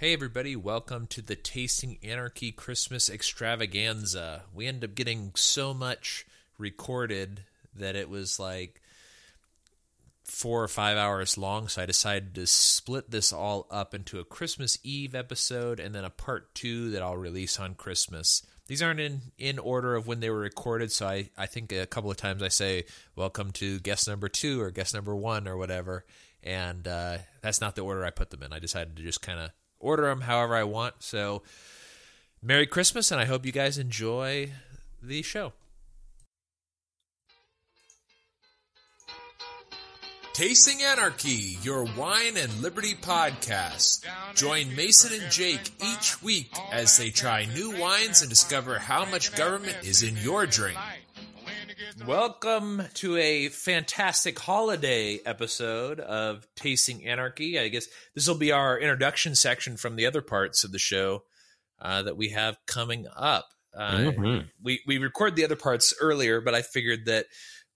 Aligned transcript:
Hey, 0.00 0.14
everybody, 0.14 0.56
welcome 0.56 1.06
to 1.08 1.20
the 1.20 1.36
Tasting 1.36 1.98
Anarchy 2.02 2.52
Christmas 2.52 3.10
extravaganza. 3.10 4.44
We 4.54 4.66
ended 4.66 4.88
up 4.88 4.96
getting 4.96 5.32
so 5.34 5.74
much 5.74 6.24
recorded 6.56 7.44
that 7.76 7.96
it 7.96 8.08
was 8.08 8.40
like 8.40 8.80
four 10.24 10.64
or 10.64 10.68
five 10.68 10.96
hours 10.96 11.36
long, 11.36 11.68
so 11.68 11.82
I 11.82 11.84
decided 11.84 12.34
to 12.36 12.46
split 12.46 13.10
this 13.10 13.30
all 13.30 13.66
up 13.70 13.92
into 13.92 14.18
a 14.18 14.24
Christmas 14.24 14.78
Eve 14.82 15.14
episode 15.14 15.78
and 15.78 15.94
then 15.94 16.04
a 16.06 16.08
part 16.08 16.54
two 16.54 16.90
that 16.92 17.02
I'll 17.02 17.18
release 17.18 17.60
on 17.60 17.74
Christmas. 17.74 18.42
These 18.68 18.80
aren't 18.80 19.00
in, 19.00 19.20
in 19.36 19.58
order 19.58 19.96
of 19.96 20.06
when 20.06 20.20
they 20.20 20.30
were 20.30 20.40
recorded, 20.40 20.90
so 20.92 21.08
I, 21.08 21.28
I 21.36 21.44
think 21.44 21.72
a 21.72 21.84
couple 21.84 22.10
of 22.10 22.16
times 22.16 22.42
I 22.42 22.48
say, 22.48 22.86
Welcome 23.16 23.50
to 23.52 23.78
guest 23.80 24.08
number 24.08 24.30
two 24.30 24.62
or 24.62 24.70
guest 24.70 24.94
number 24.94 25.14
one 25.14 25.46
or 25.46 25.58
whatever, 25.58 26.06
and 26.42 26.88
uh, 26.88 27.18
that's 27.42 27.60
not 27.60 27.76
the 27.76 27.82
order 27.82 28.02
I 28.02 28.08
put 28.08 28.30
them 28.30 28.42
in. 28.42 28.54
I 28.54 28.60
decided 28.60 28.96
to 28.96 29.02
just 29.02 29.20
kind 29.20 29.38
of 29.38 29.50
order 29.80 30.06
them 30.06 30.22
however 30.22 30.54
I 30.54 30.64
want. 30.64 30.94
So, 31.00 31.42
Merry 32.42 32.66
Christmas, 32.66 33.10
and 33.10 33.20
I 33.20 33.24
hope 33.24 33.44
you 33.44 33.52
guys 33.52 33.78
enjoy 33.78 34.52
the 35.02 35.22
show. 35.22 35.52
Tasting 40.32 40.80
Anarchy, 40.80 41.58
your 41.62 41.84
wine 41.98 42.36
and 42.38 42.62
liberty 42.62 42.94
podcast. 42.94 44.06
Join 44.34 44.74
Mason 44.74 45.20
and 45.20 45.30
Jake 45.30 45.70
each 45.84 46.22
week 46.22 46.50
as 46.72 46.96
they 46.96 47.10
try 47.10 47.46
new 47.54 47.78
wines 47.78 48.22
and 48.22 48.30
discover 48.30 48.78
how 48.78 49.04
much 49.04 49.36
government 49.36 49.76
is 49.82 50.02
in 50.02 50.16
your 50.16 50.46
drink. 50.46 50.78
Welcome 51.98 52.82
to 52.94 53.16
a 53.16 53.48
fantastic 53.48 54.38
holiday 54.38 55.20
episode 55.24 55.98
of 55.98 56.46
Tasting 56.54 57.06
Anarchy. 57.06 57.58
I 57.58 57.68
guess 57.68 57.86
this 58.14 58.28
will 58.28 58.36
be 58.36 58.52
our 58.52 58.78
introduction 58.78 59.34
section 59.34 59.76
from 59.76 59.96
the 59.96 60.06
other 60.06 60.22
parts 60.22 60.62
of 60.62 60.72
the 60.72 60.78
show 60.78 61.24
uh, 61.80 62.02
that 62.02 62.16
we 62.16 62.30
have 62.30 62.58
coming 62.66 63.06
up. 63.16 63.48
Uh, 63.74 63.92
mm-hmm. 63.92 64.46
We 64.62 64.82
we 64.86 64.98
record 64.98 65.36
the 65.36 65.44
other 65.44 65.56
parts 65.56 65.92
earlier, 66.00 66.40
but 66.40 66.54
I 66.54 66.62
figured 66.62 67.06
that 67.06 67.26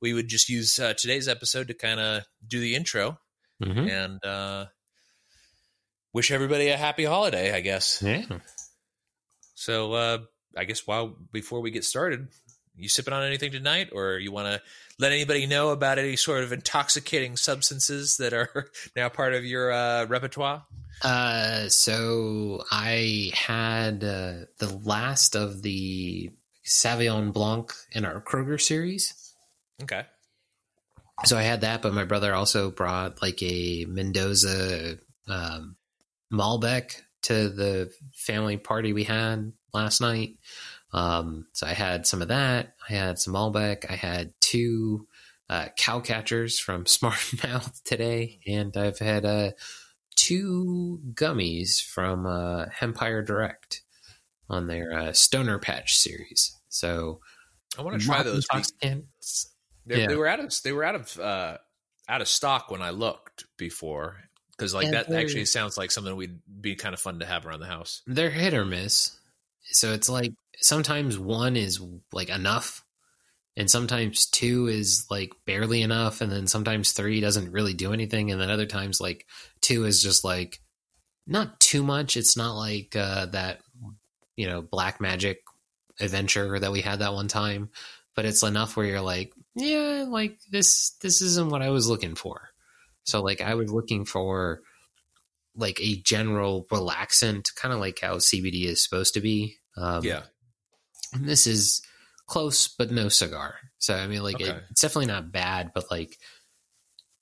we 0.01 0.13
would 0.13 0.29
just 0.29 0.49
use 0.49 0.79
uh, 0.79 0.95
today's 0.97 1.29
episode 1.29 1.69
to 1.69 1.75
kind 1.75 1.99
of 1.99 2.25
do 2.47 2.61
the 2.61 2.75
intro 2.75 3.19
mm-hmm. 3.63 3.89
and 3.89 4.25
uh, 4.25 4.67
wish 6.13 6.31
everybody 6.31 6.69
a 6.69 6.77
happy 6.77 7.05
holiday. 7.05 7.55
I 7.55 7.61
guess. 7.61 8.03
Yeah. 8.03 8.27
So 9.55 9.93
uh, 9.93 10.19
I 10.57 10.65
guess 10.65 10.87
while 10.87 11.17
before 11.33 11.61
we 11.61 11.71
get 11.71 11.85
started, 11.85 12.29
you 12.77 12.89
sipping 12.89 13.15
on 13.15 13.23
anything 13.25 13.53
tonight, 13.53 13.91
or 13.93 14.19
you 14.19 14.33
want 14.33 14.49
to 14.49 14.63
let 14.99 15.13
anybody 15.13 15.47
know 15.47 15.71
about 15.71 15.99
any 15.99 16.17
sort 16.17 16.45
of 16.45 16.53
intoxicating 16.53 17.37
substances 17.37 18.17
that 18.19 18.33
are 18.33 18.71
now 18.97 19.09
part 19.09 19.35
of 19.35 19.45
your 19.45 19.73
uh, 19.73 20.07
repertoire? 20.07 20.65
Uh, 21.03 21.69
so 21.69 22.63
I 22.71 23.31
had 23.35 24.05
uh, 24.05 24.47
the 24.59 24.81
last 24.85 25.35
of 25.35 25.63
the 25.63 26.31
Sauvignon 26.65 27.33
Blanc 27.33 27.73
in 27.93 28.05
our 28.05 28.21
Kroger 28.21 28.61
series. 28.61 29.35
Okay. 29.83 30.05
So 31.25 31.37
I 31.37 31.43
had 31.43 31.61
that, 31.63 31.83
but 31.83 31.95
my 31.95 32.05
brother 32.05 32.35
also 32.35 32.71
brought 32.71 33.23
like 33.23 33.43
a 33.43 33.87
Mendoza 33.89 34.99
um, 35.29 35.77
Malbec 36.33 37.01
to 37.23 37.49
the 37.49 37.93
family 38.13 38.57
party 38.57 38.93
we 38.93 39.05
had 39.05 39.53
last 39.73 40.01
night. 40.01 40.37
Um, 40.95 41.49
so 41.53 41.67
I 41.67 41.73
had 41.73 42.07
some 42.07 42.23
of 42.23 42.29
that. 42.29 42.75
I 42.89 42.93
had 42.93 43.19
some 43.19 43.35
Malbec. 43.35 43.91
I 43.91 43.97
had 43.97 44.33
two 44.41 45.09
uh, 45.51 45.67
cow 45.77 45.99
catchers 46.01 46.61
from 46.61 46.87
Smart 46.87 47.19
Mouth 47.43 47.83
today, 47.85 48.39
and 48.47 48.75
I've 48.77 49.01
had 49.01 49.25
uh, 49.25 49.51
two 50.15 51.01
gummies 51.13 51.83
from 51.83 52.27
uh, 52.27 52.67
Empire 52.81 53.23
Direct 53.23 53.83
on 54.49 54.69
their 54.69 54.97
uh, 54.97 55.13
Stoner 55.13 55.59
Patch 55.59 55.97
series. 55.97 56.57
So 56.69 57.21
I 57.77 57.83
want 57.83 58.01
to 58.01 58.07
try 58.07 58.23
those. 58.23 58.47
They, 59.87 60.01
yeah. 60.01 60.07
they, 60.07 60.17
were 60.17 60.29
out 60.29 60.41
of 60.41 60.55
they 60.63 60.73
were 60.73 60.85
out 60.85 60.95
of 60.95 61.19
uh, 61.19 61.59
out 62.09 62.21
of 62.21 62.29
stock 62.29 62.71
when 62.71 62.83
I 62.83 62.91
looked 62.91 63.45
before 63.59 64.17
because 64.53 64.73
like 64.73 64.87
and 64.87 64.95
that 64.95 65.13
actually 65.13 65.45
sounds 65.45 65.77
like 65.77 65.91
something 65.91 66.15
we'd 66.15 66.39
be 66.61 66.77
kind 66.77 66.95
of 66.95 67.01
fun 67.01 67.19
to 67.19 67.27
have 67.27 67.47
around 67.47 67.61
the 67.61 67.67
house. 67.67 68.01
They're 68.07 68.31
hit 68.31 68.55
or 68.55 68.65
miss. 68.65 69.19
So 69.73 69.93
it's 69.93 70.09
like 70.09 70.33
sometimes 70.61 71.19
one 71.19 71.57
is 71.57 71.81
like 72.13 72.29
enough 72.29 72.85
and 73.57 73.71
sometimes 73.71 74.27
two 74.27 74.67
is 74.67 75.07
like 75.11 75.33
barely 75.47 75.83
enough 75.83 76.21
and 76.21 76.31
then 76.31 76.47
sometimes 76.47 76.93
three 76.93 77.21
doesn't 77.21 77.53
really 77.53 77.75
do 77.75 77.93
anything 77.93 78.31
and 78.31 78.41
then 78.41 78.51
other 78.51 78.67
times 78.67 79.01
like 79.01 79.27
two 79.61 79.85
is 79.85 80.03
just 80.03 80.25
like 80.25 80.61
not 81.27 81.59
too 81.61 81.83
much. 81.83 82.17
It's 82.17 82.37
not 82.37 82.55
like 82.55 82.95
uh, 82.97 83.27
that 83.27 83.61
you 84.37 84.47
know 84.47 84.63
black 84.63 85.01
magic 85.01 85.41
adventure 86.01 86.59
that 86.59 86.73
we 86.73 86.81
had 86.81 86.99
that 86.99 87.15
one 87.15 87.29
time 87.29 87.71
but 88.15 88.25
it's 88.25 88.43
enough 88.43 88.77
where 88.77 88.87
you're 88.87 89.01
like 89.01 89.33
yeah 89.55 90.05
like 90.09 90.39
this 90.51 90.91
this 91.03 91.23
isn't 91.23 91.51
what 91.51 91.63
i 91.63 91.71
was 91.71 91.89
looking 91.89 92.15
for. 92.15 92.51
So 93.05 93.23
like 93.23 93.41
i 93.41 93.55
was 93.55 93.73
looking 93.73 94.05
for 94.05 94.63
like 95.57 95.81
a 95.81 95.97
general 95.97 96.65
relaxant 96.71 97.55
kind 97.55 97.73
of 97.73 97.79
like 97.79 98.01
how 98.01 98.17
cbd 98.17 98.65
is 98.65 98.83
supposed 98.83 99.15
to 99.15 99.21
be 99.21 99.57
um, 99.77 100.03
yeah 100.03 100.23
and 101.15 101.29
this 101.29 101.47
is 101.47 101.83
close, 102.27 102.69
but 102.69 102.91
no 102.91 103.09
cigar. 103.09 103.57
So 103.79 103.95
I 103.95 104.07
mean, 104.07 104.23
like 104.23 104.37
okay. 104.37 104.51
it, 104.51 104.63
it's 104.71 104.81
definitely 104.81 105.07
not 105.07 105.33
bad, 105.33 105.73
but 105.75 105.91
like 105.91 106.19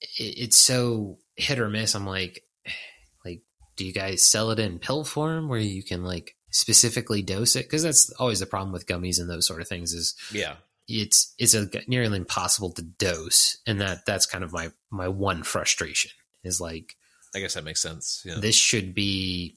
it, 0.01 0.39
it's 0.39 0.57
so 0.57 1.19
hit 1.37 1.59
or 1.59 1.69
miss. 1.69 1.95
I'm 1.95 2.07
like, 2.07 2.45
like, 3.25 3.43
do 3.77 3.85
you 3.85 3.93
guys 3.93 4.25
sell 4.25 4.51
it 4.51 4.59
in 4.59 4.79
pill 4.79 5.05
form 5.05 5.49
where 5.49 5.61
you 5.61 5.83
can 5.83 6.05
like 6.05 6.37
specifically 6.51 7.23
dose 7.23 7.57
it? 7.57 7.65
Because 7.65 7.83
that's 7.83 8.11
always 8.19 8.41
the 8.41 8.47
problem 8.47 8.73
with 8.73 8.87
gummies 8.87 9.21
and 9.21 9.29
those 9.29 9.47
sort 9.47 9.61
of 9.61 9.69
things. 9.69 9.93
Is 9.93 10.15
yeah, 10.33 10.57
it's 10.89 11.35
it's 11.39 11.55
a 11.55 11.69
nearly 11.87 12.19
impossible 12.19 12.71
to 12.73 12.83
dose, 12.83 13.59
and 13.67 13.81
that 13.81 14.07
that's 14.07 14.27
kind 14.27 14.45
of 14.45 14.53
my 14.53 14.71
my 14.91 15.09
one 15.09 15.43
frustration 15.43 16.11
is 16.45 16.61
like. 16.61 16.97
I 17.35 17.41
guess 17.41 17.55
that 17.55 17.65
makes 17.65 17.81
sense. 17.81 18.23
Yeah. 18.27 18.35
This 18.39 18.55
should 18.55 18.95
be, 18.95 19.57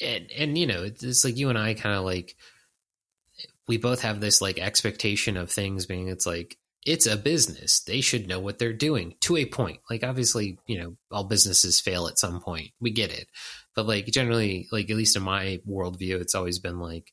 and, 0.00 0.30
and 0.30 0.56
you 0.56 0.68
know, 0.68 0.84
it's 0.84 1.24
like 1.24 1.36
you 1.36 1.48
and 1.48 1.58
I 1.58 1.74
kind 1.74 1.96
of 1.96 2.04
like 2.04 2.36
we 3.70 3.78
both 3.78 4.02
have 4.02 4.18
this 4.18 4.42
like 4.42 4.58
expectation 4.58 5.36
of 5.36 5.48
things 5.48 5.86
being 5.86 6.08
it's 6.08 6.26
like 6.26 6.58
it's 6.84 7.06
a 7.06 7.16
business. 7.16 7.78
They 7.78 8.00
should 8.00 8.26
know 8.26 8.40
what 8.40 8.58
they're 8.58 8.72
doing 8.72 9.14
to 9.20 9.36
a 9.36 9.46
point. 9.46 9.78
Like 9.88 10.02
obviously 10.02 10.58
you 10.66 10.76
know 10.76 10.96
all 11.12 11.22
businesses 11.22 11.80
fail 11.80 12.08
at 12.08 12.18
some 12.18 12.40
point. 12.40 12.72
We 12.80 12.90
get 12.90 13.12
it. 13.12 13.28
But 13.76 13.86
like 13.86 14.06
generally 14.06 14.66
like 14.72 14.90
at 14.90 14.96
least 14.96 15.14
in 15.14 15.22
my 15.22 15.60
worldview 15.68 16.20
it's 16.20 16.34
always 16.34 16.58
been 16.58 16.80
like 16.80 17.12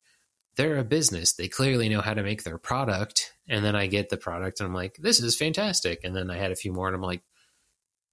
they're 0.56 0.80
a 0.80 0.84
business. 0.84 1.36
They 1.36 1.48
clearly 1.48 1.90
know 1.90 2.02
how 2.02 2.16
to 2.16 2.24
make 2.24 2.42
their 2.42 2.58
product. 2.58 3.34
And 3.48 3.64
then 3.64 3.76
i 3.76 3.86
get 3.86 4.10
the 4.10 4.18
product 4.18 4.60
and 4.60 4.66
i'm 4.66 4.74
like 4.74 4.98
this 5.00 5.20
is 5.20 5.38
fantastic. 5.38 6.00
And 6.04 6.16
then 6.16 6.32
i 6.32 6.38
had 6.38 6.52
a 6.52 6.56
few 6.56 6.74
more 6.74 6.88
and 6.88 6.96
i'm 6.96 7.04
like 7.04 7.22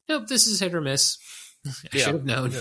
nope 0.06 0.26
this 0.26 0.46
is 0.46 0.60
hit 0.60 0.74
or 0.74 0.82
miss. 0.82 1.16
I 1.66 1.70
yeah. 1.94 2.04
should 2.04 2.14
have 2.14 2.24
known. 2.26 2.52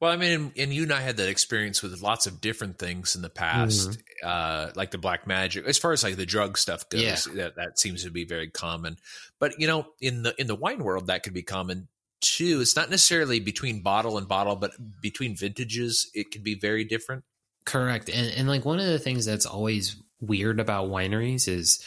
Well, 0.00 0.12
I 0.12 0.16
mean, 0.16 0.52
and 0.56 0.72
you 0.72 0.84
and 0.84 0.92
I 0.92 1.00
had 1.00 1.16
that 1.16 1.28
experience 1.28 1.82
with 1.82 2.00
lots 2.00 2.26
of 2.26 2.40
different 2.40 2.78
things 2.78 3.16
in 3.16 3.22
the 3.22 3.28
past, 3.28 3.90
mm-hmm. 3.90 4.00
Uh, 4.22 4.70
like 4.74 4.90
the 4.90 4.98
black 4.98 5.26
magic. 5.26 5.66
As 5.66 5.78
far 5.78 5.92
as 5.92 6.02
like 6.02 6.16
the 6.16 6.26
drug 6.26 6.58
stuff 6.58 6.88
goes, 6.88 7.02
yeah. 7.02 7.16
that 7.34 7.56
that 7.56 7.78
seems 7.78 8.04
to 8.04 8.10
be 8.10 8.24
very 8.24 8.48
common. 8.48 8.96
But 9.38 9.58
you 9.58 9.66
know, 9.66 9.86
in 10.00 10.22
the 10.22 10.34
in 10.38 10.46
the 10.46 10.54
wine 10.54 10.82
world, 10.82 11.06
that 11.06 11.22
could 11.22 11.34
be 11.34 11.42
common 11.42 11.88
too. 12.20 12.60
It's 12.60 12.76
not 12.76 12.90
necessarily 12.90 13.40
between 13.40 13.82
bottle 13.82 14.18
and 14.18 14.28
bottle, 14.28 14.56
but 14.56 14.72
between 15.00 15.36
vintages, 15.36 16.10
it 16.14 16.30
can 16.30 16.42
be 16.42 16.54
very 16.54 16.84
different. 16.84 17.24
Correct, 17.64 18.08
and 18.08 18.32
and 18.34 18.48
like 18.48 18.64
one 18.64 18.78
of 18.78 18.86
the 18.86 18.98
things 18.98 19.24
that's 19.24 19.46
always 19.46 19.96
weird 20.20 20.58
about 20.58 20.90
wineries 20.90 21.48
is 21.48 21.82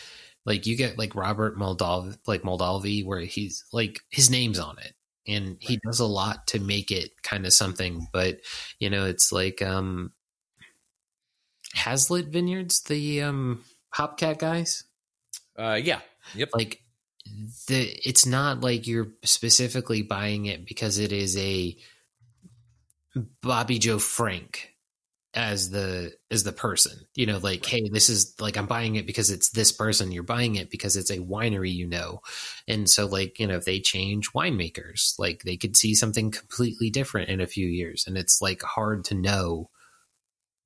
like 0.46 0.66
you 0.66 0.76
get 0.76 0.98
like 0.98 1.16
Robert 1.16 1.58
Moldov, 1.58 2.18
like 2.28 2.44
Mondavi, 2.44 3.06
where 3.06 3.22
he's 3.22 3.66
like 3.74 4.02
his 4.10 4.30
name's 4.30 4.60
on 4.60 4.78
it 4.80 4.94
and 5.28 5.58
he 5.60 5.80
does 5.86 6.00
a 6.00 6.06
lot 6.06 6.48
to 6.48 6.60
make 6.60 6.92
it 6.92 7.12
kind 7.22 7.46
of 7.46 7.54
something 7.54 8.08
but 8.12 8.40
you 8.80 8.90
know 8.90 9.06
it's 9.06 9.32
like 9.32 9.62
um 9.62 10.12
Hazlitt 11.74 12.28
Vineyards 12.28 12.82
the 12.82 13.22
um 13.22 13.64
Hopcat 13.96 14.40
guys? 14.40 14.84
Uh 15.58 15.80
yeah. 15.82 16.00
Yep. 16.36 16.50
Like 16.54 16.82
the 17.68 17.82
it's 18.08 18.26
not 18.26 18.62
like 18.62 18.88
you're 18.88 19.10
specifically 19.24 20.02
buying 20.02 20.46
it 20.46 20.66
because 20.66 20.98
it 20.98 21.12
is 21.12 21.38
a 21.38 21.76
Bobby 23.42 23.80
Joe 23.80 24.00
Frank 24.00 24.70
as 25.34 25.70
the 25.70 26.14
as 26.30 26.44
the 26.44 26.52
person. 26.52 27.00
You 27.16 27.26
know 27.26 27.38
like 27.38 27.66
hey 27.66 27.90
this 27.90 28.10
is 28.10 28.36
like 28.40 28.58
i'm 28.58 28.66
buying 28.66 28.96
it 28.96 29.08
because 29.08 29.30
it's 29.30 29.50
this 29.50 29.72
person. 29.72 30.12
You're 30.12 30.24
buying 30.24 30.56
it 30.56 30.70
because 30.70 30.98
it's 30.98 31.12
a 31.12 31.20
winery 31.20 31.74
you 31.74 31.88
know. 31.88 32.22
And 32.68 32.90
so 32.90 33.06
like 33.06 33.40
you 33.40 33.48
know 33.48 33.58
if 33.58 33.66
they 33.66 33.80
change 33.80 34.34
winemakers 34.34 35.18
like 35.18 35.44
they 35.44 35.58
could 35.58 35.78
see 35.78 35.96
something 35.96 36.32
completely 36.32 36.90
different 36.90 37.30
in 37.30 37.40
a 37.42 37.48
few 37.48 37.68
years. 37.68 38.06
And 38.08 38.18
it's 38.18 38.42
like 38.42 38.62
hard 38.62 39.06
to 39.06 39.16
know 39.16 39.70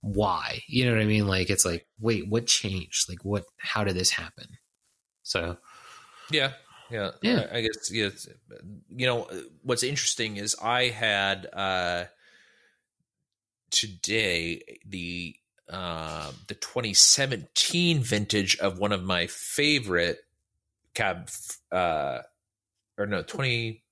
why? 0.06 0.62
You 0.68 0.86
know 0.86 0.92
what 0.92 1.02
i 1.02 1.06
mean? 1.06 1.28
Like 1.28 1.50
it's 1.50 1.66
like 1.66 1.88
wait 2.00 2.28
what 2.28 2.48
changed? 2.48 3.10
Like 3.10 3.26
what 3.26 3.46
how 3.58 3.84
did 3.84 3.96
this 3.96 4.12
happen? 4.12 4.48
So 5.24 5.58
yeah 6.32 6.52
yeah. 6.92 7.12
Yeah. 7.22 7.48
I, 7.52 7.58
I 7.58 7.62
guess 7.62 7.92
yeah 7.92 8.10
you 8.90 9.08
know 9.08 9.28
what's 9.64 9.84
interesting 9.84 10.38
is 10.38 10.56
i 10.62 10.90
had 10.90 11.48
uh 11.52 12.06
today 13.72 14.62
the 14.88 15.36
uh, 15.68 16.32
the 16.48 16.54
2017 16.54 18.00
vintage 18.00 18.56
of 18.60 18.78
one 18.78 18.92
of 18.92 19.04
my 19.04 19.26
favorite 19.26 20.20
cab 20.94 21.28
uh, 21.72 22.20
or 23.00 23.08
no 23.08 23.24
20 23.24 23.84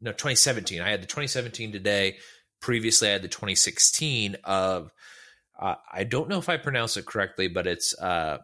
no 0.00 0.10
2017 0.12 0.80
i 0.80 0.88
had 0.88 1.02
the 1.02 1.06
2017 1.06 1.70
today 1.70 2.16
previously 2.64 3.08
i 3.08 3.12
had 3.12 3.20
the 3.20 3.28
2016 3.28 4.36
of 4.42 4.90
uh, 5.60 5.74
i 5.92 6.02
don't 6.02 6.30
know 6.30 6.38
if 6.38 6.48
i 6.48 6.56
pronounce 6.56 6.96
it 6.96 7.04
correctly 7.04 7.46
but 7.46 7.66
it's 7.66 7.94
uh 7.98 8.38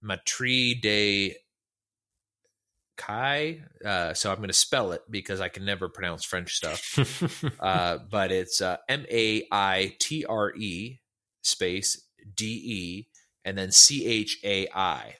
matri 0.00 0.74
de 0.74 1.34
kai 2.96 3.60
uh, 3.84 4.14
so 4.14 4.30
i'm 4.30 4.36
going 4.36 4.46
to 4.46 4.52
spell 4.52 4.92
it 4.92 5.02
because 5.10 5.40
i 5.40 5.48
can 5.48 5.64
never 5.64 5.88
pronounce 5.88 6.24
french 6.24 6.54
stuff 6.54 7.50
uh, 7.60 7.98
but 8.08 8.30
it's 8.30 8.60
uh, 8.60 8.76
m-a-i-t-r-e 8.88 9.40
space 11.42 12.00
d-e 12.36 13.08
and 13.44 13.58
then 13.58 13.72
c-h-a-i 13.72 15.16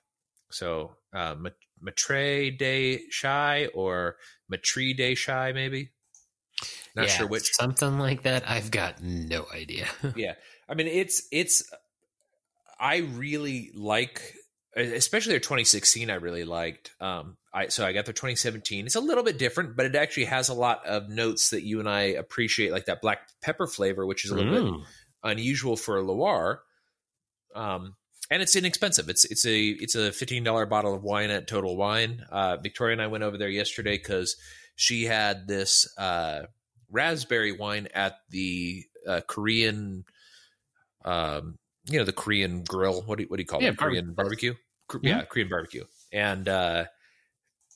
so 0.53 0.93
uh, 1.13 1.35
Matre 1.81 2.53
de 2.57 3.03
Shy 3.11 3.67
or 3.75 4.17
Matri 4.49 4.95
de 4.95 5.17
Shy, 5.17 5.53
maybe. 5.53 5.91
Not 6.95 7.07
yeah, 7.07 7.13
sure 7.13 7.27
which. 7.27 7.53
Something 7.55 7.99
like 7.99 8.23
that. 8.23 8.49
I've 8.49 8.71
got 8.71 9.03
no 9.03 9.47
idea. 9.53 9.87
yeah, 10.17 10.35
I 10.69 10.75
mean 10.75 10.87
it's 10.87 11.27
it's. 11.33 11.71
I 12.79 12.99
really 12.99 13.71
like, 13.75 14.35
especially 14.77 15.33
their 15.33 15.41
2016. 15.41 16.11
I 16.11 16.15
really 16.15 16.45
liked. 16.45 16.91
Um, 17.01 17.37
I 17.53 17.69
so 17.69 17.87
I 17.87 17.93
got 17.93 18.05
their 18.05 18.15
2017. 18.15 18.87
It's 18.87 18.95
a 18.95 19.01
little 19.01 19.25
bit 19.25 19.39
different, 19.39 19.77
but 19.77 19.87
it 19.87 19.95
actually 19.95 20.27
has 20.27 20.49
a 20.49 20.55
lot 20.55 20.85
of 20.87 21.09
notes 21.09 21.51
that 21.51 21.63
you 21.63 21.81
and 21.81 21.89
I 21.89 22.03
appreciate, 22.03 22.73
like 22.73 22.87
that 22.87 23.01
black 23.01 23.29
pepper 23.43 23.67
flavor, 23.67 24.07
which 24.07 24.25
is 24.25 24.31
a 24.31 24.35
little 24.35 24.53
mm. 24.53 24.79
bit 24.79 24.87
unusual 25.23 25.77
for 25.77 25.97
a 25.97 26.03
Loire. 26.03 26.63
Um, 27.55 27.97
and 28.31 28.43
it's 28.43 28.57
inexpensive. 28.57 29.09
It's 29.09 29.25
it's 29.25 29.47
a 29.47 29.61
it's 29.69 29.95
a 29.95 30.13
fifteen 30.13 30.45
dollar 30.45 30.67
bottle 30.67 30.95
of 30.95 31.03
wine 31.03 31.31
at 31.31 31.47
Total 31.47 31.77
Wine. 31.77 32.25
Uh, 32.31 32.57
Victoria 32.57 32.95
and 32.95 33.03
I 33.03 33.07
went 33.07 33.25
over 33.25 33.37
there 33.37 33.49
yesterday 33.49 33.97
because 33.97 34.37
she 34.77 35.05
had 35.05 35.47
this 35.47 35.93
uh, 35.99 36.43
raspberry 36.91 37.53
wine 37.53 37.89
at 37.95 38.19
the 38.31 38.85
uh, 39.07 39.21
Korean, 39.27 40.05
um, 41.05 41.59
you 41.87 41.99
know, 41.99 42.05
the 42.05 42.13
Korean 42.13 42.65
grill. 42.65 43.03
What 43.03 43.19
do 43.19 43.25
you, 43.25 43.29
what 43.29 43.37
do 43.37 43.43
you 43.43 43.47
call 43.47 43.63
yeah, 43.63 43.71
it? 43.71 43.79
Korean 43.79 44.15
barbecue. 44.15 44.55
Mm-hmm. 44.91 45.07
Yeah, 45.07 45.23
Korean 45.23 45.49
barbecue. 45.49 45.85
And 46.13 46.49
uh, 46.49 46.85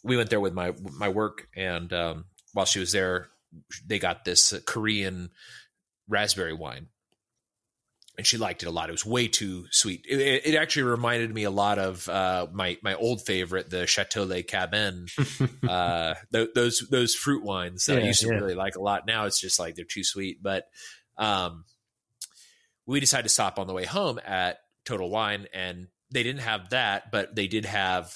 we 0.05 0.17
went 0.17 0.31
there 0.31 0.41
with 0.41 0.55
my 0.55 0.73
my 0.99 1.09
work, 1.09 1.49
and 1.56 1.93
um, 1.93 2.25
while 2.53 2.67
she 2.67 2.79
was 2.79 2.93
there, 2.93 3.29
they 3.87 3.99
got 3.99 4.25
this 4.25 4.55
Korean 4.67 5.31
raspberry 6.09 6.55
wine 6.55 6.89
and 8.19 8.26
she 8.26 8.37
liked 8.37 8.65
it 8.65 8.67
a 8.67 8.73
lot. 8.73 8.88
It 8.88 8.93
was 8.93 9.06
way 9.06 9.29
too 9.29 9.67
sweet. 9.70 10.05
It, 10.06 10.44
it 10.44 10.55
actually 10.56 10.82
reminded 10.82 11.32
me 11.32 11.44
a 11.44 11.53
lot 11.53 11.79
of 11.79 12.09
uh, 12.09 12.49
my 12.53 12.76
my 12.82 12.94
old 12.94 13.25
favorite, 13.25 13.70
the 13.70 13.87
Chateau 13.87 14.25
Le 14.25 14.43
Cabin. 14.43 15.06
uh, 15.69 16.15
th- 16.32 16.50
those 16.53 16.85
those 16.91 17.15
fruit 17.15 17.44
wines 17.44 17.87
that 17.87 17.99
yeah, 17.99 18.03
I 18.03 18.06
used 18.09 18.20
to 18.23 18.26
yeah. 18.26 18.35
really 18.35 18.56
like 18.56 18.75
a 18.75 18.82
lot. 18.82 19.06
Now 19.06 19.26
it's 19.26 19.41
just 19.41 19.61
like 19.61 19.76
they're 19.76 19.85
too 19.85 20.03
sweet. 20.03 20.43
But 20.43 20.65
um, 21.17 21.65
we 22.87 22.99
decided 22.99 23.23
to 23.23 23.29
stop 23.29 23.61
on 23.61 23.69
the 23.69 23.73
way 23.73 23.85
home 23.85 24.19
at 24.26 24.59
Total 24.85 25.09
Wine, 25.09 25.47
and 25.55 25.87
they 26.11 26.25
didn't 26.25 26.43
have 26.43 26.70
that, 26.70 27.12
but 27.12 27.37
they 27.37 27.47
did 27.47 27.67
have 27.67 28.12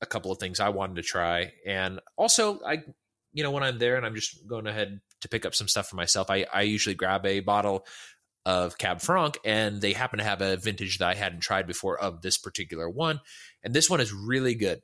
a 0.00 0.06
couple 0.06 0.32
of 0.32 0.38
things 0.38 0.60
I 0.60 0.70
wanted 0.70 0.96
to 0.96 1.02
try, 1.02 1.52
and 1.66 2.00
also 2.16 2.58
I, 2.66 2.84
you 3.34 3.42
know, 3.42 3.50
when 3.50 3.62
I'm 3.62 3.78
there 3.78 3.96
and 3.96 4.06
I'm 4.06 4.14
just 4.14 4.46
going 4.48 4.66
ahead 4.66 5.02
to 5.20 5.28
pick 5.28 5.44
up 5.44 5.54
some 5.54 5.68
stuff 5.68 5.88
for 5.88 5.96
myself, 5.96 6.30
I 6.30 6.46
I 6.50 6.62
usually 6.62 6.94
grab 6.94 7.26
a 7.26 7.40
bottle 7.40 7.84
of 8.44 8.78
Cab 8.78 9.00
Franc, 9.00 9.38
and 9.44 9.80
they 9.80 9.92
happen 9.92 10.18
to 10.18 10.24
have 10.24 10.42
a 10.42 10.56
vintage 10.56 10.98
that 10.98 11.08
I 11.08 11.14
hadn't 11.14 11.40
tried 11.40 11.66
before 11.66 11.98
of 11.98 12.22
this 12.22 12.38
particular 12.38 12.88
one, 12.88 13.20
and 13.62 13.74
this 13.74 13.88
one 13.88 14.00
is 14.00 14.12
really 14.12 14.54
good. 14.54 14.82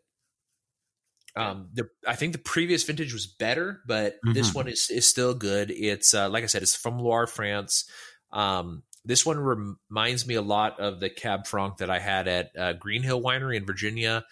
Um, 1.36 1.68
the 1.72 1.88
I 2.06 2.16
think 2.16 2.32
the 2.32 2.38
previous 2.38 2.82
vintage 2.84 3.12
was 3.12 3.26
better, 3.26 3.80
but 3.86 4.14
mm-hmm. 4.14 4.32
this 4.32 4.54
one 4.54 4.66
is 4.66 4.90
is 4.90 5.06
still 5.06 5.34
good. 5.34 5.70
It's 5.70 6.14
uh, 6.14 6.28
like 6.28 6.42
I 6.42 6.46
said, 6.46 6.62
it's 6.62 6.74
from 6.74 6.98
Loire, 6.98 7.26
France. 7.26 7.88
Um, 8.32 8.82
this 9.04 9.24
one 9.24 9.38
reminds 9.38 10.26
me 10.26 10.34
a 10.34 10.42
lot 10.42 10.80
of 10.80 11.00
the 11.00 11.08
Cab 11.08 11.46
Franc 11.46 11.78
that 11.78 11.90
I 11.90 11.98
had 11.98 12.28
at 12.28 12.50
uh, 12.58 12.72
Greenhill 12.74 13.22
Winery 13.22 13.56
in 13.56 13.66
Virginia. 13.66 14.24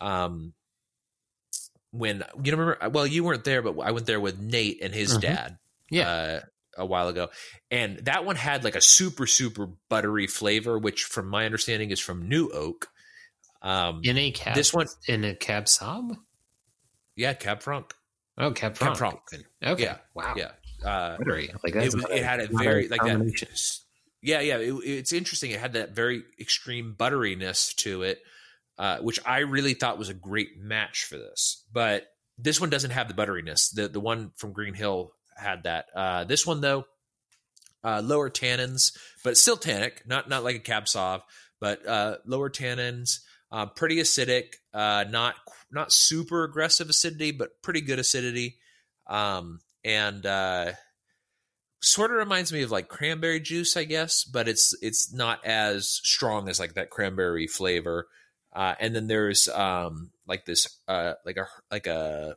Um, 0.00 0.54
when 1.90 2.24
you 2.42 2.52
remember, 2.52 2.88
well, 2.90 3.06
you 3.06 3.22
weren't 3.24 3.44
there, 3.44 3.62
but 3.62 3.78
I 3.80 3.92
went 3.92 4.06
there 4.06 4.20
with 4.20 4.40
Nate 4.40 4.82
and 4.82 4.94
his 4.94 5.12
mm-hmm. 5.12 5.20
dad. 5.20 5.58
Yeah, 5.90 6.10
uh, 6.10 6.40
a 6.76 6.86
while 6.86 7.08
ago, 7.08 7.28
and 7.70 7.98
that 8.06 8.24
one 8.24 8.36
had 8.36 8.64
like 8.64 8.74
a 8.74 8.80
super 8.80 9.26
super 9.26 9.68
buttery 9.88 10.26
flavor, 10.26 10.78
which 10.78 11.04
from 11.04 11.28
my 11.28 11.44
understanding 11.44 11.90
is 11.90 12.00
from 12.00 12.28
New 12.28 12.48
Oak. 12.48 12.88
Um, 13.62 14.00
in 14.04 14.16
a 14.18 14.30
cab, 14.30 14.54
this 14.54 14.72
one 14.72 14.86
in 15.08 15.24
a 15.24 15.34
cab 15.34 15.64
sauv. 15.64 16.16
Yeah, 17.16 17.32
cab 17.32 17.62
franc. 17.62 17.94
Oh, 18.38 18.52
cab 18.52 18.76
franc. 18.76 18.98
Cab 18.98 18.98
franc. 18.98 19.46
Okay. 19.64 19.82
Yeah. 19.82 19.96
Wow. 20.14 20.34
Yeah. 20.36 20.50
Uh, 20.84 21.16
buttery. 21.16 21.50
Like 21.64 21.74
it, 21.74 21.94
it, 22.10 22.22
had 22.22 22.40
a 22.40 22.48
very 22.48 22.88
like 22.88 23.00
that. 23.02 23.80
Yeah, 24.22 24.40
yeah. 24.40 24.58
It, 24.58 24.74
it's 24.84 25.12
interesting. 25.12 25.50
It 25.50 25.60
had 25.60 25.72
that 25.72 25.94
very 25.94 26.22
extreme 26.38 26.94
butteriness 26.96 27.74
to 27.76 28.02
it, 28.02 28.20
uh, 28.78 28.98
which 28.98 29.18
I 29.24 29.40
really 29.40 29.74
thought 29.74 29.98
was 29.98 30.10
a 30.10 30.14
great 30.14 30.58
match 30.58 31.04
for 31.04 31.16
this. 31.16 31.64
But 31.72 32.06
this 32.38 32.60
one 32.60 32.70
doesn't 32.70 32.90
have 32.90 33.08
the 33.08 33.14
butteriness. 33.14 33.74
The 33.74 33.88
the 33.88 34.00
one 34.00 34.32
from 34.36 34.52
Greenhill 34.52 35.12
had 35.36 35.64
that. 35.64 35.86
Uh, 35.94 36.24
this 36.24 36.46
one 36.46 36.60
though, 36.60 36.86
uh, 37.84 38.02
lower 38.04 38.30
tannins, 38.30 38.96
but 39.22 39.36
still 39.36 39.56
tannic, 39.56 40.02
not 40.06 40.28
not 40.28 40.44
like 40.44 40.56
a 40.56 40.60
cab 40.60 40.84
sauv, 40.84 41.22
but 41.60 41.86
uh, 41.86 42.16
lower 42.26 42.50
tannins, 42.50 43.20
uh, 43.52 43.66
pretty 43.66 43.96
acidic, 43.96 44.54
uh, 44.74 45.04
not 45.08 45.34
not 45.70 45.92
super 45.92 46.44
aggressive 46.44 46.88
acidity, 46.88 47.30
but 47.32 47.62
pretty 47.62 47.80
good 47.80 47.98
acidity, 47.98 48.56
um, 49.06 49.60
and 49.84 50.24
uh, 50.26 50.72
sort 51.80 52.10
of 52.10 52.16
reminds 52.16 52.52
me 52.52 52.62
of 52.62 52.70
like 52.70 52.88
cranberry 52.88 53.40
juice, 53.40 53.76
I 53.76 53.84
guess, 53.84 54.24
but 54.24 54.48
it's 54.48 54.74
it's 54.82 55.12
not 55.12 55.44
as 55.44 55.88
strong 55.88 56.48
as 56.48 56.58
like 56.58 56.74
that 56.74 56.90
cranberry 56.90 57.46
flavor. 57.46 58.08
Uh, 58.52 58.74
and 58.80 58.96
then 58.96 59.06
there's 59.06 59.48
um, 59.48 60.10
like 60.26 60.46
this 60.46 60.80
uh, 60.88 61.14
like 61.24 61.36
a 61.36 61.46
like 61.70 61.86
a 61.86 62.36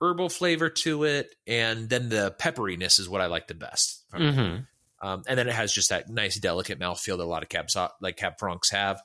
herbal 0.00 0.28
flavor 0.28 0.68
to 0.68 1.04
it, 1.04 1.34
and 1.46 1.88
then 1.88 2.08
the 2.08 2.34
pepperiness 2.38 2.98
is 2.98 3.08
what 3.08 3.20
I 3.20 3.26
like 3.26 3.48
the 3.48 3.54
best. 3.54 4.04
Mm-hmm. 4.12 4.62
Um, 5.06 5.22
and 5.26 5.38
then 5.38 5.48
it 5.48 5.54
has 5.54 5.72
just 5.72 5.90
that 5.90 6.08
nice, 6.08 6.36
delicate 6.36 6.78
mouthfeel 6.78 7.18
that 7.18 7.24
a 7.24 7.24
lot 7.24 7.42
of 7.42 7.48
cab 7.48 7.68
like 8.00 8.16
cab 8.16 8.38
francs 8.38 8.70
have. 8.70 9.00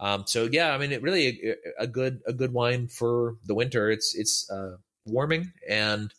Um, 0.00 0.24
so 0.26 0.48
yeah, 0.50 0.72
I 0.72 0.78
mean, 0.78 0.92
it 0.92 1.02
really 1.02 1.54
a, 1.78 1.84
a, 1.84 1.86
good 1.86 2.20
a 2.26 2.32
good 2.32 2.52
wine 2.52 2.88
for 2.88 3.36
the 3.44 3.54
winter. 3.54 3.90
It's 3.90 4.14
it's 4.14 4.50
uh, 4.50 4.76
warming 5.06 5.52
and 5.68 6.12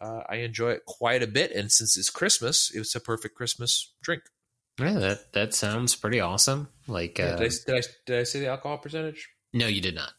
uh, 0.00 0.22
I 0.28 0.36
enjoy 0.36 0.72
it 0.72 0.84
quite 0.86 1.22
a 1.22 1.26
bit. 1.26 1.52
And 1.52 1.70
since 1.70 1.96
it's 1.96 2.10
Christmas, 2.10 2.70
it's 2.74 2.94
a 2.94 3.00
perfect 3.00 3.34
Christmas 3.34 3.92
drink. 4.02 4.22
Yeah, 4.78 4.98
that 4.98 5.32
that 5.32 5.54
sounds 5.54 5.96
pretty 5.96 6.20
awesome. 6.20 6.68
Like, 6.86 7.18
yeah, 7.18 7.34
uh, 7.34 7.36
did, 7.36 7.46
I, 7.46 7.54
did, 7.66 7.74
I, 7.74 7.88
did 8.06 8.20
I 8.20 8.22
say 8.22 8.40
the 8.40 8.48
alcohol 8.48 8.78
percentage? 8.78 9.28
No, 9.52 9.66
you 9.66 9.80
did 9.80 9.94
not. 9.94 10.12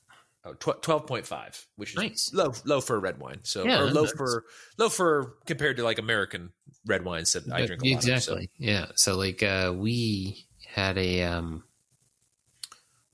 Oh, 0.46 0.54
twelve 0.54 1.06
point 1.06 1.26
five, 1.26 1.66
which 1.76 1.92
is 1.92 1.96
nice. 1.98 2.34
low 2.34 2.54
low 2.64 2.80
for 2.80 2.98
red 2.98 3.20
wine. 3.20 3.40
So 3.44 3.66
yeah, 3.66 3.82
or 3.82 3.92
low 3.92 4.04
nice. 4.04 4.14
for 4.14 4.46
low 4.78 4.88
for 4.88 5.36
compared 5.46 5.76
to 5.78 5.84
like 5.84 6.00
American 6.00 6.52
red 6.86 7.04
wines 7.04 7.34
that 7.34 7.52
I 7.52 7.66
drink 7.66 7.84
exactly. 7.84 8.44
Of, 8.44 8.44
so. 8.44 8.48
Yeah. 8.58 8.86
So 8.96 9.18
like 9.18 9.44
uh, 9.44 9.74
we 9.76 10.46
had 10.66 10.98
a 10.98 11.24
um, 11.24 11.66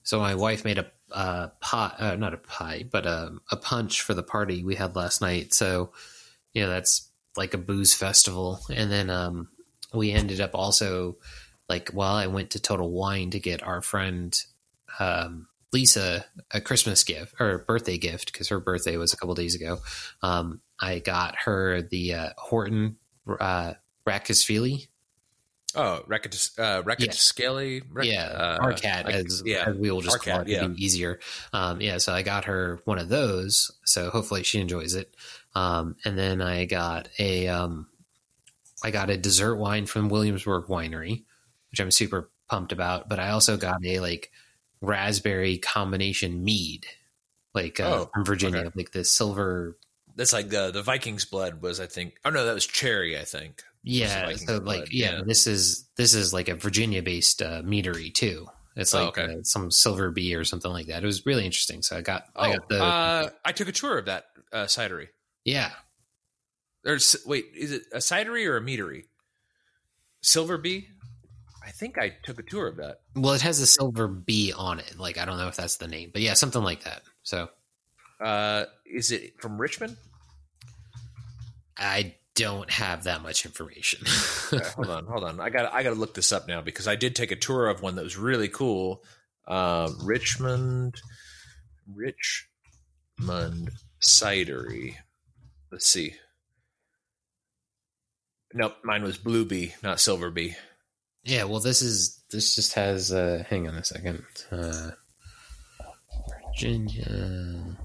so 0.04 0.20
my 0.20 0.36
wife 0.36 0.64
made 0.64 0.78
a 0.78 0.86
uh, 1.10 1.48
pie, 1.60 1.94
uh, 1.98 2.14
not 2.14 2.32
a 2.32 2.38
pie, 2.38 2.84
but 2.88 3.06
a, 3.06 3.26
um, 3.26 3.40
a 3.50 3.56
punch 3.56 4.02
for 4.02 4.14
the 4.14 4.22
party 4.22 4.62
we 4.62 4.76
had 4.76 4.94
last 4.94 5.20
night. 5.20 5.52
So 5.52 5.90
you 6.52 6.62
know 6.62 6.68
that's 6.68 7.08
like 7.36 7.54
a 7.54 7.58
booze 7.58 7.92
festival, 7.92 8.60
and 8.72 8.90
then 8.90 9.10
um, 9.10 9.48
we 9.92 10.12
ended 10.12 10.40
up 10.40 10.52
also 10.54 11.16
like 11.68 11.90
while 11.90 12.14
I 12.14 12.28
went 12.28 12.50
to 12.50 12.60
Total 12.60 12.88
Wine 12.88 13.30
to 13.30 13.40
get 13.40 13.64
our 13.64 13.82
friend 13.82 14.32
um, 15.00 15.48
Lisa 15.76 16.24
a 16.52 16.60
Christmas 16.62 17.04
gift 17.04 17.34
or 17.38 17.58
birthday 17.58 17.98
gift 17.98 18.32
because 18.32 18.48
her 18.48 18.58
birthday 18.58 18.96
was 18.96 19.12
a 19.12 19.16
couple 19.18 19.34
days 19.34 19.54
ago. 19.54 19.76
Um, 20.22 20.62
I 20.80 21.00
got 21.00 21.36
her 21.44 21.82
the 21.82 22.14
uh, 22.14 22.28
Horton 22.38 22.96
uh, 23.28 23.74
Rakasvili. 24.08 24.88
Oh, 25.74 26.02
Racket, 26.06 26.58
uh, 26.58 27.12
Scaly, 27.12 27.82
yeah, 28.00 28.24
uh, 28.28 28.58
our 28.62 28.72
cat, 28.72 29.04
like, 29.04 29.16
as, 29.16 29.42
yeah, 29.44 29.64
as 29.66 29.76
we 29.76 29.90
will 29.90 30.00
just 30.00 30.22
call 30.22 30.40
it, 30.40 30.48
yeah. 30.48 30.66
easier. 30.76 31.20
Um, 31.52 31.82
yeah, 31.82 31.98
so 31.98 32.14
I 32.14 32.22
got 32.22 32.46
her 32.46 32.80
one 32.86 32.98
of 32.98 33.10
those. 33.10 33.70
So 33.84 34.08
hopefully 34.08 34.44
she 34.44 34.58
enjoys 34.58 34.94
it. 34.94 35.14
Um, 35.54 35.96
and 36.06 36.16
then 36.16 36.40
I 36.40 36.64
got 36.64 37.10
a, 37.18 37.48
um, 37.48 37.88
I 38.82 38.90
got 38.90 39.10
a 39.10 39.18
dessert 39.18 39.56
wine 39.56 39.84
from 39.84 40.08
Williamsburg 40.08 40.68
Winery, 40.68 41.24
which 41.70 41.80
I'm 41.80 41.90
super 41.90 42.30
pumped 42.48 42.72
about. 42.72 43.10
But 43.10 43.20
I 43.20 43.32
also 43.32 43.58
got 43.58 43.84
a 43.84 44.00
like 44.00 44.30
raspberry 44.80 45.58
combination 45.58 46.44
mead, 46.44 46.86
like 47.54 47.80
uh, 47.80 47.84
oh, 48.06 48.10
from 48.12 48.24
Virginia, 48.24 48.60
okay. 48.60 48.70
like 48.74 48.92
the 48.92 49.04
silver. 49.04 49.78
That's 50.14 50.32
like 50.32 50.48
the 50.48 50.70
the 50.70 50.82
Vikings 50.82 51.24
blood 51.24 51.62
was, 51.62 51.80
I 51.80 51.86
think. 51.86 52.14
Oh 52.24 52.30
no, 52.30 52.44
that 52.46 52.54
was 52.54 52.66
cherry, 52.66 53.18
I 53.18 53.24
think. 53.24 53.62
Yeah, 53.82 54.32
so 54.34 54.58
like 54.58 54.92
yeah, 54.92 55.16
yeah. 55.16 55.22
this 55.24 55.46
is 55.46 55.88
this 55.96 56.14
is 56.14 56.32
like 56.32 56.48
a 56.48 56.54
Virginia 56.54 57.02
based 57.02 57.42
uh, 57.42 57.62
meadery 57.62 58.12
too. 58.12 58.46
It's 58.74 58.94
Oh, 58.94 59.04
like 59.04 59.18
okay. 59.18 59.34
uh, 59.34 59.42
some 59.42 59.70
silver 59.70 60.10
bee 60.10 60.34
or 60.34 60.44
something 60.44 60.70
like 60.70 60.88
that. 60.88 61.02
It 61.02 61.06
was 61.06 61.24
really 61.24 61.46
interesting. 61.46 61.82
So 61.82 61.96
I 61.96 62.00
got 62.02 62.24
I 62.34 62.50
Oh, 62.50 62.52
got 62.54 62.68
the 62.68 62.82
uh, 62.82 63.30
I 63.44 63.52
took 63.52 63.68
a 63.68 63.72
tour 63.72 63.96
of 63.98 64.06
that 64.06 64.24
uh, 64.52 64.64
cidery. 64.64 65.08
yeah 65.44 65.70
Or 66.84 66.98
wait, 67.24 67.46
is 67.54 67.72
it 67.72 67.82
a 67.92 67.98
cidery 67.98 68.46
or 68.46 68.56
a 68.56 68.60
meadery? 68.60 69.04
Silver 70.20 70.58
Bee. 70.58 70.88
I 71.66 71.70
think 71.70 71.98
I 71.98 72.12
took 72.22 72.38
a 72.38 72.44
tour 72.44 72.68
of 72.68 72.76
that. 72.76 73.00
Well, 73.16 73.34
it 73.34 73.42
has 73.42 73.58
a 73.60 73.66
silver 73.66 74.06
B 74.06 74.52
on 74.56 74.78
it. 74.78 74.98
Like 74.98 75.18
I 75.18 75.24
don't 75.24 75.36
know 75.36 75.48
if 75.48 75.56
that's 75.56 75.78
the 75.78 75.88
name, 75.88 76.10
but 76.12 76.22
yeah, 76.22 76.34
something 76.34 76.62
like 76.62 76.84
that. 76.84 77.02
So 77.22 77.48
Uh, 78.20 78.66
is 78.86 79.10
it 79.10 79.40
from 79.40 79.60
Richmond? 79.60 79.96
I 81.76 82.14
don't 82.36 82.70
have 82.70 83.04
that 83.04 83.22
much 83.22 83.44
information. 83.44 84.06
Okay, 84.52 84.64
hold 84.76 84.90
on, 84.90 85.06
hold 85.06 85.24
on. 85.24 85.40
I 85.40 85.50
got 85.50 85.74
I 85.74 85.82
got 85.82 85.88
to 85.90 85.96
look 85.96 86.14
this 86.14 86.30
up 86.30 86.46
now 86.46 86.60
because 86.60 86.86
I 86.86 86.94
did 86.94 87.16
take 87.16 87.32
a 87.32 87.36
tour 87.36 87.66
of 87.66 87.82
one 87.82 87.96
that 87.96 88.04
was 88.04 88.16
really 88.16 88.46
cool. 88.46 89.02
Um, 89.48 89.98
Richmond, 90.04 91.00
Richmond 91.92 93.72
cidery. 94.00 94.94
Let's 95.72 95.88
see. 95.88 96.14
Nope, 98.54 98.76
mine 98.84 99.02
was 99.02 99.18
Blue 99.18 99.44
Bee, 99.44 99.74
not 99.82 99.98
Silver 99.98 100.30
Bee. 100.30 100.54
Yeah, 101.26 101.44
well, 101.44 101.60
this 101.60 101.82
is 101.82 102.22
this 102.30 102.54
just 102.54 102.74
has. 102.74 103.12
uh 103.12 103.44
Hang 103.48 103.68
on 103.68 103.74
a 103.76 103.84
second. 103.84 104.22
Uh, 104.50 104.90
Virginia. 106.48 107.76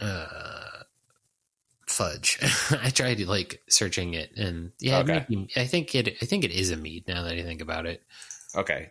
Uh, 0.00 0.82
fudge. 1.86 2.38
I 2.82 2.90
tried 2.90 3.20
like 3.20 3.62
searching 3.68 4.14
it, 4.14 4.32
and 4.36 4.72
yeah, 4.80 4.98
Okay. 4.98 5.24
be- 5.28 5.50
I 5.56 5.66
think 5.66 5.94
it. 5.94 6.16
I 6.20 6.26
think 6.26 6.44
it 6.44 6.50
is 6.50 6.70
a 6.70 6.76
mead. 6.76 7.06
Now 7.08 7.22
that 7.22 7.34
I 7.36 7.42
think 7.42 7.60
about 7.60 7.86
it. 7.86 8.02
Okay, 8.56 8.90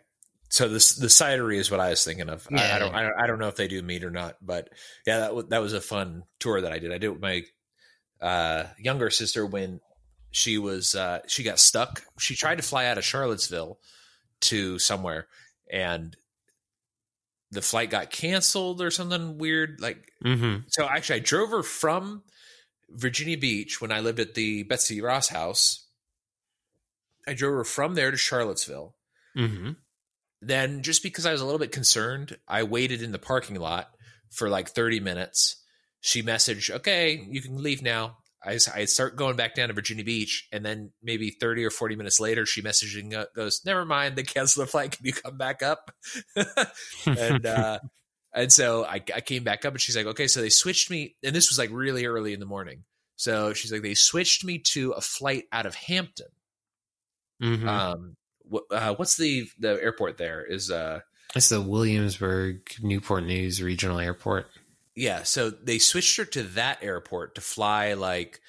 so 0.54 0.68
this 0.70 0.94
the 0.96 1.08
cidery 1.08 1.58
is 1.58 1.72
what 1.72 1.80
I 1.80 1.90
was 1.90 2.04
thinking 2.06 2.30
of. 2.30 2.48
I, 2.52 2.56
Yeah. 2.56 2.76
I 2.76 2.80
don't 2.80 2.94
I, 2.96 3.02
don't- 3.02 3.20
I 3.24 3.26
don't 3.28 3.40
know 3.40 3.48
if 3.48 3.56
they 3.56 3.68
do 3.68 3.82
meat 3.82 4.04
or 4.04 4.12
not, 4.12 4.36
but 4.40 4.70
yeah, 5.08 5.20
that 5.22 5.34
was, 5.36 5.46
that 5.48 5.62
was 5.64 5.74
a 5.74 5.82
fun 5.82 6.24
tour 6.40 6.62
that 6.62 6.72
I 6.72 6.78
did. 6.78 6.92
I 6.92 7.00
did 7.00 7.06
it 7.08 7.20
with 7.20 7.22
my 7.22 7.42
uh, 8.22 8.68
younger 8.78 9.10
sister 9.10 9.46
when 9.48 9.82
she 10.30 10.60
was 10.60 10.94
uh, 10.94 11.20
she 11.28 11.42
got 11.44 11.58
stuck. 11.58 12.04
She 12.20 12.36
tried 12.36 12.58
to 12.58 12.64
fly 12.64 12.86
out 12.86 13.00
of 13.00 13.04
Charlottesville 13.04 13.80
to 14.42 14.78
somewhere, 14.78 15.28
and 15.72 16.16
the 17.52 17.62
flight 17.64 17.90
got 17.90 18.12
canceled 18.12 18.80
or 18.82 18.92
something 18.92 19.38
weird. 19.40 19.80
Like 19.82 20.10
Mm-hmm. 20.24 20.68
so, 20.68 20.86
actually, 20.88 21.18
I 21.18 21.20
drove 21.24 21.50
her 21.50 21.64
from 21.64 22.24
Virginia 22.90 23.38
Beach 23.40 23.82
when 23.82 23.92
I 23.92 24.02
lived 24.02 24.20
at 24.20 24.36
the 24.36 24.62
Betsy 24.64 25.02
Ross 25.02 25.28
house. 25.30 25.86
I 27.28 27.34
drove 27.34 27.54
her 27.56 27.64
from 27.64 27.96
there 27.96 28.12
to 28.12 28.18
Charlottesville 28.18 28.96
Mm-hmm. 29.36 29.72
Then 30.48 30.82
just 30.82 31.04
because 31.04 31.26
I 31.26 31.32
was 31.32 31.42
a 31.42 31.46
little 31.46 31.60
bit 31.60 31.72
concerned, 31.72 32.38
I 32.48 32.64
waited 32.64 33.02
in 33.02 33.12
the 33.12 33.20
parking 33.20 33.60
lot 33.60 33.90
for 34.32 34.50
like 34.50 34.70
30 34.70 35.00
minutes. 35.00 35.64
She 36.02 36.22
messaged, 36.24 36.70
okay, 36.70 37.26
you 37.30 37.42
can 37.42 37.62
leave 37.62 37.82
now. 37.82 38.18
I, 38.46 38.60
I 38.76 38.86
start 38.86 39.16
going 39.16 39.38
back 39.38 39.56
down 39.56 39.70
to 39.70 39.74
Virginia 39.74 40.04
Beach. 40.04 40.48
And 40.52 40.66
then 40.66 40.92
maybe 41.02 41.30
30 41.30 41.64
or 41.64 41.70
40 41.70 41.96
minutes 41.96 42.20
later, 42.20 42.46
she 42.46 42.62
messaging 42.62 43.14
uh, 43.14 43.26
goes, 43.36 43.62
never 43.66 43.86
mind, 43.86 44.16
they 44.16 44.24
canceled 44.24 44.68
the 44.68 44.72
flight. 44.72 44.92
Can 44.92 45.06
you 45.06 45.14
come 45.14 45.38
back 45.38 45.64
up? 45.64 45.92
and, 47.06 47.46
uh, 47.46 47.80
and 48.34 48.52
so 48.52 48.84
I, 48.84 49.02
I 49.16 49.22
came 49.22 49.44
back 49.44 49.64
up 49.64 49.74
and 49.74 49.82
she's 49.82 49.96
like, 49.96 50.08
okay, 50.08 50.28
so 50.28 50.42
they 50.42 50.50
switched 50.50 50.90
me. 50.90 51.16
And 51.24 51.36
this 51.36 51.50
was 51.50 51.58
like 51.58 51.70
really 51.72 52.06
early 52.06 52.34
in 52.34 52.40
the 52.40 52.46
morning. 52.46 52.84
So 53.16 53.54
she's 53.54 53.72
like, 53.72 53.84
they 53.84 53.94
switched 53.94 54.44
me 54.44 54.60
to 54.72 54.92
a 54.92 55.02
flight 55.02 55.46
out 55.52 55.66
of 55.66 55.76
Hampton. 55.76 56.28
mm-hmm. 57.42 57.68
Um, 57.68 58.16
uh, 58.72 58.96
what's 58.96 59.18
the, 59.18 59.48
the 59.60 59.82
airport 59.82 60.18
there 60.18 60.44
is, 60.44 60.72
uh, 60.72 61.02
it's 61.36 61.50
the 61.50 61.62
Williamsburg 61.62 62.62
Newport 62.82 63.24
News 63.24 63.62
Regional 63.62 64.00
Airport. 64.00 64.48
Yeah, 64.96 65.24
so 65.24 65.50
they 65.50 65.80
switched 65.80 66.18
her 66.18 66.26
to 66.26 66.44
that 66.44 66.84
airport 66.84 67.36
to 67.36 67.42
fly 67.42 67.94
like 67.94 68.40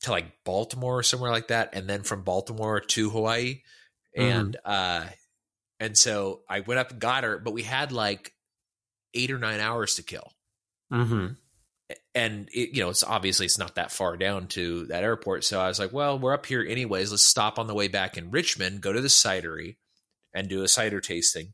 to 0.00 0.10
like 0.10 0.44
Baltimore 0.44 0.98
or 0.98 1.02
somewhere 1.04 1.30
like 1.30 1.48
that, 1.48 1.70
and 1.74 1.88
then 1.88 2.02
from 2.02 2.22
Baltimore 2.22 2.80
to 2.80 3.10
Hawaii, 3.10 3.60
and 4.16 4.56
uh, 4.64 5.04
and 5.78 5.96
so 5.96 6.40
I 6.48 6.60
went 6.60 6.80
up 6.80 6.90
and 6.90 7.00
got 7.00 7.22
her, 7.22 7.38
but 7.38 7.52
we 7.52 7.62
had 7.62 7.92
like 7.92 8.32
eight 9.14 9.30
or 9.30 9.38
nine 9.38 9.60
hours 9.60 9.94
to 9.94 10.02
kill, 10.02 10.32
Mm-hmm. 10.92 11.26
And 12.14 12.48
it, 12.52 12.70
you 12.76 12.82
know 12.82 12.90
it's 12.90 13.02
obviously 13.04 13.46
it's 13.46 13.58
not 13.58 13.74
that 13.76 13.92
far 13.92 14.16
down 14.16 14.46
to 14.48 14.86
that 14.86 15.04
airport, 15.04 15.44
so 15.44 15.60
I 15.60 15.68
was 15.68 15.78
like, 15.78 15.92
well, 15.92 16.18
we're 16.18 16.34
up 16.34 16.46
here 16.46 16.64
anyways. 16.66 17.10
Let's 17.10 17.26
stop 17.26 17.58
on 17.58 17.66
the 17.66 17.74
way 17.74 17.88
back 17.88 18.16
in 18.16 18.30
Richmond, 18.30 18.80
go 18.80 18.92
to 18.92 19.00
the 19.00 19.08
cidery, 19.08 19.76
and 20.34 20.48
do 20.48 20.62
a 20.62 20.68
cider 20.68 21.00
tasting, 21.00 21.52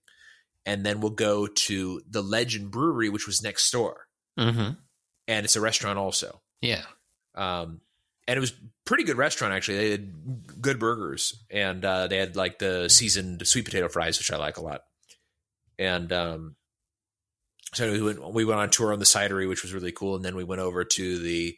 and 0.64 0.84
then 0.86 1.00
we'll 1.00 1.10
go 1.10 1.46
to 1.46 2.00
the 2.08 2.22
Legend 2.22 2.70
Brewery, 2.70 3.08
which 3.08 3.26
was 3.26 3.42
next 3.42 3.70
door, 3.70 4.06
Mm-hmm. 4.38 4.72
and 5.28 5.44
it's 5.44 5.56
a 5.56 5.60
restaurant 5.60 5.98
also. 5.98 6.40
Yeah. 6.60 6.84
um, 7.34 7.80
and 8.28 8.36
it 8.36 8.40
was 8.40 8.52
pretty 8.84 9.02
good 9.02 9.16
restaurant 9.16 9.52
actually. 9.52 9.78
They 9.78 9.90
had 9.90 10.60
good 10.62 10.78
burgers, 10.78 11.44
and 11.50 11.84
uh, 11.84 12.06
they 12.06 12.18
had 12.18 12.36
like 12.36 12.58
the 12.60 12.88
seasoned 12.88 13.44
sweet 13.46 13.64
potato 13.64 13.88
fries, 13.88 14.18
which 14.18 14.30
I 14.30 14.36
like 14.36 14.56
a 14.58 14.62
lot. 14.62 14.82
And 15.78 16.12
um, 16.12 16.54
so 17.74 17.90
we 17.92 18.02
went 18.02 18.32
we 18.34 18.44
went 18.44 18.60
on 18.60 18.70
tour 18.70 18.92
on 18.92 18.98
the 18.98 19.04
cidery, 19.04 19.48
which 19.48 19.62
was 19.62 19.72
really 19.74 19.92
cool, 19.92 20.16
and 20.16 20.24
then 20.24 20.36
we 20.36 20.44
went 20.44 20.60
over 20.60 20.84
to 20.84 21.18
the. 21.18 21.56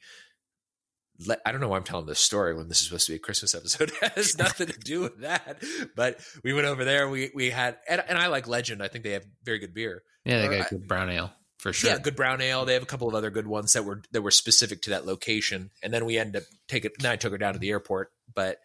I 1.47 1.53
don't 1.53 1.61
know 1.61 1.69
why 1.69 1.77
I'm 1.77 1.85
telling 1.85 2.07
this 2.07 2.19
story 2.19 2.55
when 2.55 2.67
this 2.69 2.81
is 2.81 2.89
supposed 2.89 3.07
to 3.07 3.13
be 3.13 3.17
a 3.17 3.21
Christmas 3.21 3.55
episode. 3.55 3.93
it 4.03 4.13
has 4.15 4.37
nothing 4.39 4.67
to 4.67 4.79
do 4.79 5.01
with 5.01 5.21
that, 5.21 5.63
but 5.95 6.19
we 6.43 6.53
went 6.53 6.67
over 6.67 6.85
there. 6.85 7.09
We 7.09 7.31
we 7.35 7.51
had 7.51 7.77
and, 7.89 8.03
and 8.09 8.19
I 8.19 8.27
like 8.27 8.49
Legend. 8.49 8.83
I 8.83 8.89
think 8.89 9.05
they 9.05 9.13
have 9.13 9.25
very 9.45 9.61
good 9.61 9.75
beer. 9.75 10.03
Yeah, 10.25 10.41
they 10.41 10.49
Or 10.49 10.59
got 10.59 10.67
I- 10.67 10.71
good 10.71 10.89
brown 10.89 11.11
ale 11.11 11.31
for 11.59 11.73
sure. 11.73 11.91
Yeah, 11.91 11.99
good 11.99 12.17
brown 12.17 12.41
ale. 12.41 12.65
They 12.65 12.75
have 12.75 12.83
a 12.83 12.87
couple 12.87 13.07
of 13.07 13.15
other 13.15 13.31
good 13.31 13.47
ones 13.47 13.75
that 13.75 13.85
were 13.85 14.03
that 14.11 14.23
were 14.23 14.33
specific 14.33 14.83
to 14.83 14.91
that 14.91 15.07
location. 15.07 15.71
And 15.85 15.93
then 15.95 16.05
we 16.05 16.19
ended 16.19 16.43
up 16.43 16.49
taking. 16.67 16.91
Then 16.99 17.13
I 17.13 17.17
took 17.17 17.31
her 17.31 17.39
down 17.39 17.53
to 17.53 17.61
the 17.61 17.71
airport. 17.71 18.11
But 18.35 18.59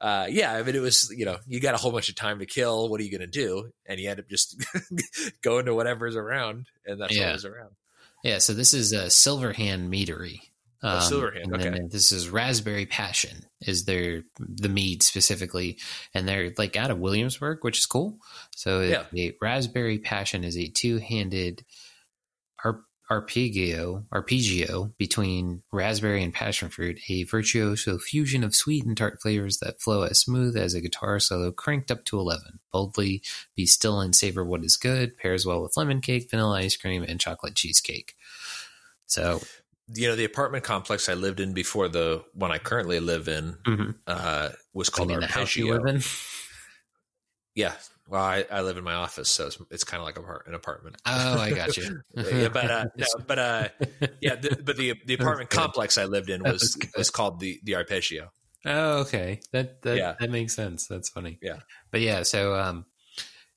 uh, 0.00 0.26
yeah, 0.28 0.52
I 0.54 0.62
mean, 0.62 0.76
it 0.76 0.80
was 0.82 1.12
you 1.16 1.24
know 1.24 1.38
you 1.46 1.60
got 1.60 1.74
a 1.74 1.78
whole 1.78 1.92
bunch 1.92 2.08
of 2.08 2.14
time 2.14 2.38
to 2.38 2.46
kill. 2.46 2.88
What 2.88 3.00
are 3.00 3.04
you 3.04 3.10
going 3.10 3.20
to 3.20 3.26
do? 3.26 3.70
And 3.86 3.98
you 4.00 4.08
end 4.10 4.20
up 4.20 4.28
just 4.28 4.62
going 5.42 5.66
to 5.66 5.74
whatever's 5.74 6.16
around, 6.16 6.66
and 6.86 7.00
that's 7.00 7.16
Yeah. 7.16 7.26
what 7.26 7.32
was 7.34 7.44
around. 7.44 7.70
Yeah, 8.24 8.38
so 8.38 8.52
this 8.52 8.74
is 8.74 8.92
a 8.92 9.10
Silver 9.10 9.52
Hand 9.52 9.92
Meadery. 9.92 10.40
Oh, 10.82 11.00
Silver 11.00 11.32
Hand, 11.32 11.52
and 11.52 11.74
okay. 11.74 11.80
this 11.90 12.12
is 12.12 12.28
Raspberry 12.28 12.86
Passion 12.86 13.44
is 13.66 13.84
their 13.84 14.22
the 14.38 14.68
mead 14.68 15.02
specifically, 15.02 15.78
and 16.14 16.26
they're 16.28 16.52
like 16.56 16.76
out 16.76 16.92
of 16.92 16.98
Williamsburg, 17.00 17.58
which 17.62 17.78
is 17.78 17.86
cool. 17.86 18.18
So 18.54 18.80
it- 18.82 18.90
Yeah. 18.90 19.04
the 19.12 19.36
Raspberry 19.40 19.98
Passion 19.98 20.44
is 20.44 20.56
a 20.56 20.68
two 20.68 20.98
handed 20.98 21.64
arpeggio 23.10 24.04
arpeggio 24.12 24.92
between 24.98 25.62
raspberry 25.72 26.22
and 26.22 26.32
passion 26.34 26.68
fruit, 26.68 26.98
a 27.08 27.24
virtuoso 27.24 27.98
fusion 27.98 28.44
of 28.44 28.54
sweet 28.54 28.84
and 28.84 28.96
tart 28.96 29.20
flavors 29.22 29.58
that 29.58 29.80
flow 29.80 30.02
as 30.02 30.20
smooth 30.20 30.56
as 30.56 30.74
a 30.74 30.80
guitar 30.80 31.18
solo 31.18 31.50
cranked 31.52 31.90
up 31.90 32.04
to 32.06 32.18
eleven. 32.18 32.58
Boldly 32.72 33.22
be 33.56 33.66
still 33.66 34.00
and 34.00 34.14
savor 34.14 34.44
what 34.44 34.64
is 34.64 34.76
good. 34.76 35.16
Pairs 35.16 35.46
well 35.46 35.62
with 35.62 35.76
lemon 35.76 36.00
cake, 36.00 36.30
vanilla 36.30 36.58
ice 36.58 36.76
cream, 36.76 37.02
and 37.02 37.18
chocolate 37.20 37.54
cheesecake. 37.54 38.14
So 39.06 39.40
You 39.94 40.08
know, 40.08 40.16
the 40.16 40.24
apartment 40.24 40.64
complex 40.64 41.08
I 41.08 41.14
lived 41.14 41.40
in 41.40 41.54
before 41.54 41.88
the 41.88 42.22
one 42.34 42.50
I 42.52 42.58
currently 42.58 43.00
live 43.00 43.26
in 43.28 43.56
mhm. 43.66 43.94
uh, 44.06 44.50
was 44.74 44.90
I 44.92 44.92
called 44.92 45.08
mean, 45.08 45.20
the 45.20 45.26
house 45.26 45.56
you 45.56 45.68
Arpeggio. 45.70 45.70
live 45.70 45.86
in. 45.96 46.02
Yeah, 47.54 47.72
well, 48.08 48.22
I, 48.22 48.44
I 48.50 48.62
live 48.62 48.76
in 48.76 48.84
my 48.84 48.94
office, 48.94 49.28
so 49.28 49.46
it's, 49.46 49.58
it's 49.70 49.84
kind 49.84 50.00
of 50.00 50.06
like 50.06 50.18
an 50.46 50.54
apartment. 50.54 50.96
Oh, 51.06 51.38
I 51.38 51.50
got 51.52 51.76
you. 51.76 52.00
yeah, 52.14 52.48
but 52.48 52.70
uh, 52.70 52.84
no, 52.96 53.06
but 53.26 53.38
uh, 53.38 53.68
yeah, 54.20 54.36
the, 54.36 54.60
but 54.64 54.76
the 54.76 54.94
the 55.06 55.14
apartment 55.14 55.50
complex 55.50 55.98
I 55.98 56.04
lived 56.04 56.30
in 56.30 56.42
was 56.42 56.60
was 56.60 56.88
was 56.96 57.10
called 57.10 57.40
the 57.40 57.60
the 57.62 57.74
Arpeggio. 57.76 58.30
Oh, 58.64 58.98
okay. 59.00 59.40
That 59.52 59.82
that 59.82 59.96
Yeah. 59.96 60.14
that 60.18 60.30
makes 60.30 60.54
sense. 60.54 60.86
That's 60.88 61.08
funny. 61.08 61.38
Yeah. 61.42 61.60
But 61.90 62.00
yeah, 62.00 62.22
so 62.24 62.54
um 62.54 62.86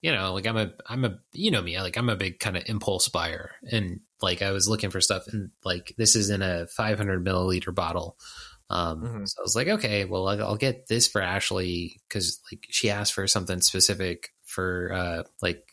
you 0.01 0.12
know, 0.12 0.34
like 0.34 0.46
I'm 0.48 0.58
a 0.58 0.72
I'm 0.88 1.05
a 1.05 1.17
you 1.31 1.51
know 1.51 1.62
me, 1.62 1.79
like 1.79 1.98
I'm 1.98 2.10
a 2.10 2.15
big 2.15 2.39
kind 2.39 2.58
of 2.58 2.63
impulse 2.67 3.08
buyer 3.10 3.51
and 3.72 4.00
like 4.22 4.41
I 4.41 4.51
was 4.51 4.67
looking 4.67 4.89
for 4.91 5.01
stuff 5.01 5.24
and 5.27 5.50
like 5.63 5.93
this 5.98 6.15
is 6.15 6.29
in 6.29 6.41
a 6.41 6.67
500 6.67 7.25
milliliter 7.25 7.74
bottle. 7.74 8.17
Um 8.70 9.01
Mhm. 9.01 9.27
so 9.27 9.39
I 9.39 9.43
was 9.43 9.55
like, 9.55 9.67
okay, 9.67 10.05
well 10.05 10.27
I'll, 10.27 10.43
I'll 10.43 10.55
get 10.55 10.88
this 10.88 11.08
for 11.08 11.22
Ashley 11.22 12.00
cuz 12.10 12.39
like 12.51 12.65
she 12.70 12.89
asked 12.89 13.13
for 13.13 13.27
something 13.27 13.60
specific 13.62 14.29
for 14.51 14.91
uh 14.93 15.24
like 15.41 15.63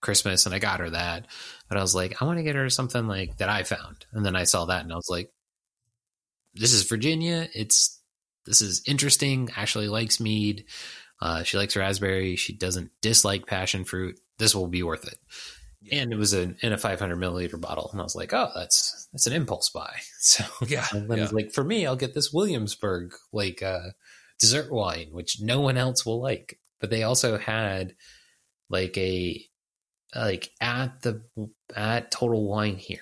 Christmas 0.00 0.46
and 0.46 0.54
I 0.54 0.58
got 0.58 0.80
her 0.80 0.90
that. 0.90 1.26
But 1.68 1.78
I 1.78 1.82
was 1.82 1.94
like, 1.94 2.20
I 2.20 2.24
want 2.24 2.38
to 2.38 2.42
get 2.44 2.54
her 2.54 2.70
something 2.70 3.06
like 3.06 3.38
that 3.38 3.48
I 3.48 3.62
found. 3.62 4.06
And 4.12 4.24
then 4.24 4.36
I 4.36 4.44
saw 4.44 4.66
that 4.66 4.82
and 4.82 4.92
I 4.92 4.96
was 4.96 5.08
like 5.10 5.30
this 6.54 6.72
is 6.72 6.84
Virginia. 6.84 7.48
It's 7.54 8.00
this 8.46 8.62
is 8.62 8.82
interesting. 8.86 9.50
Ashley 9.56 9.88
likes 9.88 10.20
mead. 10.20 10.64
Uh, 11.20 11.42
she 11.42 11.56
likes 11.58 11.76
raspberry. 11.76 12.36
She 12.36 12.54
doesn't 12.54 12.90
dislike 13.00 13.46
passion 13.46 13.84
fruit. 13.84 14.18
This 14.38 14.54
will 14.54 14.66
be 14.66 14.82
worth 14.82 15.06
it. 15.06 15.18
and 15.92 16.12
it 16.12 16.16
was 16.16 16.34
a 16.34 16.54
in 16.62 16.72
a 16.72 16.78
500 16.78 17.16
milliliter 17.16 17.60
bottle, 17.60 17.88
and 17.92 18.00
I 18.00 18.04
was 18.04 18.16
like, 18.16 18.32
oh, 18.32 18.50
that's 18.54 19.08
that's 19.12 19.26
an 19.26 19.32
impulse 19.32 19.70
buy. 19.70 19.94
So 20.18 20.44
Yeah, 20.66 20.86
and 20.92 21.08
then 21.08 21.18
yeah. 21.18 21.28
like 21.30 21.52
for 21.52 21.62
me, 21.62 21.86
I'll 21.86 21.96
get 21.96 22.14
this 22.14 22.32
Williamsburg 22.32 23.14
like 23.32 23.62
uh, 23.62 23.90
dessert 24.40 24.72
wine, 24.72 25.08
which 25.12 25.40
no 25.40 25.60
one 25.60 25.76
else 25.76 26.04
will 26.04 26.20
like. 26.20 26.58
But 26.80 26.90
they 26.90 27.02
also 27.02 27.38
had 27.38 27.94
like 28.68 28.96
a 28.98 29.44
like 30.14 30.50
at 30.60 31.02
the 31.02 31.22
at 31.74 32.10
Total 32.10 32.46
Wine 32.46 32.76
here. 32.76 33.00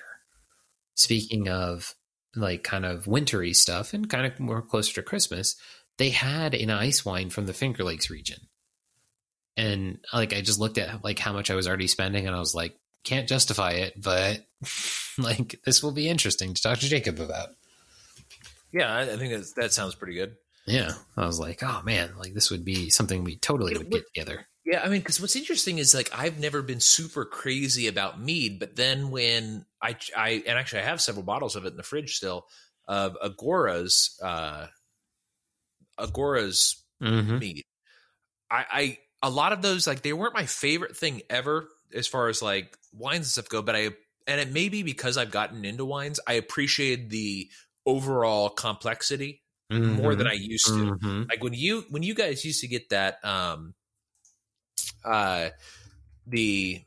Speaking 0.95 1.49
of 1.49 1.93
like 2.35 2.63
kind 2.63 2.85
of 2.85 3.07
wintry 3.07 3.53
stuff 3.53 3.93
and 3.93 4.09
kind 4.09 4.25
of 4.25 4.39
more 4.39 4.61
closer 4.61 4.93
to 4.95 5.01
Christmas, 5.01 5.55
they 5.97 6.09
had 6.09 6.53
an 6.53 6.69
ice 6.69 7.05
wine 7.05 7.29
from 7.29 7.45
the 7.45 7.53
Finger 7.53 7.83
Lakes 7.83 8.09
region. 8.09 8.39
And 9.57 9.99
like 10.13 10.33
I 10.33 10.41
just 10.41 10.59
looked 10.59 10.77
at 10.77 11.03
like 11.03 11.19
how 11.19 11.33
much 11.33 11.49
I 11.49 11.55
was 11.55 11.67
already 11.67 11.87
spending 11.87 12.27
and 12.27 12.35
I 12.35 12.39
was 12.39 12.55
like, 12.55 12.77
can't 13.03 13.27
justify 13.27 13.71
it, 13.71 14.01
but 14.01 14.45
like 15.17 15.61
this 15.65 15.81
will 15.81 15.91
be 15.91 16.09
interesting 16.09 16.53
to 16.53 16.61
talk 16.61 16.79
to 16.79 16.89
Jacob 16.89 17.19
about. 17.19 17.49
Yeah, 18.73 18.93
I, 18.97 19.15
think 19.15 19.31
that 19.31 19.55
that 19.55 19.73
sounds 19.73 19.95
pretty 19.95 20.15
good. 20.15 20.35
Yeah. 20.65 20.93
I 21.15 21.25
was 21.25 21.39
like, 21.39 21.61
oh 21.63 21.81
man, 21.83 22.11
like 22.17 22.33
this 22.33 22.49
would 22.51 22.65
be 22.65 22.89
something 22.89 23.23
we 23.23 23.35
totally 23.35 23.77
would 23.77 23.89
get 23.89 24.05
together. 24.13 24.47
Yeah, 24.65 24.81
I 24.83 24.89
mean, 24.89 25.01
because 25.01 25.21
what's 25.21 25.35
interesting 25.35 25.77
is 25.77 25.93
like 25.93 26.09
I've 26.17 26.39
never 26.39 26.61
been 26.63 26.79
super 26.79 27.23
crazy 27.23 27.87
about 27.87 28.19
mead, 28.19 28.59
but 28.59 28.75
then 28.75 29.11
when 29.11 29.65
I 29.81 29.95
I 30.17 30.43
and 30.47 30.57
actually 30.57 30.81
I 30.81 30.85
have 30.85 31.01
several 31.01 31.23
bottles 31.23 31.55
of 31.55 31.65
it 31.65 31.69
in 31.69 31.77
the 31.77 31.83
fridge 31.83 32.15
still 32.15 32.47
of 32.87 33.15
Agora's 33.23 34.19
uh 34.23 34.67
Agora's 35.99 36.81
Mm-hmm. 37.01 37.39
mead. 37.39 37.63
I 38.49 38.65
I 38.71 38.97
a 39.21 39.29
lot 39.29 39.51
of 39.51 39.61
those 39.61 39.85
like 39.85 40.01
they 40.01 40.13
weren't 40.13 40.33
my 40.33 40.45
favorite 40.45 40.95
thing 40.95 41.21
ever 41.29 41.67
as 41.93 42.07
far 42.07 42.29
as 42.29 42.41
like 42.41 42.77
wines 42.93 43.17
and 43.17 43.25
stuff 43.27 43.49
go, 43.49 43.61
but 43.61 43.75
I 43.75 43.89
and 44.25 44.39
it 44.39 44.51
may 44.51 44.69
be 44.69 44.81
because 44.81 45.17
I've 45.17 45.29
gotten 45.29 45.65
into 45.65 45.83
wines, 45.85 46.19
I 46.25 46.33
appreciated 46.33 47.09
the 47.09 47.49
overall 47.85 48.49
complexity 48.49 49.41
more 49.69 50.15
than 50.15 50.27
I 50.27 50.33
used 50.33 50.65
to. 50.67 50.91
hmm 51.01 51.23
like 51.29 51.41
when 51.43 51.53
you 51.53 51.85
when 51.89 52.03
you 52.03 52.13
guys 52.13 52.45
used 52.45 52.61
to 52.61 52.67
get 52.67 52.89
that 52.89 53.23
um 53.25 53.73
uh 55.03 55.49
the 56.27 56.83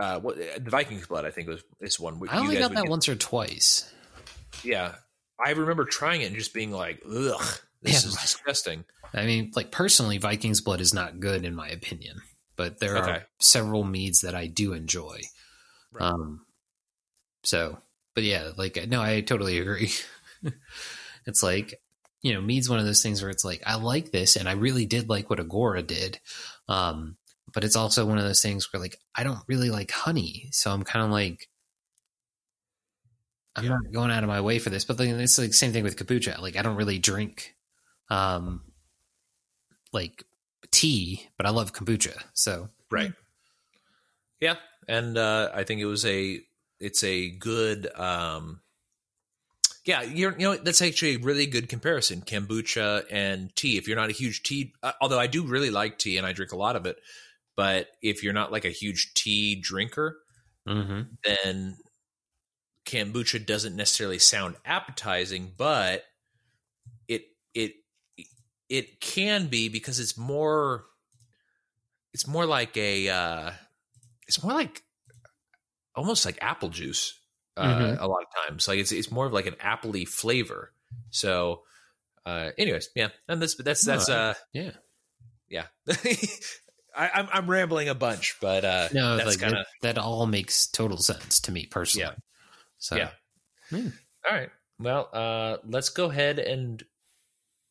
uh 0.00 0.20
what 0.20 0.36
the 0.36 0.70
Vikings 0.70 1.06
blood 1.06 1.24
I 1.24 1.30
think 1.30 1.48
was 1.48 1.62
is 1.80 1.98
one 1.98 2.20
I 2.30 2.38
only 2.38 2.56
got 2.56 2.72
that 2.74 2.82
get- 2.82 2.90
once 2.90 3.08
or 3.08 3.16
twice. 3.16 3.92
yeah 4.64 4.96
I 5.44 5.50
remember 5.50 5.84
trying 5.84 6.22
it 6.22 6.26
and 6.26 6.36
just 6.36 6.54
being 6.54 6.70
like 6.70 7.02
ugh 7.06 7.60
this 7.82 8.04
Yeah. 8.04 8.08
is 8.08 8.16
disgusting 8.16 8.84
I 9.14 9.24
mean, 9.24 9.52
like 9.56 9.70
personally, 9.72 10.18
Vikings 10.18 10.60
blood 10.60 10.82
is 10.82 10.92
not 10.92 11.18
good 11.18 11.46
in 11.46 11.54
my 11.54 11.68
opinion, 11.68 12.20
but 12.56 12.78
there 12.78 12.94
Okay. 12.98 13.10
are 13.10 13.26
several 13.40 13.82
meads 13.82 14.20
that 14.20 14.34
I 14.34 14.48
do 14.48 14.74
enjoy. 14.74 15.20
Right. 15.90 16.04
Um, 16.04 16.44
so, 17.42 17.78
but 18.14 18.24
yeah, 18.24 18.50
like 18.58 18.86
no, 18.86 19.00
I 19.00 19.22
totally 19.22 19.58
agree. 19.58 19.90
it's 21.26 21.42
like 21.42 21.80
you 22.22 22.34
know, 22.34 22.40
mead's 22.40 22.68
one 22.68 22.78
of 22.78 22.84
those 22.86 23.02
things 23.02 23.22
where 23.22 23.30
it's 23.30 23.44
like 23.44 23.62
I 23.66 23.76
like 23.76 24.10
this, 24.12 24.36
and 24.36 24.48
I 24.48 24.52
really 24.52 24.86
did 24.86 25.08
like 25.08 25.30
what 25.30 25.40
Agora 25.40 25.82
did. 25.82 26.20
Um, 26.68 27.16
but 27.52 27.64
it's 27.64 27.76
also 27.76 28.04
one 28.06 28.18
of 28.18 28.24
those 28.24 28.42
things 28.42 28.72
where 28.72 28.80
like 28.80 28.98
I 29.14 29.24
don't 29.24 29.42
really 29.48 29.70
like 29.70 29.90
honey, 29.90 30.48
so 30.52 30.70
I'm 30.70 30.84
kind 30.84 31.04
of 31.04 31.10
like. 31.10 31.48
I'm 33.56 33.64
Yeah. 33.64 33.70
not 33.70 33.92
going 33.92 34.10
out 34.10 34.22
of 34.22 34.28
my 34.28 34.40
way 34.40 34.58
for 34.58 34.70
this, 34.70 34.84
but 34.84 34.98
then 34.98 35.18
it's 35.20 35.38
like 35.38 35.52
same 35.52 35.72
thing 35.72 35.82
with 35.82 35.96
kombucha. 35.96 36.38
Like 36.40 36.56
I 36.56 36.62
don't 36.62 36.76
really 36.76 36.98
drink, 36.98 37.56
um, 38.10 38.62
like 39.92 40.24
tea, 40.70 41.28
but 41.36 41.46
I 41.46 41.50
love 41.50 41.72
kombucha. 41.72 42.22
So 42.34 42.68
right 42.90 43.12
yeah 44.40 44.56
and 44.86 45.16
uh 45.18 45.50
I 45.54 45.64
think 45.64 45.80
it 45.80 45.86
was 45.86 46.04
a 46.04 46.40
it's 46.80 47.02
a 47.04 47.30
good 47.30 47.88
um 47.98 48.60
yeah 49.88 50.02
you're 50.02 50.32
you 50.38 50.46
know 50.46 50.54
that's 50.54 50.80
actually 50.80 51.16
a 51.16 51.18
really 51.18 51.46
good 51.46 51.68
comparison 51.68 52.20
kombucha 52.20 53.04
and 53.10 53.54
tea 53.56 53.76
if 53.76 53.88
you're 53.88 53.96
not 53.96 54.10
a 54.10 54.12
huge 54.12 54.44
tea 54.44 54.72
uh, 54.84 54.92
although 55.00 55.18
I 55.18 55.26
do 55.26 55.44
really 55.44 55.70
like 55.70 55.98
tea 55.98 56.16
and 56.16 56.26
I 56.26 56.32
drink 56.32 56.52
a 56.52 56.56
lot 56.56 56.76
of 56.76 56.86
it 56.86 56.96
but 57.56 57.88
if 58.00 58.22
you're 58.22 58.32
not 58.32 58.52
like 58.52 58.64
a 58.64 58.70
huge 58.70 59.14
tea 59.14 59.60
drinker 59.60 60.18
mm-hmm. 60.68 61.00
then 61.24 61.76
kombucha 62.88 63.44
doesn't 63.44 63.76
necessarily 63.76 64.18
sound 64.18 64.56
appetizing, 64.64 65.52
but 65.56 66.04
it 67.06 67.26
it 67.54 67.74
it 68.68 69.00
can 69.00 69.48
be 69.48 69.68
because 69.68 70.00
it's 70.00 70.16
more 70.16 70.86
it's 72.14 72.26
more 72.26 72.46
like 72.46 72.76
a 72.76 73.08
uh 73.08 73.50
it's 74.26 74.42
more 74.42 74.54
like 74.54 74.82
almost 75.94 76.24
like 76.24 76.38
apple 76.40 76.70
juice 76.70 77.18
uh, 77.58 77.78
Mhm. 77.78 78.00
a 78.00 78.06
lot 78.06 78.22
of 78.22 78.46
times 78.46 78.68
like 78.68 78.78
it's 78.78 78.92
it's 78.92 79.10
more 79.10 79.26
of 79.26 79.32
like 79.32 79.46
an 79.46 79.56
appley 79.62 80.06
flavor 80.06 80.72
so 81.10 81.62
uh 82.24 82.50
anyways 82.56 82.90
yeah 82.94 83.08
and 83.28 83.42
that's 83.42 83.54
that's 83.56 83.84
that's 83.84 84.08
uh 84.08 84.34
yeah. 84.52 84.70
yeah 85.48 85.66
I, 86.96 87.10
I'm 87.14 87.28
I'm 87.32 87.50
rambling 87.50 87.88
a 87.88 87.94
bunch, 87.94 88.38
but 88.40 88.64
uh, 88.64 88.88
No, 88.92 89.16
that's 89.16 89.28
like 89.28 89.38
kind 89.38 89.52
that, 89.52 89.60
of 89.60 89.66
that 89.82 89.98
all 89.98 90.26
makes 90.26 90.66
total 90.66 90.96
sense 90.98 91.38
to 91.40 91.52
me 91.52 91.66
personally. 91.66 92.08
Yeah. 92.08 92.14
So 92.78 92.96
Yeah. 92.96 93.10
Hmm. 93.70 93.88
All 94.28 94.36
right. 94.36 94.50
Well, 94.80 95.08
uh, 95.12 95.58
let's 95.64 95.90
go 95.90 96.10
ahead 96.10 96.40
and 96.40 96.82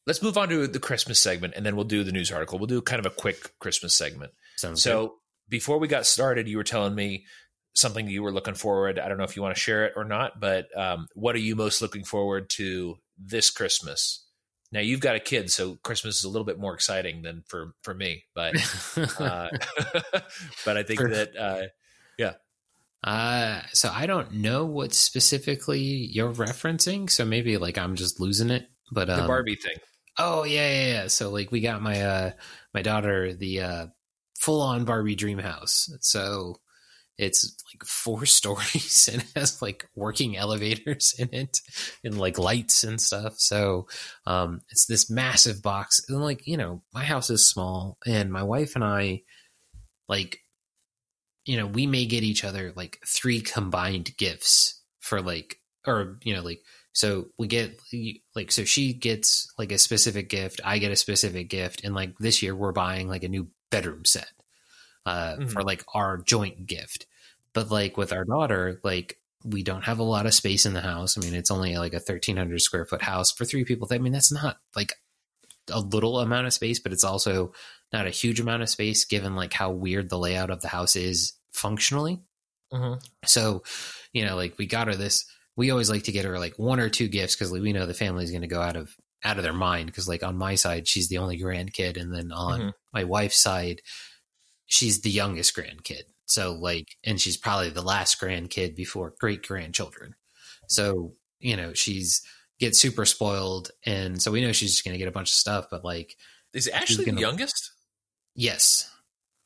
let's 0.05 0.21
move 0.21 0.37
on 0.37 0.47
to 0.49 0.67
the 0.67 0.79
Christmas 0.79 1.19
segment, 1.19 1.55
and 1.57 1.65
then 1.65 1.75
we'll 1.75 1.85
do 1.85 2.05
the 2.05 2.11
news 2.13 2.31
article. 2.31 2.57
We'll 2.57 2.67
do 2.67 2.81
kind 2.81 2.99
of 2.99 3.05
a 3.05 3.09
quick 3.15 3.59
Christmas 3.59 3.93
segment. 3.93 4.31
sounds 4.55 4.81
So 4.81 5.15
before 5.49 5.77
we 5.77 5.89
got 5.89 6.05
started, 6.05 6.47
you 6.47 6.55
were 6.55 6.63
telling 6.63 6.95
me 6.95 7.25
something 7.73 8.07
you 8.07 8.23
were 8.23 8.31
looking 8.31 8.55
forward. 8.55 8.99
I 8.99 9.07
don't 9.07 9.17
know 9.17 9.23
if 9.23 9.35
you 9.35 9.41
want 9.41 9.55
to 9.55 9.61
share 9.61 9.85
it 9.85 9.93
or 9.95 10.03
not, 10.03 10.39
but 10.39 10.67
um, 10.77 11.07
what 11.13 11.35
are 11.35 11.39
you 11.39 11.55
most 11.55 11.81
looking 11.81 12.03
forward 12.03 12.49
to 12.51 12.97
this 13.17 13.49
Christmas? 13.49 14.25
Now 14.71 14.81
you've 14.81 14.99
got 14.99 15.15
a 15.15 15.19
kid, 15.19 15.49
so 15.49 15.75
Christmas 15.83 16.17
is 16.17 16.23
a 16.23 16.29
little 16.29 16.45
bit 16.45 16.59
more 16.59 16.73
exciting 16.73 17.21
than 17.21 17.43
for 17.47 17.73
for 17.83 17.93
me. 17.93 18.23
But 18.35 18.55
uh, 19.19 19.49
but 20.65 20.77
I 20.77 20.83
think 20.83 20.99
For- 20.99 21.09
that 21.09 21.37
uh, 21.37 21.63
yeah. 22.17 22.33
Uh, 23.03 23.61
so 23.73 23.91
I 23.93 24.07
don't 24.07 24.33
know 24.33 24.65
what 24.65 24.93
specifically 24.93 25.79
you're 25.79 26.33
referencing. 26.33 27.09
So 27.09 27.23
maybe 27.23 27.57
like 27.57 27.77
I'm 27.77 27.95
just 27.95 28.19
losing 28.19 28.49
it. 28.49 28.67
But 28.91 29.07
the 29.07 29.21
um, 29.21 29.27
Barbie 29.27 29.55
thing. 29.55 29.77
Oh 30.17 30.43
yeah, 30.43 30.69
yeah, 30.69 30.87
yeah. 30.87 31.07
So 31.07 31.29
like 31.29 31.51
we 31.51 31.61
got 31.61 31.81
my 31.81 32.01
uh 32.01 32.31
my 32.73 32.81
daughter 32.81 33.33
the 33.33 33.61
uh 33.61 33.87
full 34.39 34.61
on 34.61 34.83
Barbie 34.83 35.15
dream 35.15 35.37
house. 35.37 35.89
So 36.01 36.55
it's 37.17 37.55
like 37.73 37.83
four 37.83 38.25
stories 38.25 39.09
and 39.11 39.23
has 39.35 39.61
like 39.61 39.87
working 39.95 40.37
elevators 40.37 41.15
in 41.17 41.29
it 41.33 41.59
and 42.03 42.19
like 42.19 42.37
lights 42.37 42.83
and 42.83 43.01
stuff. 43.01 43.35
So 43.37 43.87
um 44.25 44.61
it's 44.69 44.85
this 44.85 45.09
massive 45.09 45.61
box. 45.61 46.01
And 46.07 46.21
like, 46.21 46.45
you 46.47 46.57
know, 46.57 46.83
my 46.93 47.03
house 47.03 47.29
is 47.29 47.49
small 47.49 47.97
and 48.05 48.31
my 48.31 48.43
wife 48.43 48.75
and 48.75 48.83
I 48.83 49.21
like 50.07 50.39
you 51.45 51.55
know, 51.55 51.65
we 51.65 51.87
may 51.87 52.05
get 52.05 52.23
each 52.23 52.43
other 52.43 52.73
like 52.75 52.99
three 53.07 53.39
combined 53.39 54.15
gifts 54.17 54.81
for 54.99 55.21
like 55.21 55.57
or 55.85 56.19
you 56.23 56.35
know, 56.35 56.43
like 56.43 56.59
so 56.91 57.27
we 57.37 57.47
get 57.47 57.79
like 58.35 58.51
so 58.51 58.63
she 58.65 58.93
gets 58.93 59.47
like 59.57 59.71
a 59.71 59.77
specific 59.77 60.29
gift, 60.29 60.59
I 60.65 60.79
get 60.79 60.91
a 60.91 60.95
specific 60.95 61.49
gift, 61.49 61.83
and 61.83 61.95
like 61.95 62.17
this 62.17 62.41
year 62.41 62.55
we're 62.55 62.73
buying 62.73 63.07
like 63.07 63.23
a 63.23 63.29
new 63.29 63.47
bedroom 63.71 64.03
set 64.03 64.29
uh, 65.07 65.37
Mhm. 65.37 65.51
for 65.51 65.63
like 65.63 65.83
our 65.95 66.17
joint 66.17 66.67
gift. 66.67 67.05
But 67.53 67.71
like 67.71 67.97
with 67.97 68.11
our 68.13 68.25
daughter, 68.25 68.79
like 68.83 69.19
we 69.43 69.63
don't 69.63 69.83
have 69.85 69.99
a 69.99 70.03
lot 70.03 70.25
of 70.25 70.33
space 70.33 70.65
in 70.65 70.73
the 70.73 70.81
house. 70.81 71.17
I 71.17 71.21
mean, 71.21 71.33
it's 71.33 71.49
only 71.51 71.77
like 71.77 71.93
a 71.93 71.99
thirteen 71.99 72.37
hundred 72.37 72.59
square 72.61 72.85
foot 72.85 73.01
house 73.01 73.31
for 73.31 73.45
three 73.45 73.63
people. 73.65 73.87
I 73.89 73.97
mean, 73.99 74.13
that's 74.13 74.31
not 74.31 74.57
like 74.75 74.93
a 75.69 75.79
little 75.79 76.19
amount 76.19 76.47
of 76.47 76.53
space, 76.53 76.79
but 76.79 76.91
it's 76.93 77.03
also 77.03 77.53
not 77.93 78.07
a 78.07 78.11
huge 78.11 78.39
amount 78.39 78.63
of 78.63 78.69
space 78.69 79.05
given 79.05 79.35
like 79.35 79.53
how 79.53 79.71
weird 79.71 80.09
the 80.09 80.17
layout 80.19 80.49
of 80.49 80.61
the 80.61 80.67
house 80.67 80.95
is 80.95 81.33
functionally. 81.53 82.19
Mhm. 82.73 83.01
So, 83.25 83.63
you 84.13 84.25
know, 84.25 84.35
like 84.35 84.57
we 84.57 84.65
got 84.65 84.87
her 84.87 84.95
this. 84.95 85.25
We 85.55 85.71
always 85.71 85.89
like 85.89 86.03
to 86.03 86.11
get 86.11 86.25
her 86.25 86.37
like 86.37 86.59
one 86.59 86.79
or 86.79 86.89
two 86.89 87.07
gifts 87.07 87.35
because 87.35 87.51
we 87.51 87.73
know 87.73 87.85
the 87.85 87.93
family's 87.93 88.29
going 88.31 88.41
to 88.41 88.47
go 88.47 88.61
out 88.61 88.75
of 88.75 88.95
out 89.23 89.37
of 89.37 89.43
their 89.43 89.53
mind. 89.53 89.87
Because 89.87 90.07
like 90.07 90.23
on 90.23 90.37
my 90.37 90.55
side, 90.55 90.87
she's 90.87 91.07
the 91.09 91.17
only 91.17 91.39
grandkid, 91.39 91.99
and 91.99 92.13
then 92.13 92.31
on 92.31 92.59
Mhm. 92.59 92.73
my 92.93 93.03
wife's 93.05 93.39
side, 93.41 93.81
she's 94.67 95.01
the 95.01 95.09
youngest 95.09 95.55
grandkid. 95.55 96.03
So 96.25 96.53
like, 96.53 96.87
and 97.03 97.19
she's 97.19 97.37
probably 97.37 97.69
the 97.71 97.81
last 97.81 98.19
grandkid 98.21 98.75
before 98.75 99.13
great 99.19 99.45
grandchildren. 99.47 100.13
So 100.67 101.13
you 101.39 101.55
know, 101.57 101.73
she's 101.73 102.21
gets 102.59 102.79
super 102.79 103.05
spoiled, 103.05 103.69
and 103.85 104.21
so 104.21 104.31
we 104.31 104.41
know 104.41 104.51
she's 104.51 104.71
just 104.71 104.83
going 104.83 104.93
to 104.93 104.97
get 104.97 105.07
a 105.07 105.11
bunch 105.11 105.29
of 105.29 105.35
stuff. 105.35 105.67
But 105.69 105.83
like, 105.85 106.15
Is 106.53 106.67
Ashley 106.67 107.05
gonna- 107.05 107.15
the 107.15 107.21
youngest? 107.21 107.71
yes, 108.35 108.89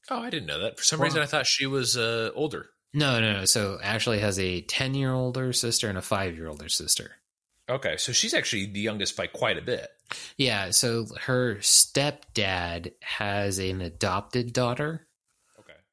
Oh, 0.10 0.20
I 0.20 0.30
didn't 0.30 0.48
know 0.48 0.60
that. 0.60 0.78
For 0.78 0.84
some 0.84 1.00
Well- 1.00 1.08
reason, 1.08 1.22
I 1.22 1.26
thought 1.26 1.46
she 1.48 1.66
was 1.66 1.96
uh, 1.98 2.32
older. 2.36 2.70
no, 2.94 3.20
no, 3.22 3.34
no. 3.34 3.46
So 3.46 3.80
Ashley 3.82 4.20
has 4.20 4.38
a 4.40 4.62
ten 4.62 4.94
year 4.96 5.14
older 5.14 5.54
sister 5.54 5.88
and 5.90 5.98
a 5.98 6.02
five 6.02 6.36
year 6.36 6.48
older 6.48 6.68
sister. 6.70 7.18
Okay, 7.70 7.96
so 7.98 8.12
she's 8.12 8.34
actually 8.34 8.66
the 8.66 8.80
youngest 8.82 9.16
by 9.16 9.28
quite 9.28 9.58
a 9.58 9.62
bit. 9.62 9.88
Yeah, 10.38 10.72
so 10.72 11.06
her 11.22 11.58
stepdad 11.58 12.92
has 13.02 13.60
an 13.60 13.82
adopted 13.82 14.52
daughter. 14.54 15.08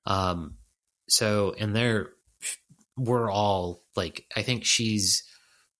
Um 0.08 0.56
so 1.08 1.54
and 1.58 1.76
they're 1.76 2.10
we're 2.96 3.30
all 3.30 3.84
like 3.94 4.24
I 4.34 4.42
think 4.42 4.64
she's 4.64 5.22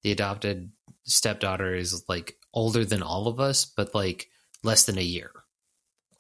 the 0.04 0.12
adopted 0.12 0.70
stepdaughter 1.04 1.74
is 1.74 2.04
like 2.08 2.36
older 2.54 2.84
than 2.84 3.02
all 3.02 3.26
of 3.26 3.40
us, 3.40 3.64
but 3.64 3.94
like 3.94 4.28
less 4.62 4.84
than 4.86 4.98
a 4.98 5.02
year. 5.02 5.32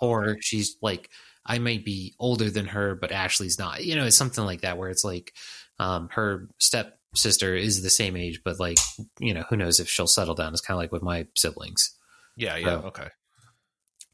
Or 0.00 0.36
she's 0.40 0.76
like 0.82 1.10
I 1.46 1.58
might 1.58 1.84
be 1.84 2.14
older 2.18 2.50
than 2.50 2.66
her, 2.66 2.94
but 2.94 3.12
Ashley's 3.12 3.58
not. 3.58 3.84
You 3.84 3.94
know, 3.96 4.04
it's 4.06 4.16
something 4.16 4.44
like 4.44 4.62
that 4.62 4.76
where 4.76 4.90
it's 4.90 5.04
like 5.04 5.32
um, 5.78 6.08
her 6.12 6.48
step 6.58 6.98
sister 7.14 7.54
is 7.54 7.82
the 7.82 7.88
same 7.90 8.16
age, 8.16 8.40
but 8.44 8.58
like 8.60 8.78
you 9.18 9.32
know, 9.32 9.44
who 9.48 9.56
knows 9.56 9.80
if 9.80 9.88
she'll 9.88 10.06
settle 10.06 10.34
down? 10.34 10.52
It's 10.52 10.60
kind 10.60 10.76
of 10.76 10.82
like 10.82 10.92
with 10.92 11.02
my 11.02 11.26
siblings. 11.36 11.94
Yeah, 12.36 12.56
yeah, 12.56 12.66
So- 12.80 12.86
okay. 12.88 13.08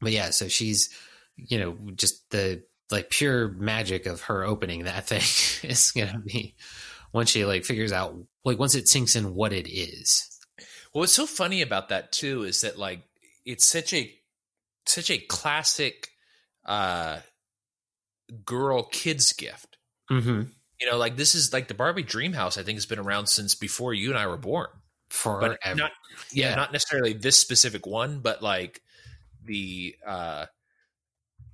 But 0.01 0.11
yeah, 0.11 0.29
so 0.29 0.47
she's 0.47 0.89
you 1.35 1.57
know 1.59 1.77
just 1.95 2.29
the 2.29 2.63
like 2.91 3.09
pure 3.09 3.49
magic 3.49 4.05
of 4.05 4.21
her 4.21 4.43
opening 4.43 4.83
that 4.83 5.07
thing 5.07 5.21
is 5.69 5.91
gonna 5.91 6.19
be 6.19 6.55
once 7.13 7.29
she 7.31 7.45
like 7.45 7.65
figures 7.65 7.91
out 7.91 8.15
like 8.43 8.59
once 8.59 8.75
it 8.75 8.87
sinks 8.87 9.15
in 9.15 9.35
what 9.35 9.53
it 9.53 9.69
is. 9.69 10.29
Well, 10.93 11.01
what's 11.01 11.13
so 11.13 11.25
funny 11.25 11.61
about 11.61 11.89
that 11.89 12.11
too 12.11 12.43
is 12.43 12.61
that 12.61 12.77
like 12.77 13.01
it's 13.45 13.65
such 13.65 13.93
a 13.93 14.13
such 14.85 15.09
a 15.09 15.17
classic 15.17 16.09
uh 16.65 17.19
girl 18.43 18.83
kids 18.83 19.33
gift. 19.33 19.77
Mm-hmm. 20.11 20.43
You 20.79 20.91
know, 20.91 20.97
like 20.97 21.15
this 21.15 21.35
is 21.35 21.53
like 21.53 21.67
the 21.67 21.73
Barbie 21.73 22.03
Dream 22.03 22.33
House. 22.33 22.57
I 22.57 22.63
think 22.63 22.77
has 22.77 22.85
been 22.85 22.99
around 22.99 23.27
since 23.27 23.55
before 23.55 23.93
you 23.93 24.09
and 24.09 24.19
I 24.19 24.27
were 24.27 24.37
born. 24.37 24.67
Forever. 25.09 25.57
But 25.63 25.77
not 25.77 25.91
yeah, 26.31 26.49
yeah. 26.49 26.55
not 26.55 26.71
necessarily 26.71 27.13
this 27.13 27.39
specific 27.39 27.85
one, 27.85 28.19
but 28.19 28.41
like 28.41 28.81
the 29.43 29.95
uh 30.05 30.45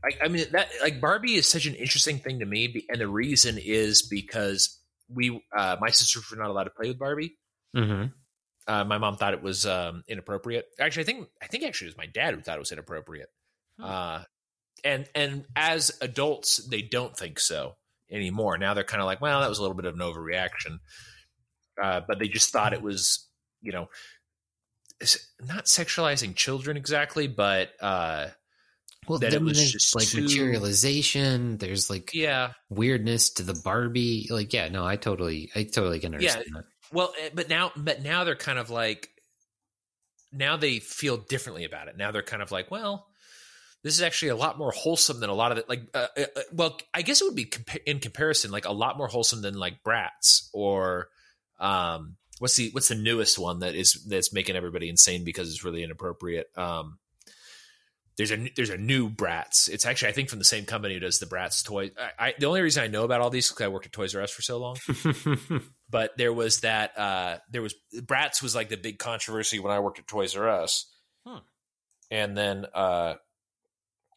I, 0.04 0.26
I 0.26 0.28
mean 0.28 0.46
that 0.52 0.70
like 0.82 1.00
Barbie 1.00 1.36
is 1.36 1.48
such 1.48 1.66
an 1.66 1.76
interesting 1.76 2.20
thing 2.20 2.40
to 2.40 2.46
me, 2.46 2.86
and 2.90 3.00
the 3.00 3.08
reason 3.08 3.58
is 3.58 4.02
because 4.02 4.80
we 5.14 5.44
uh 5.56 5.78
my 5.80 5.90
sisters 5.90 6.30
were 6.32 6.38
not 6.38 6.50
allowed 6.50 6.66
to 6.66 6.72
play 6.72 6.88
with 6.88 7.00
Barbie. 7.00 7.38
mm-hmm. 7.76 8.08
Uh, 8.68 8.84
my 8.84 9.00
mom 9.00 9.18
thought 9.18 9.34
it 9.34 9.42
was 9.42 9.66
um, 9.66 10.04
inappropriate. 10.08 10.66
Actually, 10.80 11.02
I 11.02 11.06
think 11.06 11.28
I 11.42 11.48
think 11.48 11.64
actually 11.64 11.88
it 11.88 11.92
was 11.92 11.98
my 11.98 12.06
dad 12.06 12.34
who 12.36 12.42
thought 12.42 12.58
it 12.58 12.60
was 12.60 12.72
inappropriate. 12.72 13.30
Hmm. 13.78 13.84
Uh, 13.84 14.22
and 14.84 15.10
and 15.16 15.46
as 15.56 15.98
adults, 16.02 16.58
they 16.58 16.82
don't 16.82 17.18
think 17.18 17.40
so 17.40 17.76
anymore. 18.10 18.58
Now 18.58 18.74
they're 18.74 18.84
kind 18.84 19.02
of 19.02 19.08
like, 19.08 19.22
well, 19.22 19.42
that 19.42 19.50
was 19.50 19.58
a 19.58 19.62
little 19.62 19.76
bit 19.76 19.86
of 19.86 19.96
an 19.96 20.00
overreaction. 20.00 20.80
Uh, 21.82 22.02
but 22.08 22.20
they 22.20 22.28
just 22.28 22.52
thought 22.52 22.74
it 22.74 22.82
was, 22.82 23.28
you 23.62 23.72
know, 23.72 23.90
not 25.44 25.66
sexualizing 25.66 26.36
children 26.36 26.78
exactly, 26.78 27.28
but 27.28 27.72
uh, 27.82 28.28
Well, 29.08 29.20
that 29.20 29.34
it 29.34 29.42
was 29.42 29.58
there's, 29.58 29.72
just 29.72 29.96
like 29.96 30.08
too- 30.08 30.22
materialization. 30.22 31.58
There's 31.58 31.90
like 31.90 32.14
yeah, 32.14 32.52
weirdness 32.70 33.32
to 33.32 33.44
the 33.44 33.60
Barbie. 33.64 34.28
Like, 34.30 34.54
yeah, 34.54 34.70
no, 34.70 34.86
I 34.86 34.96
totally, 34.96 35.50
I 35.56 35.64
totally 35.64 36.00
can 36.00 36.14
understand 36.14 36.46
that. 36.54 36.66
Well, 36.94 37.14
eh, 37.20 37.30
but 37.34 37.50
now, 37.50 37.72
but 37.76 38.04
now 38.04 38.24
they're 38.24 38.36
kind 38.36 38.60
of 38.60 38.70
like, 38.70 39.10
now 40.32 40.56
they 40.58 40.80
feel 40.80 41.18
differently 41.18 41.66
about 41.66 41.88
it. 41.88 41.98
Now 41.98 42.12
they're 42.12 42.22
kind 42.22 42.44
of 42.44 42.52
like, 42.52 42.70
well, 42.70 43.08
this 43.84 43.96
is 43.96 44.02
actually 44.02 44.30
a 44.30 44.36
lot 44.36 44.58
more 44.60 44.72
wholesome 44.72 45.20
than 45.20 45.30
a 45.30 45.34
lot 45.34 45.52
of 45.52 45.58
it. 45.58 45.68
Like, 45.68 45.82
uh, 45.94 46.08
uh, 46.16 46.26
uh, 46.36 46.42
well, 46.54 46.78
I 46.94 47.02
guess 47.02 47.22
it 47.22 47.26
would 47.26 47.36
be 47.36 47.46
compa- 47.46 47.84
in 47.86 48.00
comparison, 48.00 48.52
like 48.52 48.66
a 48.66 48.72
lot 48.72 48.98
more 48.98 49.08
wholesome 49.08 49.42
than 49.42 49.56
like 49.56 49.84
Bratz 49.84 50.50
or, 50.54 51.10
um, 51.60 52.18
what's 52.40 52.56
the 52.56 52.70
what's 52.72 52.88
the 52.88 52.96
newest 52.96 53.38
one 53.38 53.60
that 53.60 53.76
is 53.76 54.04
that's 54.08 54.34
making 54.34 54.56
everybody 54.56 54.90
insane 54.90 55.24
because 55.24 55.50
it's 55.50 55.64
really 55.64 55.84
inappropriate. 55.84 56.48
Um, 56.58 56.98
there's 58.22 58.32
a 58.32 58.52
there's 58.56 58.70
a 58.70 58.78
new 58.78 59.10
Bratz. 59.10 59.68
It's 59.68 59.86
actually 59.86 60.10
I 60.10 60.12
think 60.12 60.30
from 60.30 60.38
the 60.38 60.46
same 60.46 60.66
company 60.66 60.94
who 60.94 61.00
does 61.00 61.18
the 61.18 61.26
Bratz 61.26 61.64
toy. 61.64 61.90
I, 61.98 62.28
I 62.28 62.34
the 62.38 62.46
only 62.46 62.62
reason 62.62 62.84
I 62.84 62.88
know 62.88 63.04
about 63.04 63.20
all 63.20 63.32
these 63.32 63.50
because 63.50 63.66
I 63.66 63.70
worked 63.70 63.88
at 63.88 63.92
Toys 63.92 64.14
R 64.14 64.22
Us 64.22 64.30
for 64.30 64.44
so 64.44 64.60
long 64.60 64.78
but 65.90 66.16
there 66.18 66.32
was 66.32 66.60
that 66.60 66.98
uh 66.98 67.38
there 67.50 67.64
was 67.64 67.74
Bratz 67.96 68.44
was 68.44 68.54
like 68.54 68.70
the 68.70 68.78
big 68.78 69.00
controversy 69.00 69.58
when 69.60 69.72
I 69.72 69.80
worked 69.80 69.98
at 69.98 70.06
Toys 70.06 70.36
R 70.36 70.48
Us. 70.48 70.88
Hmm. 71.26 71.38
And 72.12 72.38
then 72.38 72.68
uh 72.76 73.16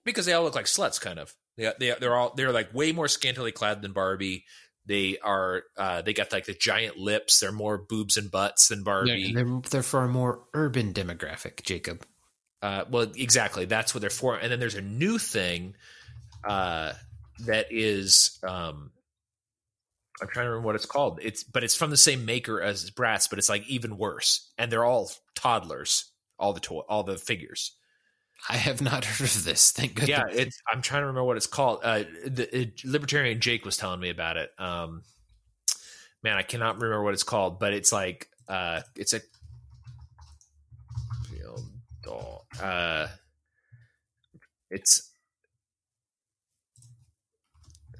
because 0.04 0.26
they 0.26 0.34
all 0.34 0.44
look 0.44 0.54
like 0.54 0.66
sluts 0.66 1.00
kind 1.00 1.18
of. 1.18 1.32
They 1.56 1.72
they 1.80 1.94
they're 1.98 2.14
all 2.14 2.34
they're 2.36 2.52
like 2.52 2.74
way 2.74 2.92
more 2.92 3.08
scantily 3.08 3.52
clad 3.52 3.80
than 3.80 3.92
Barbie. 3.92 4.44
They 4.84 5.16
are 5.24 5.62
uh 5.78 6.02
they 6.02 6.12
got 6.12 6.30
like 6.30 6.44
the 6.44 6.52
giant 6.52 6.98
lips. 6.98 7.40
They're 7.40 7.52
more 7.52 7.78
boobs 7.78 8.18
and 8.18 8.30
butts 8.30 8.68
than 8.68 8.82
Barbie. 8.82 9.32
They're, 9.32 9.44
they're, 9.44 9.60
they're 9.70 9.82
for 9.82 10.04
a 10.04 10.08
more 10.08 10.42
urban 10.52 10.92
demographic, 10.92 11.62
Jacob. 11.62 12.04
Uh, 12.64 12.86
well, 12.90 13.12
exactly. 13.14 13.66
That's 13.66 13.94
what 13.94 14.00
they're 14.00 14.08
for. 14.08 14.36
And 14.36 14.50
then 14.50 14.58
there's 14.58 14.74
a 14.74 14.80
new 14.80 15.18
thing 15.18 15.74
uh, 16.48 16.94
that 17.40 17.66
is, 17.70 18.38
um, 18.42 18.90
I'm 20.22 20.28
trying 20.28 20.46
to 20.46 20.50
remember 20.50 20.64
what 20.64 20.74
it's 20.74 20.86
called. 20.86 21.20
It's 21.22 21.44
but 21.44 21.62
it's 21.62 21.76
from 21.76 21.90
the 21.90 21.98
same 21.98 22.24
maker 22.24 22.62
as 22.62 22.90
Bratz, 22.90 23.28
but 23.28 23.38
it's 23.38 23.50
like 23.50 23.68
even 23.68 23.98
worse. 23.98 24.50
And 24.56 24.72
they're 24.72 24.84
all 24.84 25.10
toddlers. 25.34 26.10
All 26.38 26.54
the 26.54 26.60
toy, 26.60 26.80
all 26.88 27.02
the 27.02 27.18
figures. 27.18 27.72
I 28.48 28.56
have 28.56 28.80
not 28.80 29.04
heard 29.04 29.28
of 29.28 29.44
this. 29.44 29.70
Thank 29.70 29.96
goodness. 29.96 30.08
Yeah, 30.08 30.24
it's. 30.30 30.58
I'm 30.72 30.80
trying 30.80 31.02
to 31.02 31.06
remember 31.08 31.24
what 31.24 31.36
it's 31.36 31.46
called. 31.46 31.80
Uh, 31.82 32.04
the 32.26 32.48
it, 32.60 32.82
libertarian 32.82 33.42
Jake 33.42 33.66
was 33.66 33.76
telling 33.76 34.00
me 34.00 34.08
about 34.08 34.38
it. 34.38 34.50
Um, 34.58 35.02
man, 36.22 36.38
I 36.38 36.42
cannot 36.42 36.76
remember 36.76 37.04
what 37.04 37.12
it's 37.12 37.24
called, 37.24 37.60
but 37.60 37.74
it's 37.74 37.92
like 37.92 38.28
uh, 38.48 38.80
it's 38.96 39.12
a 39.12 39.20
field 41.28 41.60
doll. 42.02 42.43
Uh, 42.62 43.08
it's 44.70 45.10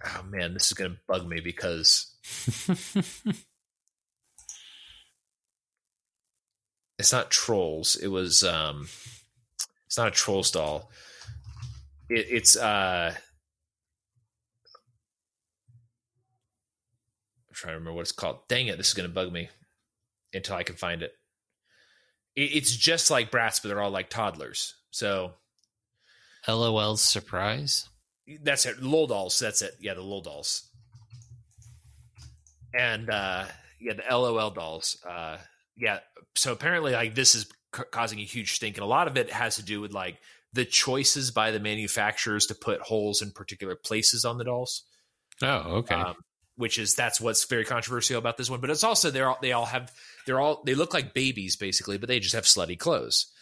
oh 0.05 0.23
man, 0.29 0.55
this 0.55 0.67
is 0.67 0.73
gonna 0.73 0.97
bug 1.07 1.27
me 1.27 1.41
because 1.41 2.15
it's 6.99 7.13
not 7.13 7.31
trolls. 7.31 7.97
It 7.97 8.09
was 8.09 8.45
um, 8.45 8.89
it's 9.87 9.99
not 9.99 10.09
a 10.09 10.13
trolls 10.13 10.51
doll. 10.51 10.91
It, 12.09 12.27
it's 12.31 12.57
uh, 12.57 13.15
I'm 17.49 17.55
trying 17.55 17.73
to 17.73 17.79
remember 17.79 17.95
what 17.95 18.03
it's 18.03 18.13
called. 18.13 18.49
Dang 18.49 18.69
it, 18.69 18.77
this 18.77 18.89
is 18.89 18.95
gonna 18.95 19.09
bug 19.09 19.33
me 19.33 19.49
until 20.33 20.57
I 20.57 20.63
can 20.63 20.77
find 20.77 21.03
it. 21.03 21.13
It 22.37 22.51
it's 22.55 22.77
just 22.77 23.11
like 23.11 23.31
Bratz, 23.31 23.63
but 23.63 23.69
they're 23.69 23.83
all 23.83 23.91
like 23.91 24.11
toddlers. 24.11 24.75
So 24.91 25.33
LOL 26.47 26.97
surprise. 26.97 27.89
that's 28.43 28.67
it. 28.67 28.83
Lol 28.83 29.07
dolls. 29.07 29.39
That's 29.39 29.63
it. 29.63 29.75
Yeah, 29.81 29.95
the 29.95 30.03
lol 30.03 30.21
dolls. 30.21 30.69
And 32.73 33.09
uh, 33.09 33.45
yeah, 33.81 33.95
the 33.95 34.03
LOL 34.11 34.51
dolls. 34.51 34.99
Uh, 35.09 35.39
yeah. 35.77 36.01
So 36.35 36.53
apparently, 36.53 36.93
like 36.93 37.15
this 37.15 37.35
is 37.35 37.47
ca- 37.73 37.85
causing 37.85 38.19
a 38.21 38.25
huge 38.25 38.53
stink, 38.53 38.77
and 38.77 38.85
a 38.85 38.89
lot 38.89 39.09
of 39.09 39.17
it 39.17 39.31
has 39.31 39.57
to 39.57 39.63
do 39.63 39.81
with 39.81 39.93
like 39.93 40.19
the 40.53 40.65
choices 40.65 41.31
by 41.31 41.51
the 41.51 41.61
manufacturers 41.61 42.47
to 42.47 42.55
put 42.55 42.81
holes 42.81 43.23
in 43.23 43.31
particular 43.33 43.77
places 43.77 44.25
on 44.25 44.39
the 44.39 44.45
dolls. 44.45 44.85
Oh, 45.43 45.79
okay. 45.79 45.95
Um, 45.95 46.15
which 46.57 46.79
is 46.79 46.95
that's 46.95 47.21
what's 47.21 47.45
very 47.45 47.65
controversial 47.65 48.19
about 48.19 48.37
this 48.37 48.51
one. 48.51 48.61
But 48.61 48.71
it's 48.71 48.85
also 48.85 49.11
they're 49.11 49.29
all 49.29 49.39
they 49.41 49.53
all 49.53 49.67
have 49.67 49.93
they're 50.27 50.41
all 50.41 50.63
they 50.65 50.75
look 50.75 50.95
like 50.95 51.15
babies 51.15 51.57
basically, 51.57 51.99
but 51.99 52.09
they 52.09 52.21
just 52.21 52.35
have 52.35 52.45
slutty 52.45 52.79
clothes, 52.79 53.33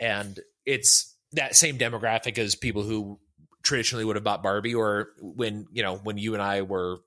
and 0.00 0.38
it's 0.64 1.14
that 1.32 1.56
same 1.56 1.78
demographic 1.78 2.38
as 2.38 2.54
people 2.54 2.82
who 2.82 3.18
traditionally 3.62 4.04
would 4.04 4.16
have 4.16 4.24
bought 4.24 4.42
Barbie, 4.42 4.74
or 4.74 5.10
when 5.20 5.66
you 5.72 5.82
know 5.82 5.96
when 5.96 6.18
you 6.18 6.34
and 6.34 6.42
I 6.42 6.62
were 6.62 6.98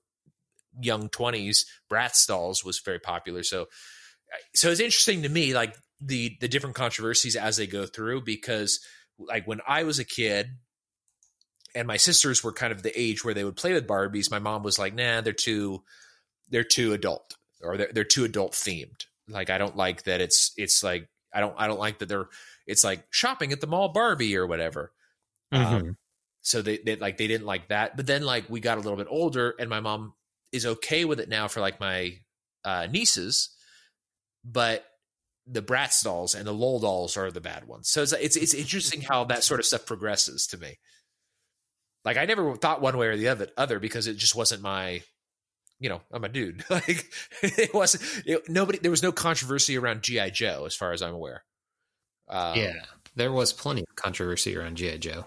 young 0.80 1.08
twenties, 1.08 1.66
Bratz 1.90 2.26
dolls 2.26 2.64
was 2.64 2.80
very 2.80 3.00
popular. 3.00 3.42
So 3.42 3.66
so 4.54 4.70
it's 4.70 4.80
interesting 4.80 5.22
to 5.22 5.28
me 5.28 5.54
like 5.54 5.76
the 6.00 6.36
the 6.40 6.48
different 6.48 6.76
controversies 6.76 7.36
as 7.36 7.56
they 7.56 7.66
go 7.66 7.86
through 7.86 8.22
because 8.22 8.80
like 9.18 9.46
when 9.46 9.60
I 9.66 9.82
was 9.82 9.98
a 9.98 10.04
kid 10.04 10.48
and 11.74 11.86
my 11.86 11.96
sisters 11.96 12.42
were 12.44 12.52
kind 12.52 12.72
of 12.72 12.82
the 12.82 12.98
age 13.00 13.24
where 13.24 13.34
they 13.34 13.44
would 13.44 13.56
play 13.56 13.72
with 13.72 13.86
Barbies, 13.86 14.30
my 14.30 14.38
mom 14.38 14.62
was 14.62 14.78
like, 14.78 14.94
"Nah, 14.94 15.20
they're 15.20 15.32
too 15.32 15.82
they're 16.48 16.64
too 16.64 16.92
adult 16.92 17.36
or 17.62 17.76
they're 17.76 17.90
they're 17.92 18.04
too 18.04 18.24
adult 18.24 18.52
themed. 18.52 19.06
Like 19.28 19.50
I 19.50 19.58
don't 19.58 19.76
like 19.76 20.04
that 20.04 20.20
it's 20.20 20.52
it's 20.56 20.82
like 20.82 21.08
I 21.32 21.40
don't 21.40 21.54
I 21.58 21.66
don't 21.66 21.78
like 21.80 21.98
that 22.00 22.08
they're 22.08 22.28
it's 22.66 22.84
like 22.84 23.04
shopping 23.10 23.52
at 23.52 23.60
the 23.60 23.66
mall 23.66 23.90
Barbie 23.90 24.36
or 24.36 24.46
whatever." 24.46 24.92
Um, 25.54 25.82
Mhm. 25.82 25.96
so 26.42 26.62
they, 26.62 26.78
they 26.78 26.96
like 26.96 27.18
they 27.18 27.26
didn't 27.28 27.46
like 27.46 27.68
that. 27.68 27.96
But 27.96 28.06
then 28.06 28.22
like 28.24 28.48
we 28.50 28.60
got 28.60 28.78
a 28.78 28.80
little 28.80 28.96
bit 28.96 29.08
older 29.10 29.54
and 29.58 29.70
my 29.70 29.80
mom 29.80 30.14
is 30.52 30.66
okay 30.66 31.04
with 31.04 31.20
it 31.20 31.28
now 31.28 31.48
for 31.48 31.60
like 31.60 31.80
my 31.80 32.18
uh 32.64 32.86
nieces, 32.90 33.50
but 34.44 34.84
the 35.46 35.62
Bratz 35.62 36.02
dolls 36.04 36.34
and 36.34 36.46
the 36.46 36.52
Lol 36.52 36.80
dolls 36.80 37.16
are 37.16 37.30
the 37.30 37.40
bad 37.40 37.66
ones. 37.66 37.88
So 37.88 38.02
it's 38.02 38.12
it's 38.12 38.36
it's 38.36 38.54
interesting 38.54 39.00
how 39.02 39.24
that 39.24 39.44
sort 39.44 39.60
of 39.60 39.66
stuff 39.66 39.86
progresses 39.86 40.46
to 40.48 40.58
me. 40.58 40.78
Like 42.04 42.16
I 42.16 42.24
never 42.24 42.56
thought 42.56 42.80
one 42.80 42.96
way 42.96 43.08
or 43.08 43.16
the 43.16 43.28
other 43.28 43.48
other 43.56 43.78
because 43.78 44.06
it 44.06 44.16
just 44.16 44.34
wasn't 44.34 44.62
my 44.62 45.02
you 45.78 45.88
know, 45.88 46.02
I'm 46.12 46.24
a 46.24 46.28
dude. 46.28 46.64
like 46.70 47.06
it 47.42 47.72
wasn't 47.74 48.04
it, 48.26 48.48
nobody 48.48 48.78
there 48.78 48.90
was 48.90 49.02
no 49.02 49.12
controversy 49.12 49.78
around 49.78 50.02
GI 50.02 50.30
Joe 50.32 50.64
as 50.66 50.74
far 50.74 50.92
as 50.92 51.02
I'm 51.02 51.14
aware. 51.14 51.42
Um, 52.28 52.56
yeah, 52.56 52.74
there 53.16 53.32
was 53.32 53.52
plenty 53.52 53.82
of 53.82 53.96
controversy 53.96 54.56
around 54.56 54.76
GI 54.76 54.98
Joe. 54.98 55.26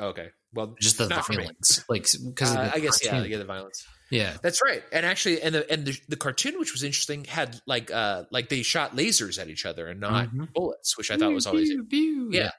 Okay. 0.00 0.28
Well, 0.54 0.76
Just 0.80 0.96
the 0.98 1.08
me. 1.08 1.36
violence, 1.36 1.84
like 1.88 2.06
because 2.24 2.56
uh, 2.56 2.70
I 2.74 2.78
guess 2.80 3.04
yeah, 3.04 3.22
yeah, 3.22 3.36
the 3.36 3.44
violence. 3.44 3.84
Yeah. 4.10 4.32
That's 4.42 4.62
right. 4.62 4.82
And 4.92 5.04
actually, 5.04 5.42
and 5.42 5.54
the 5.54 5.70
and 5.70 5.84
the, 5.84 6.00
the 6.08 6.16
cartoon, 6.16 6.58
which 6.58 6.72
was 6.72 6.82
interesting, 6.82 7.24
had 7.24 7.60
like 7.66 7.90
uh 7.90 8.24
like 8.30 8.48
they 8.48 8.62
shot 8.62 8.96
lasers 8.96 9.38
at 9.38 9.48
each 9.50 9.66
other 9.66 9.88
and 9.88 10.00
not 10.00 10.30
Mhm. 10.30 10.50
bullets, 10.54 10.96
which 10.96 11.10
I 11.10 11.18
thought 11.18 11.32
was 11.32 11.46
always 11.46 11.68
Pew, 11.68 11.84
pew. 11.84 12.28
yeah. 12.32 12.52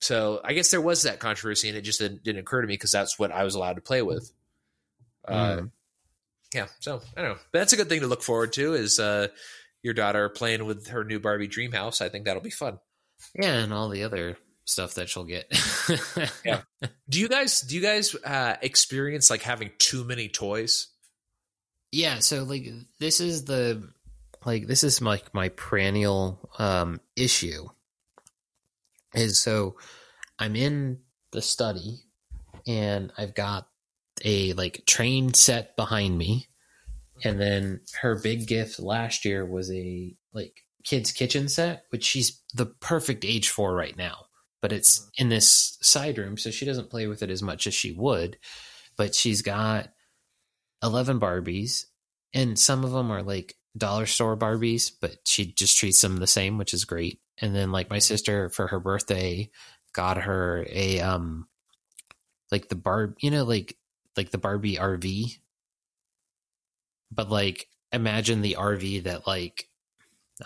So 0.00 0.40
I 0.44 0.52
guess 0.52 0.70
there 0.70 0.80
was 0.80 1.02
that 1.02 1.18
controversy, 1.18 1.68
and 1.68 1.76
it 1.76 1.82
just 1.82 1.98
didn't, 1.98 2.22
didn't 2.22 2.40
occur 2.40 2.60
to 2.60 2.66
me 2.68 2.74
because 2.74 2.92
that's 2.92 3.18
what 3.18 3.32
I 3.32 3.44
was 3.44 3.54
allowed 3.54 3.74
to 3.76 3.80
play 3.82 4.02
with. 4.02 4.30
Uh, 5.26 5.56
Mm. 5.56 5.70
yeah. 6.54 6.66
So 6.80 7.00
I 7.16 7.20
don't 7.22 7.30
know, 7.32 7.38
but 7.52 7.58
that's 7.58 7.72
a 7.72 7.76
good 7.76 7.88
thing 7.88 8.00
to 8.00 8.06
look 8.06 8.22
forward 8.22 8.52
to. 8.54 8.74
Is 8.74 8.98
uh, 9.00 9.28
your 9.82 9.94
daughter 9.94 10.28
playing 10.28 10.64
with 10.66 10.88
her 10.88 11.04
new 11.04 11.18
Barbie 11.20 11.48
dream 11.48 11.72
house? 11.72 12.00
I 12.00 12.08
think 12.08 12.24
that'll 12.24 12.42
be 12.42 12.50
fun. 12.50 12.78
Yeah, 13.34 13.54
and 13.54 13.72
all 13.72 13.88
the 13.88 14.04
other 14.04 14.38
stuff 14.64 14.94
that 14.94 15.08
she'll 15.08 15.24
get. 15.24 15.52
Yeah. 16.44 16.60
Do 17.08 17.18
you 17.20 17.28
guys 17.28 17.60
do 17.62 17.74
you 17.74 17.80
guys 17.82 18.14
uh, 18.14 18.56
experience 18.62 19.30
like 19.30 19.42
having 19.42 19.70
too 19.78 20.04
many 20.04 20.28
toys? 20.28 20.88
Yeah, 21.90 22.18
so 22.20 22.44
like 22.44 22.68
this 23.00 23.20
is 23.20 23.44
the 23.44 23.88
like 24.44 24.66
this 24.66 24.84
is 24.84 25.00
like 25.02 25.32
my 25.34 25.48
perennial 25.48 26.50
um 26.58 27.00
issue 27.16 27.68
is 29.14 29.40
so 29.40 29.76
I'm 30.38 30.56
in 30.56 31.00
the 31.32 31.42
study 31.42 32.00
and 32.66 33.12
I've 33.16 33.34
got 33.34 33.68
a 34.24 34.52
like 34.54 34.82
train 34.86 35.34
set 35.34 35.76
behind 35.76 36.18
me. 36.18 36.48
And 37.24 37.40
then 37.40 37.80
her 38.00 38.20
big 38.20 38.46
gift 38.46 38.78
last 38.78 39.24
year 39.24 39.44
was 39.44 39.70
a 39.72 40.14
like 40.32 40.54
kids 40.84 41.10
kitchen 41.12 41.48
set 41.48 41.82
which 41.90 42.04
she's 42.04 42.40
the 42.54 42.66
perfect 42.66 43.24
age 43.24 43.48
for 43.50 43.74
right 43.74 43.96
now. 43.96 44.26
But 44.60 44.72
it's 44.72 45.00
mm-hmm. 45.00 45.22
in 45.22 45.28
this 45.28 45.78
side 45.82 46.18
room 46.18 46.36
so 46.36 46.50
she 46.50 46.64
doesn't 46.64 46.90
play 46.90 47.06
with 47.06 47.22
it 47.22 47.30
as 47.30 47.42
much 47.42 47.66
as 47.66 47.74
she 47.74 47.92
would. 47.92 48.38
But 48.96 49.14
she's 49.14 49.42
got 49.42 49.90
11 50.82 51.20
Barbies, 51.20 51.84
and 52.34 52.58
some 52.58 52.84
of 52.84 52.92
them 52.92 53.10
are 53.10 53.22
like 53.22 53.54
dollar 53.78 54.06
store 54.06 54.36
Barbies, 54.36 54.90
but 55.00 55.16
she 55.26 55.46
just 55.46 55.78
treats 55.78 56.00
them 56.00 56.16
the 56.16 56.26
same, 56.26 56.58
which 56.58 56.74
is 56.74 56.84
great. 56.84 57.20
And 57.40 57.54
then 57.54 57.72
like 57.72 57.90
my 57.90 57.98
sister 58.00 58.48
for 58.50 58.66
her 58.68 58.80
birthday 58.80 59.50
got 59.92 60.18
her 60.18 60.66
a 60.68 61.00
um 61.00 61.48
like 62.50 62.68
the 62.68 62.74
Barb, 62.76 63.16
you 63.20 63.30
know, 63.30 63.44
like 63.44 63.76
like 64.16 64.30
the 64.30 64.38
Barbie 64.38 64.76
RV. 64.76 65.38
But 67.10 67.30
like 67.30 67.68
imagine 67.92 68.42
the 68.42 68.56
RV 68.58 69.04
that 69.04 69.26
like 69.26 69.68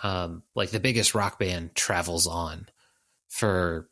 um 0.02 0.42
like 0.54 0.70
the 0.70 0.80
biggest 0.80 1.14
rock 1.14 1.38
band 1.38 1.74
travels 1.74 2.26
on 2.26 2.68
for 3.28 3.88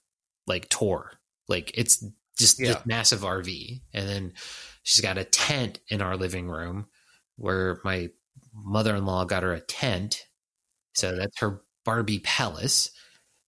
like 0.46 0.68
tour. 0.68 1.12
Like 1.48 1.72
it's 1.76 2.05
just 2.38 2.59
Yeah. 2.61 2.74
this 2.74 2.87
massive 2.87 3.20
RV. 3.20 3.81
And 3.92 4.09
then 4.09 4.33
she's 4.83 5.03
got 5.03 5.18
a 5.18 5.24
tent 5.24 5.81
in 5.88 6.00
our 6.00 6.16
living 6.16 6.48
room 6.48 6.87
where 7.37 7.81
my 7.85 8.11
mother-in-law 8.55 9.25
got 9.27 9.43
her 9.43 9.53
a 9.53 9.61
tent. 9.61 10.27
So 10.95 11.17
that's 11.17 11.39
her 11.41 11.63
Barbie 11.85 12.21
palace. 12.21 12.91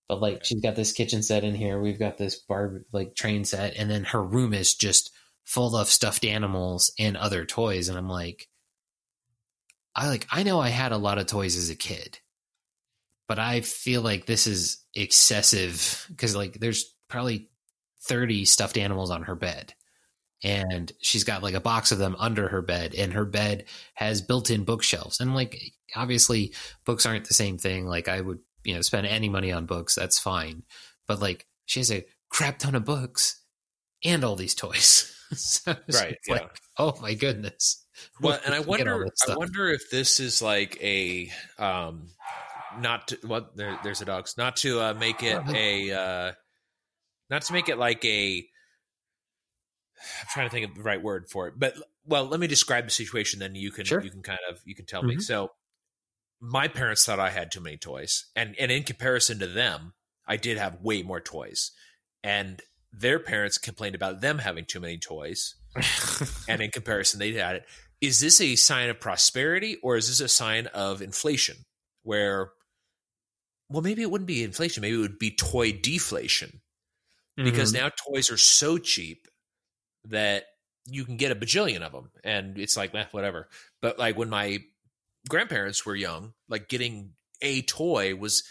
But 0.09 0.21
like 0.21 0.45
she's 0.45 0.61
got 0.61 0.77
this 0.77 0.93
kitchen 0.93 1.23
set 1.23 1.45
in 1.45 1.55
here. 1.55 1.81
We've 1.81 1.99
got 1.99 2.19
this 2.19 2.37
Barbie 2.37 2.85
like 2.93 3.15
train 3.15 3.45
set 3.45 3.77
and 3.77 3.91
then 3.91 4.05
her 4.05 4.23
room 4.23 4.53
is 4.53 4.75
just 4.75 5.11
full 5.45 5.77
of 5.77 5.89
stuffed 5.89 6.25
animals 6.25 6.93
and 6.99 7.17
other 7.17 7.45
toys 7.45 7.89
and 7.89 7.99
I'm 7.99 8.09
like 8.09 8.49
I 9.95 10.09
like 10.09 10.27
I 10.31 10.43
know 10.43 10.61
I 10.61 10.69
had 10.69 10.93
a 10.93 10.99
lot 10.99 11.19
of 11.19 11.27
toys 11.27 11.57
as 11.57 11.71
a 11.71 11.75
kid. 11.75 12.19
But 13.29 13.39
I 13.39 13.63
feel 13.63 14.03
like 14.03 14.27
this 14.27 14.47
is 14.47 14.85
excessive 14.95 16.07
cuz 16.17 16.37
like 16.37 16.55
there's 16.55 16.95
probably 17.09 17.51
30 18.03 18.45
stuffed 18.45 18.77
animals 18.77 19.11
on 19.11 19.23
her 19.25 19.35
bed 19.35 19.75
and 20.43 20.93
she's 21.01 21.25
got 21.25 21.43
like 21.43 21.55
a 21.55 21.61
box 21.61 21.93
of 21.93 21.99
them 21.99 22.17
under 22.19 22.49
her 22.49 22.63
bed 22.63 22.95
and 22.95 23.13
her 23.13 23.25
bed 23.25 23.65
has 23.95 24.23
built-in 24.23 24.65
bookshelves. 24.65 25.21
And 25.21 25.35
like 25.35 25.61
obviously 25.95 26.55
books 26.85 27.07
aren't 27.07 27.27
the 27.27 27.35
same 27.35 27.59
thing. 27.59 27.87
Like 27.87 28.09
i 28.09 28.21
would 28.21 28.41
you 28.65 28.75
know 28.75 28.83
spend 28.83 29.07
any 29.07 29.29
money 29.29 29.53
on 29.53 29.67
books 29.67 29.95
that's 29.95 30.19
fine. 30.19 30.63
But 31.07 31.21
like 31.21 31.47
she 31.67 31.81
has 31.81 31.93
a 31.93 32.05
crap 32.29 32.59
ton 32.59 32.75
of 32.75 32.85
books 32.85 33.41
and 34.05 34.25
all 34.25 34.37
these 34.37 34.55
toys. 34.55 35.09
So 35.35 35.75
Right, 35.95 36.19
just 36.27 36.29
like 36.29 36.59
oh 36.77 36.95
my 37.01 37.15
goodness. 37.15 37.83
Well, 38.21 38.39
and 38.45 38.55
I 38.55 38.59
did 38.59 38.67
you 38.69 38.77
get 38.77 38.89
all 38.89 38.99
wonder, 38.99 39.13
I 39.29 39.37
wonder 39.37 39.69
if 39.69 39.91
this 39.91 40.21
is 40.21 40.43
like 40.43 40.79
a, 40.83 41.31
um, 41.59 42.09
not 42.79 43.09
to, 43.09 43.19
well, 43.25 43.51
there, 43.55 43.79
there's 43.83 44.01
a 44.01 44.05
dog's 44.05 44.37
not 44.37 44.57
to 44.57 44.81
uh, 44.81 44.95
make 44.95 45.23
it 45.23 45.41
a, 45.55 45.93
uh, 45.93 46.33
not 47.31 47.43
to 47.43 47.53
make 47.53 47.69
it 47.69 47.79
like 47.79 48.05
a. 48.05 48.47
I'm 50.21 50.27
trying 50.33 50.47
to 50.47 50.51
think 50.51 50.69
of 50.69 50.75
the 50.77 50.83
right 50.83 51.03
word 51.03 51.29
for 51.31 51.49
it, 51.49 51.55
but 51.59 51.75
well, 52.05 52.25
let 52.27 52.41
me 52.41 52.47
describe 52.47 52.85
the 52.85 52.91
situation. 52.91 53.41
Then 53.41 53.55
you 53.55 53.71
can 53.71 53.85
Sure. 53.85 54.03
you 54.03 54.11
can 54.11 54.23
kind 54.23 54.41
of 54.51 54.61
you 54.65 54.75
can 54.75 54.87
tell 54.87 55.03
me. 55.03 55.17
Mhm. 55.17 55.23
So, 55.23 55.53
my 56.41 56.69
parents 56.69 57.05
thought 57.05 57.21
I 57.21 57.31
had 57.31 57.53
too 57.53 57.61
many 57.61 57.77
toys, 57.79 58.27
and 58.37 58.57
and 58.59 58.71
in 58.73 58.83
comparison 58.85 59.39
to 59.41 59.47
them, 59.47 59.95
I 60.27 60.37
did 60.37 60.59
have 60.59 60.81
way 60.81 61.03
more 61.03 61.21
toys, 61.21 61.71
and 62.23 62.61
their 62.93 63.19
parents 63.19 63.59
complained 63.59 63.95
about 63.95 64.21
them 64.21 64.39
having 64.39 64.65
too 64.67 64.81
many 64.81 64.99
toys 64.99 65.55
and 66.47 66.61
in 66.61 66.71
comparison 66.71 67.19
they 67.19 67.33
had 67.33 67.57
it 67.57 67.67
is 68.03 68.21
this 68.21 68.39
a 68.41 68.55
sign 68.57 68.91
of 68.91 69.01
prosperity 69.01 69.77
or 69.83 69.97
is 69.97 70.09
this 70.09 70.21
a 70.21 70.29
sign 70.29 70.67
of 70.69 71.01
inflation 71.01 71.57
where 72.03 72.51
well 73.71 73.81
maybe 73.83 74.03
it 74.03 74.11
wouldn't 74.11 74.29
be 74.29 74.43
inflation 74.45 74.83
maybe 74.83 74.97
it 74.97 75.01
would 75.01 75.19
be 75.19 75.35
toy 75.35 75.73
deflation 75.73 76.61
because 77.37 77.73
Mhm. 77.73 77.77
now 77.81 77.91
toys 78.09 78.31
are 78.31 78.37
so 78.37 78.77
cheap 78.77 79.27
that 80.07 80.45
you 80.87 81.05
can 81.05 81.17
get 81.17 81.31
a 81.33 81.37
bajillion 81.37 81.81
of 81.83 81.93
them 81.93 82.11
and 82.25 82.59
it's 82.59 82.77
like 82.77 82.95
eh, 82.95 83.05
whatever. 83.13 83.49
But 83.81 83.99
like 83.99 84.17
when 84.17 84.29
my 84.31 84.59
grandparents 85.29 85.87
were 85.87 85.95
young 85.95 86.33
like 86.49 86.69
getting 86.69 87.13
a 87.41 87.63
toy 87.63 88.15
was 88.15 88.43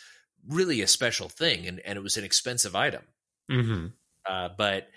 really 0.48 0.82
a 0.82 0.88
special 0.88 1.30
thing 1.30 1.68
and, 1.68 1.80
and 1.82 1.98
it 1.98 2.02
was 2.02 2.18
an 2.18 2.24
expensive 2.24 2.76
item. 2.76 3.04
Mhm. 3.52 3.92
uh, 4.30 4.50
but 4.58 4.88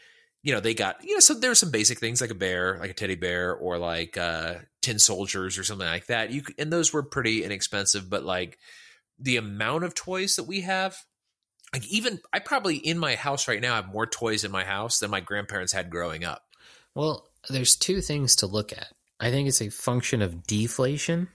you 0.44 0.52
know 0.52 0.60
they 0.60 0.74
got 0.74 1.02
you 1.02 1.14
know 1.14 1.20
so 1.20 1.34
there 1.34 1.50
were 1.50 1.54
some 1.56 1.70
basic 1.70 1.98
things 1.98 2.20
like 2.20 2.30
a 2.30 2.34
bear 2.34 2.78
like 2.78 2.90
a 2.90 2.94
teddy 2.94 3.16
bear 3.16 3.54
or 3.54 3.78
like 3.78 4.16
uh 4.16 4.54
tin 4.82 4.98
soldiers 4.98 5.58
or 5.58 5.64
something 5.64 5.86
like 5.86 6.06
that. 6.06 6.30
You 6.30 6.42
and 6.58 6.72
those 6.72 6.92
were 6.92 7.02
pretty 7.02 7.42
inexpensive 7.42 8.08
but 8.08 8.22
like 8.22 8.58
the 9.18 9.38
amount 9.38 9.84
of 9.84 9.94
toys 9.94 10.36
that 10.36 10.44
we 10.44 10.60
have 10.60 10.96
like 11.72 11.86
even 11.88 12.20
i 12.32 12.38
probably 12.38 12.76
in 12.76 12.98
my 12.98 13.14
house 13.16 13.48
right 13.48 13.60
now 13.60 13.74
have 13.74 13.92
more 13.92 14.06
toys 14.06 14.44
in 14.44 14.50
my 14.52 14.64
house 14.64 14.98
than 14.98 15.10
my 15.10 15.20
grandparents 15.20 15.72
had 15.72 15.90
growing 15.90 16.24
up 16.24 16.42
Well, 16.94 17.28
there's 17.48 17.76
two 17.76 18.00
things 18.00 18.36
to 18.36 18.46
look 18.46 18.72
at. 18.72 18.88
I 19.20 19.30
think 19.30 19.48
it's 19.48 19.60
a 19.62 19.70
function 19.70 20.22
of 20.22 20.46
deflation 20.46 21.28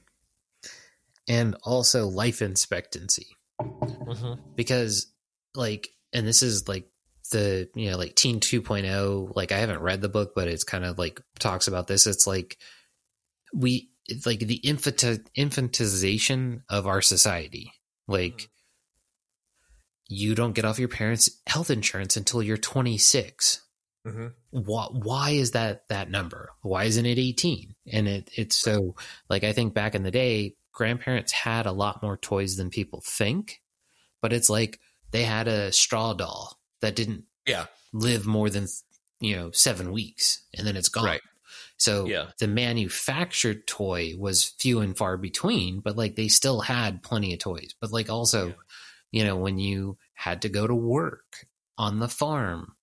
and 1.27 1.55
also 1.63 2.07
life 2.07 2.41
expectancy. 2.41 3.27
Because, 4.55 5.07
like, 5.55 5.89
and 6.13 6.25
this 6.25 6.41
is 6.41 6.67
like 6.67 6.89
the, 7.31 7.69
you 7.75 7.91
know, 7.91 7.97
like 7.97 8.15
Teen 8.15 8.39
2.0, 8.39 9.35
like, 9.35 9.51
I 9.51 9.57
haven't 9.59 9.81
read 9.81 10.01
the 10.01 10.09
book, 10.09 10.33
but 10.35 10.47
it's 10.47 10.63
kind 10.63 10.85
of 10.85 10.97
like 10.97 11.21
talks 11.39 11.67
about 11.67 11.87
this. 11.87 12.07
It's 12.07 12.25
like 12.25 12.57
we, 13.53 13.89
it's 14.07 14.25
like 14.25 14.39
the 14.39 14.55
infant, 14.55 14.97
infantization 15.37 16.61
of 16.69 16.87
our 16.87 17.01
society. 17.01 17.73
Like, 18.07 18.37
Mhm. 18.37 18.47
you 20.07 20.35
don't 20.35 20.53
get 20.53 20.65
off 20.65 20.79
your 20.79 20.87
parents' 20.87 21.29
health 21.45 21.69
insurance 21.69 22.17
until 22.17 22.41
you're 22.41 22.57
26 22.57 23.61
mm-hmm. 24.05 24.27
why, 24.51 24.87
why 24.91 25.29
is 25.31 25.51
that 25.51 25.87
that 25.89 26.09
number 26.09 26.49
why 26.61 26.83
isn't 26.85 27.05
it 27.05 27.17
18 27.19 27.75
and 27.91 28.07
it 28.07 28.29
it's 28.35 28.55
so 28.55 28.95
like 29.29 29.43
i 29.43 29.53
think 29.53 29.73
back 29.73 29.95
in 29.95 30.03
the 30.03 30.11
day 30.11 30.55
grandparents 30.71 31.31
had 31.31 31.65
a 31.65 31.71
lot 31.71 32.01
more 32.01 32.17
toys 32.17 32.55
than 32.55 32.69
people 32.69 33.01
think 33.05 33.61
but 34.21 34.31
it's 34.33 34.49
like 34.49 34.79
they 35.11 35.23
had 35.23 35.47
a 35.47 35.71
straw 35.71 36.13
doll 36.13 36.59
that 36.81 36.95
didn't 36.95 37.25
Yeah. 37.45 37.65
live 37.93 38.25
more 38.25 38.49
than 38.49 38.67
you 39.19 39.35
know 39.35 39.51
7 39.51 39.91
weeks 39.91 40.41
and 40.57 40.65
then 40.65 40.77
it's 40.77 40.89
gone 40.89 41.05
Right. 41.05 41.21
so 41.77 42.05
Yeah. 42.05 42.27
the 42.39 42.47
manufactured 42.47 43.67
toy 43.67 44.13
was 44.17 44.45
few 44.45 44.79
and 44.79 44.95
far 44.97 45.17
between 45.17 45.81
but 45.81 45.97
like 45.97 46.15
they 46.15 46.27
still 46.29 46.61
had 46.61 47.03
plenty 47.03 47.33
of 47.33 47.39
toys 47.39 47.75
but 47.81 47.91
like 47.91 48.09
also 48.09 48.47
Yeah. 48.47 48.53
you 49.11 49.23
know 49.25 49.35
when 49.35 49.57
you 49.59 49.97
had 50.13 50.41
to 50.43 50.49
go 50.49 50.65
to 50.67 50.75
work 50.75 51.47
on 51.77 51.99
the 51.99 52.07
farm 52.09 52.75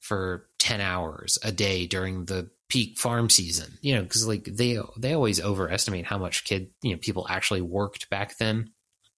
for 0.00 0.46
10 0.58 0.80
hours 0.80 1.38
a 1.42 1.52
day 1.52 1.86
during 1.86 2.24
the 2.24 2.50
peak 2.68 2.98
farm 2.98 3.28
season 3.28 3.78
you 3.82 3.94
know 3.94 4.02
because 4.02 4.26
like 4.26 4.44
they 4.44 4.78
they 4.96 5.12
always 5.12 5.40
overestimate 5.40 6.06
how 6.06 6.16
much 6.18 6.44
kid 6.44 6.70
you 6.82 6.92
know 6.92 6.98
people 6.98 7.26
actually 7.28 7.60
worked 7.60 8.08
back 8.10 8.36
then. 8.38 8.70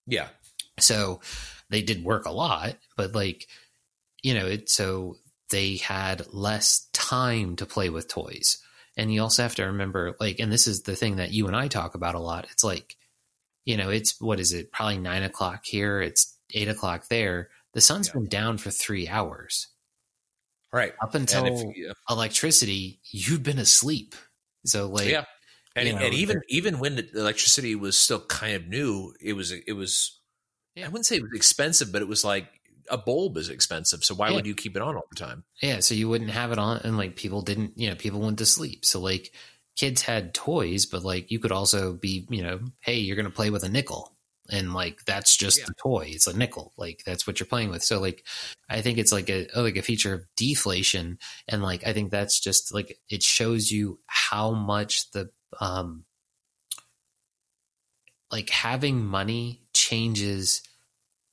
Yeah. 0.06 0.28
So 0.80 1.20
they 1.70 1.82
did 1.82 2.04
work 2.04 2.26
a 2.26 2.30
lot 2.30 2.76
but 2.96 3.14
like 3.14 3.46
you 4.22 4.34
know 4.34 4.46
it 4.46 4.68
so 4.70 5.16
they 5.50 5.76
had 5.76 6.26
less 6.32 6.88
time 6.94 7.56
to 7.56 7.66
play 7.66 7.90
with 7.90 8.08
toys. 8.08 8.58
And 8.96 9.12
you 9.12 9.20
also 9.22 9.42
have 9.42 9.54
to 9.56 9.64
remember 9.64 10.16
like 10.18 10.38
and 10.40 10.50
this 10.50 10.66
is 10.66 10.82
the 10.82 10.96
thing 10.96 11.16
that 11.16 11.32
you 11.32 11.46
and 11.46 11.54
i 11.56 11.68
talk 11.68 11.94
about 11.94 12.14
a 12.14 12.20
lot. 12.20 12.46
It's 12.50 12.64
like 12.64 12.96
you 13.66 13.76
know 13.76 13.90
it's 13.90 14.18
what 14.20 14.40
is 14.40 14.52
it? 14.54 14.72
Probably 14.72 14.98
nine 14.98 15.22
o'clock 15.24 15.64
here. 15.66 16.00
It's 16.00 16.36
eight 16.54 16.68
o'clock 16.68 17.08
there. 17.08 17.50
The 17.74 17.80
sun's 17.82 18.08
Yeah. 18.08 18.14
been 18.14 18.28
down 18.28 18.58
for 18.58 18.70
three 18.70 19.08
hours 19.08 19.68
right 20.72 20.94
up 21.02 21.14
until 21.14 21.46
if, 21.46 21.76
yeah, 21.76 21.92
electricity 22.10 23.00
you've 23.10 23.42
been 23.42 23.58
asleep 23.58 24.14
So 24.64 24.88
like, 24.88 25.08
yeah, 25.08 25.24
and, 25.76 25.88
you 25.88 25.94
know, 25.94 26.00
and 26.00 26.14
even 26.14 26.42
even 26.48 26.78
when 26.78 26.96
the 26.96 27.10
electricity 27.18 27.74
was 27.74 27.98
still 27.98 28.20
kind 28.26 28.54
of 28.54 28.68
new, 28.68 29.14
it 29.20 29.32
was 29.34 29.52
it 29.52 29.72
was 29.72 30.20
Yeah. 30.74 30.86
I 30.86 30.88
wouldn't 30.88 31.06
say 31.06 31.16
it 31.16 31.22
was 31.22 31.32
expensive, 31.34 31.92
but 31.92 32.02
it 32.02 32.08
was 32.08 32.24
like 32.24 32.48
a 32.90 32.98
bulb 32.98 33.36
is 33.36 33.48
expensive. 33.50 34.04
So 34.04 34.14
why 34.14 34.30
Yeah. 34.30 34.36
would 34.36 34.46
you 34.46 34.54
keep 34.54 34.76
it 34.76 34.82
on 34.82 34.96
all 34.96 35.04
the 35.10 35.16
time? 35.16 35.44
Yeah, 35.62 35.80
so 35.80 35.94
you 35.94 36.08
wouldn't 36.08 36.30
have 36.30 36.50
it 36.52 36.58
on, 36.58 36.78
and 36.78 36.96
like 36.96 37.16
people 37.16 37.42
didn't, 37.42 37.78
you 37.78 37.88
know, 37.88 37.94
people 37.94 38.20
went 38.20 38.38
to 38.38 38.46
sleep. 38.46 38.84
So 38.84 39.00
like 39.00 39.32
kids 39.76 40.02
had 40.02 40.34
toys, 40.34 40.86
but 40.86 41.04
like 41.04 41.30
you 41.30 41.38
could 41.38 41.52
also 41.52 41.94
be, 41.94 42.26
you 42.30 42.42
know, 42.42 42.60
hey, 42.80 42.98
you're 42.98 43.16
gonna 43.16 43.30
play 43.30 43.50
with 43.50 43.62
a 43.64 43.68
nickel, 43.68 44.16
and 44.50 44.74
like 44.74 45.04
that's 45.04 45.36
just 45.36 45.58
Yeah. 45.60 45.64
the 45.68 45.74
toy. 45.74 46.06
It's 46.10 46.26
a 46.26 46.36
nickel, 46.36 46.72
like 46.76 47.02
that's 47.06 47.26
what 47.26 47.38
you're 47.40 47.46
playing 47.46 47.70
with. 47.70 47.82
So 47.82 48.00
like, 48.00 48.24
I 48.68 48.80
think 48.80 48.98
it's 48.98 49.12
like 49.12 49.30
a 49.30 49.46
like 49.54 49.76
a 49.76 49.82
feature 49.82 50.14
of 50.14 50.24
deflation, 50.36 51.18
and 51.48 51.62
like 51.62 51.86
I 51.86 51.92
think 51.92 52.10
that's 52.10 52.40
just 52.40 52.74
like 52.74 52.98
it 53.08 53.22
shows 53.22 53.70
you 53.70 54.00
how 54.06 54.52
much 54.52 55.10
the 55.12 55.30
um 55.60 56.04
like 58.30 58.50
having 58.50 59.04
money 59.04 59.62
changes 59.74 60.62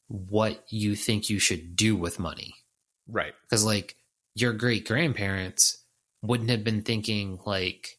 what 0.08 0.63
you 0.69 0.95
think 0.95 1.30
you 1.30 1.39
should 1.39 1.76
do 1.76 1.95
with 1.95 2.19
money 2.19 2.54
Right. 3.08 3.34
because 3.43 3.63
like 3.65 3.95
your 4.36 4.54
great 4.54 4.88
grandparents 4.88 5.84
wouldn't 6.22 6.50
have 6.50 6.63
been 6.63 6.82
thinking 6.82 7.39
like 7.45 7.98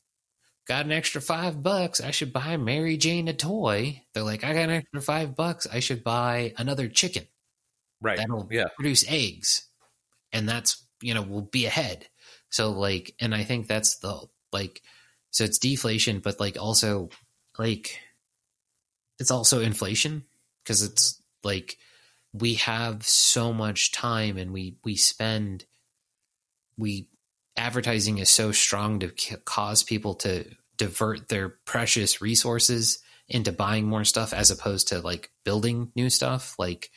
got 0.70 0.84
an 0.84 0.92
extra 0.92 1.20
five 1.20 1.64
bucks 1.64 2.00
i 2.00 2.12
should 2.12 2.32
buy 2.32 2.56
mary 2.56 2.96
jane 2.96 3.26
a 3.26 3.32
toy. 3.32 4.00
They're 4.14 4.22
like 4.22 4.44
i 4.44 4.54
got 4.54 4.68
an 4.68 4.70
extra 4.70 5.02
five 5.02 5.34
bucks 5.34 5.66
i 5.66 5.80
should 5.80 6.04
buy 6.04 6.54
another 6.56 6.86
chicken. 6.86 7.26
Right. 8.00 8.16
that'll 8.16 8.46
Yeah. 8.52 8.68
produce 8.76 9.04
eggs. 9.08 9.66
And 10.32 10.48
that's 10.48 10.86
you 11.02 11.12
know 11.12 11.22
we'll 11.22 11.42
be 11.42 11.66
ahead. 11.66 12.06
So 12.50 12.70
like 12.70 13.16
and 13.18 13.34
i 13.34 13.42
think 13.42 13.66
that's 13.66 13.96
the 13.96 14.28
like 14.52 14.80
so 15.32 15.42
it's 15.42 15.58
deflation 15.58 16.20
but 16.20 16.38
like 16.38 16.56
also 16.56 17.08
like 17.58 17.98
it's 19.18 19.32
also 19.32 19.58
inflation 19.58 20.24
because 20.62 20.84
it's 20.84 21.14
mm-hmm. 21.14 21.48
like 21.48 21.78
we 22.32 22.54
have 22.54 23.04
so 23.04 23.52
much 23.52 23.90
time 23.90 24.36
and 24.36 24.52
we 24.52 24.76
we 24.84 24.94
spend 24.94 25.64
we 26.78 27.08
advertising 27.56 28.18
is 28.18 28.30
so 28.30 28.52
strong 28.52 29.00
to 29.00 29.10
cause 29.44 29.82
people 29.82 30.14
to 30.14 30.44
divert 30.80 31.28
their 31.28 31.50
precious 31.66 32.22
resources 32.22 33.00
into 33.28 33.52
buying 33.52 33.86
more 33.86 34.02
stuff 34.02 34.32
as 34.32 34.50
opposed 34.50 34.88
to 34.88 34.98
like 35.00 35.30
building 35.44 35.92
new 35.94 36.08
stuff 36.08 36.54
like 36.58 36.90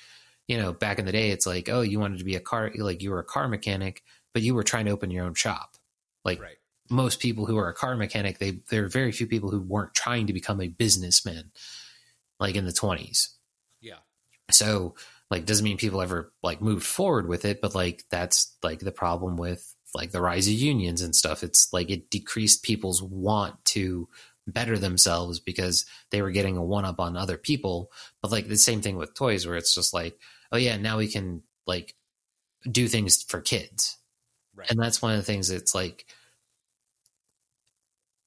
you 0.48 0.58
know 0.58 0.72
back 0.72 1.00
in 1.00 1.06
the 1.06 1.12
day 1.12 1.32
it's 1.32 1.46
like 1.46 1.68
oh 1.68 1.82
you 1.82 2.00
wanted 2.00 2.18
to 2.18 2.24
be 2.24 2.36
a 2.38 2.40
car 2.40 2.72
like 2.78 3.02
you 3.02 3.12
were 3.12 3.20
a 3.20 3.26
car 3.26 3.50
mechanic 3.50 4.02
but 4.34 4.42
you 4.42 4.56
were 4.56 4.64
trying 4.64 4.86
to 4.86 4.92
open 4.92 5.12
your 5.12 5.26
own 5.26 5.34
shop 5.34 5.76
like 6.24 6.42
Right. 6.42 6.56
most 6.90 7.20
people 7.20 7.46
who 7.46 7.58
are 7.58 7.68
a 7.68 7.74
car 7.74 7.98
mechanic 7.98 8.40
they 8.40 8.62
there 8.70 8.86
are 8.86 8.90
very 8.90 9.12
few 9.12 9.28
people 9.28 9.52
who 9.52 9.60
weren't 9.60 9.94
trying 9.94 10.28
to 10.28 10.34
become 10.34 10.62
a 10.62 10.70
businessman 10.70 11.52
like 12.40 12.56
in 12.56 12.66
the 12.66 12.72
20s 12.72 13.34
Yeah. 13.82 14.00
so 14.50 14.96
like 15.30 15.46
doesn't 15.46 15.66
mean 15.66 15.78
people 15.78 16.02
ever 16.02 16.32
like 16.42 16.62
moved 16.62 16.86
forward 16.86 17.28
with 17.28 17.44
it 17.44 17.60
but 17.60 17.76
like 17.76 18.06
that's 18.10 18.56
like 18.64 18.80
the 18.80 18.94
problem 18.94 19.36
with 19.36 19.73
like 19.96 20.12
the 20.12 20.22
rise 20.22 20.48
of 20.48 20.54
unions 20.54 21.02
and 21.02 21.16
stuff 21.16 21.44
it's 21.44 21.72
like 21.74 21.90
it 21.90 22.10
decreased 22.10 22.64
people's 22.64 23.02
want 23.02 23.64
to 23.66 24.08
better 24.48 24.78
themselves 24.78 25.40
because 25.40 25.86
they 26.12 26.22
were 26.22 26.32
getting 26.32 26.58
a 26.58 26.64
one 26.64 26.84
up 26.86 27.00
on 27.00 27.16
other 27.16 27.38
people 27.38 27.92
but 28.22 28.32
like 28.32 28.48
the 28.48 28.58
same 28.58 28.82
thing 28.82 28.98
with 28.98 29.14
toys 29.14 29.46
where 29.48 29.56
it's 29.56 29.74
just 29.74 29.94
like 29.94 30.18
oh 30.52 30.58
yeah 30.58 30.76
now 30.78 30.98
we 30.98 31.08
can 31.08 31.42
like 31.66 31.96
do 32.70 32.88
things 32.88 33.24
for 33.24 33.42
kids 33.42 33.98
Right. 34.56 34.70
and 34.70 34.80
that's 34.80 35.02
one 35.02 35.12
of 35.14 35.18
the 35.18 35.24
things 35.24 35.48
that's 35.48 35.74
like 35.74 36.06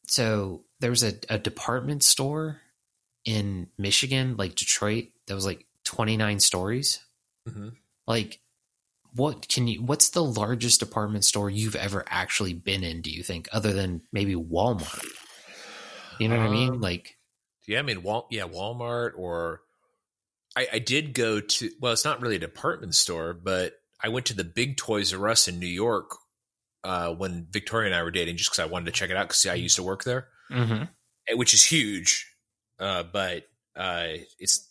so 0.06 0.64
there 0.80 0.90
was 0.90 1.02
a, 1.02 1.14
a 1.28 1.38
department 1.38 2.02
store 2.02 2.60
in 3.24 3.68
michigan 3.78 4.36
like 4.36 4.54
detroit 4.54 5.06
that 5.26 5.34
was 5.34 5.46
like 5.46 5.66
29 5.84 6.40
stories 6.40 7.00
Mhm. 7.48 7.72
like 8.06 8.40
what 9.16 9.48
can 9.48 9.66
you 9.66 9.82
what's 9.82 10.10
the 10.10 10.22
largest 10.22 10.78
department 10.80 11.24
store 11.24 11.50
you've 11.50 11.76
ever 11.76 12.04
actually 12.08 12.52
been 12.52 12.84
in 12.84 13.00
do 13.00 13.10
you 13.10 13.22
think 13.22 13.48
other 13.52 13.72
than 13.72 14.02
maybe 14.12 14.34
walmart 14.34 15.06
you 16.20 16.28
know 16.28 16.36
what 16.36 16.46
i 16.46 16.50
mean 16.50 16.74
Um, 16.74 16.80
like 16.80 17.16
Yeah, 17.66 17.80
I 17.80 17.82
mean, 17.82 18.02
Wal- 18.02 18.28
yeah, 18.30 18.44
Walmart 18.44 19.12
or 19.16 19.62
I, 20.56 20.68
I 20.74 20.78
did 20.78 21.14
go 21.14 21.40
to. 21.40 21.70
Well, 21.80 21.92
it's 21.92 22.04
not 22.04 22.22
really 22.22 22.36
a 22.36 22.40
department 22.40 22.94
store, 22.94 23.34
but 23.34 23.74
I 24.02 24.08
went 24.08 24.26
to 24.26 24.36
the 24.36 24.44
big 24.44 24.76
Toys 24.76 25.12
R 25.12 25.28
Us 25.28 25.48
in 25.48 25.58
New 25.58 25.66
York 25.66 26.12
uh, 26.84 27.12
when 27.12 27.46
Victoria 27.50 27.86
and 27.86 27.94
I 27.94 28.02
were 28.02 28.10
dating, 28.10 28.36
just 28.36 28.50
because 28.50 28.64
I 28.64 28.70
wanted 28.70 28.86
to 28.86 28.92
check 28.92 29.10
it 29.10 29.16
out 29.16 29.28
because 29.28 29.44
I 29.46 29.54
used 29.54 29.76
to 29.76 29.82
work 29.82 30.04
there, 30.04 30.28
mm-hmm. 30.50 30.84
eh, 31.28 31.34
which 31.34 31.54
is 31.54 31.64
huge. 31.64 32.32
Uh, 32.78 33.02
but 33.02 33.44
uh, 33.74 34.06
it's 34.38 34.66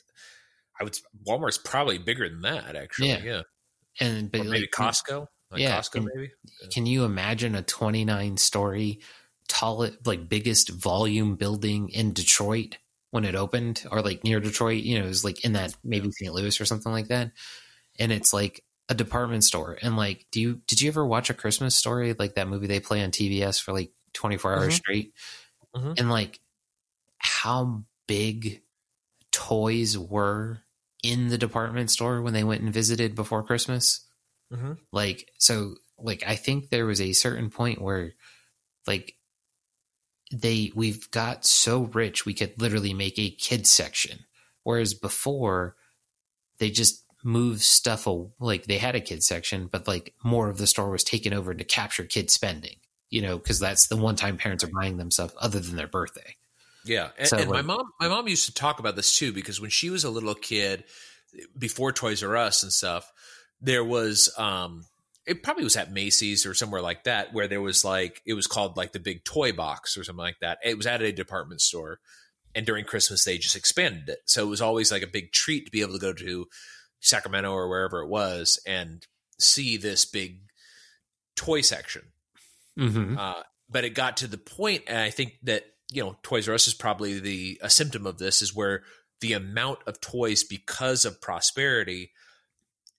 I 0.80 0.86
would 0.86 0.98
Walmart's 1.28 1.58
probably 1.58 1.98
bigger 1.98 2.30
than 2.30 2.42
that 2.42 2.76
actually. 2.76 3.10
Yeah. 3.10 3.22
Yeah, 3.24 3.42
and 4.00 4.32
but 4.32 4.42
or 4.42 4.44
maybe 4.46 4.62
like, 4.62 4.72
Costco. 4.72 5.28
Like 5.52 5.62
Yeah, 5.62 5.80
Costco 5.80 6.08
maybe. 6.14 6.32
Can 6.72 6.86
you 6.86 7.04
imagine 7.06 7.56
a 7.56 7.62
29 7.62 8.38
story, 8.38 9.00
tall, 9.48 9.88
like 10.06 10.28
biggest 10.30 10.70
volume 10.70 11.36
building 11.36 11.90
in 11.90 12.14
Detroit 12.14 12.78
when 13.12 13.26
it 13.26 13.36
opened, 13.36 13.86
or 13.92 14.02
like 14.02 14.24
near 14.24 14.40
Detroit? 14.40 14.84
You 14.84 15.00
know, 15.00 15.06
it 15.06 15.10
was 15.10 15.24
like 15.24 15.46
in 15.46 15.54
that 15.54 15.76
maybe 15.84 16.12
St. 16.12 16.34
Louis 16.34 16.60
or 16.60 16.66
something 16.66 16.92
like 16.92 17.08
that. 17.10 17.32
And 18.00 18.12
it's 18.12 18.34
like 18.34 18.64
a 18.90 18.96
department 18.96 19.44
store. 19.44 19.78
And 19.82 19.96
like, 19.98 20.26
do 20.32 20.42
you 20.42 20.62
did 20.68 20.82
you 20.82 20.90
ever 20.90 21.06
watch 21.06 21.30
a 21.30 21.34
Christmas 21.34 21.76
story 21.76 22.14
like 22.18 22.36
that 22.36 22.48
movie 22.48 22.68
they 22.68 22.80
play 22.80 23.04
on 23.04 23.12
TBS 23.12 23.62
for 23.62 23.72
like 23.74 23.92
24 24.14 24.54
hours 24.56 24.74
Mhm. 24.74 24.78
straight? 24.78 25.14
Mhm. 25.76 26.00
And 26.00 26.10
like, 26.10 26.40
how 27.20 27.86
big 28.08 28.62
toys 29.32 29.98
were 29.98 30.62
in 31.12 31.30
the 31.30 31.38
department 31.38 31.92
store 31.92 32.22
when 32.22 32.34
they 32.34 32.44
went 32.44 32.62
and 32.62 32.74
visited 32.74 33.16
before 33.16 33.44
Christmas? 33.44 34.06
Mm-hmm. 34.54 34.74
like 34.92 35.28
so 35.40 35.74
like 35.98 36.24
i 36.28 36.36
think 36.36 36.70
there 36.70 36.86
was 36.86 37.02
a 37.02 37.14
certain 37.14 37.50
point 37.50 37.82
where 37.82 38.12
like 38.86 39.16
they 40.32 40.72
we've 40.76 41.10
got 41.10 41.48
so 41.48 41.90
rich 41.94 42.28
we 42.28 42.36
could 42.36 42.62
literally 42.62 42.94
make 42.94 43.18
a 43.18 43.32
kids 43.32 43.72
section 43.72 44.20
whereas 44.62 44.94
before 44.94 45.76
they 46.60 46.70
just 46.70 47.04
moved 47.24 47.64
stuff 47.64 48.08
like 48.40 48.66
they 48.66 48.78
had 48.78 48.96
a 48.96 49.02
kids 49.02 49.26
section 49.26 49.66
but 49.66 49.88
like 49.88 50.14
more 50.24 50.48
of 50.48 50.60
the 50.60 50.68
store 50.68 50.92
was 50.92 51.04
taken 51.04 51.34
over 51.34 51.56
to 51.56 51.64
capture 51.64 52.04
kids 52.04 52.32
spending 52.32 52.76
you 53.10 53.24
know 53.24 53.40
because 53.40 53.60
that's 53.60 53.88
the 53.88 53.98
one 53.98 54.16
time 54.16 54.38
parents 54.38 54.64
are 54.64 54.70
buying 54.80 54.98
them 54.98 55.10
stuff 55.10 55.34
other 55.40 55.60
than 55.60 55.76
their 55.76 55.88
birthday 55.88 56.36
Yeah, 56.86 57.10
and, 57.18 57.28
So, 57.28 57.38
and 57.38 57.50
my 57.50 57.62
mom, 57.62 57.92
my 58.00 58.08
mom 58.08 58.28
used 58.28 58.46
to 58.46 58.54
talk 58.54 58.80
about 58.80 58.96
this 58.96 59.18
too 59.18 59.34
because 59.34 59.60
when 59.60 59.72
she 59.72 59.90
was 59.90 60.04
a 60.04 60.10
little 60.10 60.36
kid, 60.36 60.84
before 61.58 61.92
Toys 61.92 62.24
R 62.24 62.36
Us 62.36 62.64
and 62.64 62.72
stuff, 62.72 63.12
there 63.62 63.84
was 63.84 64.30
um, 64.38 64.86
it 65.26 65.44
probably 65.44 65.64
was 65.64 65.76
at 65.76 65.92
Macy's 65.92 66.46
or 66.46 66.54
somewhere 66.54 66.82
like 66.82 67.04
that 67.06 67.34
where 67.34 67.48
there 67.48 67.62
was 67.62 67.84
like 67.84 68.22
it 68.26 68.34
was 68.34 68.48
called 68.48 68.78
like 68.78 68.92
the 68.92 69.00
big 69.00 69.24
toy 69.24 69.52
box 69.52 69.98
or 69.98 70.04
something 70.04 70.24
like 70.24 70.40
that. 70.42 70.60
It 70.64 70.78
was 70.78 70.86
at 70.86 71.02
a 71.02 71.12
department 71.12 71.62
store, 71.62 72.00
and 72.54 72.66
during 72.66 72.86
Christmas 72.86 73.24
they 73.24 73.38
just 73.38 73.56
expanded 73.56 74.10
it, 74.10 74.20
so 74.26 74.44
it 74.44 74.50
was 74.50 74.62
always 74.62 74.92
like 74.92 75.04
a 75.04 75.08
big 75.08 75.32
treat 75.32 75.66
to 75.66 75.72
be 75.72 75.82
able 75.82 75.94
to 75.94 76.00
go 76.00 76.14
to 76.14 76.48
Sacramento 77.00 77.52
or 77.52 77.68
wherever 77.68 78.02
it 78.02 78.10
was 78.10 78.60
and 78.66 79.06
see 79.40 79.78
this 79.78 80.06
big 80.06 80.42
toy 81.36 81.62
section. 81.62 82.04
mm-hmm. 82.78 83.18
Uh, 83.18 83.44
but 83.70 83.84
it 83.84 83.96
got 83.96 84.18
to 84.18 84.28
the 84.28 84.38
point, 84.38 84.84
and 84.88 84.98
I 84.98 85.10
think 85.10 85.40
that 85.44 85.64
you 85.96 86.04
know 86.04 86.18
Toys 86.24 86.48
R 86.48 86.54
Us 86.56 86.68
is 86.68 86.74
probably 86.74 87.20
the 87.20 87.60
a 87.64 87.70
symptom 87.70 88.06
of 88.06 88.18
this 88.18 88.42
is 88.42 88.56
where 88.56 88.84
the 89.22 89.34
amount 89.34 89.80
of 89.88 90.02
toys 90.02 90.44
because 90.44 91.06
of 91.06 91.22
prosperity 91.22 92.12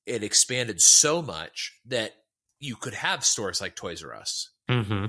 it 0.07 0.23
expanded 0.23 0.81
so 0.81 1.21
much 1.21 1.79
that 1.87 2.13
you 2.59 2.75
could 2.77 2.95
have 2.95 3.25
stores 3.25 3.61
like 3.61 3.77
Toys 3.77 4.03
R 4.03 4.15
Us 4.15 4.51
Mm-hmm. 4.69 5.07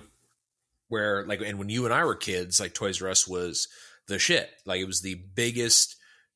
where 0.90 1.26
like 1.26 1.42
and 1.42 1.58
when 1.60 1.70
you 1.70 1.86
and 1.86 1.94
I 1.94 2.04
were 2.06 2.16
kids 2.16 2.60
like 2.60 2.74
Toys 2.74 3.02
R 3.02 3.10
Us 3.10 3.28
was 3.28 3.68
the 4.08 4.20
shit 4.20 4.50
like 4.66 4.80
it 4.82 4.86
was 4.88 5.02
the 5.02 5.16
biggest 5.36 5.96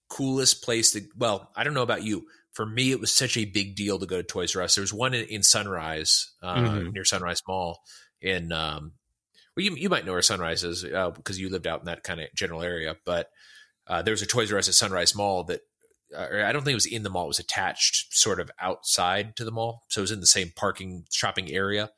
coolest 0.09 0.63
place 0.63 0.91
to 0.91 1.01
well 1.17 1.51
I 1.55 1.63
don't 1.63 1.73
know 1.73 1.83
about 1.83 2.03
you 2.03 2.27
for 2.51 2.65
me 2.65 2.91
it 2.91 2.99
was 2.99 3.13
such 3.13 3.37
a 3.37 3.45
big 3.45 3.75
deal 3.75 3.97
to 3.99 4.05
go 4.05 4.17
to 4.17 4.23
Toys 4.23 4.55
R 4.55 4.61
Us 4.63 4.75
there 4.75 4.81
was 4.81 4.93
one 4.93 5.13
in, 5.13 5.25
in 5.25 5.43
Sunrise 5.43 6.31
uh, 6.41 6.55
Mhm. 6.55 6.93
near 6.93 7.05
Sunrise 7.05 7.41
Mall 7.47 7.81
in 8.21 8.51
um 8.51 8.93
well 9.55 9.65
you, 9.65 9.75
you 9.75 9.89
might 9.89 10.05
know 10.05 10.13
where 10.13 10.21
Sunrise 10.21 10.63
is 10.63 10.83
uh, 10.83 11.11
because 11.11 11.39
you 11.39 11.49
lived 11.49 11.67
out 11.67 11.79
in 11.79 11.85
that 11.85 12.03
kind 12.03 12.19
of 12.19 12.27
general 12.35 12.61
area 12.61 12.95
but 13.05 13.29
uh, 13.87 14.01
there 14.01 14.11
was 14.13 14.21
a 14.21 14.27
Toys 14.27 14.51
R 14.51 14.59
Us 14.59 14.67
at 14.67 14.75
Sunrise 14.75 15.15
Mall 15.15 15.43
that 15.45 15.61
uh, 16.15 16.45
I 16.45 16.51
don't 16.51 16.63
think 16.63 16.73
it 16.73 16.75
was 16.75 16.85
in 16.85 17.03
the 17.03 17.09
mall 17.09 17.25
it 17.25 17.29
was 17.29 17.39
attached 17.39 18.13
sort 18.13 18.39
of 18.39 18.51
outside 18.59 19.35
to 19.37 19.45
the 19.45 19.51
mall 19.51 19.83
so 19.89 20.01
it 20.01 20.03
was 20.03 20.11
in 20.11 20.19
the 20.19 20.27
same 20.27 20.51
parking 20.55 21.05
shopping 21.11 21.51
area 21.51 21.91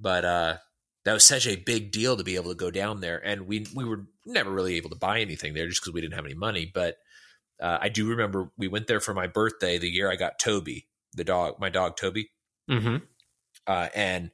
but 0.00 0.24
uh 0.24 0.56
that 1.04 1.12
was 1.14 1.26
such 1.26 1.46
a 1.46 1.56
big 1.56 1.90
deal 1.90 2.16
to 2.16 2.24
be 2.24 2.36
able 2.36 2.50
to 2.50 2.56
go 2.56 2.70
down 2.70 3.00
there 3.00 3.18
and 3.24 3.46
we 3.46 3.66
we 3.74 3.84
were 3.84 4.06
never 4.24 4.50
really 4.50 4.76
able 4.76 4.90
to 4.90 4.96
buy 4.96 5.20
anything 5.20 5.52
there 5.52 5.68
just 5.68 5.82
because 5.82 5.92
we 5.92 6.00
didn't 6.00 6.14
have 6.14 6.24
any 6.24 6.34
money 6.34 6.70
but 6.72 6.96
uh, 7.60 7.78
i 7.80 7.88
do 7.88 8.08
remember 8.08 8.50
we 8.56 8.68
went 8.68 8.86
there 8.86 9.00
for 9.00 9.12
my 9.12 9.26
birthday 9.26 9.78
the 9.78 9.88
year 9.90 10.10
i 10.10 10.16
got 10.16 10.38
toby 10.38 10.86
the 11.14 11.24
dog 11.24 11.58
my 11.58 11.68
dog 11.68 11.96
toby 11.96 12.30
Mm-hmm. 12.70 12.96
uh, 13.66 13.88
and 13.94 14.30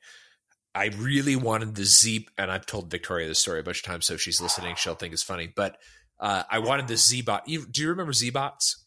I 0.75 0.87
really 0.97 1.37
wanted 1.37 1.75
the 1.75 1.85
Z, 1.85 2.29
and 2.37 2.51
I've 2.51 2.67
told 2.67 2.91
Victoria 2.91 3.27
this 3.27 3.39
story 3.39 3.61
a 3.61 3.63
bunch 3.63 3.79
of 3.79 3.85
times, 3.85 4.07
so 4.07 4.15
if 4.15 4.21
she's 4.21 4.41
listening, 4.41 4.75
she'll 4.77 4.95
think 4.95 5.13
it's 5.13 5.23
funny. 5.23 5.53
But 5.55 5.77
uh, 6.21 6.45
I 6.51 6.61
wanted 6.61 6.89
the 6.89 6.97
Z-Bot. 6.97 7.49
You, 7.49 7.67
do 7.67 7.83
you 7.83 7.89
remember 7.89 8.13
Z-Bots? 8.13 8.85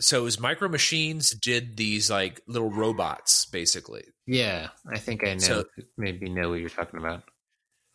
So 0.00 0.20
it 0.20 0.24
was 0.24 0.40
Micro 0.40 0.68
Machines 0.68 1.30
did 1.30 1.76
these 1.76 2.10
like 2.10 2.40
little 2.48 2.70
robots, 2.70 3.46
basically. 3.46 4.04
Yeah, 4.26 4.68
I 4.90 4.98
think 4.98 5.24
I 5.24 5.34
know. 5.34 5.38
So- 5.38 5.64
maybe 5.96 6.28
know 6.28 6.50
what 6.50 6.60
you're 6.60 6.68
talking 6.68 6.98
about. 6.98 7.22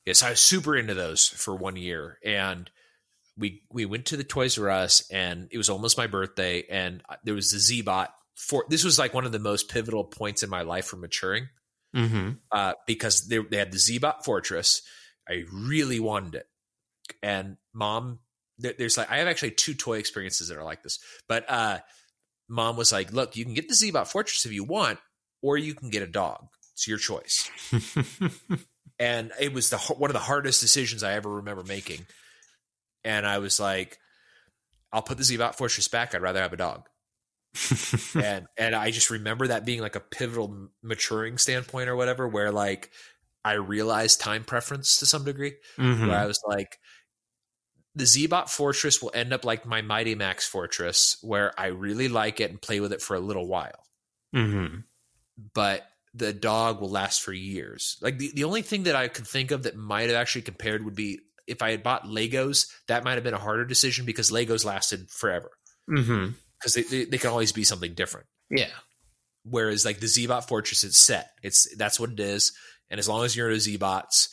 Yes, 0.06 0.24
I 0.24 0.30
was 0.30 0.40
super 0.40 0.78
into 0.78 0.94
those 0.94 1.28
for 1.28 1.54
one 1.54 1.76
year, 1.76 2.18
and 2.24 2.70
we 3.38 3.64
we 3.70 3.86
went 3.86 4.06
to 4.06 4.18
the 4.18 4.24
Toys 4.24 4.58
R 4.58 4.70
Us, 4.70 5.04
and 5.12 5.50
it 5.52 5.58
was 5.58 5.70
almost 5.70 5.98
my 5.98 6.08
birthday, 6.08 6.64
and 6.70 7.04
there 7.26 7.34
was 7.34 7.52
the 7.52 7.60
Z-Bot. 7.60 8.14
For 8.36 8.64
this 8.70 8.86
was 8.86 8.98
like 8.98 9.14
one 9.14 9.26
of 9.26 9.34
the 9.34 9.40
most 9.40 9.68
pivotal 9.68 10.06
points 10.06 10.44
in 10.44 10.50
my 10.50 10.62
life 10.62 10.86
for 10.86 10.96
maturing. 10.96 11.50
Mm-hmm. 11.96 12.32
uh, 12.52 12.74
because 12.86 13.28
they, 13.28 13.38
they 13.40 13.58
had 13.58 13.72
the 13.72 13.78
Zbot 13.78 14.24
Fortress. 14.24 14.82
I 15.28 15.44
really 15.52 16.00
wanted 16.00 16.36
it, 16.36 16.48
and 17.22 17.58
mom, 17.74 18.20
there, 18.58 18.74
there's 18.78 18.98
like 18.98 19.12
I 19.12 19.18
have 19.18 19.28
actually 19.28 19.52
two 19.52 19.74
toy 19.74 19.98
experiences 19.98 20.48
that 20.48 20.58
are 20.58 20.64
like 20.64 20.84
this. 20.84 21.00
But 21.28 21.46
uh, 21.50 21.80
mom 22.50 22.78
was 22.78 22.92
like, 22.92 23.12
"Look, 23.12 23.36
you 23.36 23.46
can 23.46 23.54
get 23.54 23.68
the 23.68 23.74
Zbot 23.74 24.08
Fortress 24.08 24.46
if 24.46 24.54
you 24.54 24.64
want, 24.64 25.00
or 25.42 25.58
you 25.58 25.74
can 25.74 25.90
get 25.90 26.04
a 26.04 26.08
dog. 26.08 26.48
It's 26.74 26.88
your 26.88 26.98
choice." 26.98 27.50
and 29.00 29.32
it 29.40 29.54
was 29.54 29.70
the 29.70 29.78
one 29.78 30.10
of 30.10 30.14
the 30.14 30.20
hardest 30.20 30.62
decisions 30.62 31.04
I 31.04 31.14
ever 31.14 31.30
remember 31.36 31.64
making. 31.64 32.06
And 33.04 33.26
I 33.26 33.40
was 33.40 33.60
like, 33.60 33.98
"I'll 34.92 35.02
put 35.02 35.18
the 35.18 35.24
Zbot 35.24 35.56
Fortress 35.56 35.88
back. 35.88 36.14
I'd 36.14 36.22
rather 36.22 36.42
have 36.42 36.54
a 36.54 36.58
dog." 36.58 36.88
and 38.16 38.48
and 38.58 38.76
I 38.76 38.92
just 38.92 39.10
remember 39.10 39.48
that 39.48 39.66
being 39.66 39.82
like 39.82 39.96
a 39.96 40.00
pivotal 40.00 40.70
maturing 40.84 41.38
standpoint 41.38 41.90
or 41.90 41.96
whatever, 41.96 42.28
where 42.28 42.52
like 42.52 42.92
I 43.46 43.54
realized 43.54 44.20
time 44.20 44.44
preference 44.44 44.98
to 45.00 45.06
some 45.06 45.24
degree, 45.24 45.56
Mhm. 45.78 46.08
where 46.08 46.18
I 46.18 46.26
was 46.26 46.40
like, 46.48 46.78
the 47.96 48.04
Zbot 48.04 48.50
Fortress 48.50 49.02
will 49.02 49.12
end 49.14 49.34
up 49.34 49.46
like 49.46 49.66
my 49.66 49.82
Mighty 49.82 50.16
Max 50.16 50.48
Fortress, 50.48 51.18
where 51.22 51.58
I 51.60 51.68
really 51.68 52.10
like 52.10 52.40
it 52.40 52.52
and 52.52 52.62
play 52.62 52.80
with 52.80 52.94
it 52.94 53.02
for 53.02 53.16
a 53.16 53.20
little 53.20 53.48
while, 53.48 53.86
Mhm. 54.36 54.84
but 55.54 55.86
the 56.14 56.34
dog 56.34 56.82
will 56.82 56.90
last 56.90 57.22
for 57.22 57.32
years. 57.34 57.98
Like 58.02 58.18
the, 58.18 58.32
the 58.34 58.44
only 58.44 58.62
thing 58.64 58.84
that 58.84 58.96
I 58.96 59.08
could 59.08 59.28
think 59.28 59.52
of 59.52 59.64
that 59.64 59.76
might 59.76 60.10
have 60.10 60.16
actually 60.16 60.42
compared 60.44 60.84
would 60.84 60.96
be 60.96 61.20
if 61.46 61.62
I 61.62 61.72
had 61.72 61.84
bought 61.84 62.04
Legos, 62.06 62.68
that 62.88 63.04
might 63.04 63.14
have 63.16 63.24
been 63.24 63.34
a 63.34 63.40
harder 63.40 63.66
decision 63.66 64.06
because 64.06 64.32
Legos 64.32 64.66
lasted 64.66 65.10
forever 65.10 65.52
Mhm. 65.90 66.34
Because 66.60 66.74
they, 66.74 66.84
they, 66.84 67.06
they 67.06 67.18
can 67.18 67.30
always 67.30 67.52
be 67.52 67.64
something 67.64 67.94
different. 67.94 68.28
Yeah. 68.50 68.70
whereas 69.44 69.86
like 69.86 70.00
the 70.00 70.08
Zbot 70.08 70.48
Fortress, 70.48 70.84
it's 70.84 70.98
set. 70.98 71.32
It's 71.44 71.76
that's 71.76 72.00
what 72.00 72.12
it 72.12 72.20
is, 72.20 72.54
and 72.90 73.00
as 73.00 73.08
long 73.10 73.26
as 73.26 73.36
you're 73.36 73.50
into 73.50 73.78
Zbots, 73.78 74.30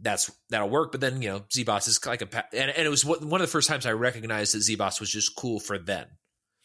that's 0.00 0.30
that'll 0.50 0.68
work. 0.68 0.92
But 0.92 1.00
then 1.00 1.22
you 1.22 1.28
know 1.28 1.40
Zbots 1.40 1.88
is 1.88 2.04
like 2.06 2.22
a 2.22 2.44
and, 2.52 2.70
and 2.70 2.86
it 2.86 2.90
was 2.90 3.04
one 3.04 3.28
one 3.28 3.40
of 3.40 3.46
the 3.46 3.52
first 3.52 3.68
times 3.68 3.86
I 3.86 3.92
recognized 3.92 4.54
that 4.54 4.58
Zbots 4.58 5.00
was 5.00 5.10
just 5.10 5.36
cool 5.36 5.60
for 5.60 5.78
then, 5.78 6.06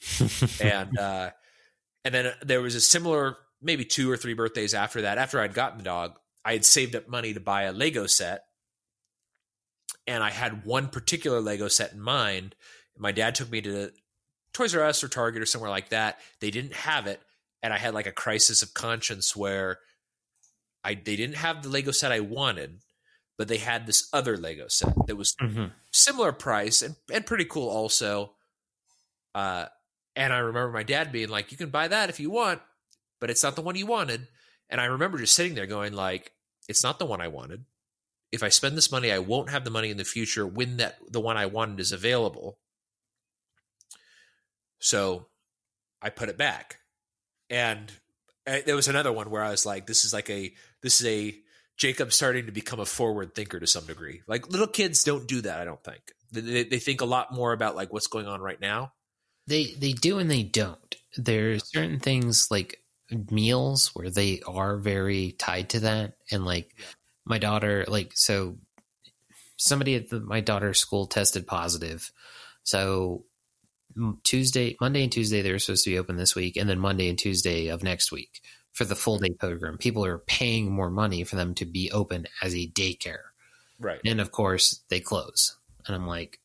and 0.61 0.97
uh, 0.97 1.31
and 2.05 2.13
then 2.13 2.33
there 2.41 2.61
was 2.61 2.75
a 2.75 2.81
similar 2.81 3.37
maybe 3.61 3.85
two 3.85 4.11
or 4.11 4.17
three 4.17 4.33
birthdays 4.33 4.73
after 4.73 5.01
that. 5.01 5.17
After 5.17 5.39
I'd 5.39 5.53
gotten 5.53 5.77
the 5.77 5.83
dog, 5.83 6.17
I 6.43 6.53
had 6.53 6.65
saved 6.65 6.95
up 6.95 7.07
money 7.07 7.33
to 7.33 7.39
buy 7.39 7.63
a 7.63 7.71
Lego 7.71 8.05
set, 8.07 8.41
and 10.05 10.23
I 10.23 10.29
had 10.29 10.65
one 10.65 10.89
particular 10.89 11.41
Lego 11.41 11.67
set 11.67 11.93
in 11.93 12.01
mind. 12.01 12.55
My 12.97 13.11
dad 13.11 13.33
took 13.35 13.49
me 13.49 13.61
to 13.61 13.91
Toys 14.53 14.75
R 14.75 14.83
Us 14.83 15.03
or 15.03 15.07
Target 15.07 15.41
or 15.41 15.45
somewhere 15.45 15.69
like 15.71 15.89
that. 15.89 16.19
They 16.39 16.51
didn't 16.51 16.73
have 16.73 17.07
it, 17.07 17.21
and 17.61 17.73
I 17.73 17.77
had 17.77 17.93
like 17.93 18.07
a 18.07 18.11
crisis 18.11 18.61
of 18.61 18.73
conscience 18.73 19.35
where 19.35 19.79
I 20.83 20.93
they 20.95 21.15
didn't 21.15 21.37
have 21.37 21.63
the 21.63 21.69
Lego 21.69 21.91
set 21.91 22.11
I 22.11 22.19
wanted, 22.19 22.81
but 23.37 23.47
they 23.47 23.57
had 23.57 23.85
this 23.87 24.07
other 24.13 24.37
Lego 24.37 24.67
set 24.67 24.93
that 25.07 25.15
was 25.15 25.35
Mhm. 25.41 25.71
similar 25.91 26.31
price 26.31 26.81
and, 26.81 26.95
and 27.11 27.25
pretty 27.25 27.45
cool 27.45 27.69
also. 27.69 28.35
Uh, 29.33 29.67
and 30.15 30.31
I 30.31 30.37
remember 30.39 30.71
my 30.71 30.83
dad 30.83 31.11
being 31.11 31.29
like, 31.29 31.51
"You 31.51 31.57
can 31.57 31.69
buy 31.69 31.87
that 31.87 32.09
if 32.09 32.19
you 32.19 32.29
want, 32.29 32.61
but 33.19 33.29
it's 33.29 33.41
not 33.43 33.55
the 33.55 33.61
one 33.61 33.75
you 33.75 33.85
wanted." 33.87 34.27
And 34.69 34.79
I 34.79 34.85
remember 34.85 35.17
just 35.17 35.33
sitting 35.33 35.55
there 35.55 35.65
going 35.67 35.93
like, 35.93 36.31
"It's 36.67 36.83
not 36.83 36.99
the 36.99 37.05
one 37.05 37.21
I 37.21 37.27
wanted. 37.29 37.65
If 38.31 38.43
I 38.43 38.49
spend 38.49 38.77
this 38.77 38.91
money, 38.91 39.11
I 39.11 39.19
won't 39.19 39.49
have 39.49 39.63
the 39.63 39.71
money 39.71 39.89
in 39.89 39.97
the 39.97 40.05
future 40.05 40.45
when 40.45 40.77
that 40.77 40.99
the 41.11 41.21
one 41.21 41.37
I 41.37 41.45
wanted 41.47 41.79
is 41.79 41.91
available." 41.91 42.59
So 44.83 45.27
I 46.01 46.09
put 46.09 46.27
it 46.27 46.37
back. 46.37 46.79
And 47.49 47.89
uh, 48.45 48.57
there 48.65 48.75
was 48.75 48.89
another 48.89 49.13
one 49.13 49.29
where 49.29 49.41
I 49.41 49.49
was 49.49 49.65
like, 49.65 49.87
this 49.87 50.03
is 50.03 50.13
like 50.13 50.29
a, 50.29 50.53
this 50.81 50.99
is 50.99 51.07
a 51.07 51.33
Jacob 51.77 52.11
starting 52.11 52.47
to 52.47 52.51
become 52.51 52.81
a 52.81 52.85
forward 52.85 53.33
thinker 53.33 53.61
to 53.61 53.65
some 53.65 53.85
degree. 53.85 54.21
Like 54.27 54.51
little 54.51 54.67
kids 54.67 55.05
don't 55.05 55.25
do 55.25 55.39
that, 55.41 55.61
I 55.61 55.63
don't 55.63 55.81
think. 55.83 56.01
They, 56.33 56.65
they, 56.65 56.79
think 56.79 56.99
a 56.99 57.05
lot 57.05 57.33
more 57.33 57.53
about 57.53 57.77
like 57.77 57.93
what's 57.93 58.07
going 58.07 58.27
on 58.27 58.41
right 58.41 58.59
now. 58.59 58.91
They 59.47 59.73
they 59.77 59.93
do 59.93 60.19
and 60.19 60.29
they 60.29 60.43
don't. 60.43 60.95
There 61.15 61.51
are 61.51 61.59
certain 61.59 61.99
things 61.99 62.47
like 62.51 62.79
meals 63.29 63.91
where 63.93 64.09
they 64.09 64.41
are 64.45 64.77
very 64.77 65.31
tied 65.37 65.69
to 65.69 65.79
that, 65.81 66.15
and 66.31 66.43
like 66.43 66.75
Yeah. 66.77 66.85
my 67.25 67.37
daughter, 67.37 67.85
like 67.87 68.11
so, 68.15 68.57
somebody 69.57 69.95
at 69.95 70.09
the, 70.09 70.19
my 70.19 70.41
daughter's 70.41 70.79
school 70.79 71.05
tested 71.07 71.45
positive, 71.45 72.11
so 72.63 73.25
Tuesday, 74.23 74.75
Monday, 74.81 75.03
and 75.03 75.11
Tuesday 75.11 75.41
they 75.41 75.51
were 75.51 75.59
supposed 75.59 75.83
to 75.85 75.89
be 75.91 75.97
open 75.97 76.15
this 76.17 76.35
week, 76.35 76.55
and 76.57 76.69
then 76.69 76.79
Monday 76.79 77.09
and 77.09 77.17
Tuesday 77.17 77.67
of 77.67 77.83
next 77.83 78.11
week 78.11 78.41
for 78.71 78.85
the 78.85 78.95
full 78.95 79.19
day 79.19 79.31
program. 79.39 79.77
People 79.77 80.05
are 80.05 80.17
paying 80.19 80.71
more 80.71 80.89
money 80.89 81.23
for 81.23 81.35
them 81.35 81.53
to 81.55 81.65
be 81.65 81.91
open 81.91 82.25
as 82.41 82.53
a 82.55 82.67
daycare, 82.67 83.21
Right. 83.79 84.01
and 84.05 84.19
of 84.21 84.31
course 84.31 84.81
they 84.89 84.99
close, 84.99 85.57
and 85.87 85.95
I'm 85.95 86.07
like. 86.07 86.39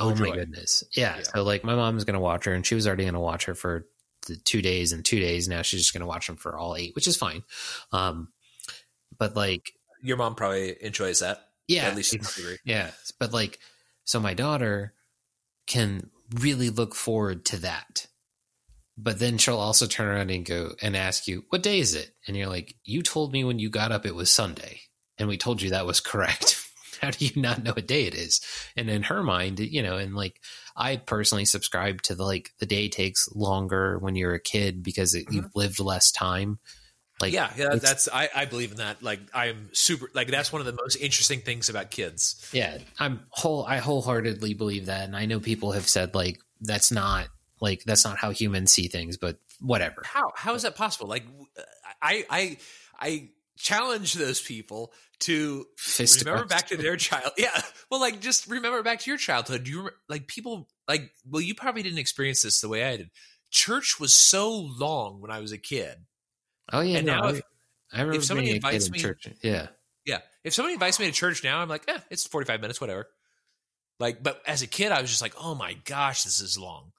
Oh, 0.00 0.10
Oh 0.10 0.14
my 0.14 0.30
goodness. 0.30 0.82
Yeah, 0.96 1.16
Yeah. 1.18 1.22
So 1.22 1.42
like 1.42 1.64
my 1.64 1.74
mom's 1.74 2.04
going 2.04 2.14
to 2.14 2.20
watch 2.20 2.46
her 2.46 2.54
and 2.54 2.64
she 2.66 2.74
was 2.74 2.86
already 2.86 3.04
going 3.04 3.12
to 3.12 3.20
watch 3.20 3.44
her 3.44 3.54
for 3.54 3.86
the 4.26 4.36
two 4.36 4.62
days 4.62 4.92
and 4.92 5.04
two 5.04 5.20
days. 5.20 5.48
Now 5.48 5.60
she's 5.60 5.80
just 5.82 5.92
going 5.92 6.00
to 6.00 6.06
watch 6.06 6.26
them 6.28 6.36
for 6.36 6.56
all 6.56 6.74
eight, 6.76 6.94
which 6.94 7.06
is 7.06 7.14
fine. 7.18 7.42
Um, 7.92 8.28
but 9.18 9.36
like, 9.36 9.72
Your 10.02 10.16
mom 10.16 10.34
probably 10.34 10.82
enjoys 10.82 11.20
that. 11.20 11.46
yeah, 11.68 11.84
At 11.88 11.94
least 11.96 12.16
yeah. 12.64 12.90
But 13.20 13.34
like, 13.34 13.58
so 14.04 14.18
my 14.18 14.32
daughter 14.32 14.94
can 15.72 16.10
really 16.34 16.68
look 16.68 16.94
forward 16.94 17.46
to 17.46 17.56
that. 17.58 18.06
But 18.98 19.18
then 19.18 19.38
she'll 19.38 19.56
also 19.56 19.86
turn 19.86 20.06
around 20.06 20.30
and 20.30 20.44
go 20.44 20.72
and 20.82 20.94
ask 20.94 21.26
you, 21.26 21.46
what 21.48 21.62
day 21.62 21.78
is 21.78 21.94
it? 21.94 22.10
And 22.28 22.36
you're 22.36 22.48
like, 22.48 22.74
you 22.84 23.02
told 23.02 23.32
me 23.32 23.42
when 23.42 23.58
you 23.58 23.70
got 23.70 23.90
up 23.90 24.04
it 24.04 24.14
was 24.14 24.30
Sunday. 24.30 24.82
And 25.16 25.28
we 25.28 25.38
told 25.38 25.62
you 25.62 25.70
that 25.70 25.86
was 25.86 25.98
correct. 25.98 26.62
How 27.00 27.10
do 27.10 27.24
you 27.24 27.40
not 27.40 27.62
know 27.62 27.72
what 27.72 27.86
day 27.86 28.04
it 28.04 28.14
is? 28.14 28.42
And 28.76 28.90
in 28.90 29.04
her 29.04 29.22
mind, 29.22 29.60
you 29.60 29.82
know, 29.82 29.96
and 29.96 30.14
like 30.14 30.40
I 30.76 30.96
personally 30.96 31.46
subscribe 31.46 32.02
to 32.02 32.14
the 32.14 32.22
like 32.22 32.50
the 32.60 32.66
day 32.66 32.88
takes 32.88 33.30
longer 33.34 33.98
when 33.98 34.14
you're 34.14 34.34
a 34.34 34.40
kid 34.40 34.82
because 34.82 35.14
it, 35.14 35.24
you've 35.30 35.46
mm-hmm. 35.46 35.58
lived 35.58 35.80
less 35.80 36.12
time. 36.12 36.58
Like 37.22 37.32
yeah, 37.32 37.52
yeah, 37.56 37.76
that's 37.76 38.08
I, 38.12 38.28
I 38.34 38.44
believe 38.46 38.72
in 38.72 38.78
that. 38.78 39.00
Like 39.00 39.20
I'm 39.32 39.68
super 39.72 40.10
like 40.12 40.26
that's 40.26 40.52
one 40.52 40.58
of 40.60 40.66
the 40.66 40.72
most 40.72 40.96
interesting 40.96 41.38
things 41.38 41.68
about 41.68 41.92
kids. 41.92 42.50
Yeah, 42.52 42.78
I'm 42.98 43.20
whole. 43.28 43.64
I 43.64 43.78
wholeheartedly 43.78 44.54
believe 44.54 44.86
that, 44.86 45.04
and 45.04 45.16
I 45.16 45.26
know 45.26 45.38
people 45.38 45.70
have 45.70 45.88
said 45.88 46.16
like 46.16 46.40
that's 46.60 46.90
not 46.90 47.28
like 47.60 47.84
that's 47.84 48.04
not 48.04 48.18
how 48.18 48.30
humans 48.30 48.72
see 48.72 48.88
things, 48.88 49.18
but 49.18 49.38
whatever. 49.60 50.02
How 50.04 50.32
how 50.34 50.54
is 50.56 50.62
that 50.62 50.74
possible? 50.74 51.06
Like 51.06 51.24
I 52.02 52.24
I 52.28 52.56
I 52.98 53.28
challenge 53.56 54.14
those 54.14 54.40
people 54.40 54.92
to 55.20 55.64
Fist 55.76 56.24
remember 56.24 56.44
back 56.44 56.66
to 56.68 56.76
their 56.76 56.96
child. 56.96 57.30
Yeah, 57.38 57.56
well, 57.88 58.00
like 58.00 58.20
just 58.20 58.48
remember 58.48 58.82
back 58.82 58.98
to 58.98 59.10
your 59.10 59.18
childhood. 59.18 59.68
You 59.68 59.90
like 60.08 60.26
people 60.26 60.68
like? 60.88 61.12
Well, 61.24 61.40
you 61.40 61.54
probably 61.54 61.84
didn't 61.84 62.00
experience 62.00 62.42
this 62.42 62.60
the 62.60 62.68
way 62.68 62.82
I 62.82 62.96
did. 62.96 63.10
Church 63.52 64.00
was 64.00 64.16
so 64.18 64.50
long 64.50 65.20
when 65.20 65.30
I 65.30 65.38
was 65.38 65.52
a 65.52 65.58
kid. 65.58 65.98
Oh 66.72 66.80
yeah, 66.80 66.98
And 66.98 67.06
no, 67.06 67.16
now 67.16 67.22
I, 67.24 67.30
if- 67.32 67.42
I 67.92 67.96
remember 68.00 68.18
if 68.18 68.24
somebody 68.24 68.46
being 68.48 68.56
a 68.56 68.60
kid 68.60 68.66
invites 68.68 68.86
in 68.86 68.92
me- 68.92 68.98
church. 68.98 69.28
Yeah, 69.42 69.66
Yeah, 70.06 70.18
if 70.44 70.54
somebody 70.54 70.74
invites 70.74 70.98
me 70.98 71.06
to 71.06 71.12
church 71.12 71.44
now, 71.44 71.58
I'm 71.60 71.68
like, 71.68 71.84
eh, 71.88 71.98
it's 72.10 72.26
45 72.26 72.60
minutes, 72.60 72.80
whatever. 72.80 73.06
Like, 74.00 74.22
but 74.22 74.40
as 74.46 74.62
a 74.62 74.66
kid, 74.66 74.90
I 74.92 75.00
was 75.00 75.10
just 75.10 75.22
like, 75.22 75.34
oh 75.38 75.54
my 75.54 75.74
gosh, 75.84 76.24
this 76.24 76.40
is 76.40 76.56
long. 76.58 76.92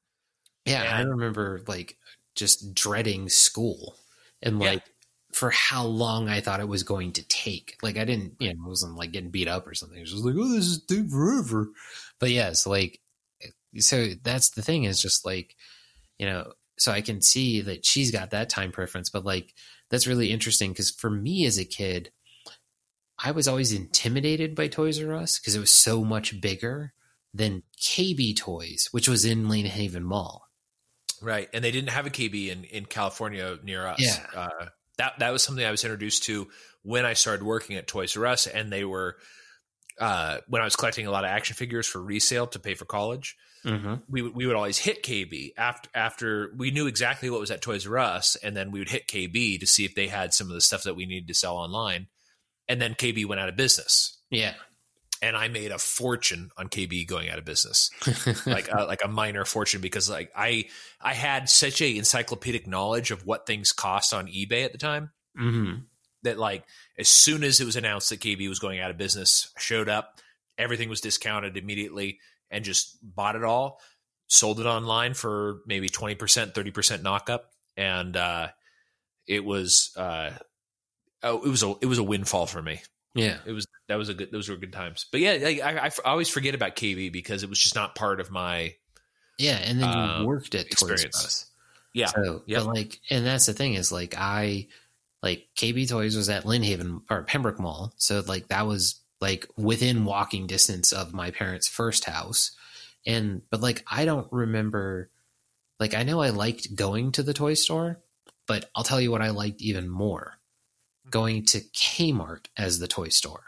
yeah. 0.65 0.83
I 0.95 1.01
remember 1.01 1.61
like 1.67 1.97
just 2.35 2.73
dreading 2.75 3.29
school 3.29 3.95
and 4.41 4.59
Yeah. 4.61 4.69
like 4.71 4.83
for 5.33 5.49
how 5.49 5.83
long 5.85 6.29
I 6.29 6.39
thought 6.41 6.59
it 6.59 6.67
was 6.67 6.83
going 6.83 7.11
to 7.13 7.27
take. 7.27 7.75
Like 7.81 7.97
I 7.97 8.05
didn't, 8.05 8.35
you 8.39 8.53
know, 8.53 8.65
I 8.65 8.67
wasn't 8.69 8.95
like 8.95 9.11
getting 9.11 9.31
beat 9.31 9.47
up 9.47 9.65
or 9.67 9.73
something. 9.73 9.97
It 9.97 10.01
was 10.01 10.11
just 10.11 10.23
like, 10.23 10.35
oh, 10.37 10.47
this 10.53 10.65
is 10.67 10.83
take 10.85 11.09
forever. 11.09 11.69
But 12.19 12.29
yes, 12.29 12.67
like 12.67 12.99
so 13.79 14.09
that's 14.21 14.51
the 14.51 14.61
thing 14.61 14.83
is 14.83 15.01
just 15.01 15.25
like, 15.25 15.55
you 16.19 16.27
know, 16.27 16.53
so 16.77 16.91
I 16.91 17.01
can 17.01 17.21
see 17.21 17.61
that 17.61 17.85
she's 17.85 18.11
got 18.11 18.31
that 18.31 18.49
time 18.49 18.71
preference, 18.71 19.09
but 19.09 19.25
like 19.25 19.53
that's 19.89 20.07
really 20.07 20.31
interesting 20.31 20.71
because 20.71 20.91
for 20.91 21.09
me 21.09 21.45
as 21.45 21.57
a 21.57 21.65
kid, 21.65 22.11
I 23.23 23.31
was 23.31 23.47
always 23.47 23.71
intimidated 23.71 24.55
by 24.55 24.67
Toys 24.67 25.01
R 25.01 25.13
Us 25.13 25.39
because 25.39 25.55
it 25.55 25.59
was 25.59 25.71
so 25.71 26.03
much 26.03 26.41
bigger 26.41 26.93
than 27.33 27.63
KB 27.81 28.35
Toys, 28.35 28.89
which 28.91 29.07
was 29.07 29.25
in 29.25 29.49
Lynn 29.49 29.65
Haven 29.65 30.03
Mall. 30.03 30.47
Right. 31.21 31.47
And 31.53 31.63
they 31.63 31.71
didn't 31.71 31.91
have 31.91 32.05
a 32.05 32.09
KB 32.09 32.49
in, 32.49 32.63
in 32.65 32.85
California 32.85 33.57
near 33.63 33.87
us. 33.87 33.99
Yeah. 33.99 34.25
Uh, 34.35 34.65
that 34.97 35.13
that 35.19 35.31
was 35.31 35.41
something 35.41 35.65
I 35.65 35.71
was 35.71 35.83
introduced 35.83 36.23
to 36.23 36.47
when 36.83 37.05
I 37.05 37.13
started 37.13 37.43
working 37.43 37.77
at 37.77 37.87
Toys 37.87 38.15
R 38.17 38.25
Us, 38.27 38.45
and 38.47 38.71
they 38.71 38.83
were 38.83 39.17
uh, 39.99 40.39
when 40.47 40.61
I 40.61 40.65
was 40.65 40.75
collecting 40.75 41.07
a 41.07 41.11
lot 41.11 41.23
of 41.23 41.29
action 41.29 41.55
figures 41.55 41.87
for 41.87 42.01
resale 42.01 42.47
to 42.47 42.59
pay 42.59 42.75
for 42.75 42.85
college. 42.85 43.35
Mm-hmm. 43.65 43.93
We 44.09 44.21
would 44.21 44.35
we 44.35 44.45
would 44.45 44.55
always 44.55 44.77
hit 44.77 45.03
KB 45.03 45.51
after 45.57 45.89
after 45.95 46.51
we 46.57 46.71
knew 46.71 46.87
exactly 46.87 47.29
what 47.29 47.39
was 47.39 47.51
at 47.51 47.61
Toys 47.61 47.87
R 47.87 47.97
Us, 47.97 48.35
and 48.43 48.55
then 48.55 48.71
we 48.71 48.79
would 48.79 48.89
hit 48.89 49.07
KB 49.07 49.59
to 49.59 49.65
see 49.67 49.85
if 49.85 49.95
they 49.95 50.07
had 50.07 50.33
some 50.33 50.47
of 50.47 50.53
the 50.53 50.61
stuff 50.61 50.83
that 50.83 50.95
we 50.95 51.05
needed 51.05 51.27
to 51.29 51.33
sell 51.33 51.55
online, 51.55 52.07
and 52.67 52.81
then 52.81 52.93
KB 52.93 53.25
went 53.25 53.39
out 53.39 53.49
of 53.49 53.55
business, 53.55 54.17
Yeah. 54.29 54.53
and 55.21 55.37
I 55.37 55.47
made 55.47 55.71
a 55.71 55.77
fortune 55.77 56.49
on 56.57 56.67
KB 56.67 57.07
going 57.07 57.29
out 57.29 57.39
of 57.39 57.45
business. 57.45 57.89
like 58.45 58.69
a, 58.69 58.83
like 58.83 59.03
a 59.03 59.07
minor 59.07 59.45
fortune 59.45 59.79
because 59.79 60.09
like 60.09 60.31
I 60.35 60.65
I 60.99 61.13
had 61.13 61.49
such 61.49 61.81
a 61.81 61.97
encyclopedic 61.97 62.67
knowledge 62.67 63.11
of 63.11 63.25
what 63.25 63.45
things 63.47 63.71
cost 63.71 64.13
on 64.13 64.27
eBay 64.27 64.65
at 64.65 64.71
the 64.73 64.77
time 64.77 65.11
hmm 65.37 65.73
that 66.23 66.37
like 66.39 66.63
as 66.97 67.09
soon 67.09 67.43
as 67.43 67.59
it 67.59 67.65
was 67.65 67.75
announced 67.75 68.09
that 68.09 68.19
KB 68.21 68.47
was 68.47 68.59
going 68.59 68.79
out 68.79 68.89
of 68.91 68.97
business, 68.97 69.51
I 69.57 69.59
showed 69.59 69.89
up, 69.89 70.19
everything 70.57 70.87
was 70.87 71.01
discounted 71.01 71.57
immediately, 71.57 72.19
and 72.51 72.63
just 72.63 72.97
bought 73.01 73.35
it 73.35 73.43
all, 73.43 73.79
sold 74.27 74.59
it 74.59 74.65
online 74.65 75.13
for 75.13 75.61
maybe 75.65 75.89
twenty 75.89 76.15
percent, 76.15 76.53
thirty 76.55 76.71
percent 76.71 77.03
knockup, 77.03 77.41
and 77.77 78.15
uh, 78.15 78.47
it 79.27 79.43
was 79.43 79.91
uh, 79.97 80.31
oh, 81.23 81.43
it 81.43 81.49
was 81.49 81.63
a 81.63 81.73
it 81.81 81.85
was 81.85 81.97
a 81.97 82.03
windfall 82.03 82.45
for 82.45 82.61
me. 82.61 82.81
Yeah. 83.15 83.37
It 83.45 83.51
was 83.51 83.67
that 83.87 83.95
was 83.95 84.09
a 84.09 84.13
good 84.15 84.31
those 84.31 84.49
were 84.49 84.55
good 84.55 84.73
times. 84.73 85.05
But 85.11 85.21
yeah, 85.21 85.33
like, 85.33 85.61
I, 85.61 85.73
I 85.77 85.85
f- 85.85 85.99
I 86.03 86.09
always 86.09 86.29
forget 86.29 86.55
about 86.55 86.75
KB 86.75 87.11
because 87.11 87.43
it 87.43 87.49
was 87.49 87.59
just 87.59 87.75
not 87.75 87.93
part 87.93 88.19
of 88.19 88.31
my 88.31 88.73
Yeah. 89.37 89.57
And 89.57 89.79
then 89.79 89.89
you 89.89 89.95
Um, 89.95 90.25
worked 90.25 90.55
at 90.55 90.71
Toys 90.71 90.83
R 90.83 90.91
experience. 90.93 91.25
Us. 91.25 91.51
yeah 91.93 92.07
So, 92.07 92.43
but 92.47 92.65
like, 92.65 92.99
and 93.11 93.23
that's 93.25 93.45
the 93.45 93.53
thing 93.53 93.75
is 93.75 93.91
like, 93.91 94.15
I, 94.17 94.67
like, 95.21 95.47
KB 95.55 95.87
Toys 95.87 96.15
was 96.17 96.27
at 96.29 96.45
Lynn 96.45 96.63
Haven 96.63 97.01
or 97.09 97.21
Pembroke 97.23 97.59
Mall. 97.59 97.93
So, 97.97 98.23
like, 98.25 98.47
that 98.47 98.65
was 98.65 98.99
like 99.23 99.47
within 99.55 100.03
walking 100.03 100.47
distance 100.47 100.91
of 100.91 101.13
my 101.13 101.31
parents' 101.31 101.69
first 101.69 102.03
house. 102.03 102.51
And, 103.05 103.41
but 103.49 103.61
like, 103.61 103.81
I 103.89 104.03
don't 104.03 104.27
remember, 104.33 105.09
like, 105.79 105.93
I 105.93 106.03
know 106.03 106.21
I 106.21 106.31
liked 106.31 106.75
going 106.75 107.13
to 107.13 107.23
the 107.23 107.33
toy 107.33 107.53
store, 107.53 108.01
but 108.47 108.69
I'll 108.75 108.83
tell 108.83 108.99
you 108.99 109.11
what 109.11 109.21
I 109.21 109.29
liked 109.29 109.61
even 109.61 109.87
more 109.87 110.33
mm-hmm. 110.33 111.09
going 111.11 111.45
to 111.45 111.61
Kmart 111.61 112.47
as 112.57 112.79
the 112.79 112.87
toy 112.89 113.07
store. 113.07 113.45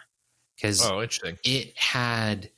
Because 0.56 0.82
oh 0.82 1.02
interesting 1.02 1.38
it 1.44 1.78
had 1.78 2.50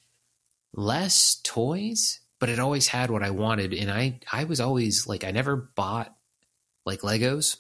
less 0.76 1.42
toys, 1.44 2.20
but 2.40 2.50
it 2.50 2.60
always 2.60 2.88
had 2.88 3.10
what 3.10 3.24
I 3.24 3.32
wanted. 3.32 3.74
And 3.74 3.90
I, 3.90 4.20
I 4.32 4.44
was 4.44 4.62
always 4.62 5.08
like, 5.08 5.24
I 5.24 5.32
never 5.32 5.56
bought 5.56 6.16
like 6.86 7.02
Legos. 7.02 7.58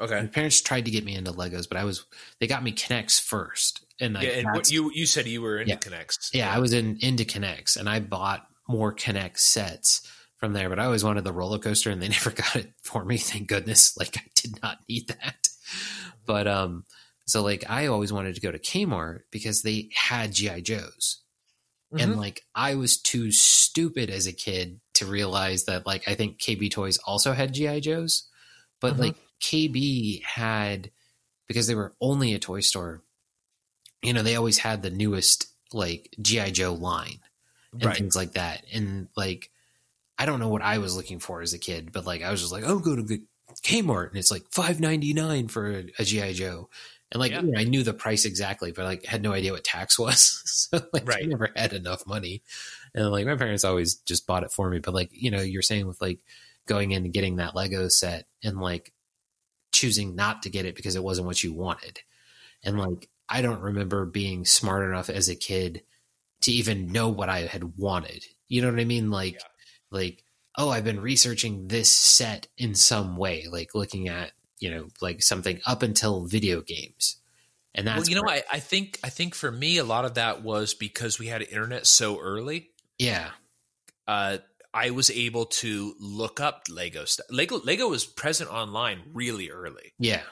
My 0.00 0.04
okay 0.06 0.26
parents 0.26 0.60
tried 0.60 0.84
to 0.86 0.90
get 0.90 1.04
me 1.04 1.14
into 1.14 1.32
Legos, 1.32 1.68
but 1.68 1.78
I 1.78 1.84
was, 1.84 2.04
they 2.40 2.46
got 2.46 2.62
me 2.64 2.72
K'Nex 2.72 3.20
first. 3.20 3.84
And 4.00 4.14
like, 4.14 4.24
yeah 4.24 4.30
and 4.32 4.48
what 4.52 4.70
you 4.70 4.90
you 4.92 5.06
said 5.06 5.26
you 5.26 5.40
were 5.40 5.58
into 5.58 5.70
Yeah. 5.70 5.76
K'Nex 5.78 6.30
yeah, 6.32 6.52
I 6.52 6.58
was 6.58 6.72
in 6.72 6.98
into 7.00 7.24
K'Nex 7.24 7.76
and 7.76 7.88
I 7.88 8.00
bought 8.00 8.46
more 8.68 8.92
K'Nex 8.94 9.38
sets 9.38 10.02
from 10.38 10.52
there, 10.52 10.68
but 10.68 10.80
I 10.80 10.84
always 10.86 11.04
wanted 11.04 11.22
the 11.24 11.32
roller 11.32 11.58
coaster 11.60 11.90
and 11.90 12.02
they 12.02 12.08
never 12.18 12.30
got 12.30 12.56
it 12.56 12.72
for 12.82 13.04
me. 13.04 13.18
Thank 13.18 13.48
goodness. 13.48 13.96
Like 13.98 14.16
I 14.16 14.22
did 14.34 14.60
not 14.62 14.78
need 14.88 15.08
that. 15.08 15.48
But, 16.26 16.46
um, 16.48 16.84
so 17.26 17.42
like 17.42 17.64
I 17.70 17.86
always 17.86 18.12
wanted 18.12 18.34
to 18.34 18.40
go 18.40 18.50
to 18.50 18.58
Kmart 18.58 19.20
because 19.30 19.62
they 19.62 19.88
had 19.94 20.32
GI 20.32 20.62
Joes. 20.62 21.20
and 21.96 22.14
Mhm. 22.14 22.16
like 22.16 22.42
I 22.54 22.74
was 22.74 23.00
too 23.00 23.30
stupid 23.30 24.10
as 24.10 24.26
a 24.26 24.32
kid 24.32 24.80
to 24.94 25.06
realize 25.06 25.64
that 25.66 25.86
like 25.86 26.08
I 26.08 26.14
think 26.16 26.40
KB 26.40 26.68
Toys 26.70 26.98
also 27.06 27.32
had 27.32 27.54
GI 27.54 27.80
Joes, 27.80 28.28
but 28.80 28.94
Mhm. 28.94 28.98
like 28.98 29.16
KB 29.44 30.22
had 30.22 30.90
because 31.46 31.66
they 31.66 31.74
were 31.74 31.94
only 32.00 32.32
a 32.34 32.38
toy 32.38 32.60
store. 32.60 33.02
You 34.02 34.12
know, 34.12 34.22
they 34.22 34.36
always 34.36 34.58
had 34.58 34.82
the 34.82 34.90
newest 34.90 35.46
like 35.72 36.14
GI 36.20 36.52
Joe 36.52 36.74
line 36.74 37.20
and 37.72 37.84
right 37.84 37.96
things 37.96 38.16
like 38.16 38.32
that, 38.32 38.64
and 38.72 39.08
like 39.16 39.50
I 40.18 40.26
don't 40.26 40.40
know 40.40 40.48
what 40.48 40.62
I 40.62 40.78
was 40.78 40.96
looking 40.96 41.18
for 41.18 41.42
as 41.42 41.52
a 41.52 41.58
kid, 41.58 41.92
but 41.92 42.06
like 42.06 42.22
I 42.22 42.30
was 42.30 42.40
just 42.40 42.52
like, 42.52 42.64
oh, 42.66 42.78
go 42.78 42.96
to 42.96 43.02
the 43.02 43.22
Kmart 43.62 44.08
and 44.08 44.18
it's 44.18 44.30
like 44.30 44.44
five 44.50 44.80
ninety 44.80 45.12
nine 45.12 45.48
for 45.48 45.70
a, 45.70 45.84
a 45.98 46.04
GI 46.04 46.34
Joe. 46.34 46.68
And 47.12 47.20
like 47.20 47.32
Yeah. 47.32 47.42
you 47.42 47.52
know, 47.52 47.60
I 47.60 47.64
knew 47.64 47.82
the 47.82 47.94
price 47.94 48.24
exactly, 48.24 48.72
but 48.72 48.84
like 48.84 49.04
had 49.04 49.22
no 49.22 49.32
idea 49.32 49.52
what 49.52 49.64
tax 49.64 49.98
was. 49.98 50.42
so 50.44 50.80
like 50.92 51.12
I 51.12 51.22
never 51.26 51.50
had 51.54 51.72
enough 51.72 52.06
money. 52.06 52.42
And 52.94 53.10
like 53.10 53.26
my 53.26 53.36
parents 53.36 53.64
always 53.64 53.96
just 53.96 54.26
bought 54.26 54.44
it 54.44 54.52
for 54.52 54.70
me. 54.70 54.78
But 54.78 54.94
like, 54.94 55.10
you 55.12 55.30
know, 55.30 55.40
you're 55.40 55.62
saying 55.62 55.86
with 55.86 56.00
like 56.00 56.20
going 56.66 56.92
in 56.92 57.04
and 57.04 57.12
getting 57.12 57.36
that 57.36 57.54
Lego 57.54 57.88
set 57.88 58.26
and 58.42 58.60
like 58.60 58.92
choosing 59.84 60.14
not 60.14 60.42
to 60.42 60.50
get 60.50 60.64
it 60.64 60.74
because 60.74 60.96
it 60.96 61.04
wasn't 61.04 61.26
what 61.26 61.42
you 61.44 61.52
wanted. 61.52 62.00
And 62.62 62.78
like 62.78 63.08
I 63.28 63.42
don't 63.42 63.60
remember 63.60 64.04
being 64.06 64.44
smart 64.44 64.88
enough 64.88 65.10
as 65.10 65.28
a 65.28 65.34
kid 65.36 65.82
to 66.42 66.50
even 66.52 66.92
know 66.92 67.08
what 67.08 67.28
I 67.28 67.40
had 67.40 67.76
wanted. 67.76 68.24
You 68.48 68.62
know 68.62 68.70
what 68.70 68.80
I 68.80 68.84
mean? 68.84 69.10
Like 69.10 69.34
Yeah. 69.34 69.40
like, 69.90 70.24
oh, 70.56 70.70
I've 70.70 70.84
been 70.84 71.00
researching 71.00 71.68
this 71.68 71.90
set 71.94 72.46
in 72.56 72.74
some 72.74 73.16
way, 73.16 73.46
like 73.50 73.74
looking 73.74 74.08
at, 74.08 74.32
you 74.58 74.70
know, 74.70 74.88
like 75.00 75.22
something 75.22 75.60
up 75.66 75.82
until 75.82 76.26
video 76.26 76.60
games. 76.62 77.16
And 77.74 77.86
that's 77.86 78.02
well, 78.02 78.08
you 78.08 78.14
know, 78.16 78.28
I, 78.28 78.42
I 78.52 78.60
think 78.60 79.00
I 79.02 79.08
think 79.10 79.34
for 79.34 79.50
me, 79.50 79.78
a 79.78 79.84
lot 79.84 80.04
of 80.04 80.14
that 80.14 80.42
was 80.42 80.74
because 80.74 81.18
we 81.18 81.26
had 81.26 81.42
internet 81.42 81.86
so 81.86 82.20
early. 82.20 82.70
yeah. 82.98 83.30
Uh, 84.06 84.38
I 84.74 84.90
was 84.90 85.10
able 85.10 85.46
to 85.46 85.94
look 86.00 86.40
up 86.40 86.64
Lego 86.68 87.04
stuff. 87.04 87.26
Lego 87.30 87.60
Lego 87.64 87.88
was 87.88 88.04
present 88.04 88.50
online 88.52 89.02
really 89.12 89.50
early, 89.50 89.92
Yeah. 89.98 90.22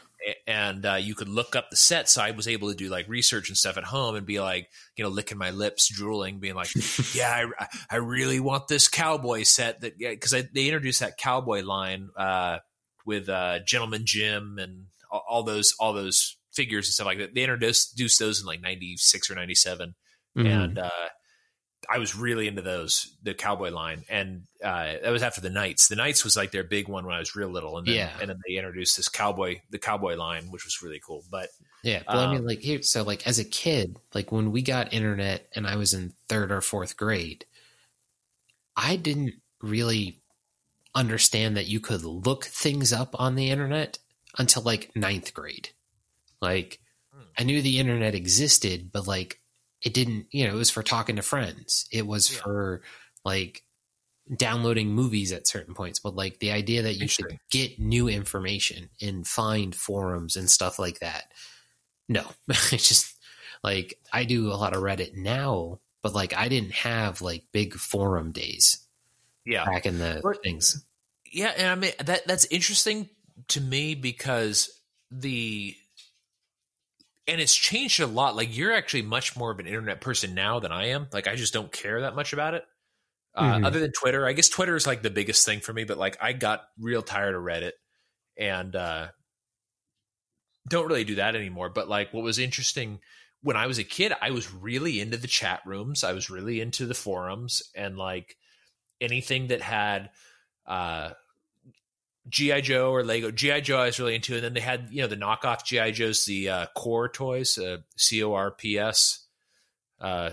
And 0.47 0.87
uh, 0.87 0.95
you 0.95 1.17
could 1.17 1.29
look 1.29 1.57
up 1.57 1.71
the 1.71 1.77
sets. 1.77 2.13
So 2.13 2.23
I 2.23 2.31
was 2.31 2.47
able 2.47 2.71
to 2.71 2.77
do 2.77 2.89
like 2.89 3.09
research 3.09 3.49
and 3.49 3.59
stuff 3.59 3.77
at 3.77 3.83
home 3.83 4.15
and 4.15 4.25
be 4.25 4.39
like, 4.41 4.69
you 4.97 5.03
know, 5.03 5.11
licking 5.11 5.37
my 5.37 5.51
lips, 5.51 5.89
drooling, 5.93 6.39
being 6.39 6.55
like, 6.55 6.69
yeah, 7.15 7.47
I, 7.59 7.67
I 7.91 7.97
really 7.97 8.39
want 8.39 8.69
this 8.69 8.87
cowboy 8.87 9.43
set 9.43 9.81
that 9.81 9.99
because 9.99 10.31
they 10.31 10.67
introduced 10.67 11.01
that 11.01 11.17
cowboy 11.19 11.63
line 11.65 12.11
uh, 12.17 12.59
with 13.05 13.29
uh, 13.29 13.59
Gentleman 13.67 14.03
Jim 14.05 14.59
and 14.61 14.85
all, 15.11 15.25
all 15.29 15.43
those 15.43 15.75
all 15.81 15.93
those 15.93 16.37
figures 16.53 16.87
and 16.87 16.93
stuff 16.95 17.07
like 17.07 17.19
that. 17.19 17.35
They 17.35 17.43
introduced, 17.43 17.97
those 18.21 18.41
in 18.41 18.47
like 18.47 18.61
ninety 18.63 18.97
six 18.99 19.29
or 19.29 19.35
ninety 19.35 19.57
seven, 19.57 19.97
Mhm. 20.39 20.47
and 20.47 20.79
uh, 20.79 20.91
I 21.91 21.99
was 21.99 22.15
really 22.17 22.47
into 22.49 22.63
those 22.63 23.15
the 23.23 23.35
cowboy 23.35 23.71
line, 23.71 24.05
and 24.09 24.43
uh, 24.63 24.95
that 25.03 25.11
was 25.11 25.23
after 25.23 25.41
the 25.41 25.51
Knights. 25.51 25.89
The 25.89 25.97
Knights 25.97 26.25
was 26.25 26.37
like 26.37 26.53
their 26.53 26.65
big 26.65 26.89
one 26.89 27.05
when 27.05 27.15
I 27.15 27.19
was 27.19 27.35
real 27.37 27.49
little, 27.49 27.77
and 27.79 27.87
then 27.87 27.95
Yeah. 27.95 28.17
and 28.21 28.31
then 28.31 28.41
they 28.47 28.55
introduced 28.57 28.97
this 28.97 29.09
cowboy 29.09 29.61
the 29.71 29.79
cowboy 29.79 30.15
line, 30.15 30.51
which 30.51 30.65
was 30.65 30.81
really 30.83 31.01
cool. 31.05 31.25
But 31.31 31.49
Yeah. 31.83 32.03
Well, 32.07 32.21
I 32.21 32.29
mean, 32.33 32.39
Um, 32.43 32.47
like 32.47 32.61
here, 32.61 32.83
so 32.83 33.03
like 33.03 33.27
as 33.27 33.39
a 33.39 33.45
kid, 33.45 33.97
like 34.15 34.31
when 34.33 34.53
we 34.53 34.63
got 34.63 34.93
internet 34.93 35.49
and 35.55 35.67
I 35.67 35.77
was 35.77 35.93
in 35.93 36.15
third 36.29 36.53
or 36.53 36.61
fourth 36.61 36.97
grade, 36.97 37.45
I 38.77 38.97
didn't 38.97 39.35
really 39.61 40.21
understand 40.95 41.57
that 41.57 41.67
you 41.67 41.81
could 41.81 42.05
look 42.05 42.45
things 42.45 42.93
up 42.93 43.15
on 43.19 43.35
the 43.35 43.51
internet 43.51 43.99
until 44.39 44.63
like 44.63 44.95
ninth 44.95 45.35
grade. 45.35 45.71
Like, 46.41 46.79
Hmm. 47.13 47.23
I 47.37 47.43
knew 47.43 47.61
the 47.61 47.79
internet 47.79 48.15
existed, 48.15 48.91
but 48.93 49.07
like 49.07 49.41
it 49.83 49.93
didn't, 49.95 50.27
you 50.31 50.47
know, 50.47 50.55
it 50.55 50.59
was 50.59 50.71
for 50.71 50.83
talking 50.83 51.17
to 51.17 51.23
friends. 51.23 51.87
It 51.91 52.07
was 52.07 52.33
Yeah. 52.33 52.41
for 52.41 52.83
like 53.25 53.63
downloading 54.37 54.93
movies 54.95 55.33
at 55.33 55.47
certain 55.49 55.75
points, 55.75 55.99
but 55.99 56.15
like 56.15 56.39
the 56.39 56.53
idea 56.53 56.83
that 56.83 56.95
you 56.95 57.09
should 57.09 57.39
get 57.51 57.79
new 57.79 58.09
information 58.09 58.89
and 59.01 59.27
find 59.27 59.75
forums 59.75 60.37
and 60.37 60.51
stuff 60.51 60.79
like 60.79 61.01
that. 61.01 61.33
No, 62.09 62.25
it's 62.49 62.89
just 62.89 63.17
like 63.65 63.99
I 64.13 64.25
do 64.25 64.53
a 64.53 64.55
lot 64.55 64.75
of 64.75 64.83
Reddit 64.83 65.15
now, 65.15 65.81
but 66.03 66.15
like 66.15 66.35
I 66.37 66.49
didn't 66.49 66.73
have 66.73 67.21
like 67.21 67.45
big 67.53 67.75
forum 67.75 68.33
days 68.33 68.79
yeah, 69.45 69.65
back 69.65 69.87
in 69.87 69.99
the 69.99 70.21
But- 70.23 70.43
things. 70.43 70.85
Yeah, 71.31 71.53
and 71.57 71.69
I 71.69 71.75
mean 71.75 71.93
that 71.99 72.27
that's 72.27 72.45
interesting 72.47 73.09
to 73.49 73.61
me 73.61 73.95
because 73.95 74.81
the 75.11 75.75
and 77.27 77.41
it's 77.41 77.55
changed 77.55 78.01
a 78.01 78.07
lot. 78.07 78.37
Like 78.37 78.57
you're 78.57 78.73
actually 78.73 79.03
much 79.03 79.37
more 79.37 79.51
of 79.53 79.59
an 79.61 79.67
internet 79.67 80.01
person 80.01 80.35
now 80.35 80.61
than 80.61 80.73
I 80.73 80.87
am. 80.89 81.09
Like 81.13 81.29
I 81.29 81.37
just 81.37 81.53
don't 81.53 81.73
care 81.73 82.03
that 82.03 82.15
much 82.17 82.33
about 82.33 82.55
it. 82.55 82.65
Uh, 83.35 83.59
Mhm. 83.59 83.65
Other 83.65 83.81
than 83.81 83.93
Twitter, 83.93 84.27
I 84.27 84.33
guess 84.35 84.49
Twitter 84.49 84.77
is 84.77 84.87
like 84.87 85.03
the 85.03 85.11
biggest 85.11 85.47
thing 85.47 85.61
for 85.61 85.73
me. 85.73 85.85
But 85.85 85.99
like 85.99 86.19
I 86.23 86.33
got 86.35 86.65
real 86.79 87.03
tired 87.03 87.35
of 87.35 87.43
Reddit 87.43 87.73
and 88.39 88.77
uh, 88.77 89.11
don't 90.69 90.87
really 90.89 91.05
do 91.05 91.17
that 91.17 91.35
anymore. 91.37 91.69
But 91.71 91.89
like 91.89 92.13
what 92.13 92.23
was 92.23 92.39
interesting 92.39 93.01
when 93.43 93.57
I 93.57 93.67
was 93.67 93.79
a 93.79 93.85
kid, 93.85 94.13
I 94.21 94.31
was 94.31 94.53
really 94.53 95.01
into 95.01 95.17
the 95.17 95.27
chat 95.27 95.61
rooms. 95.67 96.05
I 96.05 96.13
was 96.13 96.31
really 96.31 96.61
into 96.61 96.87
the 96.87 96.95
forums 96.95 97.63
and 97.75 97.97
like 97.99 98.37
anything 99.01 99.49
that 99.49 99.63
had 99.63 100.11
uh 100.67 101.13
GI 102.29 102.63
Joe 102.63 102.93
or 102.93 103.05
Lego. 103.05 103.31
GI 103.31 103.63
Joe 103.63 103.79
I 103.79 103.87
was 103.87 103.99
really 103.99 104.15
into, 104.15 104.35
and 104.35 104.45
then 104.45 104.55
they 104.55 104.61
had 104.61 104.89
you 104.91 105.03
know 105.03 105.09
the 105.09 105.17
knockoff 105.17 105.65
GI 105.65 105.93
Joes, 105.93 106.25
the 106.25 106.49
uh, 106.49 106.67
Corps 106.77 107.09
toys, 107.09 107.59
uh, 107.59 107.79
C 107.97 108.23
O 108.23 108.33
R 108.35 108.51
P 108.51 108.79
S, 108.79 109.27
uh, 110.01 110.31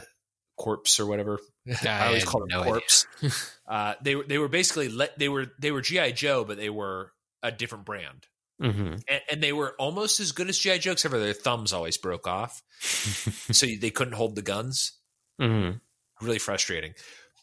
Corpse 0.58 1.00
or 1.00 1.06
whatever. 1.06 1.40
I 1.86 2.08
always 2.08 2.24
had 2.24 2.30
call 2.30 2.42
them 2.42 2.50
no. 2.50 2.64
Corpse. 2.64 3.08
uh, 3.68 3.96
they 4.02 4.16
were 4.16 4.24
they 4.24 4.38
were 4.38 4.48
basically 4.48 4.90
le- 4.90 5.10
they 5.18 5.30
were 5.30 5.48
they 5.60 5.72
were 5.72 5.82
GI 5.82 6.14
Joe, 6.14 6.44
but 6.44 6.58
they 6.58 6.70
were 6.70 7.12
a 7.42 7.52
different 7.52 7.86
brand. 7.86 8.28
Mm-hmm. 8.62 8.96
and, 9.08 9.22
and 9.32 9.42
they 9.42 9.54
were 9.54 9.74
almost 9.80 10.20
as 10.20 10.34
good 10.34 10.50
as 10.50 10.58
GI 10.58 10.80
Joe, 10.80 10.92
except 10.92 11.14
for 11.14 11.20
their 11.20 11.32
thumbs 11.32 11.72
always 11.72 11.96
broke 11.96 12.28
off, 12.28 12.62
so 12.82 13.66
they 13.66 13.90
couldn't 13.90 14.16
hold 14.16 14.36
the 14.36 14.42
guns. 14.42 15.00
Mm-hmm. 15.40 15.78
Really 16.26 16.40
frustrating, 16.40 16.94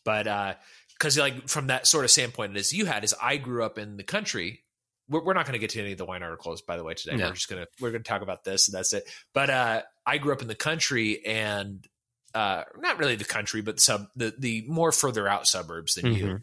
but 0.04 0.26
because 0.98 1.18
like 1.18 1.48
from 1.48 1.68
that 1.68 1.86
sort 1.86 2.04
of 2.04 2.10
standpoint 2.10 2.56
as 2.56 2.72
you 2.72 2.86
had, 2.86 3.04
is 3.04 3.14
I 3.20 3.36
grew 3.36 3.64
up 3.64 3.78
in 3.78 3.96
the 3.96 4.04
country. 4.04 4.62
We're, 5.08 5.24
we're 5.24 5.34
not 5.34 5.44
going 5.46 5.52
to 5.52 5.58
get 5.60 5.70
to 5.70 5.80
any 5.80 5.92
of 5.92 5.98
the 5.98 6.04
wine 6.04 6.22
articles, 6.24 6.62
by 6.62 6.76
the 6.76 6.82
way, 6.84 6.94
today. 6.94 7.16
No. 7.16 7.26
We're 7.26 7.32
just 7.34 7.48
gonna 7.48 7.66
we're 7.80 7.92
gonna 7.92 8.02
talk 8.04 8.22
about 8.22 8.42
this, 8.44 8.68
and 8.68 8.74
that's 8.76 8.92
it. 8.92 9.04
But 9.34 9.50
uh, 9.50 9.82
I 10.04 10.18
grew 10.18 10.32
up 10.32 10.42
in 10.42 10.48
the 10.48 10.54
country, 10.56 11.24
and 11.24 11.86
uh, 12.34 12.64
not 12.78 12.98
really 12.98 13.14
the 13.16 13.24
country, 13.24 13.60
but 13.62 13.78
sub 13.80 14.06
the 14.16 14.34
the 14.36 14.64
more 14.68 14.90
further 14.92 15.28
out 15.28 15.46
suburbs 15.46 15.94
than 15.94 16.12
you. 16.12 16.24
Mhm. 16.26 16.42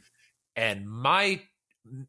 And 0.56 0.89
my 0.89 1.41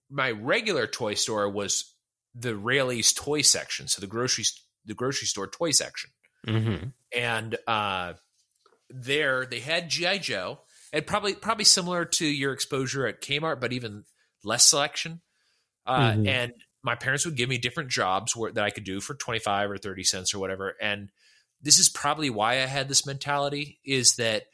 my 0.08 0.30
regular 0.30 0.86
toy 0.86 1.14
store 1.14 1.48
was 1.50 1.92
the 2.36 2.54
Raley's 2.56 3.12
toy 3.12 3.42
section, 3.42 3.88
so 3.88 4.00
the 4.00 4.06
grocery 4.06 4.44
the 4.84 4.94
grocery 4.94 5.26
store 5.26 5.46
toy 5.48 5.70
section 5.72 6.10
Mm-hmm. 6.46 6.88
and 7.16 7.56
uh, 7.66 8.12
there 8.90 9.46
they 9.46 9.60
had 9.60 9.88
GI 9.88 10.18
Joe, 10.20 10.60
and 10.94 11.06
probably 11.06 11.34
probably 11.34 11.64
similar 11.64 12.04
to 12.06 12.24
your 12.26 12.52
exposure 12.52 13.06
at 13.06 13.20
Kmart, 13.20 13.60
but 13.60 13.72
even 13.74 14.04
less 14.42 14.64
selection. 14.64 15.20
Uh, 15.84 16.12
Mhm. 16.12 16.28
And 16.28 16.52
my 16.82 16.94
parents 16.94 17.24
would 17.26 17.36
give 17.36 17.48
me 17.48 17.58
different 17.58 17.90
jobs 17.90 18.34
where, 18.36 18.52
that 18.52 18.64
I 18.64 18.70
could 18.70 18.84
do 18.84 19.00
for 19.00 19.14
twenty 19.14 19.40
five 19.40 19.70
or 19.70 19.76
thirty 19.78 20.04
cents 20.04 20.32
or 20.32 20.38
whatever. 20.38 20.74
And 20.80 21.10
this 21.60 21.78
is 21.78 21.88
probably 21.88 22.30
why 22.30 22.54
I 22.62 22.66
had 22.66 22.88
this 22.88 23.04
mentality: 23.06 23.80
is 23.84 24.16
that 24.16 24.44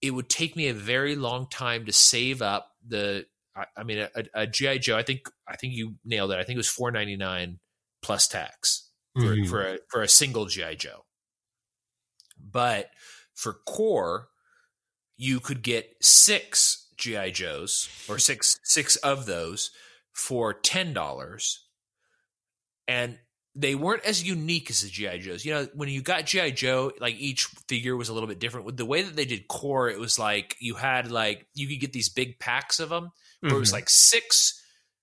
it 0.00 0.12
would 0.12 0.28
take 0.28 0.54
me 0.56 0.68
a 0.68 0.74
very 0.74 1.16
long 1.16 1.48
time 1.48 1.86
to 1.86 1.92
save 1.92 2.42
up 2.42 2.70
the. 2.86 3.26
I, 3.56 3.64
I 3.76 3.82
mean, 3.82 3.98
a, 3.98 4.24
a 4.34 4.46
GI 4.46 4.78
Joe. 4.80 4.96
I 4.96 5.02
think 5.02 5.28
I 5.48 5.56
think 5.56 5.72
you 5.74 5.96
nailed 6.04 6.30
it. 6.32 6.38
I 6.38 6.44
think 6.44 6.56
it 6.56 6.58
was 6.58 6.68
four 6.68 6.90
ninety 6.90 7.16
nine 7.16 7.58
plus 8.02 8.28
tax 8.28 8.90
for, 9.14 9.34
Mhm. 9.36 9.48
for 9.48 9.62
a 9.66 9.78
for 9.90 10.02
a 10.02 10.08
single 10.08 10.46
GI 10.46 10.76
Joe. 10.76 11.06
But 12.38 12.90
for 13.34 13.54
Corps, 13.66 14.28
you 15.18 15.40
could 15.40 15.60
get 15.62 15.94
six 16.00 16.86
GI 16.96 17.32
Joes 17.32 17.88
or 18.08 18.18
six 18.18 18.58
six 18.64 18.96
of 18.96 19.26
those 19.26 19.70
for 20.12 20.54
ten 20.54 20.94
dollars, 20.94 21.66
and 22.86 23.18
they 23.54 23.74
weren't 23.74 24.04
as 24.04 24.22
unique 24.22 24.70
as 24.70 24.82
the 24.82 24.88
GI 24.88 25.18
Joes. 25.18 25.44
You 25.44 25.52
know, 25.54 25.68
when 25.74 25.88
you 25.88 26.00
got 26.00 26.26
GI 26.26 26.52
Joe, 26.52 26.92
like 27.00 27.16
each 27.16 27.46
figure 27.68 27.96
was 27.96 28.08
a 28.08 28.14
little 28.14 28.28
bit 28.28 28.38
different. 28.38 28.66
With 28.66 28.76
the 28.76 28.84
way 28.86 29.02
that 29.02 29.16
they 29.16 29.24
did 29.24 29.48
Corps, 29.48 29.88
it 29.90 29.98
was 29.98 30.18
like 30.18 30.56
you 30.60 30.74
had 30.76 31.10
like 31.10 31.46
you 31.54 31.66
could 31.68 31.80
get 31.80 31.92
these 31.92 32.08
big 32.08 32.38
packs 32.38 32.78
of 32.80 32.88
them 32.88 33.10
where 33.40 33.54
it 33.54 33.58
was 33.58 33.70
Mhm. 33.70 33.74
like 33.74 33.90
six 33.90 34.54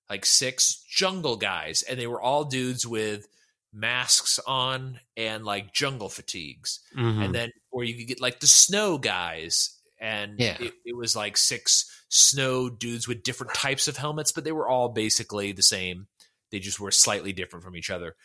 like 0.09 0.25
six 0.25 0.83
jungle 0.89 1.35
guys 1.35 1.81
and 1.81 1.99
they 1.99 2.05
were 2.07 2.21
all 2.21 2.43
dudes 2.45 2.85
with 2.85 3.27
masks 3.73 4.39
on 4.45 4.99
and 5.17 5.43
like 5.43 5.73
jungle 5.73 6.09
fatigues 6.09 6.79
Mhm. 6.95 7.25
and 7.25 7.35
then 7.35 7.51
or 7.71 7.83
you 7.83 7.95
could 7.97 8.07
get 8.07 8.21
like 8.21 8.39
the 8.39 8.47
snow 8.47 8.97
guys 8.97 9.74
and 9.99 10.39
Yeah. 10.39 10.57
it, 10.59 10.73
it 10.85 10.95
was 10.95 11.15
like 11.15 11.37
six 11.37 11.89
snow 12.09 12.69
dudes 12.69 13.07
with 13.07 13.23
different 13.23 13.53
types 13.53 13.87
of 13.87 13.97
helmets 13.97 14.31
but 14.31 14.43
they 14.43 14.51
were 14.51 14.67
all 14.67 14.89
basically 14.89 15.51
the 15.51 15.63
same 15.63 16.07
they 16.51 16.59
just 16.59 16.79
were 16.79 16.91
slightly 16.91 17.33
different 17.33 17.63
from 17.65 17.75
each 17.75 17.89
other 17.89 18.15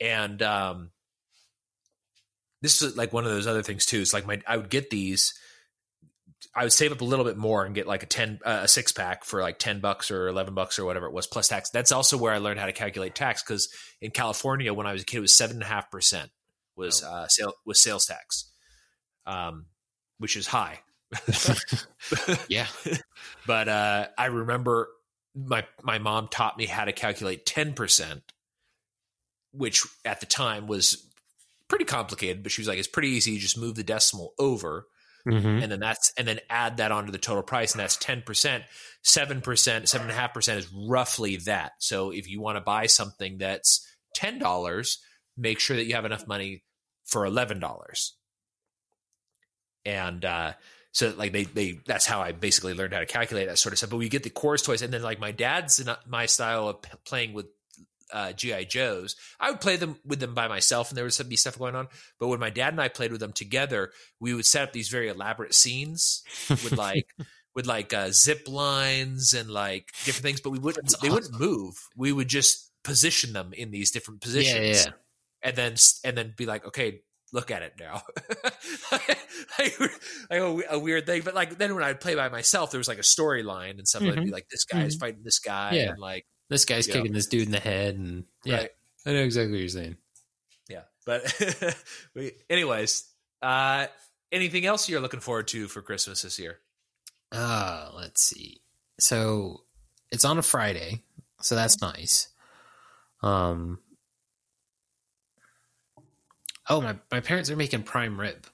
and 0.00 0.42
um 0.42 0.90
this 2.62 2.82
is 2.82 2.96
like 2.96 3.12
one 3.12 3.24
of 3.24 3.30
those 3.30 3.46
other 3.46 3.62
things 3.62 3.86
too 3.86 4.00
it's 4.00 4.12
like 4.12 4.26
my 4.26 4.40
i 4.46 4.56
would 4.56 4.70
get 4.70 4.90
these 4.90 5.34
I 6.54 6.62
would 6.62 6.72
save 6.72 6.92
up 6.92 7.00
a 7.00 7.04
little 7.04 7.24
bit 7.24 7.36
more 7.36 7.64
and 7.64 7.74
get 7.74 7.86
like 7.86 8.04
a 8.04 8.06
ten 8.06 8.38
uh, 8.44 8.60
a 8.62 8.68
six 8.68 8.92
pack 8.92 9.24
for 9.24 9.42
like 9.42 9.58
ten 9.58 9.80
bucks 9.80 10.10
or 10.10 10.28
eleven 10.28 10.54
bucks 10.54 10.78
or 10.78 10.84
whatever 10.84 11.06
it 11.06 11.12
was 11.12 11.26
plus 11.26 11.48
tax. 11.48 11.70
That's 11.70 11.90
also 11.90 12.16
where 12.16 12.32
I 12.32 12.38
learned 12.38 12.60
how 12.60 12.66
to 12.66 12.72
calculate 12.72 13.14
tax 13.16 13.42
because 13.42 13.68
in 14.00 14.12
California 14.12 14.72
when 14.72 14.86
I 14.86 14.92
was 14.92 15.02
a 15.02 15.04
kid 15.04 15.18
it 15.18 15.20
was 15.22 15.36
seven 15.36 15.56
and 15.56 15.62
a 15.62 15.66
half 15.66 15.90
percent 15.90 16.30
was 16.76 17.02
uh, 17.02 17.26
sale 17.26 17.54
was 17.66 17.82
sales 17.82 18.06
tax, 18.06 18.52
um, 19.26 19.66
which 20.18 20.36
is 20.36 20.46
high. 20.46 20.78
yeah. 22.48 22.66
but 23.46 23.68
uh, 23.68 24.08
I 24.16 24.26
remember 24.26 24.88
my 25.34 25.64
my 25.82 25.98
mom 25.98 26.28
taught 26.28 26.58
me 26.58 26.66
how 26.66 26.84
to 26.84 26.92
calculate 26.92 27.46
ten 27.46 27.72
percent, 27.72 28.22
which 29.52 29.86
at 30.04 30.20
the 30.20 30.26
time 30.26 30.66
was 30.66 31.06
pretty 31.68 31.84
complicated. 31.84 32.42
But 32.42 32.52
she 32.52 32.60
was 32.60 32.68
like, 32.68 32.78
"It's 32.78 32.88
pretty 32.88 33.10
easy. 33.10 33.32
You 33.32 33.40
just 33.40 33.58
move 33.58 33.74
the 33.74 33.84
decimal 33.84 34.34
over." 34.38 34.86
Mm-hmm. 35.26 35.62
and 35.62 35.72
then 35.72 35.80
that's 35.80 36.12
and 36.16 36.26
then 36.26 36.38
add 36.48 36.78
that 36.78 36.92
onto 36.92 37.10
the 37.10 37.18
total 37.18 37.42
price 37.42 37.72
and 37.72 37.80
that's 37.80 37.98
10% 37.98 38.24
7% 38.24 38.62
7.5% 39.04 40.56
is 40.56 40.72
roughly 40.72 41.36
that 41.38 41.72
so 41.80 42.10
if 42.12 42.30
you 42.30 42.40
want 42.40 42.56
to 42.56 42.62
buy 42.62 42.86
something 42.86 43.36
that's 43.36 43.86
$10 44.16 44.96
make 45.36 45.58
sure 45.58 45.76
that 45.76 45.84
you 45.84 45.96
have 45.96 46.06
enough 46.06 46.26
money 46.28 46.62
for 47.04 47.28
$11 47.28 48.10
and 49.84 50.24
uh 50.24 50.52
so 50.92 51.12
like 51.16 51.32
they 51.32 51.44
they 51.44 51.80
that's 51.86 52.06
how 52.06 52.20
I 52.20 52.32
basically 52.32 52.74
learned 52.74 52.92
how 52.94 53.00
to 53.00 53.06
calculate 53.06 53.48
that 53.48 53.58
sort 53.58 53.72
of 53.72 53.78
stuff. 53.78 53.90
But 53.90 53.98
we 53.98 54.08
get 54.08 54.22
the 54.22 54.30
chorus 54.30 54.62
toys, 54.62 54.82
and 54.82 54.92
then 54.92 55.02
like 55.02 55.20
my 55.20 55.32
dad's 55.32 55.82
my 56.06 56.26
style 56.26 56.68
of 56.68 56.76
playing 57.04 57.32
with 57.34 57.46
uh, 58.12 58.32
GI 58.32 58.66
Joes, 58.66 59.16
I 59.38 59.50
would 59.50 59.60
play 59.60 59.76
them 59.76 59.98
with 60.04 60.20
them 60.20 60.34
by 60.34 60.48
myself, 60.48 60.90
and 60.90 60.96
there 60.96 61.04
would 61.04 61.28
be 61.28 61.36
stuff 61.36 61.58
going 61.58 61.74
on. 61.74 61.88
But 62.18 62.28
when 62.28 62.40
my 62.40 62.50
dad 62.50 62.72
and 62.72 62.80
I 62.80 62.88
played 62.88 63.12
with 63.12 63.20
them 63.20 63.32
together, 63.32 63.92
we 64.20 64.34
would 64.34 64.46
set 64.46 64.62
up 64.62 64.72
these 64.72 64.88
very 64.88 65.08
elaborate 65.08 65.54
scenes 65.54 66.22
with 66.48 66.72
like 66.76 67.06
with 67.54 67.66
like 67.66 67.92
uh, 67.92 68.10
zip 68.10 68.48
lines 68.48 69.34
and 69.34 69.50
like 69.50 69.90
different 70.04 70.24
things. 70.24 70.40
But 70.40 70.50
we 70.50 70.58
wouldn't 70.58 70.86
That's 70.86 71.00
they 71.00 71.10
wouldn't 71.10 71.38
move. 71.38 71.74
We 71.96 72.12
would 72.12 72.28
just 72.28 72.70
position 72.84 73.32
them 73.32 73.52
in 73.52 73.70
these 73.70 73.90
different 73.90 74.20
positions, 74.20 74.84
Yeah, 74.86 74.92
yeah. 74.92 74.92
and 75.42 75.56
then 75.56 75.74
and 76.04 76.16
then 76.16 76.34
be 76.36 76.46
like, 76.46 76.66
okay. 76.66 77.00
Look 77.32 77.50
at 77.50 77.60
it 77.62 77.74
now, 77.78 78.02
like, 78.92 79.18
like 80.30 80.40
a, 80.40 80.60
a 80.70 80.78
weird 80.78 81.04
thing. 81.06 81.20
But 81.22 81.34
like 81.34 81.58
then 81.58 81.74
when 81.74 81.84
I'd 81.84 82.00
play 82.00 82.14
by 82.14 82.28
myself, 82.30 82.70
there 82.70 82.78
was 82.78 82.88
like 82.88 82.98
a 82.98 83.02
storyline 83.02 83.72
and 83.78 83.86
stuff. 83.86 84.02
I'd 84.02 84.14
be 84.14 84.22
Mhm. 84.22 84.32
like, 84.32 84.48
this 84.50 84.64
guy's 84.64 84.96
Mhm. 84.96 85.00
fighting 85.00 85.22
this 85.24 85.38
guy, 85.38 85.72
Yeah. 85.74 85.90
and 85.90 85.98
like 85.98 86.24
This 86.48 86.64
guy's 86.64 86.86
kicking 86.86 87.12
this 87.12 87.26
dude 87.26 87.42
in 87.46 87.50
the 87.52 87.60
head, 87.60 87.96
and 87.96 88.24
yeah, 88.44 88.56
Right. 88.56 88.70
I 89.04 89.12
know 89.12 89.22
exactly 89.22 89.52
what 89.52 89.60
you're 89.60 89.68
saying. 89.68 89.98
Yeah. 90.70 90.84
But 91.04 91.76
we- 92.14 92.32
anyways, 92.48 93.04
uh 93.42 93.88
anything 94.32 94.64
else 94.64 94.88
you're 94.88 95.00
looking 95.00 95.20
forward 95.20 95.48
to 95.48 95.68
for 95.68 95.82
Christmas 95.82 96.22
this 96.22 96.38
year? 96.38 96.60
Uh, 97.30 97.90
let's 97.94 98.22
see. 98.22 98.62
So 98.98 99.64
it's 100.10 100.24
on 100.24 100.38
a 100.38 100.42
Friday, 100.42 101.02
so 101.42 101.54
that's 101.54 101.80
nice. 101.82 102.28
Um. 103.22 103.80
Oh, 106.68 106.80
my 106.80 106.96
my 107.10 107.20
parents 107.20 107.50
are 107.50 107.56
making 107.56 107.82
prime 107.84 108.20
rib, 108.20 108.46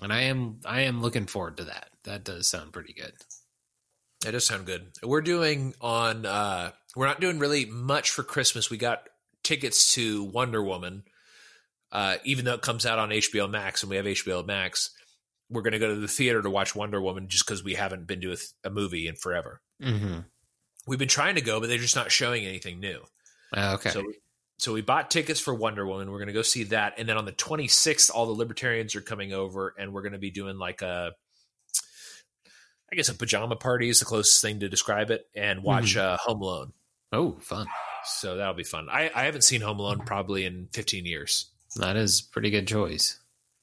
and 0.00 0.12
I 0.12 0.22
am 0.22 0.60
I 0.64 0.82
am 0.82 1.00
looking 1.00 1.26
forward 1.26 1.58
to 1.58 1.64
that. 1.64 1.90
That 2.04 2.24
does 2.24 2.46
sound 2.46 2.72
pretty 2.72 2.92
good. 2.92 3.12
That 4.22 4.32
does 4.32 4.46
sound 4.46 4.66
good. 4.66 4.88
We're 5.02 5.20
doing 5.20 5.74
on 5.80 6.26
uh 6.26 6.72
we're 6.96 7.06
not 7.06 7.20
doing 7.20 7.38
really 7.38 7.66
much 7.66 8.10
for 8.10 8.22
Christmas. 8.22 8.70
We 8.70 8.76
got 8.76 9.08
tickets 9.42 9.94
to 9.94 10.24
Wonder 10.24 10.62
Woman. 10.62 11.04
Uh 11.92 12.16
even 12.24 12.44
though 12.44 12.54
it 12.54 12.62
comes 12.62 12.86
out 12.86 12.98
on 12.98 13.10
HBO 13.10 13.48
Max 13.50 13.82
and 13.82 13.90
we 13.90 13.96
have 13.96 14.04
HBO 14.04 14.44
Max, 14.44 14.90
we're 15.48 15.62
going 15.62 15.72
to 15.72 15.78
go 15.78 15.94
to 15.94 16.00
the 16.00 16.08
theater 16.08 16.42
to 16.42 16.50
watch 16.50 16.74
Wonder 16.74 17.00
Woman 17.00 17.28
just 17.28 17.46
cuz 17.46 17.62
we 17.64 17.74
haven't 17.74 18.06
been 18.06 18.20
to 18.20 18.32
a, 18.32 18.36
th- 18.36 18.50
a 18.64 18.70
movie 18.70 19.06
in 19.06 19.16
forever. 19.16 19.60
Mm-hmm. 19.82 20.20
We've 20.86 20.98
been 20.98 21.08
trying 21.08 21.36
to 21.36 21.40
go 21.40 21.60
but 21.60 21.68
they're 21.68 21.78
just 21.78 21.96
not 21.96 22.12
showing 22.12 22.44
anything 22.44 22.80
new. 22.80 23.04
Okay. 23.56 23.90
So, 23.90 24.04
so 24.60 24.74
we 24.74 24.82
bought 24.82 25.10
tickets 25.10 25.40
for 25.40 25.54
Wonder 25.54 25.86
Woman. 25.86 26.10
We're 26.10 26.18
going 26.18 26.26
to 26.26 26.34
go 26.34 26.42
see 26.42 26.64
that, 26.64 26.98
and 26.98 27.08
then 27.08 27.16
on 27.16 27.24
the 27.24 27.32
26th, 27.32 28.10
all 28.14 28.26
the 28.26 28.32
Libertarians 28.32 28.94
are 28.94 29.00
coming 29.00 29.32
over, 29.32 29.74
and 29.78 29.94
we're 29.94 30.02
going 30.02 30.12
to 30.12 30.18
be 30.18 30.30
doing 30.30 30.58
like 30.58 30.82
a, 30.82 31.12
I 32.92 32.94
guess 32.94 33.08
a 33.08 33.14
pajama 33.14 33.56
party 33.56 33.88
is 33.88 34.00
the 34.00 34.04
closest 34.04 34.42
thing 34.42 34.60
to 34.60 34.68
describe 34.68 35.10
it, 35.10 35.26
and 35.34 35.62
watch 35.62 35.96
uh, 35.96 36.18
Home 36.26 36.42
Alone. 36.42 36.72
oh, 37.10 37.38
fun. 37.40 37.68
So 38.04 38.36
that'll 38.36 38.52
be 38.52 38.64
fun. 38.64 38.88
I, 38.90 39.10
I 39.14 39.24
haven't 39.24 39.44
seen 39.44 39.62
Home 39.62 39.80
Alone 39.80 40.00
probably 40.00 40.44
in 40.44 40.68
15 40.74 41.06
years. 41.06 41.46
That 41.76 41.96
is 41.96 42.20
pretty 42.20 42.50
good 42.50 42.68
choice. 42.68 43.18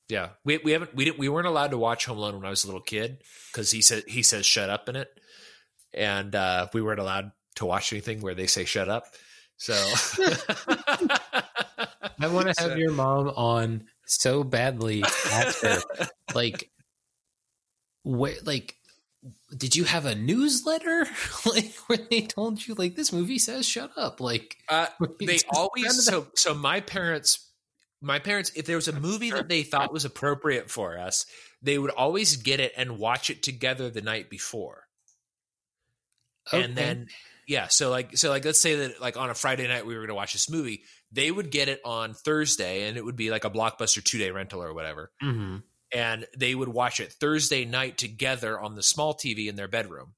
Yeah, 0.10 0.30
we 0.43 0.58
we 0.58 0.72
haven't 0.72 0.95
we 0.95 1.06
didn't 1.06 1.20
we 1.20 1.30
weren't 1.30 1.45
allowed 1.45 1.72
to 1.72 1.78
watch 1.78 2.06
Home 2.08 2.18
Alone 2.18 2.38
when 2.38 2.45
I 2.45 2.50
was 2.50 2.64
a 2.64 2.68
little 2.68 2.82
kid 2.82 3.22
because 3.52 3.70
he 3.70 3.84
said 3.84 4.06
he 4.08 4.24
says 4.24 4.48
shut 4.48 4.72
up 4.72 4.89
in 4.89 4.95
it, 4.95 5.10
and 5.93 6.34
uh, 6.34 6.70
we 6.74 6.82
weren't 6.82 7.00
allowed 7.00 7.34
to 7.58 7.68
watch 7.68 7.93
anything 7.93 8.22
where 8.22 8.34
they 8.34 8.48
say 8.48 8.66
shut 8.66 8.89
up. 8.89 9.06
So 9.58 9.74
I 12.20 12.28
want 12.28 12.47
to 12.47 12.62
have 12.62 12.72
So- 12.72 12.76
your 12.76 12.91
mom 12.91 13.30
on 13.30 13.86
so 14.05 14.43
badly 14.43 15.03
after, 15.32 15.78
like, 16.36 16.70
wait, 18.03 18.45
like, 18.45 18.76
did 19.55 19.76
you 19.76 19.84
have 19.84 20.05
a 20.05 20.16
newsletter 20.16 21.08
like 21.45 21.74
where 21.88 21.99
they 22.10 22.22
told 22.22 22.66
you 22.66 22.76
like 22.76 22.95
this 22.95 23.12
movie 23.12 23.39
says 23.39 23.68
shut 23.68 23.91
up? 23.97 24.22
Like, 24.22 24.58
Uh, 24.70 24.88
they 25.20 25.39
always 25.49 26.05
so 26.05 26.28
so 26.36 26.53
my 26.53 26.80
parents 26.82 27.43
my 27.99 28.20
parents 28.20 28.51
if 28.55 28.66
there 28.68 28.76
was 28.76 28.88
a 28.88 28.97
movie 28.99 29.32
that 29.32 29.49
they 29.49 29.64
thought 29.64 29.91
was 29.91 30.05
appropriate 30.05 30.70
for 30.70 30.99
us 30.99 31.26
they 31.64 31.80
would 31.80 31.89
always 31.89 32.36
get 32.38 32.60
it 32.60 32.72
and 32.78 32.99
watch 32.99 33.32
it 33.32 33.41
together 33.41 33.89
the 33.89 34.01
night 34.03 34.30
before 34.30 34.84
Okay. 36.47 36.64
and 36.64 36.76
then 36.76 37.08
yeah 37.48 37.68
so 37.68 37.89
like 37.89 38.18
so 38.18 38.30
like 38.30 38.45
let's 38.45 38.62
say 38.62 38.76
that 38.76 39.02
like 39.02 39.18
on 39.18 39.30
a 39.30 39.34
friday 39.34 39.68
night 39.68 39.86
we 39.86 39.93
were 39.93 40.02
going 40.02 40.10
to 40.10 40.16
watch 40.16 40.34
this 40.34 40.50
movie 40.50 40.84
they 41.12 41.32
would 41.32 41.52
get 41.52 41.70
it 41.70 41.80
on 41.86 42.14
Thursday, 42.14 42.88
and 42.88 42.98
it 42.98 43.06
would 43.06 43.16
be 43.16 43.30
like 43.30 43.45
a 43.45 43.50
blockbuster 43.50 44.04
two 44.04 44.18
day 44.18 44.32
rental 44.32 44.62
or 44.62 44.74
whatever. 44.74 45.12
Mm-hmm. 45.24 45.58
And 45.93 46.28
they 46.38 46.54
would 46.54 46.68
watch 46.68 47.00
it 47.00 47.14
Thursday 47.14 47.64
night 47.64 47.98
together 47.98 48.60
on 48.60 48.76
the 48.76 48.84
small 48.84 49.14
TV 49.14 49.48
in 49.48 49.56
their 49.56 49.70
bedroom. 49.70 50.14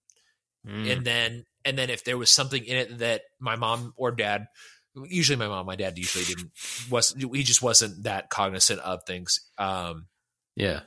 Mm. 0.67 0.91
And 0.91 1.05
then, 1.05 1.45
and 1.63 1.77
then 1.77 1.91
if 1.91 2.03
there 2.03 2.17
was 2.17 2.31
something 2.31 2.63
in 2.63 2.75
it 2.75 2.97
that 2.99 3.21
my 3.39 3.55
mom 3.55 3.93
or 3.95 4.11
dad, 4.11 4.47
usually 4.95 5.37
my 5.37 5.47
mom, 5.47 5.67
my 5.67 5.75
dad 5.75 5.97
usually 5.97 6.25
didn't 6.25 6.49
was 6.89 7.13
he 7.13 7.43
just 7.43 7.61
wasn't 7.61 8.03
that 8.03 8.31
cognizant 8.31 8.79
of 8.79 9.03
things. 9.05 9.41
Um, 9.59 10.07
yeah. 10.55 10.81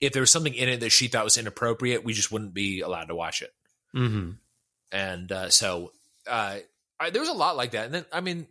if 0.00 0.12
there 0.12 0.20
was 0.20 0.32
something 0.32 0.52
in 0.52 0.68
it 0.68 0.80
that 0.80 0.90
she 0.90 1.06
thought 1.06 1.24
was 1.24 1.38
inappropriate, 1.38 2.04
we 2.04 2.12
just 2.12 2.32
wouldn't 2.32 2.54
be 2.54 2.80
allowed 2.80 3.04
to 3.04 3.14
watch 3.14 3.40
it. 3.40 3.50
Mm-hmm. 3.94 4.32
And 4.92 5.30
uh, 5.30 5.50
so 5.50 5.92
uh, 6.28 6.56
I, 7.00 7.10
there 7.10 7.20
was 7.20 7.28
a 7.28 7.34
lot 7.34 7.56
like 7.56 7.72
that. 7.72 7.86
And 7.86 7.94
then, 7.94 8.04
I 8.12 8.20
mean, 8.20 8.46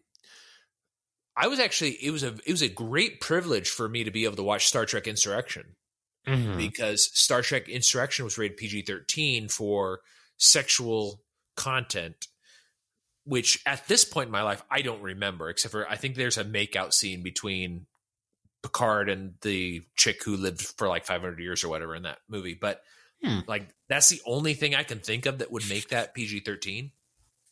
I 1.36 1.48
was 1.48 1.60
actually 1.60 1.92
it 1.92 2.12
was 2.12 2.24
a 2.24 2.36
it 2.46 2.52
was 2.52 2.62
a 2.62 2.70
great 2.70 3.20
privilege 3.22 3.70
for 3.70 3.88
me 3.90 4.04
to 4.04 4.12
be 4.12 4.26
able 4.26 4.36
to 4.36 4.44
watch 4.44 4.68
Star 4.68 4.86
Trek 4.86 5.08
Insurrection 5.08 5.76
Mm-hmm. 6.26 6.56
because 6.58 7.10
Star 7.14 7.42
Trek 7.42 7.68
Insurrection 7.68 8.24
was 8.24 8.38
rated 8.38 8.56
PG 8.56 8.84
thirteen 8.84 9.50
for 9.50 10.00
sexual 10.38 11.22
content, 11.58 12.28
which 13.26 13.62
at 13.66 13.86
this 13.90 14.06
point 14.06 14.28
in 14.28 14.32
my 14.32 14.42
life 14.44 14.64
I 14.72 14.84
don't 14.84 15.02
remember, 15.02 15.50
except 15.50 15.74
for 15.74 15.90
I 15.90 15.98
think 15.98 16.16
there's 16.16 16.38
a 16.38 16.46
makeout 16.46 16.94
scene 16.94 17.24
between 17.24 17.88
Picard 18.62 19.10
and 19.10 19.34
the 19.42 19.82
chick 19.98 20.24
who 20.24 20.38
lived 20.38 20.62
for 20.62 20.88
like 20.88 21.06
500 21.06 21.40
years 21.40 21.62
or 21.62 21.68
whatever 21.68 21.94
in 21.96 22.04
that 22.04 22.20
movie, 22.30 22.58
but. 22.60 22.82
Hmm. 23.24 23.40
Like 23.48 23.70
that's 23.88 24.10
the 24.10 24.22
only 24.26 24.54
thing 24.54 24.76
I 24.76 24.84
can 24.84 25.00
think 25.00 25.26
of 25.26 25.40
that 25.40 25.52
would 25.52 25.68
make 25.70 25.90
that 25.90 26.14
PG 26.14 26.42
thirteen. 26.42 26.92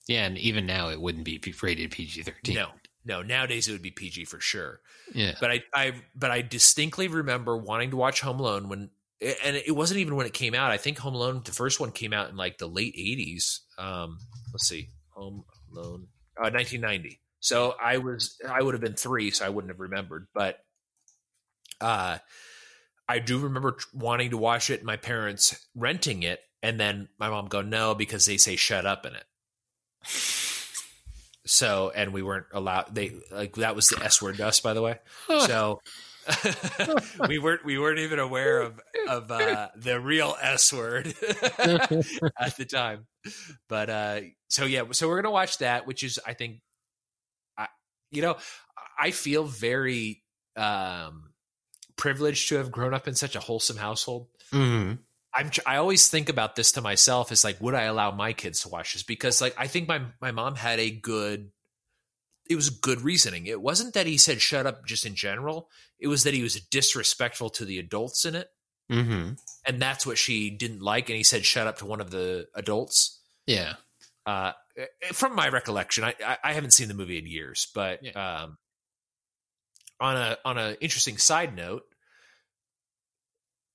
Yeah, 0.07 0.25
and 0.25 0.37
even 0.37 0.65
now 0.65 0.89
it 0.89 0.99
wouldn't 0.99 1.25
be 1.25 1.41
rated 1.61 1.91
PG 1.91 2.23
thirteen. 2.23 2.55
No, 2.55 2.67
no. 3.05 3.21
Nowadays 3.21 3.67
it 3.67 3.71
would 3.71 3.81
be 3.81 3.91
PG 3.91 4.25
for 4.25 4.39
sure. 4.39 4.81
Yeah. 5.13 5.33
But 5.39 5.51
I, 5.51 5.63
I, 5.73 5.93
but 6.15 6.31
I 6.31 6.41
distinctly 6.41 7.07
remember 7.07 7.55
wanting 7.57 7.91
to 7.91 7.97
watch 7.97 8.21
Home 8.21 8.39
Alone 8.39 8.69
when, 8.69 8.89
and 9.21 9.55
it 9.55 9.75
wasn't 9.75 9.99
even 9.99 10.15
when 10.15 10.25
it 10.25 10.33
came 10.33 10.55
out. 10.55 10.71
I 10.71 10.77
think 10.77 10.97
Home 10.99 11.15
Alone, 11.15 11.41
the 11.45 11.51
first 11.51 11.79
one, 11.79 11.91
came 11.91 12.13
out 12.13 12.29
in 12.29 12.35
like 12.35 12.57
the 12.57 12.67
late 12.67 12.95
'80s. 12.95 13.59
Um, 13.77 14.17
let's 14.51 14.67
see, 14.67 14.89
Home 15.11 15.45
Alone, 15.71 16.07
uh, 16.37 16.49
1990. 16.49 17.19
So 17.39 17.75
I 17.81 17.97
was, 17.97 18.37
I 18.47 18.61
would 18.61 18.73
have 18.73 18.81
been 18.81 18.95
three, 18.95 19.31
so 19.31 19.45
I 19.45 19.49
wouldn't 19.49 19.71
have 19.71 19.79
remembered. 19.79 20.27
But, 20.33 20.59
uh, 21.79 22.19
I 23.11 23.19
do 23.19 23.39
remember 23.39 23.75
wanting 23.93 24.29
to 24.29 24.37
watch 24.37 24.69
it. 24.69 24.85
My 24.85 24.95
parents 24.95 25.67
renting 25.75 26.23
it, 26.23 26.39
and 26.63 26.79
then 26.79 27.09
my 27.19 27.29
mom 27.29 27.47
go 27.47 27.61
no 27.61 27.93
because 27.93 28.25
they 28.25 28.37
say 28.37 28.55
shut 28.55 28.85
up 28.85 29.05
in 29.05 29.13
it. 29.15 29.25
So, 31.45 31.91
and 31.93 32.13
we 32.13 32.21
weren't 32.21 32.45
allowed. 32.53 32.95
They 32.95 33.11
like 33.29 33.55
that 33.55 33.75
was 33.75 33.89
the 33.89 34.01
S 34.01 34.21
word 34.21 34.37
to 34.37 34.47
us, 34.47 34.61
by 34.61 34.73
the 34.73 34.81
way. 34.81 34.99
So 35.27 35.81
we 37.27 37.37
weren't 37.37 37.65
we 37.65 37.77
weren't 37.77 37.99
even 37.99 38.19
aware 38.19 38.61
of 38.61 38.79
of 39.09 39.29
uh, 39.29 39.67
the 39.75 39.99
real 39.99 40.37
S 40.41 40.71
word 40.71 41.07
at 41.59 42.55
the 42.57 42.65
time. 42.65 43.07
But 43.67 43.89
uh, 43.89 44.21
so 44.47 44.63
yeah, 44.63 44.83
so 44.91 45.09
we're 45.09 45.21
gonna 45.21 45.33
watch 45.33 45.57
that, 45.57 45.85
which 45.85 46.03
is 46.03 46.17
I 46.25 46.33
think, 46.33 46.61
I 47.57 47.67
you 48.09 48.21
know, 48.21 48.37
I 48.97 49.11
feel 49.11 49.43
very 49.43 50.23
um, 50.55 51.30
privileged 52.01 52.49
to 52.49 52.55
have 52.55 52.71
grown 52.71 52.95
up 52.95 53.07
in 53.07 53.13
such 53.13 53.35
a 53.35 53.39
wholesome 53.39 53.77
household. 53.77 54.25
Mm-hmm. 54.51 54.95
I'm 55.35 55.51
I 55.67 55.75
always 55.77 56.07
think 56.07 56.29
about 56.29 56.55
this 56.55 56.71
to 56.71 56.81
myself 56.81 57.31
is 57.31 57.43
like 57.43 57.61
would 57.61 57.75
I 57.75 57.83
allow 57.83 58.09
my 58.09 58.33
kids 58.33 58.61
to 58.61 58.69
watch 58.69 58.93
this 58.93 59.03
because 59.03 59.39
like 59.39 59.53
I 59.55 59.67
think 59.67 59.87
my 59.87 60.01
my 60.19 60.31
mom 60.31 60.55
had 60.55 60.79
a 60.79 60.89
good 60.89 61.51
it 62.49 62.55
was 62.55 62.71
good 62.71 63.01
reasoning. 63.01 63.45
It 63.45 63.61
wasn't 63.61 63.93
that 63.93 64.07
he 64.07 64.17
said 64.17 64.41
shut 64.41 64.65
up 64.65 64.83
just 64.87 65.05
in 65.05 65.13
general. 65.13 65.69
It 65.99 66.07
was 66.07 66.23
that 66.23 66.33
he 66.33 66.41
was 66.41 66.55
disrespectful 66.55 67.51
to 67.51 67.65
the 67.65 67.77
adults 67.77 68.25
in 68.25 68.35
it 68.35 68.49
Mm-hmm. 68.91 69.33
and 69.65 69.81
that's 69.81 70.05
what 70.05 70.17
she 70.17 70.49
didn't 70.49 70.81
like 70.81 71.07
and 71.07 71.15
he 71.15 71.23
said 71.23 71.45
shut 71.45 71.65
up 71.67 71.77
to 71.77 71.85
one 71.85 72.01
of 72.01 72.09
the 72.09 72.47
adults. 72.55 73.21
Yeah. 73.45 73.75
Uh 74.25 74.53
from 75.13 75.35
my 75.35 75.49
recollection, 75.49 76.03
I 76.03 76.15
I, 76.25 76.37
I 76.45 76.53
haven't 76.53 76.73
seen 76.73 76.87
the 76.87 76.95
movie 76.95 77.19
in 77.19 77.27
years, 77.27 77.67
but 77.75 78.03
um 78.17 78.57
on 80.01 80.17
a 80.17 80.37
on 80.43 80.57
a 80.57 80.75
interesting 80.81 81.17
side 81.19 81.55
note, 81.55 81.83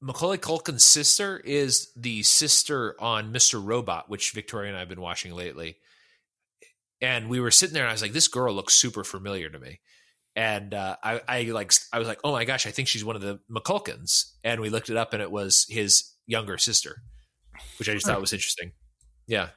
Macaulay 0.07 0.39
Culkin's 0.39 0.85
sister 0.85 1.39
is 1.45 1.91
the 1.97 2.23
sister 2.23 2.95
on 3.01 3.33
Mr. 3.33 3.61
Robot, 3.63 4.09
which 4.09 4.31
Victoria 4.31 4.69
and 4.69 4.77
I 4.77 4.81
have 4.81 4.89
been 4.89 5.01
watching 5.01 5.35
lately. 5.35 5.79
And 7.01 7.29
we 7.29 7.41
were 7.41 7.51
sitting 7.51 7.75
there, 7.75 7.83
and 7.83 7.91
I 7.91 7.93
was 7.95 8.03
like, 8.03 8.13
"This 8.13 8.29
girl 8.29 8.55
looks 8.55 8.75
super 8.75 9.03
familiar 9.03 9.51
to 9.51 9.59
me." 9.59 9.81
And 10.37 10.73
uh, 10.73 10.97
I, 11.03 11.21
I 11.27 11.43
like, 11.43 11.73
I 11.93 11.99
was 11.99 12.07
like, 12.07 12.21
"Oh 12.23 12.31
my 12.33 12.45
gosh, 12.45 12.67
I 12.67 12.71
think 12.71 12.87
she's 12.87 13.05
one 13.05 13.17
of 13.17 13.23
the 13.23 13.41
McCulkins." 13.51 14.33
And 14.45 14.61
we 14.61 14.71
looked 14.71 14.91
it 14.91 14.97
up, 14.97 15.13
and 15.13 15.21
it 15.21 15.31
was 15.31 15.67
his 15.69 16.13
younger 16.27 16.57
sister, 16.57 17.03
which 17.81 17.89
I 17.89 17.93
just 17.95 18.07
thought 18.07 18.21
was 18.21 18.33
interesting. 18.33 18.73
Yeah, 19.27 19.49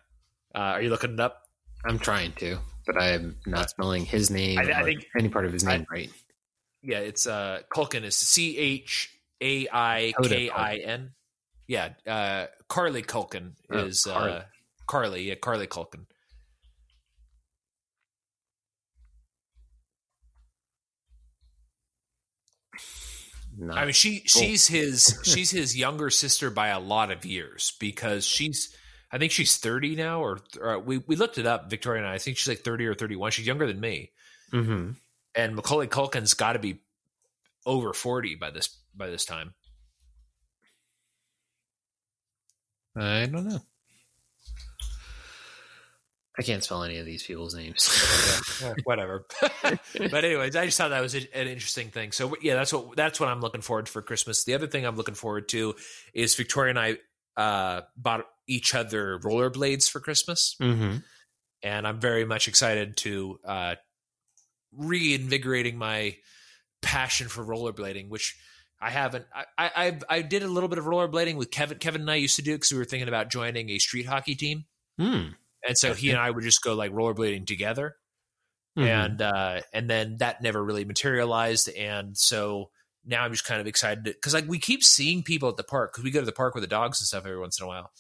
uh, 0.56 0.58
are 0.58 0.82
you 0.82 0.90
looking 0.90 1.14
it 1.14 1.20
up? 1.20 1.44
I'm 1.86 2.00
trying 2.00 2.34
to, 2.34 2.58
but 2.88 3.00
I'm 3.00 3.38
not 3.46 3.70
spelling 3.70 4.04
his 4.04 4.32
name 4.32 4.58
I- 4.58 4.64
I 4.72 4.82
or 4.82 4.86
think- 4.86 5.06
any 5.18 5.30
part 5.30 5.46
of 5.46 5.54
his 5.54 5.66
I- 5.66 5.78
name 5.78 5.86
right. 5.92 6.10
Yeah, 6.82 7.00
it's 7.00 7.28
uh, 7.28 7.62
Culkin 7.72 8.04
is 8.04 8.16
C 8.16 8.58
H 8.58 9.12
A 9.42 9.68
I 9.72 10.14
K 10.24 10.50
I 10.50 10.76
N. 10.78 11.12
Yeah, 11.68 11.90
uh, 12.08 12.48
Carly 12.68 13.04
Culkin 13.04 13.54
Oh, 13.72 13.78
is 13.86 14.04
Carly. 14.06 14.32
uh, 14.32 14.42
Carly. 14.88 15.24
Yeah, 15.30 15.36
Carly 15.36 15.68
Culkin. 15.68 16.06
Not, 23.58 23.78
I 23.78 23.84
mean, 23.84 23.94
she 23.94 24.24
she's 24.26 24.68
his 24.68 25.20
she's 25.24 25.52
his 25.52 25.78
younger 25.78 26.10
sister 26.10 26.50
by 26.50 26.70
a 26.70 26.80
lot 26.80 27.12
of 27.12 27.26
years 27.26 27.74
because 27.80 28.26
she's 28.26 28.76
I 29.12 29.18
think 29.18 29.32
she's 29.32 29.58
thirty 29.58 29.96
now, 29.96 30.22
or, 30.22 30.40
or 30.62 30.80
we 30.80 31.00
we 31.00 31.16
looked 31.16 31.38
it 31.38 31.46
up. 31.46 31.70
Victoria 31.70 32.02
and 32.02 32.10
I, 32.10 32.16
I 32.16 32.18
think 32.20 32.38
she's 32.38 32.48
like 32.48 32.60
thirty 32.60 32.86
or 32.86 32.94
thirty 32.94 33.16
one. 33.16 33.32
She's 33.32 33.48
younger 33.48 33.68
than 33.68 33.80
me, 33.80 34.12
mm-hmm. 34.54 34.92
and 35.36 35.56
Macaulay 35.56 35.88
Culkin's 35.88 36.34
got 36.36 36.54
to 36.54 36.60
be 36.60 36.80
over 37.66 37.92
forty 37.94 38.36
by 38.36 38.52
this 38.52 38.78
by 39.00 39.10
this 39.10 39.26
time. 39.26 39.56
I 42.96 43.26
don't 43.26 43.48
know. 43.48 43.62
I 46.38 46.42
can't 46.42 46.64
spell 46.64 46.84
any 46.84 46.98
of 46.98 47.06
these 47.06 47.24
people's 47.24 47.56
names. 47.56 47.90
Yeah, 48.62 48.74
whatever. 48.84 49.26
but 49.62 50.26
anyways, 50.26 50.54
I 50.58 50.66
just 50.66 50.78
thought 50.78 50.90
that 50.90 51.00
was 51.00 51.16
a- 51.16 51.38
an 51.38 51.48
interesting 51.48 51.92
thing. 51.92 52.12
So 52.12 52.36
yeah, 52.42 52.56
that's 52.56 52.74
what 52.74 52.94
that's 52.98 53.18
what 53.18 53.30
I'm 53.30 53.40
looking 53.40 53.62
forward 53.62 53.86
to 53.86 53.92
for 53.92 54.02
Christmas. 54.02 54.44
The 54.44 54.54
other 54.54 54.68
thing 54.68 54.86
I'm 54.86 54.98
looking 54.98 55.16
forward 55.16 55.48
to 55.50 55.76
is 56.14 56.36
Victoria 56.36 56.72
and 56.72 56.80
I 56.80 56.98
uh, 57.42 57.82
bought 57.96 58.26
each 58.50 58.76
other 58.76 59.18
rollerblades 59.20 59.90
for 59.90 60.02
Christmas, 60.02 60.58
mm-hmm. 60.62 60.98
and 61.64 61.88
I'm 61.88 62.02
very 62.02 62.26
much 62.26 62.50
excited 62.50 62.98
to 62.98 63.40
uh, 63.46 63.76
reinvigorating 64.74 65.78
my 65.78 66.18
passion 66.82 67.30
for 67.30 67.46
rollerblading, 67.46 68.10
which 68.10 68.38
I 68.82 68.90
haven't. 68.92 69.26
I, 69.34 69.46
I 69.76 69.98
I've- 70.10 70.28
did 70.30 70.44
a 70.44 70.48
little 70.48 70.70
bit 70.70 70.80
of 70.80 70.86
rollerblading 70.86 71.36
with 71.36 71.52
Kevin. 71.52 71.78
Kevin 71.80 72.02
and 72.02 72.12
I 72.12 72.16
used 72.16 72.38
to 72.38 72.42
do 72.42 72.54
it 72.54 72.58
because 72.58 72.72
we 72.72 72.78
were 72.78 72.86
thinking 72.86 73.08
about 73.10 73.30
joining 73.30 73.70
a 73.70 73.78
street 73.80 74.06
hockey 74.06 74.36
team, 74.36 74.66
Mm. 75.00 75.34
and 75.68 75.78
so 75.78 75.94
he 75.94 76.10
and 76.12 76.20
I 76.20 76.30
would 76.32 76.44
just 76.44 76.64
go 76.64 76.74
like 76.76 76.92
rollerblading 76.94 77.46
together 77.48 77.96
Mhm. 78.78 78.86
and 78.88 79.22
uh 79.22 79.62
and 79.74 79.90
then 79.90 80.18
that 80.20 80.42
never 80.42 80.64
really 80.64 80.86
materialized 80.86 81.70
and 81.70 82.16
so 82.18 82.70
now 83.04 83.24
i'm 83.24 83.32
just 83.32 83.44
kind 83.46 83.60
of 83.60 83.66
excited 83.66 84.04
because 84.04 84.34
like 84.36 84.48
we 84.48 84.60
keep 84.60 84.84
seeing 84.84 85.24
people 85.24 85.50
at 85.50 85.58
the 85.58 85.64
park 85.64 85.92
because 85.92 86.04
we 86.04 86.12
go 86.12 86.20
to 86.20 86.26
the 86.26 86.32
park 86.32 86.54
with 86.54 86.62
the 86.62 86.68
dogs 86.68 87.02
and 87.02 87.08
stuff 87.08 87.26
every 87.26 87.40
once 87.40 87.60
in 87.60 87.64
a 87.66 87.68
while 87.68 87.92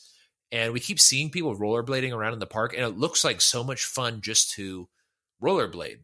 and 0.51 0.71
we 0.71 0.79
keep 0.79 0.99
seeing 0.99 1.31
people 1.31 1.57
rollerblading 1.57 2.13
around 2.13 2.33
in 2.33 2.39
the 2.39 2.45
park 2.45 2.73
and 2.73 2.83
it 2.83 2.97
looks 2.97 3.23
like 3.23 3.41
so 3.41 3.63
much 3.63 3.83
fun 3.83 4.21
just 4.21 4.51
to 4.51 4.87
rollerblade 5.41 6.03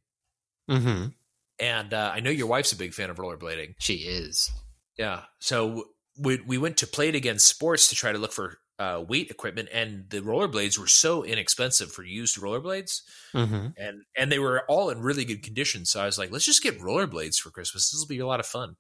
Mhm. 0.70 1.14
and 1.60 1.94
uh, 1.94 2.12
i 2.14 2.20
know 2.20 2.32
your 2.32 2.48
wife's 2.48 2.72
a 2.72 2.76
big 2.78 2.94
fan 2.94 3.12
of 3.12 3.18
rollerblading 3.18 3.76
she 3.80 3.98
is. 3.98 4.50
Yeah 4.98 5.24
so 5.40 5.86
we, 6.18 6.40
we 6.48 6.58
went 6.58 6.78
to 6.78 6.88
Play 6.88 7.10
It 7.10 7.16
Again 7.16 7.40
Sports 7.40 7.90
to 7.90 7.96
try 7.96 8.12
to 8.14 8.18
look 8.18 8.32
for 8.32 8.58
uh, 8.80 9.04
weight 9.08 9.30
equipment 9.32 9.70
and 9.74 10.10
the 10.10 10.20
rollerblades 10.22 10.78
were 10.78 10.88
so 10.88 11.24
inexpensive 11.24 11.92
for 11.92 12.04
used 12.04 12.38
rollerblades 12.38 13.02
Mm-hmm. 13.34 13.68
and 13.78 14.04
and 14.18 14.32
they 14.32 14.40
were 14.40 14.64
all 14.70 14.90
in 14.90 15.00
really 15.02 15.26
good 15.26 15.44
condition. 15.44 15.86
So 15.86 16.02
I 16.02 16.06
was 16.06 16.18
like, 16.18 16.32
let's 16.32 16.46
just 16.46 16.64
get 16.64 16.80
rollerblades 16.80 17.38
for 17.38 17.50
Christmas. 17.52 17.92
This 17.92 18.00
will 18.00 18.08
be 18.08 18.20
a 18.20 18.28
lot 18.28 18.40
of 18.40 18.46
fun. 18.46 18.76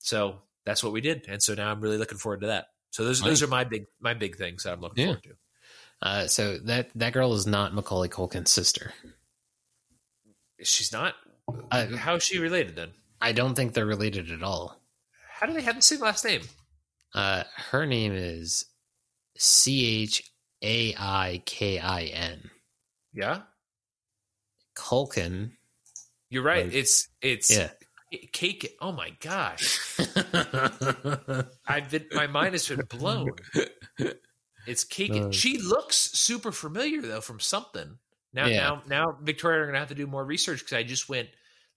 So 0.00 0.42
that's 0.66 0.84
what 0.84 0.92
we 0.92 1.00
did, 1.00 1.24
and 1.28 1.42
so 1.42 1.54
now 1.54 1.70
I'm 1.70 1.80
really 1.80 1.96
looking 1.98 2.18
forward 2.18 2.42
to 2.42 2.48
that. 2.48 2.66
So 2.90 3.04
those 3.04 3.20
those 3.22 3.42
are 3.42 3.46
my 3.46 3.64
big 3.64 3.84
my 4.00 4.12
big 4.14 4.36
things 4.36 4.64
that 4.64 4.72
I'm 4.74 4.80
looking 4.80 5.00
Yeah. 5.06 5.06
forward 5.14 5.22
to. 5.24 5.36
Uh, 6.02 6.26
so 6.26 6.58
that 6.58 6.90
that 6.94 7.12
girl 7.14 7.32
is 7.34 7.46
not 7.46 7.74
Macaulay 7.74 8.08
Culkin's 8.08 8.50
sister. 8.52 8.92
She's 10.62 10.92
not. 10.92 11.14
Uh, 11.70 11.86
How 11.96 12.16
is 12.16 12.22
she 12.24 12.38
related 12.38 12.76
then? 12.76 12.90
I 13.20 13.32
don't 13.32 13.54
think 13.54 13.72
they're 13.72 13.86
related 13.86 14.30
at 14.30 14.42
all. 14.42 14.80
How 15.38 15.46
do 15.46 15.52
they 15.52 15.62
have 15.62 15.76
the 15.76 15.82
same 15.82 16.00
last 16.00 16.24
name? 16.24 16.40
Uh, 17.14 17.44
her 17.70 17.86
name 17.86 18.12
is 18.12 18.64
C 19.36 20.02
H 20.02 20.22
A 20.62 20.94
I 20.98 21.42
K 21.46 21.78
I 21.78 22.02
N. 22.04 22.50
Yeah, 23.12 23.42
Culkin 24.76 25.52
You're 26.28 26.42
right. 26.42 26.66
Like- 26.66 26.74
it's 26.74 27.08
it's 27.22 27.50
Yeah. 27.56 27.70
cake. 28.32 28.76
Oh 28.80 28.90
my 28.92 29.10
gosh! 29.20 29.78
I've 31.66 31.90
been 31.90 32.06
my 32.12 32.26
mind 32.26 32.54
has 32.54 32.68
been 32.68 32.84
blown. 32.88 33.30
It's 34.66 34.82
cake. 34.84 35.12
Uh. 35.12 35.30
she 35.30 35.58
looks 35.58 35.96
super 35.96 36.50
familiar 36.52 37.00
though 37.00 37.20
from 37.20 37.38
something. 37.40 37.98
Now, 38.34 38.46
Yeah. 38.46 38.56
now, 38.60 38.82
now, 38.88 39.18
Victoria, 39.22 39.62
are 39.62 39.66
gonna 39.66 39.78
have 39.78 39.88
to 39.88 39.94
do 39.94 40.06
more 40.06 40.24
research 40.24 40.58
because 40.60 40.74
I 40.74 40.82
just 40.82 41.08
went 41.08 41.28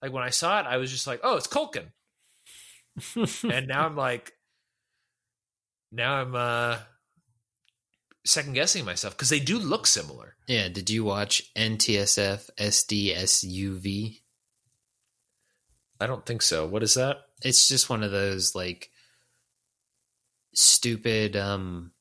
like 0.02 0.12
when 0.12 0.24
I 0.24 0.30
saw 0.30 0.58
it, 0.60 0.66
I 0.66 0.78
was 0.78 0.90
just 0.90 1.06
like, 1.06 1.20
oh, 1.22 1.36
it's 1.36 1.46
Culkin, 1.46 1.86
and 3.16 3.68
now 3.68 3.86
I'm 3.86 3.96
like, 3.96 4.32
now 5.90 6.14
I'm 6.14 6.34
uh 6.34 6.78
second 8.24 8.52
guessing 8.54 8.84
myself 8.84 9.16
because 9.16 9.30
they 9.30 9.40
do 9.40 9.58
look 9.58 9.86
similar. 9.86 10.36
yeah. 10.46 10.68
Did 10.68 10.90
you 10.90 11.04
watch 11.04 11.52
NTSF 11.56 12.50
SDSUV? 12.58 14.20
I 16.00 16.06
don't 16.06 16.26
think 16.26 16.42
so. 16.42 16.66
What 16.66 16.82
is 16.82 16.94
that? 16.94 17.18
It's 17.42 17.68
just 17.68 17.88
one 17.90 18.02
of 18.02 18.10
those 18.10 18.54
like 18.54 18.90
stupid 20.54 21.34
um 21.36 21.92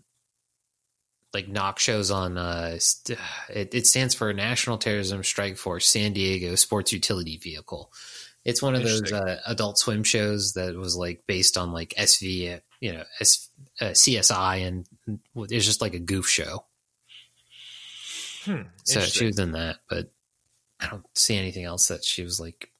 like 1.33 1.47
knock 1.47 1.79
shows 1.79 2.11
on 2.11 2.37
uh 2.37 2.77
st- 2.79 3.17
it, 3.49 3.73
it 3.73 3.87
stands 3.87 4.13
for 4.13 4.33
National 4.33 4.77
Terrorism 4.77 5.23
Strike 5.23 5.57
Force 5.57 5.87
San 5.87 6.13
Diego 6.13 6.55
Sports 6.55 6.91
Utility 6.91 7.37
Vehicle. 7.37 7.91
It's 8.43 8.61
one 8.61 8.73
of 8.75 8.83
those 8.83 9.11
uh, 9.11 9.39
adult 9.45 9.77
swim 9.77 10.03
shows 10.03 10.53
that 10.53 10.75
was 10.75 10.95
like 10.95 11.23
based 11.27 11.57
on 11.57 11.73
like 11.73 11.93
SV, 11.97 12.59
you 12.79 12.93
know, 12.93 13.03
S, 13.19 13.49
uh, 13.79 13.85
CSI, 13.85 14.65
and 14.65 14.87
it's 15.35 15.65
just 15.65 15.81
like 15.81 15.93
a 15.93 15.99
goof 15.99 16.27
show. 16.27 16.65
Hmm, 18.45 18.63
So 18.83 19.01
she 19.01 19.27
was 19.27 19.37
in 19.37 19.51
that, 19.51 19.77
but 19.87 20.11
I 20.79 20.87
don't 20.87 21.05
see 21.15 21.37
anything 21.37 21.65
else 21.65 21.89
that 21.89 22.03
she 22.03 22.23
was 22.23 22.39
like 22.39 22.71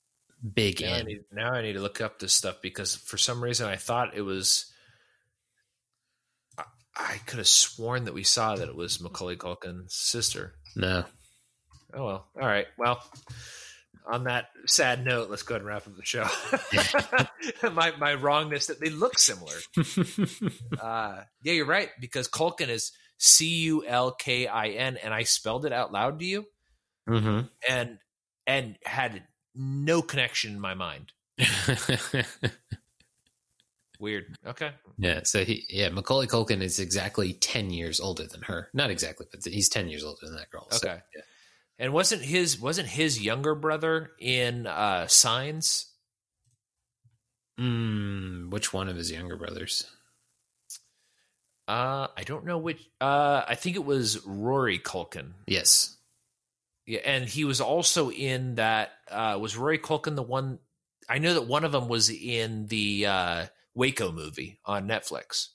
big 0.56 0.82
Now 0.82 0.94
I, 0.94 0.98
in. 0.98 1.06
need, 1.06 1.20
now 1.32 1.52
I 1.54 1.62
need 1.62 1.74
to 1.74 1.80
look 1.82 2.02
up 2.02 2.18
this 2.18 2.34
stuff 2.34 2.56
because 2.64 2.96
for 2.96 3.18
some 3.18 3.44
reason 3.44 3.68
I 3.68 3.76
thought 3.76 4.18
it 4.18 4.24
was. 4.24 4.74
I, 6.58 6.64
I 6.96 7.18
could 7.28 7.38
have 7.38 7.48
sworn 7.48 8.06
that 8.06 8.16
we 8.16 8.24
saw 8.24 8.56
that 8.56 8.68
it 8.68 8.76
was 8.76 9.00
Macaulay 9.00 9.36
Culkin's 9.36 9.94
sister. 9.94 10.56
No, 10.76 11.06
Oh 11.94 12.06
well, 12.06 12.28
all 12.42 12.48
right. 12.48 12.68
Well, 12.78 13.04
on 14.06 14.24
that 14.26 14.48
sad 14.66 15.06
note, 15.06 15.30
let's 15.30 15.44
go 15.44 15.56
ahead 15.56 15.62
and 15.62 15.68
wrap 15.68 15.88
up 15.88 15.96
the 15.96 16.06
show. 16.06 16.28
my 17.74 17.92
my 17.98 18.14
wrongness 18.14 18.68
that 18.68 18.80
they 18.80 18.90
look 18.90 19.18
similar. 19.20 19.54
Uh, 20.82 21.24
yeah, 21.44 21.54
you're 21.54 21.66
right 21.66 21.90
because 22.00 22.28
Culkin 22.28 22.70
is 22.70 22.92
C 23.18 23.46
U 23.66 23.86
L 23.86 24.12
K 24.14 24.48
I 24.48 24.70
N, 24.70 24.98
and 24.98 25.14
I 25.14 25.24
spelled 25.24 25.66
it 25.66 25.74
out 25.74 25.92
loud 25.92 26.20
to 26.20 26.26
you, 26.26 26.46
hmm 27.08 27.42
and 27.68 28.00
and 28.48 28.78
had 28.86 29.24
no 29.54 30.02
connection 30.02 30.54
in 30.54 30.60
my 30.60 30.74
mind. 30.74 31.12
Weird. 34.00 34.36
Okay. 34.48 34.72
yeah. 34.98 35.22
So 35.24 35.46
he, 35.46 35.66
yeah, 35.70 35.90
Macaulay 35.90 36.26
Culkin 36.26 36.62
is 36.62 36.80
exactly 36.80 37.34
ten 37.34 37.70
years 37.70 38.00
older 38.00 38.26
than 38.26 38.42
her. 38.44 38.70
Not 38.74 38.90
exactly, 38.90 39.28
but 39.30 39.44
he's 39.46 39.70
ten 39.70 39.88
years 39.90 40.04
older 40.04 40.22
than 40.24 40.36
that 40.38 40.50
girl. 40.50 40.68
So, 40.72 40.88
Okay. 40.90 41.02
And 41.82 41.94
wasn't 41.94 42.22
his 42.22 42.60
wasn't 42.62 42.90
his 42.90 43.20
younger 43.20 43.56
brother 43.56 44.12
in 44.20 44.68
uh 44.68 45.08
Signs? 45.08 45.88
Mm, 47.60 48.52
which 48.52 48.72
one 48.72 48.88
of 48.88 48.96
his 48.96 49.12
younger 49.12 49.36
brothers? 49.36 49.86
Uh 51.68 52.08
I 52.16 52.24
don't 52.24 52.46
know 52.46 52.60
which 52.60 52.88
uh 53.02 53.44
I 53.48 53.56
think 53.56 53.76
it 53.76 53.84
was 53.84 54.24
Rory 54.28 54.78
Culkin. 54.78 55.32
Yes. 55.48 55.98
Yeah, 56.86 57.00
and 57.04 57.26
he 57.26 57.46
was 57.46 57.60
also 57.62 58.12
in 58.12 58.56
that 58.56 58.92
uh 59.10 59.40
was 59.42 59.58
Rory 59.58 59.80
Culkin 59.80 60.16
the 60.16 60.22
one 60.22 60.60
I 61.10 61.18
know 61.18 61.34
that 61.34 61.48
one 61.48 61.64
of 61.66 61.72
them 61.72 61.88
was 61.88 62.12
in 62.12 62.68
the 62.68 63.08
uh 63.08 63.46
Waco 63.74 64.12
movie 64.12 64.60
on 64.66 64.88
Netflix. 64.88 65.48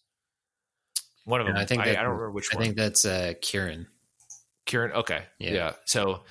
One 1.24 1.40
of 1.40 1.46
them. 1.46 1.54
Yeah, 1.54 1.62
I 1.62 1.66
think 1.66 1.82
I, 1.82 1.84
that- 1.86 1.98
I 1.98 2.02
don't 2.02 2.10
remember 2.12 2.32
which 2.32 2.52
one. 2.52 2.56
I 2.56 2.58
one. 2.58 2.64
think 2.66 2.76
that's 2.78 3.04
uh, 3.04 3.34
Kieran. 3.40 3.86
Kieran. 4.66 4.92
Okay. 4.92 5.22
Yeah. 5.38 5.52
Yeah. 5.52 5.72
So, 5.86 6.24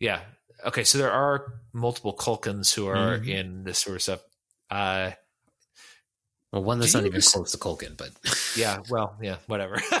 yeah. 0.00 0.20
Okay. 0.66 0.84
So 0.84 0.98
there 0.98 1.12
are 1.12 1.54
multiple 1.72 2.14
Culkins 2.16 2.74
who 2.74 2.86
are 2.88 3.18
Mhm. 3.18 3.28
in 3.28 3.64
this 3.64 3.78
sort 3.78 3.96
of 3.96 4.02
stuff. 4.02 4.20
Uh, 4.70 5.12
Well, 6.52 6.64
one 6.64 6.80
that's 6.80 6.92
not 6.94 7.06
even 7.06 7.20
close 7.22 7.52
to 7.52 7.58
Culkin, 7.58 7.96
but 7.96 8.10
yeah. 8.56 8.80
Well, 8.90 9.16
yeah. 9.22 9.36
Whatever. 9.46 9.80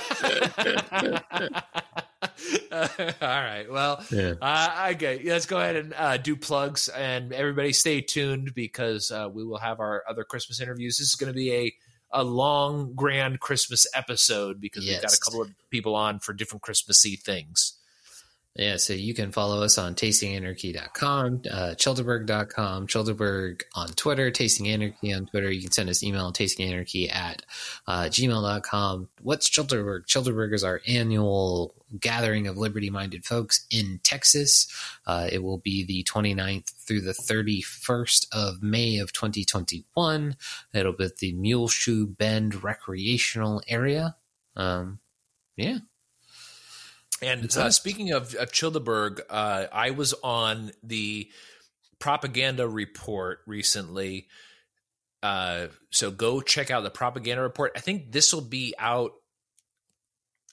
all 2.72 2.82
right. 3.20 3.66
Well, 3.70 4.04
yeah. 4.10 4.34
uh, 4.40 4.90
okay. 4.94 5.22
Let's 5.24 5.46
go 5.46 5.58
ahead 5.58 5.76
and 5.76 5.94
uh, 5.94 6.16
do 6.18 6.36
plugs, 6.36 6.88
and 6.88 7.32
everybody 7.32 7.72
stay 7.72 8.00
tuned 8.00 8.54
because 8.54 9.10
uh, 9.10 9.28
we 9.32 9.44
will 9.44 9.58
have 9.58 9.80
our 9.80 10.02
other 10.08 10.24
Christmas 10.24 10.60
interviews. 10.60 10.98
This 10.98 11.08
is 11.08 11.14
going 11.14 11.32
to 11.32 11.36
be 11.36 11.52
a 11.52 11.74
a 12.14 12.22
long, 12.22 12.92
grand 12.94 13.40
Christmas 13.40 13.86
episode 13.94 14.60
because 14.60 14.84
we've 14.84 15.00
got 15.00 15.14
a 15.14 15.20
couple 15.20 15.40
of 15.40 15.50
people 15.70 15.94
on 15.94 16.18
for 16.18 16.34
different 16.34 16.60
Christmassy 16.60 17.16
things. 17.16 17.78
Yeah, 18.54 18.76
so 18.76 18.92
you 18.92 19.14
can 19.14 19.32
follow 19.32 19.62
us 19.62 19.78
on 19.78 19.94
tastinganarchy.com, 19.94 21.42
uh, 21.50 21.74
childerberg.com, 21.74 22.86
Childerberg 22.86 23.62
on 23.74 23.88
Twitter, 23.88 24.30
Tasting 24.30 24.68
Anarchy 24.68 25.14
on 25.14 25.24
Twitter. 25.24 25.50
You 25.50 25.62
can 25.62 25.72
send 25.72 25.88
us 25.88 26.02
email 26.02 26.30
tastinganarchy 26.32 27.10
at 27.10 27.46
uh, 27.86 28.04
gmail.com. 28.04 29.08
What's 29.22 29.48
Childerberg? 29.48 30.04
Childerberg 30.04 30.52
is 30.52 30.64
our 30.64 30.82
annual 30.86 31.74
gathering 31.98 32.46
of 32.46 32.58
liberty 32.58 32.90
minded 32.90 33.24
folks 33.24 33.66
in 33.70 34.00
Texas. 34.02 34.66
Uh, 35.06 35.28
it 35.32 35.42
will 35.42 35.58
be 35.58 35.82
the 35.82 36.04
29th 36.04 36.72
through 36.86 37.00
the 37.00 37.12
31st 37.12 38.26
of 38.32 38.62
May 38.62 38.98
of 38.98 39.14
2021. 39.14 40.36
It'll 40.74 40.92
be 40.92 41.04
at 41.04 41.16
the 41.16 41.32
Muleshoe 41.32 42.06
Bend 42.06 42.62
Recreational 42.62 43.62
Area. 43.66 44.16
Um, 44.56 44.98
yeah. 45.56 45.78
And 47.22 47.56
uh, 47.56 47.70
speaking 47.70 48.12
of, 48.12 48.34
of 48.34 48.50
Childeberg, 48.52 49.20
uh, 49.30 49.66
I 49.72 49.90
was 49.90 50.12
on 50.24 50.72
the 50.82 51.30
propaganda 51.98 52.68
report 52.68 53.40
recently. 53.46 54.26
Uh, 55.22 55.68
so 55.90 56.10
go 56.10 56.40
check 56.40 56.70
out 56.70 56.82
the 56.82 56.90
propaganda 56.90 57.42
report. 57.42 57.72
I 57.76 57.80
think 57.80 58.10
this 58.10 58.34
will 58.34 58.40
be 58.40 58.74
out 58.78 59.12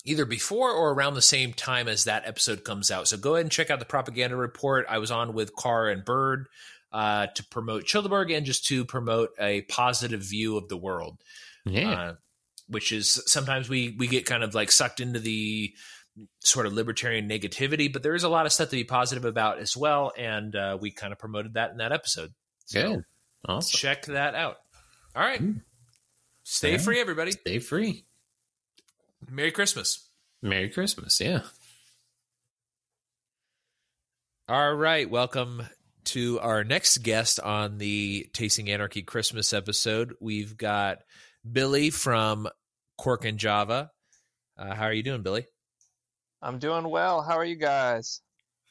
either 0.05 0.25
before 0.25 0.71
or 0.71 0.93
around 0.93 1.15
the 1.15 1.21
same 1.21 1.53
time 1.53 1.87
as 1.87 2.03
that 2.05 2.23
episode 2.27 2.63
comes 2.63 2.91
out. 2.91 3.07
So 3.07 3.17
go 3.17 3.33
ahead 3.35 3.45
and 3.45 3.51
check 3.51 3.69
out 3.71 3.79
the 3.79 3.85
propaganda 3.85 4.35
report. 4.35 4.85
I 4.87 4.99
was 4.99 5.11
on 5.11 5.33
with 5.33 5.55
Carr 5.55 5.89
and 5.89 6.05
Bird 6.05 6.47
uh, 6.91 7.27
to 7.27 7.43
promote 7.45 7.85
Childeberg 7.85 8.35
and 8.35 8.45
just 8.45 8.67
to 8.67 8.85
promote 8.85 9.31
a 9.39 9.61
positive 9.63 10.21
view 10.21 10.55
of 10.57 10.69
the 10.69 10.77
world 10.77 11.17
Yeah. 11.65 11.91
uh, 11.91 12.13
which 12.67 12.91
is 12.91 13.21
sometimes 13.25 13.67
we 13.69 13.95
we 13.97 14.07
get 14.07 14.25
kind 14.27 14.43
of 14.43 14.53
like 14.55 14.71
sucked 14.71 14.99
into 14.99 15.19
the 15.19 15.73
sort 16.39 16.65
of 16.65 16.73
libertarian 16.73 17.29
negativity, 17.29 17.91
but 17.91 18.03
there 18.03 18.15
is 18.15 18.23
a 18.23 18.29
lot 18.29 18.45
of 18.45 18.51
stuff 18.51 18.69
to 18.69 18.75
be 18.75 18.83
positive 18.83 19.25
about 19.25 19.59
as 19.59 19.75
well, 19.77 20.11
and 20.17 20.55
uh, 20.55 20.77
we 20.79 20.91
kind 20.91 21.13
of 21.13 21.19
promoted 21.19 21.53
that 21.53 21.71
in 21.71 21.77
that 21.77 21.91
episode. 21.91 22.33
So 22.65 22.95
Good. 22.95 23.03
Awesome. 23.47 23.77
check 23.77 24.05
that 24.07 24.35
out. 24.35 24.57
All 25.15 25.23
right, 25.23 25.41
Mm. 25.41 25.61
stay 26.43 26.73
Yeah. 26.73 26.77
free, 26.79 26.99
everybody. 26.99 27.31
Stay 27.31 27.59
free. 27.59 28.05
Merry 29.29 29.51
Christmas. 29.51 30.09
Merry 30.41 30.69
Christmas. 30.69 31.19
Yeah. 31.19 31.41
All 34.47 34.73
right, 34.73 35.09
welcome 35.09 35.63
to 36.05 36.39
our 36.39 36.63
next 36.63 36.99
guest 36.99 37.39
on 37.39 37.77
the 37.77 38.27
Tasting 38.33 38.69
Anarchy 38.69 39.03
Christmas 39.03 39.53
episode. 39.53 40.15
We've 40.19 40.57
got 40.57 40.99
Billy 41.49 41.91
from 41.91 42.49
Cork 42.97 43.25
and 43.25 43.37
Java. 43.37 43.91
Uh, 44.57 44.73
how 44.73 44.85
are 44.85 44.93
you 44.93 45.03
doing, 45.03 45.21
Billy? 45.21 45.45
I'm 46.41 46.59
doing 46.59 46.87
well. 46.89 47.21
How 47.21 47.37
are 47.37 47.45
you 47.45 47.55
guys? 47.55 48.21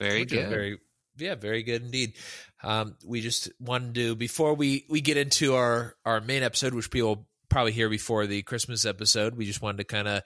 Very 0.00 0.20
We're 0.20 0.26
good. 0.26 0.48
Very, 0.48 0.78
yeah, 1.16 1.34
very 1.34 1.62
good 1.62 1.82
indeed. 1.82 2.14
Um, 2.62 2.96
we 3.04 3.20
just 3.20 3.50
wanted 3.60 3.94
to 3.96 4.14
before 4.16 4.54
we 4.54 4.84
we 4.88 5.00
get 5.00 5.16
into 5.16 5.54
our 5.54 5.94
our 6.04 6.20
main 6.20 6.42
episode, 6.42 6.74
which 6.74 6.90
people 6.90 7.08
will 7.08 7.28
probably 7.48 7.72
hear 7.72 7.88
before 7.88 8.26
the 8.26 8.42
Christmas 8.42 8.84
episode. 8.84 9.36
We 9.36 9.46
just 9.46 9.62
wanted 9.62 9.78
to 9.78 9.84
kind 9.84 10.08
of 10.08 10.22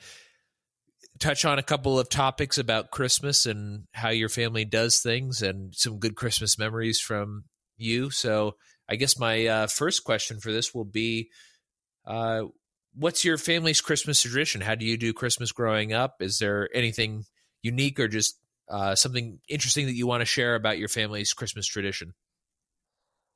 touch 1.18 1.45
on 1.45 1.59
a 1.59 1.62
couple 1.62 1.99
of 1.99 2.09
topics 2.09 2.59
about 2.59 2.90
Christmas 2.90 3.47
and 3.47 3.84
how 3.93 4.11
your 4.11 4.28
family 4.28 4.64
does 4.64 5.01
things, 5.01 5.43
and 5.43 5.74
some 5.74 5.99
good 5.99 6.14
Christmas 6.14 6.59
memories 6.59 7.01
from 7.01 7.45
you. 7.76 8.11
So, 8.11 8.57
I 8.88 8.97
guess 8.97 9.18
my 9.18 9.47
uh, 9.47 9.66
first 9.66 10.05
question 10.05 10.40
for 10.40 10.53
this 10.53 10.74
will 10.74 10.84
be. 10.84 11.30
Uh, 12.07 12.45
What's 12.95 13.24
your 13.24 13.38
family's 13.38 13.80
Christmas 13.80 14.20
tradition? 14.20 14.61
How 14.61 14.74
do 14.74 14.84
you 14.84 14.99
do 14.99 15.14
Christmas 15.14 15.51
growing 15.51 15.95
up? 15.95 16.16
Is 16.20 16.38
there 16.38 16.68
anything 16.74 17.24
unique 17.63 17.99
or 17.99 18.09
just 18.09 18.39
uh, 18.69 18.95
something 18.95 19.39
interesting 19.49 19.87
that 19.87 19.95
you 19.95 20.07
want 20.07 20.21
to 20.21 20.27
share 20.27 20.55
about 20.55 20.79
your 20.79 20.89
family's 20.89 21.33
Christmas 21.33 21.67
tradition? 21.67 22.15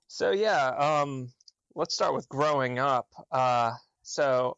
So 0.08 0.30
yeah, 0.30 0.68
um, 0.68 1.32
let's 1.74 1.94
start 1.94 2.14
with 2.14 2.28
growing 2.28 2.78
up. 2.78 3.08
Uh, 3.30 3.72
so 4.02 4.56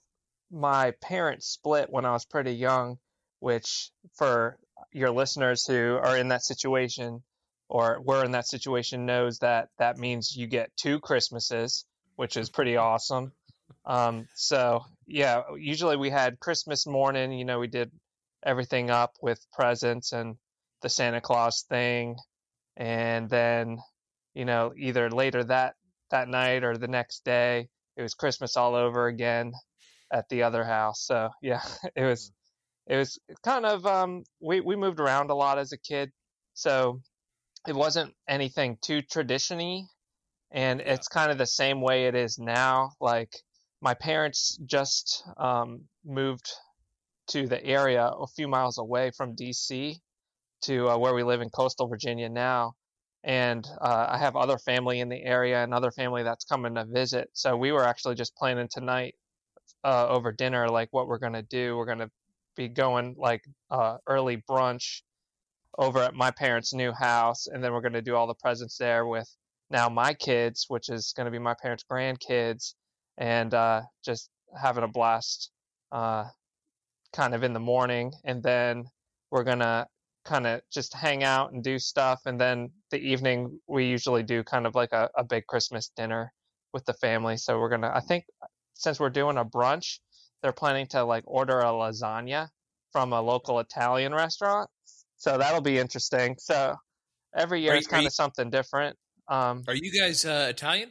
my 0.51 0.93
parents 1.03 1.47
split 1.47 1.91
when 1.91 2.05
I 2.05 2.13
was 2.13 2.25
pretty 2.25 2.53
young, 2.53 2.99
which 3.41 3.91
for 4.15 4.59
your 4.93 5.11
listeners 5.11 5.67
who 5.67 5.99
are 6.01 6.17
in 6.17 6.29
that 6.29 6.45
situation, 6.45 7.23
or 7.69 8.01
we're 8.03 8.25
in 8.25 8.33
that 8.33 8.47
situation 8.47 9.07
knows 9.07 9.41
that 9.41 9.69
that 9.79 9.99
means 9.99 10.37
you 10.37 10.47
get 10.47 10.77
two 10.77 11.01
Christmases, 11.01 11.85
which 12.17 12.37
is 12.37 12.51
pretty 12.51 12.77
awesome. 12.77 13.33
Um, 13.85 14.29
so 14.35 14.85
yeah, 15.07 15.43
usually 15.59 15.97
we 15.97 16.11
had 16.11 16.41
Christmas 16.41 16.87
morning. 16.87 17.33
You 17.33 17.45
know, 17.45 17.59
we 17.59 17.67
did 17.67 17.91
everything 18.45 18.91
up 18.91 19.15
with 19.21 19.45
presents 19.53 20.13
and 20.13 20.37
the 20.83 20.89
Santa 20.89 21.21
Claus 21.21 21.65
thing, 21.69 22.17
and 22.77 23.29
then 23.29 23.79
you 24.35 24.45
know 24.45 24.73
either 24.77 25.11
later 25.11 25.45
that 25.45 25.75
that 26.11 26.29
night 26.29 26.65
or 26.65 26.77
the 26.77 26.89
next 26.89 27.25
day 27.25 27.69
it 27.99 28.03
was 28.03 28.15
Christmas 28.15 28.57
all 28.57 28.75
over 28.75 29.09
again 29.09 29.53
at 30.13 30.29
the 30.29 30.45
other 30.45 30.65
house. 30.65 31.05
So 31.05 31.31
yeah, 31.43 31.63
it 31.97 32.05
was 32.05 32.33
it 32.87 32.97
was 32.97 33.19
kind 33.45 33.67
of 33.67 33.85
um, 33.85 34.25
we 34.41 34.61
we 34.61 34.77
moved 34.77 35.01
around 35.01 35.31
a 35.31 35.35
lot 35.35 35.59
as 35.59 35.73
a 35.73 35.79
kid, 35.79 36.11
so 36.55 37.03
it 37.67 37.75
wasn't 37.75 38.15
anything 38.29 38.79
too 38.81 39.03
traditiony, 39.03 39.83
and 40.51 40.81
yeah. 40.81 40.95
it's 40.95 41.09
kind 41.09 41.31
of 41.31 41.39
the 41.39 41.47
same 41.47 41.83
way 41.83 42.07
it 42.07 42.15
is 42.15 42.39
now. 42.39 42.93
Like 43.01 43.33
my 43.83 43.95
parents 43.95 44.59
just 44.65 45.25
um, 45.37 45.83
moved 46.05 46.51
to 47.29 47.47
the 47.47 47.65
area 47.65 48.05
a 48.07 48.27
few 48.27 48.49
miles 48.49 48.79
away 48.79 49.11
from 49.17 49.37
DC 49.37 49.97
to 50.63 50.89
uh, 50.89 50.99
where 50.99 51.15
we 51.15 51.23
live 51.23 51.41
in 51.41 51.51
coastal 51.51 51.89
Virginia 51.89 52.29
now. 52.29 52.75
And 53.25 53.67
uh, 53.81 54.07
I 54.09 54.19
have 54.19 54.37
other 54.37 54.59
family 54.59 55.01
in 55.01 55.09
the 55.09 55.23
area 55.23 55.63
and 55.63 55.75
other 55.75 55.91
family 55.91 56.23
that's 56.23 56.45
coming 56.45 56.75
to 56.77 56.85
visit. 56.85 57.29
So 57.33 57.57
we 57.57 57.73
were 57.73 57.85
actually 57.85 58.15
just 58.15 58.37
planning 58.37 58.69
tonight 58.71 59.15
uh, 59.85 60.09
over 60.09 60.33
dinner, 60.33 60.69
like 60.69 60.89
what 60.93 61.09
we're 61.09 61.19
going 61.19 61.35
to 61.35 61.43
do. 61.43 61.77
We're 61.77 61.87
going 61.87 61.99
to 61.99 62.11
be 62.57 62.69
going 62.69 63.17
like 63.19 63.43
uh, 63.71 63.99
early 64.07 64.43
brunch 64.49 65.03
over 65.77 66.01
at 66.01 66.15
my 66.15 66.31
parents' 66.31 66.73
new 66.73 66.93
house. 66.93 67.47
And 67.47 67.63
then 67.63 67.73
we're 67.73 67.81
going 67.81 67.93
to 67.93 68.03
do 68.03 68.15
all 68.15 68.27
the 68.27 68.35
presents 68.35 68.79
there 68.79 69.07
with 69.07 69.29
now 69.71 69.89
my 69.89 70.15
kids, 70.15 70.67
which 70.69 70.89
is 70.89 71.13
going 71.17 71.27
to 71.27 71.31
be 71.31 71.39
my 71.39 71.55
parents' 71.61 71.85
grandkids, 71.91 72.75
and 73.19 73.53
uh, 73.53 73.83
just 74.05 74.31
having 74.61 74.85
a 74.85 74.89
blast 74.89 75.51
uh, 75.93 76.25
kind 77.13 77.35
of 77.35 77.43
in 77.43 77.53
the 77.53 77.61
morning. 77.61 78.13
And 78.25 78.43
then 78.43 78.85
we're 79.31 79.45
going 79.45 79.61
to 79.61 79.87
kind 80.25 80.47
of 80.47 80.61
just 80.73 80.95
hang 80.95 81.25
out 81.25 81.53
and 81.53 81.63
do 81.63 81.79
stuff. 81.79 82.21
And 82.27 82.41
then 82.41 82.71
the 82.91 82.99
evening, 82.99 83.61
we 83.67 83.87
usually 83.87 84.23
do 84.23 84.43
kind 84.43 84.67
of 84.67 84.75
like 84.75 84.93
a, 84.93 85.09
a 85.17 85.25
big 85.25 85.47
Christmas 85.47 85.91
dinner 85.97 86.33
with 86.73 86.85
the 86.85 86.95
family. 86.95 87.37
So 87.37 87.59
we're 87.59 87.71
going 87.71 87.83
to, 87.83 87.95
I 87.95 88.01
think, 88.01 88.25
since 88.75 89.01
we're 89.01 89.11
doing 89.11 89.39
a 89.39 89.45
brunch, 89.45 89.99
they're 90.43 90.53
planning 90.53 90.87
to 90.89 91.05
like 91.05 91.25
order 91.27 91.61
a 91.61 91.67
lasagna 91.67 92.49
from 92.93 93.13
a 93.13 93.21
local 93.21 93.59
Italian 93.61 94.15
restaurant. 94.15 94.71
So 95.17 95.37
that'll 95.37 95.61
be 95.61 95.79
interesting. 95.79 96.37
So 96.39 96.77
every 97.37 97.61
year 97.61 97.75
it's 97.75 97.87
kind 97.87 98.07
of 98.07 98.13
something 98.13 98.51
different. 98.51 98.97
Um, 99.29 99.65
are 99.67 99.75
you 99.75 99.93
guys 99.93 100.25
uh, 100.25 100.47
Italian? 100.51 100.91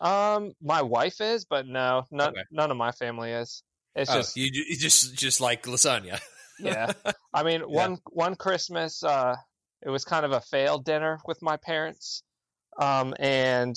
Um, 0.00 0.52
my 0.62 0.82
wife 0.82 1.20
is, 1.20 1.44
but 1.44 1.66
no, 1.66 2.04
none, 2.10 2.30
okay. 2.30 2.42
none 2.50 2.70
of 2.70 2.76
my 2.76 2.92
family 2.92 3.30
is. 3.32 3.62
It's 3.98 4.10
oh, 4.10 4.18
just 4.18 4.36
you, 4.36 4.48
you 4.52 4.76
just 4.76 5.14
just 5.14 5.40
like 5.40 5.64
lasagna. 5.64 6.20
yeah, 6.60 6.92
I 7.34 7.42
mean 7.42 7.60
yeah. 7.60 7.66
one 7.66 7.98
one 8.10 8.36
Christmas, 8.36 9.02
uh, 9.02 9.34
it 9.82 9.90
was 9.90 10.04
kind 10.04 10.24
of 10.24 10.30
a 10.32 10.40
failed 10.40 10.84
dinner 10.84 11.18
with 11.26 11.42
my 11.42 11.56
parents, 11.56 12.22
um, 12.80 13.12
and 13.18 13.76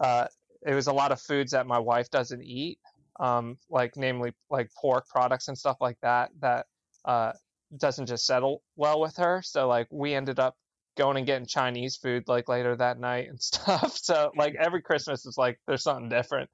uh, 0.00 0.26
it 0.66 0.74
was 0.74 0.86
a 0.86 0.92
lot 0.92 1.12
of 1.12 1.20
foods 1.20 1.52
that 1.52 1.66
my 1.66 1.78
wife 1.78 2.10
doesn't 2.10 2.42
eat, 2.42 2.78
um, 3.20 3.58
like 3.68 3.94
namely 3.96 4.32
like 4.48 4.70
pork 4.80 5.06
products 5.08 5.48
and 5.48 5.58
stuff 5.58 5.76
like 5.82 5.98
that 6.00 6.30
that 6.40 6.64
uh, 7.04 7.32
doesn't 7.76 8.06
just 8.06 8.24
settle 8.24 8.62
well 8.76 9.00
with 9.00 9.16
her. 9.16 9.42
So 9.44 9.68
like 9.68 9.88
we 9.90 10.14
ended 10.14 10.38
up 10.38 10.56
going 10.96 11.18
and 11.18 11.26
getting 11.26 11.46
Chinese 11.46 11.96
food 11.96 12.24
like 12.26 12.48
later 12.48 12.74
that 12.76 12.98
night 12.98 13.28
and 13.28 13.40
stuff. 13.42 13.96
So 13.96 14.32
like 14.34 14.54
every 14.54 14.80
Christmas 14.80 15.26
is 15.26 15.36
like 15.36 15.60
there's 15.66 15.82
something 15.82 16.08
different 16.08 16.48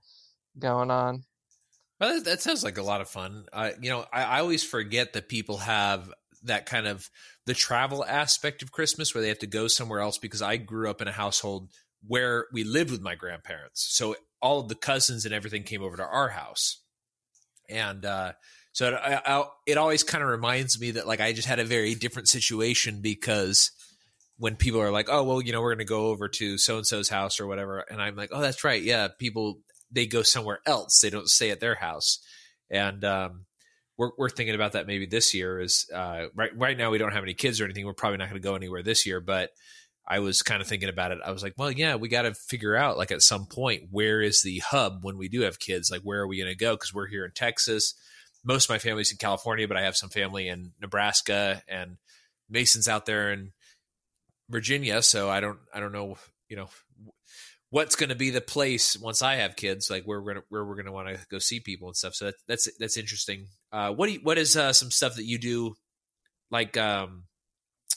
going 0.59 0.91
on. 0.91 1.23
Well, 2.01 2.23
that, 2.23 2.41
sounds 2.41 2.63
like 2.63 2.79
a 2.79 2.83
lot 2.83 3.01
of 3.01 3.09
fun. 3.09 3.47
You 3.81 3.91
know, 3.91 4.07
I, 4.13 4.23
I 4.23 4.41
always 4.41 4.63
forget 4.63 5.13
that 5.15 5.29
people 5.29 5.59
have 5.59 6.13
that 6.45 6.67
kind 6.67 6.87
of 6.87 7.11
the 7.47 7.55
travel 7.55 8.05
aspect 8.05 8.63
of 8.63 8.71
Christmas 8.71 9.15
where 9.15 9.23
they 9.23 9.29
have 9.29 9.41
to 9.41 9.47
go 9.47 9.67
somewhere 9.67 10.01
else 10.01 10.19
because 10.19 10.43
I 10.43 10.57
grew 10.57 10.89
up 10.89 11.03
in 11.03 11.09
a 11.09 11.13
household 11.13 11.69
where 12.07 12.47
we 12.53 12.63
lived 12.63 12.91
with 12.91 13.01
my 13.01 13.17
grandparents. 13.17 13.87
So 13.91 14.15
all 14.41 14.61
of 14.61 14.69
the 14.69 14.77
cousins 14.77 15.25
and 15.25 15.35
everything 15.35 15.65
came 15.65 15.83
over 15.83 15.97
to 15.97 16.05
our 16.05 16.29
house. 16.29 16.81
And 17.69 18.05
uh, 18.05 18.33
so 18.73 18.89
it, 18.89 18.95
I, 18.95 19.45
it 19.67 19.79
always 19.79 20.05
kind 20.05 20.23
of 20.23 20.31
reminds 20.31 20.81
me 20.81 20.93
that 20.93 21.09
like 21.09 21.21
I 21.21 21.33
just 21.33 21.49
had 21.49 21.59
a 21.59 21.65
very 21.65 21.95
different 21.97 22.29
situation 22.29 23.01
because 23.01 23.73
when 24.37 24.55
people 24.55 24.81
are 24.81 24.93
like, 24.93 25.09
oh, 25.11 25.25
well, 25.25 25.43
you 25.43 25.53
know, 25.53 25.61
we're 25.61 25.75
going 25.75 25.79
to 25.79 25.85
go 25.85 26.07
over 26.07 26.29
to 26.29 26.59
so 26.59 26.77
and 26.77 26.87
so's 26.87 27.09
house 27.09 27.41
or 27.41 27.49
whatever. 27.49 27.81
And 27.81 28.01
I'm 28.01 28.15
like, 28.15 28.31
oh, 28.33 28.41
that's 28.41 28.63
right. 28.63 28.81
Yeah. 28.81 29.09
People, 29.19 29.59
they 29.91 30.07
go 30.07 30.23
somewhere 30.23 30.61
else. 30.67 31.01
They 31.01 31.11
don't 31.11 31.29
stay 31.29 31.51
at 31.51 31.61
their 31.61 31.77
house. 31.77 32.19
And, 32.71 33.05
um, 33.05 33.47
we're, 33.97 34.11
we're 34.17 34.31
thinking 34.31 34.55
about 34.55 34.73
that 34.73 34.87
maybe 34.87 35.07
this 35.07 35.35
year 35.35 35.61
is, 35.61 35.87
uh, 35.93 36.27
right, 36.35 36.57
right 36.57 36.79
now 36.79 36.91
we 36.91 36.99
don't 36.99 37.13
have 37.13 37.25
any 37.25 37.35
kids 37.35 37.61
or 37.61 37.65
anything. 37.65 37.85
We're 37.85 37.95
probably 37.95 38.19
not 38.19 38.31
going 38.31 38.41
to 38.41 38.49
go 38.49 38.55
anywhere 38.55 38.83
this 38.83 39.05
year, 39.07 39.21
but 39.21 39.51
I 40.07 40.21
was 40.21 40.41
kind 40.41 40.63
of 40.63 40.69
thinking 40.69 40.89
about 40.89 41.13
it. 41.13 41.19
I 41.23 41.33
was 41.33 41.43
like, 41.43 41.55
well, 41.59 41.71
yeah, 41.71 41.97
we 41.97 42.09
got 42.09 42.23
to 42.23 42.33
figure 42.33 42.75
out 42.75 42.97
like 42.97 43.11
at 43.11 43.23
some 43.23 43.47
point 43.47 43.89
where 43.91 44.23
is 44.23 44.43
the 44.43 44.61
hub 44.61 45.01
when 45.03 45.19
we 45.19 45.29
do 45.29 45.43
have 45.43 45.59
kids? 45.59 45.91
Like, 45.91 46.01
where 46.01 46.21
are 46.21 46.27
we 46.27 46.39
going 46.39 46.51
to 46.51 46.57
go? 46.57 46.75
Because 46.75 46.95
we're 46.95 47.09
here 47.09 47.27
in 47.27 47.33
Texas. 47.33 47.95
Most 48.45 48.67
of 48.67 48.71
my 48.71 48.79
family's 48.79 49.11
in 49.11 49.19
California, 49.19 49.69
but 49.69 49.77
I 49.77 49.83
have 49.83 49.97
some 49.97 50.09
family 50.09 50.49
in 50.49 50.73
Nebraska 50.81 51.63
and 51.69 51.99
Mason's 52.49 52.89
out 52.89 53.05
there 53.05 53.33
in 53.33 53.53
Virginia. 54.49 55.03
So 55.03 55.29
I 55.29 55.41
don't, 55.41 55.59
I 55.75 55.81
don't 55.81 55.93
know, 55.93 56.17
you 56.49 56.57
know, 56.57 56.71
what's 57.71 57.97
going 57.97 58.09
to 58.09 58.17
be 58.17 58.31
the 58.31 58.41
place 58.41 58.97
once 58.99 59.23
I 59.23 59.37
have 59.37 59.57
kids, 59.57 59.91
like 59.91 60.05
where 60.05 60.21
we're 60.21 60.35
gonna, 60.35 60.47
where 60.49 60.65
we're 60.65 60.77
going 60.77 60.87
to 60.87 60.93
want 60.93 61.09
to 61.09 61.19
go 61.31 61.39
see 61.39 61.61
people 61.61 61.89
and 61.89 61.97
stuff. 61.97 62.15
So 62.15 62.27
that, 62.27 62.35
that's 62.47 62.69
that's 62.79 62.97
interesting. 62.97 63.49
Uh, 63.73 63.93
what 63.93 64.07
do 64.07 64.13
you, 64.15 64.21
what 64.23 64.39
is 64.39 64.57
uh, 64.57 64.73
some 64.73 64.91
stuff 64.91 65.17
that 65.17 65.27
you 65.27 65.39
do? 65.39 65.75
Like, 66.51 66.79
um, 66.79 67.25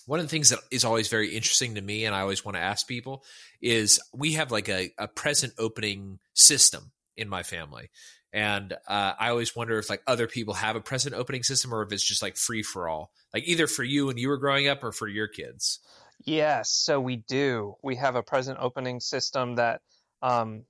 one 0.06 0.20
of 0.20 0.26
the 0.26 0.30
things 0.30 0.50
that 0.50 0.60
is 0.72 0.84
always 0.84 1.08
very 1.08 1.34
interesting 1.36 1.76
to 1.76 1.82
me 1.82 2.06
and 2.06 2.16
i 2.16 2.22
always 2.22 2.44
want 2.44 2.56
to 2.56 2.62
ask 2.62 2.88
people 2.88 3.24
is 3.62 4.00
we 4.14 4.34
have 4.34 4.52
like 4.52 4.70
a, 4.70 4.92
a 4.98 5.08
present 5.08 5.54
opening 5.58 6.20
system 6.34 6.92
in 7.16 7.30
my 7.30 7.44
family 7.44 7.90
and 8.34 8.74
uh, 8.88 9.14
i 9.20 9.30
always 9.30 9.56
wonder 9.56 9.78
if 9.78 9.90
like 9.90 10.02
other 10.08 10.28
people 10.28 10.54
have 10.54 10.76
a 10.76 10.82
present 10.82 11.16
opening 11.16 11.44
system 11.44 11.74
or 11.74 11.82
if 11.84 11.92
it's 11.92 12.08
just 12.08 12.22
like 12.22 12.36
free 12.36 12.64
for 12.64 12.90
all 12.90 13.12
like 13.34 13.48
either 13.48 13.68
for 13.68 13.84
you 13.84 14.08
when 14.08 14.18
you 14.18 14.28
were 14.28 14.38
growing 14.38 14.68
up 14.68 14.84
or 14.84 14.92
for 14.92 15.08
your 15.08 15.28
kids 15.28 15.80
yes 16.26 16.70
so 16.72 17.00
we 17.00 17.18
do 17.18 17.76
we 17.82 17.96
have 17.96 18.16
a 18.16 18.24
present 18.24 18.58
opening 18.62 19.00
system 19.00 19.56
that 19.56 19.82
um, 20.22 20.64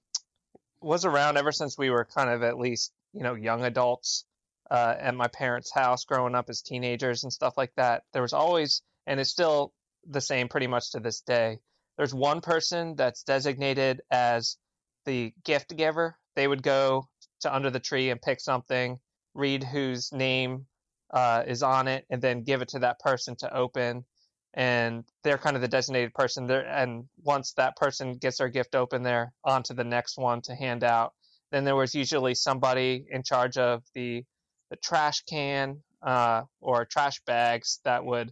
was 0.81 1.05
around 1.05 1.37
ever 1.37 1.51
since 1.51 1.77
we 1.77 1.89
were 1.89 2.05
kind 2.05 2.29
of 2.29 2.43
at 2.43 2.57
least 2.57 2.91
you 3.13 3.23
know 3.23 3.35
young 3.35 3.63
adults 3.63 4.25
uh, 4.71 4.95
at 4.97 5.13
my 5.13 5.27
parents' 5.27 5.71
house 5.71 6.05
growing 6.05 6.33
up 6.33 6.49
as 6.49 6.61
teenagers 6.61 7.23
and 7.23 7.33
stuff 7.33 7.57
like 7.57 7.73
that. 7.75 8.03
There 8.13 8.21
was 8.21 8.33
always 8.33 8.81
and 9.05 9.19
it's 9.19 9.29
still 9.29 9.73
the 10.07 10.21
same 10.21 10.47
pretty 10.47 10.67
much 10.67 10.91
to 10.91 10.99
this 10.99 11.21
day. 11.21 11.59
There's 11.97 12.13
one 12.13 12.41
person 12.41 12.95
that's 12.95 13.23
designated 13.23 14.01
as 14.09 14.57
the 15.05 15.33
gift 15.43 15.75
giver. 15.75 16.17
They 16.35 16.47
would 16.47 16.63
go 16.63 17.09
to 17.41 17.53
under 17.53 17.69
the 17.69 17.79
tree 17.79 18.09
and 18.09 18.21
pick 18.21 18.39
something, 18.39 18.99
read 19.33 19.63
whose 19.63 20.11
name 20.13 20.67
uh, 21.13 21.43
is 21.45 21.61
on 21.61 21.87
it, 21.87 22.05
and 22.09 22.21
then 22.21 22.43
give 22.43 22.61
it 22.61 22.69
to 22.69 22.79
that 22.79 22.99
person 22.99 23.35
to 23.37 23.53
open. 23.53 24.05
And 24.53 25.05
they're 25.23 25.37
kind 25.37 25.55
of 25.55 25.61
the 25.61 25.67
designated 25.67 26.13
person 26.13 26.45
there. 26.45 26.65
And 26.67 27.05
once 27.23 27.53
that 27.53 27.77
person 27.77 28.17
gets 28.17 28.37
their 28.37 28.49
gift 28.49 28.75
open, 28.75 29.01
they're 29.03 29.33
on 29.45 29.63
to 29.63 29.73
the 29.73 29.83
next 29.83 30.17
one 30.17 30.41
to 30.43 30.55
hand 30.55 30.83
out. 30.83 31.13
Then 31.51 31.63
there 31.63 31.75
was 31.75 31.95
usually 31.95 32.35
somebody 32.35 33.05
in 33.09 33.23
charge 33.23 33.57
of 33.57 33.83
the 33.93 34.23
the 34.69 34.77
trash 34.77 35.21
can 35.29 35.81
uh, 36.01 36.43
or 36.61 36.85
trash 36.85 37.21
bags 37.25 37.79
that 37.83 38.03
would 38.05 38.31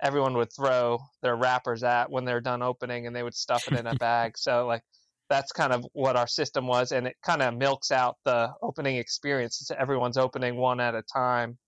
everyone 0.00 0.34
would 0.34 0.52
throw 0.52 0.98
their 1.20 1.36
wrappers 1.36 1.82
at 1.82 2.10
when 2.10 2.24
they're 2.24 2.40
done 2.40 2.62
opening 2.62 3.06
and 3.06 3.14
they 3.14 3.22
would 3.22 3.34
stuff 3.34 3.66
it 3.70 3.78
in 3.78 3.86
a 3.86 3.94
bag. 3.96 4.34
So 4.36 4.66
like 4.66 4.82
that's 5.28 5.52
kind 5.52 5.72
of 5.72 5.84
what 5.92 6.16
our 6.16 6.26
system 6.26 6.66
was 6.66 6.92
and 6.92 7.06
it 7.06 7.16
kind 7.24 7.42
of 7.42 7.54
milks 7.54 7.90
out 7.90 8.16
the 8.24 8.50
opening 8.62 8.96
experience. 8.96 9.60
It's 9.60 9.70
everyone's 9.70 10.16
opening 10.16 10.56
one 10.56 10.80
at 10.80 10.94
a 10.94 11.02
time 11.02 11.58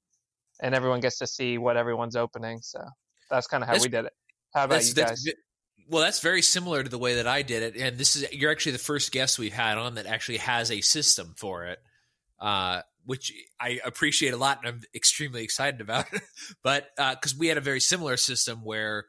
and 0.62 0.74
everyone 0.74 1.00
gets 1.00 1.18
to 1.18 1.26
see 1.26 1.58
what 1.58 1.76
everyone's 1.76 2.16
opening. 2.16 2.60
So 2.62 2.80
that's 3.32 3.48
kind 3.48 3.62
of 3.62 3.68
how 3.68 3.74
that's, 3.74 3.84
we 3.84 3.90
did 3.90 4.04
it. 4.04 4.12
How 4.54 4.64
about 4.64 4.86
you 4.86 4.94
guys? 4.94 5.26
well, 5.88 6.02
that's 6.02 6.20
very 6.20 6.42
similar 6.42 6.82
to 6.82 6.88
the 6.88 6.98
way 6.98 7.16
that 7.16 7.26
I 7.26 7.42
did 7.42 7.62
it, 7.62 7.76
and 7.80 7.98
this 7.98 8.14
is 8.14 8.32
you're 8.32 8.52
actually 8.52 8.72
the 8.72 8.78
first 8.78 9.10
guest 9.10 9.38
we've 9.38 9.52
had 9.52 9.78
on 9.78 9.96
that 9.96 10.06
actually 10.06 10.38
has 10.38 10.70
a 10.70 10.80
system 10.80 11.34
for 11.36 11.64
it. 11.64 11.78
Uh, 12.40 12.82
which 13.04 13.32
I 13.60 13.80
appreciate 13.84 14.32
a 14.32 14.36
lot 14.36 14.58
and 14.58 14.68
I'm 14.68 14.80
extremely 14.94 15.42
excited 15.42 15.80
about. 15.80 16.06
but 16.62 16.88
because 16.96 17.34
uh, 17.34 17.36
we 17.38 17.48
had 17.48 17.58
a 17.58 17.62
very 17.62 17.80
similar 17.80 18.16
system 18.16 18.60
where 18.64 19.06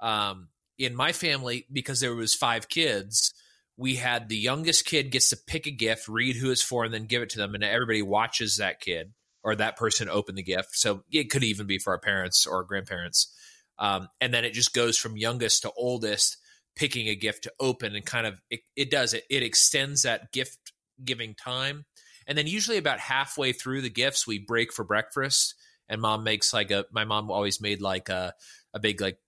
um, 0.00 0.48
in 0.78 0.94
my 0.94 1.12
family, 1.12 1.66
because 1.72 2.00
there 2.00 2.14
was 2.14 2.34
five 2.34 2.68
kids, 2.68 3.32
we 3.76 3.96
had 3.96 4.28
the 4.28 4.36
youngest 4.36 4.84
kid 4.84 5.10
gets 5.10 5.30
to 5.30 5.36
pick 5.36 5.66
a 5.66 5.70
gift, 5.70 6.08
read 6.08 6.36
who 6.36 6.50
it's 6.50 6.62
for, 6.62 6.84
and 6.84 6.92
then 6.92 7.06
give 7.06 7.22
it 7.22 7.30
to 7.30 7.38
them, 7.38 7.54
and 7.54 7.62
everybody 7.62 8.02
watches 8.02 8.56
that 8.56 8.80
kid 8.80 9.12
or 9.42 9.54
that 9.54 9.76
person 9.76 10.08
open 10.08 10.34
the 10.34 10.42
gift. 10.42 10.70
So 10.72 11.04
it 11.10 11.30
could 11.30 11.44
even 11.44 11.66
be 11.66 11.78
for 11.78 11.92
our 11.92 12.00
parents 12.00 12.46
or 12.46 12.64
grandparents. 12.64 13.32
Um, 13.78 14.08
and 14.20 14.32
then 14.32 14.44
it 14.44 14.52
just 14.52 14.72
goes 14.72 14.96
from 14.96 15.16
youngest 15.16 15.62
to 15.62 15.72
oldest, 15.76 16.38
picking 16.74 17.08
a 17.08 17.14
gift 17.14 17.44
to 17.44 17.52
open, 17.60 17.94
and 17.94 18.04
kind 18.04 18.26
of 18.26 18.40
it, 18.50 18.60
it 18.76 18.90
does 18.90 19.14
it. 19.14 19.24
It 19.30 19.42
extends 19.42 20.02
that 20.02 20.32
gift 20.32 20.72
giving 21.04 21.34
time, 21.34 21.84
and 22.26 22.36
then 22.36 22.46
usually 22.46 22.78
about 22.78 22.98
halfway 23.00 23.52
through 23.52 23.82
the 23.82 23.90
gifts, 23.90 24.26
we 24.26 24.38
break 24.38 24.72
for 24.72 24.84
breakfast, 24.84 25.54
and 25.88 26.00
mom 26.00 26.24
makes 26.24 26.52
like 26.52 26.70
a. 26.70 26.86
My 26.92 27.04
mom 27.04 27.30
always 27.30 27.60
made 27.60 27.80
like 27.80 28.08
a 28.08 28.34
a 28.72 28.80
big 28.80 29.00
like 29.00 29.18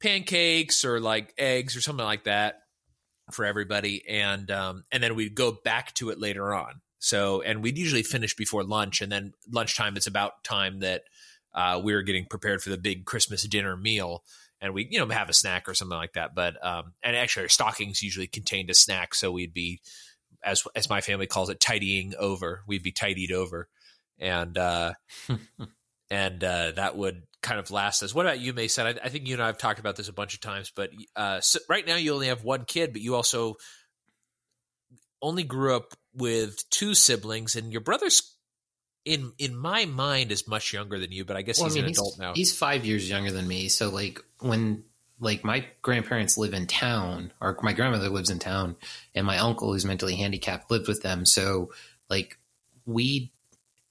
pancakes 0.00 0.84
or 0.84 1.00
like 1.00 1.34
eggs 1.38 1.76
or 1.76 1.80
something 1.80 2.04
like 2.04 2.24
that 2.24 2.60
for 3.32 3.44
everybody, 3.44 4.04
and 4.08 4.50
um, 4.50 4.84
and 4.92 5.02
then 5.02 5.14
we'd 5.14 5.34
go 5.34 5.56
back 5.64 5.94
to 5.94 6.10
it 6.10 6.20
later 6.20 6.54
on. 6.54 6.80
So, 6.98 7.40
and 7.40 7.62
we'd 7.62 7.78
usually 7.78 8.02
finish 8.02 8.36
before 8.36 8.62
lunch, 8.62 9.00
and 9.00 9.10
then 9.10 9.32
lunchtime. 9.50 9.96
It's 9.96 10.06
about 10.06 10.44
time 10.44 10.80
that 10.80 11.02
uh, 11.54 11.80
we 11.82 11.94
were 11.94 12.02
getting 12.02 12.26
prepared 12.26 12.62
for 12.62 12.70
the 12.70 12.78
big 12.78 13.04
Christmas 13.04 13.42
dinner 13.44 13.76
meal, 13.76 14.22
and 14.60 14.74
we 14.74 14.88
you 14.90 14.98
know 14.98 15.08
have 15.08 15.28
a 15.28 15.34
snack 15.34 15.68
or 15.68 15.74
something 15.74 15.96
like 15.96 16.14
that. 16.14 16.34
But 16.34 16.64
um, 16.64 16.92
and 17.02 17.16
actually, 17.16 17.44
our 17.44 17.48
stockings 17.48 18.02
usually 18.02 18.26
contained 18.26 18.70
a 18.70 18.74
snack, 18.74 19.14
so 19.14 19.32
we'd 19.32 19.54
be 19.54 19.80
as 20.44 20.62
as 20.74 20.88
my 20.88 21.00
family 21.00 21.26
calls 21.26 21.50
it, 21.50 21.60
tidying 21.60 22.14
over. 22.18 22.62
We'd 22.66 22.82
be 22.82 22.92
tidied 22.92 23.32
over, 23.32 23.68
and 24.18 24.56
uh, 24.56 24.92
and 26.10 26.42
uh, 26.42 26.72
that 26.72 26.96
would 26.96 27.22
kind 27.42 27.58
of 27.58 27.70
last 27.70 28.02
us. 28.02 28.14
What 28.14 28.26
about 28.26 28.40
you, 28.40 28.52
Mason? 28.52 28.86
I, 28.86 28.90
I, 29.02 29.08
think 29.08 29.26
you 29.26 29.34
and 29.34 29.42
I 29.42 29.46
have 29.46 29.58
talked 29.58 29.80
about 29.80 29.96
this 29.96 30.08
a 30.08 30.12
bunch 30.12 30.34
of 30.34 30.40
times, 30.40 30.70
but 30.74 30.90
uh, 31.16 31.40
so 31.40 31.58
right 31.68 31.86
now 31.86 31.96
you 31.96 32.12
only 32.12 32.26
have 32.26 32.44
one 32.44 32.64
kid, 32.66 32.92
but 32.92 33.00
you 33.00 33.14
also 33.14 33.54
only 35.22 35.42
grew 35.42 35.74
up 35.74 35.94
with 36.14 36.68
two 36.70 36.94
siblings, 36.94 37.56
and 37.56 37.72
your 37.72 37.80
brother's 37.80 38.36
in 39.10 39.32
in 39.38 39.56
my 39.56 39.86
mind 39.86 40.30
is 40.30 40.46
much 40.46 40.72
younger 40.72 40.96
than 41.00 41.10
you, 41.10 41.24
but 41.24 41.36
I 41.36 41.42
guess 41.42 41.58
well, 41.58 41.68
he's 41.68 41.76
I 41.76 41.80
mean, 41.80 41.86
an 41.86 41.90
adult 41.90 42.18
now. 42.18 42.32
He's 42.32 42.56
five 42.56 42.86
years 42.86 43.10
younger 43.10 43.32
than 43.32 43.48
me, 43.48 43.68
so 43.68 43.90
like 43.90 44.22
when 44.38 44.84
like 45.18 45.42
my 45.42 45.66
grandparents 45.82 46.38
live 46.38 46.54
in 46.54 46.68
town, 46.68 47.32
or 47.40 47.58
my 47.62 47.72
grandmother 47.72 48.08
lives 48.08 48.30
in 48.30 48.38
town, 48.38 48.76
and 49.12 49.26
my 49.26 49.38
uncle 49.38 49.72
who's 49.72 49.84
mentally 49.84 50.14
handicapped 50.14 50.70
lived 50.70 50.86
with 50.86 51.02
them. 51.02 51.26
So 51.26 51.72
like 52.08 52.38
we 52.86 53.32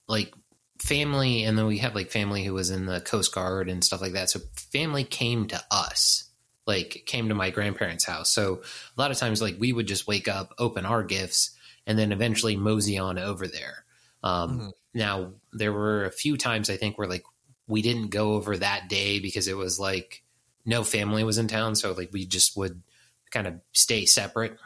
like 0.08 0.32
family, 0.78 1.44
and 1.44 1.58
then 1.58 1.66
we 1.66 1.78
have 1.78 1.94
like 1.94 2.10
family 2.10 2.42
who 2.42 2.54
was 2.54 2.70
in 2.70 2.86
the 2.86 3.02
Coast 3.02 3.34
Guard 3.34 3.68
and 3.68 3.84
stuff 3.84 4.00
like 4.00 4.12
that. 4.12 4.30
So 4.30 4.40
family 4.72 5.04
came 5.04 5.46
to 5.48 5.62
us, 5.70 6.30
like 6.66 7.02
came 7.04 7.28
to 7.28 7.34
my 7.34 7.50
grandparents' 7.50 8.06
house. 8.06 8.30
So 8.30 8.62
a 8.96 9.00
lot 9.00 9.10
of 9.10 9.18
times, 9.18 9.42
like 9.42 9.56
we 9.58 9.74
would 9.74 9.86
just 9.86 10.08
wake 10.08 10.28
up, 10.28 10.54
open 10.58 10.86
our 10.86 11.02
gifts, 11.02 11.50
and 11.86 11.98
then 11.98 12.10
eventually 12.10 12.56
mosey 12.56 12.96
on 12.96 13.18
over 13.18 13.46
there. 13.46 13.84
Um, 14.22 14.58
mm-hmm. 14.58 14.68
Now 14.94 15.32
there 15.52 15.72
were 15.72 16.04
a 16.04 16.12
few 16.12 16.36
times 16.36 16.70
I 16.70 16.76
think 16.76 16.98
where 16.98 17.08
like 17.08 17.24
we 17.66 17.82
didn't 17.82 18.08
go 18.08 18.34
over 18.34 18.56
that 18.56 18.88
day 18.88 19.20
because 19.20 19.48
it 19.48 19.56
was 19.56 19.78
like 19.78 20.22
no 20.64 20.84
family 20.84 21.24
was 21.24 21.38
in 21.38 21.48
town, 21.48 21.74
so 21.74 21.92
like 21.92 22.10
we 22.12 22.26
just 22.26 22.56
would 22.56 22.82
kind 23.30 23.46
of 23.46 23.54
stay 23.72 24.04
separate. 24.04 24.58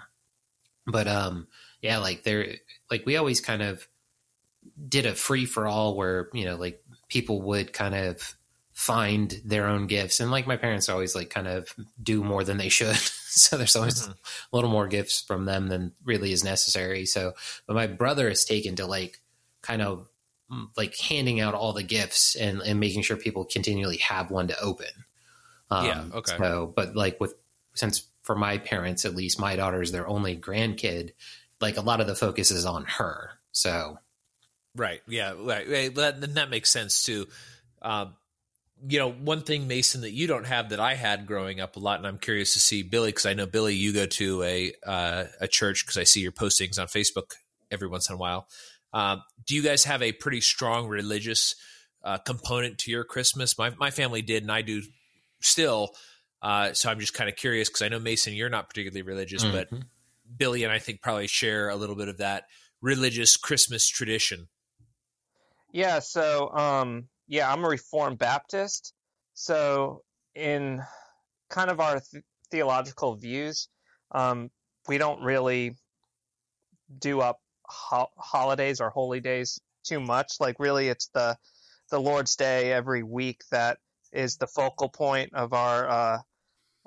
But 0.86 1.06
um, 1.06 1.46
yeah, 1.80 1.98
like 1.98 2.24
there, 2.24 2.56
like 2.90 3.06
we 3.06 3.16
always 3.16 3.40
kind 3.40 3.62
of 3.62 3.86
did 4.88 5.06
a 5.06 5.14
free 5.14 5.46
for 5.46 5.66
all 5.66 5.96
where 5.96 6.28
you 6.32 6.44
know 6.44 6.56
like 6.56 6.82
people 7.08 7.42
would 7.42 7.72
kind 7.72 7.94
of 7.94 8.34
find 8.72 9.40
their 9.44 9.68
own 9.68 9.86
gifts 9.86 10.18
and 10.18 10.32
like 10.32 10.48
my 10.48 10.56
parents 10.56 10.88
always 10.88 11.14
like 11.14 11.30
kind 11.30 11.46
of 11.46 11.72
do 12.02 12.24
more 12.24 12.42
than 12.42 12.56
they 12.56 12.68
should 12.68 12.96
so 12.96 13.56
there's 13.56 13.76
always 13.76 14.02
mm-hmm. 14.02 14.10
a 14.12 14.56
little 14.56 14.70
more 14.70 14.88
gifts 14.88 15.20
from 15.20 15.44
them 15.44 15.68
than 15.68 15.92
really 16.04 16.32
is 16.32 16.42
necessary 16.42 17.06
so 17.06 17.34
but 17.68 17.76
my 17.76 17.86
brother 17.86 18.28
has 18.28 18.44
taken 18.44 18.74
to 18.74 18.84
like 18.84 19.20
kind 19.64 19.82
of 19.82 20.08
mm, 20.50 20.66
like 20.76 20.96
handing 20.98 21.40
out 21.40 21.54
all 21.54 21.72
the 21.72 21.82
gifts 21.82 22.36
and, 22.36 22.60
and 22.60 22.78
making 22.78 23.02
sure 23.02 23.16
people 23.16 23.44
continually 23.44 23.98
have 23.98 24.30
one 24.30 24.48
to 24.48 24.60
open 24.60 24.86
um, 25.70 25.86
yeah 25.86 26.04
okay 26.14 26.36
so 26.38 26.72
but 26.74 26.94
like 26.94 27.20
with 27.20 27.34
since 27.74 28.06
for 28.22 28.36
my 28.36 28.58
parents 28.58 29.04
at 29.04 29.14
least 29.14 29.40
my 29.40 29.56
daughter 29.56 29.82
is 29.82 29.92
their 29.92 30.06
only 30.06 30.36
grandkid 30.36 31.10
like 31.60 31.76
a 31.76 31.82
lot 31.82 32.00
of 32.00 32.06
the 32.06 32.14
focus 32.14 32.50
is 32.50 32.64
on 32.64 32.84
her 32.84 33.30
so 33.52 33.98
Right. 34.76 35.00
Yeah. 35.06 35.34
Right. 35.38 35.68
right. 35.68 35.94
That, 35.94 36.34
that 36.34 36.50
makes 36.50 36.70
sense 36.72 37.04
too. 37.04 37.28
Um, 37.82 38.14
you 38.86 38.98
know, 38.98 39.10
one 39.10 39.42
thing, 39.42 39.68
Mason, 39.68 40.02
that 40.02 40.10
you 40.10 40.26
don't 40.26 40.46
have 40.46 40.70
that 40.70 40.80
I 40.80 40.94
had 40.94 41.26
growing 41.26 41.60
up 41.60 41.76
a 41.76 41.78
lot, 41.78 41.98
and 41.98 42.06
I'm 42.06 42.18
curious 42.18 42.52
to 42.54 42.60
see 42.60 42.82
Billy 42.82 43.10
because 43.10 43.24
I 43.24 43.32
know 43.32 43.46
Billy, 43.46 43.74
you 43.74 43.92
go 43.92 44.04
to 44.04 44.42
a 44.42 44.72
uh, 44.84 45.24
a 45.40 45.48
church 45.48 45.86
because 45.86 45.96
I 45.96 46.04
see 46.04 46.20
your 46.20 46.32
postings 46.32 46.78
on 46.78 46.88
Facebook 46.88 47.34
every 47.70 47.88
once 47.88 48.10
in 48.10 48.14
a 48.14 48.18
while. 48.18 48.46
Um, 48.94 49.22
do 49.44 49.56
you 49.56 49.62
guys 49.62 49.84
have 49.84 50.02
a 50.02 50.12
pretty 50.12 50.40
strong 50.40 50.86
religious 50.86 51.56
uh, 52.04 52.18
component 52.18 52.78
to 52.78 52.90
your 52.90 53.04
Christmas? 53.04 53.58
My 53.58 53.70
my 53.78 53.90
family 53.90 54.22
did, 54.22 54.44
and 54.44 54.52
I 54.52 54.62
do 54.62 54.82
still. 55.42 55.90
Uh, 56.40 56.72
so 56.74 56.90
I'm 56.90 57.00
just 57.00 57.14
kind 57.14 57.28
of 57.28 57.36
curious 57.36 57.68
because 57.68 57.82
I 57.82 57.88
know 57.88 57.98
Mason, 57.98 58.34
you're 58.34 58.50
not 58.50 58.68
particularly 58.68 59.02
religious, 59.02 59.42
mm-hmm. 59.44 59.52
but 59.52 59.68
Billy 60.36 60.62
and 60.62 60.72
I 60.72 60.78
think 60.78 61.00
probably 61.00 61.26
share 61.26 61.70
a 61.70 61.76
little 61.76 61.96
bit 61.96 62.08
of 62.08 62.18
that 62.18 62.44
religious 62.80 63.36
Christmas 63.36 63.88
tradition. 63.88 64.48
Yeah, 65.72 65.98
so 65.98 66.50
um, 66.50 67.08
yeah, 67.26 67.52
I'm 67.52 67.64
a 67.64 67.68
Reformed 67.68 68.18
Baptist. 68.18 68.92
So 69.32 70.02
in 70.34 70.82
kind 71.50 71.70
of 71.70 71.80
our 71.80 72.00
th- 72.00 72.22
theological 72.50 73.16
views, 73.16 73.68
um, 74.12 74.50
we 74.86 74.98
don't 74.98 75.22
really 75.22 75.76
do 76.96 77.20
up 77.20 77.38
ho- 77.66 78.10
holidays 78.16 78.80
or 78.80 78.90
holy 78.90 79.20
days 79.20 79.60
too 79.84 80.00
much. 80.00 80.34
Like 80.40 80.56
really, 80.58 80.88
it's 80.88 81.08
the 81.08 81.36
the 81.90 82.00
Lord's 82.00 82.36
Day 82.36 82.72
every 82.72 83.02
week 83.02 83.42
that 83.50 83.78
is 84.12 84.36
the 84.36 84.46
focal 84.46 84.88
point 84.88 85.34
of 85.34 85.52
our 85.52 85.88
uh, 85.88 86.18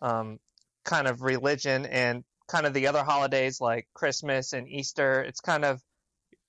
um, 0.01 0.39
kind 0.85 1.07
of 1.07 1.21
religion, 1.21 1.85
and 1.85 2.23
kind 2.47 2.65
of 2.65 2.73
the 2.73 2.87
other 2.87 3.03
holidays 3.03 3.61
like 3.61 3.87
Christmas 3.93 4.53
and 4.53 4.67
Easter. 4.67 5.21
It's 5.21 5.41
kind 5.41 5.65
of 5.65 5.81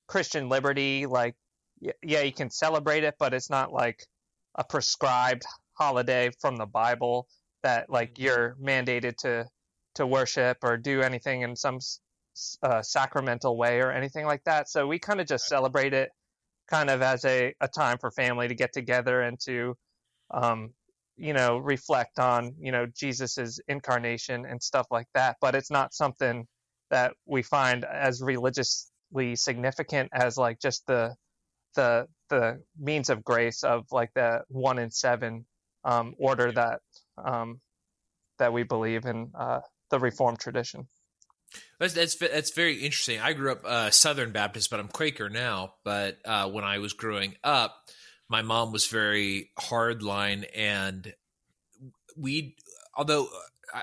Christian 0.06 0.48
liberty, 0.48 1.06
like 1.06 1.36
yeah, 1.80 2.22
you 2.22 2.32
can 2.32 2.50
celebrate 2.50 3.04
it, 3.04 3.14
but 3.18 3.34
it's 3.34 3.50
not 3.50 3.72
like 3.72 4.06
a 4.54 4.64
prescribed 4.64 5.44
holiday 5.74 6.30
from 6.40 6.56
the 6.56 6.66
Bible 6.66 7.28
that 7.62 7.90
like 7.90 8.14
mm-hmm. 8.14 8.24
you're 8.24 8.56
mandated 8.60 9.16
to 9.18 9.46
to 9.94 10.06
worship 10.06 10.58
or 10.62 10.76
do 10.76 11.02
anything 11.02 11.42
in 11.42 11.56
some 11.56 11.78
uh, 12.62 12.82
sacramental 12.82 13.56
way 13.56 13.80
or 13.80 13.90
anything 13.90 14.26
like 14.26 14.44
that. 14.44 14.68
So 14.68 14.86
we 14.86 14.98
kind 14.98 15.20
of 15.20 15.26
just 15.26 15.46
celebrate 15.46 15.94
it 15.94 16.10
kind 16.68 16.90
of 16.90 17.02
as 17.02 17.24
a, 17.24 17.54
a 17.60 17.68
time 17.68 17.98
for 17.98 18.10
family 18.10 18.48
to 18.48 18.54
get 18.54 18.72
together 18.72 19.22
and 19.22 19.38
to 19.40 19.76
um, 20.30 20.70
you 21.16 21.32
know 21.32 21.58
reflect 21.58 22.18
on 22.20 22.54
you 22.60 22.70
know 22.70 22.86
jesus's 22.94 23.60
incarnation 23.66 24.46
and 24.46 24.62
stuff 24.62 24.86
like 24.90 25.08
that 25.14 25.36
but 25.40 25.56
it's 25.56 25.70
not 25.70 25.92
something 25.92 26.46
that 26.90 27.12
we 27.26 27.42
find 27.42 27.84
as 27.84 28.22
religiously 28.22 29.34
significant 29.34 30.08
as 30.12 30.36
like 30.36 30.60
just 30.60 30.86
the 30.86 31.12
the 31.74 32.06
the 32.28 32.62
means 32.78 33.10
of 33.10 33.24
grace 33.24 33.64
of 33.64 33.84
like 33.90 34.10
the 34.14 34.42
one 34.48 34.78
in 34.78 34.90
seven 34.90 35.44
um, 35.84 36.14
order 36.18 36.52
that 36.52 36.80
um, 37.16 37.60
that 38.38 38.52
we 38.52 38.62
believe 38.62 39.04
in 39.04 39.30
uh, 39.34 39.60
the 39.90 39.98
Reformed 39.98 40.38
tradition. 40.38 40.86
That's, 41.78 41.94
that's 41.94 42.16
that's 42.16 42.52
very 42.52 42.74
interesting. 42.74 43.20
I 43.20 43.32
grew 43.32 43.52
up 43.52 43.64
uh, 43.64 43.90
Southern 43.90 44.32
Baptist, 44.32 44.70
but 44.70 44.80
I'm 44.80 44.88
Quaker 44.88 45.30
now. 45.30 45.74
But 45.84 46.18
uh, 46.24 46.48
when 46.50 46.64
I 46.64 46.78
was 46.78 46.92
growing 46.92 47.36
up, 47.44 47.74
my 48.28 48.42
mom 48.42 48.72
was 48.72 48.86
very 48.86 49.50
hardline, 49.58 50.44
and 50.54 51.14
we, 52.16 52.56
although 52.96 53.28
I, 53.72 53.82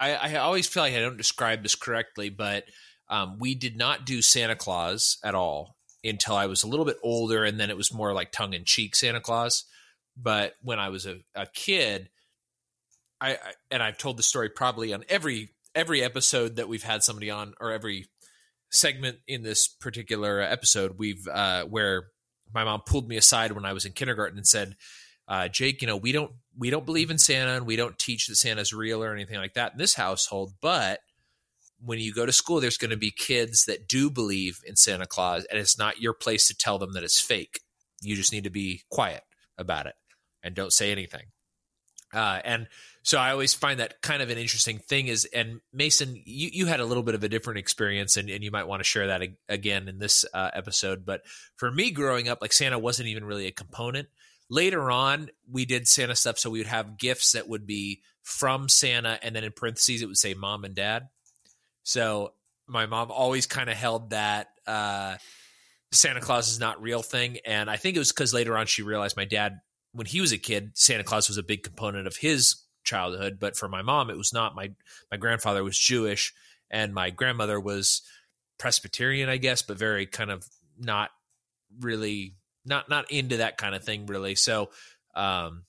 I, 0.00 0.14
I, 0.14 0.36
always 0.36 0.66
feel 0.66 0.82
like 0.82 0.94
I 0.94 1.00
don't 1.00 1.16
describe 1.16 1.62
this 1.62 1.74
correctly, 1.74 2.30
but 2.30 2.64
um, 3.08 3.38
we 3.38 3.54
did 3.54 3.76
not 3.76 4.06
do 4.06 4.22
Santa 4.22 4.56
Claus 4.56 5.18
at 5.24 5.34
all 5.34 5.76
until 6.04 6.36
I 6.36 6.46
was 6.46 6.62
a 6.62 6.68
little 6.68 6.86
bit 6.86 6.98
older, 7.02 7.44
and 7.44 7.58
then 7.58 7.70
it 7.70 7.76
was 7.76 7.92
more 7.92 8.12
like 8.12 8.32
tongue 8.32 8.54
in 8.54 8.64
cheek 8.64 8.96
Santa 8.96 9.20
Claus. 9.20 9.64
But 10.16 10.54
when 10.62 10.78
I 10.78 10.88
was 10.88 11.06
a, 11.06 11.18
a 11.34 11.46
kid, 11.46 12.08
I, 13.20 13.32
I 13.32 13.38
and 13.70 13.82
I've 13.82 13.98
told 13.98 14.16
the 14.16 14.22
story 14.22 14.48
probably 14.48 14.92
on 14.92 15.04
every 15.08 15.50
every 15.74 16.02
episode 16.02 16.56
that 16.56 16.68
we've 16.68 16.82
had 16.82 17.02
somebody 17.02 17.30
on, 17.30 17.54
or 17.60 17.72
every 17.72 18.06
segment 18.70 19.18
in 19.26 19.42
this 19.42 19.68
particular 19.68 20.40
episode, 20.40 20.96
we've 20.98 21.26
uh, 21.28 21.64
where 21.64 22.08
my 22.54 22.64
mom 22.64 22.82
pulled 22.84 23.08
me 23.08 23.16
aside 23.16 23.52
when 23.52 23.64
I 23.64 23.72
was 23.72 23.84
in 23.84 23.92
kindergarten 23.92 24.38
and 24.38 24.46
said, 24.46 24.76
uh, 25.28 25.48
"Jake, 25.48 25.80
you 25.80 25.86
know 25.86 25.96
we 25.96 26.12
don't 26.12 26.32
we 26.56 26.70
don't 26.70 26.86
believe 26.86 27.10
in 27.10 27.18
Santa, 27.18 27.52
and 27.52 27.66
we 27.66 27.76
don't 27.76 27.98
teach 27.98 28.26
that 28.26 28.36
Santa's 28.36 28.72
real 28.72 29.02
or 29.02 29.12
anything 29.12 29.38
like 29.38 29.54
that 29.54 29.72
in 29.72 29.78
this 29.78 29.94
household, 29.94 30.54
but." 30.60 31.00
when 31.84 31.98
you 31.98 32.14
go 32.14 32.24
to 32.24 32.32
school, 32.32 32.60
there's 32.60 32.78
going 32.78 32.92
to 32.92 32.96
be 32.96 33.10
kids 33.10 33.64
that 33.64 33.88
do 33.88 34.08
believe 34.08 34.60
in 34.64 34.76
Santa 34.76 35.04
Claus, 35.04 35.44
and 35.46 35.58
it's 35.58 35.76
not 35.76 36.00
your 36.00 36.14
place 36.14 36.46
to 36.46 36.54
tell 36.54 36.78
them 36.78 36.92
that 36.92 37.02
it's 37.02 37.20
fake. 37.20 37.60
You 38.00 38.14
just 38.14 38.32
need 38.32 38.44
to 38.44 38.50
be 38.50 38.82
quiet 38.88 39.24
about 39.58 39.86
it 39.86 39.94
and 40.42 40.54
don't 40.54 40.72
say 40.72 40.92
anything. 40.92 41.26
Uh, 42.12 42.40
and 42.44 42.68
so 43.04 43.18
I 43.18 43.32
always 43.32 43.52
find 43.52 43.80
that 43.80 44.00
kind 44.00 44.22
of 44.22 44.30
an 44.30 44.38
interesting 44.38 44.78
thing 44.78 45.08
is, 45.08 45.24
and 45.34 45.60
Mason, 45.72 46.14
you, 46.24 46.50
you 46.52 46.66
had 46.66 46.78
a 46.78 46.84
little 46.84 47.02
bit 47.02 47.16
of 47.16 47.24
a 47.24 47.28
different 47.28 47.58
experience 47.58 48.16
and, 48.16 48.30
and 48.30 48.44
you 48.44 48.52
might 48.52 48.68
want 48.68 48.80
to 48.80 48.84
share 48.84 49.08
that 49.08 49.22
again 49.48 49.88
in 49.88 49.98
this 49.98 50.24
uh, 50.32 50.50
episode. 50.54 51.04
But 51.04 51.22
for 51.56 51.70
me 51.70 51.90
growing 51.90 52.28
up, 52.28 52.38
like 52.40 52.52
Santa 52.52 52.78
wasn't 52.78 53.08
even 53.08 53.24
really 53.24 53.48
a 53.48 53.52
component. 53.52 54.08
later 54.48 54.90
on, 54.90 55.30
we 55.50 55.64
did 55.64 55.88
Santa 55.88 56.14
stuff, 56.14 56.38
so 56.38 56.50
we 56.50 56.60
would 56.60 56.68
have 56.68 56.98
gifts 56.98 57.32
that 57.32 57.48
would 57.48 57.66
be 57.66 58.02
from 58.22 58.68
Santa, 58.68 59.18
and 59.22 59.34
then 59.34 59.44
in 59.44 59.52
parentheses 59.52 60.02
it 60.02 60.06
would 60.06 60.18
say 60.18 60.34
mom 60.34 60.64
and 60.64 60.74
dad. 60.74 61.08
So 61.82 62.34
my 62.68 62.86
mom 62.86 63.10
always 63.10 63.46
kind 63.46 63.68
of 63.68 63.76
held 63.76 64.10
that 64.10 64.48
uh, 64.66 65.16
Santa 65.90 66.20
Claus 66.20 66.50
is 66.50 66.60
not 66.60 66.80
real 66.80 67.02
thing, 67.02 67.38
and 67.44 67.68
I 67.68 67.78
think 67.78 67.96
it 67.96 67.98
was 67.98 68.12
because 68.12 68.32
later 68.32 68.56
on 68.56 68.66
she 68.66 68.82
realized 68.82 69.16
my 69.16 69.24
dad, 69.24 69.60
when 69.92 70.06
he 70.06 70.20
was 70.20 70.32
a 70.32 70.38
kid, 70.38 70.70
Santa 70.74 71.02
Claus 71.02 71.28
was 71.28 71.38
a 71.38 71.42
big 71.42 71.64
component 71.64 72.06
of 72.06 72.16
his 72.16 72.62
childhood, 72.84 73.38
but 73.40 73.56
for 73.56 73.68
my 73.68 73.82
mom, 73.82 74.10
it 74.10 74.16
was 74.16 74.32
not. 74.32 74.54
My 74.54 74.72
my 75.10 75.16
grandfather 75.16 75.62
was 75.64 75.78
Jewish, 75.78 76.32
and 76.70 76.94
my 76.94 77.10
grandmother 77.10 77.60
was 77.60 78.02
Presbyterian, 78.58 79.28
I 79.28 79.36
guess, 79.38 79.62
but 79.62 79.78
very 79.78 80.06
kind 80.06 80.30
of 80.30 80.46
not 80.78 81.10
really 81.80 82.34
not 82.64 82.88
not 82.88 83.10
into 83.10 83.38
that 83.38 83.56
kind 83.56 83.74
of 83.74 83.84
thing 83.84 84.06
really. 84.06 84.34
So 84.34 84.70
um, 85.14 85.64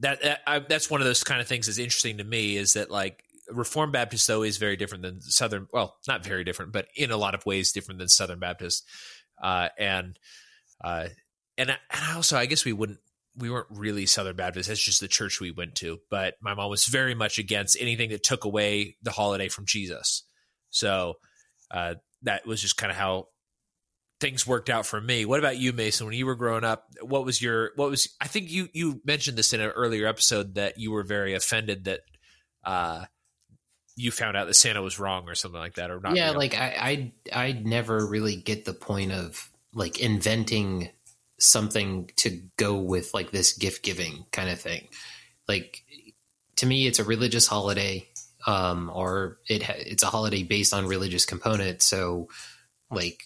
that, 0.00 0.22
that 0.22 0.40
I, 0.46 0.58
that's 0.60 0.90
one 0.90 1.00
of 1.00 1.06
those 1.06 1.24
kind 1.24 1.40
of 1.40 1.46
things 1.46 1.66
that's 1.66 1.78
interesting 1.78 2.18
to 2.18 2.24
me 2.24 2.56
is 2.56 2.74
that 2.74 2.90
like 2.90 3.24
Reformed 3.50 3.92
Baptist 3.92 4.26
though 4.26 4.42
is 4.42 4.58
very 4.58 4.76
different 4.76 5.02
than 5.02 5.20
Southern. 5.20 5.68
Well, 5.72 5.96
not 6.06 6.24
very 6.24 6.44
different, 6.44 6.72
but 6.72 6.88
in 6.94 7.10
a 7.10 7.16
lot 7.16 7.34
of 7.34 7.46
ways 7.46 7.72
different 7.72 7.98
than 7.98 8.08
Southern 8.08 8.38
Baptist. 8.38 8.84
Uh, 9.40 9.68
and 9.78 10.18
uh, 10.82 11.08
and 11.56 11.70
and 11.70 12.16
also 12.16 12.36
I 12.36 12.46
guess 12.46 12.64
we 12.64 12.72
wouldn't 12.72 13.00
we 13.38 13.50
weren't 13.50 13.68
really 13.70 14.06
Southern 14.06 14.36
Baptist. 14.36 14.68
That's 14.68 14.82
just 14.82 15.00
the 15.00 15.08
church 15.08 15.40
we 15.40 15.50
went 15.50 15.76
to. 15.76 15.98
But 16.10 16.34
my 16.40 16.54
mom 16.54 16.70
was 16.70 16.86
very 16.86 17.14
much 17.14 17.38
against 17.38 17.76
anything 17.80 18.10
that 18.10 18.22
took 18.22 18.44
away 18.44 18.96
the 19.02 19.10
holiday 19.10 19.48
from 19.48 19.64
Jesus. 19.66 20.24
So 20.70 21.14
uh, 21.70 21.94
that 22.22 22.46
was 22.46 22.60
just 22.60 22.76
kind 22.76 22.90
of 22.90 22.96
how 22.96 23.28
things 24.20 24.46
worked 24.46 24.70
out 24.70 24.86
for 24.86 25.00
me. 25.00 25.24
What 25.24 25.38
about 25.38 25.58
you, 25.58 25.72
Mason? 25.72 26.06
When 26.06 26.16
you 26.16 26.26
were 26.26 26.34
growing 26.34 26.64
up, 26.64 26.86
what 27.00 27.24
was 27.24 27.40
your 27.40 27.70
what 27.76 27.90
was? 27.90 28.08
I 28.20 28.28
think 28.28 28.50
you 28.50 28.68
you 28.72 29.00
mentioned 29.04 29.38
this 29.38 29.52
in 29.52 29.60
an 29.60 29.70
earlier 29.70 30.06
episode 30.06 30.54
that 30.56 30.78
you 30.78 30.90
were 30.90 31.04
very 31.04 31.34
offended 31.34 31.84
that 31.84 32.00
uh, 32.64 33.04
you 33.96 34.10
found 34.10 34.36
out 34.36 34.46
that 34.46 34.54
Santa 34.54 34.82
was 34.82 34.98
wrong 34.98 35.28
or 35.28 35.34
something 35.34 35.60
like 35.60 35.74
that, 35.74 35.90
or 35.90 36.00
not. 36.00 36.16
Yeah, 36.16 36.30
real. 36.30 36.38
like 36.38 36.54
I 36.54 37.12
I 37.32 37.46
I 37.48 37.52
never 37.52 38.06
really 38.06 38.36
get 38.36 38.64
the 38.64 38.74
point 38.74 39.12
of 39.12 39.50
like 39.72 40.00
inventing 40.00 40.90
something 41.38 42.10
to 42.16 42.42
go 42.56 42.76
with 42.76 43.14
like 43.14 43.30
this 43.30 43.52
gift 43.52 43.82
giving 43.82 44.26
kind 44.32 44.50
of 44.50 44.60
thing. 44.60 44.88
Like 45.46 45.82
to 46.58 46.66
me, 46.66 46.86
it's 46.86 46.98
a 46.98 47.04
religious 47.04 47.46
holiday, 47.46 48.08
um, 48.46 48.90
or 48.92 49.38
it 49.48 49.62
ha- 49.62 49.74
it's 49.76 50.02
a 50.02 50.08
holiday 50.08 50.42
based 50.42 50.74
on 50.74 50.86
religious 50.86 51.24
component. 51.24 51.82
So, 51.82 52.28
like, 52.90 53.24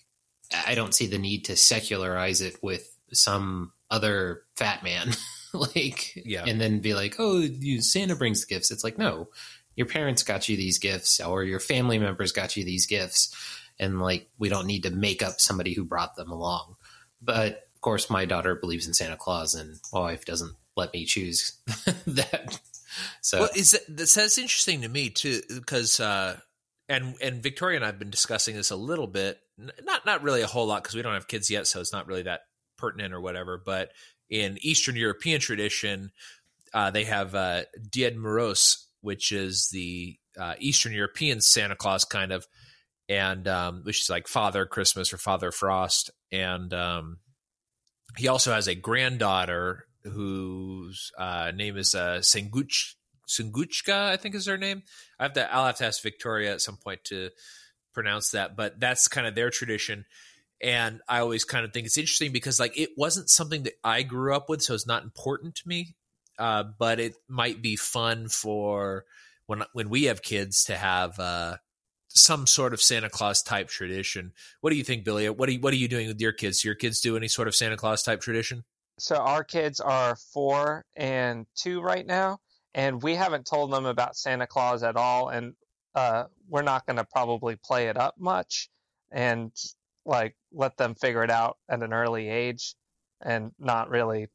I 0.66 0.74
don't 0.74 0.94
see 0.94 1.06
the 1.06 1.18
need 1.18 1.46
to 1.46 1.56
secularize 1.56 2.42
it 2.42 2.62
with 2.62 2.94
some 3.12 3.72
other 3.90 4.42
fat 4.56 4.82
man, 4.82 5.12
like, 5.54 6.14
yeah, 6.14 6.44
and 6.46 6.60
then 6.60 6.80
be 6.80 6.92
like, 6.92 7.16
oh, 7.18 7.38
you, 7.38 7.80
Santa 7.80 8.16
brings 8.16 8.44
the 8.44 8.54
gifts. 8.54 8.70
It's 8.70 8.84
like, 8.84 8.98
no, 8.98 9.28
your 9.76 9.86
parents 9.86 10.22
got 10.22 10.48
you 10.50 10.56
these 10.58 10.78
gifts, 10.78 11.18
or 11.18 11.42
your 11.42 11.60
family 11.60 11.98
members 11.98 12.32
got 12.32 12.54
you 12.58 12.64
these 12.64 12.84
gifts, 12.84 13.34
and 13.78 13.98
like, 13.98 14.28
we 14.38 14.50
don't 14.50 14.66
need 14.66 14.82
to 14.82 14.90
make 14.90 15.22
up 15.22 15.40
somebody 15.40 15.72
who 15.72 15.84
brought 15.84 16.16
them 16.16 16.30
along. 16.30 16.76
But 17.22 17.62
course, 17.82 18.08
my 18.08 18.24
daughter 18.24 18.54
believes 18.54 18.86
in 18.86 18.94
Santa 18.94 19.16
Claus, 19.16 19.54
and 19.54 19.78
my 19.92 20.00
wife 20.00 20.24
doesn't 20.24 20.54
let 20.76 20.92
me 20.92 21.04
choose 21.04 21.60
that. 22.06 22.58
So, 23.20 23.40
well, 23.40 23.50
is 23.54 23.72
that, 23.72 23.82
that's 23.88 24.38
interesting 24.38 24.82
to 24.82 24.88
me 24.88 25.10
too, 25.10 25.42
because 25.48 26.00
uh, 26.00 26.38
and 26.88 27.14
and 27.20 27.42
Victoria 27.42 27.76
and 27.76 27.84
I've 27.84 27.98
been 27.98 28.10
discussing 28.10 28.56
this 28.56 28.70
a 28.70 28.76
little 28.76 29.06
bit, 29.06 29.38
not 29.58 30.06
not 30.06 30.22
really 30.22 30.42
a 30.42 30.46
whole 30.46 30.66
lot 30.66 30.82
because 30.82 30.94
we 30.94 31.02
don't 31.02 31.14
have 31.14 31.28
kids 31.28 31.50
yet, 31.50 31.66
so 31.66 31.80
it's 31.80 31.92
not 31.92 32.06
really 32.06 32.22
that 32.22 32.40
pertinent 32.78 33.14
or 33.14 33.20
whatever. 33.20 33.60
But 33.64 33.90
in 34.30 34.58
Eastern 34.60 34.96
European 34.96 35.40
tradition, 35.40 36.12
uh, 36.74 36.90
they 36.90 37.04
have 37.04 37.34
uh, 37.34 37.62
Ded 37.90 38.16
Moroz, 38.16 38.84
which 39.00 39.32
is 39.32 39.68
the 39.70 40.16
uh, 40.38 40.54
Eastern 40.58 40.92
European 40.92 41.40
Santa 41.40 41.76
Claus 41.76 42.04
kind 42.04 42.32
of, 42.32 42.46
and 43.08 43.46
um, 43.48 43.82
which 43.84 44.02
is 44.02 44.10
like 44.10 44.28
Father 44.28 44.66
Christmas 44.66 45.12
or 45.12 45.18
Father 45.18 45.50
Frost, 45.50 46.10
and 46.30 46.72
um, 46.74 47.18
he 48.16 48.28
also 48.28 48.52
has 48.52 48.68
a 48.68 48.74
granddaughter 48.74 49.86
whose 50.04 51.12
uh, 51.18 51.52
name 51.54 51.76
is 51.76 51.94
uh, 51.94 52.18
Senguch, 52.18 52.94
Senguchka, 53.28 53.94
I 53.94 54.16
think 54.16 54.34
is 54.34 54.46
her 54.46 54.58
name. 54.58 54.82
I 55.18 55.24
have 55.24 55.32
to, 55.34 55.52
I'll 55.54 55.66
have 55.66 55.76
to 55.76 55.86
ask 55.86 56.02
Victoria 56.02 56.52
at 56.52 56.60
some 56.60 56.76
point 56.76 57.04
to 57.04 57.30
pronounce 57.94 58.30
that, 58.30 58.56
but 58.56 58.80
that's 58.80 59.08
kind 59.08 59.26
of 59.26 59.34
their 59.34 59.50
tradition. 59.50 60.04
And 60.60 61.00
I 61.08 61.18
always 61.20 61.44
kind 61.44 61.64
of 61.64 61.72
think 61.72 61.86
it's 61.86 61.98
interesting 61.98 62.32
because 62.32 62.60
like 62.60 62.78
it 62.78 62.90
wasn't 62.96 63.30
something 63.30 63.64
that 63.64 63.74
I 63.82 64.02
grew 64.02 64.34
up 64.34 64.48
with, 64.48 64.62
so 64.62 64.74
it's 64.74 64.86
not 64.86 65.02
important 65.02 65.56
to 65.56 65.68
me. 65.68 65.94
Uh, 66.38 66.64
but 66.78 66.98
it 66.98 67.14
might 67.28 67.60
be 67.60 67.76
fun 67.76 68.28
for 68.28 69.04
when 69.46 69.62
when 69.74 69.90
we 69.90 70.04
have 70.04 70.22
kids 70.22 70.64
to 70.64 70.76
have 70.76 71.18
uh, 71.18 71.56
some 72.14 72.46
sort 72.46 72.72
of 72.72 72.82
Santa 72.82 73.08
Claus 73.08 73.42
type 73.42 73.68
tradition. 73.68 74.32
What 74.60 74.70
do 74.70 74.76
you 74.76 74.84
think, 74.84 75.04
Billy? 75.04 75.28
What 75.28 75.48
are 75.48 75.52
you, 75.52 75.60
what 75.60 75.72
are 75.72 75.76
you 75.76 75.88
doing 75.88 76.08
with 76.08 76.20
your 76.20 76.32
kids? 76.32 76.62
Do 76.62 76.68
your 76.68 76.74
kids 76.74 77.00
do 77.00 77.16
any 77.16 77.28
sort 77.28 77.48
of 77.48 77.54
Santa 77.54 77.76
Claus 77.76 78.02
type 78.02 78.20
tradition? 78.20 78.64
So 78.98 79.16
our 79.16 79.42
kids 79.42 79.80
are 79.80 80.16
four 80.16 80.84
and 80.96 81.46
two 81.56 81.80
right 81.80 82.06
now, 82.06 82.38
and 82.74 83.02
we 83.02 83.14
haven't 83.14 83.46
told 83.46 83.72
them 83.72 83.86
about 83.86 84.16
Santa 84.16 84.46
Claus 84.46 84.82
at 84.82 84.96
all, 84.96 85.28
and 85.28 85.54
uh, 85.94 86.24
we're 86.48 86.62
not 86.62 86.86
going 86.86 86.96
to 86.96 87.04
probably 87.04 87.56
play 87.56 87.88
it 87.88 87.96
up 87.96 88.14
much, 88.18 88.68
and 89.10 89.50
like 90.04 90.36
let 90.52 90.76
them 90.76 90.94
figure 90.94 91.24
it 91.24 91.30
out 91.30 91.56
at 91.68 91.82
an 91.82 91.92
early 91.92 92.28
age, 92.28 92.74
and 93.22 93.52
not 93.58 93.88
really, 93.88 94.28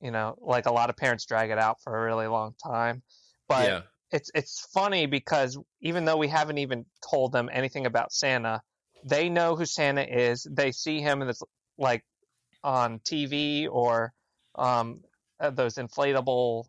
you 0.00 0.10
know, 0.10 0.36
like 0.40 0.66
a 0.66 0.72
lot 0.72 0.90
of 0.90 0.96
parents 0.96 1.24
drag 1.24 1.50
it 1.50 1.58
out 1.58 1.82
for 1.82 1.96
a 1.96 2.04
really 2.04 2.26
long 2.26 2.54
time. 2.62 3.02
But 3.48 3.68
yeah 3.68 3.80
it's 4.12 4.30
it's 4.34 4.66
funny 4.72 5.06
because 5.06 5.58
even 5.80 6.04
though 6.04 6.16
we 6.16 6.28
haven't 6.28 6.58
even 6.58 6.84
told 7.10 7.32
them 7.32 7.48
anything 7.52 7.86
about 7.86 8.12
Santa, 8.12 8.62
they 9.04 9.28
know 9.28 9.56
who 9.56 9.64
Santa 9.64 10.02
is. 10.02 10.46
They 10.50 10.72
see 10.72 11.00
him 11.00 11.22
and 11.22 11.30
it's 11.30 11.42
like 11.78 12.04
on 12.62 13.00
TV 13.00 13.66
or 13.70 14.12
um, 14.54 15.00
uh, 15.40 15.50
those 15.50 15.74
inflatable 15.74 16.64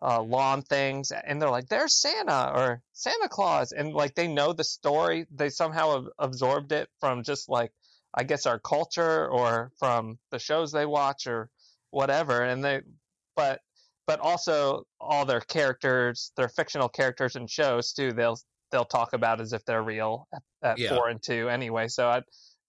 uh, 0.00 0.22
lawn 0.22 0.62
things, 0.62 1.12
and 1.12 1.40
they're 1.40 1.50
like, 1.50 1.68
"There's 1.68 2.00
Santa" 2.00 2.52
or 2.54 2.82
"Santa 2.92 3.28
Claus," 3.28 3.72
and 3.72 3.92
like 3.92 4.14
they 4.14 4.28
know 4.28 4.52
the 4.52 4.64
story. 4.64 5.26
They 5.34 5.50
somehow 5.50 6.06
absorbed 6.18 6.72
it 6.72 6.88
from 7.00 7.24
just 7.24 7.48
like 7.48 7.72
I 8.14 8.24
guess 8.24 8.46
our 8.46 8.58
culture 8.58 9.28
or 9.28 9.72
from 9.78 10.18
the 10.30 10.38
shows 10.38 10.70
they 10.72 10.86
watch 10.86 11.26
or 11.26 11.50
whatever. 11.90 12.42
And 12.42 12.64
they, 12.64 12.82
but 13.34 13.60
but 14.06 14.20
also 14.20 14.84
all 15.00 15.24
their 15.24 15.40
characters, 15.40 16.32
their 16.36 16.48
fictional 16.48 16.88
characters 16.88 17.36
and 17.36 17.48
shows 17.48 17.92
too. 17.92 18.12
They'll 18.12 18.38
they'll 18.70 18.84
talk 18.84 19.12
about 19.12 19.40
as 19.40 19.52
if 19.52 19.64
they're 19.64 19.82
real 19.82 20.26
at, 20.34 20.42
at 20.62 20.78
yeah. 20.78 20.94
four 20.94 21.08
and 21.08 21.22
two 21.22 21.48
anyway. 21.48 21.88
So 21.88 22.08
I 22.08 22.22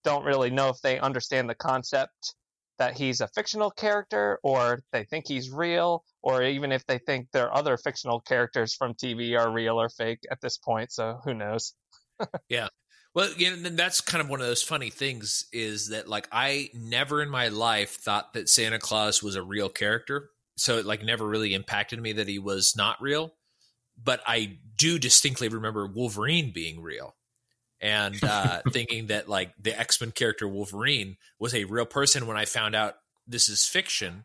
don't 0.04 0.24
really 0.24 0.50
know 0.50 0.68
if 0.68 0.80
they 0.82 0.98
understand 0.98 1.50
the 1.50 1.54
concept 1.54 2.34
that 2.78 2.96
he's 2.96 3.20
a 3.20 3.28
fictional 3.28 3.70
character 3.70 4.38
or 4.42 4.82
they 4.92 5.04
think 5.04 5.26
he's 5.26 5.50
real 5.50 6.04
or 6.22 6.42
even 6.42 6.72
if 6.72 6.84
they 6.86 6.98
think 6.98 7.28
their 7.32 7.52
other 7.54 7.76
fictional 7.76 8.20
characters 8.20 8.74
from 8.74 8.94
TV 8.94 9.38
are 9.38 9.50
real 9.50 9.80
or 9.80 9.88
fake 9.88 10.20
at 10.30 10.40
this 10.40 10.58
point. 10.58 10.92
So 10.92 11.20
who 11.24 11.34
knows? 11.34 11.74
yeah. 12.48 12.68
Well, 13.14 13.30
you 13.36 13.56
know, 13.56 13.70
that's 13.70 14.02
kind 14.02 14.22
of 14.22 14.28
one 14.28 14.40
of 14.40 14.46
those 14.46 14.62
funny 14.62 14.90
things 14.90 15.46
is 15.52 15.88
that 15.88 16.06
like 16.06 16.28
I 16.30 16.68
never 16.74 17.22
in 17.22 17.30
my 17.30 17.48
life 17.48 17.96
thought 17.96 18.34
that 18.34 18.48
Santa 18.48 18.78
Claus 18.78 19.22
was 19.22 19.36
a 19.36 19.42
real 19.42 19.70
character 19.70 20.30
so 20.56 20.78
it 20.78 20.86
like 20.86 21.02
never 21.02 21.26
really 21.26 21.54
impacted 21.54 22.00
me 22.00 22.12
that 22.12 22.28
he 22.28 22.38
was 22.38 22.74
not 22.76 23.00
real 23.00 23.32
but 24.02 24.20
i 24.26 24.58
do 24.76 24.98
distinctly 24.98 25.48
remember 25.48 25.86
wolverine 25.86 26.52
being 26.52 26.80
real 26.80 27.14
and 27.80 28.22
uh, 28.24 28.62
thinking 28.70 29.08
that 29.08 29.28
like 29.28 29.52
the 29.60 29.78
x-men 29.78 30.10
character 30.10 30.48
wolverine 30.48 31.16
was 31.38 31.54
a 31.54 31.64
real 31.64 31.84
person. 31.84 32.26
When 32.26 32.36
i 32.36 32.46
found 32.46 32.74
out 32.74 32.94
this 33.26 33.48
is 33.48 33.66
fiction 33.66 34.24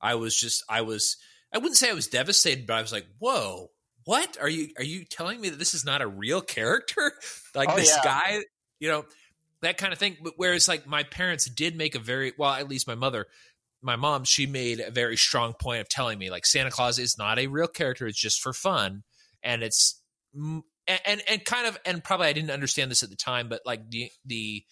i 0.00 0.14
was 0.14 0.36
just 0.36 0.62
i 0.68 0.82
was 0.82 1.16
i 1.52 1.58
wouldn't 1.58 1.76
say 1.76 1.90
i 1.90 1.94
was 1.94 2.06
devastated 2.06 2.66
but 2.66 2.74
i 2.74 2.82
was 2.82 2.92
like 2.92 3.06
whoa 3.18 3.70
what? 4.04 4.36
Are 4.40 4.48
you 4.48 4.68
are 4.78 4.84
you 4.84 5.04
telling 5.04 5.40
me 5.40 5.50
that 5.50 5.58
this 5.58 5.74
is 5.74 5.84
not 5.84 6.02
a 6.02 6.06
real 6.06 6.40
character? 6.40 7.12
Like 7.54 7.68
oh, 7.68 7.76
this 7.76 7.94
yeah. 7.94 8.02
guy 8.02 8.38
you 8.80 8.88
know 8.88 9.04
that 9.60 9.76
kind 9.76 9.92
of 9.92 9.98
thing. 9.98 10.16
But 10.22 10.32
whereas 10.38 10.68
like 10.68 10.86
my 10.86 11.02
parents 11.02 11.44
did 11.44 11.76
make 11.76 11.94
a 11.94 11.98
very 11.98 12.32
well 12.38 12.50
at 12.50 12.66
least 12.66 12.86
my 12.86 12.94
mother 12.94 13.26
my 13.82 13.96
mom, 13.96 14.24
she 14.24 14.46
made 14.46 14.80
a 14.80 14.90
very 14.90 15.16
strong 15.16 15.54
point 15.54 15.80
of 15.80 15.88
telling 15.88 16.18
me 16.18 16.30
like 16.30 16.46
Santa 16.46 16.70
Claus 16.70 16.98
is 16.98 17.18
not 17.18 17.38
a 17.38 17.48
real 17.48 17.66
character; 17.66 18.06
it's 18.06 18.20
just 18.20 18.40
for 18.40 18.52
fun, 18.52 19.02
and 19.42 19.62
it's 19.62 20.00
and 20.34 20.62
and, 21.04 21.22
and 21.28 21.44
kind 21.44 21.66
of 21.66 21.78
and 21.84 22.02
probably 22.02 22.28
I 22.28 22.32
didn't 22.32 22.50
understand 22.50 22.90
this 22.90 23.02
at 23.02 23.10
the 23.10 23.16
time, 23.16 23.48
but 23.48 23.62
like 23.66 23.90
the 23.90 24.10
the 24.24 24.64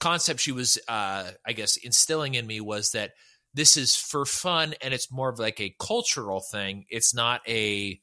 concept 0.00 0.40
she 0.40 0.52
was, 0.52 0.78
uh, 0.88 1.30
I 1.46 1.52
guess, 1.52 1.76
instilling 1.78 2.34
in 2.34 2.46
me 2.46 2.60
was 2.60 2.90
that 2.90 3.12
this 3.54 3.76
is 3.76 3.96
for 3.96 4.26
fun 4.26 4.74
and 4.82 4.92
it's 4.92 5.10
more 5.10 5.28
of 5.28 5.38
like 5.38 5.60
a 5.60 5.74
cultural 5.80 6.40
thing. 6.40 6.84
It's 6.90 7.14
not 7.14 7.40
a 7.48 8.00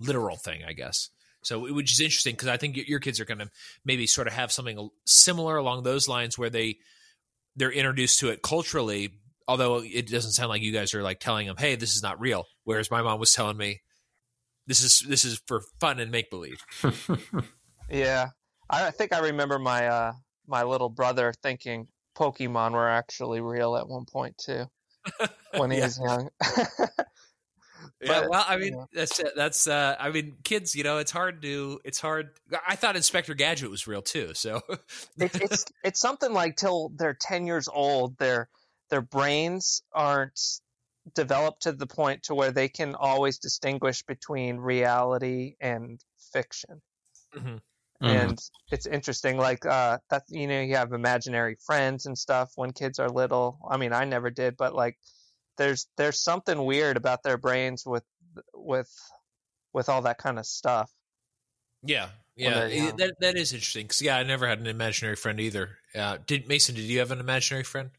literal 0.00 0.36
thing, 0.36 0.62
I 0.66 0.72
guess. 0.72 1.10
So, 1.42 1.72
which 1.72 1.92
is 1.92 2.00
interesting 2.00 2.34
because 2.34 2.48
I 2.48 2.56
think 2.56 2.76
your 2.76 3.00
kids 3.00 3.20
are 3.20 3.24
going 3.24 3.38
to 3.38 3.50
maybe 3.84 4.06
sort 4.06 4.26
of 4.26 4.32
have 4.32 4.52
something 4.52 4.88
similar 5.06 5.56
along 5.56 5.82
those 5.82 6.08
lines 6.08 6.38
where 6.38 6.50
they 6.50 6.78
they're 7.56 7.72
introduced 7.72 8.20
to 8.20 8.30
it 8.30 8.42
culturally, 8.42 9.12
although 9.48 9.82
it 9.82 10.06
doesn't 10.08 10.32
sound 10.32 10.50
like 10.50 10.62
you 10.62 10.72
guys 10.72 10.94
are 10.94 11.02
like 11.02 11.18
telling 11.18 11.46
them, 11.48 11.56
"Hey, 11.58 11.74
this 11.74 11.94
is 11.94 12.02
not 12.02 12.20
real." 12.20 12.44
Whereas 12.64 12.90
my 12.90 13.02
mom 13.02 13.18
was 13.18 13.32
telling 13.32 13.56
me, 13.56 13.80
"This 14.66 14.84
is 14.84 15.00
this 15.00 15.24
is 15.24 15.40
for 15.46 15.62
fun 15.80 15.98
and 15.98 16.12
make 16.12 16.30
believe." 16.30 16.62
Yeah, 17.90 18.28
I 18.68 18.90
think 18.90 19.14
I 19.14 19.20
remember 19.20 19.58
my 19.58 19.86
uh, 19.86 20.12
my 20.46 20.62
little 20.62 20.90
brother 20.90 21.32
thinking 21.42 21.88
Pokemon 22.16 22.72
were 22.72 22.88
actually 22.88 23.40
real 23.40 23.76
at 23.76 23.88
one 23.88 24.04
point 24.04 24.36
too, 24.36 24.66
when 25.56 25.70
he 25.70 25.78
Yeah. 25.78 25.84
was 25.86 25.98
young. 25.98 26.28
Yeah, 28.00 28.26
well, 28.28 28.44
I 28.46 28.56
mean, 28.56 28.74
you 28.74 28.86
that's 28.92 29.20
that's. 29.36 29.66
Uh, 29.66 29.94
I 29.98 30.10
mean, 30.10 30.36
kids, 30.44 30.74
you 30.74 30.82
know, 30.84 30.98
it's 30.98 31.10
hard 31.10 31.42
to. 31.42 31.80
It's 31.84 32.00
hard. 32.00 32.30
I 32.66 32.76
thought 32.76 32.96
Inspector 32.96 33.32
Gadget 33.34 33.70
was 33.70 33.86
real 33.86 34.02
too. 34.02 34.34
So, 34.34 34.60
it, 35.18 35.40
it's 35.40 35.64
it's 35.84 36.00
something 36.00 36.32
like 36.32 36.56
till 36.56 36.90
they're 36.96 37.16
ten 37.20 37.46
years 37.46 37.68
old, 37.68 38.18
their 38.18 38.48
their 38.90 39.02
brains 39.02 39.82
aren't 39.92 40.40
developed 41.14 41.62
to 41.62 41.72
the 41.72 41.86
point 41.86 42.24
to 42.24 42.34
where 42.34 42.52
they 42.52 42.68
can 42.68 42.94
always 42.94 43.38
distinguish 43.38 44.02
between 44.02 44.58
reality 44.58 45.54
and 45.60 46.00
fiction. 46.32 46.82
Mhm. 47.34 47.60
And 48.00 48.38
it's 48.70 48.86
interesting, 48.86 49.38
like 49.38 49.66
uh, 49.66 49.98
that 50.10 50.22
you 50.28 50.46
know 50.46 50.60
you 50.60 50.76
have 50.76 50.92
imaginary 50.92 51.56
friends 51.66 52.06
and 52.06 52.16
stuff 52.16 52.52
when 52.54 52.72
kids 52.72 52.98
are 53.00 53.08
little. 53.08 53.58
I 53.68 53.76
mean, 53.76 53.92
I 53.92 54.04
never 54.04 54.30
did, 54.30 54.56
but 54.56 54.74
like 54.74 54.96
there's 55.56 55.88
there's 55.96 56.22
something 56.22 56.64
weird 56.64 56.96
about 56.96 57.24
their 57.24 57.36
brains 57.38 57.84
with 57.84 58.04
with 58.54 58.92
with 59.72 59.88
all 59.88 60.02
that 60.02 60.18
kind 60.18 60.38
of 60.38 60.46
stuff. 60.46 60.90
yeah, 61.82 62.10
yeah, 62.36 62.68
they're 62.68 62.92
that 62.92 63.14
that 63.20 63.36
is 63.36 63.52
interesting. 63.52 63.86
Because 63.86 64.00
yeah, 64.00 64.16
I 64.16 64.22
never 64.22 64.46
had 64.46 64.60
an 64.60 64.68
imaginary 64.68 65.16
friend 65.16 65.40
either. 65.40 65.78
Uh, 65.94 66.18
did 66.24 66.46
Mason? 66.46 66.76
Did 66.76 66.84
you 66.84 67.00
have 67.00 67.10
an 67.10 67.18
imaginary 67.18 67.64
friend? 67.64 67.90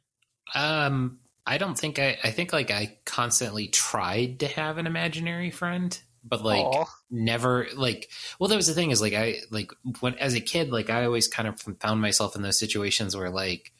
Um, 0.55 1.19
I 1.45 1.57
don't 1.57 1.77
think 1.77 1.97
I. 1.97 2.17
I 2.23 2.31
think 2.31 2.53
like 2.53 2.69
I 2.69 2.97
constantly 3.05 3.67
tried 3.67 4.41
to 4.41 4.47
have 4.47 4.77
an 4.77 4.85
imaginary 4.85 5.49
friend, 5.49 5.99
but 6.23 6.43
like 6.43 6.63
Aw. 6.63 6.85
never 7.09 7.67
like. 7.75 8.09
Well, 8.39 8.49
that 8.49 8.55
was 8.55 8.67
the 8.67 8.73
thing 8.73 8.91
is 8.91 9.01
like 9.01 9.13
I 9.13 9.37
like 9.49 9.71
when 9.99 10.13
as 10.15 10.35
a 10.35 10.41
kid 10.41 10.71
like 10.71 10.91
I 10.91 11.05
always 11.05 11.27
kind 11.27 11.47
of 11.47 11.59
found 11.79 12.01
myself 12.01 12.35
in 12.35 12.43
those 12.43 12.59
situations 12.59 13.17
where 13.17 13.31
like 13.31 13.71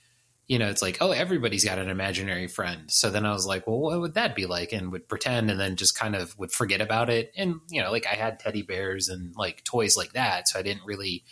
you 0.47 0.57
know 0.57 0.67
it's 0.67 0.81
like 0.81 0.97
oh 0.99 1.11
everybody's 1.11 1.63
got 1.63 1.77
an 1.77 1.89
imaginary 1.89 2.47
friend. 2.47 2.89
So 2.89 3.11
then 3.11 3.23
I 3.23 3.33
was 3.33 3.45
like, 3.45 3.67
well, 3.67 3.79
what 3.79 4.01
would 4.01 4.15
that 4.15 4.35
be 4.35 4.47
like? 4.47 4.73
And 4.73 4.91
would 4.91 5.07
pretend 5.07 5.51
and 5.51 5.59
then 5.59 5.75
just 5.75 5.95
kind 5.95 6.15
of 6.15 6.37
would 6.39 6.51
forget 6.51 6.81
about 6.81 7.11
it. 7.11 7.31
And 7.37 7.59
you 7.69 7.83
know 7.83 7.91
like 7.91 8.07
I 8.07 8.15
had 8.15 8.39
teddy 8.39 8.63
bears 8.63 9.09
and 9.09 9.35
like 9.35 9.63
toys 9.63 9.95
like 9.95 10.13
that, 10.13 10.47
so 10.47 10.57
I 10.57 10.63
didn't 10.63 10.85
really 10.85 11.23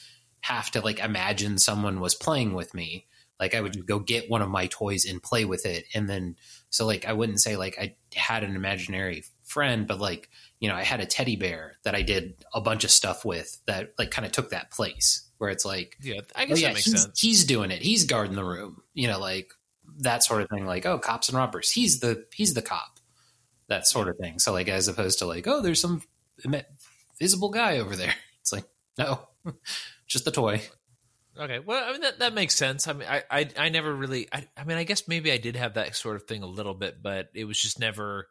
have 0.42 0.70
to 0.72 0.82
like 0.82 1.00
imagine 1.00 1.58
someone 1.58 2.00
was 2.00 2.14
playing 2.14 2.54
with 2.54 2.76
me 2.76 3.08
like 3.40 3.54
I 3.54 3.62
would 3.62 3.86
go 3.86 4.00
get 4.00 4.30
one 4.30 4.42
of 4.42 4.50
my 4.50 4.68
toys 4.68 5.06
and 5.06 5.22
play 5.22 5.46
with 5.46 5.66
it, 5.66 5.86
and 5.94 6.10
then 6.10 6.36
so 6.70 6.86
like 6.86 7.06
I 7.06 7.14
wouldn't 7.14 7.42
say 7.42 7.56
like 7.56 7.78
I 7.80 7.96
had 8.16 8.44
an 8.44 8.56
imaginary 8.56 9.24
friend, 9.44 9.88
but 9.88 10.00
like 10.00 10.30
you 10.60 10.70
know 10.70 10.76
I 10.76 10.84
had 10.84 11.00
a 11.00 11.06
teddy 11.06 11.36
bear 11.36 11.78
that 11.84 11.96
I 11.96 12.02
did 12.02 12.46
a 12.54 12.62
bunch 12.62 12.84
of 12.84 12.92
stuff 12.92 13.26
with 13.26 13.60
that 13.66 13.94
like 13.98 14.12
kind 14.12 14.26
of 14.26 14.32
took 14.32 14.50
that 14.50 14.72
place 14.72 15.28
where 15.38 15.50
it's 15.50 15.66
like 15.66 15.98
Yeah, 16.02 16.22
I 16.36 16.44
oh 16.44 16.48
guess 16.48 16.62
yeah 16.62 16.68
that 16.70 16.74
makes 16.76 16.86
he's, 16.86 17.02
sense. 17.02 17.20
he's 17.20 17.46
doing 17.46 17.72
it, 17.72 17.82
he's 17.82 18.06
guarding 18.06 18.36
the 18.36 18.44
room, 18.44 18.82
you 18.94 19.08
know 19.08 19.20
like 19.20 19.52
that 20.00 20.24
sort 20.24 20.42
of 20.42 20.50
thing. 20.50 20.66
Like 20.66 20.86
oh 20.86 21.00
cops 21.00 21.30
and 21.30 21.38
robbers, 21.38 21.72
he's 21.72 22.00
the 22.00 22.26
he's 22.34 22.54
the 22.54 22.62
cop, 22.62 23.00
that 23.68 23.88
sort 23.88 24.08
of 24.10 24.18
thing. 24.18 24.40
So 24.40 24.52
like 24.52 24.68
as 24.68 24.88
opposed 24.88 25.20
to 25.20 25.26
like 25.26 25.48
oh 25.48 25.62
there's 25.62 25.82
some 25.82 26.02
visible 27.20 27.50
guy 27.50 27.78
over 27.80 27.96
there, 27.96 28.14
it's 28.42 28.52
like 28.52 28.66
no, 28.98 29.28
just 30.08 30.26
the 30.26 30.32
toy. 30.32 30.62
Okay, 31.40 31.60
well, 31.60 31.84
I 31.88 31.92
mean 31.92 32.02
that, 32.02 32.20
that 32.20 32.34
makes 32.34 32.56
sense. 32.56 32.88
I 32.88 32.94
mean, 32.94 33.08
I, 33.08 33.24
I, 33.30 33.50
I 33.58 33.70
never 33.70 33.94
really. 33.94 34.28
I, 34.32 34.48
I 34.58 34.64
mean, 34.64 34.78
I 34.78 34.84
guess 34.84 35.08
maybe 35.08 35.32
I 35.32 35.38
did 35.38 35.56
have 35.56 35.76
that 35.76 35.96
sort 35.96 36.16
of 36.16 36.24
thing 36.24 36.44
a 36.44 36.48
little 36.48 36.74
bit, 36.74 37.02
but 37.02 37.30
it 37.34 37.46
was 37.46 37.62
just 37.62 37.80
never. 37.80 38.28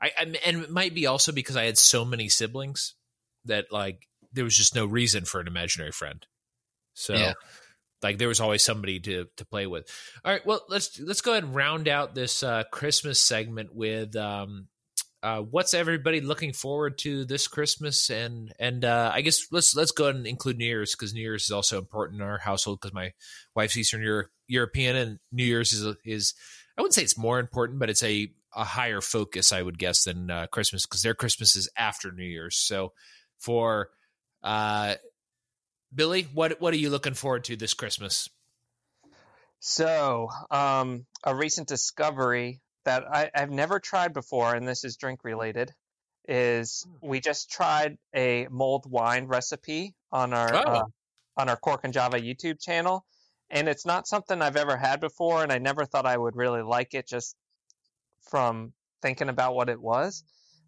I, 0.00 0.10
I 0.18 0.22
and 0.46 0.62
it 0.62 0.70
might 0.70 0.94
be 0.94 1.06
also 1.06 1.32
because 1.32 1.56
I 1.56 1.64
had 1.64 1.78
so 1.78 2.04
many 2.04 2.28
siblings 2.28 2.94
that 3.44 3.66
like 3.72 4.06
there 4.32 4.44
was 4.44 4.56
just 4.56 4.74
no 4.74 4.86
reason 4.86 5.24
for 5.24 5.40
an 5.40 5.46
imaginary 5.46 5.92
friend. 5.92 6.24
So, 6.94 7.14
Yeah. 7.14 7.32
like, 8.02 8.18
there 8.18 8.28
was 8.28 8.40
always 8.40 8.62
somebody 8.62 9.00
to 9.00 9.26
to 9.36 9.44
play 9.46 9.66
with. 9.66 9.88
All 10.24 10.32
right, 10.32 10.44
well, 10.46 10.64
let's 10.68 10.98
let's 11.00 11.22
go 11.22 11.32
ahead 11.32 11.44
and 11.44 11.54
round 11.54 11.88
out 11.88 12.14
this 12.14 12.42
uh, 12.42 12.64
Christmas 12.70 13.18
segment 13.18 13.74
with 13.74 14.14
um, 14.16 14.68
uh, 15.24 15.40
what's 15.40 15.72
everybody 15.72 16.20
looking 16.20 16.52
forward 16.52 16.98
to 16.98 17.24
this 17.24 17.48
Christmas 17.48 18.10
and 18.10 18.52
and 18.58 18.84
uh, 18.84 19.10
I 19.12 19.22
guess 19.22 19.46
let's 19.50 19.74
let's 19.74 19.90
go 19.90 20.08
and 20.08 20.26
include 20.26 20.58
New 20.58 20.66
Year's 20.66 20.92
because 20.92 21.14
New 21.14 21.22
Year's 21.22 21.44
is 21.44 21.50
also 21.50 21.78
important 21.78 22.20
in 22.20 22.28
our 22.28 22.36
household 22.36 22.80
because 22.82 22.92
my 22.92 23.14
wife's 23.56 23.74
Eastern 23.74 24.02
Euro- 24.02 24.26
European 24.48 24.96
and 24.96 25.18
New 25.32 25.44
Year's 25.44 25.72
is 25.72 25.96
is 26.04 26.34
I 26.76 26.82
wouldn't 26.82 26.92
say 26.92 27.02
it's 27.02 27.16
more 27.16 27.40
important 27.40 27.78
but 27.78 27.88
it's 27.88 28.02
a 28.02 28.30
a 28.54 28.64
higher 28.64 29.00
focus 29.00 29.50
I 29.50 29.62
would 29.62 29.78
guess 29.78 30.04
than 30.04 30.30
uh, 30.30 30.46
Christmas 30.48 30.84
because 30.84 31.00
their 31.00 31.14
Christmas 31.14 31.56
is 31.56 31.70
after 31.74 32.12
New 32.12 32.22
Year's. 32.22 32.56
So 32.56 32.92
for 33.38 33.88
uh, 34.42 34.96
Billy, 35.94 36.28
what 36.34 36.60
what 36.60 36.74
are 36.74 36.78
you 36.78 36.90
looking 36.90 37.14
forward 37.14 37.44
to 37.44 37.56
this 37.56 37.72
Christmas? 37.72 38.28
So, 39.60 40.28
um, 40.50 41.06
a 41.24 41.34
recent 41.34 41.66
discovery 41.66 42.60
that 42.84 43.04
I, 43.10 43.30
I've 43.34 43.50
never 43.50 43.80
tried 43.80 44.12
before, 44.12 44.54
and 44.54 44.66
this 44.66 44.84
is 44.84 44.96
drink 44.96 45.24
related, 45.24 45.72
is 46.26 46.86
we 47.02 47.20
just 47.20 47.50
tried 47.50 47.98
a 48.14 48.46
mulled 48.50 48.90
wine 48.90 49.26
recipe 49.26 49.94
on 50.12 50.32
our 50.32 50.54
Oh. 50.54 50.66
uh, 50.66 50.84
on 51.36 51.48
our 51.48 51.56
Cork 51.56 51.80
and 51.84 51.92
Java 51.92 52.18
YouTube 52.18 52.60
channel, 52.60 53.04
and 53.50 53.68
it's 53.68 53.84
not 53.84 54.06
something 54.06 54.40
I've 54.40 54.56
ever 54.56 54.76
had 54.76 55.00
before, 55.00 55.42
and 55.42 55.52
I 55.52 55.58
never 55.58 55.84
thought 55.84 56.06
I 56.06 56.16
would 56.16 56.36
really 56.36 56.62
like 56.62 56.94
it 56.94 57.06
just 57.08 57.36
from 58.30 58.72
thinking 59.02 59.28
about 59.28 59.54
what 59.54 59.68
it 59.68 59.80
was. 59.80 60.24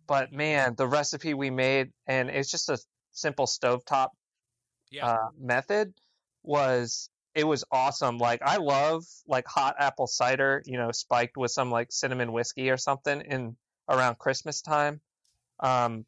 But 0.06 0.32
man, 0.32 0.74
the 0.76 0.86
recipe 0.86 1.34
we 1.34 1.50
made, 1.50 1.92
and 2.06 2.30
it's 2.30 2.50
just 2.50 2.68
a 2.68 2.78
simple 3.12 3.46
stovetop 3.46 4.10
Yeah. 4.90 5.06
uh, 5.06 5.28
method 5.38 5.94
was 6.42 7.10
it 7.36 7.46
was 7.46 7.64
awesome. 7.70 8.16
Like 8.16 8.40
I 8.42 8.56
love 8.56 9.04
like 9.28 9.46
hot 9.46 9.76
apple 9.78 10.06
cider, 10.06 10.62
you 10.64 10.78
know, 10.78 10.90
spiked 10.90 11.36
with 11.36 11.50
some 11.50 11.70
like 11.70 11.92
cinnamon 11.92 12.32
whiskey 12.32 12.70
or 12.70 12.78
something 12.78 13.20
in 13.20 13.56
around 13.88 14.18
Christmas 14.18 14.62
time. 14.62 15.00
Um, 15.60 16.06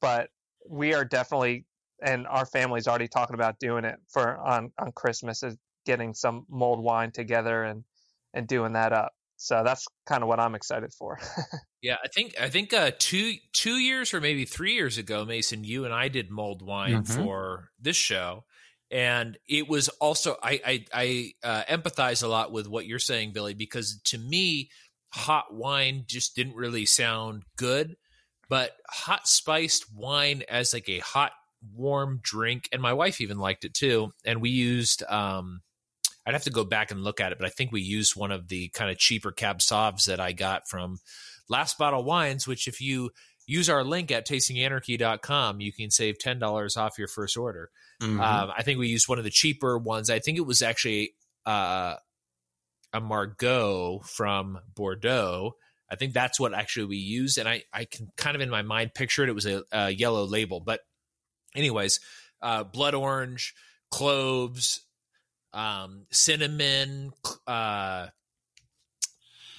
but 0.00 0.30
we 0.68 0.94
are 0.94 1.04
definitely 1.04 1.66
and 2.02 2.26
our 2.26 2.46
family's 2.46 2.88
already 2.88 3.08
talking 3.08 3.34
about 3.34 3.58
doing 3.58 3.84
it 3.84 3.96
for 4.08 4.38
on 4.38 4.72
on 4.78 4.92
Christmas 4.92 5.42
is 5.42 5.56
getting 5.84 6.14
some 6.14 6.46
mulled 6.48 6.82
wine 6.82 7.12
together 7.12 7.62
and 7.64 7.84
and 8.32 8.48
doing 8.48 8.72
that 8.72 8.92
up. 8.94 9.12
So 9.36 9.62
that's 9.62 9.86
kind 10.06 10.22
of 10.22 10.28
what 10.28 10.40
I'm 10.40 10.54
excited 10.54 10.92
for. 10.94 11.18
Yeah, 11.82 11.98
I 12.02 12.08
think 12.08 12.34
I 12.40 12.48
think 12.48 12.72
uh, 12.72 12.90
two 12.98 13.34
two 13.52 13.76
years 13.76 14.12
or 14.12 14.20
maybe 14.20 14.44
three 14.44 14.72
years 14.72 14.98
ago, 14.98 15.24
Mason, 15.24 15.62
you 15.62 15.84
and 15.84 15.94
I 15.94 16.08
did 16.08 16.30
mulled 16.30 16.62
wine 16.62 17.04
Mhm. 17.04 17.14
for 17.14 17.70
this 17.78 17.96
show, 17.96 18.44
and 18.90 19.36
it 19.48 19.68
was 19.68 19.88
also 19.88 20.36
I 20.42 20.60
I, 20.64 20.84
I 20.92 21.32
uh, 21.42 21.62
empathize 21.64 22.22
a 22.22 22.28
lot 22.28 22.52
with 22.52 22.68
what 22.68 22.86
you're 22.86 22.98
saying, 22.98 23.32
Billy, 23.32 23.54
because 23.54 24.00
to 24.06 24.18
me, 24.18 24.70
hot 25.10 25.54
wine 25.54 26.04
just 26.06 26.36
didn't 26.36 26.54
really 26.56 26.86
sound 26.86 27.42
good, 27.56 27.96
but 28.48 28.72
hot 28.88 29.26
spiced 29.28 29.86
wine 29.94 30.42
as 30.48 30.72
like 30.72 30.88
a 30.88 30.98
hot 31.00 31.32
warm 31.74 32.20
drink, 32.22 32.68
and 32.72 32.80
my 32.80 32.92
wife 32.92 33.20
even 33.20 33.38
liked 33.38 33.64
it 33.64 33.74
too, 33.74 34.12
and 34.24 34.40
we 34.40 34.50
used. 34.50 35.02
um 35.08 35.62
I'd 36.26 36.34
have 36.34 36.42
to 36.44 36.50
go 36.50 36.64
back 36.64 36.90
and 36.90 37.04
look 37.04 37.20
at 37.20 37.30
it, 37.30 37.38
but 37.38 37.46
I 37.46 37.50
think 37.50 37.70
we 37.70 37.82
used 37.82 38.16
one 38.16 38.32
of 38.32 38.48
the 38.48 38.68
kind 38.70 38.90
of 38.90 38.98
cheaper 38.98 39.30
cab 39.30 39.62
sauves 39.62 40.06
that 40.06 40.18
I 40.18 40.32
got 40.32 40.68
from 40.68 40.98
Last 41.48 41.78
Bottle 41.78 42.02
Wines, 42.02 42.48
which 42.48 42.66
if 42.66 42.80
you 42.80 43.10
use 43.46 43.68
our 43.70 43.84
link 43.84 44.10
at 44.10 44.26
tastinganarchy.com, 44.26 45.60
you 45.60 45.72
can 45.72 45.90
save 45.90 46.18
$10 46.18 46.76
off 46.76 46.98
your 46.98 47.08
first 47.08 47.36
order. 47.36 47.70
Mhm. 48.00 48.20
Um, 48.20 48.52
I 48.56 48.62
think 48.62 48.78
we 48.78 48.88
used 48.88 49.08
one 49.08 49.18
of 49.18 49.24
the 49.24 49.30
cheaper 49.30 49.78
ones. 49.78 50.10
I 50.10 50.18
think 50.18 50.36
it 50.38 50.46
was 50.46 50.62
actually 50.62 51.14
uh, 51.46 51.94
a 52.92 53.00
Margaux 53.00 54.00
from 54.04 54.58
Bordeaux. 54.74 55.56
I 55.88 55.94
think 55.94 56.12
that's 56.12 56.40
what 56.40 56.52
actually 56.52 56.86
we 56.86 56.96
used. 56.96 57.38
And 57.38 57.48
I, 57.48 57.62
I 57.72 57.84
can 57.84 58.10
kind 58.16 58.34
of 58.34 58.42
in 58.42 58.50
my 58.50 58.62
mind 58.62 58.94
picture 58.94 59.22
it. 59.22 59.28
It 59.28 59.34
was 59.34 59.46
a, 59.46 59.62
a 59.70 59.90
yellow 59.90 60.24
label. 60.24 60.58
But, 60.60 60.80
anyways, 61.54 62.00
uh, 62.42 62.64
blood 62.64 62.94
orange, 62.94 63.54
cloves, 63.92 64.80
um, 65.52 66.06
cinnamon, 66.10 67.12
uh, 67.46 68.08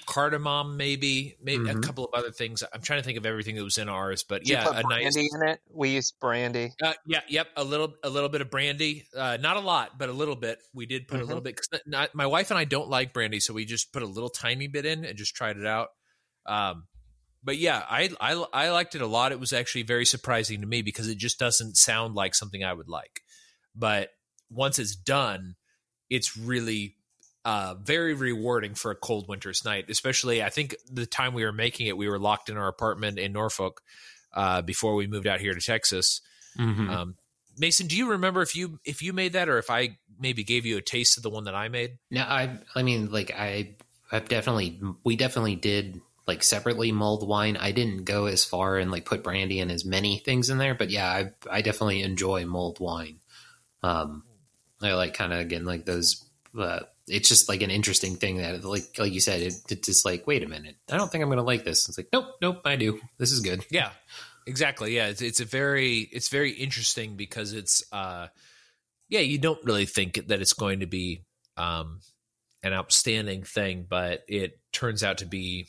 cardamom, 0.08 0.78
maybe, 0.78 1.36
maybe 1.42 1.70
a 1.70 1.76
Mhm. 1.76 1.84
couple 1.84 2.06
of 2.06 2.14
other 2.14 2.32
things. 2.32 2.64
I'm 2.74 2.82
trying 2.82 3.00
to 3.00 3.04
think 3.04 3.18
of 3.18 3.26
everything 3.26 3.56
that 3.56 3.64
was 3.64 3.78
in 3.78 3.90
ours, 3.90 4.24
but 4.24 4.44
Did 4.44 4.54
yeah, 4.54 4.68
a 4.70 4.82
nice. 4.84 5.14
brandy 5.14 5.30
in 5.32 5.48
it. 5.50 5.60
We 5.70 5.90
used 5.90 6.20
brandy. 6.20 6.72
Uh, 6.82 6.94
yeah, 7.06 7.22
yep, 7.28 7.48
a 7.56 7.64
little, 7.64 7.94
a 8.04 8.10
little 8.10 8.30
bit 8.30 8.42
of 8.42 8.50
brandy. 8.50 9.06
Uh, 9.16 9.38
not 9.40 9.58
a 9.58 9.60
lot, 9.60 10.00
but 10.00 10.10
a 10.10 10.14
little 10.14 10.36
bit. 10.36 10.60
We 10.74 10.86
did 10.86 11.08
put 11.08 11.20
a 11.20 11.24
Mhm. 11.24 11.28
little 11.28 11.42
bit. 11.42 11.58
Cause 11.58 11.82
not, 11.86 12.16
my 12.16 12.26
wife 12.26 12.50
and 12.52 12.58
I 12.58 12.64
don't 12.64 12.90
like 12.90 13.14
brandy, 13.14 13.40
so 13.40 13.54
we 13.54 13.66
just 13.66 13.92
put 13.94 14.02
a 14.02 14.08
little 14.08 14.30
tiny 14.30 14.68
bit 14.68 14.86
in 14.86 15.06
and 15.06 15.18
just 15.18 15.36
tried 15.36 15.58
it 15.58 15.66
out. 15.66 15.90
Um, 16.46 16.88
but 17.44 17.58
yeah, 17.58 17.86
I, 17.90 18.10
I 18.20 18.34
I 18.54 18.70
liked 18.72 18.96
it 18.96 19.02
a 19.02 19.08
lot. 19.08 19.32
It 19.32 19.40
was 19.40 19.54
actually 19.54 19.84
very 19.84 20.06
surprising 20.06 20.62
to 20.62 20.68
me 20.68 20.82
because 20.82 21.08
it 21.08 21.18
just 21.18 21.38
doesn't 21.40 21.78
sound 21.78 22.16
like 22.16 22.36
something 22.36 22.64
I 22.64 22.74
would 22.74 22.90
like. 22.90 23.22
But 23.76 24.10
once 24.50 24.80
it's 24.80 24.96
done, 24.96 25.56
it's 26.10 26.36
really 26.36 26.97
uh, 27.48 27.76
very 27.82 28.14
rewarding 28.14 28.76
for 28.76 28.92
a 28.92 28.96
cold 28.96 29.30
winter's 29.30 29.64
night. 29.64 29.86
Especially, 29.90 30.44
I 30.44 30.50
think 30.50 30.76
the 30.92 31.06
time 31.06 31.34
we 31.34 31.46
were 31.46 31.54
making 31.54 31.88
it, 31.88 31.96
we 31.96 32.10
were 32.10 32.20
locked 32.20 32.50
in 32.50 32.58
our 32.58 32.68
apartment 32.68 33.18
in 33.18 33.32
Norfolk 33.32 33.82
uh, 34.34 34.62
before 34.62 34.96
we 34.96 35.08
moved 35.08 35.26
out 35.26 35.40
here 35.40 35.54
to 35.54 35.62
Texas. 35.62 36.20
Mhm. 36.58 36.90
Um, 36.90 37.16
Mason, 37.58 37.88
do 37.88 37.96
you 37.96 38.12
remember 38.12 38.42
if 38.42 38.54
you 38.54 38.82
if 38.84 39.02
you 39.02 39.14
made 39.14 39.32
that 39.32 39.48
or 39.48 39.60
if 39.60 39.70
I 39.70 39.98
maybe 40.20 40.44
gave 40.44 40.66
you 40.66 40.76
a 40.76 40.82
taste 40.82 41.16
of 41.16 41.24
the 41.24 41.30
one 41.30 41.46
that 41.46 41.56
I 41.56 41.70
made? 41.70 42.00
No, 42.12 42.22
I 42.22 42.60
I 42.76 42.84
mean 42.84 43.12
like 43.12 43.32
I 43.34 43.76
I've 44.12 44.28
definitely 44.28 44.82
we 45.06 45.16
definitely 45.16 45.56
did 45.56 46.02
like 46.28 46.44
separately 46.44 46.92
mulled 46.92 47.26
wine. 47.26 47.56
I 47.56 47.72
didn't 47.72 48.04
go 48.04 48.26
as 48.26 48.44
far 48.44 48.78
and 48.78 48.92
like 48.92 49.06
put 49.06 49.24
brandy 49.24 49.62
and 49.62 49.72
as 49.72 49.86
many 49.86 50.18
things 50.18 50.50
in 50.50 50.58
there, 50.58 50.76
but 50.76 50.90
yeah, 50.90 51.10
I 51.10 51.32
I 51.50 51.62
definitely 51.62 52.02
enjoy 52.02 52.46
mulled 52.46 52.82
wine. 52.82 53.22
Um 53.84 54.24
I 54.82 54.92
like 54.96 55.14
kind 55.14 55.32
of 55.32 55.40
again 55.40 55.64
like 55.64 55.86
those 55.86 56.26
uh, 56.60 56.82
it's 57.08 57.30
just 57.30 57.48
like 57.48 57.62
an 57.62 57.72
interesting 57.72 58.16
thing 58.16 58.38
that 58.38 58.64
like 58.64 58.98
like 58.98 59.14
you 59.14 59.22
said 59.22 59.42
it, 59.42 59.54
it's 59.70 59.88
just 59.88 60.06
like 60.06 60.28
wait 60.28 60.44
a 60.44 60.48
minute. 60.48 60.76
I 60.92 60.98
don't 60.98 61.12
think 61.12 61.24
I'm 61.24 61.32
to 61.32 61.42
like 61.42 61.64
this. 61.64 61.88
It's 61.88 61.98
like 61.98 62.10
nope, 62.12 62.26
nope, 62.42 62.62
I 62.66 62.76
do. 62.76 63.00
This 63.18 63.32
is 63.32 63.40
good. 63.40 63.66
Yeah, 63.70 63.92
exactly. 64.46 64.96
Yeah, 64.96 65.08
it's, 65.08 65.22
it's 65.22 65.40
a 65.40 65.46
very 65.46 66.00
it's 66.12 66.30
very 66.30 66.52
interesting 66.52 67.16
because 67.16 67.54
it's 67.54 67.84
uh, 67.94 68.28
yeah, 69.10 69.22
you 69.22 69.38
don't 69.38 69.64
really 69.64 69.86
think 69.86 70.28
that 70.28 70.42
it's 70.42 70.54
going 70.54 70.82
to 70.82 70.86
be 70.86 71.24
um, 71.56 72.02
an 72.64 72.74
outstanding 72.74 73.44
thing, 73.44 73.86
but 73.90 74.24
it 74.28 74.60
turns 74.74 75.04
out 75.04 75.20
to 75.20 75.26
be 75.26 75.68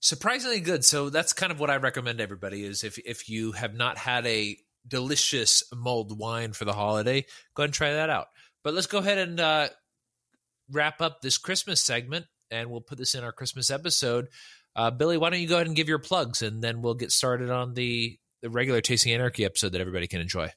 surprisingly 0.00 0.60
good. 0.60 0.84
So 0.84 1.08
that's 1.08 1.32
kind 1.32 1.52
of 1.52 1.60
what 1.60 1.70
I 1.70 1.76
recommend 1.76 2.20
everybody 2.20 2.64
is 2.64 2.82
if 2.82 2.98
if 2.98 3.28
you 3.28 3.52
have 3.52 3.74
not 3.74 3.96
had 3.96 4.26
a 4.26 4.56
delicious 4.86 5.62
mulled 5.72 6.18
wine 6.18 6.52
for 6.52 6.64
the 6.64 6.72
holiday, 6.72 7.24
go 7.54 7.62
ahead 7.62 7.68
and 7.68 7.74
try 7.74 7.92
that 7.92 8.10
out. 8.10 8.26
But 8.64 8.74
let's 8.74 8.86
go 8.86 8.98
ahead 8.98 9.18
and 9.18 9.40
uh, 9.40 9.68
wrap 10.72 11.00
up 11.00 11.20
this 11.20 11.38
Christmas 11.38 11.82
segment, 11.82 12.26
and 12.50 12.70
we'll 12.70 12.80
put 12.80 12.98
this 12.98 13.14
in 13.14 13.22
our 13.24 13.32
Christmas 13.32 13.70
episode. 13.70 14.28
Uh, 14.74 14.90
Billy, 14.90 15.18
why 15.18 15.30
don't 15.30 15.40
you 15.40 15.48
go 15.48 15.56
ahead 15.56 15.66
and 15.66 15.76
give 15.76 15.88
your 15.88 15.98
plugs, 15.98 16.42
and 16.42 16.62
then 16.62 16.82
we'll 16.82 16.94
get 16.94 17.12
started 17.12 17.50
on 17.50 17.74
the 17.74 18.18
the 18.40 18.50
regular 18.50 18.80
Tasting 18.80 19.12
Anarchy 19.12 19.44
episode 19.44 19.70
that 19.72 19.80
everybody 19.80 20.08
can 20.08 20.20
enjoy. 20.20 20.50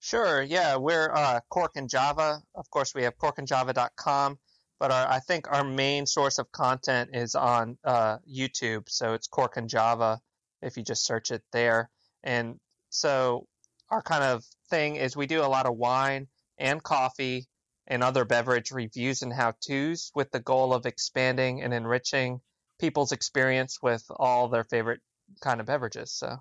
Sure. 0.00 0.42
Yeah, 0.42 0.76
we're 0.76 1.10
uh, 1.14 1.40
Cork 1.48 1.72
and 1.76 1.88
Java. 1.88 2.42
Of 2.54 2.68
course, 2.70 2.94
we 2.94 3.04
have 3.04 3.16
corkandjava.com, 3.16 4.38
but 4.78 4.90
our, 4.90 5.08
I 5.08 5.20
think 5.20 5.50
our 5.50 5.64
main 5.64 6.06
source 6.06 6.38
of 6.38 6.50
content 6.52 7.10
is 7.14 7.34
on 7.34 7.78
uh, 7.84 8.18
YouTube. 8.30 8.88
So 8.88 9.14
it's 9.14 9.28
Cork 9.28 9.56
and 9.56 9.68
Java 9.68 10.20
if 10.60 10.76
you 10.76 10.82
just 10.82 11.06
search 11.06 11.30
it 11.30 11.42
there. 11.52 11.88
And 12.22 12.58
so 12.90 13.46
our 13.90 14.02
kind 14.02 14.24
of 14.24 14.44
thing 14.68 14.96
is 14.96 15.16
we 15.16 15.26
do 15.26 15.40
a 15.40 15.46
lot 15.46 15.66
of 15.66 15.76
wine 15.76 16.26
and 16.58 16.82
coffee 16.82 17.46
and 17.86 18.02
other 18.02 18.24
beverage 18.24 18.70
reviews 18.70 19.22
and 19.22 19.32
how 19.32 19.52
to's 19.60 20.10
with 20.14 20.30
the 20.30 20.40
goal 20.40 20.72
of 20.72 20.86
expanding 20.86 21.62
and 21.62 21.74
enriching 21.74 22.40
people's 22.80 23.12
experience 23.12 23.78
with 23.82 24.04
all 24.10 24.48
their 24.48 24.64
favorite 24.64 25.00
kind 25.42 25.60
of 25.60 25.66
beverages. 25.66 26.12
So 26.12 26.36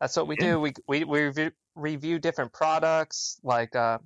that's 0.00 0.16
what 0.16 0.28
we 0.28 0.36
do. 0.36 0.60
We 0.60 0.72
we, 0.86 1.04
we 1.04 1.22
review, 1.22 1.50
review 1.74 2.18
different 2.18 2.52
products. 2.52 3.38
Like, 3.42 3.74
uh, 3.74 3.98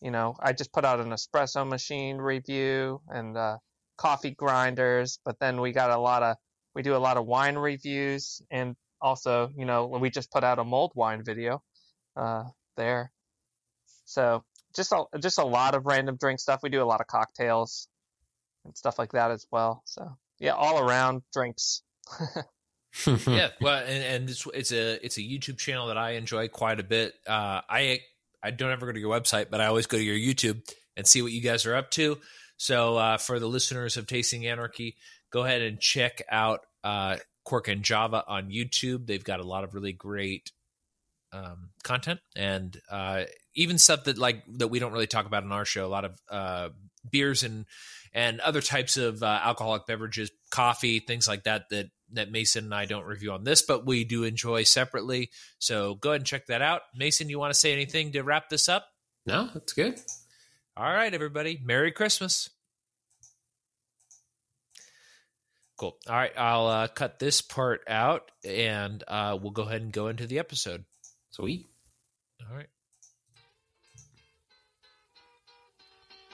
you 0.00 0.10
know, 0.10 0.36
I 0.40 0.52
just 0.52 0.72
put 0.72 0.84
out 0.84 1.00
an 1.00 1.10
espresso 1.10 1.66
machine 1.68 2.18
review 2.18 3.00
and 3.08 3.36
uh, 3.36 3.58
coffee 3.96 4.32
grinders. 4.32 5.18
But 5.24 5.38
then 5.38 5.60
we 5.60 5.72
got 5.72 5.90
a 5.90 5.98
lot 5.98 6.22
of 6.22 6.36
we 6.74 6.82
do 6.82 6.96
a 6.96 6.98
lot 6.98 7.16
of 7.16 7.26
wine 7.26 7.56
reviews 7.56 8.42
and 8.50 8.76
also, 9.00 9.50
you 9.56 9.66
know, 9.66 9.86
we 9.86 10.10
just 10.10 10.30
put 10.32 10.44
out 10.44 10.58
a 10.58 10.64
mulled 10.64 10.92
wine 10.94 11.22
video 11.22 11.62
uh, 12.16 12.44
there. 12.76 13.12
So 14.06 14.44
just 14.74 14.92
a 14.92 15.04
just 15.20 15.38
a 15.38 15.44
lot 15.44 15.74
of 15.74 15.86
random 15.86 16.16
drink 16.16 16.40
stuff. 16.40 16.60
We 16.62 16.70
do 16.70 16.82
a 16.82 16.84
lot 16.84 17.00
of 17.00 17.06
cocktails 17.06 17.88
and 18.64 18.76
stuff 18.76 18.98
like 18.98 19.12
that 19.12 19.30
as 19.30 19.46
well. 19.50 19.82
So 19.86 20.16
yeah, 20.38 20.52
all 20.52 20.78
around 20.78 21.22
drinks. 21.32 21.82
yeah, 23.26 23.48
well, 23.60 23.82
and, 23.84 24.04
and 24.04 24.30
it's, 24.30 24.46
it's 24.54 24.72
a 24.72 25.04
it's 25.04 25.18
a 25.18 25.20
YouTube 25.20 25.58
channel 25.58 25.88
that 25.88 25.98
I 25.98 26.12
enjoy 26.12 26.48
quite 26.48 26.78
a 26.78 26.84
bit. 26.84 27.14
Uh, 27.26 27.60
I 27.68 28.00
I 28.42 28.50
don't 28.50 28.70
ever 28.70 28.86
go 28.86 28.92
to 28.92 29.00
your 29.00 29.12
website, 29.12 29.46
but 29.50 29.60
I 29.60 29.66
always 29.66 29.86
go 29.86 29.98
to 29.98 30.02
your 30.02 30.16
YouTube 30.16 30.60
and 30.96 31.06
see 31.06 31.20
what 31.22 31.32
you 31.32 31.40
guys 31.40 31.66
are 31.66 31.74
up 31.74 31.90
to. 31.92 32.18
So 32.56 32.96
uh, 32.96 33.18
for 33.18 33.40
the 33.40 33.48
listeners 33.48 33.96
of 33.96 34.06
Tasting 34.06 34.46
Anarchy, 34.46 34.96
go 35.32 35.44
ahead 35.44 35.62
and 35.62 35.80
check 35.80 36.22
out 36.30 36.60
uh, 36.84 37.16
Cork 37.44 37.66
and 37.66 37.82
Java 37.82 38.22
on 38.28 38.50
YouTube. 38.50 39.06
They've 39.06 39.24
got 39.24 39.40
a 39.40 39.44
lot 39.44 39.64
of 39.64 39.74
really 39.74 39.92
great 39.92 40.52
um, 41.34 41.70
content 41.82 42.20
and 42.36 42.80
uh, 42.90 43.24
even 43.54 43.78
stuff 43.78 44.04
that 44.04 44.16
like 44.16 44.44
that 44.58 44.68
we 44.68 44.78
don't 44.78 44.92
really 44.92 45.06
talk 45.06 45.26
about 45.26 45.42
in 45.42 45.52
our 45.52 45.64
show. 45.64 45.84
A 45.84 45.88
lot 45.88 46.04
of 46.04 46.20
uh, 46.30 46.68
beers 47.10 47.42
and 47.42 47.66
and 48.12 48.40
other 48.40 48.60
types 48.60 48.96
of 48.96 49.22
uh, 49.22 49.40
alcoholic 49.42 49.86
beverages, 49.86 50.30
coffee, 50.50 51.00
things 51.00 51.26
like 51.26 51.44
that 51.44 51.64
that 51.70 51.86
that 52.12 52.30
Mason 52.30 52.64
and 52.64 52.74
I 52.74 52.84
don't 52.84 53.04
review 53.04 53.32
on 53.32 53.44
this, 53.44 53.62
but 53.62 53.84
we 53.84 54.04
do 54.04 54.22
enjoy 54.22 54.62
separately. 54.62 55.30
So 55.58 55.96
go 55.96 56.10
ahead 56.10 56.20
and 56.20 56.26
check 56.26 56.46
that 56.46 56.62
out. 56.62 56.82
Mason, 56.94 57.28
you 57.28 57.38
want 57.38 57.52
to 57.52 57.58
say 57.58 57.72
anything 57.72 58.12
to 58.12 58.22
wrap 58.22 58.48
this 58.48 58.68
up? 58.68 58.86
no, 59.26 59.48
that's 59.52 59.72
good. 59.72 59.98
All 60.76 60.92
right, 60.92 61.12
everybody. 61.12 61.60
Merry 61.64 61.92
Christmas. 61.92 62.50
Cool. 65.76 65.96
All 66.08 66.14
right, 66.14 66.32
I'll 66.36 66.66
uh, 66.66 66.88
cut 66.88 67.18
this 67.18 67.40
part 67.40 67.82
out 67.88 68.30
and 68.44 69.02
uh, 69.08 69.36
we'll 69.40 69.50
go 69.50 69.62
ahead 69.62 69.82
and 69.82 69.92
go 69.92 70.06
into 70.06 70.26
the 70.26 70.38
episode. 70.38 70.84
Sweet. 71.34 71.66
All 72.48 72.56
right. 72.56 72.68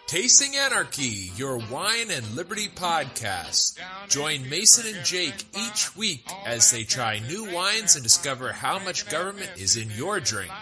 Tasting 0.07 0.57
Anarchy, 0.57 1.33
your 1.37 1.57
wine 1.57 2.11
and 2.11 2.37
liberty 2.37 2.69
podcast. 2.69 3.79
Join 4.09 4.51
Mason 4.51 4.95
and 4.95 5.03
Jake 5.03 5.43
each 5.57 5.97
week 5.97 6.29
as 6.45 6.71
they 6.71 6.85
try 6.85 7.21
new 7.21 7.51
wines 7.51 7.95
and 7.95 8.03
discover 8.03 8.53
how 8.53 8.79
much 8.79 9.09
government 9.09 9.51
is 9.57 9.79
in 9.79 9.91
your 9.91 10.21
drink. 10.21 10.53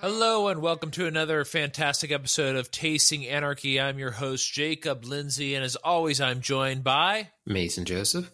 Hello 0.00 0.48
and 0.48 0.62
welcome 0.62 0.90
to 0.92 1.06
another 1.06 1.44
fantastic 1.44 2.10
episode 2.10 2.56
of 2.56 2.70
Tasting 2.70 3.26
Anarchy. 3.26 3.78
I'm 3.78 3.98
your 3.98 4.12
host 4.12 4.50
Jacob 4.50 5.04
Lindsay, 5.04 5.54
and 5.54 5.62
as 5.62 5.76
always, 5.76 6.22
I'm 6.22 6.40
joined 6.40 6.84
by. 6.84 7.28
Mason 7.44 7.84
Joseph. 7.84 8.30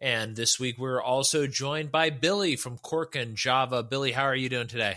And 0.00 0.36
this 0.36 0.60
week 0.60 0.78
we're 0.78 1.02
also 1.02 1.46
joined 1.46 1.90
by 1.90 2.10
Billy 2.10 2.54
from 2.56 2.78
Cork 2.78 3.16
and 3.16 3.36
Java. 3.36 3.82
Billy, 3.82 4.12
how 4.12 4.24
are 4.24 4.36
you 4.36 4.48
doing 4.48 4.68
today? 4.68 4.96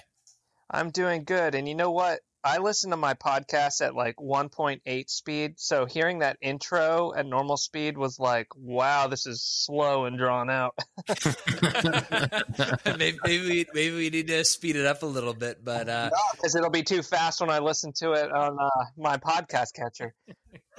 I'm 0.70 0.92
doing 0.92 1.24
good. 1.24 1.56
And 1.56 1.68
you 1.68 1.76
know 1.76 1.92
what? 1.92 2.20
I 2.44 2.58
listen 2.58 2.90
to 2.90 2.98
my 2.98 3.14
podcast 3.14 3.82
at 3.86 3.96
like 3.96 4.16
1.8 4.16 5.10
speed. 5.10 5.54
So 5.58 5.86
hearing 5.86 6.20
that 6.20 6.38
intro 6.42 7.14
at 7.16 7.26
normal 7.26 7.56
speed 7.56 7.98
was 7.98 8.20
like, 8.20 8.48
wow, 8.56 9.08
this 9.08 9.28
is 9.28 9.44
slow 9.44 10.06
and 10.06 10.18
drawn 10.18 10.50
out. 10.50 10.74
maybe, 12.98 13.20
maybe, 13.24 13.48
we, 13.48 13.66
maybe 13.74 13.96
we 13.96 14.10
need 14.10 14.28
to 14.28 14.44
speed 14.44 14.76
it 14.76 14.88
up 14.88 15.04
a 15.04 15.06
little 15.06 15.36
bit, 15.36 15.64
but 15.64 15.88
uh, 15.88 16.10
Because 16.34 16.56
it'll 16.56 16.72
be 16.72 16.84
too 16.84 17.04
fast 17.04 17.42
when 17.42 17.52
I 17.52 17.60
listen 17.60 17.94
to 17.98 18.14
it 18.14 18.32
on 18.32 18.58
uh, 18.60 18.86
my 18.98 19.18
podcast 19.18 19.74
catcher. 19.76 20.16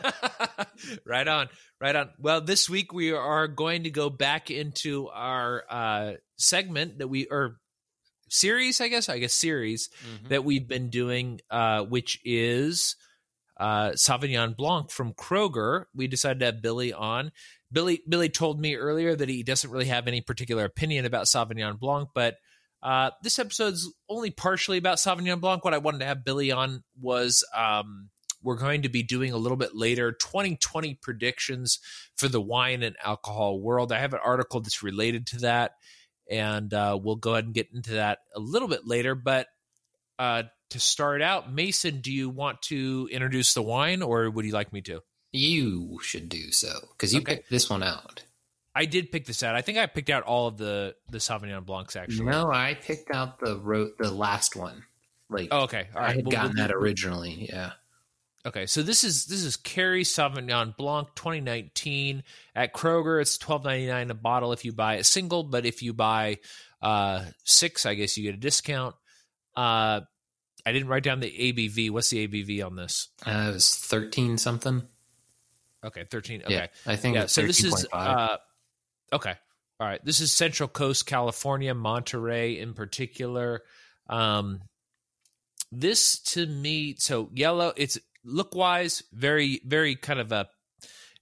right 1.07 1.29
on, 1.29 1.49
right 1.81 1.95
on. 1.95 2.11
Well, 2.19 2.41
this 2.41 2.69
week 2.69 2.93
we 2.93 3.13
are 3.13 3.47
going 3.47 3.85
to 3.85 3.91
go 3.91 4.11
back 4.11 4.51
into 4.51 5.09
our 5.09 5.65
uh, 5.71 6.13
segment 6.39 6.99
that 6.99 7.09
we 7.09 7.29
or 7.31 7.61
series, 8.33 8.81
I 8.81 8.89
guess, 8.89 9.09
I 9.09 9.19
guess 9.19 9.35
series 9.35 9.91
that 10.29 10.45
we've 10.45 10.67
been 10.67 10.91
doing, 10.91 11.41
uh, 11.51 11.83
which 11.83 12.21
is 12.25 12.97
uh, 13.59 13.91
Sauvignon 13.91 14.57
Blanc 14.57 14.91
from 14.91 15.15
Kroger. 15.15 15.85
We 15.95 16.09
decided 16.09 16.41
to 16.41 16.47
have 16.47 16.63
Billy 16.63 16.93
on. 16.93 17.33
Billy 17.71 18.03
Billy 18.09 18.29
told 18.29 18.61
me 18.61 18.77
earlier 18.77 19.15
that 19.15 19.29
he 19.29 19.43
doesn't 19.43 19.71
really 19.71 19.87
have 19.87 20.09
any 20.09 20.21
particular 20.21 20.65
opinion 20.65 21.05
about 21.05 21.27
Sauvignon 21.27 21.79
Blanc, 21.79 22.09
but 22.15 22.37
uh, 22.83 23.11
this 23.23 23.39
episode's 23.39 23.89
only 24.09 24.31
partially 24.31 24.79
about 24.79 24.99
Sauvignon 24.99 25.41
Blanc. 25.41 25.65
What 25.65 25.75
I 25.75 25.79
wanted 25.79 26.01
to 26.01 26.07
have 26.07 26.25
Billy 26.25 26.51
on 26.51 26.83
was 27.01 27.45
um, 27.57 28.11
we're 28.43 28.57
going 28.57 28.83
to 28.83 28.89
be 28.89 29.03
doing 29.03 29.33
a 29.33 29.37
little 29.37 29.57
bit 29.57 29.75
later 29.75 30.13
2020 30.13 30.95
predictions 31.01 31.79
for 32.17 32.29
the 32.29 32.41
wine 32.41 32.83
and 32.83 32.97
alcohol 33.05 33.61
world. 33.61 33.93
I 33.93 34.01
have 34.01 34.15
an 34.15 34.21
article 34.25 34.61
that's 34.61 34.83
related 34.83 35.27
to 35.29 35.39
that, 35.41 35.73
and 36.31 36.73
uh, 36.73 36.99
we'll 37.03 37.17
go 37.17 37.33
ahead 37.33 37.45
and 37.45 37.55
get 37.55 37.69
into 37.75 37.93
that 37.93 38.19
a 38.35 38.41
little 38.41 38.69
bit 38.69 38.87
later. 38.87 39.15
But 39.15 39.49
uh, 40.19 40.45
to 40.71 40.81
start 40.81 41.23
out, 41.23 41.53
Mason, 41.53 42.01
do 42.01 42.13
you 42.13 42.29
want 42.31 42.63
to 42.63 43.09
introduce 43.11 43.55
the 43.55 43.63
wine, 43.63 44.03
or 44.03 44.31
would 44.31 44.45
you 44.45 44.53
like 44.53 44.73
me 44.73 44.81
to? 44.83 45.01
You 45.33 45.99
should 46.03 46.29
do 46.29 46.53
so 46.53 46.69
because 46.93 47.15
you 47.15 47.21
Okay. 47.21 47.37
picked 47.37 47.51
this 47.51 47.71
one 47.71 47.83
out. 47.83 48.23
I 48.75 48.87
did 48.87 49.13
pick 49.13 49.27
this 49.27 49.43
out. 49.43 49.55
I 49.55 49.61
think 49.63 49.77
I 49.79 49.87
picked 49.87 50.09
out 50.11 50.23
all 50.25 50.47
of 50.49 50.57
the 50.57 50.95
the 51.11 51.19
Sauvignon 51.19 51.65
Blancs 51.67 51.97
actually. 51.97 52.27
No, 52.27 52.51
I 52.51 52.75
picked 52.75 53.11
out 53.15 53.39
the 53.41 53.57
ro- 53.59 53.91
the 53.99 54.11
last 54.11 54.57
one. 54.57 54.85
Like 55.29 55.49
Oh, 55.51 55.63
okay. 55.63 55.89
All 55.95 56.03
I 56.03 56.13
had 56.15 56.25
We'll- 56.27 56.33
gotten 56.33 56.53
we'll 56.57 56.67
that 56.69 56.75
originally. 56.75 57.47
Yeah. 57.51 57.73
Okay, 58.45 58.67
so 58.67 58.83
this 58.83 59.05
is 59.05 59.27
this 59.27 59.45
is 59.45 59.57
Carrie 59.57 60.03
Sauvignon 60.03 60.77
Blanc 60.77 61.09
2019 61.15 62.25
at 62.57 62.75
Kroger. 62.75 63.21
It's 63.21 63.39
12.99 63.39 64.11
a 64.11 64.15
bottle 64.15 64.53
if 64.53 64.65
you 64.65 64.73
buy 64.73 64.95
a 64.95 65.05
single, 65.05 65.45
but 65.45 65.65
if 65.65 65.81
you 65.81 65.93
buy 65.93 66.39
uh, 66.81 67.25
six, 67.45 67.87
I 67.87 67.95
guess 67.95 68.17
you 68.19 68.25
get 68.25 68.35
a 68.35 68.39
discount. 68.39 68.97
Uh, 69.57 70.01
I 70.67 70.73
didn't 70.73 70.89
write 70.89 71.05
down 71.05 71.21
the 71.21 71.31
ABV. 71.31 71.91
What's 71.91 72.11
the 72.11 72.27
ABV 72.27 72.67
on 72.67 72.75
this? 72.75 73.09
Uh, 73.25 73.49
it 73.51 73.55
was 73.55 73.77
thirteen 73.77 74.39
something. 74.39 74.83
Okay, 75.85 76.05
thirteen. 76.11 76.43
Okay, 76.43 76.55
Yeah, 76.55 76.67
I 76.85 76.97
think. 76.97 77.15
yeah. 77.15 77.27
So 77.27 77.43
this 77.43 77.63
is 77.63 77.87
uh, 77.93 78.39
okay. 79.13 79.35
All 79.79 79.87
right. 79.87 80.05
This 80.05 80.19
is 80.21 80.33
Central 80.33 80.69
Coast, 80.69 81.07
California, 81.07 81.75
Monterey 81.75 82.59
in 82.59 82.75
particular. 82.75 83.63
Um, 84.09 84.63
this 85.71 86.19
to 86.21 86.45
me, 86.45 86.97
so 86.99 87.31
yellow. 87.33 87.73
It's 87.77 87.99
look 88.25 88.55
wise, 88.55 89.03
very, 89.13 89.61
very 89.65 89.97
kind 89.97 90.21
of 90.21 90.33
a 90.33 90.49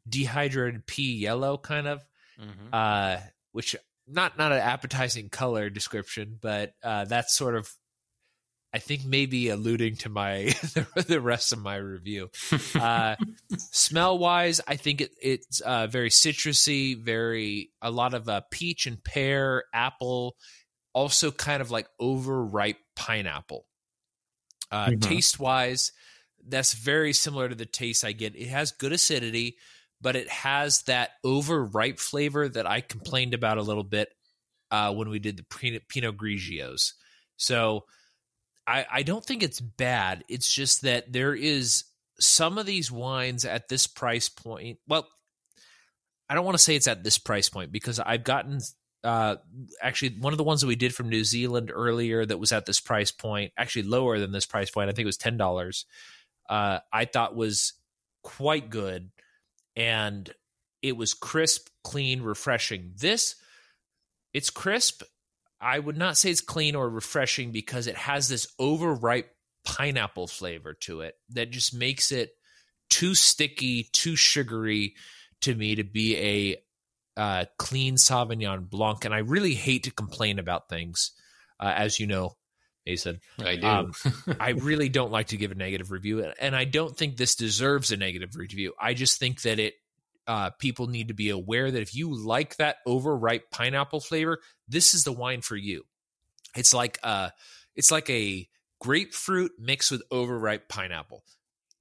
dehydrated 0.09 0.87
pea 0.87 1.15
yellow 1.17 1.57
kind 1.59 1.87
of. 1.87 2.03
Mhm. 2.41 2.73
uh, 2.73 3.21
which 3.53 3.77
not 4.07 4.39
not 4.39 4.51
an 4.53 4.59
appetizing 4.59 5.29
color 5.29 5.69
description, 5.69 6.39
but 6.41 6.73
uh, 6.83 7.05
that's 7.05 7.37
sort 7.37 7.55
of 7.55 7.71
I 8.73 8.79
think 8.79 9.05
maybe 9.05 9.49
alluding 9.49 9.97
to 9.97 10.09
my 10.09 10.45
the 11.07 11.21
rest 11.21 11.53
of 11.53 11.59
my 11.59 11.77
review. 11.77 12.31
Uh, 12.75 13.17
smell 13.59 14.17
wise, 14.17 14.61
I 14.67 14.77
think 14.77 15.01
it, 15.03 15.11
it's 15.21 15.61
uh, 15.61 15.87
very 15.89 16.09
citrusy, 16.09 16.97
very 16.97 17.73
a 17.83 17.91
lot 17.91 18.15
of 18.15 18.29
uh, 18.29 18.41
peach 18.51 18.87
and 18.87 19.03
pear, 19.05 19.65
apple, 19.75 20.37
also 20.95 21.31
kind 21.31 21.61
of 21.61 21.71
like 21.71 21.89
overripe 21.99 22.79
pineapple. 22.97 23.67
Uh, 24.71 24.87
Mhm. 24.91 25.03
Taste 25.03 25.39
wise, 25.41 25.93
that's 26.47 26.75
very 26.75 27.13
similar 27.13 27.49
to 27.49 27.55
the 27.55 27.67
taste 27.67 28.05
I 28.05 28.13
get. 28.13 28.37
It 28.37 28.49
has 28.49 28.73
good 28.73 28.93
acidity, 28.93 29.57
but 30.01 30.17
it 30.17 30.29
has 30.29 30.83
that 30.83 31.11
overripe 31.25 31.99
flavor 31.99 32.49
that 32.49 32.67
I 32.67 32.81
complained 32.81 33.35
about 33.35 33.59
a 33.59 33.63
little 33.63 33.85
bit 33.85 34.09
uh, 34.71 34.93
when 34.95 35.09
we 35.09 35.19
did 35.19 35.37
the 35.37 35.43
Pinot, 35.89 36.17
Grigios. 36.17 36.93
So 37.37 37.85
I, 38.67 38.87
I 38.91 39.03
don't 39.03 39.25
think 39.25 39.43
it's 39.43 39.61
bad. 39.61 40.25
It's 40.29 40.53
just 40.53 40.83
that 40.83 41.13
there 41.13 41.35
is 41.35 41.85
some 42.19 42.59
of 42.59 42.67
these 42.67 42.91
wines 42.91 43.45
at 43.45 43.69
this 43.69 43.87
price 43.87 44.29
point. 44.29 44.79
Well, 44.87 45.09
I 46.29 46.35
don't 46.35 46.45
want 46.45 46.57
to 46.57 46.63
say 46.63 46.77
it's 46.77 46.89
at 46.89 47.03
this 47.03 47.19
price 47.19 47.49
point 47.49 47.73
because 47.73 47.99
I've 47.99 48.25
gotten 48.25 48.61
uh, 49.03 49.37
actually 49.83 50.17
one 50.21 50.33
of 50.33 50.37
the 50.37 50.45
ones 50.45 50.61
that 50.61 50.67
we 50.67 50.77
did 50.77 50.95
from 50.95 51.09
New 51.09 51.25
Zealand 51.25 51.73
earlier 51.75 52.25
that 52.25 52.39
was 52.39 52.53
at 52.53 52.67
this 52.67 52.81
price 52.81 53.11
point, 53.11 53.53
actually 53.57 53.85
lower 53.85 54.19
than 54.19 54.31
this 54.31 54.47
price 54.47 54.71
point. 54.71 54.89
I 54.89 54.93
think 54.93 55.05
it 55.05 55.07
was 55.07 55.17
ten 55.17 55.37
dollars. 55.37 55.87
Uh, 56.51 56.81
I 56.93 57.05
thought 57.05 57.37
was 57.37 57.75
quite 58.23 58.69
good, 58.69 59.11
and 59.77 60.29
it 60.83 60.97
was 60.97 61.15
crisp, 61.15 61.69
clean, 61.85 62.23
refreshing. 62.23 62.93
This, 62.99 63.37
it's 64.35 64.51
crisp. 64.51 65.03
I 65.61 65.79
would 65.79 65.97
not 65.97 66.17
say 66.17 66.31
it's 66.31 66.41
clean 66.41 66.75
or 66.75 66.89
refreshing 66.89 67.53
because 67.53 67.87
it 67.87 67.97
has 67.97 68.29
this 68.29 68.49
overripe 68.59 69.31
pineapple 69.65 70.27
flavor 70.27 70.75
to 70.75 71.03
it 71.03 71.15
that 71.31 71.51
just 71.51 71.73
makes 71.73 72.11
it 72.11 72.33
too 72.89 73.15
sticky, 73.15 73.85
too 73.93 74.17
sugary 74.17 74.95
to 75.43 75.55
me 75.55 75.77
to 75.77 75.85
be 75.85 76.17
a 76.17 76.57
uh, 77.21 77.45
clean 77.59 77.97
Sauvignon 77.97 78.69
Blanc. 78.69 79.05
And 79.05 79.15
I 79.15 79.19
really 79.19 79.55
hate 79.55 79.85
to 79.85 79.91
complain 79.91 80.39
about 80.39 80.69
things, 80.69 81.13
uh, 81.61 81.73
as 81.77 82.01
you 82.01 82.07
know, 82.07 82.37
Mason. 82.87 83.21
I 83.39 83.57
do. 83.57 83.67
um, 83.67 83.93
I 84.41 84.51
really 84.51 84.89
don't 84.89 85.13
like 85.13 85.29
to 85.29 85.37
give 85.37 85.53
a 85.53 85.55
negative 85.55 85.91
review, 85.91 86.25
and 86.41 86.57
I 86.57 86.65
don't 86.65 86.97
think 86.97 87.17
this 87.17 87.35
deserves 87.35 87.91
a 87.93 87.97
negative 87.97 88.37
review. 88.37 88.75
I 88.81 88.95
just 88.95 89.19
think 89.19 89.43
that 89.43 89.59
it 89.59 89.75
uh, 90.27 90.51
people 90.51 90.87
need 90.87 91.09
to 91.09 91.15
be 91.15 91.31
aware 91.31 91.71
that 91.71 91.83
if 91.83 91.95
you 91.95 92.15
like 92.15 92.57
that 92.57 92.77
overripe 92.87 93.51
pineapple 93.51 94.01
flavor, 94.01 94.41
this 94.69 94.95
is 94.95 95.05
the 95.05 95.13
wine 95.13 95.41
for 95.41 95.57
you. 95.57 95.85
It's 96.57 96.75
like 96.75 96.99
uh, 97.03 97.31
it's 97.77 97.91
like 97.91 98.09
a 98.11 98.49
grapefruit 98.81 99.53
mixed 99.59 99.91
with 99.91 100.03
overripe 100.11 100.69
pineapple. 100.69 101.25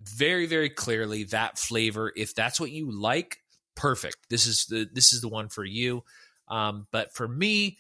Very, 0.02 0.46
very 0.46 0.70
clearly 0.70 1.26
that 1.26 1.58
flavor. 1.58 2.12
If 2.16 2.34
that's 2.34 2.60
what 2.60 2.72
you 2.72 2.92
like, 2.92 3.38
perfect. 3.76 4.18
This 4.30 4.48
is 4.48 4.66
the 4.66 4.88
this 4.92 5.14
is 5.14 5.22
the 5.22 5.30
one 5.30 5.50
for 5.50 5.64
you. 5.64 6.04
Um, 6.48 6.88
but 6.92 7.14
for 7.14 7.28
me, 7.28 7.78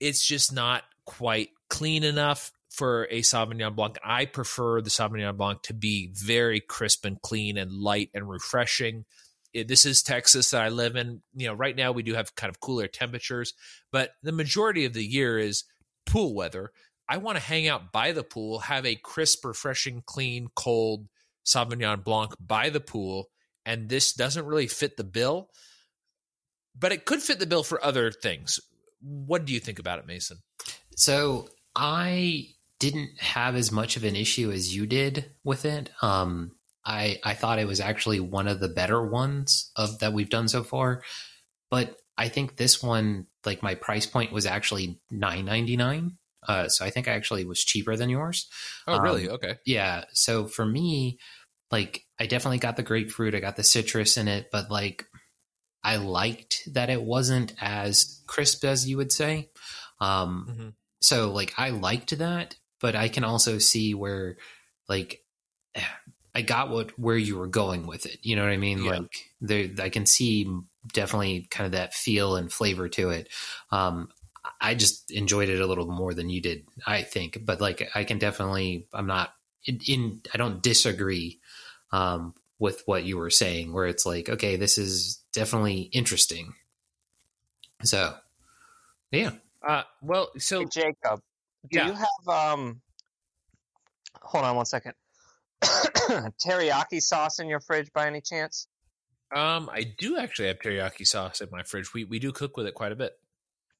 it's 0.00 0.26
just 0.26 0.52
not 0.52 0.82
quite 1.04 1.50
clean 1.70 2.04
enough 2.04 2.52
for 2.68 3.04
a 3.10 3.20
Sauvignon 3.20 3.74
Blanc. 3.74 3.96
I 4.04 4.26
prefer 4.26 4.80
the 4.80 4.90
Sauvignon 4.90 5.36
Blanc 5.36 5.62
to 5.62 5.74
be 5.74 6.10
very 6.12 6.60
crisp 6.60 7.04
and 7.04 7.20
clean 7.20 7.56
and 7.56 7.72
light 7.72 8.10
and 8.14 8.28
refreshing. 8.28 9.06
It- 9.52 9.66
this 9.66 9.84
is 9.84 10.02
Texas 10.02 10.50
that 10.50 10.62
I 10.62 10.68
live 10.68 10.96
in. 10.96 11.22
You 11.34 11.48
know, 11.48 11.54
right 11.54 11.74
now 11.74 11.92
we 11.92 12.02
do 12.02 12.14
have 12.14 12.34
kind 12.34 12.50
of 12.50 12.60
cooler 12.60 12.86
temperatures, 12.86 13.54
but 13.90 14.12
the 14.22 14.32
majority 14.32 14.84
of 14.84 14.92
the 14.92 15.04
year 15.04 15.38
is 15.38 15.64
pool 16.06 16.34
weather. 16.34 16.72
I 17.08 17.16
want 17.16 17.36
to 17.36 17.42
hang 17.42 17.66
out 17.66 17.90
by 17.90 18.12
the 18.12 18.22
pool, 18.22 18.60
have 18.60 18.86
a 18.86 18.94
crisp, 18.94 19.44
refreshing, 19.44 20.02
clean, 20.06 20.48
cold 20.54 21.08
Sauvignon 21.44 22.04
Blanc 22.04 22.34
by 22.38 22.70
the 22.70 22.80
pool, 22.80 23.30
and 23.66 23.88
this 23.88 24.12
doesn't 24.12 24.46
really 24.46 24.68
fit 24.68 24.96
the 24.96 25.04
bill, 25.04 25.50
but 26.78 26.92
it 26.92 27.04
could 27.04 27.20
fit 27.20 27.40
the 27.40 27.46
bill 27.46 27.64
for 27.64 27.84
other 27.84 28.12
things. 28.12 28.60
What 29.00 29.44
do 29.44 29.52
you 29.52 29.58
think 29.58 29.80
about 29.80 29.98
it, 29.98 30.06
Mason? 30.06 30.38
So 30.94 31.48
I 31.74 32.48
didn't 32.78 33.20
have 33.20 33.56
as 33.56 33.70
much 33.70 33.96
of 33.96 34.04
an 34.04 34.16
issue 34.16 34.50
as 34.50 34.74
you 34.74 34.86
did 34.86 35.32
with 35.44 35.64
it. 35.64 35.90
Um, 36.02 36.52
I 36.84 37.20
I 37.24 37.34
thought 37.34 37.58
it 37.58 37.66
was 37.68 37.80
actually 37.80 38.20
one 38.20 38.48
of 38.48 38.60
the 38.60 38.68
better 38.68 39.02
ones 39.06 39.70
of 39.76 39.98
that 40.00 40.12
we've 40.12 40.30
done 40.30 40.48
so 40.48 40.62
far. 40.62 41.02
But 41.70 41.96
I 42.16 42.28
think 42.28 42.56
this 42.56 42.82
one, 42.82 43.26
like 43.44 43.62
my 43.62 43.74
price 43.74 44.06
point 44.06 44.32
was 44.32 44.46
actually 44.46 45.00
nine 45.10 45.44
ninety 45.44 45.76
nine. 45.76 46.18
Uh, 46.46 46.68
so 46.68 46.84
I 46.86 46.90
think 46.90 47.06
I 47.06 47.12
actually 47.12 47.44
was 47.44 47.62
cheaper 47.62 47.96
than 47.96 48.08
yours. 48.08 48.48
Oh, 48.86 48.98
really? 48.98 49.28
Um, 49.28 49.34
okay. 49.34 49.56
Yeah. 49.66 50.04
So 50.12 50.46
for 50.46 50.64
me, 50.64 51.18
like 51.70 52.02
I 52.18 52.26
definitely 52.26 52.58
got 52.58 52.76
the 52.76 52.82
grapefruit, 52.82 53.34
I 53.34 53.40
got 53.40 53.56
the 53.56 53.62
citrus 53.62 54.16
in 54.16 54.26
it, 54.26 54.48
but 54.50 54.70
like 54.70 55.04
I 55.84 55.96
liked 55.96 56.62
that 56.72 56.90
it 56.90 57.02
wasn't 57.02 57.54
as 57.60 58.22
crisp 58.26 58.64
as 58.64 58.88
you 58.88 58.96
would 58.96 59.12
say. 59.12 59.50
Um, 60.00 60.46
Mhm. 60.50 60.74
So 61.00 61.32
like 61.32 61.54
I 61.56 61.70
liked 61.70 62.16
that, 62.18 62.56
but 62.80 62.94
I 62.94 63.08
can 63.08 63.24
also 63.24 63.58
see 63.58 63.94
where 63.94 64.36
like 64.88 65.22
I 66.34 66.42
got 66.42 66.70
what 66.70 66.96
where 66.98 67.16
you 67.16 67.36
were 67.36 67.48
going 67.48 67.86
with 67.86 68.06
it. 68.06 68.18
You 68.22 68.36
know 68.36 68.42
what 68.42 68.52
I 68.52 68.56
mean? 68.56 68.84
Yeah. 68.84 68.90
Like 68.90 69.30
there, 69.40 69.68
I 69.80 69.88
can 69.88 70.06
see 70.06 70.48
definitely 70.92 71.48
kind 71.50 71.66
of 71.66 71.72
that 71.72 71.92
feel 71.92 72.36
and 72.36 72.52
flavor 72.52 72.88
to 72.88 73.10
it. 73.10 73.28
Um, 73.72 74.08
I 74.60 74.74
just 74.74 75.10
enjoyed 75.10 75.48
it 75.48 75.60
a 75.60 75.66
little 75.66 75.90
more 75.90 76.14
than 76.14 76.30
you 76.30 76.40
did, 76.40 76.66
I 76.86 77.02
think. 77.02 77.44
But 77.44 77.60
like 77.60 77.90
I 77.94 78.04
can 78.04 78.18
definitely, 78.18 78.86
I'm 78.92 79.06
not 79.06 79.32
in. 79.64 79.80
in 79.86 80.20
I 80.32 80.38
don't 80.38 80.62
disagree 80.62 81.40
um, 81.92 82.34
with 82.58 82.82
what 82.86 83.04
you 83.04 83.18
were 83.18 83.30
saying, 83.30 83.72
where 83.72 83.86
it's 83.86 84.06
like, 84.06 84.28
okay, 84.28 84.56
this 84.56 84.78
is 84.78 85.20
definitely 85.32 85.80
interesting. 85.92 86.54
So, 87.82 88.14
yeah. 89.10 89.32
Uh, 89.66 89.82
well, 90.02 90.30
so 90.38 90.60
Hey, 90.60 90.66
Jacob, 90.72 91.20
do 91.70 91.78
Yeah. 91.78 91.86
you 91.86 91.92
have 91.92 92.28
um? 92.28 92.80
Hold 94.22 94.44
on 94.44 94.56
one 94.56 94.66
second. 94.66 94.94
teriyaki 95.62 97.00
sauce 97.00 97.38
in 97.38 97.48
your 97.48 97.60
fridge 97.60 97.92
by 97.92 98.06
any 98.06 98.20
chance? 98.20 98.66
um, 99.32 99.70
I 99.72 99.84
do 99.98 100.18
actually 100.18 100.48
have 100.48 100.58
teriyaki 100.58 101.06
sauce 101.06 101.40
in 101.40 101.48
my 101.52 101.62
fridge. 101.62 101.92
We 101.94 102.04
we 102.04 102.18
do 102.18 102.32
cook 102.32 102.56
with 102.56 102.66
it 102.66 102.74
quite 102.74 102.92
a 102.92 102.96
bit. 102.96 103.12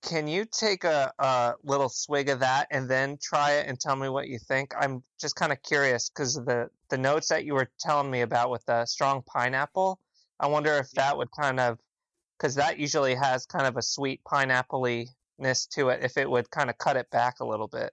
Can 0.02 0.26
you 0.28 0.46
take 0.46 0.84
a, 0.84 1.12
a 1.18 1.54
little 1.62 1.88
swig 1.90 2.30
of 2.30 2.40
that 2.40 2.68
and 2.70 2.88
then 2.88 3.18
try 3.20 3.52
it 3.52 3.66
and 3.68 3.78
tell 3.78 3.96
me 3.96 4.08
what 4.08 4.28
you 4.28 4.38
think? 4.38 4.72
I'm 4.78 5.02
just 5.20 5.36
kind 5.36 5.52
of 5.52 5.62
curious 5.62 6.08
because 6.08 6.34
the 6.34 6.70
the 6.88 6.98
notes 6.98 7.28
that 7.28 7.44
you 7.44 7.54
were 7.54 7.70
telling 7.78 8.10
me 8.10 8.20
about 8.22 8.50
with 8.50 8.64
the 8.66 8.86
strong 8.86 9.22
pineapple. 9.22 9.98
I 10.38 10.46
wonder 10.46 10.74
if 10.76 10.90
that 10.92 11.16
would 11.16 11.30
kind 11.32 11.60
of 11.60 11.78
because 12.38 12.54
that 12.54 12.78
usually 12.78 13.14
has 13.14 13.44
kind 13.46 13.66
of 13.66 13.76
a 13.76 13.82
sweet 13.82 14.22
pineapple-ness 15.40 15.66
to 15.66 15.88
it. 15.90 16.00
If 16.02 16.16
it 16.16 16.30
would 16.30 16.50
kind 16.50 16.70
of 16.70 16.78
cut 16.78 16.96
it 16.96 17.10
back 17.10 17.40
a 17.40 17.44
little 17.44 17.68
bit. 17.68 17.92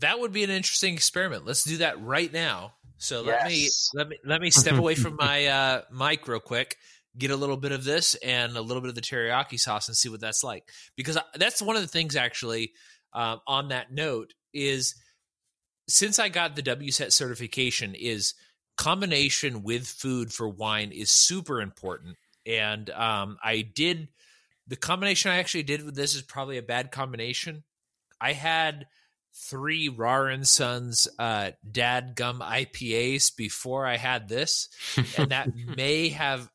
That 0.00 0.20
would 0.20 0.32
be 0.32 0.44
an 0.44 0.50
interesting 0.50 0.94
experiment. 0.94 1.44
Let's 1.44 1.64
do 1.64 1.78
that 1.78 2.00
right 2.02 2.32
now. 2.32 2.74
So 2.98 3.22
let 3.22 3.46
me 3.46 3.68
let 3.94 4.08
me 4.08 4.18
let 4.24 4.40
me 4.40 4.50
step 4.50 4.76
away 4.76 4.96
from 4.96 5.16
my 5.16 5.46
uh, 5.46 5.82
mic 5.92 6.26
real 6.26 6.40
quick, 6.40 6.76
get 7.16 7.30
a 7.30 7.36
little 7.36 7.56
bit 7.56 7.70
of 7.70 7.84
this 7.84 8.16
and 8.16 8.56
a 8.56 8.60
little 8.60 8.80
bit 8.80 8.88
of 8.88 8.96
the 8.96 9.00
teriyaki 9.00 9.58
sauce, 9.58 9.88
and 9.88 9.96
see 9.96 10.08
what 10.08 10.20
that's 10.20 10.42
like. 10.42 10.68
Because 10.96 11.16
that's 11.36 11.62
one 11.62 11.76
of 11.76 11.82
the 11.82 11.88
things 11.88 12.16
actually. 12.16 12.72
Um, 13.12 13.40
on 13.46 13.68
that 13.68 13.90
note, 13.90 14.34
is 14.52 14.94
since 15.88 16.18
I 16.18 16.28
got 16.28 16.56
the 16.56 16.62
WSET 16.62 17.12
certification, 17.12 17.94
is 17.94 18.34
combination 18.76 19.62
with 19.62 19.86
food 19.86 20.32
for 20.32 20.48
wine 20.48 20.92
is 20.92 21.10
super 21.10 21.60
important. 21.60 22.16
And 22.46 22.90
um, 22.90 23.38
I 23.42 23.62
did 23.62 24.08
the 24.68 24.76
combination 24.76 25.30
I 25.30 25.38
actually 25.38 25.64
did 25.64 25.84
with 25.84 25.94
this 25.94 26.14
is 26.14 26.22
probably 26.22 26.58
a 26.58 26.62
bad 26.62 26.92
combination. 26.92 27.64
I 28.20 28.34
had 28.34 28.86
three 29.34 29.88
Rahr 29.88 30.32
and 30.32 30.46
Sons 30.46 31.08
uh, 31.18 31.52
Dad 31.70 32.14
Gum 32.14 32.40
IPAs 32.40 33.34
before 33.34 33.86
I 33.86 33.96
had 33.96 34.28
this, 34.28 34.68
and 35.16 35.30
that 35.30 35.50
may 35.54 36.10
have 36.10 36.50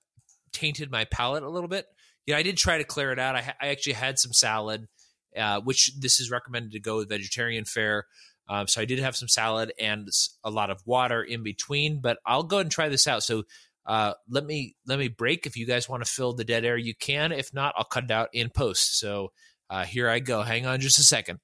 tainted 0.52 0.92
my 0.92 1.06
palate 1.06 1.44
a 1.44 1.50
little 1.50 1.70
bit. 1.70 1.86
Yeah, 2.26 2.38
I 2.38 2.44
did 2.44 2.58
try 2.58 2.78
to 2.78 2.84
clear 2.84 3.12
it 3.12 3.20
out. 3.20 3.36
I, 3.36 3.42
ha- 3.42 3.56
I 3.62 3.68
actually 3.68 3.94
had 3.94 4.20
some 4.20 4.32
salad, 4.32 4.88
uh, 5.36 5.60
which 5.62 5.92
this 6.00 6.20
is 6.20 6.32
recommended 6.32 6.72
to 6.74 6.80
go 6.80 6.98
with 6.98 7.10
vegetarian 7.10 7.66
fare. 7.66 8.06
Um, 8.48 8.68
so 8.68 8.82
I 8.82 8.86
did 8.86 9.00
have 9.00 9.16
some 9.16 9.28
salad 9.28 9.74
and 9.80 10.10
a 10.44 10.50
lot 10.50 10.70
of 10.70 10.82
water 10.86 11.24
in 11.24 11.44
between, 11.44 12.02
but 12.02 12.20
I'll 12.26 12.44
go 12.44 12.60
and 12.60 12.70
try 12.70 12.90
this 12.90 13.08
out. 13.08 13.24
So 13.24 13.44
uh, 13.86 14.14
let 14.30 14.46
me 14.46 14.76
let 14.86 15.00
me 15.00 15.08
break. 15.08 15.46
If 15.46 15.58
you 15.58 15.66
guys 15.66 15.90
want 15.90 16.06
to 16.06 16.12
fill 16.12 16.34
the 16.34 16.44
dead 16.44 16.66
air, 16.66 16.78
you 16.78 16.94
can. 16.96 17.32
If 17.32 17.54
not, 17.54 17.74
I'll 17.78 17.84
cut 17.84 18.06
it 18.06 18.12
out 18.12 18.30
in 18.34 18.50
post. 18.50 19.00
So 19.00 19.32
uh, 19.70 19.84
here 19.84 20.10
I 20.10 20.20
go. 20.20 20.42
Hang 20.42 20.66
on 20.66 20.80
just 20.80 21.00
a 21.00 21.04
second. 21.04 21.40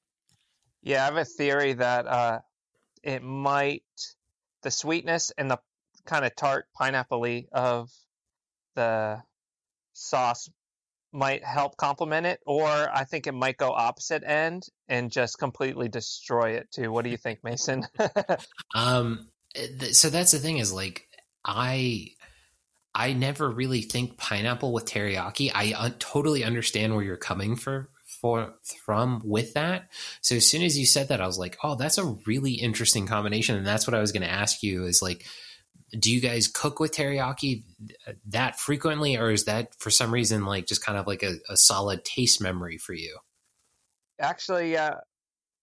Yeah, 0.81 1.01
I 1.01 1.05
have 1.05 1.17
a 1.17 1.25
theory 1.25 1.73
that 1.73 2.07
uh, 2.07 2.39
it 3.03 3.23
might 3.23 3.83
the 4.63 4.71
sweetness 4.71 5.31
and 5.37 5.51
the 5.51 5.59
kind 6.05 6.25
of 6.25 6.35
tart 6.35 6.67
pineapple 6.73 7.25
of 7.51 7.89
the 8.75 9.21
sauce 9.93 10.49
might 11.11 11.43
help 11.43 11.75
complement 11.75 12.25
it, 12.25 12.39
or 12.45 12.67
I 12.67 13.03
think 13.03 13.27
it 13.27 13.33
might 13.33 13.57
go 13.57 13.71
opposite 13.71 14.23
end 14.23 14.63
and 14.87 15.11
just 15.11 15.39
completely 15.39 15.89
destroy 15.89 16.51
it 16.51 16.69
too. 16.71 16.91
What 16.91 17.03
do 17.03 17.09
you 17.09 17.17
think, 17.17 17.43
Mason? 17.43 17.85
um, 18.75 19.27
so 19.91 20.09
that's 20.09 20.31
the 20.31 20.39
thing 20.39 20.59
is 20.59 20.71
like 20.71 21.07
I 21.43 22.11
I 22.99 23.13
never 23.13 23.49
really 23.49 23.81
think 23.81 24.17
pineapple 24.17 24.73
with 24.73 24.83
teriyaki. 24.83 25.51
I 25.55 25.73
un- 25.77 25.95
totally 25.99 26.43
understand 26.43 26.93
where 26.93 27.03
you're 27.03 27.15
coming 27.15 27.55
for 27.55 27.89
for 28.21 28.55
from 28.85 29.21
with 29.23 29.53
that. 29.53 29.89
So 30.21 30.35
as 30.35 30.49
soon 30.49 30.63
as 30.63 30.77
you 30.77 30.85
said 30.85 31.07
that, 31.07 31.21
I 31.21 31.25
was 31.25 31.39
like, 31.39 31.57
oh, 31.63 31.75
that's 31.75 31.97
a 31.97 32.17
really 32.27 32.51
interesting 32.51 33.07
combination, 33.07 33.55
and 33.55 33.65
that's 33.65 33.87
what 33.87 33.93
I 33.93 34.01
was 34.01 34.11
going 34.11 34.23
to 34.23 34.31
ask 34.31 34.61
you 34.63 34.83
is 34.83 35.01
like 35.01 35.25
do 35.97 36.13
you 36.13 36.21
guys 36.21 36.47
cook 36.47 36.79
with 36.79 36.91
teriyaki 36.91 37.63
that 38.27 38.59
frequently 38.59 39.17
or 39.17 39.31
is 39.31 39.45
that 39.45 39.73
for 39.79 39.89
some 39.89 40.13
reason 40.13 40.45
like 40.45 40.67
just 40.67 40.85
kind 40.85 40.99
of 40.99 41.07
like 41.07 41.23
a, 41.23 41.37
a 41.49 41.57
solid 41.57 42.05
taste 42.05 42.39
memory 42.39 42.77
for 42.77 42.93
you 42.93 43.17
actually 44.21 44.77
uh, 44.77 44.93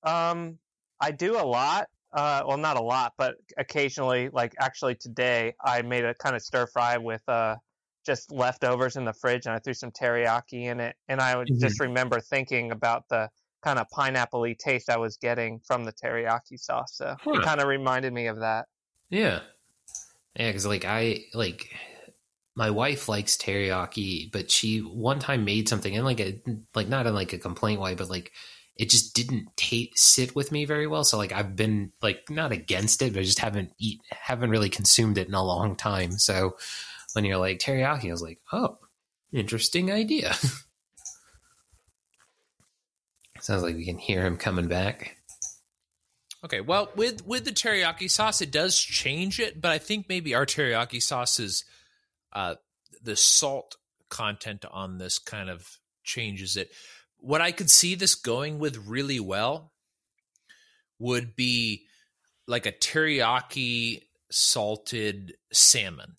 um, 0.03 0.59
i 1.01 1.13
do 1.13 1.39
a 1.39 1.47
lot 1.47 1.87
uh, 2.17 2.43
well 2.47 2.57
not 2.57 2.77
a 2.77 2.83
lot 2.83 3.13
but 3.17 3.37
occasionally 3.59 4.29
like 4.33 4.55
actually 4.59 4.95
today 4.95 5.55
i 5.65 5.83
made 5.83 6.05
a 6.05 6.15
kind 6.15 6.35
of 6.35 6.43
stir 6.43 6.67
fry 6.67 6.97
with 6.97 7.23
uh, 7.29 7.55
just 8.05 8.33
leftovers 8.33 8.97
in 8.97 9.05
the 9.05 9.13
fridge 9.13 9.47
and 9.47 9.55
i 9.55 9.59
threw 9.59 9.75
some 9.75 9.91
teriyaki 9.91 10.65
in 10.65 10.81
it 10.81 10.97
and 11.09 11.21
i 11.21 11.37
would 11.37 11.47
mm-hmm. 11.47 11.61
just 11.61 11.79
remember 11.81 12.21
thinking 12.21 12.73
about 12.73 13.05
the 13.09 13.29
kind 13.63 13.79
of 13.79 13.87
pineapple 13.91 14.47
taste 14.59 14.91
i 14.91 14.97
was 14.97 15.17
getting 15.17 15.61
from 15.67 15.85
the 15.85 15.93
teriyaki 15.93 16.59
sauce 16.59 16.97
so 16.97 17.15
huh. 17.23 17.33
it 17.33 17.43
kind 17.43 17.61
of 17.61 17.69
reminded 17.69 18.13
me 18.13 18.27
of 18.27 18.41
that 18.41 18.67
yeah 19.11 19.41
yeah, 20.39 20.49
because 20.49 20.67
like 20.67 20.85
I 20.85 21.25
like 21.33 21.71
my 22.55 22.71
wife 22.71 23.09
likes 23.09 23.37
teriyaki, 23.37 24.31
but 24.31 24.51
she 24.51 24.81
one 24.81 25.19
time 25.19 25.45
made 25.45 25.69
something 25.69 25.97
and 25.97 26.05
like 26.05 26.21
a 26.21 26.41
like 26.75 26.89
not 26.89 27.07
in 27.07 27.15
like 27.15 27.33
a 27.33 27.39
complaint 27.39 27.81
way, 27.81 27.95
but 27.95 28.11
like 28.11 28.33
it 28.77 28.91
just 28.91 29.15
didn't 29.15 29.49
sit 29.95 30.35
with 30.35 30.53
me 30.53 30.67
very 30.67 30.87
well. 30.87 31.03
So 31.05 31.17
like 31.17 31.33
I've 31.33 31.57
been 31.57 31.93
like 32.03 32.29
not 32.31 32.53
against 32.53 33.01
it, 33.03 33.15
but 33.15 33.21
I 33.21 33.25
just 33.25 33.39
haven't 33.39 33.73
eat 33.79 34.01
haven't 34.11 34.51
really 34.51 34.69
consumed 34.69 35.19
it 35.19 35.29
in 35.29 35.35
a 35.35 35.45
long 35.45 35.77
time. 35.77 36.19
So 36.19 36.57
when 37.15 37.25
you're 37.25 37.39
like 37.39 37.59
teriyaki, 37.59 38.09
I 38.09 38.13
was 38.13 38.23
like, 38.23 38.41
oh, 38.53 38.79
interesting 39.33 39.91
idea. 39.91 40.35
Sounds 43.41 43.63
like 43.63 43.77
we 43.77 43.85
can 43.87 43.99
hear 43.99 44.25
him 44.25 44.37
coming 44.37 44.69
back. 44.69 45.17
Okay, 46.45 46.61
well, 46.61 46.91
with 46.95 47.27
with 47.27 47.45
the 47.45 47.53
teriyaki 47.53 48.11
sauce, 48.11 48.43
it 48.43 48.51
does 48.51 48.79
change 48.79 49.41
it, 49.41 49.61
but 49.61 49.73
I 49.73 49.79
think 49.79 50.09
maybe 50.09 50.35
our 50.35 50.47
teriyaki 50.47 51.03
sauce 51.03 51.41
is 51.41 51.65
uh, 52.33 52.57
the 53.03 53.17
salt 53.17 53.77
content 54.11 54.65
on 54.71 54.99
this 54.99 55.19
kind 55.19 55.49
of 55.49 55.79
changes 56.05 56.57
it. 56.57 56.71
What 57.27 57.41
I 57.41 57.51
could 57.51 57.69
see 57.69 57.97
this 57.97 58.15
going 58.15 58.61
with 58.61 58.87
really 58.87 59.19
well 59.19 59.73
would 61.01 61.35
be 61.35 61.87
like 62.47 62.67
a 62.67 62.73
teriyaki 62.73 64.03
salted 64.31 65.35
salmon, 65.53 66.19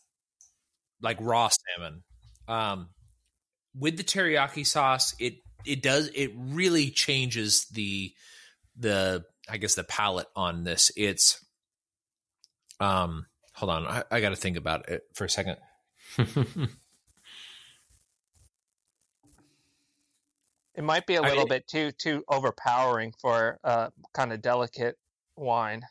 like 1.01 1.15
raw 1.21 1.47
salmon. 1.47 2.03
Um, 2.49 2.89
with 3.73 3.95
the 3.95 4.03
teriyaki 4.03 4.67
sauce, 4.67 5.15
it 5.17 5.35
it 5.65 5.81
does 5.81 6.09
it 6.13 6.33
really 6.35 6.89
changes 6.89 7.67
the 7.71 8.11
the 8.75 9.23
I 9.49 9.55
guess 9.55 9.75
the 9.75 9.85
palate 9.85 10.27
on 10.35 10.65
this. 10.65 10.91
It's 10.97 11.39
um 12.81 13.27
hold 13.53 13.71
on, 13.71 13.87
I, 13.87 14.03
I 14.11 14.19
got 14.19 14.31
to 14.31 14.35
think 14.35 14.57
about 14.57 14.89
it 14.89 15.03
for 15.13 15.23
a 15.23 15.29
second. 15.29 15.55
it 20.77 20.83
might 20.83 21.07
be 21.07 21.15
a 21.15 21.21
little 21.21 21.45
I, 21.45 21.57
bit 21.57 21.67
too 21.67 21.91
too 21.91 22.23
overpowering 22.29 23.13
for 23.19 23.59
uh, 23.63 23.89
a 23.89 24.07
kind 24.13 24.31
of 24.31 24.41
delicate 24.41 24.95
wine. 25.35 25.81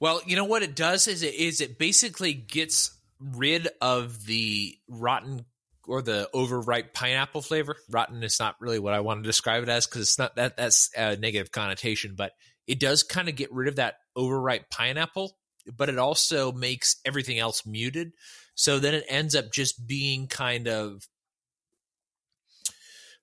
Well, 0.00 0.20
you 0.26 0.34
know 0.34 0.46
what 0.46 0.62
it 0.62 0.74
does 0.74 1.06
is 1.06 1.22
it 1.22 1.34
is 1.34 1.60
it 1.60 1.78
basically 1.78 2.32
gets 2.32 2.98
rid 3.20 3.68
of 3.80 4.26
the 4.26 4.76
rotten 4.88 5.44
or 5.86 6.02
the 6.02 6.28
overripe 6.32 6.94
pineapple 6.94 7.42
flavor. 7.42 7.76
Rotten 7.90 8.22
is 8.22 8.40
not 8.40 8.56
really 8.58 8.78
what 8.78 8.94
I 8.94 9.00
want 9.00 9.22
to 9.22 9.28
describe 9.28 9.62
it 9.62 9.68
as 9.68 9.86
because 9.86 10.02
it's 10.02 10.18
not 10.18 10.36
that 10.36 10.56
that's 10.56 10.90
a 10.96 11.16
negative 11.16 11.52
connotation, 11.52 12.14
but 12.16 12.32
it 12.66 12.80
does 12.80 13.02
kind 13.02 13.28
of 13.28 13.36
get 13.36 13.52
rid 13.52 13.68
of 13.68 13.76
that 13.76 13.96
overripe 14.16 14.70
pineapple, 14.70 15.36
but 15.76 15.88
it 15.88 15.98
also 15.98 16.52
makes 16.52 16.96
everything 17.04 17.38
else 17.38 17.66
muted. 17.66 18.12
So 18.54 18.78
then 18.78 18.94
it 18.94 19.04
ends 19.08 19.34
up 19.34 19.52
just 19.52 19.86
being 19.86 20.26
kind 20.26 20.68
of 20.68 21.06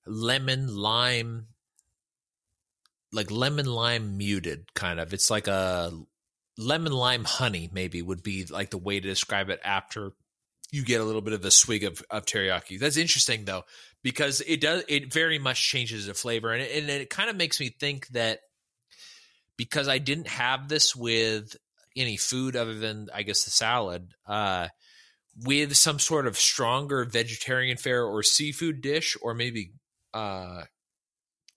lemon 0.07 0.75
lime 0.75 1.47
like 3.11 3.31
lemon 3.31 3.65
lime 3.65 4.17
muted 4.17 4.73
kind 4.73 4.99
of. 4.99 5.13
It's 5.13 5.29
like 5.29 5.47
a 5.47 5.91
lemon 6.57 6.91
lime 6.91 7.23
honey 7.23 7.69
maybe 7.71 8.01
would 8.01 8.23
be 8.23 8.45
like 8.45 8.71
the 8.71 8.77
way 8.77 8.99
to 8.99 9.07
describe 9.07 9.49
it 9.49 9.59
after 9.63 10.11
you 10.71 10.83
get 10.83 10.99
a 10.99 11.03
little 11.03 11.21
bit 11.21 11.33
of 11.33 11.45
a 11.45 11.51
swig 11.51 11.83
of, 11.83 12.03
of 12.09 12.25
teriyaki. 12.25 12.79
That's 12.79 12.97
interesting 12.97 13.45
though, 13.45 13.63
because 14.03 14.41
it 14.41 14.61
does 14.61 14.83
it 14.87 15.13
very 15.13 15.39
much 15.39 15.69
changes 15.69 16.07
the 16.07 16.13
flavor, 16.13 16.51
and 16.51 16.61
it, 16.61 16.71
and 16.81 16.89
it 16.89 17.09
kind 17.09 17.29
of 17.29 17.35
makes 17.35 17.59
me 17.59 17.69
think 17.69 18.07
that 18.09 18.39
because 19.55 19.87
I 19.87 19.97
didn't 19.97 20.27
have 20.27 20.67
this 20.67 20.95
with 20.95 21.55
any 21.95 22.17
food 22.17 22.55
other 22.55 22.75
than 22.75 23.07
I 23.13 23.23
guess 23.23 23.43
the 23.43 23.51
salad. 23.51 24.13
Uh, 24.25 24.67
with 25.43 25.75
some 25.75 25.99
sort 25.99 26.25
of 26.25 26.35
stronger 26.35 27.05
vegetarian 27.05 27.77
fare 27.77 28.03
or 28.03 28.23
seafood 28.23 28.81
dish, 28.81 29.15
or 29.21 29.35
maybe 29.35 29.71
uh, 30.17 30.63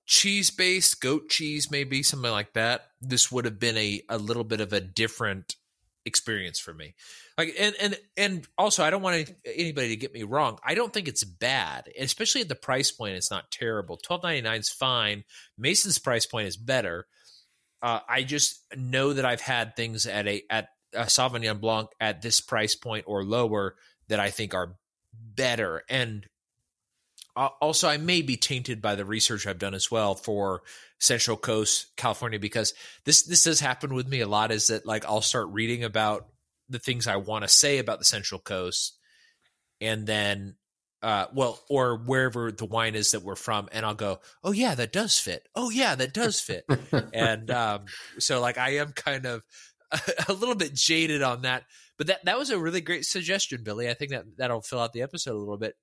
cheese 0.06 0.50
based 0.50 1.00
goat 1.00 1.30
cheese, 1.30 1.70
maybe 1.70 2.02
something 2.02 2.30
like 2.30 2.52
that. 2.52 2.88
This 3.00 3.32
would 3.32 3.46
have 3.46 3.58
been 3.58 3.76
a 3.76 4.02
a 4.08 4.18
little 4.18 4.44
bit 4.44 4.60
of 4.60 4.72
a 4.72 4.80
different 4.80 5.56
experience 6.04 6.58
for 6.58 6.74
me. 6.74 6.94
Like 7.38 7.54
and 7.58 7.74
and 7.80 7.98
and 8.18 8.48
also 8.58 8.84
I 8.84 8.90
don't 8.90 9.02
want 9.02 9.32
anybody 9.46 9.88
to 9.88 9.96
get 9.96 10.12
me 10.12 10.24
wrong. 10.24 10.58
I 10.62 10.74
don't 10.74 10.92
think 10.92 11.08
it's 11.08 11.24
bad, 11.24 11.88
especially 11.98 12.42
at 12.42 12.48
the 12.48 12.54
price 12.54 12.90
point. 12.90 13.16
It's 13.16 13.30
not 13.30 13.50
terrible. 13.50 13.96
Twelve 13.96 14.22
ninety 14.22 14.42
nine 14.42 14.60
is 14.60 14.68
fine. 14.68 15.24
Mason's 15.56 15.98
price 15.98 16.26
point 16.26 16.48
is 16.48 16.58
better. 16.58 17.06
Uh, 17.82 18.00
I 18.06 18.24
just 18.24 18.62
know 18.76 19.14
that 19.14 19.24
I've 19.24 19.40
had 19.40 19.74
things 19.74 20.06
at 20.06 20.26
a 20.26 20.42
at 20.50 20.68
a 20.92 21.04
Sauvignon 21.04 21.60
Blanc 21.60 21.88
at 21.98 22.20
this 22.20 22.42
price 22.42 22.74
point 22.74 23.04
or 23.06 23.24
lower 23.24 23.76
that 24.08 24.20
I 24.20 24.28
think 24.30 24.52
are 24.52 24.74
better. 25.14 25.82
And 25.88 26.26
also, 27.46 27.88
I 27.88 27.96
may 27.96 28.22
be 28.22 28.36
tainted 28.36 28.82
by 28.82 28.94
the 28.94 29.04
research 29.04 29.46
I've 29.46 29.58
done 29.58 29.74
as 29.74 29.90
well 29.90 30.14
for 30.14 30.62
Central 30.98 31.36
Coast 31.36 31.86
California 31.96 32.38
because 32.38 32.74
this 33.04 33.22
this 33.22 33.44
does 33.44 33.60
happen 33.60 33.94
with 33.94 34.06
me 34.08 34.20
a 34.20 34.28
lot. 34.28 34.52
Is 34.52 34.66
that 34.66 34.86
like 34.86 35.04
I'll 35.04 35.22
start 35.22 35.48
reading 35.48 35.84
about 35.84 36.26
the 36.68 36.78
things 36.78 37.06
I 37.06 37.16
want 37.16 37.42
to 37.44 37.48
say 37.48 37.78
about 37.78 37.98
the 37.98 38.04
Central 38.04 38.40
Coast, 38.40 38.98
and 39.80 40.06
then 40.06 40.56
uh, 41.02 41.26
well, 41.32 41.58
or 41.70 41.96
wherever 41.96 42.52
the 42.52 42.66
wine 42.66 42.94
is 42.94 43.12
that 43.12 43.22
we're 43.22 43.36
from, 43.36 43.68
and 43.72 43.86
I'll 43.86 43.94
go, 43.94 44.20
oh 44.44 44.52
yeah, 44.52 44.74
that 44.74 44.92
does 44.92 45.18
fit. 45.18 45.48
Oh 45.54 45.70
yeah, 45.70 45.94
that 45.94 46.12
does 46.12 46.40
fit. 46.40 46.64
and 47.14 47.50
um, 47.50 47.86
so 48.18 48.40
like 48.40 48.58
I 48.58 48.76
am 48.76 48.92
kind 48.92 49.24
of 49.24 49.44
a, 49.90 50.00
a, 50.28 50.32
little 50.32 50.54
bit 50.54 50.74
jaded 50.74 51.22
on 51.22 51.42
that, 51.42 51.64
but 51.96 52.08
that 52.08 52.24
that 52.26 52.38
was 52.38 52.50
a 52.50 52.58
really 52.58 52.82
great 52.82 53.06
suggestion, 53.06 53.62
Billy. 53.62 53.88
I 53.88 53.94
think 53.94 54.10
that 54.10 54.24
that'll 54.36 54.60
fill 54.60 54.80
out 54.80 54.92
the 54.92 55.02
episode 55.02 55.34
a 55.34 55.38
little 55.38 55.56
bit. 55.56 55.74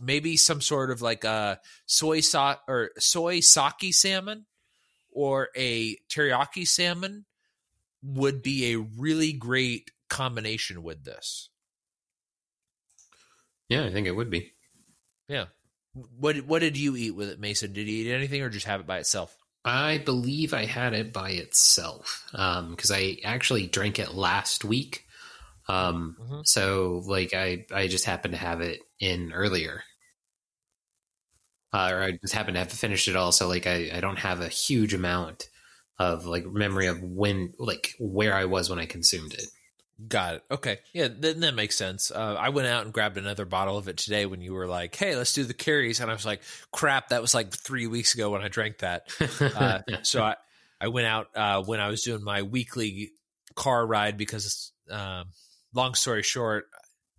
Maybe 0.00 0.36
some 0.36 0.60
sort 0.60 0.90
of 0.90 1.02
like 1.02 1.24
a 1.24 1.60
soy 1.86 2.20
so- 2.20 2.56
or 2.66 2.90
soy 2.98 3.40
sake 3.40 3.92
salmon 3.92 4.46
or 5.12 5.48
a 5.56 5.96
teriyaki 6.08 6.66
salmon 6.66 7.26
would 8.02 8.42
be 8.42 8.72
a 8.72 8.78
really 8.78 9.32
great 9.32 9.90
combination 10.08 10.82
with 10.82 11.04
this. 11.04 11.50
Yeah, 13.68 13.84
I 13.84 13.92
think 13.92 14.06
it 14.06 14.16
would 14.16 14.30
be. 14.30 14.52
Yeah. 15.28 15.46
What 15.92 16.38
what 16.42 16.60
did 16.60 16.76
you 16.76 16.96
eat 16.96 17.12
with 17.12 17.28
it, 17.28 17.40
Mason? 17.40 17.72
Did 17.72 17.88
you 17.88 18.04
eat 18.04 18.12
anything 18.12 18.42
or 18.42 18.48
just 18.48 18.66
have 18.66 18.80
it 18.80 18.86
by 18.86 18.98
itself? 18.98 19.36
I 19.64 19.98
believe 19.98 20.54
I 20.54 20.64
had 20.64 20.94
it 20.94 21.12
by 21.12 21.30
itself 21.30 22.24
because 22.30 22.90
um, 22.90 22.96
I 22.96 23.18
actually 23.24 23.66
drank 23.66 23.98
it 23.98 24.14
last 24.14 24.64
week. 24.64 25.04
Um, 25.68 26.16
mm-hmm. 26.20 26.40
So 26.44 27.02
like 27.06 27.34
I 27.34 27.66
I 27.72 27.86
just 27.86 28.04
happened 28.04 28.34
to 28.34 28.40
have 28.40 28.60
it 28.60 28.80
in 28.98 29.32
earlier, 29.32 29.82
uh, 31.72 31.90
or 31.92 32.02
I 32.02 32.12
just 32.12 32.34
happened 32.34 32.54
to 32.56 32.60
have 32.60 32.72
finished 32.72 33.08
it 33.08 33.16
all. 33.16 33.32
So 33.32 33.48
like 33.48 33.66
I 33.66 33.90
I 33.94 34.00
don't 34.00 34.18
have 34.18 34.40
a 34.40 34.48
huge 34.48 34.94
amount 34.94 35.48
of 35.98 36.26
like 36.26 36.46
memory 36.46 36.86
of 36.86 37.02
when 37.02 37.52
like 37.58 37.94
where 37.98 38.34
I 38.34 38.46
was 38.46 38.70
when 38.70 38.78
I 38.78 38.86
consumed 38.86 39.34
it. 39.34 39.46
Got 40.08 40.36
it. 40.36 40.44
Okay. 40.50 40.78
Yeah, 40.94 41.08
then 41.14 41.40
that 41.40 41.54
makes 41.54 41.76
sense. 41.76 42.10
Uh, 42.10 42.36
I 42.38 42.48
went 42.48 42.68
out 42.68 42.84
and 42.84 42.92
grabbed 42.92 43.18
another 43.18 43.44
bottle 43.44 43.76
of 43.76 43.86
it 43.86 43.98
today 43.98 44.24
when 44.24 44.40
you 44.40 44.54
were 44.54 44.66
like, 44.66 44.94
"Hey, 44.94 45.14
let's 45.14 45.34
do 45.34 45.44
the 45.44 45.52
carries," 45.52 46.00
and 46.00 46.10
I 46.10 46.14
was 46.14 46.24
like, 46.24 46.40
"Crap, 46.72 47.08
that 47.08 47.20
was 47.20 47.34
like 47.34 47.52
three 47.52 47.86
weeks 47.86 48.14
ago 48.14 48.30
when 48.30 48.40
I 48.40 48.48
drank 48.48 48.78
that." 48.78 49.08
Uh, 49.40 49.80
so 50.02 50.22
I, 50.22 50.36
I 50.80 50.88
went 50.88 51.06
out 51.06 51.28
uh, 51.34 51.62
when 51.62 51.80
I 51.80 51.88
was 51.88 52.02
doing 52.02 52.24
my 52.24 52.42
weekly 52.42 53.12
car 53.54 53.86
ride 53.86 54.16
because, 54.16 54.72
um, 54.90 55.26
long 55.74 55.92
story 55.92 56.22
short, 56.22 56.68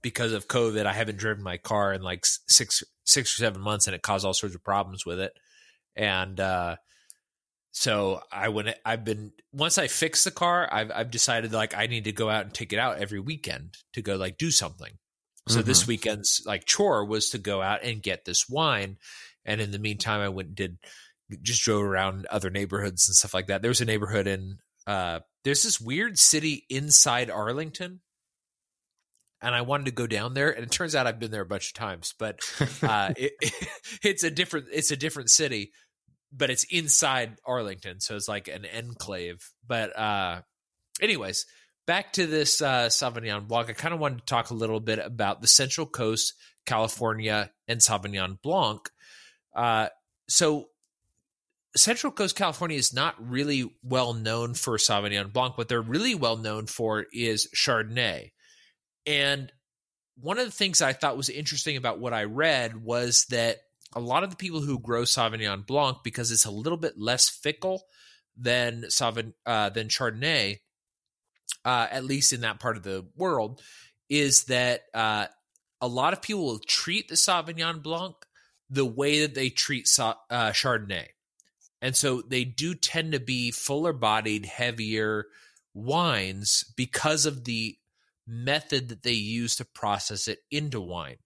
because 0.02 0.34
of 0.34 0.48
COVID, 0.48 0.86
I 0.86 0.94
haven't 0.94 1.18
driven 1.18 1.44
my 1.44 1.58
car 1.58 1.94
in 1.94 2.02
like 2.02 2.26
six 2.48 2.84
six 3.04 3.34
or 3.36 3.38
seven 3.38 3.62
months, 3.62 3.88
and 3.88 3.96
it 3.96 4.02
caused 4.02 4.26
all 4.26 4.34
sorts 4.34 4.56
of 4.56 4.64
problems 4.64 5.06
with 5.06 5.20
it. 5.20 5.34
And 5.96 6.40
uh, 6.40 6.78
so 7.72 8.22
I 8.32 8.50
went. 8.50 8.76
I've 8.86 9.06
been 9.06 9.32
once 9.54 9.78
I 9.78 9.88
fix 9.88 10.24
the 10.24 10.32
car, 10.32 10.68
I've 10.72 10.92
I've 10.94 11.12
decided 11.12 11.54
like 11.54 11.76
I 11.76 11.88
need 11.88 12.06
to 12.06 12.12
go 12.12 12.30
out 12.30 12.46
and 12.46 12.54
take 12.54 12.74
it 12.74 12.80
out 12.80 12.98
every 13.00 13.20
weekend 13.20 13.76
to 13.94 14.02
go 14.02 14.16
like 14.16 14.38
do 14.38 14.52
something. 14.52 14.94
So 15.48 15.60
Mm-hmm. 15.60 15.68
this 15.68 15.88
weekend's 15.88 16.44
like 16.46 16.66
chore 16.66 17.04
was 17.06 17.30
to 17.32 17.38
go 17.38 17.62
out 17.62 17.84
and 17.84 18.04
get 18.04 18.26
this 18.26 18.48
wine, 18.48 18.98
and 19.46 19.60
in 19.60 19.72
the 19.72 19.80
meantime, 19.80 20.22
I 20.22 20.30
went 20.30 20.50
and 20.50 20.56
did 20.56 20.78
just 21.42 21.64
drove 21.64 21.84
around 21.84 22.26
other 22.26 22.50
neighborhoods 22.50 23.08
and 23.08 23.16
stuff 23.16 23.34
like 23.34 23.48
that. 23.48 23.62
There 23.62 23.70
was 23.70 23.82
a 23.82 23.86
neighborhood 23.86 24.28
in 24.28 24.58
uh, 24.86 25.22
there's 25.44 25.64
this 25.64 25.80
weird 25.80 26.20
city 26.20 26.66
inside 26.70 27.30
Arlington, 27.32 28.02
and 29.42 29.56
I 29.56 29.62
wanted 29.62 29.88
to 29.88 29.92
go 29.92 30.08
down 30.08 30.34
there, 30.34 30.52
and 30.52 30.64
it 30.64 30.72
turns 30.72 30.96
out 30.96 31.08
I've 31.08 31.20
been 31.20 31.32
there 31.32 31.42
a 31.42 31.46
bunch 31.46 31.70
of 31.70 31.74
times, 31.74 32.14
but 32.18 32.40
uh, 32.84 33.14
it, 33.18 33.34
it's 34.04 34.24
a 34.24 34.32
different 34.32 34.68
it's 34.72 34.92
a 34.92 34.98
different 34.98 35.30
city, 35.30 35.72
but 36.32 36.50
it's 36.50 36.66
inside 36.66 37.38
Arlington, 37.46 38.00
so 38.00 38.16
it's 38.16 38.28
like 38.28 38.48
an 38.48 38.66
enclave. 38.66 39.52
But 39.68 39.98
uh, 39.98 40.42
anyways, 41.02 41.46
back 41.88 42.14
to 42.14 42.28
this 42.28 42.62
uh, 42.62 42.88
Sauvignon 42.88 43.48
Blanc. 43.48 43.70
I 43.70 43.74
kind 43.74 43.94
of 43.94 44.00
wanted 44.00 44.20
to 44.20 44.26
talk 44.26 44.50
a 44.50 44.56
little 44.56 44.80
bit 44.80 45.00
about 45.00 45.42
the 45.42 45.48
Central 45.48 45.88
Coast, 45.88 46.34
California, 46.66 47.52
and 47.68 47.80
Sauvignon 47.80 48.42
Blanc. 48.42 48.90
Uh, 49.56 49.88
so 50.30 50.68
Central 51.76 52.12
Coast 52.12 52.36
California 52.36 52.78
is 52.78 52.94
not 52.94 53.16
really 53.20 53.70
well 53.84 54.14
known 54.14 54.54
for 54.54 54.78
Sauvignon 54.78 55.32
Blanc. 55.32 55.58
What 55.58 55.70
they're 55.70 55.82
really 55.82 56.16
well 56.16 56.38
known 56.38 56.68
for 56.68 57.06
is 57.12 57.50
Chardonnay. 57.56 58.32
And 59.06 59.52
one 60.20 60.38
of 60.38 60.46
the 60.46 60.52
things 60.52 60.82
I 60.82 60.94
thought 60.94 61.18
was 61.18 61.30
interesting 61.30 61.78
about 61.78 62.00
what 62.00 62.14
I 62.14 62.26
read 62.26 62.84
was 62.84 63.26
that 63.26 63.58
a 63.94 64.00
lot 64.00 64.24
of 64.24 64.30
the 64.30 64.36
people 64.36 64.62
who 64.62 64.80
grow 64.80 65.04
Sauvignon 65.04 65.66
Blanc, 65.66 65.98
because 66.04 66.32
it's 66.32 66.46
a 66.46 66.52
little 66.52 66.78
bit 66.78 66.98
less 66.98 67.30
fickle 67.30 67.84
than 68.38 68.84
Sauvignon 68.84 69.34
uh, 69.46 69.70
than 69.70 69.88
Chardonnay, 69.88 70.60
uh, 71.66 71.88
at 71.92 72.06
least 72.06 72.34
in 72.34 72.42
that 72.42 72.60
part 72.60 72.78
of 72.78 72.84
the 72.84 73.06
world, 73.16 73.62
is 74.10 74.46
that 74.46 74.82
uh, 74.94 75.26
a 75.80 75.88
lot 75.88 76.14
of 76.14 76.22
people 76.22 76.46
will 76.46 76.60
treat 76.60 77.08
the 77.08 77.16
Sauvignon 77.16 77.82
Blanc 77.82 78.16
the 78.70 78.86
way 78.86 79.22
that 79.22 79.36
they 79.36 79.50
treat 79.50 79.88
uh, 80.00 80.14
Chardonnay. 80.52 81.08
And 81.82 81.96
so 81.96 82.22
they 82.22 82.44
do 82.44 82.76
tend 82.76 83.12
to 83.14 83.20
be 83.20 83.52
fuller 83.52 83.92
bodied, 83.92 84.46
heavier 84.46 85.26
wines 85.74 86.64
because 86.78 87.26
of 87.26 87.44
the 87.46 87.78
method 88.32 88.90
that 88.90 89.04
they 89.04 89.12
use 89.12 89.58
to 89.58 89.66
process 89.66 90.28
it 90.28 90.40
into 90.50 90.80
wine. 90.80 91.18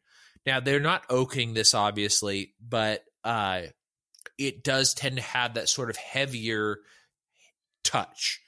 Now, 0.45 0.59
they're 0.59 0.79
not 0.79 1.05
oaking 1.09 1.53
this, 1.53 1.73
obviously, 1.73 2.53
but 2.59 3.03
uh, 3.23 3.63
it 4.37 4.63
does 4.63 4.93
tend 4.93 5.17
to 5.17 5.21
have 5.21 5.53
that 5.53 5.69
sort 5.69 5.89
of 5.89 5.97
heavier 5.97 6.79
touch. 7.83 8.41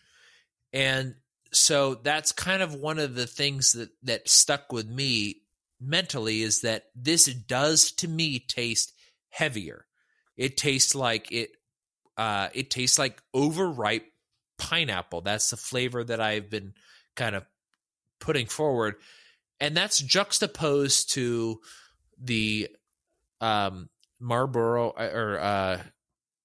And 0.74 1.16
so 1.54 1.96
that's 1.96 2.32
kind 2.32 2.62
of 2.62 2.76
one 2.76 3.00
of 3.00 3.16
the 3.16 3.28
things 3.28 3.74
that, 3.74 3.90
that 4.04 4.30
stuck 4.30 4.72
with 4.72 4.88
me 4.88 5.42
mentally 5.80 6.42
is 6.42 6.62
that 6.62 6.86
this 6.96 7.26
does 7.26 7.92
to 7.94 8.08
me 8.08 8.40
taste 8.40 8.94
heavier. 9.30 9.86
It 10.36 10.58
tastes 10.58 10.94
like 10.94 11.32
it 11.32 11.52
uh, 12.18 12.50
it 12.54 12.70
tastes 12.72 12.98
like 12.98 13.22
overripe 13.34 14.06
pineapple. 14.58 15.22
That's 15.22 15.52
the 15.52 15.58
flavor 15.58 16.04
that 16.04 16.20
I've 16.20 16.50
been 16.50 16.74
kind 17.16 17.36
of 17.36 17.46
putting 18.20 18.48
forward, 18.48 18.96
and 19.60 19.76
that's 19.76 20.00
juxtaposed 20.00 21.14
to 21.14 21.60
the 22.22 22.70
um, 23.42 23.90
Marlborough 24.20 24.90
or 24.90 25.40
uh, 25.40 25.82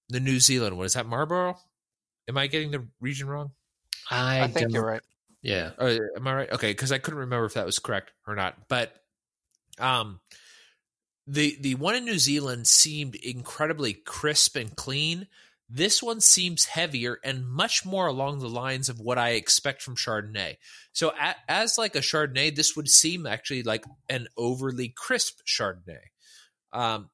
the 0.09 0.21
New 0.21 0.41
Zealand 0.41 0.77
one. 0.77 0.87
Is 0.87 0.95
that 0.95 1.07
Marlborough? 1.07 1.59
Am 2.29 2.39
I 2.39 2.47
getting 2.47 2.71
the 2.71 2.87
region 3.01 3.27
wrong? 3.29 3.51
I, 4.11 4.43
I 4.43 4.47
think 4.49 4.67
don't- 4.69 4.73
you're 4.73 4.87
right. 4.87 5.03
Yeah. 5.43 5.71
Oh, 5.77 5.99
am 6.17 6.27
I 6.29 6.35
right? 6.35 6.53
Okay, 6.53 6.71
because 6.71 6.93
I 6.93 6.99
couldn't 6.99 7.19
remember 7.21 7.47
if 7.47 7.55
that 7.55 7.67
was 7.67 7.81
correct 7.81 8.13
or 8.29 8.37
not. 8.37 8.69
But 8.69 8.95
um, 9.81 10.21
the 11.27 11.57
the 11.61 11.75
one 11.75 11.97
in 11.97 12.05
New 12.05 12.19
Zealand 12.19 12.69
seemed 12.69 13.17
incredibly 13.17 13.93
crisp 13.93 14.55
and 14.55 14.75
clean. 14.77 15.27
This 15.75 16.03
one 16.03 16.21
seems 16.21 16.67
heavier 16.67 17.19
and 17.25 17.49
much 17.49 17.87
more 17.87 18.07
along 18.07 18.41
the 18.41 18.49
lines 18.49 18.91
of 18.91 19.01
what 19.01 19.17
I 19.17 19.31
expect 19.31 19.81
from 19.81 19.97
Chardonnay. 19.97 20.57
So, 20.93 21.13
a, 21.19 21.35
as 21.49 21.79
like 21.79 21.97
a 21.97 22.01
Chardonnay, 22.01 22.55
this 22.55 22.77
would 22.77 22.91
seem 22.91 23.27
actually 23.27 23.63
like 23.63 23.87
an 24.11 24.29
overly 24.37 24.91
crisp 24.91 25.41
Chardonnay. 25.47 26.11
Um, 26.75 27.09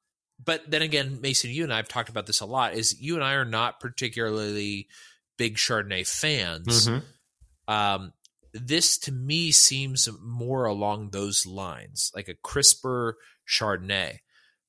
but 0.45 0.69
then 0.69 0.83
again, 0.83 1.21
Mason, 1.21 1.51
you 1.51 1.63
and 1.63 1.73
I 1.73 1.77
have 1.77 1.89
talked 1.89 2.09
about 2.09 2.27
this 2.27 2.41
a 2.41 2.47
lot. 2.47 2.75
Is 2.75 3.01
you 3.01 3.15
and 3.15 3.23
I 3.23 3.35
are 3.35 3.45
not 3.45 3.79
particularly 3.79 4.89
big 5.37 5.57
Chardonnay 5.57 6.05
fans 6.07 6.89
Mhm. 6.89 7.05
um, 7.69 8.13
this 8.53 8.99
to 8.99 9.13
me 9.13 9.53
seems 9.53 10.09
more 10.21 10.65
along 10.65 11.11
those 11.11 11.47
lines, 11.47 12.11
like 12.15 12.29
a 12.29 12.35
crisper 12.35 13.19
Chardonnay. 13.47 14.19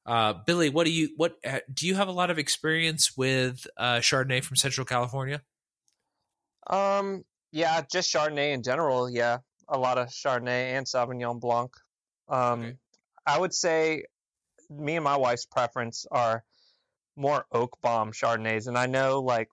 Uh, 0.09 0.33
Billy, 0.33 0.69
what 0.69 0.85
do 0.85 0.91
you 0.91 1.11
what 1.17 1.35
uh, 1.45 1.59
do 1.71 1.85
you 1.85 1.93
have 1.93 2.07
a 2.07 2.11
lot 2.11 2.31
of 2.31 2.39
experience 2.39 3.15
with 3.15 3.67
uh, 3.77 3.97
Chardonnay 3.97 4.43
from 4.43 4.55
Central 4.55 4.83
California? 4.83 5.43
Um, 6.67 7.23
yeah, 7.51 7.83
just 7.91 8.11
Chardonnay 8.11 8.53
in 8.53 8.63
general. 8.63 9.07
Yeah, 9.07 9.37
a 9.67 9.77
lot 9.77 9.99
of 9.99 10.07
Chardonnay 10.07 10.73
and 10.75 10.87
Sauvignon 10.87 11.39
Blanc. 11.39 11.71
Um, 12.27 12.61
Okay. 12.61 12.75
I 13.27 13.37
would 13.39 13.53
say 13.53 14.05
me 14.67 14.95
and 14.95 15.03
my 15.03 15.15
wife's 15.15 15.45
preference 15.45 16.07
are 16.09 16.43
more 17.15 17.45
oak 17.51 17.77
bomb 17.83 18.11
Chardonnays, 18.11 18.65
and 18.65 18.79
I 18.79 18.87
know 18.87 19.19
like 19.21 19.49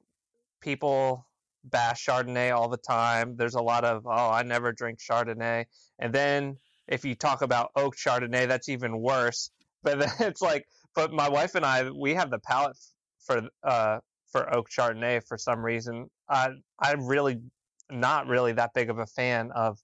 people 0.63 1.27
bash 1.65 2.07
Chardonnay 2.07 2.57
all 2.57 2.71
the 2.71 2.79
time. 2.79 3.37
There's 3.37 3.57
a 3.57 3.63
lot 3.63 3.85
of 3.85 4.07
oh, 4.07 4.31
I 4.31 4.43
never 4.43 4.73
drink 4.73 5.01
Chardonnay, 5.01 5.67
and 5.99 6.15
then 6.15 6.57
if 6.89 7.05
you 7.05 7.15
talk 7.15 7.43
about 7.43 7.73
oak 7.77 7.95
Chardonnay, 7.95 8.49
that's 8.49 8.71
even 8.71 8.99
worse. 8.99 9.51
But 9.87 10.01
then 10.01 10.11
it's 10.29 10.43
like, 10.43 10.67
but 10.95 11.13
my 11.13 11.29
wife 11.31 11.55
and 11.55 11.65
I, 11.65 11.91
we 11.91 12.13
have 12.15 12.31
the 12.31 12.41
palate 12.41 12.77
for 13.21 13.49
uh 13.63 14.01
for 14.27 14.53
oak 14.55 14.69
Chardonnay 14.69 15.27
for 15.27 15.39
some 15.39 15.65
reason. 15.65 16.11
I 16.29 16.51
I'm 16.81 17.07
really 17.07 17.41
not 17.89 18.27
really 18.27 18.53
that 18.55 18.75
big 18.75 18.91
of 18.91 18.99
a 18.99 19.07
fan 19.07 19.53
of 19.53 19.79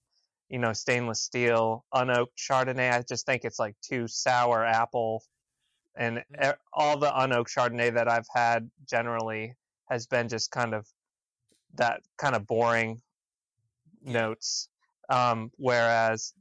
you 0.49 0.59
know 0.59 0.73
stainless 0.73 1.21
steel 1.21 1.85
unoaked 1.93 2.35
Chardonnay. 2.37 2.91
I 2.91 3.01
just 3.01 3.25
think 3.25 3.45
it's 3.45 3.59
like 3.59 3.79
too 3.79 4.07
sour 4.07 4.65
apple, 4.65 5.23
and 5.95 6.19
e- 6.19 6.47
all 6.73 6.97
the 6.97 7.07
unoaked 7.09 7.53
Chardonnay 7.55 7.93
that 7.93 8.09
I've 8.09 8.27
had 8.29 8.69
generally 8.85 9.55
has 9.89 10.05
been 10.05 10.27
just 10.27 10.51
kind 10.51 10.73
of 10.73 10.85
that 11.75 12.01
kind 12.17 12.35
of 12.35 12.45
boring 12.45 13.01
notes. 14.01 14.69
Um, 15.09 15.51
whereas 15.55 16.33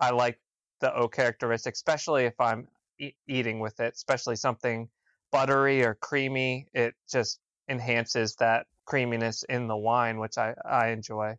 I 0.00 0.10
like 0.10 0.40
the 0.80 0.92
oak 0.94 1.14
characteristic, 1.14 1.74
especially 1.74 2.24
if 2.24 2.40
I'm 2.40 2.68
e- 2.98 3.14
eating 3.26 3.60
with 3.60 3.80
it, 3.80 3.94
especially 3.94 4.36
something 4.36 4.88
buttery 5.32 5.84
or 5.84 5.94
creamy. 5.94 6.66
It 6.72 6.94
just 7.10 7.38
enhances 7.68 8.36
that 8.36 8.66
creaminess 8.84 9.42
in 9.44 9.66
the 9.68 9.76
wine, 9.76 10.18
which 10.18 10.38
I, 10.38 10.54
I 10.64 10.88
enjoy. 10.88 11.36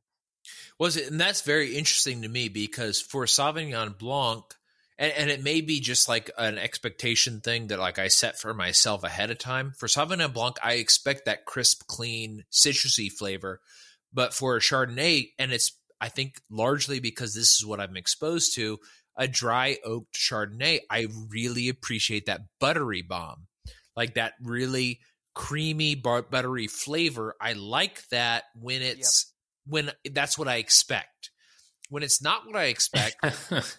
Was 0.79 0.97
it? 0.97 1.09
And 1.09 1.19
that's 1.19 1.41
very 1.41 1.75
interesting 1.75 2.21
to 2.21 2.29
me 2.29 2.49
because 2.49 3.01
for 3.01 3.25
Sauvignon 3.25 3.97
Blanc, 3.97 4.43
and, 4.97 5.11
and 5.13 5.29
it 5.29 5.43
may 5.43 5.61
be 5.61 5.79
just 5.79 6.07
like 6.07 6.29
an 6.37 6.57
expectation 6.57 7.41
thing 7.41 7.67
that 7.67 7.79
like 7.79 7.99
I 7.99 8.07
set 8.07 8.39
for 8.39 8.53
myself 8.53 9.03
ahead 9.03 9.31
of 9.31 9.37
time. 9.37 9.73
For 9.77 9.87
Sauvignon 9.87 10.33
Blanc, 10.33 10.57
I 10.63 10.73
expect 10.73 11.25
that 11.25 11.45
crisp, 11.45 11.87
clean, 11.87 12.45
citrusy 12.51 13.11
flavor. 13.11 13.61
But 14.13 14.33
for 14.33 14.55
a 14.55 14.61
Chardonnay, 14.61 15.31
and 15.37 15.51
it's 15.51 15.71
I 15.99 16.09
think 16.09 16.41
largely 16.49 16.99
because 16.99 17.33
this 17.33 17.55
is 17.55 17.65
what 17.65 17.79
I'm 17.79 17.97
exposed 17.97 18.55
to, 18.55 18.79
a 19.17 19.27
dry 19.27 19.77
oaked 19.85 20.15
Chardonnay, 20.15 20.81
I 20.89 21.07
really 21.29 21.69
appreciate 21.69 22.25
that 22.25 22.41
buttery 22.59 23.01
bomb, 23.01 23.47
like 23.95 24.15
that 24.15 24.33
really 24.41 24.99
creamy 25.33 25.95
but- 25.95 26.31
buttery 26.31 26.67
flavor. 26.67 27.35
I 27.39 27.53
like 27.53 28.07
that 28.09 28.45
when 28.59 28.81
it's 28.81 29.31
when 29.67 29.91
that's 30.11 30.37
what 30.37 30.47
I 30.47 30.55
expect. 30.57 31.31
When 31.89 32.01
it's 32.01 32.21
not 32.21 32.47
what 32.47 32.55
I 32.55 32.65
expect, 32.65 33.17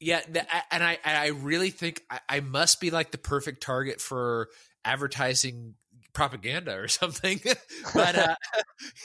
yeah, 0.00 0.20
th- 0.20 0.46
and 0.70 0.82
I 0.82 0.98
and 1.04 1.18
I 1.18 1.26
really 1.28 1.70
think 1.70 2.02
I, 2.10 2.20
I 2.28 2.40
must 2.40 2.80
be 2.80 2.90
like 2.90 3.10
the 3.10 3.18
perfect 3.18 3.62
target 3.62 4.00
for 4.00 4.48
advertising 4.84 5.74
propaganda 6.12 6.74
or 6.74 6.88
something. 6.88 7.40
but 7.94 8.16
uh, 8.16 8.34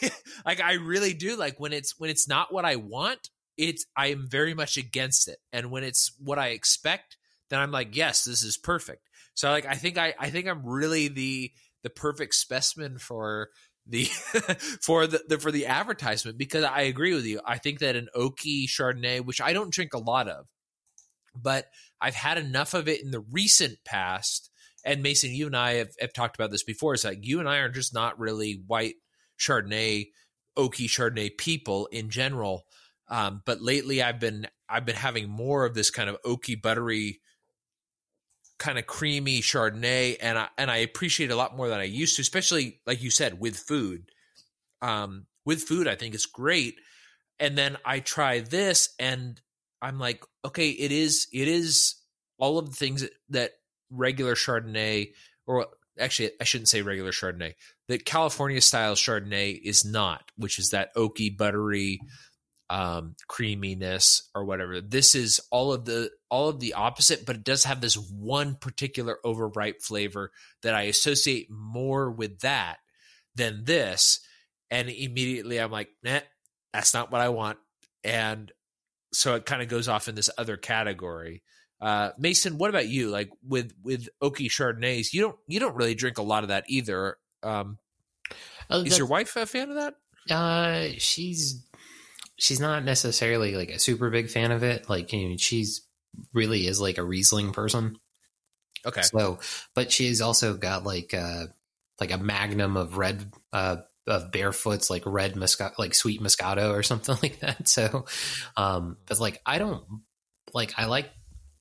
like 0.45 0.61
I 0.61 0.73
really 0.73 1.13
do 1.13 1.35
like 1.35 1.59
when 1.59 1.73
it's 1.73 1.99
when 1.99 2.09
it's 2.09 2.27
not 2.27 2.53
what 2.53 2.65
I 2.65 2.77
want, 2.77 3.29
it's 3.57 3.85
I 3.95 4.07
am 4.07 4.27
very 4.29 4.53
much 4.53 4.77
against 4.77 5.27
it. 5.27 5.37
And 5.51 5.71
when 5.71 5.83
it's 5.83 6.11
what 6.19 6.39
I 6.39 6.49
expect, 6.49 7.17
then 7.49 7.59
I'm 7.59 7.71
like, 7.71 7.95
yes, 7.95 8.23
this 8.23 8.43
is 8.43 8.57
perfect. 8.57 9.09
So 9.33 9.49
like 9.49 9.65
I 9.65 9.75
think 9.75 9.97
I 9.97 10.13
I 10.19 10.29
think 10.29 10.47
I'm 10.47 10.65
really 10.65 11.07
the 11.07 11.51
the 11.83 11.89
perfect 11.89 12.35
specimen 12.35 12.97
for 12.97 13.49
the 13.85 14.05
for 14.81 15.07
the, 15.07 15.23
the, 15.27 15.37
for 15.39 15.51
the 15.51 15.67
advertisement 15.67 16.37
because 16.37 16.63
I 16.63 16.81
agree 16.81 17.13
with 17.13 17.25
you. 17.25 17.41
I 17.45 17.57
think 17.57 17.79
that 17.79 17.95
an 17.95 18.09
oaky 18.15 18.65
Chardonnay, 18.65 19.23
which 19.23 19.41
I 19.41 19.53
don't 19.53 19.73
drink 19.73 19.93
a 19.93 19.99
lot 19.99 20.27
of, 20.27 20.47
but 21.35 21.67
I've 22.01 22.15
had 22.15 22.37
enough 22.37 22.73
of 22.73 22.87
it 22.87 23.01
in 23.03 23.11
the 23.11 23.23
recent 23.31 23.77
past. 23.85 24.49
And 24.85 25.03
Mason, 25.03 25.33
you 25.33 25.47
and 25.47 25.57
I 25.57 25.75
have, 25.75 25.89
have 25.99 26.13
talked 26.13 26.35
about 26.35 26.51
this 26.51 26.63
before. 26.63 26.93
It's 26.93 27.03
like 27.03 27.19
you 27.21 27.39
and 27.39 27.49
I 27.49 27.57
are 27.57 27.69
just 27.69 27.93
not 27.93 28.19
really 28.19 28.61
white 28.67 28.95
Chardonnay, 29.39 30.07
oaky 30.57 30.85
Chardonnay 30.85 31.37
people 31.37 31.87
in 31.87 32.09
general. 32.09 32.65
Um, 33.09 33.41
but 33.45 33.61
lately, 33.61 34.01
I've 34.01 34.19
been 34.19 34.47
I've 34.69 34.85
been 34.85 34.95
having 34.95 35.29
more 35.29 35.65
of 35.65 35.73
this 35.73 35.89
kind 35.89 36.09
of 36.09 36.21
oaky, 36.23 36.61
buttery, 36.61 37.21
kind 38.59 38.77
of 38.77 38.85
creamy 38.85 39.41
Chardonnay, 39.41 40.17
and 40.21 40.37
I 40.37 40.47
and 40.57 40.69
I 40.69 40.77
appreciate 40.77 41.29
it 41.29 41.33
a 41.33 41.37
lot 41.37 41.55
more 41.55 41.69
than 41.69 41.79
I 41.79 41.85
used 41.85 42.15
to, 42.17 42.21
especially 42.21 42.81
like 42.85 43.01
you 43.01 43.09
said 43.09 43.39
with 43.39 43.57
food. 43.57 44.11
Um, 44.81 45.25
with 45.45 45.63
food, 45.63 45.87
I 45.87 45.95
think 45.95 46.13
it's 46.13 46.25
great. 46.25 46.75
And 47.39 47.57
then 47.57 47.77
I 47.85 47.99
try 47.99 48.41
this, 48.41 48.93
and 48.99 49.39
I'm 49.81 49.99
like, 49.99 50.23
okay, 50.43 50.69
it 50.69 50.91
is 50.91 51.27
it 51.31 51.47
is 51.47 51.95
all 52.37 52.57
of 52.57 52.69
the 52.69 52.75
things 52.75 53.05
that 53.29 53.51
regular 53.89 54.35
Chardonnay, 54.35 55.13
or 55.45 55.67
actually, 55.99 56.31
I 56.41 56.43
shouldn't 56.43 56.69
say 56.69 56.81
regular 56.81 57.11
Chardonnay, 57.11 57.53
that 57.87 58.05
California 58.05 58.61
style 58.61 58.95
Chardonnay 58.95 59.59
is 59.63 59.85
not, 59.85 60.31
which 60.35 60.59
is 60.59 60.71
that 60.71 60.93
oaky, 60.95 61.35
buttery 61.35 61.99
um, 62.69 63.15
creaminess 63.27 64.29
or 64.35 64.43
whatever. 64.45 64.81
This 64.81 65.15
is 65.15 65.39
all 65.51 65.71
of 65.71 65.85
the 65.85 66.11
all 66.29 66.49
of 66.49 66.59
the 66.59 66.73
opposite, 66.73 67.25
but 67.25 67.37
it 67.37 67.43
does 67.43 67.63
have 67.63 67.81
this 67.81 67.95
one 67.95 68.55
particular 68.55 69.19
overripe 69.23 69.81
flavor 69.81 70.31
that 70.63 70.75
I 70.75 70.83
associate 70.83 71.49
more 71.49 72.11
with 72.11 72.39
that 72.39 72.77
than 73.35 73.63
this. 73.63 74.19
And 74.69 74.89
immediately 74.89 75.59
I'm 75.59 75.71
like, 75.71 75.89
nah, 76.03 76.19
that's 76.73 76.93
not 76.93 77.11
what 77.11 77.21
I 77.21 77.29
want. 77.29 77.57
And 78.03 78.51
so 79.13 79.35
it 79.35 79.45
kind 79.45 79.61
of 79.61 79.69
goes 79.69 79.87
off 79.87 80.09
in 80.09 80.15
this 80.15 80.29
other 80.37 80.57
category. 80.57 81.43
Uh, 81.79 82.09
Mason, 82.17 82.57
what 82.57 82.69
about 82.69 82.87
you? 82.87 83.09
Like 83.09 83.29
with 83.47 83.71
with 83.83 84.09
oaky 84.21 84.47
Chardonnays, 84.47 85.13
you 85.13 85.21
don't 85.21 85.37
you 85.47 85.59
don't 85.59 85.75
really 85.75 85.95
drink 85.95 86.17
a 86.17 86.23
lot 86.23 86.43
of 86.43 86.49
that 86.49 86.65
either. 86.67 87.17
Um, 87.43 87.77
uh, 88.69 88.83
is 88.85 88.97
your 88.97 89.07
wife 89.07 89.35
a 89.35 89.45
fan 89.45 89.69
of 89.69 89.75
that? 89.75 89.95
Uh, 90.29 90.89
she's 90.97 91.65
she's 92.37 92.59
not 92.59 92.83
necessarily 92.83 93.55
like 93.55 93.69
a 93.69 93.79
super 93.79 94.09
big 94.09 94.29
fan 94.29 94.51
of 94.51 94.63
it. 94.63 94.89
Like, 94.89 95.11
you 95.13 95.29
know, 95.29 95.37
she's 95.37 95.81
really 96.33 96.67
is 96.67 96.79
like 96.79 96.97
a 96.97 97.03
Riesling 97.03 97.51
person. 97.51 97.97
Okay. 98.85 99.01
So, 99.01 99.39
but 99.75 99.91
she's 99.91 100.21
also 100.21 100.55
got 100.55 100.83
like 100.83 101.13
uh 101.13 101.47
like 101.99 102.11
a 102.11 102.17
magnum 102.17 102.77
of 102.77 102.97
red 102.97 103.31
uh 103.51 103.77
of 104.05 104.31
barefoots 104.31 104.89
like 104.89 105.03
red 105.05 105.35
muscat 105.35 105.77
like 105.77 105.93
sweet 105.93 106.21
moscato 106.21 106.71
or 106.71 106.83
something 106.83 107.17
like 107.23 107.39
that. 107.39 107.67
So, 107.67 108.05
um, 108.55 108.97
but 109.05 109.19
like 109.19 109.41
I 109.45 109.57
don't 109.57 109.83
like 110.53 110.73
I 110.77 110.85
like 110.85 111.09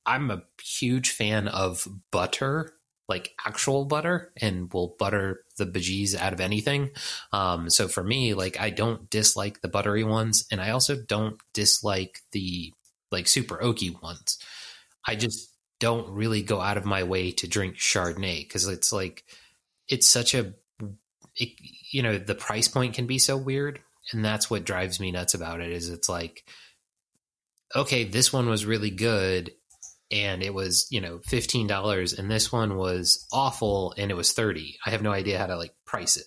I'm 0.05 0.31
a 0.31 0.43
huge 0.63 1.09
fan 1.09 1.47
of 1.47 1.87
butter 2.11 2.73
like 3.07 3.33
actual 3.45 3.85
butter 3.85 4.33
and 4.41 4.71
will 4.73 4.95
butter 4.99 5.41
the 5.57 5.65
bejeez 5.65 6.15
out 6.15 6.33
of 6.33 6.41
anything. 6.41 6.91
Um, 7.31 7.69
so 7.69 7.87
for 7.87 8.03
me, 8.03 8.33
like 8.33 8.59
I 8.59 8.69
don't 8.69 9.09
dislike 9.09 9.61
the 9.61 9.69
buttery 9.69 10.03
ones, 10.03 10.45
and 10.51 10.59
I 10.59 10.71
also 10.71 10.95
don't 10.95 11.37
dislike 11.53 12.19
the 12.31 12.73
like 13.11 13.27
super 13.27 13.57
oaky 13.57 14.01
ones. 14.01 14.37
I 15.05 15.15
just 15.15 15.53
don't 15.79 16.09
really 16.09 16.41
go 16.41 16.59
out 16.59 16.77
of 16.77 16.85
my 16.85 17.03
way 17.03 17.31
to 17.31 17.47
drink 17.47 17.75
Chardonnay 17.75 18.39
because 18.39 18.67
it's 18.67 18.91
like 18.91 19.23
it's 19.87 20.07
such 20.07 20.33
a 20.33 20.53
it, 21.35 21.49
you 21.91 22.01
know 22.01 22.17
the 22.17 22.35
price 22.35 22.67
point 22.67 22.93
can 22.93 23.07
be 23.07 23.19
so 23.19 23.37
weird, 23.37 23.79
and 24.11 24.23
that's 24.23 24.49
what 24.49 24.65
drives 24.65 24.99
me 24.99 25.11
nuts 25.11 25.33
about 25.33 25.61
it. 25.61 25.71
Is 25.71 25.89
it's 25.89 26.09
like 26.09 26.43
okay, 27.75 28.03
this 28.03 28.31
one 28.31 28.49
was 28.49 28.65
really 28.65 28.89
good, 28.89 29.51
and 30.11 30.41
it 30.41 30.53
was 30.53 30.87
you 30.89 31.01
know 31.01 31.19
fifteen 31.25 31.67
dollars, 31.67 32.13
and 32.13 32.29
this 32.29 32.51
one 32.51 32.77
was 32.77 33.27
awful, 33.31 33.93
and 33.97 34.11
it 34.11 34.15
was 34.15 34.33
thirty. 34.33 34.77
I 34.85 34.91
have 34.91 35.01
no 35.01 35.11
idea 35.11 35.37
how 35.37 35.47
to 35.47 35.57
like 35.57 35.73
price 35.85 36.17
it. 36.17 36.25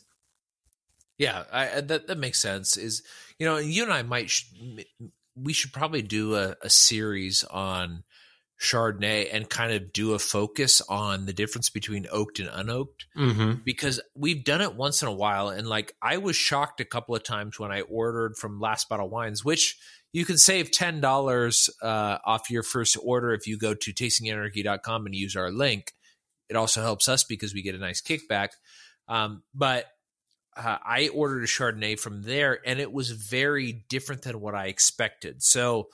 Yeah, 1.19 1.45
I, 1.53 1.81
that 1.81 2.07
that 2.07 2.19
makes 2.19 2.41
sense. 2.41 2.77
Is 2.77 3.03
you 3.39 3.47
know, 3.47 3.59
you 3.59 3.83
and 3.83 3.93
I 3.93 4.03
might 4.03 4.31
sh- 4.31 4.51
we 5.35 5.53
should 5.53 5.73
probably 5.73 6.03
do 6.03 6.35
a, 6.35 6.57
a 6.63 6.71
series 6.71 7.45
on 7.45 8.05
Chardonnay 8.61 9.29
and 9.33 9.49
kind 9.49 9.73
of 9.73 9.93
do 9.93 10.13
a 10.13 10.19
focus 10.19 10.83
on 10.83 11.25
the 11.25 11.33
difference 11.33 11.71
between 11.71 12.07
oaked 12.13 12.41
and 12.41 12.49
unoaked 12.51 13.07
mm-hmm. 13.17 13.55
because 13.65 14.01
we've 14.15 14.45
done 14.45 14.61
it 14.61 14.75
once 14.75 15.01
in 15.01 15.09
a 15.09 15.13
while 15.13 15.49
and 15.49 15.67
like 15.67 15.95
I 16.03 16.19
was 16.19 16.37
shocked 16.37 16.81
a 16.81 16.85
couple 16.85 17.17
of 17.17 17.25
times 17.25 17.59
when 17.59 17.73
I 17.73 17.81
ordered 17.81 18.37
from 18.37 18.61
Last 18.61 18.89
Bottle 18.91 19.09
Wines, 19.09 19.43
which 19.43 19.79
you 20.13 20.27
can 20.27 20.37
save 20.37 20.71
ten 20.71 21.01
dollars 21.01 21.71
uh, 21.83 22.19
off 22.25 22.51
your 22.51 22.63
first 22.63 22.99
order 23.03 23.33
if 23.33 23.47
you 23.47 23.57
go 23.57 23.73
to 23.73 23.93
tastinganarchy.com 23.93 25.07
and 25.07 25.15
use 25.15 25.37
our 25.37 25.51
link. 25.51 25.93
It 26.51 26.57
also 26.57 26.83
helps 26.83 27.09
us 27.09 27.25
because 27.25 27.55
we 27.55 27.63
get 27.63 27.75
a 27.75 27.79
nice 27.79 28.03
kickback. 28.03 28.49
Um, 29.09 29.43
but 29.55 29.87
uh, 30.57 30.79
I 30.85 31.09
ordered 31.09 31.45
a 31.45 31.47
Chardonnay 31.47 31.99
from 31.99 32.23
there, 32.23 32.59
and 32.67 32.81
it 32.81 32.93
was 32.93 33.11
very 33.11 33.85
different 33.89 34.23
than 34.23 34.41
what 34.41 34.55
I 34.55 34.67
expected. 34.67 35.43
So 35.43 35.89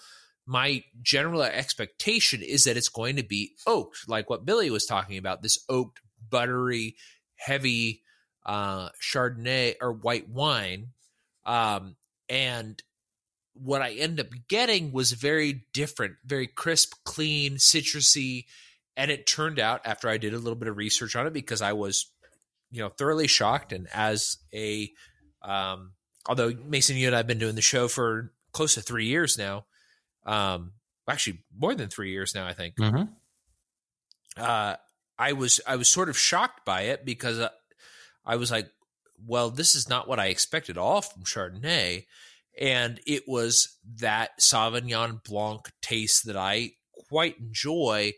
my 0.47 0.85
general 1.03 1.43
expectation 1.43 2.41
is 2.41 2.65
that 2.65 2.77
it's 2.77 2.89
going 2.89 3.17
to 3.17 3.25
be 3.25 3.53
oaked, 3.67 4.09
like 4.09 4.31
what 4.31 4.47
Billy 4.47 4.71
was 4.71 4.87
talking 4.87 5.19
about. 5.19 5.43
This 5.43 5.59
oaked, 5.69 6.01
buttery, 6.31 6.97
heavy 7.35 8.03
uh, 8.45 8.91
Chardonnay 9.03 9.75
or 9.81 9.93
white 9.93 10.29
wine, 10.29 10.89
um, 11.45 11.97
and 12.29 12.81
what 13.55 13.83
I 13.83 13.93
ended 13.93 14.27
up 14.27 14.33
getting 14.49 14.93
was 14.93 15.13
very 15.13 15.65
different, 15.73 16.17
very 16.25 16.47
crisp, 16.47 16.93
clean, 17.05 17.57
citrusy. 17.57 18.45
And 18.97 19.11
it 19.11 19.27
turned 19.27 19.59
out 19.59 19.83
after 19.85 20.09
I 20.09 20.19
did 20.19 20.35
a 20.35 20.39
little 20.39 20.57
bit 20.57 20.69
of 20.69 20.77
research 20.77 21.17
on 21.17 21.27
it 21.27 21.33
because 21.33 21.63
I 21.63 21.73
was, 21.73 22.07
you 22.71 22.81
know, 22.83 22.89
thoroughly 22.89 23.27
shocked. 23.27 23.73
And 23.73 23.89
as 23.93 24.39
a, 24.55 24.91
um, 25.43 25.93
although 26.27 26.53
Mason, 26.67 26.97
you 26.97 27.07
and 27.07 27.15
I 27.15 27.19
have 27.19 27.27
been 27.27 27.39
doing 27.39 27.55
the 27.55 27.63
show 27.63 27.89
for 27.89 28.33
close 28.53 28.75
to 28.75 28.81
three 28.81 29.07
years 29.07 29.39
now, 29.39 29.65
um, 30.27 30.73
actually 31.09 31.45
more 31.57 31.75
than 31.75 31.89
three 31.89 32.11
years 32.11 32.35
now, 32.35 32.47
I 32.47 32.53
think. 32.53 32.77
Mm-hmm. 32.77 33.05
Uh, 34.37 34.77
I 35.19 35.33
was 35.33 35.61
I 35.67 35.77
was 35.77 35.89
sort 35.89 36.11
of 36.11 36.19
shocked 36.19 36.67
by 36.67 36.83
it 36.83 37.07
because 37.07 37.39
uh, 37.39 37.49
I 38.25 38.37
was 38.37 38.51
like, 38.51 38.69
well, 39.25 39.49
this 39.49 39.75
is 39.75 39.89
not 39.89 40.07
what 40.07 40.21
I 40.21 40.27
expected 40.27 40.77
all 40.77 41.01
from 41.01 41.23
Chardonnay 41.23 42.05
and 42.59 43.01
it 43.07 43.25
was 43.27 43.77
that 43.97 44.41
Sauvignon 44.41 45.23
Blanc 45.25 45.71
taste 45.83 46.27
that 46.27 46.37
I 46.37 46.73
quite 47.09 47.39
enjoy. 47.39 48.13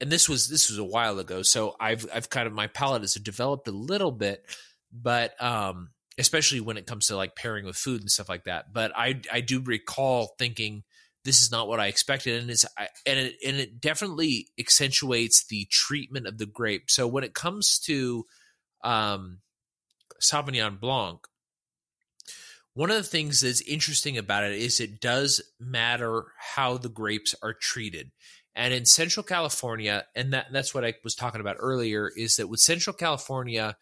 And 0.00 0.10
this 0.10 0.28
was 0.28 0.48
this 0.48 0.68
was 0.68 0.78
a 0.78 0.84
while 0.84 1.18
ago, 1.18 1.42
so 1.42 1.76
I've 1.80 2.06
I've 2.12 2.30
kind 2.30 2.46
of 2.46 2.52
my 2.52 2.68
palate 2.68 3.02
has 3.02 3.14
developed 3.14 3.66
a 3.68 3.72
little 3.72 4.12
bit, 4.12 4.44
but 4.92 5.40
um, 5.42 5.90
especially 6.18 6.60
when 6.60 6.76
it 6.76 6.86
comes 6.86 7.06
to 7.06 7.16
like 7.16 7.34
pairing 7.34 7.64
with 7.64 7.76
food 7.76 8.00
and 8.00 8.10
stuff 8.10 8.28
like 8.28 8.44
that. 8.44 8.72
But 8.72 8.92
I 8.96 9.20
I 9.32 9.40
do 9.40 9.60
recall 9.60 10.34
thinking 10.38 10.84
this 11.28 11.42
is 11.42 11.52
not 11.52 11.68
what 11.68 11.78
I 11.78 11.88
expected, 11.88 12.40
and 12.40 12.50
it's 12.50 12.64
and 13.04 13.18
it 13.18 13.34
and 13.46 13.58
it 13.58 13.82
definitely 13.82 14.48
accentuates 14.58 15.44
the 15.44 15.66
treatment 15.70 16.26
of 16.26 16.38
the 16.38 16.46
grape. 16.46 16.90
So 16.90 17.06
when 17.06 17.22
it 17.22 17.34
comes 17.34 17.78
to 17.80 18.24
um, 18.82 19.40
Sauvignon 20.22 20.80
Blanc, 20.80 21.18
one 22.72 22.90
of 22.90 22.96
the 22.96 23.02
things 23.02 23.42
that's 23.42 23.60
interesting 23.60 24.16
about 24.16 24.44
it 24.44 24.52
is 24.52 24.80
it 24.80 25.02
does 25.02 25.42
matter 25.60 26.28
how 26.38 26.78
the 26.78 26.88
grapes 26.88 27.34
are 27.42 27.52
treated. 27.52 28.10
And 28.54 28.72
in 28.72 28.86
Central 28.86 29.22
California, 29.22 30.06
and 30.16 30.32
that, 30.32 30.46
that's 30.50 30.74
what 30.74 30.86
I 30.86 30.94
was 31.04 31.14
talking 31.14 31.42
about 31.42 31.56
earlier, 31.58 32.10
is 32.16 32.36
that 32.36 32.48
with 32.48 32.60
Central 32.60 32.94
California, 32.94 33.76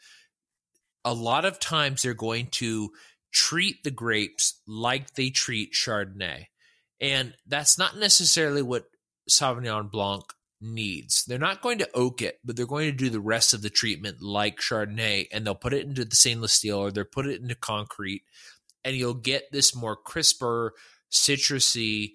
a 1.05 1.15
lot 1.15 1.45
of 1.45 1.61
times 1.61 2.03
they're 2.03 2.13
going 2.13 2.49
to 2.55 2.91
treat 3.33 3.85
the 3.85 3.93
grapes 3.93 4.61
like 4.67 5.15
they 5.15 5.31
treat 5.31 5.73
Chardonnay. 5.73 6.47
And 7.01 7.35
that's 7.47 7.79
not 7.79 7.97
necessarily 7.97 8.63
what 8.63 8.85
Sauvignon 9.31 9.91
Blanc 9.91 10.25
needs. 10.61 11.25
They're 11.27 11.39
not 11.39 11.61
going 11.61 11.79
to 11.79 11.91
oak 11.95 12.23
it, 12.23 12.39
but 12.45 12.57
they're 12.57 12.67
going 12.67 12.91
to 12.91 12.97
do 12.97 13.11
the 13.11 13.21
rest 13.21 13.53
of 13.53 13.63
the 13.63 13.71
treatment 13.71 14.23
like 14.23 14.59
Chardonnay, 14.59 15.27
and 15.33 15.47
they'll 15.47 15.55
put 15.55 15.75
it 15.75 15.87
into 15.87 16.05
the 16.05 16.17
stainless 16.17 16.55
steel 16.55 16.79
or 16.79 16.91
they'll 16.91 17.05
put 17.05 17.27
it 17.27 17.41
into 17.41 17.55
concrete 17.55 18.23
and 18.87 18.97
you'll 18.97 19.15
get 19.15 19.51
this 19.51 19.75
more 19.75 19.97
crisper, 19.97 20.73
citrusy 21.13 22.13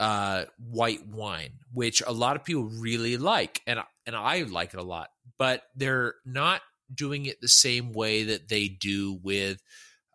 uh, 0.00 0.46
white 0.58 1.06
wine, 1.06 1.52
which 1.70 2.02
a 2.04 2.12
lot 2.12 2.34
of 2.34 2.44
people 2.44 2.64
really 2.64 3.18
like, 3.18 3.60
and 3.66 3.78
and 4.06 4.16
I 4.16 4.42
like 4.42 4.72
it 4.72 4.80
a 4.80 4.82
lot. 4.82 5.10
But 5.38 5.62
they're 5.76 6.14
not 6.24 6.62
doing 6.92 7.26
it 7.26 7.42
the 7.42 7.48
same 7.48 7.92
way 7.92 8.24
that 8.24 8.48
they 8.48 8.68
do 8.68 9.20
with 9.22 9.62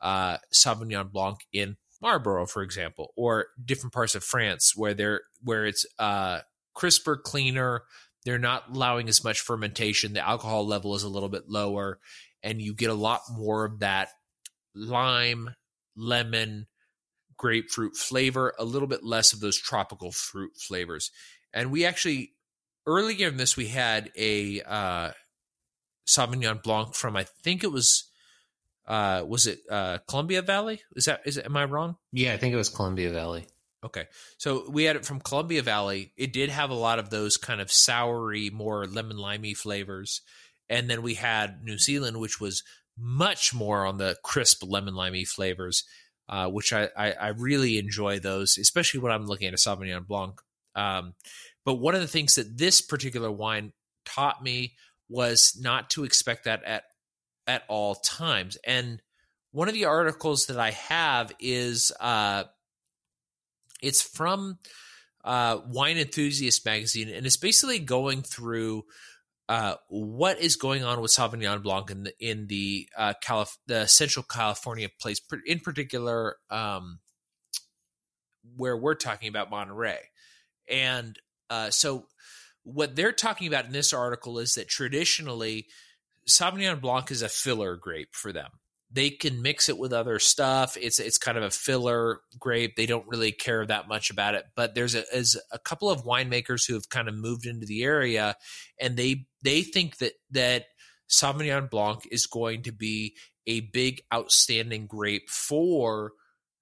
uh, 0.02 0.38
Sauvignon 0.52 1.12
Blanc 1.12 1.38
in 1.54 1.78
Marlborough, 2.02 2.46
for 2.46 2.62
example, 2.62 3.14
or 3.16 3.48
different 3.64 3.94
parts 3.94 4.16
of 4.16 4.24
France 4.24 4.74
where 4.76 4.94
they're 4.94 5.22
where 5.42 5.66
it's 5.66 5.86
uh, 6.00 6.42
crisper, 6.74 7.18
cleaner. 7.18 7.84
They're 8.26 8.38
not 8.40 8.66
allowing 8.74 9.08
as 9.08 9.24
much 9.24 9.40
fermentation. 9.40 10.14
The 10.14 10.28
alcohol 10.28 10.68
level 10.68 10.96
is 10.96 11.04
a 11.04 11.10
little 11.10 11.30
bit 11.30 11.50
lower, 11.50 12.00
and 12.44 12.62
you 12.62 12.74
get 12.74 12.90
a 12.90 12.96
lot 12.96 13.22
more 13.32 13.66
of 13.66 13.80
that 13.80 14.10
lime, 14.76 15.56
lemon, 15.96 16.68
grapefruit 17.38 17.96
flavor, 17.96 18.54
a 18.60 18.66
little 18.66 18.88
bit 18.88 19.04
less 19.04 19.34
of 19.34 19.40
those 19.40 19.58
tropical 19.58 20.12
fruit 20.12 20.52
flavors. 20.58 21.12
And 21.54 21.72
we 21.72 21.86
actually 21.86 22.34
earlier 22.86 23.28
in 23.28 23.38
this 23.38 23.56
we 23.56 23.68
had 23.68 24.12
a 24.18 24.62
uh, 24.62 25.12
Sauvignon 26.08 26.64
Blanc 26.64 26.96
from 26.96 27.16
I 27.16 27.24
think 27.44 27.64
it 27.64 27.72
was 27.72 28.07
uh, 28.88 29.24
was 29.28 29.48
it 29.48 29.60
uh, 29.70 29.98
Columbia 30.08 30.42
Valley? 30.42 30.82
Is 30.96 31.06
that 31.06 31.22
is 31.26 31.38
it, 31.38 31.46
am 31.46 31.58
I 31.58 31.66
wrong? 31.66 31.98
Yeah, 32.12 32.34
I 32.34 32.38
think 32.38 32.54
it 32.54 32.58
was 32.58 32.70
Columbia 32.70 33.12
Valley. 33.12 33.46
Okay, 33.84 34.06
so 34.38 34.70
we 34.70 34.86
had 34.86 34.96
it 34.96 35.06
from 35.06 35.20
Columbia 35.20 35.62
Valley. 35.62 36.12
It 36.18 36.34
did 36.34 36.50
have 36.50 36.72
a 36.72 36.76
lot 36.76 36.98
of 36.98 37.10
those 37.10 37.38
kind 37.38 37.62
of 37.62 37.68
soury, 37.68 38.52
more 38.52 38.88
lemon 38.88 39.18
limey 39.18 39.54
flavors, 39.54 40.22
and 40.70 40.90
then 40.90 41.02
we 41.02 41.14
had 41.14 41.64
New 41.64 41.78
Zealand, 41.78 42.20
which 42.20 42.40
was 42.40 42.64
much 42.98 43.54
more 43.54 43.86
on 43.86 43.98
the 43.98 44.18
crisp 44.24 44.64
lemon 44.66 44.96
limey 44.96 45.26
flavors, 45.26 45.84
uh, 46.30 46.50
which 46.50 46.74
I, 46.74 46.90
I, 46.98 47.12
I 47.12 47.28
really 47.30 47.78
enjoy 47.78 48.20
those, 48.20 48.58
especially 48.58 49.02
when 49.02 49.12
I'm 49.12 49.28
looking 49.28 49.48
at 49.48 49.54
a 49.54 49.58
Sauvignon 49.58 50.08
Blanc. 50.08 50.42
Um, 50.76 51.14
but 51.64 51.76
one 51.76 51.96
of 51.96 52.02
the 52.02 52.08
things 52.08 52.36
that 52.36 52.58
this 52.58 52.82
particular 52.82 53.32
wine 53.32 53.74
taught 54.06 54.42
me 54.42 54.74
was 55.10 55.58
not 55.60 55.90
to 55.92 56.04
expect 56.04 56.46
that 56.46 56.64
at 56.64 56.84
at 57.48 57.64
all 57.68 57.96
times. 57.96 58.58
And 58.66 59.02
one 59.52 59.68
of 59.68 59.74
the 59.74 59.86
articles 59.86 60.48
that 60.48 60.60
I 60.60 60.72
have 60.72 61.32
is 61.40 61.92
uh, 62.00 62.44
it's 63.82 64.02
from 64.02 64.60
uh, 65.24 65.60
Wine 65.68 65.98
Enthusiast 65.98 66.66
magazine, 66.66 67.10
and 67.10 67.26
it's 67.26 67.38
basically 67.38 67.80
going 67.80 68.22
through 68.22 68.84
uh, 69.50 69.76
what 69.88 70.40
is 70.40 70.58
going 70.58 70.84
on 70.84 71.02
with 71.02 71.12
Sauvignon 71.12 71.64
Blanc 71.64 71.90
in 71.90 72.04
the 72.04 72.14
in 72.20 72.48
the 72.48 72.90
uh, 72.98 73.14
Calif- 73.22 73.58
the 73.68 73.88
Central 73.88 74.24
California 74.24 74.90
place, 75.00 75.22
in 75.46 75.60
particular, 75.60 76.36
um, 76.50 77.00
where 78.56 78.78
we're 78.78 78.96
talking 78.96 79.30
about 79.30 79.50
Monterey, 79.50 80.00
and 80.70 81.18
uh, 81.50 81.70
so 81.70 82.06
what 82.64 82.96
they're 82.98 83.14
talking 83.14 83.48
about 83.48 83.66
in 83.66 83.72
this 83.72 83.94
article 83.94 84.40
is 84.40 84.56
that 84.56 84.68
traditionally 84.68 85.68
Sauvignon 86.30 86.82
Blanc 86.82 87.12
is 87.12 87.22
a 87.22 87.30
filler 87.30 87.76
grape 87.76 88.14
for 88.14 88.32
them. 88.32 88.50
They 88.90 89.10
can 89.10 89.42
mix 89.42 89.68
it 89.68 89.78
with 89.78 89.92
other 89.92 90.18
stuff. 90.18 90.78
It's 90.80 91.00
it's 91.00 91.18
kind 91.18 91.38
of 91.38 91.44
a 91.44 91.50
filler 91.50 92.22
grape. 92.40 92.76
They 92.76 92.86
don't 92.86 93.08
really 93.08 93.34
care 93.34 93.66
that 93.66 93.88
much 93.90 94.10
about 94.10 94.36
it. 94.36 94.46
But 94.56 94.76
there's 94.76 94.96
a, 94.96 95.04
a 95.52 95.60
couple 95.60 95.90
of 95.90 96.06
winemakers 96.06 96.66
who 96.66 96.74
have 96.76 96.90
kind 96.90 97.10
of 97.10 97.16
moved 97.16 97.46
into 97.46 97.66
the 97.66 97.84
area, 97.84 98.36
and 98.80 98.96
they 98.96 99.26
they 99.44 99.62
think 99.62 99.98
that 99.98 100.14
that 100.32 100.66
Sauvignon 101.10 101.70
Blanc 101.70 102.08
is 102.12 102.28
going 102.28 102.64
to 102.64 102.72
be 102.72 103.18
a 103.46 103.62
big 103.62 104.02
outstanding 104.14 104.88
grape 104.88 105.30
for 105.30 106.14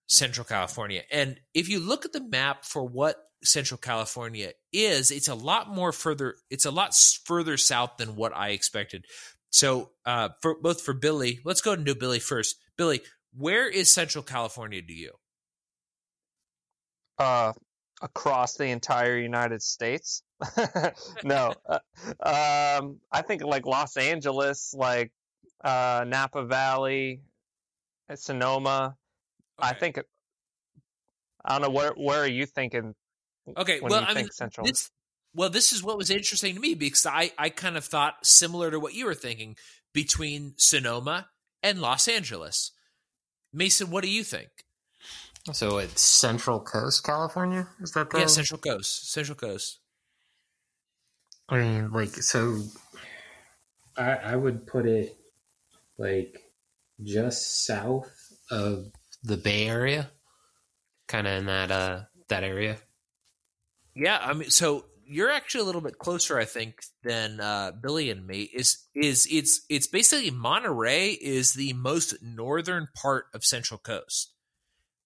Central 0.08 0.46
California. 0.46 1.02
And 1.12 1.40
if 1.54 1.70
you 1.70 1.80
look 1.80 2.06
at 2.06 2.14
the 2.14 2.24
map 2.24 2.66
for 2.66 2.84
what 2.84 3.18
Central 3.44 3.78
California 3.78 4.52
is, 4.72 5.12
it's 5.12 5.28
a 5.28 5.36
lot 5.36 5.70
more 5.70 5.92
further. 5.92 6.36
It's 6.50 6.66
a 6.66 6.72
lot 6.72 6.96
further 7.26 7.58
south 7.58 7.98
than 7.98 8.16
what 8.16 8.36
I 8.36 8.50
expected. 8.50 9.06
So, 9.56 9.92
uh, 10.06 10.30
for 10.42 10.56
both 10.62 10.82
for 10.82 10.94
Billy, 10.94 11.40
let's 11.46 11.62
go 11.62 11.72
and 11.72 11.86
do 11.86 11.96
Billy 11.96 12.20
first. 12.20 12.58
Billy, 12.78 13.00
where 13.34 13.70
is 13.70 13.90
Central 13.90 14.22
California 14.22 14.82
to 14.82 14.94
you? 14.94 15.14
Uh, 17.18 17.54
across 18.02 18.58
the 18.58 18.66
entire 18.66 19.18
United 19.18 19.62
States. 19.62 20.24
no, 21.24 21.54
uh, 21.70 21.80
um, 22.20 23.00
I 23.10 23.22
think 23.22 23.46
like 23.46 23.66
Los 23.66 23.96
Angeles, 23.96 24.76
like 24.78 25.14
uh, 25.64 26.04
Napa 26.06 26.44
Valley, 26.44 27.22
Sonoma. 28.14 28.98
Okay. 29.58 29.70
I 29.70 29.74
think. 29.74 30.00
I 31.46 31.54
don't 31.54 31.62
know 31.62 31.70
where. 31.70 31.94
Where 31.94 32.20
are 32.20 32.28
you 32.28 32.46
thinking? 32.46 32.94
Okay, 33.56 33.80
well, 33.80 34.04
I 34.06 34.16
mean, 34.16 34.30
Central. 34.32 34.68
This, 34.68 34.92
well, 35.36 35.50
this 35.50 35.74
is 35.74 35.84
what 35.84 35.98
was 35.98 36.10
interesting 36.10 36.56
to 36.56 36.62
me 36.62 36.74
because 36.74 37.06
I, 37.06 37.32
I 37.38 37.50
kind 37.50 37.78
of 37.78 37.86
thought 37.86 38.26
similar 38.26 38.72
to 38.72 38.80
what 38.80 38.94
you 38.94 39.06
were 39.06 39.14
thinking 39.14 39.58
between 39.94 40.54
Sonoma 40.58 41.28
and 41.62 41.80
Los 41.80 42.08
Angeles. 42.08 42.72
Mason, 43.54 43.90
what 43.90 44.04
do 44.04 44.10
you 44.10 44.24
think? 44.24 44.50
So 45.52 45.78
it's 45.78 46.02
Central 46.02 46.60
Coast, 46.60 47.04
California? 47.04 47.68
Is 47.80 47.92
that 47.92 48.10
the 48.10 48.20
Yeah, 48.20 48.26
Central 48.26 48.60
Coast. 48.60 49.12
Central 49.12 49.36
Coast. 49.36 49.80
I 51.48 51.60
mean, 51.60 51.92
like 51.92 52.10
so 52.10 52.62
I 53.96 54.16
I 54.16 54.36
would 54.36 54.66
put 54.66 54.88
it 54.88 55.16
like 55.98 56.42
just 57.04 57.66
south 57.66 58.12
of 58.50 58.88
the 59.24 59.38
Bay 59.38 59.68
Area. 59.68 60.10
Kind 61.08 61.28
of 61.28 61.34
in 61.34 61.46
that 61.46 61.70
uh 61.70 62.02
that 62.30 62.44
area. 62.44 62.78
Yeah, 63.96 64.18
I 64.20 64.34
mean 64.34 64.50
so 64.50 64.86
you're 65.08 65.32
actually 65.32 65.62
a 65.62 65.66
little 65.66 65.82
bit 65.82 65.98
closer, 65.98 66.38
I 66.38 66.46
think, 66.46 66.82
than 67.04 67.40
uh, 67.40 67.72
Billy 67.72 68.10
and 68.10 68.26
me. 68.26 68.44
Is 68.54 68.86
is 68.94 69.28
it's 69.32 69.62
it's 69.70 69.88
basically 69.88 70.32
Monterey 70.32 71.12
is 71.12 71.54
the 71.54 71.74
most 71.74 72.16
northern 72.22 72.88
part 72.96 73.26
of 73.34 73.46
Central 73.46 73.80
Coast, 73.80 74.34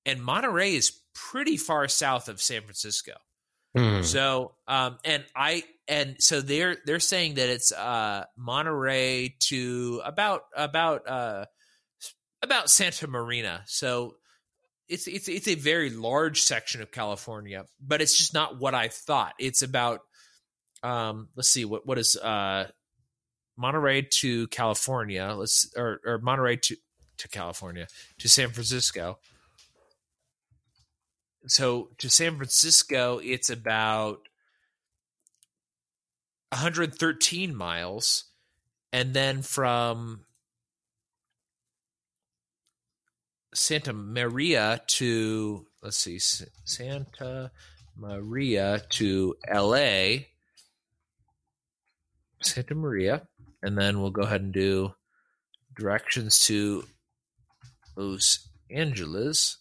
and 0.05 0.23
Monterey 0.23 0.75
is 0.75 1.01
pretty 1.13 1.57
far 1.57 1.87
south 1.87 2.29
of 2.29 2.41
San 2.41 2.61
Francisco. 2.61 3.13
Mm. 3.75 4.03
So, 4.03 4.55
um, 4.67 4.97
and 5.05 5.23
I 5.35 5.63
and 5.87 6.15
so 6.19 6.41
they're 6.41 6.77
they're 6.85 6.99
saying 6.99 7.35
that 7.35 7.49
it's 7.49 7.71
uh, 7.71 8.25
Monterey 8.37 9.35
to 9.41 10.01
about 10.05 10.43
about 10.55 11.07
uh, 11.07 11.45
about 12.41 12.69
Santa 12.69 13.07
Maria. 13.07 13.63
So 13.65 14.15
it's 14.89 15.07
it's 15.07 15.29
it's 15.29 15.47
a 15.47 15.55
very 15.55 15.91
large 15.91 16.41
section 16.41 16.81
of 16.81 16.91
California, 16.91 17.65
but 17.79 18.01
it's 18.01 18.17
just 18.17 18.33
not 18.33 18.59
what 18.59 18.73
I 18.73 18.87
thought. 18.87 19.33
It's 19.39 19.61
about 19.61 20.01
um 20.81 21.29
let's 21.35 21.49
see 21.49 21.63
what 21.63 21.85
what 21.85 21.99
is 21.99 22.17
uh 22.17 22.67
Monterey 23.55 24.01
to 24.01 24.47
California, 24.47 25.33
let's 25.37 25.71
or 25.77 26.01
or 26.03 26.17
Monterey 26.17 26.57
to 26.57 26.75
to 27.19 27.27
California 27.27 27.87
to 28.17 28.27
San 28.27 28.49
Francisco. 28.49 29.19
So 31.45 31.89
to 31.99 32.09
San 32.09 32.35
Francisco, 32.35 33.19
it's 33.23 33.49
about 33.49 34.27
113 36.51 37.55
miles, 37.55 38.25
and 38.91 39.13
then 39.13 39.43
from 39.43 40.25
Santa 43.53 43.93
Maria 43.93 44.81
to 44.87 45.65
let's 45.81 45.97
see, 45.97 46.19
Santa 46.19 47.51
Maria 47.95 48.81
to 48.89 49.35
L.A. 49.47 50.27
Santa 52.41 52.75
Maria, 52.75 53.27
and 53.61 53.77
then 53.77 54.01
we'll 54.01 54.11
go 54.11 54.21
ahead 54.21 54.41
and 54.41 54.53
do 54.53 54.93
directions 55.75 56.39
to 56.45 56.85
Los 57.95 58.47
Angeles. 58.69 59.57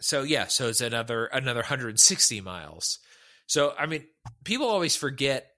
So 0.00 0.22
yeah, 0.22 0.46
so 0.46 0.68
it's 0.68 0.80
another 0.80 1.26
another 1.26 1.60
160 1.60 2.40
miles. 2.40 2.98
So 3.46 3.74
I 3.78 3.86
mean, 3.86 4.04
people 4.44 4.68
always 4.68 4.96
forget 4.96 5.50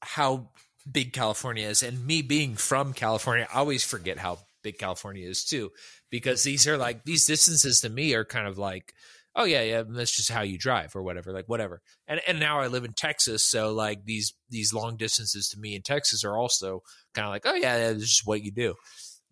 how 0.00 0.48
big 0.90 1.12
California 1.12 1.68
is, 1.68 1.82
and 1.82 2.06
me 2.06 2.22
being 2.22 2.56
from 2.56 2.94
California, 2.94 3.46
I 3.52 3.58
always 3.58 3.84
forget 3.84 4.18
how 4.18 4.38
big 4.62 4.78
California 4.78 5.28
is 5.28 5.44
too, 5.44 5.70
because 6.10 6.42
these 6.42 6.66
are 6.66 6.76
like 6.76 7.04
these 7.04 7.26
distances 7.26 7.80
to 7.80 7.88
me 7.88 8.14
are 8.14 8.24
kind 8.24 8.46
of 8.46 8.58
like, 8.58 8.94
oh 9.34 9.44
yeah, 9.44 9.62
yeah, 9.62 9.82
that's 9.88 10.14
just 10.14 10.30
how 10.30 10.42
you 10.42 10.58
drive 10.58 10.94
or 10.94 11.02
whatever, 11.02 11.32
like 11.32 11.48
whatever. 11.48 11.80
And 12.06 12.20
and 12.26 12.40
now 12.40 12.60
I 12.60 12.68
live 12.68 12.84
in 12.84 12.92
Texas, 12.92 13.44
so 13.44 13.72
like 13.72 14.04
these 14.04 14.34
these 14.50 14.72
long 14.72 14.96
distances 14.96 15.48
to 15.48 15.58
me 15.58 15.74
in 15.74 15.82
Texas 15.82 16.24
are 16.24 16.36
also 16.36 16.82
kind 17.14 17.26
of 17.26 17.30
like, 17.30 17.46
oh 17.46 17.54
yeah, 17.54 17.78
that's 17.78 18.00
just 18.00 18.26
what 18.26 18.42
you 18.42 18.52
do. 18.52 18.74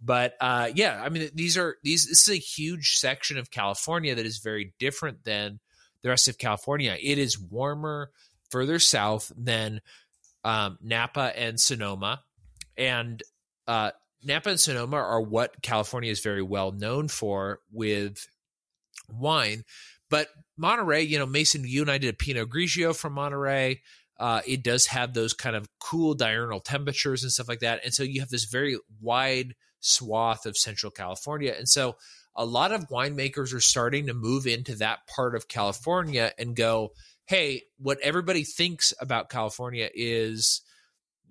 But 0.03 0.35
uh, 0.41 0.71
yeah, 0.75 1.01
I 1.05 1.09
mean 1.11 1.31
these 1.35 1.59
are 1.59 1.77
these 1.83 2.07
this 2.07 2.27
is 2.27 2.35
a 2.35 2.39
huge 2.39 2.97
section 2.97 3.37
of 3.37 3.51
California 3.51 4.15
that 4.15 4.27
is 4.27 4.39
very 4.39 4.73
different 4.79 5.25
than 5.25 5.61
the 6.03 6.09
rest 6.09 6.29
of 6.29 6.39
California. 6.39 6.97
It 7.01 7.19
is 7.19 7.39
warmer 7.39 8.11
further 8.51 8.79
south 8.79 9.31
than 9.37 9.81
um, 10.43 10.79
Napa 10.81 11.33
and 11.37 11.61
Sonoma, 11.61 12.23
and 12.77 13.23
uh, 13.69 13.91
Napa 14.23 14.51
and 14.51 14.61
Sonoma 14.61 14.97
are 14.97 15.21
what 15.21 15.63
California 15.63 16.11
is 16.11 16.21
very 16.21 16.43
well 16.43 16.73
known 16.73 17.09
for 17.09 17.61
with 17.73 18.27
wine. 19.09 19.65
But 20.09 20.29
Monterey, 20.57 21.03
you 21.03 21.19
know, 21.19 21.27
Mason, 21.27 21.65
you 21.67 21.83
and 21.83 21.91
I 21.91 21.99
did 21.99 22.15
a 22.15 22.17
Pinot 22.17 22.51
Grigio 22.51 22.95
from 22.95 23.13
Monterey. 23.15 23.81
uh, 24.21 24.43
it 24.47 24.63
does 24.63 24.87
have 24.87 25.15
those 25.15 25.33
kind 25.33 25.57
of 25.57 25.67
cool 25.79 26.13
diurnal 26.15 26.61
temperatures 26.61 27.23
and 27.23 27.33
stuff 27.33 27.49
like 27.49 27.61
that. 27.61 27.81
And 27.83 27.95
so 27.95 28.03
you 28.03 28.21
have 28.21 28.29
this 28.29 28.45
very 28.45 28.79
wide 29.01 29.55
swath 29.81 30.45
of 30.45 30.59
Central 30.59 30.93
California. 30.93 31.55
And 31.57 31.67
so 31.67 31.97
a 32.37 32.45
lot 32.45 32.71
of 32.71 32.89
winemakers 32.89 33.55
are 33.55 33.61
starting 33.61 34.07
to 34.07 34.15
move 34.15 34.47
into 34.47 34.75
that 34.77 35.07
part 35.07 35.35
of 35.35 35.49
California 35.49 36.33
and 36.39 36.55
go, 36.55 36.93
hey, 37.25 37.63
what 37.79 37.99
everybody 38.03 38.45
thinks 38.45 38.93
about 39.01 39.31
California 39.31 39.89
is 39.95 40.61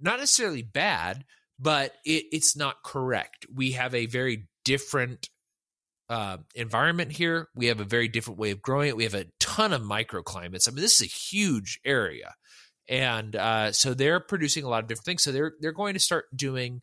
not 0.01 0.17
necessarily 0.17 0.63
bad, 0.63 1.25
but 1.59 1.93
it, 2.05 2.25
it's 2.31 2.55
not 2.55 2.83
correct. 2.83 3.45
We 3.53 3.73
have 3.73 3.93
a 3.93 4.05
very 4.05 4.47
different 4.65 5.29
uh, 6.09 6.37
environment 6.55 7.11
here. 7.11 7.49
We 7.55 7.67
have 7.67 7.79
a 7.79 7.85
very 7.85 8.07
different 8.07 8.39
way 8.39 8.51
of 8.51 8.61
growing 8.61 8.89
it. 8.89 8.97
We 8.97 9.03
have 9.03 9.13
a 9.13 9.27
ton 9.39 9.73
of 9.73 9.81
microclimates. 9.81 10.67
I 10.67 10.71
mean, 10.71 10.81
this 10.81 11.01
is 11.01 11.07
a 11.07 11.09
huge 11.09 11.79
area 11.85 12.33
and 12.89 13.35
uh, 13.35 13.71
so 13.71 13.93
they're 13.93 14.19
producing 14.19 14.65
a 14.65 14.69
lot 14.69 14.83
of 14.83 14.89
different 14.89 15.05
things. 15.05 15.23
So 15.23 15.31
they're 15.31 15.53
they're 15.61 15.71
going 15.71 15.93
to 15.93 15.99
start 15.99 16.25
doing, 16.35 16.81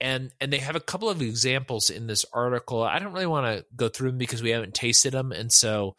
and 0.00 0.30
and 0.40 0.52
they 0.52 0.58
have 0.58 0.76
a 0.76 0.80
couple 0.80 1.10
of 1.10 1.20
examples 1.20 1.90
in 1.90 2.06
this 2.06 2.24
article. 2.32 2.82
I 2.82 3.00
don't 3.00 3.12
really 3.12 3.26
want 3.26 3.46
to 3.46 3.66
go 3.74 3.88
through 3.88 4.10
them 4.10 4.18
because 4.18 4.42
we 4.42 4.50
haven't 4.50 4.74
tasted 4.74 5.12
them, 5.12 5.32
and 5.32 5.52
so 5.52 5.96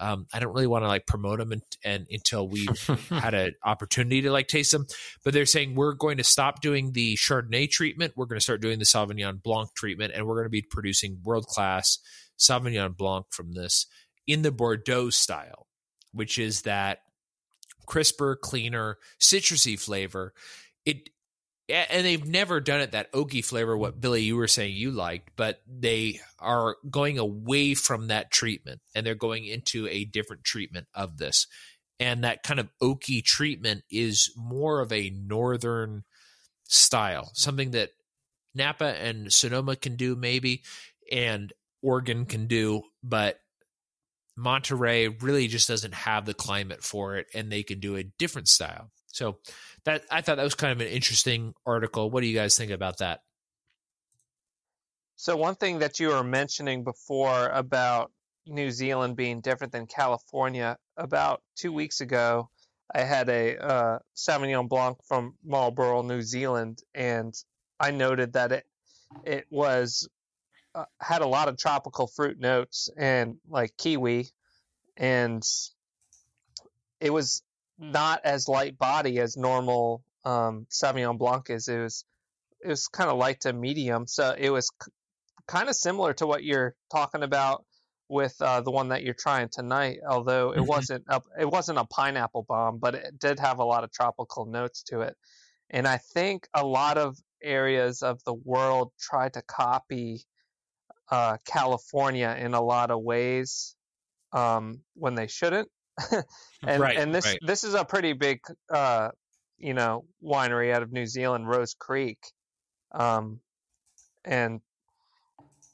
um, 0.00 0.26
I 0.32 0.40
don't 0.40 0.52
really 0.52 0.66
want 0.66 0.84
to 0.84 0.88
like 0.88 1.06
promote 1.06 1.38
them 1.38 1.52
and, 1.52 1.62
and 1.84 2.06
until 2.10 2.48
we've 2.48 2.86
had 3.08 3.34
an 3.34 3.54
opportunity 3.64 4.22
to 4.22 4.30
like 4.30 4.48
taste 4.48 4.72
them. 4.72 4.86
But 5.24 5.34
they're 5.34 5.46
saying 5.46 5.74
we're 5.74 5.94
going 5.94 6.18
to 6.18 6.24
stop 6.24 6.60
doing 6.60 6.92
the 6.92 7.16
Chardonnay 7.16 7.70
treatment. 7.70 8.14
We're 8.16 8.26
going 8.26 8.38
to 8.38 8.44
start 8.44 8.62
doing 8.62 8.78
the 8.78 8.84
Sauvignon 8.84 9.42
Blanc 9.42 9.70
treatment, 9.74 10.12
and 10.14 10.26
we're 10.26 10.36
going 10.36 10.46
to 10.46 10.50
be 10.50 10.62
producing 10.62 11.18
world 11.24 11.46
class 11.46 11.98
Sauvignon 12.38 12.96
Blanc 12.96 13.26
from 13.30 13.52
this 13.52 13.86
in 14.26 14.42
the 14.42 14.52
Bordeaux 14.52 15.10
style, 15.10 15.66
which 16.12 16.38
is 16.38 16.62
that 16.62 16.98
crisper, 17.86 18.36
cleaner, 18.36 18.98
citrusy 19.20 19.78
flavor. 19.78 20.32
It 20.84 21.08
and 21.68 22.04
they've 22.04 22.26
never 22.26 22.60
done 22.60 22.80
it 22.80 22.92
that 22.92 23.12
oaky 23.12 23.44
flavor 23.44 23.76
what 23.76 24.00
billy 24.00 24.22
you 24.22 24.36
were 24.36 24.48
saying 24.48 24.74
you 24.74 24.90
liked 24.90 25.30
but 25.36 25.60
they 25.66 26.20
are 26.38 26.76
going 26.90 27.18
away 27.18 27.74
from 27.74 28.08
that 28.08 28.30
treatment 28.30 28.80
and 28.94 29.06
they're 29.06 29.14
going 29.14 29.44
into 29.44 29.86
a 29.88 30.04
different 30.04 30.44
treatment 30.44 30.86
of 30.94 31.18
this 31.18 31.46
and 31.98 32.24
that 32.24 32.42
kind 32.42 32.60
of 32.60 32.68
oaky 32.82 33.22
treatment 33.22 33.82
is 33.90 34.32
more 34.36 34.80
of 34.80 34.92
a 34.92 35.10
northern 35.10 36.04
style 36.64 37.30
something 37.34 37.72
that 37.72 37.90
napa 38.54 38.96
and 39.00 39.32
sonoma 39.32 39.76
can 39.76 39.96
do 39.96 40.14
maybe 40.14 40.62
and 41.10 41.52
oregon 41.82 42.26
can 42.26 42.46
do 42.46 42.82
but 43.02 43.40
Monterey 44.36 45.08
really 45.08 45.48
just 45.48 45.66
doesn't 45.66 45.94
have 45.94 46.26
the 46.26 46.34
climate 46.34 46.84
for 46.84 47.16
it, 47.16 47.26
and 47.32 47.50
they 47.50 47.62
can 47.62 47.80
do 47.80 47.96
a 47.96 48.04
different 48.04 48.48
style. 48.48 48.90
So 49.16 49.38
that 49.84 50.04
I 50.10 50.20
thought 50.20 50.36
that 50.36 50.44
was 50.44 50.54
kind 50.54 50.72
of 50.72 50.80
an 50.80 50.92
interesting 50.92 51.54
article. 51.64 52.10
What 52.10 52.20
do 52.20 52.26
you 52.26 52.34
guys 52.34 52.56
think 52.56 52.70
about 52.70 52.98
that? 52.98 53.20
So 55.16 55.36
one 55.36 55.54
thing 55.54 55.78
that 55.78 55.98
you 55.98 56.08
were 56.08 56.22
mentioning 56.22 56.84
before 56.84 57.48
about 57.48 58.12
New 58.46 58.70
Zealand 58.70 59.16
being 59.16 59.40
different 59.40 59.72
than 59.72 59.86
California, 59.86 60.76
about 60.98 61.42
two 61.56 61.72
weeks 61.72 62.02
ago, 62.02 62.50
I 62.94 63.00
had 63.00 63.30
a 63.30 63.56
uh, 63.56 63.98
Sauvignon 64.14 64.68
Blanc 64.68 64.98
from 65.08 65.34
Marlborough, 65.42 66.02
New 66.02 66.20
Zealand, 66.20 66.82
and 66.94 67.34
I 67.80 67.92
noted 67.92 68.34
that 68.34 68.52
it 68.52 68.66
it 69.24 69.46
was 69.50 70.08
uh, 70.74 70.84
had 71.00 71.22
a 71.22 71.26
lot 71.26 71.48
of 71.48 71.56
tropical 71.56 72.06
fruit 72.06 72.38
notes 72.38 72.90
and 72.98 73.38
like 73.48 73.76
kiwi, 73.78 74.28
and 74.98 75.42
it 77.00 77.10
was 77.10 77.42
not 77.78 78.20
as 78.24 78.48
light 78.48 78.78
body 78.78 79.18
as 79.18 79.36
normal 79.36 80.02
um, 80.24 80.66
Sauvignon 80.70 81.18
Blanc 81.18 81.50
is. 81.50 81.68
It 81.68 81.78
was 81.78 82.04
it 82.62 82.68
was 82.68 82.88
kind 82.88 83.10
of 83.10 83.18
light 83.18 83.40
to 83.42 83.52
medium, 83.52 84.06
so 84.06 84.34
it 84.36 84.50
was 84.50 84.70
c- 84.82 84.90
kind 85.46 85.68
of 85.68 85.76
similar 85.76 86.14
to 86.14 86.26
what 86.26 86.42
you're 86.42 86.74
talking 86.90 87.22
about 87.22 87.64
with 88.08 88.34
uh, 88.40 88.60
the 88.60 88.70
one 88.70 88.88
that 88.88 89.02
you're 89.02 89.14
trying 89.14 89.48
tonight. 89.50 89.98
Although 90.08 90.52
it 90.52 90.58
mm-hmm. 90.58 90.66
wasn't 90.66 91.04
a, 91.08 91.20
it 91.38 91.48
wasn't 91.48 91.78
a 91.78 91.84
pineapple 91.84 92.44
bomb, 92.48 92.78
but 92.78 92.94
it 92.94 93.18
did 93.18 93.38
have 93.40 93.58
a 93.58 93.64
lot 93.64 93.84
of 93.84 93.92
tropical 93.92 94.46
notes 94.46 94.82
to 94.84 95.00
it. 95.00 95.16
And 95.70 95.86
I 95.86 95.98
think 95.98 96.48
a 96.54 96.64
lot 96.64 96.98
of 96.98 97.16
areas 97.42 98.02
of 98.02 98.22
the 98.24 98.34
world 98.34 98.92
try 99.00 99.28
to 99.28 99.42
copy 99.42 100.22
uh, 101.10 101.36
California 101.46 102.36
in 102.38 102.54
a 102.54 102.62
lot 102.62 102.90
of 102.90 103.00
ways 103.02 103.74
um, 104.32 104.80
when 104.94 105.14
they 105.14 105.26
shouldn't. 105.26 105.68
and 106.62 106.80
right, 106.80 106.96
and 106.96 107.14
this 107.14 107.26
right. 107.26 107.38
this 107.42 107.64
is 107.64 107.74
a 107.74 107.84
pretty 107.84 108.12
big 108.12 108.40
uh, 108.70 109.10
you 109.58 109.74
know 109.74 110.04
winery 110.22 110.72
out 110.72 110.82
of 110.82 110.92
New 110.92 111.06
Zealand, 111.06 111.48
Rose 111.48 111.74
Creek, 111.74 112.18
um, 112.92 113.40
and 114.24 114.60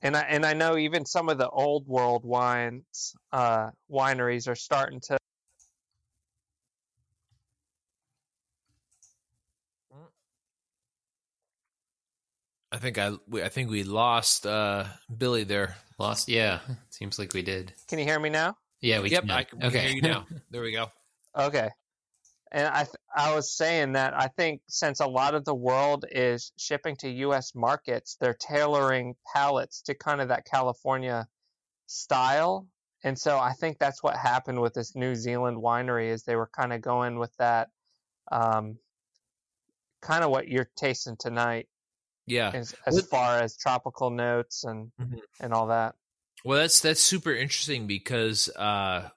and 0.00 0.16
I 0.16 0.20
and 0.22 0.46
I 0.46 0.54
know 0.54 0.76
even 0.76 1.04
some 1.06 1.28
of 1.28 1.38
the 1.38 1.48
old 1.48 1.86
world 1.86 2.24
wines 2.24 3.14
uh, 3.32 3.70
wineries 3.90 4.48
are 4.48 4.54
starting 4.54 5.00
to 5.08 5.18
I 12.72 12.78
think 12.78 12.96
I 12.96 13.12
I 13.34 13.48
think 13.48 13.70
we 13.70 13.84
lost 13.84 14.46
uh, 14.46 14.84
Billy 15.14 15.44
there. 15.44 15.76
Lost, 15.98 16.28
yeah. 16.28 16.60
Seems 16.88 17.18
like 17.18 17.34
we 17.34 17.42
did. 17.42 17.74
Can 17.86 17.98
you 17.98 18.06
hear 18.06 18.18
me 18.18 18.30
now? 18.30 18.56
Yeah, 18.82 19.00
we 19.00 19.10
yep, 19.10 19.22
can. 19.22 19.30
I 19.30 19.44
can 19.44 19.62
okay. 19.64 19.78
hear 19.78 19.90
you 19.96 20.02
now. 20.02 20.26
There 20.50 20.60
we 20.60 20.72
go. 20.72 20.88
Okay. 21.38 21.70
And 22.50 22.66
I 22.66 22.86
I 23.16 23.34
was 23.34 23.56
saying 23.56 23.92
that 23.92 24.12
I 24.12 24.26
think 24.26 24.60
since 24.68 25.00
a 25.00 25.06
lot 25.06 25.34
of 25.34 25.46
the 25.46 25.54
world 25.54 26.04
is 26.10 26.52
shipping 26.58 26.96
to 26.96 27.08
U.S. 27.08 27.54
markets, 27.54 28.18
they're 28.20 28.34
tailoring 28.34 29.14
palates 29.34 29.80
to 29.82 29.94
kind 29.94 30.20
of 30.20 30.28
that 30.28 30.44
California 30.44 31.26
style, 31.86 32.66
and 33.04 33.18
so 33.18 33.38
I 33.38 33.52
think 33.52 33.78
that's 33.78 34.02
what 34.02 34.16
happened 34.16 34.60
with 34.60 34.74
this 34.74 34.94
New 34.94 35.14
Zealand 35.14 35.56
winery 35.56 36.10
is 36.10 36.24
they 36.24 36.36
were 36.36 36.50
kind 36.54 36.74
of 36.74 36.82
going 36.82 37.18
with 37.18 37.34
that, 37.38 37.70
um, 38.30 38.76
kind 40.02 40.22
of 40.22 40.30
what 40.30 40.48
you're 40.48 40.68
tasting 40.76 41.16
tonight 41.18 41.68
yeah, 42.26 42.50
as, 42.54 42.74
as 42.86 42.94
well, 42.94 43.04
far 43.04 43.38
as 43.40 43.56
tropical 43.56 44.10
notes 44.10 44.64
and 44.64 44.92
mm-hmm. 45.00 45.18
and 45.40 45.52
all 45.52 45.68
that. 45.68 45.94
Well, 46.44 46.58
that's 46.58 46.80
that's 46.80 47.00
super 47.00 47.32
interesting 47.32 47.86
because 47.86 48.48
uh, 48.48 49.08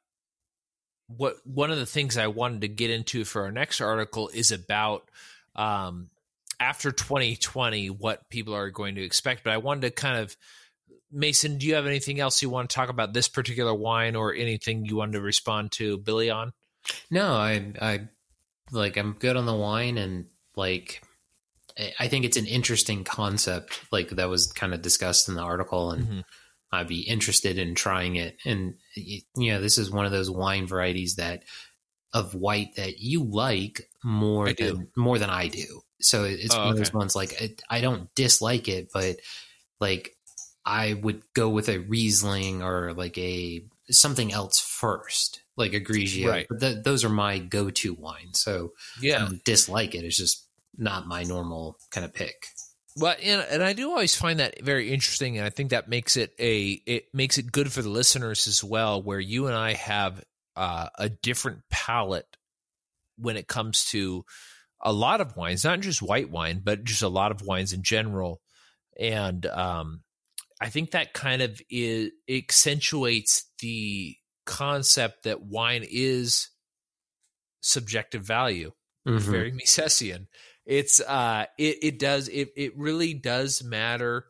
what 1.07 1.35
one 1.43 1.72
of 1.72 1.77
the 1.77 1.85
things 1.85 2.18
I 2.18 2.27
wanted 2.27 2.61
to 2.61 2.68
get 2.68 2.89
into 2.91 3.26
for 3.26 3.43
our 3.43 3.52
next 3.52 3.81
article 3.81 4.30
is 4.34 4.52
about 4.52 5.10
um, 5.56 6.10
after 6.60 6.91
2020 6.91 7.89
what 7.89 8.30
people 8.30 8.53
are 8.53 8.69
going 8.69 8.95
to 8.95 9.03
expect. 9.03 9.43
But 9.43 9.53
I 9.53 9.57
wanted 9.57 9.81
to 9.81 9.91
kind 9.91 10.19
of 10.19 10.35
Mason, 11.11 11.57
do 11.57 11.65
you 11.65 11.76
have 11.76 11.85
anything 11.85 12.19
else 12.19 12.41
you 12.41 12.49
want 12.49 12.69
to 12.69 12.76
talk 12.76 12.89
about 12.89 13.14
this 13.14 13.30
particular 13.30 13.73
wine 13.73 14.15
or 14.15 14.34
anything 14.34 14.85
you 14.85 14.97
wanted 14.97 15.14
to 15.14 15.22
respond 15.22 15.72
to 15.73 15.97
Billy 15.97 16.30
on? 16.30 16.52
No, 17.10 17.34
I 17.34 17.73
I 17.81 18.02
like 18.72 18.97
I'm 18.97 19.14
good 19.14 19.38
on 19.38 19.45
the 19.45 19.56
wine 19.56 19.97
and 19.97 20.26
like 20.56 21.02
I 21.99 22.07
think 22.07 22.26
it's 22.26 22.38
an 22.38 22.45
interesting 22.45 23.03
concept, 23.03 23.81
like 23.91 24.10
that 24.11 24.30
was 24.30 24.52
kind 24.52 24.73
of 24.73 24.81
discussed 24.81 25.27
in 25.27 25.35
the 25.35 25.41
article, 25.41 25.91
and 25.91 26.03
mm-hmm. 26.03 26.19
I'd 26.71 26.87
be 26.87 27.01
interested 27.01 27.57
in 27.57 27.75
trying 27.75 28.15
it. 28.15 28.37
And 28.45 28.75
you 28.95 29.23
know, 29.37 29.61
this 29.61 29.77
is 29.77 29.91
one 29.91 30.05
of 30.05 30.11
those 30.11 30.29
wine 30.29 30.67
varieties 30.67 31.15
that 31.15 31.43
of 32.13 32.33
white 32.33 32.75
that 32.75 32.99
you 32.99 33.23
like 33.23 33.89
more 34.03 34.49
I 34.49 34.53
than 34.53 34.75
do. 34.75 34.87
more 34.95 35.19
than 35.19 35.29
I 35.29 35.47
do. 35.47 35.81
So 35.99 36.23
it's 36.23 36.53
oh, 36.53 36.59
one 36.59 36.69
of 36.69 36.77
those 36.77 36.93
ones 36.93 37.15
like 37.15 37.41
I, 37.41 37.77
I 37.77 37.81
don't 37.81 38.13
dislike 38.15 38.67
it, 38.67 38.89
but 38.93 39.17
like 39.79 40.15
I 40.65 40.93
would 40.93 41.21
go 41.33 41.49
with 41.49 41.69
a 41.69 41.79
Riesling 41.79 42.61
or 42.61 42.93
like 42.93 43.17
a 43.17 43.63
something 43.89 44.33
else 44.33 44.59
first, 44.59 45.41
like 45.55 45.73
a 45.73 45.79
Grigio. 45.79 46.29
Right. 46.29 46.47
But 46.49 46.59
th- 46.59 46.83
those 46.83 47.03
are 47.03 47.09
my 47.09 47.37
go-to 47.39 47.93
wines. 47.93 48.41
So 48.41 48.73
yeah, 48.99 49.29
dislike 49.43 49.95
it. 49.95 50.03
It's 50.03 50.17
just 50.17 50.45
not 50.77 51.07
my 51.07 51.23
normal 51.23 51.77
kind 51.91 52.05
of 52.05 52.13
pick. 52.13 52.47
Well, 52.97 53.15
and, 53.22 53.45
and 53.49 53.63
I 53.63 53.73
do 53.73 53.89
always 53.89 54.15
find 54.15 54.39
that 54.39 54.63
very 54.63 54.93
interesting, 54.93 55.38
and 55.38 55.45
I 55.45 55.49
think 55.49 55.72
that 55.72 55.89
makes 55.89 56.15
it 56.15 56.34
a 56.39 56.81
it 56.85 57.13
makes 57.13 57.38
it 57.38 57.51
good 57.51 57.72
for 57.72 57.81
the 57.81 57.89
listeners 57.89 58.47
as 58.47 58.63
well, 58.63 59.01
where 59.01 59.19
you 59.19 59.47
and 59.47 59.55
I 59.55 59.73
have 59.73 60.23
uh, 60.55 60.88
a 60.97 61.09
different 61.09 61.63
palate 61.69 62.38
when 63.17 63.35
it 63.35 63.47
comes 63.47 63.85
to 63.91 64.23
a 64.81 64.93
lot 64.93 65.19
of 65.19 65.35
wines, 65.35 65.65
not 65.65 65.81
just 65.81 66.01
white 66.01 66.30
wine, 66.30 66.61
but 66.63 66.85
just 66.85 67.01
a 67.01 67.09
lot 67.09 67.31
of 67.31 67.41
wines 67.41 67.73
in 67.73 67.84
general. 67.84 68.41
And 68.97 69.45
um, 69.45 70.03
I 70.61 70.69
think 70.69 70.91
that 70.91 71.13
kind 71.13 71.41
of 71.41 71.61
is, 71.69 72.11
accentuates 72.30 73.45
the 73.59 74.15
concept 74.45 75.23
that 75.23 75.41
wine 75.41 75.84
is 75.89 76.49
subjective 77.61 78.23
value. 78.23 78.72
Mm-hmm. 79.05 79.31
Very 79.31 79.51
Misesian 79.51 80.27
it's 80.65 80.99
uh 80.99 81.45
it 81.57 81.77
it 81.83 81.99
does 81.99 82.27
it 82.27 82.51
it 82.55 82.77
really 82.77 83.13
does 83.13 83.63
matter 83.63 84.25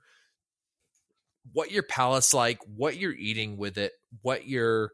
what 1.53 1.71
your 1.71 1.83
palate's 1.83 2.33
like, 2.33 2.59
what 2.65 2.97
you're 2.97 3.13
eating 3.13 3.57
with 3.57 3.77
it, 3.77 3.93
what 4.21 4.47
your 4.47 4.91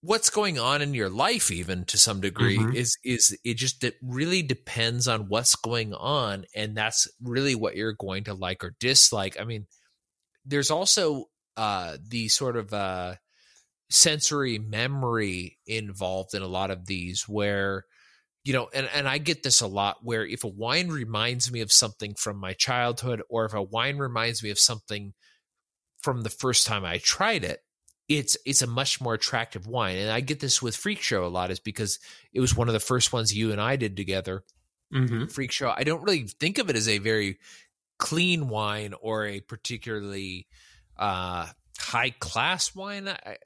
what's 0.00 0.28
going 0.30 0.58
on 0.58 0.82
in 0.82 0.92
your 0.92 1.08
life 1.08 1.50
even 1.50 1.84
to 1.86 1.96
some 1.96 2.20
degree 2.20 2.58
Mhm. 2.58 2.74
is 2.74 2.98
is 3.04 3.38
it 3.42 3.54
just 3.54 3.82
it 3.84 3.96
really 4.02 4.42
depends 4.42 5.08
on 5.08 5.28
what's 5.28 5.54
going 5.56 5.94
on 5.94 6.44
and 6.54 6.76
that's 6.76 7.08
really 7.22 7.54
what 7.54 7.74
you're 7.74 7.94
going 7.94 8.24
to 8.24 8.34
like 8.34 8.62
or 8.62 8.76
dislike 8.80 9.40
i 9.40 9.44
mean 9.44 9.66
there's 10.44 10.70
also 10.70 11.30
uh 11.56 11.96
the 12.06 12.28
sort 12.28 12.56
of 12.58 12.74
uh 12.74 13.14
sensory 13.88 14.58
memory 14.58 15.58
involved 15.66 16.34
in 16.34 16.42
a 16.42 16.46
lot 16.48 16.70
of 16.70 16.84
these 16.84 17.26
where 17.26 17.84
you 18.44 18.52
know 18.52 18.68
and 18.74 18.88
and 18.94 19.08
I 19.08 19.18
get 19.18 19.42
this 19.42 19.60
a 19.60 19.66
lot 19.66 20.04
where 20.04 20.24
if 20.24 20.44
a 20.44 20.48
wine 20.48 20.88
reminds 20.88 21.50
me 21.50 21.60
of 21.60 21.72
something 21.72 22.14
from 22.14 22.36
my 22.36 22.52
childhood 22.52 23.22
or 23.28 23.46
if 23.46 23.54
a 23.54 23.62
wine 23.62 23.96
reminds 23.96 24.42
me 24.42 24.50
of 24.50 24.58
something 24.58 25.14
from 26.02 26.22
the 26.22 26.30
first 26.30 26.66
time 26.66 26.84
I 26.84 26.98
tried 26.98 27.42
it 27.44 27.60
it's 28.08 28.36
it's 28.44 28.60
a 28.60 28.66
much 28.66 29.00
more 29.00 29.14
attractive 29.14 29.66
wine 29.66 29.96
and 29.96 30.10
I 30.10 30.20
get 30.20 30.40
this 30.40 30.60
with 30.60 30.76
Freak 30.76 31.00
Show 31.00 31.24
a 31.24 31.28
lot 31.28 31.50
is 31.50 31.60
because 31.60 31.98
it 32.32 32.40
was 32.40 32.54
one 32.54 32.68
of 32.68 32.74
the 32.74 32.80
first 32.80 33.12
ones 33.12 33.34
you 33.34 33.50
and 33.52 33.60
I 33.60 33.76
did 33.76 33.96
together 33.96 34.44
Mm-hmm. 34.92 35.26
Freak 35.26 35.50
Show 35.50 35.72
I 35.76 35.82
don't 35.82 36.02
really 36.02 36.26
think 36.28 36.58
of 36.58 36.70
it 36.70 36.76
as 36.76 36.88
a 36.88 36.98
very 36.98 37.38
clean 37.98 38.48
wine 38.48 38.94
or 39.00 39.26
a 39.26 39.40
particularly 39.40 40.46
uh 40.98 41.48
high 41.78 42.10
class 42.10 42.74
wine 42.74 43.08
I, 43.08 43.36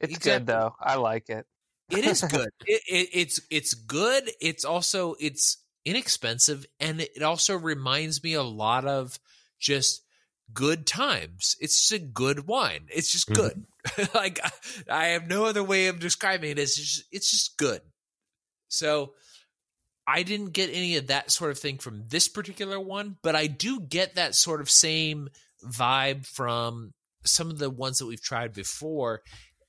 It's 0.00 0.14
Exactly. 0.16 0.30
good 0.30 0.46
though. 0.46 0.74
I 0.80 0.94
like 0.96 1.28
it. 1.28 1.46
It 1.90 2.04
is 2.04 2.22
good. 2.30 2.50
it, 2.66 2.82
it, 2.88 3.08
it's 3.12 3.40
it's 3.50 3.74
good. 3.74 4.30
It's 4.40 4.64
also 4.64 5.14
it's 5.20 5.58
inexpensive, 5.84 6.66
and 6.80 7.00
it 7.00 7.22
also 7.22 7.56
reminds 7.56 8.22
me 8.22 8.34
a 8.34 8.42
lot 8.42 8.84
of 8.84 9.18
just 9.58 10.02
good 10.52 10.86
times. 10.86 11.56
It's 11.60 11.88
just 11.88 12.02
a 12.02 12.04
good 12.04 12.46
wine. 12.46 12.86
It's 12.88 13.10
just 13.10 13.28
mm-hmm. 13.28 13.42
good. 13.42 14.08
like 14.14 14.40
I, 14.42 14.50
I 14.90 15.04
have 15.08 15.28
no 15.28 15.44
other 15.44 15.62
way 15.62 15.86
of 15.88 16.00
describing 16.00 16.50
it. 16.50 16.58
It's 16.58 16.76
just 16.76 17.04
it's 17.12 17.30
just 17.30 17.56
good. 17.56 17.80
So 18.68 19.14
I 20.06 20.22
didn't 20.22 20.50
get 20.50 20.70
any 20.72 20.96
of 20.96 21.08
that 21.08 21.30
sort 21.30 21.50
of 21.50 21.58
thing 21.58 21.78
from 21.78 22.04
this 22.08 22.28
particular 22.28 22.78
one, 22.78 23.16
but 23.22 23.34
I 23.34 23.46
do 23.46 23.80
get 23.80 24.14
that 24.14 24.34
sort 24.34 24.60
of 24.60 24.70
same 24.70 25.28
vibe 25.64 26.26
from 26.26 26.92
some 27.24 27.50
of 27.50 27.58
the 27.58 27.70
ones 27.70 27.98
that 27.98 28.06
we've 28.06 28.22
tried 28.22 28.52
before 28.52 29.22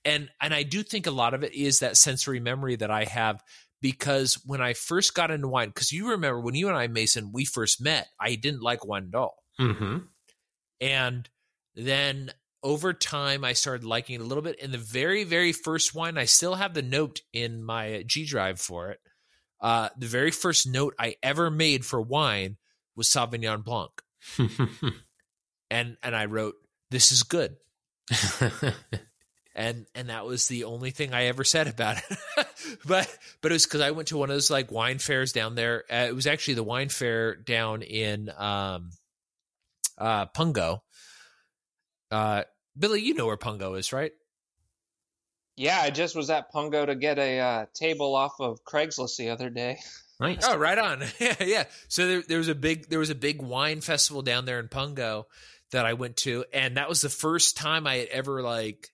and 0.08 0.30
and 0.42 0.54
I 0.54 0.64
do 0.64 0.82
think 0.82 1.06
a 1.06 1.12
lot 1.12 1.34
of 1.34 1.44
it 1.44 1.54
is 1.54 1.80
that 1.80 1.98
sensory 1.98 2.40
memory 2.40 2.78
that 2.78 2.90
I 2.90 3.04
have 3.04 3.44
because 3.82 4.42
when 4.46 4.62
I 4.62 4.74
first 4.74 5.14
got 5.14 5.30
into 5.30 5.48
wine, 5.48 5.68
because 5.70 5.92
you 5.92 6.10
remember 6.12 6.40
when 6.40 6.56
you 6.56 6.68
and 6.70 6.78
I, 6.78 6.88
Mason, 6.88 7.32
we 7.32 7.46
first 7.46 7.80
met, 7.80 8.08
I 8.20 8.36
didn't 8.36 8.64
like 8.64 8.86
wine 8.88 9.10
at 9.14 9.18
all, 9.20 9.44
Mm-hmm. 9.60 9.98
and 10.82 11.30
then 11.76 12.32
over 12.64 12.94
time 12.94 13.44
I 13.44 13.54
started 13.54 13.86
liking 13.86 14.16
it 14.16 14.22
a 14.22 14.26
little 14.26 14.42
bit. 14.42 14.60
And 14.62 14.74
the 14.74 14.78
very 14.80 15.24
very 15.26 15.52
first 15.52 15.94
wine, 15.94 16.18
I 16.18 16.26
still 16.26 16.56
have 16.56 16.74
the 16.74 16.82
note 16.82 17.22
in 17.34 17.64
my 17.64 18.04
G 18.08 18.26
drive 18.26 18.60
for 18.60 18.92
it. 18.92 19.00
Uh, 19.62 19.90
the 19.98 20.08
very 20.08 20.32
first 20.32 20.68
note 20.68 20.96
I 21.00 21.16
ever 21.22 21.52
made 21.52 21.86
for 21.86 22.02
wine 22.02 22.58
was 22.96 23.10
Sauvignon 23.10 23.64
Blanc, 23.64 23.92
and 25.70 25.98
and 26.02 26.16
I 26.16 26.26
wrote, 26.26 26.56
"This 26.92 27.12
is 27.12 27.24
good." 27.24 27.58
and 29.58 29.88
and 29.96 30.10
that 30.10 30.26
was 30.26 30.48
the 30.48 30.66
only 30.66 30.92
thing 30.92 31.14
I 31.14 31.26
ever 31.26 31.44
said 31.44 31.68
about 31.68 31.98
it. 31.98 32.18
but 32.86 33.18
but 33.42 33.52
it 33.52 33.56
was 33.56 33.66
because 33.66 33.82
I 33.82 33.92
went 33.92 34.10
to 34.10 34.18
one 34.18 34.30
of 34.30 34.36
those 34.36 34.52
like 34.52 34.72
wine 34.72 35.00
fairs 35.00 35.34
down 35.34 35.56
there. 35.56 35.84
Uh, 35.92 36.06
it 36.08 36.16
was 36.16 36.28
actually 36.28 36.54
the 36.54 36.64
wine 36.64 36.90
fair 36.90 37.36
down 37.36 37.82
in 37.82 38.30
um, 38.38 38.92
uh, 39.98 40.28
Pungo. 40.28 40.82
Uh, 42.12 42.44
Billy, 42.78 43.02
you 43.02 43.16
know 43.16 43.26
where 43.26 43.38
Pungo 43.38 43.78
is, 43.78 43.92
right? 43.92 44.12
Yeah, 45.56 45.82
I 45.82 45.90
just 45.90 46.16
was 46.16 46.30
at 46.30 46.54
Pungo 46.54 46.86
to 46.86 46.96
get 46.96 47.18
a 47.18 47.40
uh, 47.40 47.66
table 47.74 48.16
off 48.16 48.40
of 48.40 48.64
Craigslist 48.64 49.18
the 49.18 49.32
other 49.32 49.50
day. 49.50 49.80
nice. 50.20 50.44
Oh, 50.44 50.56
right 50.56 50.78
on. 50.78 51.04
yeah, 51.20 51.44
yeah. 51.44 51.64
So 51.88 52.08
there, 52.08 52.22
there 52.22 52.38
was 52.38 52.48
a 52.48 52.56
big 52.56 52.90
there 52.90 53.00
was 53.00 53.10
a 53.10 53.16
big 53.16 53.42
wine 53.42 53.82
festival 53.82 54.22
down 54.22 54.46
there 54.46 54.60
in 54.60 54.68
Pungo 54.68 55.24
that 55.72 55.88
I 55.88 55.94
went 55.94 56.18
to, 56.18 56.46
and 56.54 56.78
that 56.78 56.88
was 56.88 57.02
the 57.02 57.10
first 57.10 57.58
time 57.58 57.88
I 57.88 57.96
had 57.96 58.08
ever 58.10 58.44
like 58.44 58.90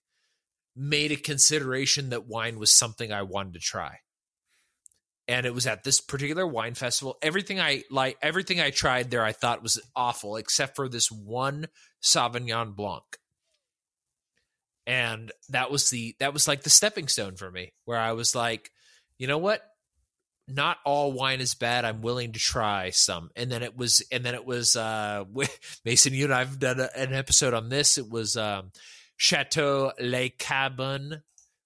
made 0.76 1.12
a 1.12 1.16
consideration 1.16 2.10
that 2.10 2.28
wine 2.28 2.60
was 2.60 2.72
something 2.72 3.12
I 3.12 3.24
wanted 3.24 3.54
to 3.54 3.60
try. 3.60 4.00
And 5.28 5.46
it 5.46 5.54
was 5.54 5.66
at 5.68 5.84
this 5.84 6.02
particular 6.02 6.46
wine 6.46 6.74
festival. 6.74 7.18
Everything 7.22 7.60
I 7.60 7.84
like, 7.90 8.18
everything 8.22 8.60
I 8.60 8.72
tried 8.72 9.10
there, 9.10 9.24
I 9.24 9.32
thought 9.32 9.64
was 9.64 9.82
awful, 9.96 10.36
except 10.36 10.76
for 10.76 10.90
this 10.90 11.10
one 11.10 11.68
Sauvignon 12.02 12.76
Blanc. 12.76 13.04
And 14.86 15.32
that 15.50 15.72
was 15.72 15.90
the 15.90 16.16
that 16.20 16.34
was 16.34 16.46
like 16.46 16.64
the 16.64 16.70
stepping 16.70 17.08
stone 17.08 17.38
for 17.38 17.50
me, 17.50 17.72
where 17.86 18.00
I 18.00 18.12
was 18.12 18.36
like, 18.36 18.70
you 19.18 19.28
know 19.28 19.38
what? 19.38 19.62
not 20.48 20.78
all 20.86 21.12
wine 21.12 21.40
is 21.42 21.56
bad. 21.56 21.86
I'm 21.86 22.02
willing 22.02 22.34
to 22.34 22.40
try 22.40 22.90
some. 22.90 23.30
And 23.36 23.52
then 23.52 23.64
it 23.64 23.78
was, 23.78 24.04
and 24.12 24.26
then 24.26 24.36
it 24.36 24.46
was, 24.46 24.76
uh, 24.76 25.24
Mason, 25.86 26.14
you 26.14 26.26
and 26.26 26.34
I've 26.34 26.60
done 26.60 26.80
a, 26.80 26.90
an 26.96 27.14
episode 27.14 27.54
on 27.54 27.70
this. 27.70 27.98
It 27.98 28.10
was, 28.10 28.36
um, 28.36 28.72
Chateau 29.18 29.92
Le 30.00 30.30
Cabin 30.30 31.22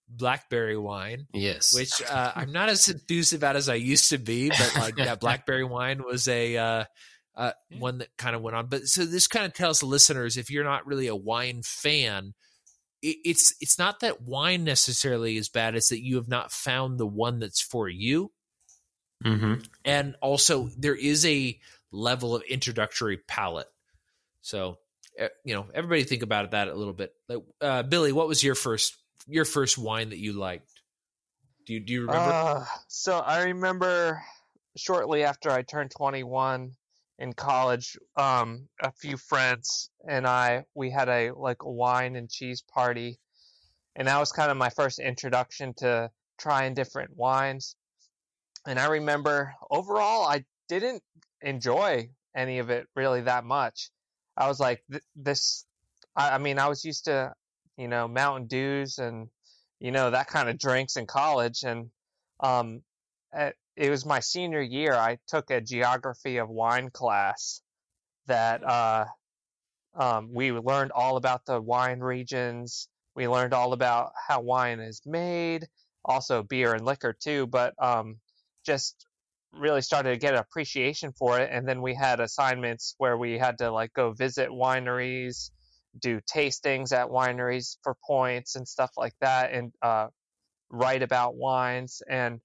blackberry 0.09 0.77
wine, 0.77 1.27
Yes. 1.33 1.73
which, 1.75 2.01
uh, 2.01 2.31
I'm 2.35 2.51
not 2.51 2.69
as 2.69 2.87
enthused 2.87 3.33
about 3.33 3.55
as 3.55 3.67
I 3.69 3.75
used 3.75 4.09
to 4.11 4.17
be, 4.17 4.49
but 4.49 4.73
like 4.77 4.95
that 4.97 5.19
blackberry 5.19 5.63
wine 5.65 6.03
was 6.05 6.27
a, 6.27 6.55
uh, 6.57 6.83
uh, 7.35 7.51
one 7.77 7.97
that 7.99 8.09
kind 8.17 8.35
of 8.35 8.41
went 8.41 8.55
on. 8.55 8.67
But 8.67 8.87
so 8.87 9.05
this 9.05 9.27
kind 9.27 9.45
of 9.45 9.53
tells 9.53 9.79
the 9.81 9.85
listeners 9.85 10.37
if 10.37 10.49
you're 10.49 10.63
not 10.63 10.87
really 10.87 11.07
a 11.07 11.15
wine 11.15 11.61
fan, 11.63 12.33
it, 13.03 13.17
it's 13.23 13.53
it's 13.61 13.77
not 13.77 13.99
that 13.99 14.21
wine 14.23 14.63
necessarily 14.63 15.37
is 15.37 15.47
bad; 15.49 15.75
it's 15.75 15.89
that 15.89 16.03
you 16.03 16.15
have 16.15 16.27
not 16.27 16.51
found 16.51 16.97
the 16.99 17.05
one 17.05 17.37
that's 17.39 17.61
for 17.61 17.87
you 17.87 18.31
Mm-hmm. 19.25 19.61
and 19.83 20.15
also 20.21 20.69
there 20.77 20.95
is 20.95 21.25
a 21.25 21.59
level 21.91 22.35
of 22.35 22.43
introductory 22.43 23.17
palate 23.17 23.65
so 24.41 24.77
you 25.43 25.53
know 25.53 25.65
everybody 25.73 26.03
think 26.03 26.23
about 26.23 26.51
that 26.51 26.67
a 26.67 26.73
little 26.73 26.93
bit 26.93 27.13
uh, 27.61 27.83
billy 27.83 28.11
what 28.11 28.27
was 28.27 28.43
your 28.43 28.55
first 28.55 28.95
your 29.27 29.45
first 29.45 29.77
wine 29.77 30.09
that 30.09 30.19
you 30.19 30.33
liked 30.33 30.69
do 31.65 31.73
you 31.73 31.79
do 31.79 31.93
you 31.93 32.01
remember 32.01 32.31
Uh, 32.31 32.65
so 32.87 33.17
I 33.17 33.43
remember 33.43 34.21
shortly 34.77 35.23
after 35.23 35.51
I 35.51 35.63
turned 35.63 35.91
21 35.91 36.71
in 37.19 37.33
college, 37.33 37.97
um, 38.15 38.67
a 38.81 38.91
few 38.91 39.17
friends 39.17 39.89
and 40.07 40.27
I 40.27 40.65
we 40.75 40.91
had 40.91 41.09
a 41.09 41.31
like 41.31 41.63
a 41.63 41.71
wine 41.71 42.15
and 42.15 42.29
cheese 42.29 42.61
party, 42.61 43.19
and 43.95 44.07
that 44.07 44.19
was 44.19 44.31
kind 44.31 44.51
of 44.51 44.57
my 44.57 44.69
first 44.69 44.99
introduction 44.99 45.73
to 45.77 46.11
trying 46.37 46.73
different 46.73 47.17
wines. 47.17 47.75
And 48.67 48.79
I 48.79 48.87
remember 48.87 49.53
overall, 49.71 50.27
I 50.27 50.45
didn't 50.69 51.01
enjoy 51.41 52.09
any 52.35 52.59
of 52.59 52.69
it 52.69 52.87
really 52.95 53.21
that 53.21 53.43
much. 53.43 53.89
I 54.37 54.47
was 54.49 54.59
like, 54.59 54.83
this. 55.15 55.65
I, 56.15 56.31
I 56.35 56.39
mean, 56.39 56.59
I 56.59 56.69
was 56.69 56.85
used 56.85 57.05
to, 57.05 57.33
you 57.77 57.89
know, 57.89 58.07
Mountain 58.07 58.47
Dews 58.47 58.99
and 58.99 59.29
you 59.79 59.91
know 59.91 60.11
that 60.11 60.27
kind 60.27 60.49
of 60.49 60.59
drinks 60.59 60.97
in 60.97 61.07
college 61.07 61.63
and 61.63 61.91
um 62.41 62.81
at, 63.33 63.55
it 63.77 63.91
was 63.91 64.05
my 64.05 64.21
senior 64.21 64.61
year 64.61 64.93
i 64.95 65.19
took 65.27 65.51
a 65.51 65.61
geography 65.61 66.37
of 66.37 66.49
wine 66.49 66.91
class 66.91 67.61
that 68.27 68.63
uh 68.65 69.05
um 69.95 70.31
we 70.33 70.51
learned 70.53 70.93
all 70.93 71.17
about 71.17 71.45
the 71.45 71.61
wine 71.61 72.01
regions 72.01 72.89
we 73.15 73.27
learned 73.29 73.53
all 73.55 73.73
about 73.73 74.13
how 74.27 74.41
wine 74.41 74.81
is 74.81 75.01
made 75.07 75.67
also 76.05 76.43
beer 76.43 76.75
and 76.75 76.85
liquor 76.85 77.13
too 77.13 77.47
but 77.47 77.75
um 77.83 78.17
just 78.65 79.06
really 79.59 79.81
started 79.81 80.11
to 80.11 80.17
get 80.17 80.33
an 80.33 80.39
appreciation 80.39 81.11
for 81.13 81.39
it. 81.39 81.49
And 81.51 81.67
then 81.67 81.81
we 81.81 81.93
had 81.93 82.19
assignments 82.19 82.95
where 82.97 83.17
we 83.17 83.37
had 83.37 83.57
to 83.59 83.71
like 83.71 83.93
go 83.93 84.11
visit 84.11 84.49
wineries 84.49 85.51
do 85.99 86.19
tastings 86.21 86.91
at 86.91 87.07
wineries 87.07 87.77
for 87.83 87.95
points 88.05 88.55
and 88.55 88.67
stuff 88.67 88.91
like 88.97 89.13
that 89.21 89.51
and 89.51 89.71
uh, 89.81 90.07
write 90.69 91.03
about 91.03 91.35
wines. 91.35 92.01
And 92.07 92.39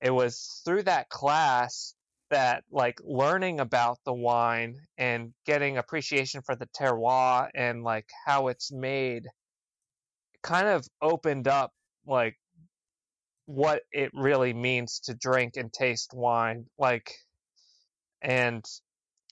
it 0.00 0.10
was 0.10 0.62
through 0.64 0.84
that 0.84 1.08
class 1.08 1.94
that 2.30 2.62
like 2.70 3.00
learning 3.02 3.60
about 3.60 3.98
the 4.04 4.12
wine 4.12 4.76
and 4.98 5.32
getting 5.46 5.78
appreciation 5.78 6.42
for 6.42 6.54
the 6.54 6.68
terroir 6.78 7.48
and 7.54 7.82
like 7.82 8.06
how 8.26 8.48
it's 8.48 8.70
made 8.70 9.26
kind 10.42 10.68
of 10.68 10.86
opened 11.00 11.48
up 11.48 11.72
like 12.06 12.36
what 13.48 13.82
it 13.92 14.10
really 14.12 14.52
means 14.52 15.00
to 15.00 15.14
drink 15.14 15.56
and 15.56 15.72
taste 15.72 16.12
wine 16.12 16.66
like 16.78 17.14
and 18.20 18.62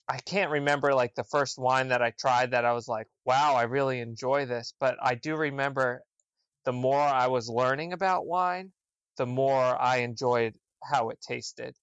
I 0.09 0.17
can't 0.17 0.51
remember 0.51 0.93
like 0.95 1.13
the 1.15 1.23
first 1.23 1.59
wine 1.59 1.89
that 1.89 2.01
I 2.01 2.13
tried 2.17 2.51
that 2.51 2.63
I 2.63 2.71
was 2.71 2.87
like, 2.87 3.07
wow, 3.25 3.55
I 3.55 3.63
really 3.63 3.99
enjoy 3.99 4.45
this. 4.45 4.73
But 4.79 4.95
I 5.01 5.15
do 5.15 5.35
remember 5.35 6.01
the 6.63 6.71
more 6.71 6.97
I 7.01 7.27
was 7.27 7.49
learning 7.49 7.91
about 7.91 8.25
wine, 8.25 8.71
the 9.17 9.25
more 9.25 9.61
I 9.61 9.97
enjoyed 9.97 10.55
how 10.81 11.09
it 11.09 11.19
tasted. 11.19 11.75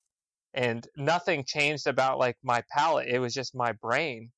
And 0.55 0.89
nothing 0.97 1.45
changed 1.47 1.87
about 1.87 2.19
like 2.19 2.39
my 2.43 2.63
palate. 2.73 3.09
It 3.09 3.19
was 3.19 3.35
just 3.35 3.55
my 3.55 3.73
brain. 3.73 4.31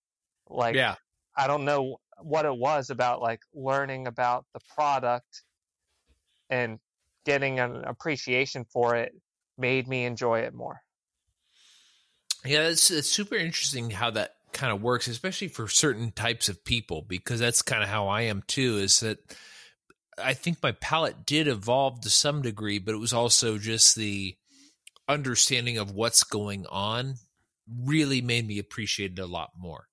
Like, 0.49 0.75
yeah 0.75 0.97
I 1.37 1.47
don't 1.47 1.65
know 1.65 1.99
what 2.19 2.47
it 2.47 2.57
was 2.57 2.89
about 2.91 3.21
like 3.21 3.41
learning 3.53 4.07
about 4.07 4.47
the 4.55 4.61
product 4.75 5.43
and 6.49 6.79
getting 7.27 7.61
an 7.61 7.85
appreciation 7.85 8.65
for 8.65 8.97
it 8.97 9.13
made 9.59 9.87
me 9.87 10.05
enjoy 10.05 10.41
it 10.41 10.55
more. 10.55 10.81
Yeah, 12.45 12.69
it's 12.69 12.91
it's 12.91 13.11
super 13.11 13.35
interesting 13.35 13.91
how 13.91 14.11
that 14.13 14.37
kind 14.53 14.73
of 14.73 14.81
works, 14.81 15.09
especially 15.09 15.49
for 15.49 15.69
certain 15.69 16.13
types 16.13 16.49
of 16.49 16.65
people, 16.65 17.05
because 17.07 17.41
that's 17.41 17.61
kind 17.61 17.83
of 17.83 17.89
how 17.89 18.09
I 18.09 18.23
am 18.23 18.43
too. 18.47 18.79
Is 18.79 19.01
that 19.01 19.19
I 20.17 20.33
think 20.33 20.63
my 20.63 20.73
palate 20.73 21.27
did 21.27 21.49
evolve 21.49 22.01
to 22.03 22.11
some 22.11 22.41
degree, 22.43 22.79
but 22.79 22.95
it 22.95 22.99
was 22.99 23.13
also 23.13 23.59
just 23.59 23.97
the 23.97 24.37
understanding 25.09 25.77
of 25.77 25.91
what's 25.91 26.25
going 26.25 26.67
on 26.71 27.17
really 27.85 28.21
made 28.21 28.47
me 28.47 28.59
appreciate 28.59 29.13
it 29.13 29.19
a 29.19 29.27
lot 29.27 29.51
more. 29.59 29.89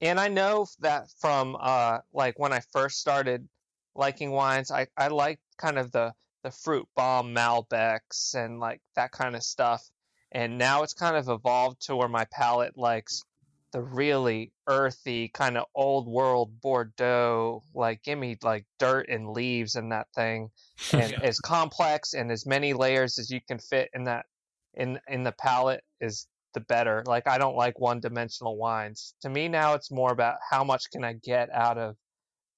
And 0.00 0.18
I 0.18 0.28
know 0.28 0.66
that 0.80 1.08
from 1.20 1.56
uh, 1.60 1.98
like 2.12 2.38
when 2.38 2.52
I 2.52 2.60
first 2.72 2.98
started 2.98 3.46
liking 3.94 4.30
wines, 4.30 4.70
I 4.70 4.86
I 4.96 5.08
liked 5.08 5.42
kind 5.58 5.78
of 5.78 5.92
the 5.92 6.12
the 6.44 6.50
fruit 6.50 6.86
bomb 6.96 7.34
Malbecs 7.34 8.34
and 8.34 8.60
like 8.60 8.80
that 8.96 9.12
kind 9.12 9.36
of 9.36 9.42
stuff. 9.42 9.84
And 10.30 10.58
now 10.58 10.82
it's 10.82 10.94
kind 10.94 11.16
of 11.16 11.28
evolved 11.28 11.82
to 11.86 11.96
where 11.96 12.08
my 12.08 12.26
palate 12.30 12.76
likes 12.76 13.24
the 13.72 13.82
really 13.82 14.52
earthy 14.66 15.28
kind 15.28 15.56
of 15.56 15.66
old 15.74 16.06
world 16.06 16.60
Bordeaux. 16.60 17.62
Like, 17.74 18.02
give 18.02 18.18
me 18.18 18.36
like 18.42 18.64
dirt 18.78 19.08
and 19.08 19.30
leaves 19.30 19.74
and 19.74 19.92
that 19.92 20.08
thing, 20.14 20.50
and 20.92 21.12
yeah. 21.12 21.20
as 21.22 21.38
complex 21.40 22.14
and 22.14 22.30
as 22.30 22.46
many 22.46 22.72
layers 22.72 23.18
as 23.18 23.30
you 23.30 23.40
can 23.46 23.58
fit 23.58 23.90
in 23.94 24.04
that 24.04 24.26
in 24.74 24.98
in 25.08 25.22
the 25.22 25.32
palate 25.32 25.82
is 26.00 26.26
the 26.54 26.60
better. 26.60 27.02
Like, 27.06 27.28
I 27.28 27.38
don't 27.38 27.56
like 27.56 27.78
one 27.78 28.00
dimensional 28.00 28.56
wines. 28.56 29.14
To 29.22 29.28
me, 29.28 29.48
now 29.48 29.74
it's 29.74 29.90
more 29.90 30.12
about 30.12 30.36
how 30.50 30.64
much 30.64 30.90
can 30.90 31.04
I 31.04 31.12
get 31.12 31.50
out 31.52 31.78
of 31.78 31.96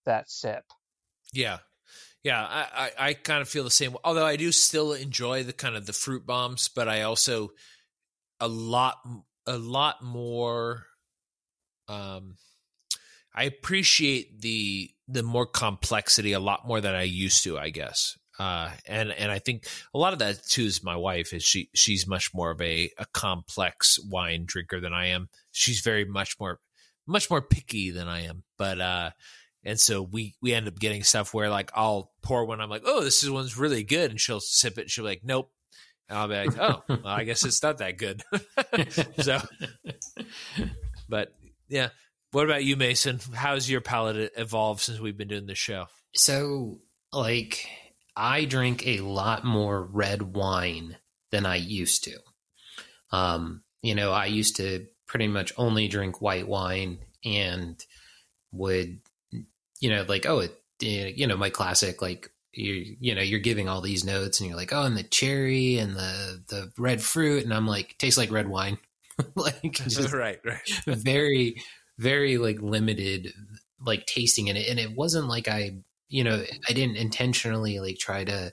that 0.07 0.31
sip. 0.31 0.65
Yeah, 1.33 1.59
yeah, 2.23 2.45
I, 2.45 2.67
I, 2.75 3.09
I, 3.09 3.15
kind 3.15 3.43
of 3.43 3.49
feel 3.49 3.65
the 3.65 3.71
same. 3.71 3.97
Although 4.05 4.27
I 4.27 4.37
do 4.37 4.53
still 4.53 4.93
enjoy 4.93 5.43
the 5.43 5.53
kind 5.53 5.77
of 5.77 5.87
the 5.87 5.93
fruit 5.93 6.27
bombs, 6.27 6.69
but 6.69 6.89
I 6.89 7.03
also 7.03 7.51
a 8.39 8.49
lot 8.49 8.99
a 9.47 9.59
lot 9.59 10.03
more 10.03 10.87
um, 11.89 12.37
I 13.35 13.45
appreciate 13.45 14.41
the 14.41 14.91
the 15.09 15.23
more 15.23 15.47
complexity 15.47 16.33
a 16.33 16.41
lot 16.41 16.67
more 16.67 16.81
than 16.81 16.95
I 16.95 17.03
used 17.03 17.43
to, 17.45 17.59
I 17.59 17.71
guess. 17.71 18.17
Uh, 18.39 18.71
and 18.87 19.11
and 19.13 19.31
I 19.31 19.39
think 19.39 19.67
a 19.93 19.99
lot 19.99 20.13
of 20.13 20.19
that 20.21 20.45
too 20.47 20.63
is 20.63 20.83
my 20.83 20.97
wife 20.97 21.33
is 21.33 21.43
she 21.43 21.69
she's 21.75 22.07
much 22.07 22.33
more 22.33 22.51
of 22.51 22.61
a, 22.61 22.91
a 22.97 23.07
complex 23.13 23.99
wine 24.09 24.45
drinker 24.47 24.81
than 24.81 24.93
I 24.93 25.07
am. 25.07 25.29
She's 25.53 25.81
very 25.81 26.05
much 26.05 26.37
more 26.41 26.59
much 27.07 27.29
more 27.29 27.43
picky 27.43 27.91
than 27.91 28.09
I 28.09 28.23
am. 28.23 28.45
But 28.57 28.81
uh, 28.81 29.11
and 29.65 29.79
so 29.79 30.03
we 30.03 30.35
we 30.41 30.53
end 30.53 30.69
up 30.69 30.79
getting 30.79 31.03
stuff 31.03 31.35
where 31.35 31.51
like 31.51 31.71
I'll 31.75 32.13
pour 32.23 32.45
one, 32.45 32.61
I'm 32.61 32.71
like, 32.71 32.83
oh, 32.85 33.03
this 33.03 33.23
is 33.23 33.31
one's 33.31 33.59
really 33.59 33.83
good, 33.83 34.11
and 34.11 34.21
she'll 34.21 34.41
sip 34.41 34.79
it, 34.79 34.91
she'll 34.91 35.05
be 35.05 35.11
like, 35.11 35.23
nope. 35.25 35.51
And 36.09 36.19
I'll 36.19 36.29
be 36.29 36.35
like, 36.35 36.59
oh, 36.59 36.83
well, 36.89 37.07
I 37.07 37.25
guess 37.25 37.45
it's 37.45 37.63
not 37.63 37.79
that 37.79 37.99
good. 37.99 38.23
so, 39.19 39.41
but 41.09 41.35
yeah. 41.69 41.91
What 42.33 42.45
about 42.45 42.65
you, 42.65 42.77
Mason? 42.77 43.19
How's 43.35 43.69
your 43.69 43.81
palate 43.81 44.33
evolved 44.37 44.81
since 44.81 45.01
we've 45.01 45.17
been 45.17 45.27
doing 45.27 45.47
this 45.47 45.59
show? 45.59 45.87
So, 46.15 46.79
like, 47.13 47.67
I 48.17 48.45
drink 48.45 48.87
a 48.87 49.01
lot 49.01 49.45
more 49.45 49.83
red 49.83 50.23
wine 50.23 50.97
than 51.33 51.45
I 51.45 51.57
used 51.57 52.05
to. 52.05 52.19
Um, 53.11 53.63
you 53.83 53.97
know, 53.97 54.13
I 54.13 54.27
used 54.27 54.57
to 54.57 54.87
pretty 55.07 55.27
much 55.27 55.53
only 55.57 55.89
drink 55.89 56.21
white 56.21 56.47
wine 56.47 56.99
and 57.25 57.85
would, 58.53 59.01
you 59.81 59.91
know, 59.91 60.05
like, 60.09 60.27
oh, 60.27 60.41
it, 60.41 60.63
you 60.81 61.27
know, 61.27 61.37
my 61.37 61.51
classic, 61.51 62.01
like, 62.03 62.31
you 62.53 62.97
you 62.99 63.15
know 63.15 63.23
you're 63.23 63.39
giving 63.39 63.69
all 63.69 63.81
these 63.81 64.05
notes 64.05 64.41
and 64.41 64.49
you're 64.49 64.57
like 64.57 64.73
oh 64.73 64.83
and 64.83 64.97
the 64.97 65.05
cherry 65.05 65.79
and 65.79 65.95
the 65.95 66.43
the 66.49 66.73
red 66.77 67.01
fruit 67.01 67.45
and 67.45 67.55
i'm 67.55 67.65
like 67.65 67.95
tastes 67.97 68.19
like 68.19 68.33
red 68.33 68.49
wine 68.49 68.77
like 69.37 69.73
just 69.73 70.13
right, 70.13 70.41
right. 70.45 70.61
very, 70.87 71.63
very 71.99 72.39
like 72.39 72.61
limited 72.61 73.33
like 73.85 74.07
tasting 74.07 74.49
in 74.49 74.57
it. 74.57 74.69
And 74.69 74.79
it 74.79 74.95
wasn't 74.95 75.29
like 75.29 75.49
I, 75.49 75.79
you 76.09 76.25
know, 76.25 76.43
I 76.69 76.73
didn't 76.73 76.97
intentionally 76.97 77.81
like 77.81 77.99
try 77.99 78.25
to 78.25 78.53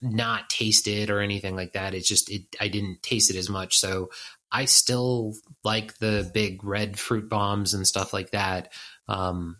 not 0.00 0.50
taste 0.50 0.88
it 0.88 1.10
or 1.10 1.20
anything 1.20 1.54
like 1.54 1.74
that. 1.74 1.94
It's 1.94 2.08
just 2.08 2.30
it 2.30 2.42
I 2.60 2.68
didn't 2.68 3.02
taste 3.02 3.30
it 3.30 3.36
as 3.36 3.48
much. 3.48 3.78
So 3.78 4.10
I 4.50 4.66
still 4.66 5.34
like 5.64 5.98
the 5.98 6.30
big 6.34 6.62
red 6.64 6.98
fruit 6.98 7.28
bombs 7.28 7.74
and 7.74 7.86
stuff 7.86 8.12
like 8.12 8.32
that. 8.32 8.72
Um, 9.08 9.58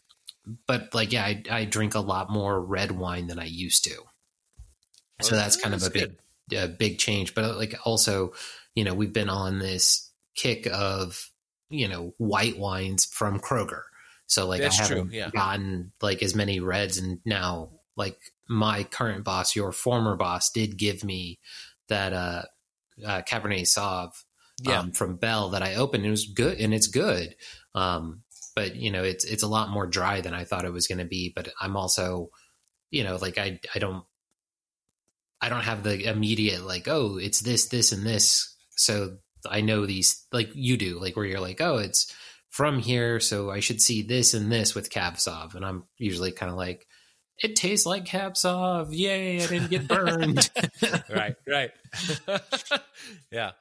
but 0.66 0.94
like 0.94 1.12
yeah, 1.12 1.24
I, 1.24 1.43
I 1.51 1.64
drink 1.64 1.94
a 1.94 2.01
lot 2.01 2.31
more 2.31 2.60
red 2.60 2.93
wine 2.93 3.27
than 3.27 3.39
I 3.39 3.44
used 3.44 3.85
to. 3.85 3.97
So 5.20 5.36
that's 5.36 5.56
kind 5.56 5.74
of 5.74 5.85
a 5.85 5.90
big 5.90 6.16
a 6.52 6.66
big 6.66 6.98
change. 6.98 7.35
But 7.35 7.56
like 7.56 7.74
also 7.85 8.32
you 8.74 8.85
know, 8.85 8.94
we've 8.94 9.12
been 9.12 9.28
on 9.28 9.59
this 9.59 10.10
kick 10.35 10.66
of, 10.66 11.31
you 11.69 11.89
know, 11.89 12.14
white 12.19 12.59
wines 12.59 13.05
from 13.05 13.39
Kroger. 13.39 13.82
So 14.27 14.47
like 14.47 14.62
That's 14.62 14.78
I 14.78 14.82
haven't 14.85 15.09
true, 15.09 15.16
yeah. 15.19 15.31
gotten 15.31 15.93
like 16.01 16.23
as 16.23 16.35
many 16.35 16.60
reds 16.60 16.98
and 16.98 17.20
now 17.24 17.70
like 17.97 18.19
my 18.48 18.85
current 18.85 19.24
boss, 19.24 19.55
your 19.55 19.73
former 19.73 20.16
boss 20.16 20.51
did 20.51 20.78
give 20.78 21.05
me 21.05 21.39
that 21.89 22.12
uh, 22.12 22.43
uh 23.05 23.23
Cabernet 23.23 23.62
Sauv 23.62 24.12
yeah. 24.62 24.81
um, 24.81 24.93
from 24.93 25.16
Bell 25.16 25.51
that 25.51 25.62
I 25.62 25.74
opened. 25.74 26.06
It 26.06 26.10
was 26.10 26.27
good 26.27 26.59
and 26.59 26.73
it's 26.73 26.86
good. 26.86 27.36
Um, 27.74 28.23
but 28.55 28.77
you 28.77 28.91
know, 28.91 29.03
it's 29.05 29.24
it's 29.24 29.43
a 29.43 29.49
lot 29.49 29.70
more 29.70 29.87
dry 29.87 30.20
than 30.20 30.35
I 30.35 30.45
thought 30.45 30.65
it 30.65 30.73
was 30.73 30.87
going 30.87 30.99
to 30.99 31.05
be. 31.05 31.33
But 31.35 31.49
I'm 31.61 31.77
also, 31.77 32.31
you 32.91 33.05
know, 33.05 33.16
like 33.16 33.39
I 33.39 33.61
I 33.74 33.79
don't 33.79 34.05
I 35.41 35.49
don't 35.49 35.65
have 35.65 35.83
the 35.83 36.05
immediate 36.05 36.65
like 36.65 36.89
oh 36.89 37.19
it's 37.19 37.41
this 37.41 37.69
this 37.69 37.93
and 37.93 38.07
this 38.07 38.57
so 38.77 39.16
I 39.49 39.61
know 39.61 39.87
these 39.87 40.27
like 40.33 40.51
you 40.55 40.77
do, 40.77 41.01
like 41.01 41.16
where 41.16 41.27
you're 41.27 41.41
like, 41.41 41.61
oh, 41.61 41.79
it's 41.79 42.12
from 42.51 42.79
here, 42.79 43.20
so 43.20 43.51
I 43.51 43.61
should 43.61 43.81
see 43.81 44.03
this 44.03 44.35
and 44.35 44.53
this 44.53 44.74
with 44.74 44.91
Sauv, 44.91 45.55
and 45.55 45.65
I'm 45.65 45.85
usually 45.99 46.33
kind 46.33 46.51
of 46.51 46.59
like, 46.59 46.87
it 47.43 47.57
tastes 47.57 47.87
like 47.87 48.07
Sauv, 48.07 48.89
yay! 48.91 49.43
I 49.43 49.47
didn't 49.47 49.70
get 49.70 49.89
burned. 49.89 50.51
right, 51.11 51.35
right, 51.49 51.70
yeah. 53.33 53.53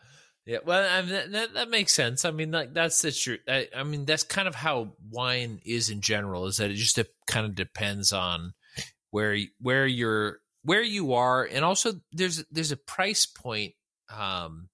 Yeah, 0.46 0.58
well, 0.66 0.88
I 0.90 1.02
mean, 1.04 1.32
that, 1.32 1.54
that 1.54 1.70
makes 1.70 1.94
sense. 1.94 2.26
I 2.26 2.32
mean, 2.32 2.52
like 2.52 2.74
that's 2.74 3.02
the 3.02 3.12
truth. 3.12 3.42
I, 3.48 3.68
I, 3.76 3.84
mean, 3.84 4.06
that's 4.06 4.24
kind 4.24 4.48
of 4.48 4.56
how 4.56 4.94
wine 5.10 5.62
is 5.64 5.90
in 5.90 6.02
general. 6.02 6.48
Is 6.48 6.58
that 6.58 6.72
it 6.72 6.76
just 6.76 7.00
kind 7.28 7.46
of 7.46 7.54
depends 7.54 8.12
on 8.12 8.54
where 9.12 9.38
where 9.60 9.86
you're 9.86 10.40
where 10.64 10.82
you 10.82 11.14
are, 11.14 11.44
and 11.44 11.64
also 11.64 11.94
there's 12.12 12.44
there's 12.52 12.72
a 12.72 12.78
price 12.78 13.28
point 13.28 13.76
um, 14.10 14.70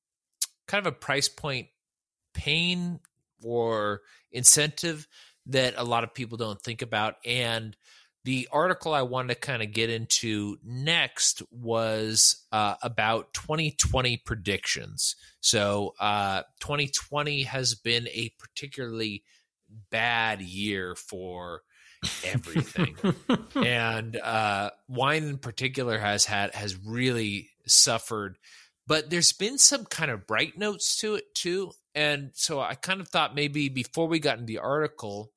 kind 0.68 0.86
of 0.86 0.94
a 0.94 0.96
price 0.96 1.28
point 1.28 1.68
pain 2.34 3.00
or 3.44 4.02
incentive 4.32 5.08
that 5.48 5.74
a 5.78 5.84
lot 5.84 6.04
of 6.04 6.14
people 6.14 6.38
don't 6.38 6.62
think 6.62 6.82
about. 6.82 7.16
And 7.26 7.76
the 8.28 8.50
article 8.52 8.94
I 8.94 9.04
wanted 9.04 9.36
to 9.36 9.40
kind 9.40 9.64
of 9.64 9.72
get 9.72 9.90
into 9.90 10.58
next 10.62 11.42
was 11.50 12.44
uh, 12.52 12.76
about 12.84 13.34
2020 13.34 14.18
predictions. 14.18 15.16
So, 15.40 15.94
uh, 15.98 16.42
2020 16.60 17.44
has 17.44 17.74
been 17.76 18.10
a 18.10 18.34
particularly 18.38 19.24
bad 19.92 20.42
year 20.42 20.94
for 20.96 21.62
everything, 22.26 22.98
and 23.56 24.18
uh, 24.18 24.72
wine 24.90 25.24
in 25.24 25.38
particular 25.38 25.98
has 25.98 26.26
had 26.26 26.54
has 26.54 26.78
really 26.86 27.52
suffered 27.66 28.38
but 28.88 29.10
there's 29.10 29.34
been 29.34 29.58
some 29.58 29.84
kind 29.84 30.10
of 30.10 30.26
bright 30.26 30.58
notes 30.58 30.96
to 30.98 31.16
it 31.16 31.36
too. 31.36 31.72
And 31.94 32.32
so 32.36 32.62
I 32.62 32.76
kind 32.76 33.02
of 33.02 33.10
thought 33.10 33.36
maybe 33.36 33.68
before 33.68 34.08
we 34.08 34.20
got 34.20 34.38
in 34.38 34.46
the 34.46 34.60
article, 34.60 35.34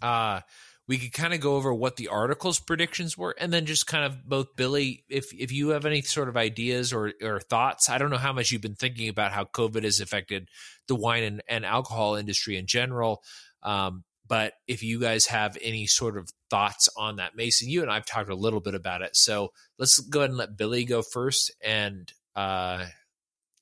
uh, 0.00 0.40
we 0.86 0.98
could 0.98 1.12
kind 1.12 1.32
of 1.32 1.40
go 1.40 1.56
over 1.56 1.72
what 1.72 1.96
the 1.96 2.08
article's 2.08 2.60
predictions 2.60 3.16
were, 3.16 3.34
and 3.38 3.52
then 3.52 3.64
just 3.64 3.86
kind 3.86 4.04
of 4.04 4.28
both 4.28 4.56
Billy, 4.56 5.04
if 5.08 5.32
if 5.32 5.50
you 5.50 5.70
have 5.70 5.86
any 5.86 6.02
sort 6.02 6.28
of 6.28 6.36
ideas 6.36 6.92
or 6.92 7.12
or 7.22 7.40
thoughts, 7.40 7.88
I 7.88 7.98
don't 7.98 8.10
know 8.10 8.18
how 8.18 8.32
much 8.32 8.50
you've 8.50 8.60
been 8.60 8.74
thinking 8.74 9.08
about 9.08 9.32
how 9.32 9.44
COVID 9.44 9.84
has 9.84 10.00
affected 10.00 10.48
the 10.88 10.94
wine 10.94 11.22
and, 11.22 11.42
and 11.48 11.64
alcohol 11.64 12.16
industry 12.16 12.56
in 12.56 12.66
general. 12.66 13.22
Um, 13.62 14.04
but 14.26 14.54
if 14.66 14.82
you 14.82 15.00
guys 15.00 15.26
have 15.26 15.56
any 15.62 15.86
sort 15.86 16.16
of 16.16 16.30
thoughts 16.50 16.88
on 16.96 17.16
that, 17.16 17.36
Mason, 17.36 17.68
you 17.68 17.82
and 17.82 17.90
I've 17.90 18.06
talked 18.06 18.30
a 18.30 18.34
little 18.34 18.60
bit 18.60 18.74
about 18.74 19.02
it. 19.02 19.16
So 19.16 19.52
let's 19.78 19.98
go 19.98 20.20
ahead 20.20 20.30
and 20.30 20.38
let 20.38 20.56
Billy 20.56 20.84
go 20.84 21.02
first. 21.02 21.50
And 21.62 22.10
uh, 22.34 22.86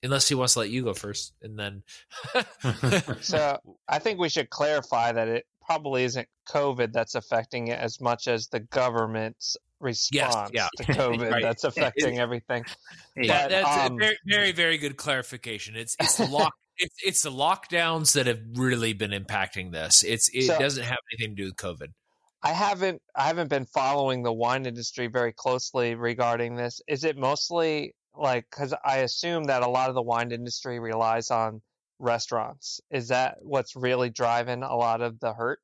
unless 0.03 0.29
he 0.29 0.35
wants 0.35 0.55
to 0.55 0.61
let 0.61 0.71
you 0.71 0.85
go 0.85 0.95
first, 0.95 1.33
and 1.43 1.59
then. 1.59 1.83
so 3.21 3.59
I 3.89 3.99
think 3.99 4.19
we 4.19 4.29
should 4.29 4.51
clarify 4.51 5.13
that 5.13 5.29
it 5.29 5.47
probably 5.73 6.05
isn't 6.05 6.29
COVID 6.49 6.93
that's 6.93 7.15
affecting 7.15 7.69
it 7.69 7.79
as 7.79 8.01
much 8.01 8.29
as 8.29 8.49
the 8.49 8.61
government's 8.61 9.57
response 9.81 10.51
yes, 10.53 10.69
yeah. 10.79 10.85
to 10.85 10.93
COVID 10.93 11.31
right. 11.33 11.43
that's 11.43 11.65
affecting 11.65 12.19
everything. 12.19 12.65
Yeah, 13.17 13.45
but, 13.45 13.51
that's 13.51 13.87
um, 13.91 13.95
a 13.95 13.97
very, 13.97 14.17
very, 14.27 14.53
very 14.53 14.79
good 14.79 14.97
clarification. 14.97 15.77
It's 15.77 15.97
it's 15.99 16.17
the 16.17 16.27
lock 16.27 16.53
it's, 16.79 16.97
it's 17.05 17.23
the 17.23 17.31
lockdowns 17.31 18.13
that 18.15 18.27
have 18.27 18.41
really 18.55 18.93
been 18.93 19.13
impacting 19.13 19.73
this. 19.73 20.05
It's 20.05 20.29
it 20.35 20.47
so, 20.47 20.59
doesn't 20.59 20.85
have 20.85 20.99
anything 21.13 21.37
to 21.37 21.43
do 21.43 21.47
with 21.47 21.57
COVID. 21.57 21.89
I 22.43 22.53
haven't 22.53 23.01
I 23.17 23.29
haven't 23.29 23.49
been 23.49 23.67
following 23.67 24.23
the 24.23 24.33
wine 24.33 24.67
industry 24.67 25.07
very 25.07 25.33
closely 25.33 25.95
regarding 25.95 26.57
this. 26.57 26.81
Is 26.87 27.05
it 27.05 27.17
mostly 27.17 27.95
like 28.15 28.45
cuz 28.51 28.75
I 28.85 28.99
assume 28.99 29.45
that 29.45 29.63
a 29.63 29.69
lot 29.69 29.89
of 29.89 29.95
the 29.95 30.03
wine 30.03 30.33
industry 30.33 30.79
relies 30.81 31.31
on 31.31 31.63
restaurants. 32.03 32.81
Is 32.91 33.09
that 33.09 33.39
what's 33.41 33.75
really 33.77 34.11
driving 34.11 34.63
a 34.63 34.77
lot 34.77 35.01
of 35.01 35.19
the 35.21 35.33
hurt? 35.33 35.61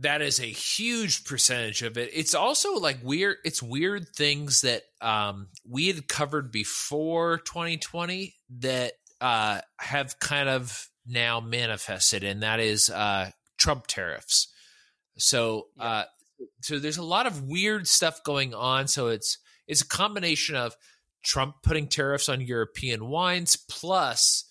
that 0.00 0.22
is 0.22 0.40
a 0.40 0.44
huge 0.44 1.24
percentage 1.24 1.82
of 1.82 1.98
it. 1.98 2.10
It's 2.14 2.34
also 2.34 2.74
like 2.76 2.98
weird. 3.02 3.36
It's 3.44 3.62
weird 3.62 4.08
things 4.08 4.62
that 4.62 4.84
um, 5.00 5.48
we 5.68 5.88
had 5.88 6.08
covered 6.08 6.50
before 6.50 7.38
2020 7.38 8.34
that 8.60 8.92
uh, 9.20 9.60
have 9.78 10.18
kind 10.18 10.48
of 10.48 10.88
now 11.06 11.40
manifested, 11.40 12.24
and 12.24 12.42
that 12.42 12.58
is 12.58 12.88
uh, 12.88 13.30
Trump 13.58 13.86
tariffs. 13.86 14.48
So, 15.18 15.68
uh, 15.78 16.04
so 16.62 16.78
there's 16.78 16.96
a 16.96 17.04
lot 17.04 17.26
of 17.26 17.42
weird 17.42 17.86
stuff 17.86 18.24
going 18.24 18.54
on. 18.54 18.88
So 18.88 19.08
it's 19.08 19.38
it's 19.68 19.82
a 19.82 19.88
combination 19.88 20.56
of 20.56 20.74
Trump 21.22 21.56
putting 21.62 21.86
tariffs 21.86 22.30
on 22.30 22.40
European 22.40 23.08
wines 23.08 23.56
plus 23.56 24.44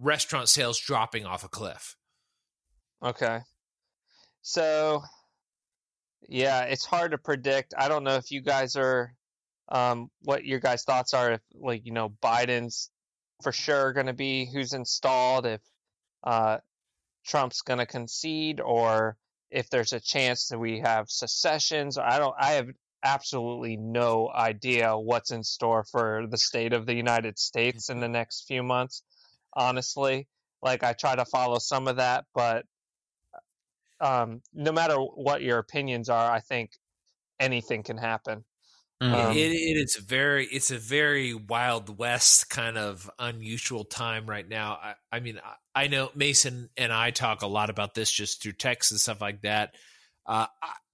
restaurant 0.00 0.48
sales 0.48 0.78
dropping 0.78 1.26
off 1.26 1.44
a 1.44 1.48
cliff. 1.48 1.96
Okay. 3.04 3.40
So, 4.42 5.02
yeah, 6.28 6.62
it's 6.62 6.84
hard 6.84 7.12
to 7.12 7.18
predict. 7.18 7.74
I 7.76 7.88
don't 7.88 8.04
know 8.04 8.16
if 8.16 8.30
you 8.30 8.40
guys 8.40 8.76
are, 8.76 9.14
um, 9.68 10.10
what 10.22 10.44
your 10.44 10.60
guys' 10.60 10.84
thoughts 10.84 11.14
are. 11.14 11.32
If 11.32 11.40
like 11.54 11.82
you 11.84 11.92
know 11.92 12.10
Biden's 12.22 12.90
for 13.42 13.52
sure 13.52 13.92
going 13.92 14.06
to 14.06 14.12
be 14.12 14.48
who's 14.52 14.72
installed, 14.72 15.46
if 15.46 15.60
uh, 16.24 16.58
Trump's 17.26 17.62
going 17.62 17.78
to 17.78 17.86
concede, 17.86 18.60
or 18.60 19.16
if 19.50 19.68
there's 19.70 19.92
a 19.92 20.00
chance 20.00 20.48
that 20.48 20.58
we 20.58 20.80
have 20.80 21.08
secessions. 21.08 21.98
I 21.98 22.18
don't. 22.18 22.34
I 22.38 22.52
have 22.52 22.68
absolutely 23.02 23.76
no 23.76 24.30
idea 24.32 24.96
what's 24.96 25.30
in 25.30 25.42
store 25.42 25.84
for 25.84 26.26
the 26.28 26.38
state 26.38 26.72
of 26.72 26.86
the 26.86 26.94
United 26.94 27.38
States 27.38 27.88
in 27.88 28.00
the 28.00 28.08
next 28.08 28.46
few 28.46 28.62
months. 28.62 29.02
Honestly, 29.54 30.28
like 30.62 30.82
I 30.84 30.92
try 30.92 31.16
to 31.16 31.24
follow 31.24 31.58
some 31.58 31.88
of 31.88 31.96
that, 31.96 32.24
but 32.34 32.64
um, 34.00 34.42
no 34.54 34.72
matter 34.72 34.96
what 34.96 35.42
your 35.42 35.58
opinions 35.58 36.08
are, 36.08 36.30
I 36.30 36.40
think 36.40 36.72
anything 37.38 37.82
can 37.82 37.98
happen. 37.98 38.44
Mm-hmm. 39.02 39.14
Um, 39.14 39.36
it, 39.36 39.52
it 39.52 39.78
is 39.78 39.96
very, 39.96 40.46
it's 40.46 40.70
a 40.70 40.78
very 40.78 41.32
wild 41.32 41.98
west 41.98 42.50
kind 42.50 42.76
of 42.76 43.10
unusual 43.18 43.84
time 43.84 44.26
right 44.26 44.46
now. 44.46 44.78
I, 44.82 44.94
I 45.10 45.20
mean, 45.20 45.40
I, 45.42 45.84
I, 45.84 45.86
know 45.86 46.10
Mason 46.14 46.68
and 46.76 46.92
I 46.92 47.10
talk 47.10 47.40
a 47.40 47.46
lot 47.46 47.70
about 47.70 47.94
this 47.94 48.10
just 48.10 48.42
through 48.42 48.52
text 48.52 48.90
and 48.90 49.00
stuff 49.00 49.22
like 49.22 49.40
that. 49.42 49.74
Uh, 50.26 50.46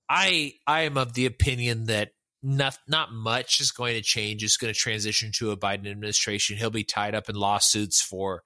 I, 0.09 0.53
I 0.69 0.83
am 0.83 0.97
of 0.97 1.15
the 1.15 1.27
opinion 1.27 1.87
that 1.87 2.11
not 2.43 2.79
not 2.89 3.13
much 3.13 3.61
is 3.61 3.71
going 3.71 3.95
to 3.95 4.03
change. 4.03 4.45
It's 4.45 4.57
going 4.57 4.73
to 4.73 4.79
transition 4.79 5.33
to 5.37 5.51
a 5.51 5.57
Biden 5.57 5.91
administration. 5.91 6.57
He'll 6.57 6.71
be 6.71 6.85
tied 6.85 7.15
up 7.15 7.29
in 7.29 7.35
lawsuits 7.35 8.03
for 8.03 8.43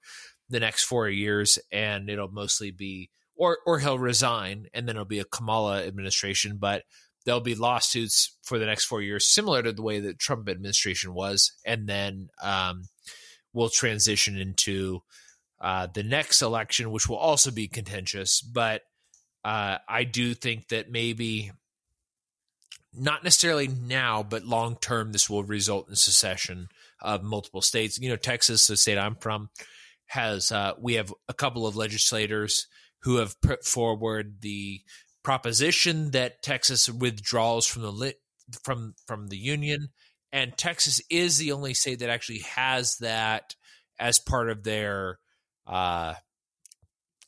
the 0.49 0.59
next 0.59 0.83
four 0.83 1.09
years, 1.09 1.59
and 1.71 2.09
it'll 2.09 2.31
mostly 2.31 2.71
be 2.71 3.09
or 3.35 3.59
or 3.65 3.79
he'll 3.79 3.99
resign 3.99 4.67
and 4.73 4.87
then 4.87 4.95
it'll 4.95 5.05
be 5.05 5.19
a 5.19 5.25
Kamala 5.25 5.83
administration, 5.85 6.57
but 6.57 6.83
there'll 7.25 7.41
be 7.41 7.55
lawsuits 7.55 8.37
for 8.43 8.57
the 8.57 8.65
next 8.65 8.85
four 8.85 9.01
years, 9.01 9.27
similar 9.27 9.61
to 9.61 9.71
the 9.71 9.81
way 9.81 9.99
the 9.99 10.13
Trump 10.13 10.49
administration 10.49 11.13
was, 11.13 11.53
and 11.65 11.87
then 11.87 12.29
um, 12.41 12.83
we'll 13.53 13.69
transition 13.69 14.37
into 14.37 15.01
uh, 15.59 15.87
the 15.93 16.03
next 16.03 16.41
election, 16.41 16.91
which 16.91 17.07
will 17.07 17.17
also 17.17 17.51
be 17.51 17.67
contentious. 17.67 18.41
But 18.41 18.81
uh, 19.43 19.77
I 19.87 20.03
do 20.03 20.33
think 20.33 20.69
that 20.69 20.91
maybe 20.91 21.51
not 22.93 23.23
necessarily 23.23 23.67
now, 23.67 24.23
but 24.23 24.45
long 24.45 24.75
term, 24.75 25.11
this 25.11 25.29
will 25.29 25.43
result 25.43 25.89
in 25.89 25.95
secession 25.95 26.67
of 27.01 27.23
multiple 27.23 27.61
states. 27.61 27.99
You 27.99 28.09
know, 28.09 28.15
Texas, 28.15 28.67
the 28.67 28.77
state 28.77 28.97
I'm 28.97 29.15
from, 29.15 29.49
has 30.07 30.51
uh, 30.51 30.73
we 30.79 30.95
have 30.95 31.13
a 31.29 31.33
couple 31.33 31.65
of 31.65 31.75
legislators 31.75 32.67
who 33.03 33.17
have 33.17 33.39
put 33.41 33.65
forward 33.65 34.41
the 34.41 34.81
proposition 35.23 36.11
that 36.11 36.41
Texas 36.41 36.89
withdraws 36.89 37.65
from 37.65 37.81
the 37.83 37.91
lit, 37.91 38.19
from 38.63 38.95
from 39.07 39.27
the 39.27 39.37
union, 39.37 39.89
and 40.31 40.57
Texas 40.57 41.01
is 41.09 41.37
the 41.37 41.51
only 41.51 41.73
state 41.73 41.99
that 41.99 42.09
actually 42.09 42.39
has 42.39 42.97
that 42.97 43.55
as 43.99 44.19
part 44.19 44.49
of 44.49 44.63
their 44.63 45.19
uh, 45.67 46.15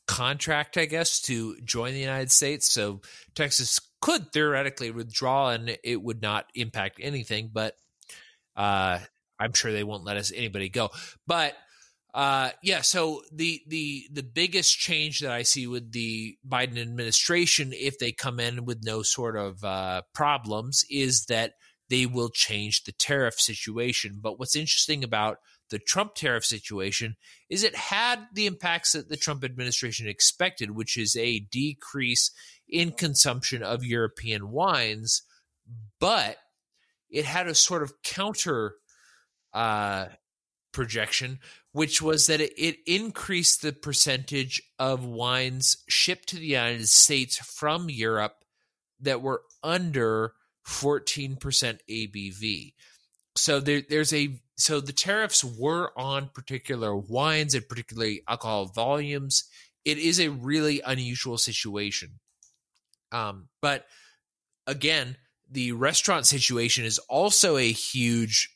contract, 0.06 0.76
I 0.76 0.84
guess, 0.84 1.20
to 1.22 1.56
join 1.64 1.94
the 1.94 2.00
United 2.00 2.30
States. 2.30 2.70
So 2.70 3.00
Texas 3.34 3.80
could 4.00 4.32
theoretically 4.32 4.90
withdraw, 4.90 5.50
and 5.50 5.78
it 5.82 6.02
would 6.02 6.20
not 6.22 6.46
impact 6.54 7.00
anything. 7.02 7.50
But 7.52 7.74
uh, 8.56 8.98
I'm 9.38 9.52
sure 9.52 9.72
they 9.72 9.84
won't 9.84 10.04
let 10.04 10.16
us 10.16 10.32
anybody 10.34 10.68
go. 10.68 10.90
But 11.26 11.54
uh, 12.12 12.50
yeah. 12.62 12.82
So 12.82 13.22
the 13.32 13.60
the 13.66 14.04
the 14.12 14.22
biggest 14.22 14.78
change 14.78 15.20
that 15.20 15.32
I 15.32 15.42
see 15.42 15.66
with 15.66 15.90
the 15.90 16.36
Biden 16.48 16.80
administration, 16.80 17.72
if 17.72 17.98
they 17.98 18.12
come 18.12 18.38
in 18.38 18.64
with 18.64 18.84
no 18.84 19.02
sort 19.02 19.36
of 19.36 19.64
uh, 19.64 20.02
problems, 20.14 20.84
is 20.88 21.26
that 21.26 21.54
they 21.90 22.06
will 22.06 22.30
change 22.30 22.84
the 22.84 22.92
tariff 22.92 23.40
situation. 23.40 24.18
But 24.22 24.38
what's 24.38 24.56
interesting 24.56 25.02
about 25.02 25.38
the 25.74 25.80
Trump 25.80 26.14
tariff 26.14 26.44
situation 26.44 27.16
is 27.50 27.64
it 27.64 27.74
had 27.74 28.28
the 28.32 28.46
impacts 28.46 28.92
that 28.92 29.08
the 29.08 29.16
Trump 29.16 29.42
administration 29.42 30.06
expected, 30.06 30.70
which 30.70 30.96
is 30.96 31.16
a 31.16 31.40
decrease 31.40 32.30
in 32.68 32.92
consumption 32.92 33.60
of 33.60 33.84
European 33.84 34.52
wines, 34.52 35.22
but 35.98 36.36
it 37.10 37.24
had 37.24 37.48
a 37.48 37.56
sort 37.56 37.82
of 37.82 38.00
counter 38.04 38.76
uh, 39.52 40.06
projection, 40.72 41.40
which 41.72 42.00
was 42.00 42.28
that 42.28 42.40
it, 42.40 42.52
it, 42.56 42.76
increased 42.86 43.60
the 43.60 43.72
percentage 43.72 44.62
of 44.78 45.04
wines 45.04 45.78
shipped 45.88 46.28
to 46.28 46.36
the 46.36 46.46
United 46.46 46.88
States 46.88 47.36
from 47.38 47.90
Europe 47.90 48.44
that 49.00 49.20
were 49.20 49.42
under 49.64 50.34
14% 50.68 51.36
ABV. 51.90 52.74
So 53.36 53.60
there, 53.60 53.82
there's 53.88 54.12
a 54.12 54.40
so 54.56 54.80
the 54.80 54.92
tariffs 54.92 55.42
were 55.42 55.92
on 55.96 56.28
particular 56.28 56.94
wines 56.96 57.54
and 57.54 57.68
particularly 57.68 58.22
alcohol 58.28 58.66
volumes. 58.66 59.44
It 59.84 59.98
is 59.98 60.20
a 60.20 60.28
really 60.28 60.80
unusual 60.80 61.38
situation. 61.38 62.20
Um, 63.10 63.48
but 63.60 63.86
again, 64.66 65.16
the 65.50 65.72
restaurant 65.72 66.26
situation 66.26 66.84
is 66.84 66.98
also 67.00 67.56
a 67.56 67.70
huge 67.70 68.54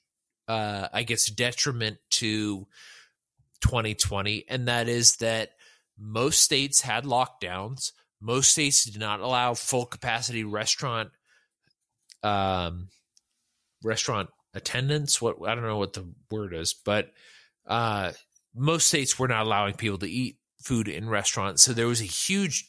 uh, 0.49 0.89
I 0.93 1.03
guess, 1.03 1.27
detriment 1.27 1.99
to 2.11 2.67
2020, 3.61 4.47
and 4.49 4.67
that 4.67 4.89
is 4.89 5.17
that 5.17 5.51
most 5.99 6.43
states 6.43 6.81
had 6.81 7.05
lockdowns. 7.05 7.93
Most 8.21 8.53
states 8.53 8.85
did 8.85 8.99
not 8.99 9.21
allow 9.21 9.55
full 9.55 9.85
capacity 9.85 10.45
restaurant 10.45 11.11
um, 12.23 12.89
restaurant 13.85 14.31
attendance. 14.59 15.23
What 15.23 15.37
I 15.47 15.55
don't 15.55 15.65
know 15.65 15.79
what 15.79 15.95
the 15.95 16.07
word 16.31 16.53
is, 16.53 16.75
but 16.85 17.13
uh, 17.67 18.13
most 18.55 18.89
states 18.89 19.19
were 19.19 19.29
not 19.29 19.47
allowing 19.47 19.75
people 19.75 19.99
to 19.99 20.11
eat 20.11 20.37
food 20.63 20.89
in 20.89 21.09
restaurants. 21.09 21.63
So 21.63 21.73
there 21.73 21.87
was 21.87 22.01
a 22.01 22.05
huge 22.05 22.69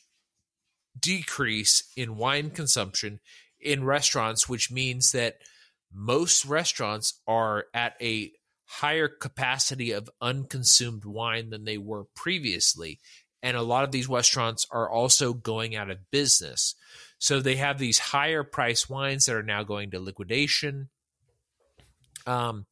decrease 0.97 1.83
in 1.95 2.17
wine 2.17 2.49
consumption 2.51 3.19
in 3.59 3.83
restaurants, 3.83 4.47
which 4.47 4.71
means 4.71 5.11
that 5.11 5.39
most 5.93 6.45
restaurants 6.45 7.19
are 7.27 7.65
at 7.73 7.95
a 8.01 8.31
higher 8.65 9.07
capacity 9.07 9.91
of 9.91 10.09
unconsumed 10.21 11.03
wine 11.03 11.49
than 11.49 11.65
they 11.65 11.77
were 11.77 12.05
previously. 12.15 12.99
And 13.41 13.57
a 13.57 13.63
lot 13.63 13.83
of 13.83 13.91
these 13.91 14.07
restaurants 14.07 14.67
are 14.69 14.89
also 14.89 15.33
going 15.33 15.75
out 15.75 15.89
of 15.89 16.11
business. 16.11 16.75
So 17.17 17.39
they 17.39 17.55
have 17.55 17.79
these 17.79 17.99
higher 17.99 18.43
price 18.43 18.89
wines 18.89 19.25
that 19.25 19.35
are 19.35 19.43
now 19.43 19.63
going 19.63 19.91
to 19.91 19.99
liquidation. 19.99 20.89
Um, 22.29 22.65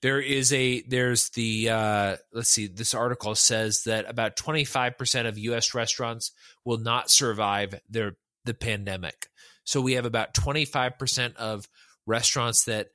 there 0.00 0.20
is 0.20 0.52
a 0.52 0.82
there's 0.82 1.30
the 1.30 1.70
uh, 1.70 2.16
let's 2.32 2.48
see 2.48 2.66
this 2.66 2.94
article 2.94 3.34
says 3.34 3.84
that 3.84 4.08
about 4.08 4.36
25% 4.36 5.28
of 5.28 5.38
US 5.38 5.74
restaurants 5.74 6.32
will 6.64 6.78
not 6.78 7.10
survive 7.10 7.80
their 7.88 8.16
the 8.44 8.54
pandemic. 8.54 9.28
So 9.64 9.80
we 9.80 9.92
have 9.92 10.04
about 10.04 10.34
25% 10.34 11.36
of 11.36 11.68
restaurants 12.06 12.64
that 12.64 12.88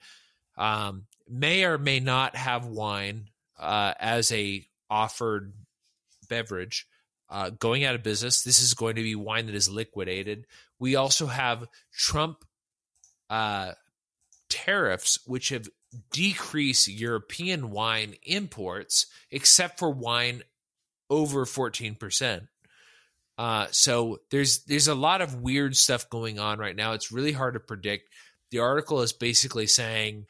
um, 0.58 1.06
may 1.30 1.64
or 1.64 1.78
may 1.78 2.02
not 2.02 2.36
have 2.36 2.66
wine 2.66 3.30
uh, 3.58 3.94
as 4.00 4.32
a 4.34 4.66
offered 4.90 5.54
beverage 6.28 6.88
uh, 7.30 7.52
going 7.52 7.86
out 7.86 7.96
of 7.96 8.04
business. 8.04 8.44
This 8.44 8.62
is 8.62 8.74
going 8.74 8.96
to 8.96 9.04
be 9.04 9.16
wine 9.16 9.46
that 9.46 9.56
is 9.56 9.70
liquidated. 9.70 10.46
We 10.80 10.98
also 10.98 11.28
have 11.28 11.68
Trump 11.94 12.44
uh, 13.30 13.74
tariffs, 14.50 15.20
which 15.26 15.50
have 15.50 15.68
decreased 16.12 16.88
European 16.88 17.72
wine 17.72 18.16
imports, 18.24 19.08
except 19.32 19.80
for 19.80 19.90
wine 19.90 20.44
over 21.10 21.46
14%. 21.46 22.48
Uh, 23.38 23.68
so 23.72 24.20
there's 24.32 24.64
there's 24.64 24.88
a 24.88 24.96
lot 24.96 25.22
of 25.22 25.42
weird 25.42 25.76
stuff 25.76 26.10
going 26.10 26.40
on 26.40 26.58
right 26.58 26.76
now. 26.76 26.94
It's 26.94 27.12
really 27.12 27.32
hard 27.32 27.54
to 27.54 27.60
predict. 27.60 28.10
The 28.50 28.60
article 28.60 29.02
is 29.02 29.14
basically 29.14 29.68
saying, 29.68 30.26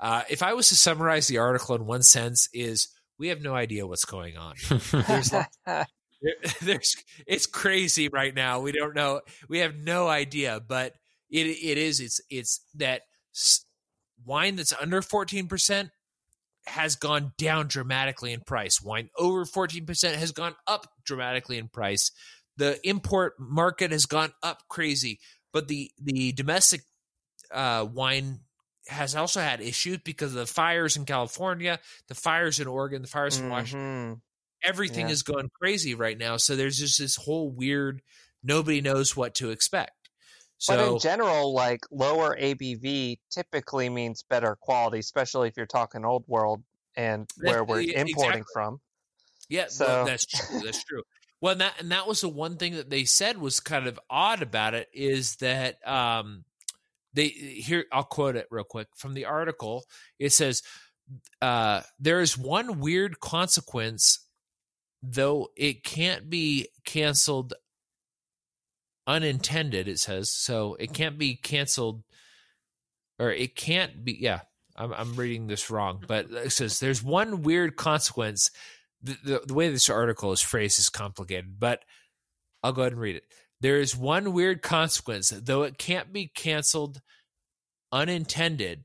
uh, 0.00 0.22
if 0.28 0.42
I 0.42 0.54
was 0.54 0.68
to 0.70 0.76
summarize 0.76 1.28
the 1.28 1.38
article 1.38 1.76
in 1.76 1.86
one 1.86 2.02
sense, 2.02 2.48
is 2.52 2.88
we 3.18 3.28
have 3.28 3.40
no 3.40 3.54
idea 3.54 3.86
what's 3.86 4.04
going 4.04 4.36
on. 4.36 4.54
There's, 4.90 5.32
there's 6.62 6.96
it's 7.26 7.46
crazy 7.46 8.08
right 8.08 8.34
now. 8.34 8.60
We 8.60 8.72
don't 8.72 8.94
know. 8.94 9.20
We 9.48 9.58
have 9.58 9.76
no 9.76 10.08
idea, 10.08 10.60
but 10.66 10.94
it 11.30 11.46
it 11.46 11.78
is 11.78 12.00
it's 12.00 12.20
it's 12.28 12.60
that 12.74 13.02
wine 14.24 14.56
that's 14.56 14.72
under 14.80 15.00
14% 15.00 15.90
has 16.66 16.96
gone 16.96 17.32
down 17.38 17.68
dramatically 17.68 18.32
in 18.32 18.40
price. 18.40 18.80
Wine 18.80 19.10
over 19.18 19.44
14% 19.44 20.14
has 20.14 20.32
gone 20.32 20.54
up 20.66 20.86
dramatically 21.04 21.58
in 21.58 21.68
price. 21.68 22.12
The 22.56 22.78
import 22.86 23.34
market 23.38 23.92
has 23.92 24.06
gone 24.06 24.32
up 24.42 24.62
crazy, 24.68 25.20
but 25.52 25.68
the 25.68 25.90
the 25.98 26.32
domestic 26.32 26.82
uh, 27.50 27.86
wine 27.90 28.40
has 28.88 29.14
also 29.14 29.40
had 29.40 29.60
issues 29.60 29.98
because 29.98 30.32
of 30.32 30.38
the 30.38 30.46
fires 30.46 30.96
in 30.96 31.04
California, 31.04 31.78
the 32.08 32.14
fires 32.14 32.60
in 32.60 32.66
Oregon, 32.66 33.02
the 33.02 33.08
fires 33.08 33.36
in 33.38 33.44
mm-hmm. 33.44 33.52
Washington. 33.52 34.22
Everything 34.62 35.06
yeah. 35.06 35.12
is 35.12 35.22
going 35.22 35.48
crazy 35.58 35.94
right 35.94 36.18
now. 36.18 36.36
So 36.36 36.54
there's 36.54 36.76
just 36.76 36.98
this 36.98 37.16
whole 37.16 37.50
weird 37.50 38.02
nobody 38.42 38.80
knows 38.80 39.16
what 39.16 39.34
to 39.36 39.50
expect. 39.50 39.92
So, 40.60 40.76
but 40.76 40.92
in 40.92 40.98
general, 40.98 41.54
like 41.54 41.86
lower 41.90 42.36
ABV 42.38 43.18
typically 43.30 43.88
means 43.88 44.22
better 44.28 44.58
quality, 44.60 44.98
especially 44.98 45.48
if 45.48 45.56
you're 45.56 45.64
talking 45.64 46.04
old 46.04 46.24
world 46.26 46.62
and 46.94 47.26
where 47.38 47.64
we're 47.64 47.80
importing 47.80 48.04
exactly. 48.04 48.42
from. 48.52 48.80
Yeah, 49.48 49.68
so 49.68 49.86
well, 49.86 50.04
that's 50.04 50.26
true. 50.26 50.60
That's 50.62 50.84
true. 50.84 51.02
Well, 51.40 51.52
and 51.52 51.62
that 51.62 51.72
and 51.78 51.92
that 51.92 52.06
was 52.06 52.20
the 52.20 52.28
one 52.28 52.58
thing 52.58 52.74
that 52.74 52.90
they 52.90 53.04
said 53.04 53.38
was 53.38 53.58
kind 53.58 53.86
of 53.86 53.98
odd 54.10 54.42
about 54.42 54.74
it 54.74 54.90
is 54.92 55.36
that 55.36 55.78
um, 55.88 56.44
they 57.14 57.28
here 57.28 57.86
I'll 57.90 58.04
quote 58.04 58.36
it 58.36 58.46
real 58.50 58.62
quick 58.62 58.88
from 58.94 59.14
the 59.14 59.24
article. 59.24 59.84
It 60.18 60.34
says 60.34 60.62
uh, 61.40 61.80
there 61.98 62.20
is 62.20 62.36
one 62.36 62.80
weird 62.80 63.18
consequence, 63.18 64.26
though 65.02 65.48
it 65.56 65.84
can't 65.84 66.28
be 66.28 66.68
canceled 66.84 67.54
unintended. 69.10 69.88
It 69.88 69.98
says 69.98 70.30
so 70.30 70.76
it 70.78 70.92
can't 70.92 71.18
be 71.18 71.34
canceled, 71.34 72.02
or 73.18 73.30
it 73.30 73.56
can't 73.56 74.04
be. 74.04 74.16
Yeah, 74.20 74.40
I'm, 74.76 74.92
I'm 74.92 75.14
reading 75.16 75.46
this 75.46 75.70
wrong, 75.70 75.96
mm-hmm. 75.96 76.06
but 76.06 76.30
it 76.30 76.52
says 76.52 76.78
there's 76.78 77.02
one 77.02 77.42
weird 77.42 77.76
consequence. 77.76 78.50
The, 79.02 79.16
the, 79.24 79.42
the 79.46 79.54
way 79.54 79.70
this 79.70 79.88
article 79.88 80.30
is 80.32 80.42
phrased 80.42 80.78
is 80.78 80.90
complicated, 80.90 81.58
but 81.58 81.82
I'll 82.62 82.72
go 82.72 82.82
ahead 82.82 82.92
and 82.92 83.00
read 83.00 83.16
it. 83.16 83.24
There 83.60 83.80
is 83.80 83.96
one 83.96 84.32
weird 84.32 84.62
consequence, 84.62 85.30
though 85.30 85.62
it 85.62 85.78
can't 85.78 86.12
be 86.12 86.28
canceled 86.28 87.00
unintended. 87.92 88.84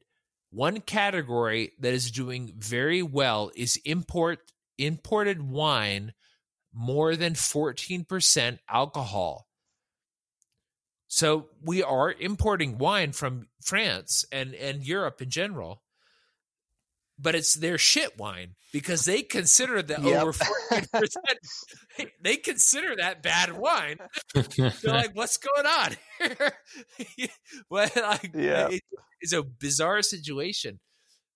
One 0.51 0.79
category 0.79 1.73
that 1.79 1.93
is 1.93 2.11
doing 2.11 2.53
very 2.57 3.03
well 3.03 3.51
is 3.55 3.79
import 3.85 4.39
imported 4.77 5.41
wine 5.41 6.13
more 6.73 7.15
than 7.15 7.33
14% 7.33 8.59
alcohol. 8.69 9.47
So 11.15 11.47
we 11.63 11.81
are 11.81 12.11
importing 12.11 12.77
wine 12.77 13.13
from 13.13 13.47
France 13.63 14.25
and, 14.33 14.53
and 14.53 14.83
Europe 14.83 15.21
in 15.21 15.29
general, 15.29 15.81
but 17.17 17.35
it's 17.35 17.53
their 17.53 17.77
shit 17.77 18.19
wine 18.19 18.55
because 18.73 19.05
they 19.05 19.21
consider 19.21 19.81
the 19.81 19.97
yep. 20.01 20.21
over 20.21 20.33
14%, 20.33 21.15
they 22.21 22.35
consider 22.35 22.97
that 22.97 23.23
bad 23.23 23.53
wine. 23.53 23.99
They're 24.33 24.73
like, 24.83 25.11
what's 25.15 25.37
going 25.37 25.65
on 25.65 25.95
well, 27.69 27.89
like, 27.95 28.31
yeah. 28.33 28.67
It, 28.71 28.81
it's 29.21 29.31
a 29.31 29.41
bizarre 29.41 30.01
situation. 30.01 30.81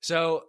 So 0.01 0.43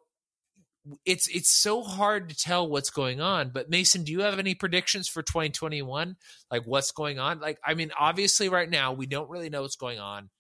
it's 1.05 1.29
it's 1.29 1.51
so 1.51 1.83
hard 1.83 2.29
to 2.31 2.37
tell 2.37 2.69
what's 2.69 2.91
going 2.91 3.21
on. 3.21 3.51
But 3.51 3.71
Mason, 3.71 4.05
do 4.05 4.13
you 4.13 4.21
have 4.21 4.39
any 4.39 4.55
predictions 4.55 5.09
for 5.09 5.23
2021? 5.23 6.17
Like 6.51 6.63
what's 6.65 6.93
going 6.93 7.19
on? 7.19 7.41
Like 7.41 7.59
I 7.65 7.75
mean, 7.75 7.91
obviously 7.99 8.49
right 8.49 8.69
now 8.69 8.93
we 8.93 9.07
don't 9.07 9.31
really 9.31 9.51
know 9.51 9.63
what's 9.63 9.77
going 9.77 9.99
on. 9.99 10.31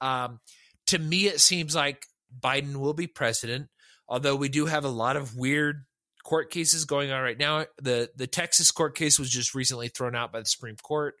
Um, 0.00 0.40
to 0.88 0.98
me, 0.98 1.26
it 1.26 1.40
seems 1.40 1.74
like 1.74 2.06
Biden 2.38 2.76
will 2.76 2.94
be 2.94 3.06
president, 3.06 3.68
although 4.08 4.36
we 4.36 4.48
do 4.48 4.66
have 4.66 4.84
a 4.84 4.90
lot 4.90 5.16
of 5.16 5.36
weird 5.36 5.84
court 6.24 6.50
cases 6.50 6.84
going 6.84 7.12
on 7.12 7.22
right 7.22 7.38
now. 7.38 7.66
The 7.80 8.10
the 8.16 8.26
Texas 8.26 8.70
court 8.70 8.96
case 8.96 9.18
was 9.18 9.30
just 9.30 9.54
recently 9.54 9.88
thrown 9.88 10.16
out 10.16 10.32
by 10.32 10.40
the 10.40 10.46
Supreme 10.46 10.76
Court. 10.76 11.14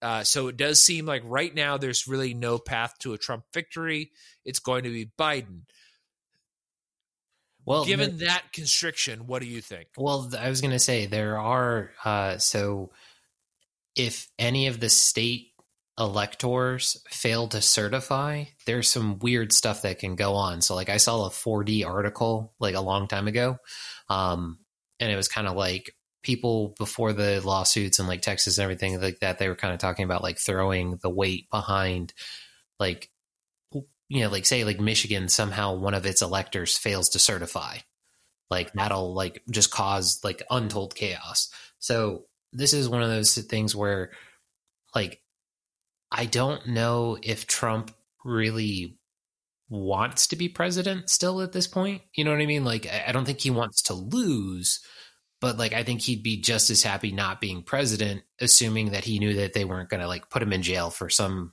Uh, 0.00 0.22
so 0.22 0.46
it 0.46 0.56
does 0.56 0.84
seem 0.84 1.06
like 1.06 1.22
right 1.24 1.52
now 1.52 1.76
there's 1.76 2.06
really 2.06 2.32
no 2.32 2.58
path 2.58 2.94
to 3.00 3.14
a 3.14 3.18
Trump 3.18 3.44
victory. 3.52 4.12
It's 4.44 4.60
going 4.60 4.84
to 4.84 4.90
be 4.90 5.10
Biden. 5.18 5.62
Well, 7.68 7.84
given 7.84 8.18
the, 8.18 8.24
that 8.26 8.52
constriction, 8.52 9.26
what 9.26 9.42
do 9.42 9.48
you 9.48 9.60
think? 9.60 9.88
Well, 9.96 10.30
I 10.38 10.48
was 10.48 10.60
going 10.60 10.70
to 10.72 10.78
say 10.78 11.06
there 11.06 11.38
are 11.38 11.90
uh, 12.04 12.38
so 12.38 12.90
if 13.94 14.28
any 14.38 14.68
of 14.68 14.80
the 14.80 14.88
state 14.88 15.48
electors 15.98 17.02
fail 17.10 17.48
to 17.48 17.60
certify, 17.60 18.44
there's 18.64 18.88
some 18.88 19.18
weird 19.18 19.52
stuff 19.52 19.82
that 19.82 19.98
can 19.98 20.14
go 20.14 20.34
on. 20.34 20.62
So, 20.62 20.74
like, 20.74 20.88
I 20.88 20.96
saw 20.96 21.26
a 21.26 21.30
4D 21.30 21.84
article 21.84 22.54
like 22.58 22.74
a 22.74 22.80
long 22.80 23.08
time 23.08 23.28
ago, 23.28 23.58
um, 24.08 24.58
and 25.00 25.12
it 25.12 25.16
was 25.16 25.28
kind 25.28 25.48
of 25.48 25.56
like 25.56 25.92
people 26.22 26.74
before 26.78 27.12
the 27.12 27.40
lawsuits 27.44 27.98
and 27.98 28.08
like 28.08 28.22
Texas 28.22 28.58
and 28.58 28.62
everything 28.62 29.00
like 29.00 29.20
that. 29.20 29.38
They 29.38 29.48
were 29.48 29.56
kind 29.56 29.74
of 29.74 29.80
talking 29.80 30.04
about 30.04 30.22
like 30.22 30.38
throwing 30.38 30.98
the 31.02 31.10
weight 31.10 31.50
behind 31.50 32.14
like 32.80 33.10
you 34.08 34.22
know, 34.22 34.30
like 34.30 34.46
say 34.46 34.64
like 34.64 34.80
Michigan 34.80 35.28
somehow 35.28 35.74
one 35.74 35.94
of 35.94 36.06
its 36.06 36.22
electors 36.22 36.76
fails 36.78 37.10
to 37.10 37.18
certify. 37.18 37.78
Like 38.50 38.72
that'll 38.72 39.14
like 39.14 39.42
just 39.50 39.70
cause 39.70 40.20
like 40.24 40.42
untold 40.50 40.94
chaos. 40.94 41.50
So 41.78 42.24
this 42.52 42.72
is 42.72 42.88
one 42.88 43.02
of 43.02 43.10
those 43.10 43.36
things 43.36 43.76
where 43.76 44.12
like 44.94 45.20
I 46.10 46.24
don't 46.24 46.66
know 46.68 47.18
if 47.22 47.46
Trump 47.46 47.94
really 48.24 48.98
wants 49.68 50.28
to 50.28 50.36
be 50.36 50.48
president 50.48 51.10
still 51.10 51.42
at 51.42 51.52
this 51.52 51.66
point. 51.66 52.00
You 52.14 52.24
know 52.24 52.30
what 52.30 52.40
I 52.40 52.46
mean? 52.46 52.64
Like 52.64 52.86
I 52.86 53.12
don't 53.12 53.26
think 53.26 53.40
he 53.40 53.50
wants 53.50 53.82
to 53.82 53.94
lose, 53.94 54.80
but 55.42 55.58
like 55.58 55.74
I 55.74 55.82
think 55.82 56.00
he'd 56.00 56.22
be 56.22 56.40
just 56.40 56.70
as 56.70 56.82
happy 56.82 57.12
not 57.12 57.42
being 57.42 57.62
president, 57.62 58.22
assuming 58.40 58.92
that 58.92 59.04
he 59.04 59.18
knew 59.18 59.34
that 59.34 59.52
they 59.52 59.66
weren't 59.66 59.90
going 59.90 60.00
to 60.00 60.08
like 60.08 60.30
put 60.30 60.42
him 60.42 60.54
in 60.54 60.62
jail 60.62 60.88
for 60.88 61.10
some 61.10 61.52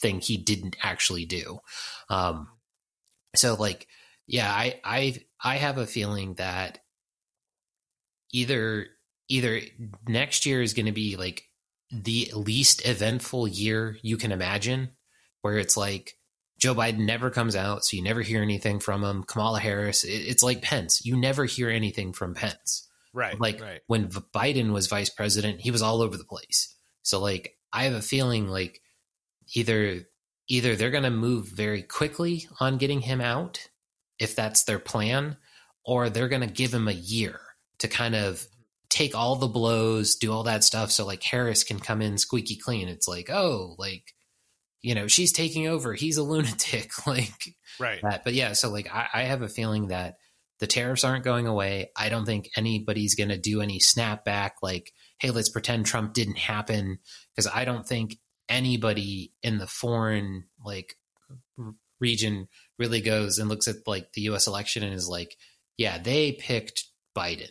thing 0.00 0.20
he 0.20 0.36
didn't 0.36 0.76
actually 0.82 1.24
do. 1.24 1.60
Um, 2.08 2.48
so 3.34 3.54
like, 3.54 3.86
yeah, 4.26 4.50
I, 4.50 4.80
I, 4.84 5.24
I 5.42 5.56
have 5.56 5.78
a 5.78 5.86
feeling 5.86 6.34
that 6.34 6.80
either, 8.32 8.86
either 9.28 9.60
next 10.08 10.46
year 10.46 10.62
is 10.62 10.74
going 10.74 10.86
to 10.86 10.92
be 10.92 11.16
like 11.16 11.44
the 11.90 12.30
least 12.34 12.86
eventful 12.86 13.48
year 13.48 13.96
you 14.02 14.16
can 14.16 14.32
imagine, 14.32 14.90
where 15.42 15.58
it's 15.58 15.76
like 15.76 16.14
Joe 16.58 16.74
Biden 16.74 17.06
never 17.06 17.30
comes 17.30 17.54
out, 17.54 17.84
so 17.84 17.96
you 17.96 18.02
never 18.02 18.22
hear 18.22 18.42
anything 18.42 18.80
from 18.80 19.04
him. 19.04 19.22
Kamala 19.22 19.60
Harris, 19.60 20.04
it, 20.04 20.08
it's 20.08 20.42
like 20.42 20.62
Pence. 20.62 21.04
You 21.04 21.16
never 21.16 21.44
hear 21.44 21.68
anything 21.68 22.12
from 22.12 22.34
Pence. 22.34 22.88
Right. 23.12 23.38
Like 23.38 23.60
right. 23.60 23.80
when 23.86 24.08
Biden 24.08 24.72
was 24.72 24.88
vice 24.88 25.10
president, 25.10 25.60
he 25.60 25.70
was 25.70 25.82
all 25.82 26.02
over 26.02 26.16
the 26.16 26.24
place. 26.24 26.74
So 27.02 27.20
like 27.20 27.56
I 27.72 27.84
have 27.84 27.94
a 27.94 28.02
feeling 28.02 28.48
like 28.48 28.80
either 29.54 30.02
either 30.48 30.76
they're 30.76 30.90
going 30.90 31.02
to 31.02 31.10
move 31.10 31.48
very 31.48 31.82
quickly 31.82 32.48
on 32.60 32.78
getting 32.78 33.00
him 33.00 33.20
out 33.20 33.68
if 34.18 34.34
that's 34.36 34.64
their 34.64 34.78
plan 34.78 35.36
or 35.84 36.08
they're 36.08 36.28
going 36.28 36.46
to 36.46 36.46
give 36.46 36.72
him 36.72 36.88
a 36.88 36.92
year 36.92 37.40
to 37.78 37.88
kind 37.88 38.14
of 38.14 38.46
take 38.88 39.14
all 39.14 39.36
the 39.36 39.48
blows 39.48 40.14
do 40.14 40.32
all 40.32 40.44
that 40.44 40.64
stuff 40.64 40.90
so 40.90 41.04
like 41.04 41.22
harris 41.22 41.64
can 41.64 41.78
come 41.78 42.00
in 42.00 42.18
squeaky 42.18 42.56
clean. 42.56 42.88
It's 42.88 43.08
like 43.08 43.30
oh 43.30 43.74
like 43.78 44.14
you 44.82 44.94
know 44.94 45.06
she's 45.06 45.32
taking 45.32 45.66
over. 45.66 45.94
He's 45.94 46.16
a 46.16 46.22
lunatic. 46.24 46.90
Like 47.06 47.54
right. 47.78 48.00
that. 48.02 48.24
but 48.24 48.34
yeah 48.34 48.52
so 48.52 48.70
like 48.70 48.92
I, 48.92 49.08
I 49.12 49.22
have 49.22 49.42
a 49.42 49.48
feeling 49.48 49.88
that 49.88 50.16
the 50.58 50.66
tariffs 50.66 51.04
aren't 51.04 51.24
going 51.24 51.46
away. 51.46 51.90
I 51.96 52.08
don't 52.08 52.24
think 52.24 52.48
anybody's 52.56 53.14
going 53.14 53.28
to 53.28 53.36
do 53.36 53.60
any 53.60 53.78
snapback 53.78 54.52
like 54.62 54.92
hey 55.18 55.30
let's 55.30 55.50
pretend 55.50 55.86
trump 55.86 56.12
didn't 56.12 56.38
happen 56.38 56.98
because 57.34 57.50
i 57.52 57.64
don't 57.64 57.86
think 57.86 58.18
anybody 58.48 59.32
in 59.42 59.58
the 59.58 59.66
foreign 59.66 60.44
like 60.64 60.96
region 62.00 62.48
really 62.78 63.00
goes 63.00 63.38
and 63.38 63.48
looks 63.48 63.68
at 63.68 63.76
like 63.86 64.12
the 64.12 64.22
US 64.22 64.46
election 64.46 64.82
and 64.82 64.94
is 64.94 65.08
like, 65.08 65.36
yeah, 65.76 65.98
they 65.98 66.32
picked 66.32 66.84
Biden. 67.16 67.50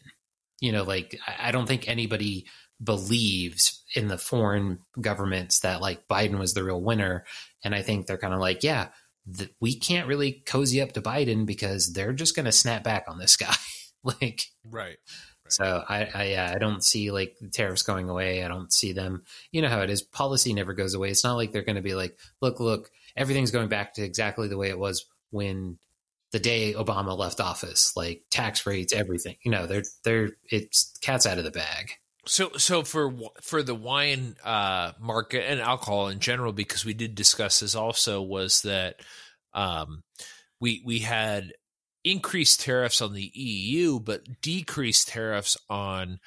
You 0.61 0.71
know, 0.71 0.83
like 0.83 1.19
I 1.39 1.51
don't 1.51 1.67
think 1.67 1.87
anybody 1.87 2.45
believes 2.83 3.83
in 3.95 4.07
the 4.07 4.17
foreign 4.17 4.79
governments 4.99 5.59
that 5.61 5.81
like 5.81 6.07
Biden 6.07 6.39
was 6.39 6.53
the 6.53 6.63
real 6.63 6.81
winner. 6.81 7.25
And 7.63 7.73
I 7.73 7.81
think 7.81 8.05
they're 8.05 8.17
kind 8.17 8.33
of 8.33 8.39
like, 8.39 8.63
yeah, 8.63 8.89
th- 9.37 9.51
we 9.59 9.77
can't 9.77 10.07
really 10.07 10.43
cozy 10.45 10.81
up 10.81 10.91
to 10.93 11.01
Biden 11.01 11.45
because 11.45 11.93
they're 11.93 12.13
just 12.13 12.35
going 12.35 12.45
to 12.45 12.51
snap 12.51 12.83
back 12.83 13.05
on 13.07 13.17
this 13.17 13.37
guy. 13.37 13.55
like, 14.03 14.45
right. 14.69 14.97
So 15.47 15.83
I, 15.87 16.09
I, 16.13 16.23
yeah, 16.25 16.51
I 16.53 16.57
don't 16.57 16.83
see 16.83 17.11
like 17.11 17.35
the 17.39 17.49
tariffs 17.49 17.83
going 17.83 18.09
away. 18.09 18.43
I 18.43 18.47
don't 18.47 18.73
see 18.73 18.93
them. 18.93 19.23
You 19.51 19.61
know 19.61 19.69
how 19.69 19.81
it 19.81 19.89
is. 19.89 20.01
Policy 20.01 20.53
never 20.53 20.73
goes 20.73 20.93
away. 20.93 21.09
It's 21.09 21.23
not 21.23 21.35
like 21.35 21.51
they're 21.51 21.61
going 21.61 21.75
to 21.75 21.81
be 21.81 21.95
like, 21.95 22.17
look, 22.41 22.59
look, 22.59 22.89
everything's 23.15 23.51
going 23.51 23.69
back 23.69 23.93
to 23.95 24.03
exactly 24.03 24.47
the 24.47 24.57
way 24.57 24.69
it 24.69 24.79
was 24.79 25.05
when 25.29 25.77
the 26.31 26.39
day 26.39 26.73
Obama 26.73 27.17
left 27.17 27.39
office. 27.39 27.95
Like 27.95 28.23
tax 28.31 28.65
rates, 28.65 28.93
everything. 28.93 29.35
You 29.43 29.51
know, 29.51 29.67
they're 29.67 29.83
they're 30.03 30.31
it's 30.49 30.97
cats 31.01 31.25
out 31.25 31.37
of 31.37 31.43
the 31.43 31.51
bag. 31.51 31.91
So, 32.27 32.51
so 32.57 32.81
for 32.81 33.13
for 33.41 33.61
the 33.61 33.75
wine 33.75 34.35
uh, 34.43 34.93
market 34.99 35.49
and 35.49 35.61
alcohol 35.61 36.07
in 36.07 36.19
general, 36.19 36.53
because 36.53 36.83
we 36.83 36.95
did 36.95 37.13
discuss 37.13 37.59
this 37.59 37.75
also, 37.75 38.21
was 38.21 38.63
that 38.63 39.01
um, 39.53 40.03
we 40.59 40.81
we 40.83 40.99
had 40.99 41.53
increased 42.05 42.61
tariffs 42.61 43.01
on 43.01 43.13
the 43.13 43.31
EU, 43.33 43.99
but 43.99 44.41
decreased 44.41 45.09
tariffs 45.09 45.57
on 45.69 46.19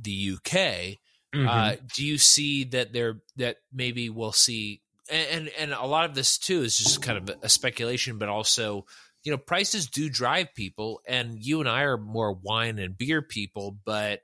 the 0.00 0.34
UK. 0.34 0.98
Mm-hmm. 1.34 1.48
Uh, 1.48 1.72
do 1.94 2.04
you 2.04 2.18
see 2.18 2.64
that 2.64 2.92
there 2.92 3.20
that 3.36 3.56
maybe 3.72 4.08
we'll 4.08 4.32
see 4.32 4.82
and, 5.10 5.28
and 5.30 5.50
and 5.58 5.72
a 5.72 5.86
lot 5.86 6.04
of 6.04 6.14
this 6.14 6.38
too 6.38 6.62
is 6.62 6.76
just 6.76 7.02
kind 7.02 7.18
of 7.18 7.36
a 7.42 7.48
speculation, 7.48 8.18
but 8.18 8.28
also 8.28 8.86
you 9.24 9.32
know 9.32 9.38
prices 9.38 9.88
do 9.88 10.08
drive 10.08 10.54
people, 10.54 11.00
and 11.06 11.38
you 11.38 11.60
and 11.60 11.68
I 11.68 11.82
are 11.82 11.98
more 11.98 12.32
wine 12.32 12.78
and 12.78 12.96
beer 12.96 13.22
people, 13.22 13.76
but 13.84 14.20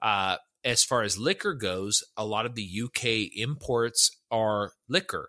uh, 0.00 0.36
as 0.64 0.82
far 0.82 1.02
as 1.02 1.18
liquor 1.18 1.54
goes, 1.54 2.02
a 2.16 2.24
lot 2.24 2.46
of 2.46 2.54
the 2.54 2.82
UK 2.84 3.36
imports 3.36 4.10
are 4.30 4.72
liquor, 4.88 5.28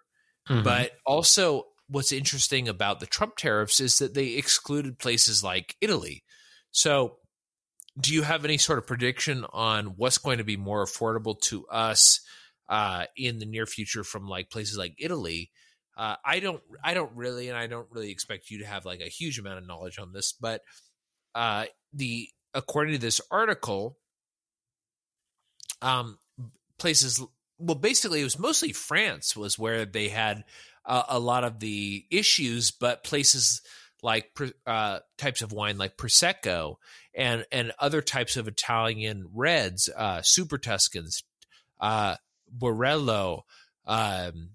mm-hmm. 0.50 0.64
but 0.64 0.92
also 1.06 1.66
what's 1.88 2.12
interesting 2.12 2.68
about 2.68 3.00
the 3.00 3.06
Trump 3.06 3.36
tariffs 3.36 3.80
is 3.80 3.98
that 3.98 4.14
they 4.14 4.30
excluded 4.30 5.00
places 5.00 5.44
like 5.44 5.76
Italy. 5.82 6.24
So, 6.72 7.18
do 8.00 8.14
you 8.14 8.24
have 8.24 8.44
any 8.44 8.58
sort 8.58 8.80
of 8.80 8.88
prediction 8.88 9.46
on 9.54 9.94
what's 9.98 10.18
going 10.18 10.40
to 10.40 10.44
be 10.44 10.58
more 10.58 10.84
affordable 10.84 11.40
to 11.42 11.68
us 11.68 12.22
uh, 12.68 13.06
in 13.16 13.38
the 13.38 13.46
near 13.46 13.68
future 13.68 14.04
from 14.04 14.28
like 14.28 14.50
places 14.50 14.78
like 14.78 14.96
Italy? 14.98 15.52
Uh, 15.96 16.16
I 16.26 16.40
don't, 16.40 16.62
I 16.84 16.96
don't 16.96 17.12
really, 17.16 17.50
and 17.50 17.58
I 17.58 17.68
don't 17.68 17.88
really 17.92 18.10
expect 18.10 18.50
you 18.50 18.60
to 18.60 18.66
have 18.66 18.86
like 18.86 19.00
a 19.00 19.10
huge 19.10 19.38
amount 19.38 19.60
of 19.60 19.68
knowledge 19.68 20.00
on 20.00 20.12
this, 20.12 20.34
but 20.34 20.62
uh, 21.36 21.66
the 21.94 22.30
according 22.56 22.94
to 22.94 23.00
this 23.00 23.22
article, 23.30 23.98
um, 25.84 26.18
places 26.80 27.22
well, 27.60 27.76
basically, 27.76 28.22
it 28.22 28.26
was 28.26 28.40
mostly 28.40 28.74
France 28.74 29.38
was 29.38 29.58
where 29.58 29.86
they 29.86 30.10
had 30.10 30.44
uh, 30.86 31.04
a 31.10 31.20
lot 31.20 31.44
of 31.44 31.60
the 31.60 32.06
issues, 32.10 32.72
but 32.72 33.04
places 33.04 33.62
like 34.02 34.38
uh, 34.68 35.00
types 35.18 35.42
of 35.42 35.54
wine 35.54 35.78
like 35.78 35.98
prosecco 35.98 36.76
and 37.16 37.46
and 37.52 37.72
other 37.80 38.02
types 38.02 38.38
of 38.38 38.48
Italian 38.48 39.26
reds, 39.34 39.90
uh, 39.96 40.22
super 40.22 40.58
Tuscans, 40.58 41.24
uh, 41.80 42.16
Barolo, 42.56 43.42
um, 43.86 44.50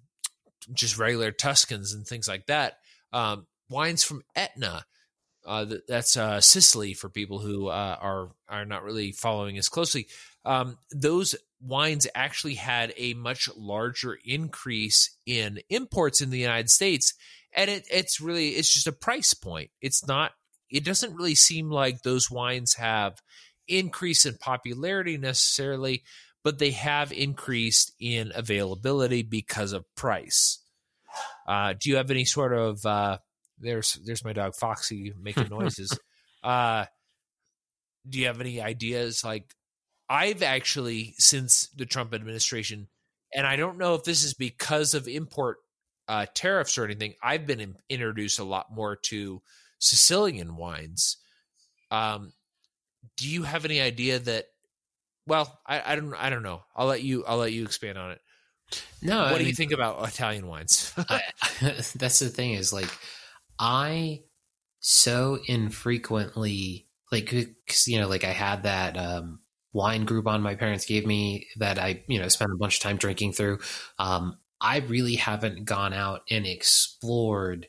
just 0.73 0.99
regular 0.99 1.33
Tuscans 1.33 1.93
and 1.93 2.07
things 2.07 2.29
like 2.29 2.47
that. 2.47 2.79
Um, 3.13 3.47
wines 3.71 4.05
from 4.05 4.23
Etna. 4.37 4.85
Uh, 5.47 5.65
that's 5.87 6.17
uh, 6.17 6.41
Sicily 6.43 6.93
for 6.93 7.09
people 7.09 7.39
who 7.39 7.69
uh, 7.69 7.97
are 8.01 8.31
are 8.49 8.67
not 8.67 8.85
really 8.85 9.13
following 9.13 9.57
as 9.57 9.71
closely. 9.71 10.09
Um, 10.45 10.77
those 10.91 11.35
wines 11.61 12.07
actually 12.15 12.55
had 12.55 12.93
a 12.97 13.15
much 13.15 13.49
larger 13.57 14.19
increase 14.25 15.17
in 15.27 15.61
imports 15.69 16.21
in 16.21 16.31
the 16.31 16.39
United 16.39 16.71
States. 16.71 17.15
And 17.53 17.71
it, 17.71 17.87
it's 17.91 18.21
really, 18.21 18.51
it's 18.51 18.73
just 18.73 18.87
a 18.87 18.93
price 18.93 19.35
point. 19.35 19.71
It's 19.81 20.07
not, 20.07 20.33
it 20.71 20.85
doesn't 20.85 21.15
really 21.15 21.35
seem 21.35 21.71
like 21.71 22.03
those 22.03 22.31
wines 22.31 22.75
have 22.75 23.21
increase 23.67 24.27
in 24.27 24.37
popularity 24.37 25.19
necessarily, 25.19 26.05
but 26.45 26.59
they 26.59 26.71
have 26.71 27.13
increased 27.13 27.93
in 27.99 28.33
availability 28.35 29.23
because 29.23 29.73
of 29.73 29.85
price. 29.97 30.63
Uh, 31.47 31.75
do 31.79 31.91
you 31.91 31.97
have 31.97 32.11
any 32.11 32.25
sort 32.25 32.53
of, 32.53 32.85
uh, 32.87 33.19
there's, 33.59 33.99
there's 34.05 34.25
my 34.25 34.33
dog 34.33 34.55
Foxy 34.55 35.13
making 35.21 35.49
noises. 35.51 35.99
uh, 36.45 36.85
do 38.09 38.21
you 38.21 38.27
have 38.27 38.41
any 38.41 38.61
ideas 38.61 39.25
like 39.25 39.45
I've 40.09 40.43
actually, 40.43 41.15
since 41.19 41.69
the 41.77 41.87
Trump 41.87 42.15
administration, 42.15 42.89
and 43.35 43.47
I 43.47 43.57
don't 43.57 43.79
know 43.79 43.95
if 43.95 44.05
this 44.05 44.25
is 44.25 44.35
because 44.35 44.95
of 44.95 45.07
import 45.07 45.59
uh, 46.09 46.27
tariffs 46.35 46.79
or 46.79 46.85
anything, 46.85 47.15
I've 47.23 47.47
been 47.47 47.61
in, 47.61 47.77
introduced 47.89 48.39
a 48.39 48.45
lot 48.45 48.73
more 48.73 48.97
to 49.07 49.43
Sicilian 49.79 50.57
wines. 50.57 51.19
Um, 51.91 52.33
do 53.17 53.29
you 53.29 53.43
have 53.43 53.65
any 53.65 53.81
idea 53.81 54.19
that? 54.19 54.47
Well, 55.27 55.61
I, 55.67 55.93
I 55.93 55.97
don't. 55.97 56.15
I 56.15 56.31
don't 56.31 56.43
know. 56.43 56.63
I'll 56.75 56.87
let 56.87 57.03
you. 57.03 57.25
I'll 57.27 57.37
let 57.37 57.53
you 57.53 57.65
expand 57.65 57.99
on 57.99 58.13
it. 58.13 58.21
No, 59.03 59.19
what 59.19 59.27
I 59.27 59.33
do 59.33 59.39
mean, 59.39 59.47
you 59.49 59.55
think 59.55 59.73
about 59.73 60.07
Italian 60.09 60.47
wines? 60.47 60.93
I, 60.97 61.21
that's 61.61 62.19
the 62.19 62.31
thing 62.31 62.53
is 62.53 62.73
like 62.73 62.91
I 63.59 64.23
so 64.81 65.39
infrequently 65.47 66.87
like 67.11 67.33
you 67.33 68.01
know 68.01 68.09
like 68.09 68.25
I 68.25 68.33
had 68.33 68.63
that 68.63 68.97
um 68.97 69.41
wine 69.73 70.07
Groupon 70.07 70.43
my 70.43 70.55
parents 70.55 70.87
gave 70.87 71.07
me 71.07 71.49
that 71.57 71.79
I, 71.79 72.03
you 72.07 72.19
know, 72.19 72.29
spent 72.29 72.53
a 72.53 72.57
bunch 72.57 72.77
of 72.77 72.83
time 72.83 72.97
drinking 72.97 73.33
through. 73.33 73.59
Um, 73.99 74.39
I 74.61 74.79
really 74.79 75.17
haven't 75.17 75.65
gone 75.65 75.93
out 75.93 76.23
and 76.31 76.47
explored 76.47 77.69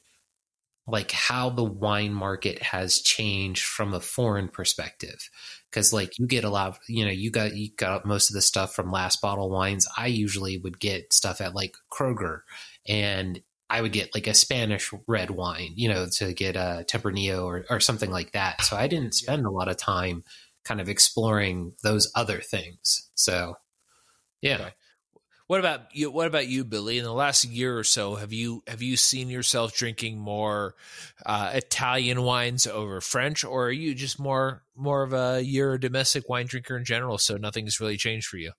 like 0.87 1.11
how 1.11 1.49
the 1.49 1.63
wine 1.63 2.13
market 2.13 2.61
has 2.63 2.99
changed 2.99 3.63
from 3.63 3.93
a 3.93 3.99
foreign 3.99 4.47
perspective. 4.47 5.29
Because 5.69 5.93
like 5.93 6.17
you 6.17 6.25
get 6.25 6.43
a 6.43 6.49
lot 6.49 6.69
of 6.69 6.79
you 6.87 7.05
know 7.05 7.11
you 7.11 7.29
got 7.29 7.55
you 7.55 7.69
got 7.75 8.05
most 8.05 8.29
of 8.29 8.33
the 8.33 8.41
stuff 8.41 8.73
from 8.73 8.91
last 8.91 9.21
bottle 9.21 9.49
wines. 9.49 9.87
I 9.97 10.07
usually 10.07 10.57
would 10.57 10.79
get 10.79 11.13
stuff 11.13 11.41
at 11.41 11.55
like 11.55 11.75
kroger 11.91 12.41
and 12.87 13.41
i 13.69 13.81
would 13.81 13.91
get 13.91 14.15
like 14.15 14.25
a 14.25 14.33
spanish 14.33 14.91
red 15.05 15.29
wine 15.29 15.73
you 15.75 15.87
know 15.89 16.07
to 16.11 16.33
get 16.33 16.55
a 16.55 16.83
tempranillo 16.89 17.43
or, 17.43 17.65
or 17.69 17.79
something 17.79 18.09
like 18.09 18.31
that. 18.31 18.63
So 18.63 18.75
i 18.75 18.87
didn't 18.87 19.13
spend 19.13 19.45
a 19.45 19.51
lot 19.51 19.67
of 19.67 19.77
time 19.77 20.23
kind 20.63 20.81
of 20.81 20.89
exploring 20.89 21.73
those 21.83 22.11
other 22.15 22.39
things. 22.39 23.09
So, 23.15 23.55
yeah. 24.41 24.55
Okay. 24.55 24.73
What 25.47 25.59
about 25.59 25.95
you? 25.95 26.11
What 26.11 26.27
about 26.27 26.47
you, 26.47 26.63
Billy? 26.63 26.99
In 26.99 27.03
the 27.03 27.11
last 27.11 27.43
year 27.43 27.75
or 27.75 27.83
so, 27.83 28.13
have 28.13 28.31
you 28.31 28.61
have 28.67 28.83
you 28.83 28.95
seen 28.95 29.29
yourself 29.29 29.73
drinking 29.75 30.19
more 30.19 30.75
uh, 31.25 31.49
Italian 31.55 32.21
wines 32.21 32.67
over 32.67 33.01
French, 33.01 33.43
or 33.43 33.65
are 33.65 33.71
you 33.71 33.95
just 33.95 34.19
more 34.19 34.63
more 34.75 35.01
of 35.01 35.11
a 35.11 35.41
you're 35.43 35.73
a 35.73 35.79
domestic 35.79 36.29
wine 36.29 36.45
drinker 36.45 36.77
in 36.77 36.85
general? 36.85 37.17
So 37.17 37.35
nothing 37.38 37.65
has 37.65 37.79
really 37.79 37.97
changed 37.97 38.27
for 38.27 38.38
you. 38.38 38.51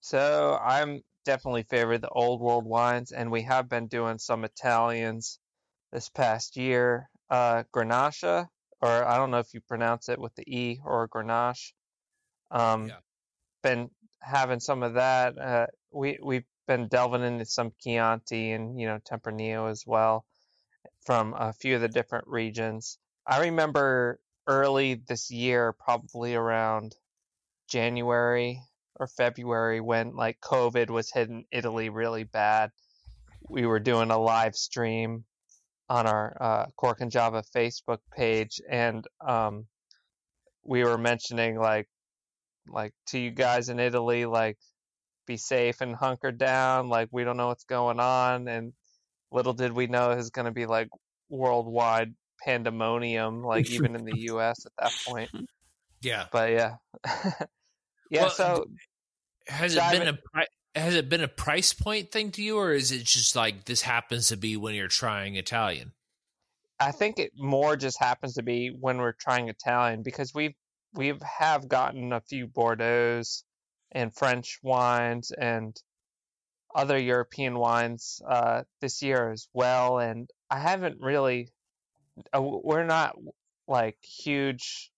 So 0.00 0.56
I'm 0.62 1.02
definitely 1.24 1.64
favor 1.64 1.98
the 1.98 2.08
old 2.08 2.40
world 2.40 2.66
wines, 2.66 3.10
and 3.10 3.32
we 3.32 3.42
have 3.42 3.68
been 3.68 3.88
doing 3.88 4.18
some 4.18 4.44
Italians 4.44 5.40
this 5.92 6.08
past 6.08 6.56
year. 6.56 7.10
Uh, 7.28 7.64
Grenache 7.74 8.46
or 8.86 9.04
I 9.04 9.16
don't 9.16 9.30
know 9.30 9.38
if 9.38 9.52
you 9.52 9.60
pronounce 9.60 10.08
it 10.08 10.18
with 10.18 10.34
the 10.36 10.44
E 10.46 10.80
or 10.84 11.08
Grenache. 11.08 11.72
Um, 12.50 12.88
yeah. 12.88 12.96
Been 13.62 13.90
having 14.20 14.60
some 14.60 14.82
of 14.82 14.94
that. 14.94 15.38
Uh, 15.38 15.66
we 15.92 16.18
we've 16.22 16.44
been 16.68 16.88
delving 16.88 17.22
into 17.22 17.44
some 17.44 17.72
Chianti 17.80 18.52
and 18.52 18.78
you 18.78 18.86
know 18.86 18.98
Tempranillo 19.10 19.70
as 19.70 19.84
well 19.86 20.24
from 21.04 21.34
a 21.34 21.52
few 21.52 21.74
of 21.76 21.80
the 21.80 21.88
different 21.88 22.26
regions. 22.28 22.98
I 23.26 23.40
remember 23.46 24.20
early 24.46 24.94
this 24.94 25.30
year, 25.30 25.72
probably 25.72 26.34
around 26.34 26.94
January 27.68 28.60
or 28.94 29.08
February, 29.08 29.80
when 29.80 30.14
like 30.14 30.40
COVID 30.40 30.90
was 30.90 31.10
hitting 31.12 31.44
Italy 31.50 31.88
really 31.88 32.24
bad. 32.24 32.70
We 33.48 33.66
were 33.66 33.80
doing 33.80 34.10
a 34.10 34.18
live 34.18 34.54
stream 34.56 35.24
on 35.88 36.06
our 36.06 36.36
uh, 36.40 36.66
Cork 36.76 37.00
and 37.00 37.10
Java 37.10 37.42
Facebook 37.54 37.98
page, 38.14 38.60
and 38.68 39.06
um, 39.26 39.66
we 40.64 40.84
were 40.84 40.98
mentioning 40.98 41.58
like 41.58 41.88
like 42.68 42.92
to 43.08 43.18
you 43.18 43.30
guys 43.30 43.68
in 43.68 43.78
Italy, 43.78 44.26
like 44.26 44.58
be 45.26 45.36
safe 45.36 45.80
and 45.80 45.94
hunker 45.94 46.32
down. 46.32 46.88
Like 46.88 47.08
we 47.12 47.24
don't 47.24 47.36
know 47.36 47.48
what's 47.48 47.64
going 47.64 48.00
on, 48.00 48.48
and 48.48 48.72
little 49.30 49.52
did 49.52 49.72
we 49.72 49.86
know 49.86 50.10
it 50.10 50.16
was 50.16 50.30
going 50.30 50.46
to 50.46 50.52
be 50.52 50.66
like 50.66 50.88
worldwide 51.28 52.14
pandemonium, 52.44 53.42
like 53.42 53.70
even 53.70 53.94
in 53.94 54.04
the 54.04 54.18
U.S. 54.30 54.66
at 54.66 54.72
that 54.78 54.92
point. 55.06 55.30
Yeah, 56.02 56.26
but 56.30 56.50
yeah, 56.50 56.74
yeah. 58.10 58.22
Well, 58.22 58.30
so 58.30 58.64
has 59.48 59.76
it 59.76 59.82
been 59.92 60.08
a 60.08 60.18
has 60.76 60.94
it 60.94 61.08
been 61.08 61.22
a 61.22 61.28
price 61.28 61.72
point 61.72 62.12
thing 62.12 62.30
to 62.32 62.42
you, 62.42 62.58
or 62.58 62.72
is 62.72 62.92
it 62.92 63.04
just 63.04 63.34
like 63.34 63.64
this 63.64 63.80
happens 63.82 64.28
to 64.28 64.36
be 64.36 64.56
when 64.56 64.74
you're 64.74 64.88
trying 64.88 65.36
Italian? 65.36 65.92
I 66.78 66.92
think 66.92 67.18
it 67.18 67.32
more 67.34 67.76
just 67.76 67.98
happens 67.98 68.34
to 68.34 68.42
be 68.42 68.68
when 68.68 68.98
we're 68.98 69.12
trying 69.12 69.48
Italian 69.48 70.02
because 70.02 70.34
we've 70.34 70.54
we've 70.92 71.20
have 71.22 71.66
gotten 71.66 72.12
a 72.12 72.20
few 72.20 72.46
Bordeaux's 72.46 73.44
and 73.92 74.14
French 74.14 74.58
wines 74.62 75.30
and 75.30 75.74
other 76.74 76.98
European 76.98 77.58
wines 77.58 78.20
uh, 78.28 78.62
this 78.82 79.00
year 79.00 79.32
as 79.32 79.48
well, 79.54 79.98
and 79.98 80.28
I 80.50 80.58
haven't 80.58 81.00
really. 81.00 81.48
Uh, 82.34 82.42
we're 82.42 82.84
not 82.84 83.16
like 83.66 83.96
huge 84.02 84.90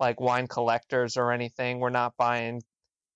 like 0.00 0.20
wine 0.20 0.48
collectors 0.48 1.16
or 1.16 1.30
anything. 1.30 1.78
We're 1.78 1.90
not 1.90 2.16
buying 2.16 2.62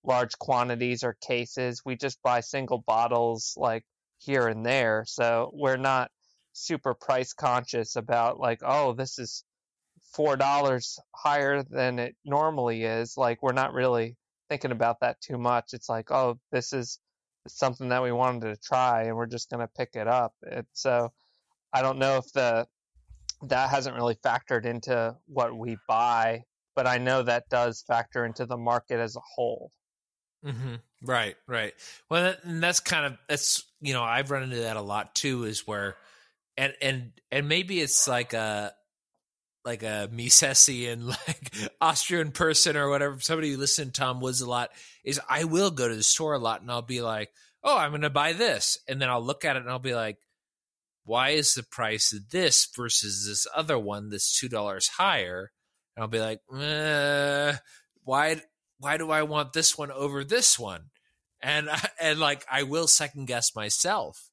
large 0.07 0.37
quantities 0.39 1.03
or 1.03 1.17
cases. 1.21 1.81
We 1.85 1.95
just 1.97 2.21
buy 2.23 2.39
single 2.39 2.83
bottles 2.87 3.53
like 3.57 3.83
here 4.19 4.47
and 4.47 4.65
there. 4.65 5.03
So 5.05 5.51
we're 5.53 5.77
not 5.77 6.09
super 6.53 6.95
price 6.95 7.33
conscious 7.33 7.95
about 7.95 8.39
like, 8.39 8.61
oh, 8.63 8.93
this 8.93 9.19
is 9.19 9.43
four 10.13 10.37
dollars 10.37 10.97
higher 11.13 11.63
than 11.63 11.99
it 11.99 12.15
normally 12.25 12.83
is. 12.83 13.15
Like 13.17 13.43
we're 13.43 13.51
not 13.51 13.73
really 13.73 14.15
thinking 14.49 14.71
about 14.71 15.01
that 15.01 15.21
too 15.21 15.37
much. 15.37 15.73
It's 15.73 15.89
like, 15.89 16.09
oh, 16.09 16.39
this 16.51 16.73
is 16.73 16.99
something 17.47 17.89
that 17.89 18.03
we 18.03 18.11
wanted 18.11 18.53
to 18.53 18.61
try 18.61 19.03
and 19.03 19.15
we're 19.15 19.27
just 19.27 19.49
gonna 19.49 19.69
pick 19.77 19.89
it 19.93 20.07
up. 20.07 20.33
It, 20.43 20.65
so 20.73 21.11
I 21.73 21.81
don't 21.81 21.99
know 21.99 22.17
if 22.17 22.31
the 22.33 22.65
that 23.43 23.69
hasn't 23.69 23.95
really 23.95 24.15
factored 24.15 24.65
into 24.65 25.15
what 25.27 25.55
we 25.55 25.77
buy, 25.87 26.43
but 26.75 26.87
I 26.87 26.97
know 26.97 27.21
that 27.21 27.49
does 27.49 27.83
factor 27.87 28.25
into 28.25 28.45
the 28.45 28.57
market 28.57 28.99
as 28.99 29.15
a 29.15 29.21
whole. 29.35 29.71
Mm-hmm. 30.47 30.75
Right, 31.03 31.35
right. 31.45 31.73
Well, 32.09 32.23
that, 32.23 32.43
and 32.43 32.63
that's 32.63 32.79
kind 32.79 33.05
of 33.05 33.17
that's 33.27 33.63
you 33.81 33.93
know 33.93 34.03
I've 34.03 34.31
run 34.31 34.43
into 34.43 34.57
that 34.57 34.77
a 34.77 34.81
lot 34.81 35.13
too. 35.13 35.43
Is 35.43 35.67
where 35.67 35.95
and 36.55 36.73
and 36.81 37.11
and 37.31 37.49
maybe 37.49 37.79
it's 37.81 38.07
like 38.07 38.33
a 38.33 38.73
like 39.65 39.83
a 39.83 40.09
Misesi 40.11 40.87
like 41.27 41.71
Austrian 41.81 42.31
person 42.31 42.77
or 42.77 42.89
whatever. 42.89 43.19
Somebody 43.19 43.51
who 43.51 43.57
listened 43.57 43.93
to 43.93 44.01
Tom 44.01 44.21
Woods 44.21 44.41
a 44.41 44.49
lot 44.49 44.69
is 45.03 45.19
I 45.29 45.43
will 45.43 45.71
go 45.71 45.87
to 45.87 45.95
the 45.95 46.03
store 46.03 46.33
a 46.33 46.39
lot 46.39 46.61
and 46.61 46.71
I'll 46.71 46.81
be 46.81 47.01
like, 47.01 47.29
oh, 47.63 47.77
I'm 47.77 47.91
going 47.91 48.01
to 48.01 48.09
buy 48.09 48.33
this, 48.33 48.79
and 48.87 49.01
then 49.01 49.09
I'll 49.09 49.23
look 49.23 49.43
at 49.43 49.57
it 49.57 49.61
and 49.61 49.69
I'll 49.69 49.79
be 49.79 49.95
like, 49.95 50.17
why 51.03 51.29
is 51.31 51.53
the 51.53 51.63
price 51.63 52.13
of 52.13 52.29
this 52.29 52.67
versus 52.75 53.27
this 53.27 53.45
other 53.55 53.77
one 53.77 54.09
that's 54.09 54.39
two 54.39 54.49
dollars 54.49 54.87
higher? 54.87 55.51
And 55.95 56.03
I'll 56.03 56.09
be 56.09 56.19
like, 56.19 56.39
eh, 56.57 57.55
why 58.03 58.41
why 58.79 58.97
do 58.97 59.11
I 59.11 59.23
want 59.23 59.53
this 59.53 59.77
one 59.77 59.91
over 59.91 60.23
this 60.23 60.57
one? 60.57 60.85
And 61.41 61.69
and 62.01 62.19
like 62.19 62.45
I 62.51 62.63
will 62.63 62.87
second 62.87 63.25
guess 63.25 63.55
myself, 63.55 64.29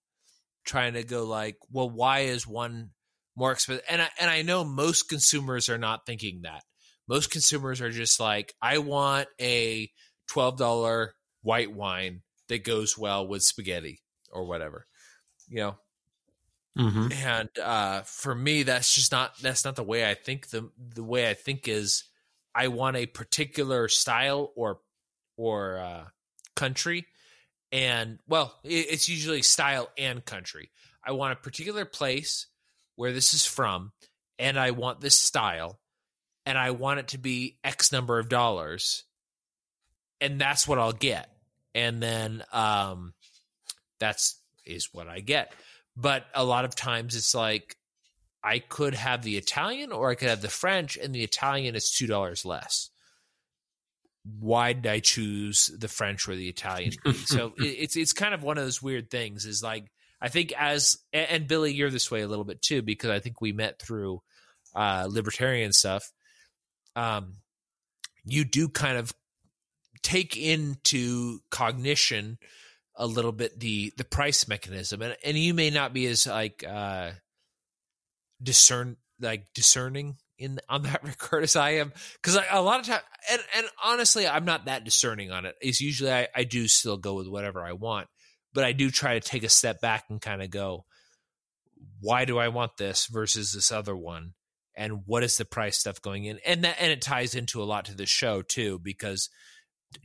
trying 0.64 0.94
to 0.94 1.02
go 1.02 1.24
like, 1.24 1.56
well, 1.70 1.90
why 1.90 2.20
is 2.20 2.47
one 2.47 2.90
more 3.36 3.52
expensive? 3.52 3.84
And 3.89 4.02
I, 4.02 4.08
and 4.18 4.31
I 4.31 4.42
know 4.42 4.64
most 4.64 5.08
consumers 5.08 5.68
are 5.68 5.78
not 5.78 6.06
thinking 6.06 6.40
that. 6.42 6.62
Most 7.06 7.31
consumers 7.31 7.81
are 7.81 7.90
just 7.90 8.18
like, 8.18 8.55
I 8.62 8.78
want 8.78 9.28
a 9.40 9.90
twelve 10.26 10.56
dollar 10.56 11.14
white 11.42 11.73
wine 11.73 12.23
that 12.48 12.64
goes 12.64 12.97
well 12.97 13.26
with 13.26 13.42
spaghetti 13.42 14.00
or 14.32 14.44
whatever, 14.47 14.86
you 15.48 15.58
know. 15.58 15.76
Mm-hmm. 16.78 17.12
And 17.12 17.48
uh, 17.62 18.00
for 18.02 18.34
me, 18.34 18.64
that's 18.64 18.94
just 18.94 19.12
not 19.12 19.39
that's 19.40 19.64
not 19.64 19.76
the 19.76 19.84
way 19.84 20.08
I 20.08 20.14
think. 20.14 20.48
the 20.48 20.70
The 20.94 21.05
way 21.05 21.28
I 21.28 21.34
think 21.34 21.68
is, 21.68 22.05
I 22.55 22.68
want 22.68 22.97
a 22.97 23.07
particular 23.07 23.89
style 23.89 24.52
or 24.55 24.78
or 25.36 25.78
uh, 25.78 26.05
country, 26.55 27.07
and 27.73 28.18
well, 28.28 28.55
it's 28.62 29.08
usually 29.08 29.42
style 29.42 29.91
and 29.99 30.24
country. 30.24 30.70
I 31.05 31.12
want 31.12 31.33
a 31.33 31.42
particular 31.42 31.84
place 31.84 32.47
where 32.97 33.12
this 33.12 33.34
is 33.34 33.44
from, 33.44 33.92
and 34.39 34.58
I 34.58 34.70
want 34.70 35.00
this 35.00 35.18
style, 35.18 35.81
and 36.47 36.57
I 36.57 36.70
want 36.70 37.00
it 37.00 37.08
to 37.08 37.18
be 37.18 37.58
X 37.65 37.91
number 37.92 38.18
of 38.18 38.28
dollars, 38.28 39.05
and 40.20 40.41
that's 40.41 40.68
what 40.68 40.78
I'll 40.78 40.92
get, 40.92 41.28
and 41.74 42.02
then 42.02 42.44
um, 42.52 43.15
that's 43.99 44.41
is 44.65 44.91
what 44.92 45.08
I 45.08 45.20
get. 45.20 45.52
But 45.97 46.24
a 46.34 46.44
lot 46.44 46.65
of 46.65 46.74
times 46.74 47.16
it's 47.16 47.34
like 47.34 47.76
I 48.44 48.58
could 48.58 48.94
have 48.94 49.23
the 49.23 49.39
Italian 49.39 49.90
or 49.90 50.10
I 50.10 50.14
could 50.14 50.28
have 50.28 50.42
the 50.42 50.48
French, 50.48 50.98
and 50.98 51.14
the 51.14 51.24
Italian 51.24 51.74
is 51.74 51.90
two 51.90 52.06
dollars 52.06 52.44
less. 52.44 52.90
Why 54.39 54.74
did 54.74 54.86
I 54.86 55.00
choose 55.00 55.70
the 55.78 55.89
French 55.89 56.28
or 56.28 56.36
the 56.36 56.48
Italian? 56.48 56.92
so 57.24 57.55
it's 57.56 57.97
it's 57.97 58.12
kind 58.12 58.34
of 58.34 58.42
one 58.42 58.58
of 58.58 58.64
those 58.64 58.82
weird 58.82 59.10
things. 59.10 59.47
Is 59.47 59.62
like 59.62 59.86
I 60.20 60.28
think 60.28 60.52
as 60.58 60.98
and 61.12 61.48
Billy, 61.48 61.73
you're 61.73 61.90
this 61.90 62.10
way 62.10 62.20
a 62.20 62.28
little 62.28 62.44
bit 62.44 62.60
too 62.60 62.82
because 62.82 63.10
I 63.10 63.20
think 63.20 63.40
we 63.40 63.52
met 63.52 63.81
through 63.81 64.20
uh, 64.74 65.06
libertarian 65.08 65.73
stuff. 65.73 66.05
Um, 66.94 67.36
you 68.26 68.44
do 68.44 68.68
kind 68.68 68.98
of 68.98 69.12
take 70.02 70.36
into 70.36 71.39
cognition 71.50 72.39
a 72.97 73.06
little 73.06 73.32
bit 73.32 73.58
the 73.58 73.92
the 73.97 74.05
price 74.05 74.47
mechanism 74.47 75.02
and 75.02 75.16
and 75.24 75.36
you 75.36 75.52
may 75.52 75.70
not 75.70 75.92
be 75.92 76.06
as 76.06 76.26
like 76.26 76.62
uh 76.62 77.10
discern 78.43 78.97
like 79.21 79.47
discerning 79.55 80.17
in 80.39 80.59
on 80.69 80.83
that 80.83 81.05
record 81.05 81.45
as 81.45 81.57
I 81.57 81.71
am 81.71 81.93
because 82.15 82.39
a 82.51 82.63
lot 82.63 82.81
of 82.81 82.87
time 82.87 83.01
and 83.31 83.43
and 83.57 83.67
honestly 83.83 84.27
I'm 84.27 84.45
not 84.45 84.67
that 84.67 84.85
discerning 84.85 85.31
on 85.31 85.47
it. 85.47 85.55
Is 85.63 85.81
usually 85.81 86.13
I, 86.13 86.29
I 86.35 86.45
do 86.45 86.69
still 86.69 86.97
go 86.97 87.15
with 87.15 87.29
whatever 87.29 87.65
I 87.65 87.73
want, 87.73 88.09
but 88.53 88.65
I 88.65 88.73
do 88.73 88.91
try 88.91 89.19
to 89.19 89.21
take 89.21 89.45
a 89.45 89.49
step 89.49 89.81
back 89.81 90.05
and 90.11 90.21
kind 90.21 90.43
of 90.43 90.51
go, 90.51 90.85
why 92.01 92.25
do 92.25 92.39
I 92.39 92.49
want 92.49 92.77
this 92.77 93.07
versus 93.07 93.53
this 93.53 93.73
other 93.73 93.97
one, 93.97 94.35
and 94.77 95.03
what 95.07 95.23
is 95.23 95.37
the 95.37 95.45
price 95.45 95.79
stuff 95.79 96.03
going 96.03 96.25
in, 96.25 96.39
and 96.45 96.65
that 96.65 96.77
and 96.81 96.91
it 96.91 97.03
ties 97.03 97.35
into 97.35 97.63
a 97.63 97.65
lot 97.65 97.87
to 97.87 97.97
the 97.97 98.07
show 98.07 98.43
too 98.43 98.79
because 98.83 99.29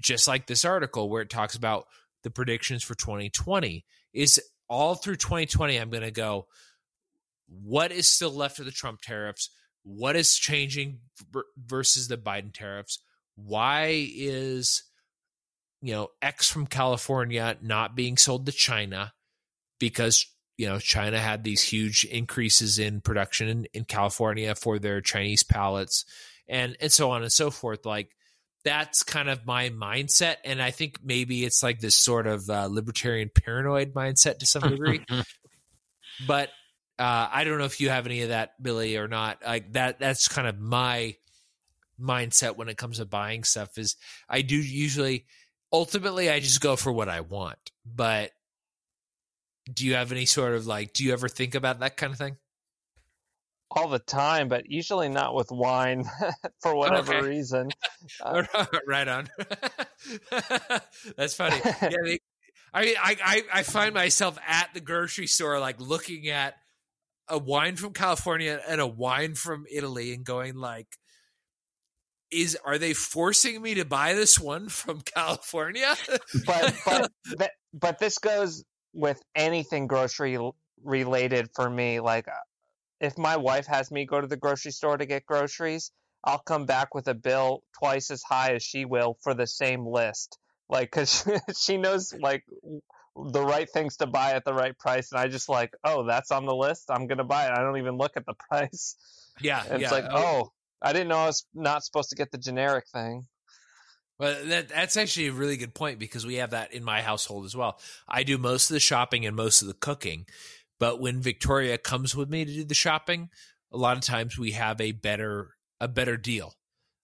just 0.02 0.28
like 0.28 0.46
this 0.46 0.66
article 0.66 1.10
where 1.10 1.22
it 1.22 1.30
talks 1.30 1.56
about 1.56 1.86
the 2.24 2.30
predictions 2.30 2.84
for 2.84 2.96
2020 2.96 3.86
is 4.14 4.40
all 4.68 4.94
through 4.94 5.16
2020 5.16 5.78
i'm 5.78 5.90
going 5.90 6.04
to 6.04 6.12
go 6.12 6.46
what 7.50 7.92
is 7.92 8.08
still 8.08 8.32
left 8.32 8.60
of 8.60 8.66
the 8.66 8.72
trump 8.72 9.02
tariffs? 9.02 9.50
What 9.84 10.16
is 10.16 10.36
changing 10.36 11.00
versus 11.58 12.08
the 12.08 12.18
biden 12.18 12.54
tariffs? 12.54 13.00
Why 13.36 14.08
is 14.14 14.84
you 15.82 15.94
know 15.94 16.10
x 16.22 16.50
from 16.50 16.68
california 16.68 17.56
not 17.62 17.96
being 17.96 18.18
sold 18.18 18.46
to 18.46 18.52
china 18.52 19.14
because 19.80 20.26
you 20.58 20.68
know 20.68 20.78
china 20.78 21.18
had 21.18 21.46
these 21.46 21.62
huge 21.62 22.04
increases 22.04 22.80
in 22.80 23.00
production 23.00 23.48
in, 23.48 23.66
in 23.74 23.86
california 23.86 24.54
for 24.56 24.78
their 24.78 25.00
chinese 25.00 25.42
palates 25.42 26.04
and 26.50 26.76
and 26.82 26.92
so 26.92 27.12
on 27.12 27.22
and 27.22 27.32
so 27.32 27.52
forth? 27.52 27.86
Like 27.86 28.10
that's 28.66 29.04
kind 29.04 29.30
of 29.30 29.46
my 29.46 29.70
mindset 29.70 30.36
and 30.44 30.62
i 30.62 30.70
think 30.70 31.00
maybe 31.02 31.46
it's 31.46 31.64
like 31.64 31.80
this 31.80 31.96
sort 31.96 32.28
of 32.28 32.50
uh, 32.50 32.68
libertarian 32.70 33.30
paranoid 33.34 33.94
mindset 33.94 34.40
to 34.40 34.46
some 34.46 34.64
degree. 34.64 35.06
But 36.28 36.50
uh, 37.00 37.30
i 37.32 37.44
don't 37.44 37.58
know 37.58 37.66
if 37.66 37.80
you 37.80 37.90
have 37.90 38.06
any 38.06 38.22
of 38.22 38.30
that 38.30 38.62
billy 38.62 38.98
or 38.98 39.08
not 39.08 39.40
like 39.46 39.72
that 39.74 40.00
that's 40.00 40.28
kind 40.28 40.48
of 40.48 40.60
my 40.60 41.16
mindset 42.00 42.56
when 42.56 42.70
it 42.70 42.78
comes 42.78 42.98
to 42.98 43.06
buying 43.06 43.44
stuff 43.44 43.78
is 43.78 43.96
i 44.30 44.42
do 44.42 44.56
usually 44.56 45.26
ultimately 45.74 46.30
i 46.30 46.40
just 46.40 46.62
go 46.62 46.76
for 46.76 46.92
what 46.92 47.10
i 47.10 47.22
want 47.22 47.72
but 47.86 48.32
do 49.72 49.86
you 49.86 49.96
have 49.96 50.12
any 50.12 50.26
sort 50.26 50.54
of 50.54 50.68
like 50.68 50.94
do 50.94 51.04
you 51.04 51.14
ever 51.14 51.28
think 51.28 51.56
about 51.56 51.80
that 51.80 51.98
kind 51.98 52.14
of 52.14 52.18
thing 52.18 52.38
all 53.72 53.88
the 53.88 54.00
time, 54.00 54.48
but 54.48 54.70
usually 54.70 55.10
not 55.10 55.36
with 55.36 55.52
wine 55.52 56.06
for 56.62 56.76
whatever 56.76 57.16
okay. 57.16 57.28
reason. 57.28 57.70
Uh, 58.24 58.46
right 58.88 59.10
on. 59.10 59.28
That's 61.18 61.36
funny. 61.36 61.58
Yeah, 61.66 61.90
they, 62.06 62.20
I 62.74 62.86
mean, 62.86 62.96
I, 62.98 63.18
I 63.22 63.44
I 63.56 63.64
find 63.64 63.94
myself 63.94 64.40
at 64.48 64.70
the 64.74 64.80
grocery 64.80 65.28
store, 65.28 65.60
like 65.60 65.82
looking 65.82 66.30
at 66.30 66.56
a 67.30 67.38
wine 67.38 67.76
from 67.76 67.94
California 67.94 68.60
and 68.68 68.82
a 68.82 68.88
wine 68.88 69.36
from 69.36 69.66
Italy, 69.72 70.14
and 70.14 70.26
going 70.26 70.56
like, 70.56 70.98
"Is 72.32 72.58
are 72.66 72.78
they 72.78 72.94
forcing 72.94 73.62
me 73.62 73.76
to 73.76 73.86
buy 73.86 74.14
this 74.14 74.40
one 74.40 74.70
from 74.70 75.02
California?" 75.06 75.96
but 76.46 76.76
but 76.86 77.52
but 77.74 78.00
this 78.00 78.18
goes 78.18 78.64
with 78.94 79.22
anything 79.36 79.88
grocery 79.88 80.38
related 80.84 81.50
for 81.56 81.70
me. 81.70 82.00
Like 82.00 82.28
uh, 82.28 82.32
if 83.00 83.18
my 83.18 83.38
wife 83.38 83.68
has 83.68 83.92
me 83.92 84.06
go 84.06 84.20
to 84.20 84.28
the 84.28 84.38
grocery 84.38 84.72
store 84.72 84.98
to 84.98 85.06
get 85.06 85.26
groceries, 85.26 85.92
I'll 86.24 86.40
come 86.40 86.66
back 86.66 86.94
with 86.94 87.08
a 87.08 87.14
bill 87.14 87.64
twice 87.78 88.12
as 88.12 88.24
high 88.24 88.54
as 88.54 88.64
she 88.64 88.86
will 88.86 89.18
for 89.22 89.34
the 89.34 89.48
same 89.48 89.86
list. 89.86 90.38
Like, 90.70 90.92
cause 90.92 91.28
she 91.60 91.78
knows 91.78 92.14
like 92.14 92.44
the 93.32 93.42
right 93.42 93.70
things 93.70 93.98
to 93.98 94.08
buy 94.08 94.32
at 94.32 94.46
the 94.46 94.54
right 94.54 94.78
price, 94.78 95.12
and 95.12 95.20
I 95.20 95.28
just 95.28 95.50
like, 95.50 95.74
oh, 95.84 96.06
that's 96.06 96.32
on 96.32 96.46
the 96.46 96.56
list. 96.56 96.90
I'm 96.90 97.08
gonna 97.08 97.24
buy 97.24 97.46
it. 97.48 97.52
I 97.52 97.62
don't 97.62 97.78
even 97.78 97.98
look 97.98 98.18
at 98.18 98.26
the 98.26 98.34
price. 98.50 98.96
Yeah, 99.42 99.64
it's 99.70 99.92
like, 99.92 100.06
uh, 100.06 100.12
oh, 100.14 100.52
I 100.82 100.94
didn't 100.94 101.10
know 101.10 101.18
I 101.18 101.28
was 101.28 101.46
not 101.54 101.84
supposed 101.84 102.10
to 102.10 102.16
get 102.16 102.32
the 102.32 102.38
generic 102.38 102.88
thing. 102.88 103.28
Well, 104.18 104.36
that, 104.46 104.70
that's 104.70 104.98
actually 104.98 105.28
a 105.28 105.32
really 105.32 105.56
good 105.56 105.74
point 105.74 105.98
because 105.98 106.26
we 106.26 106.36
have 106.36 106.52
that 106.52 106.74
in 106.74 106.84
my 106.84 107.02
household 107.02 107.46
as 107.46 107.56
well. 107.56 107.80
I 108.08 108.24
do 108.24 108.38
most 108.38 108.70
of 108.70 108.74
the 108.74 108.82
shopping 108.82 109.26
and 109.26 109.34
most 109.34 109.62
of 109.62 109.70
the 109.70 109.74
cooking, 109.74 110.26
but 110.78 111.00
when 111.00 111.22
Victoria 111.22 111.78
comes 111.78 112.16
with 112.16 112.30
me 112.30 112.44
to 112.44 112.54
do 112.54 112.64
the 112.66 112.74
shopping, 112.74 113.30
a 113.72 113.78
lot 113.78 113.96
of 113.96 114.04
times 114.04 114.38
we 114.38 114.52
have 114.52 114.82
a 114.82 114.92
better 114.92 115.56
a 115.80 115.88
better 115.88 116.18
deal. 116.18 116.56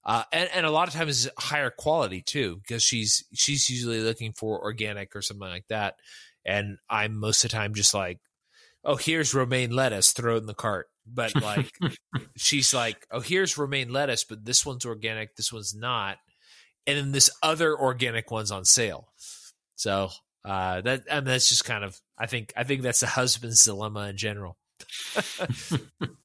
Uh, 0.05 0.23
and, 0.31 0.49
and 0.53 0.65
a 0.65 0.71
lot 0.71 0.87
of 0.87 0.93
times 0.93 1.27
higher 1.37 1.71
quality 1.71 2.21
too, 2.21 2.57
because 2.57 2.83
she's 2.83 3.23
she's 3.33 3.69
usually 3.69 4.01
looking 4.01 4.33
for 4.33 4.61
organic 4.61 5.15
or 5.15 5.21
something 5.21 5.47
like 5.47 5.67
that. 5.69 5.95
And 6.45 6.77
I'm 6.89 7.15
most 7.15 7.43
of 7.43 7.49
the 7.49 7.57
time 7.57 7.73
just 7.73 7.93
like, 7.93 8.19
oh, 8.83 8.97
here's 8.97 9.33
romaine 9.33 9.71
lettuce, 9.71 10.11
throw 10.11 10.35
it 10.35 10.39
in 10.39 10.45
the 10.45 10.53
cart. 10.53 10.87
but 11.07 11.33
like 11.41 11.71
she's 12.37 12.73
like, 12.73 13.07
oh, 13.09 13.19
here's 13.19 13.57
romaine 13.57 13.91
lettuce, 13.91 14.23
but 14.23 14.45
this 14.45 14.65
one's 14.65 14.85
organic, 14.85 15.35
this 15.35 15.51
one's 15.51 15.73
not, 15.75 16.17
and 16.85 16.97
then 16.97 17.11
this 17.11 17.31
other 17.41 17.75
organic 17.77 18.29
one's 18.29 18.51
on 18.51 18.63
sale. 18.63 19.07
So 19.75 20.09
uh, 20.43 20.81
that 20.81 21.03
and 21.09 21.25
that's 21.25 21.49
just 21.49 21.65
kind 21.65 21.83
of 21.83 21.99
I 22.17 22.27
think 22.27 22.53
I 22.55 22.63
think 22.63 22.83
that's 22.83 23.01
a 23.01 23.07
husband's 23.07 23.65
dilemma 23.65 24.07
in 24.09 24.17
general. 24.17 24.57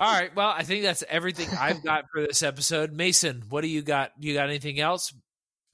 All 0.00 0.12
right, 0.12 0.34
well, 0.34 0.48
I 0.48 0.62
think 0.62 0.82
that's 0.82 1.04
everything 1.08 1.48
I've 1.56 1.84
got 1.84 2.06
for 2.12 2.22
this 2.22 2.42
episode. 2.42 2.92
Mason, 2.92 3.44
what 3.50 3.60
do 3.60 3.68
you 3.68 3.82
got? 3.82 4.12
You 4.18 4.34
got 4.34 4.48
anything 4.48 4.80
else? 4.80 5.12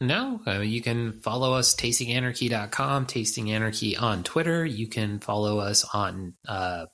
No, 0.01 0.41
uh, 0.47 0.61
you 0.61 0.83
can 0.83 1.13
follow 1.13 1.55
us 1.55 1.75
tastinganarchy.com, 1.75 3.07
tasting 3.07 3.51
anarchy 3.51 3.97
on 3.97 4.25
Twitter. 4.25 4.65
You 4.65 4.89
can 4.89 5.21
follow 5.21 5.59
us 5.61 5.87
on 5.95 6.35
uh, 6.47 6.87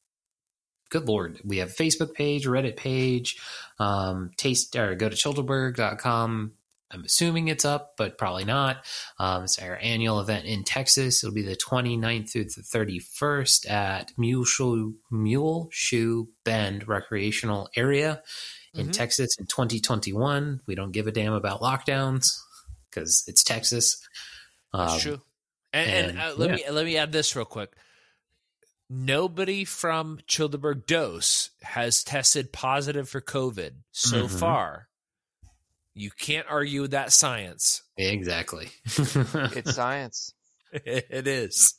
good 0.92 1.08
lord, 1.08 1.40
we 1.42 1.58
have 1.58 1.70
a 1.70 1.72
Facebook 1.72 2.12
page, 2.12 2.46
Reddit 2.46 2.76
page, 2.76 3.40
um, 3.78 4.30
taste 4.36 4.76
or 4.76 4.94
go 4.94 5.08
to 5.08 5.16
childeberg.com. 5.16 6.52
I'm 6.92 7.04
assuming 7.04 7.48
it's 7.48 7.64
up, 7.64 7.94
but 7.96 8.18
probably 8.18 8.44
not. 8.44 8.84
Um, 9.18 9.44
it's 9.44 9.58
our 9.58 9.76
annual 9.76 10.20
event 10.20 10.44
in 10.46 10.62
Texas. 10.64 11.24
It'll 11.24 11.34
be 11.34 11.42
the 11.42 11.56
29th 11.56 12.30
through 12.30 12.44
the 12.44 12.62
31st 12.62 13.68
at 13.70 14.12
Muleshoe, 14.18 14.92
Mule 15.10 15.68
Shoe 15.72 16.28
Bend 16.44 16.86
Recreational 16.86 17.68
Area 17.76 18.22
in 18.74 18.88
Mhm. 18.88 18.92
Texas 18.92 19.30
in 19.38 19.46
2021. 19.46 20.60
We 20.66 20.74
don't 20.74 20.92
give 20.92 21.06
a 21.06 21.12
damn 21.12 21.32
about 21.32 21.60
lockdowns 21.60 22.38
because 22.90 23.24
it's 23.26 23.42
Texas. 23.42 23.96
That's 24.72 24.92
Um, 24.94 25.00
true. 25.00 25.22
And, 25.72 25.90
and, 25.90 26.10
and, 26.10 26.20
uh, 26.20 26.34
let 26.36 26.50
yeah. 26.50 26.54
me 26.56 26.70
let 26.70 26.84
me 26.84 26.96
add 26.98 27.12
this 27.12 27.34
real 27.34 27.44
quick. 27.46 27.72
Nobody 28.90 29.64
from 29.64 30.18
Childeberg 30.28 30.84
Dose 30.86 31.50
has 31.62 32.04
tested 32.04 32.52
positive 32.52 33.08
for 33.08 33.22
COVID 33.22 33.76
so 33.90 34.24
Mhm. 34.26 34.38
far. 34.38 34.88
You 35.94 36.10
can't 36.10 36.46
argue 36.48 36.82
with 36.82 36.92
that 36.92 37.12
science. 37.12 37.82
Exactly. 37.96 38.70
It's 38.86 39.74
science. 39.74 40.34
it 40.72 41.26
is. 41.26 41.74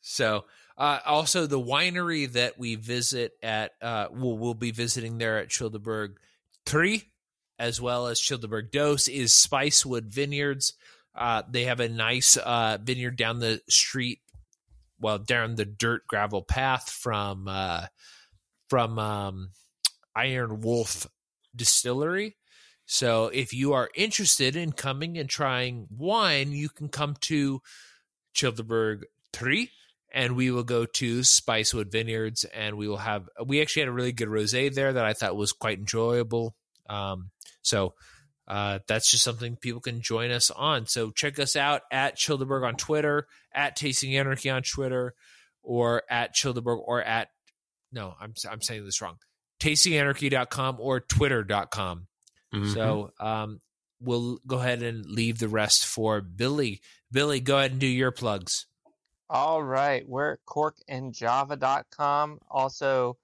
So, 0.00 0.44
uh, 0.78 1.00
also 1.04 1.46
the 1.46 1.60
winery 1.60 2.30
that 2.32 2.58
we 2.58 2.76
visit 2.76 3.32
at, 3.42 3.72
uh, 3.80 4.06
we'll, 4.10 4.38
we'll 4.38 4.54
be 4.54 4.70
visiting 4.70 5.18
there 5.18 5.38
at 5.38 5.48
Childeberg 5.48 6.14
Three, 6.64 7.02
as 7.58 7.80
well 7.80 8.06
as 8.06 8.20
Childeberg 8.20 8.70
Dose, 8.70 9.08
is 9.08 9.32
Spicewood 9.32 10.04
Vineyards. 10.04 10.74
Uh, 11.14 11.42
they 11.50 11.64
have 11.64 11.80
a 11.80 11.88
nice 11.88 12.36
uh, 12.36 12.78
vineyard 12.80 13.16
down 13.16 13.40
the 13.40 13.60
street, 13.68 14.20
well, 14.98 15.18
down 15.18 15.56
the 15.56 15.64
dirt 15.64 16.06
gravel 16.06 16.42
path 16.42 16.88
from 16.88 17.48
uh, 17.48 17.86
from 18.70 18.98
um, 18.98 19.50
Iron 20.14 20.60
Wolf 20.60 21.06
Distillery. 21.54 22.36
So, 22.86 23.26
if 23.26 23.52
you 23.52 23.72
are 23.72 23.90
interested 23.94 24.56
in 24.56 24.72
coming 24.72 25.16
and 25.18 25.28
trying 25.28 25.86
wine, 25.90 26.52
you 26.52 26.68
can 26.68 26.88
come 26.88 27.16
to 27.22 27.62
Childeberg 28.34 29.02
3 29.32 29.70
and 30.12 30.36
we 30.36 30.50
will 30.50 30.64
go 30.64 30.84
to 30.84 31.20
Spicewood 31.20 31.90
Vineyards 31.90 32.44
and 32.44 32.76
we 32.76 32.86
will 32.86 32.98
have 32.98 33.28
we 33.44 33.60
actually 33.62 33.82
had 33.82 33.88
a 33.88 33.92
really 33.92 34.12
good 34.12 34.28
rosé 34.28 34.72
there 34.72 34.92
that 34.92 35.04
I 35.04 35.14
thought 35.14 35.36
was 35.36 35.52
quite 35.52 35.78
enjoyable. 35.78 36.54
Um, 36.88 37.30
so 37.62 37.94
uh, 38.46 38.80
that's 38.86 39.10
just 39.10 39.24
something 39.24 39.56
people 39.56 39.80
can 39.80 40.02
join 40.02 40.30
us 40.30 40.50
on. 40.50 40.86
So 40.86 41.10
check 41.10 41.38
us 41.38 41.56
out 41.56 41.82
at 41.90 42.18
Childeberg 42.18 42.66
on 42.66 42.74
Twitter, 42.74 43.26
at 43.54 43.76
Tasting 43.76 44.16
Anarchy 44.16 44.50
on 44.50 44.62
Twitter, 44.62 45.14
or 45.62 46.02
at 46.10 46.34
Childeberg 46.34 46.78
or 46.84 47.02
at 47.02 47.28
no, 47.92 48.14
I'm 48.20 48.34
I'm 48.50 48.60
saying 48.60 48.84
this 48.84 49.00
wrong. 49.00 49.16
TastingAnarchy.com 49.60 50.76
or 50.80 51.00
Twitter.com. 51.00 52.08
Mhm. 52.52 52.74
So 52.74 53.12
um, 53.18 53.60
we'll 54.00 54.38
go 54.46 54.58
ahead 54.58 54.82
and 54.82 55.06
leave 55.06 55.38
the 55.38 55.48
rest 55.48 55.86
for 55.86 56.20
Billy. 56.20 56.80
Billy, 57.10 57.40
go 57.40 57.58
ahead 57.58 57.72
and 57.72 57.80
do 57.80 57.86
your 57.86 58.10
plugs. 58.10 58.66
All 59.30 59.62
right, 59.62 60.06
we're 60.06 60.34
at 60.34 60.38
corkandjava.com. 60.46 62.38
Also, 62.50 63.16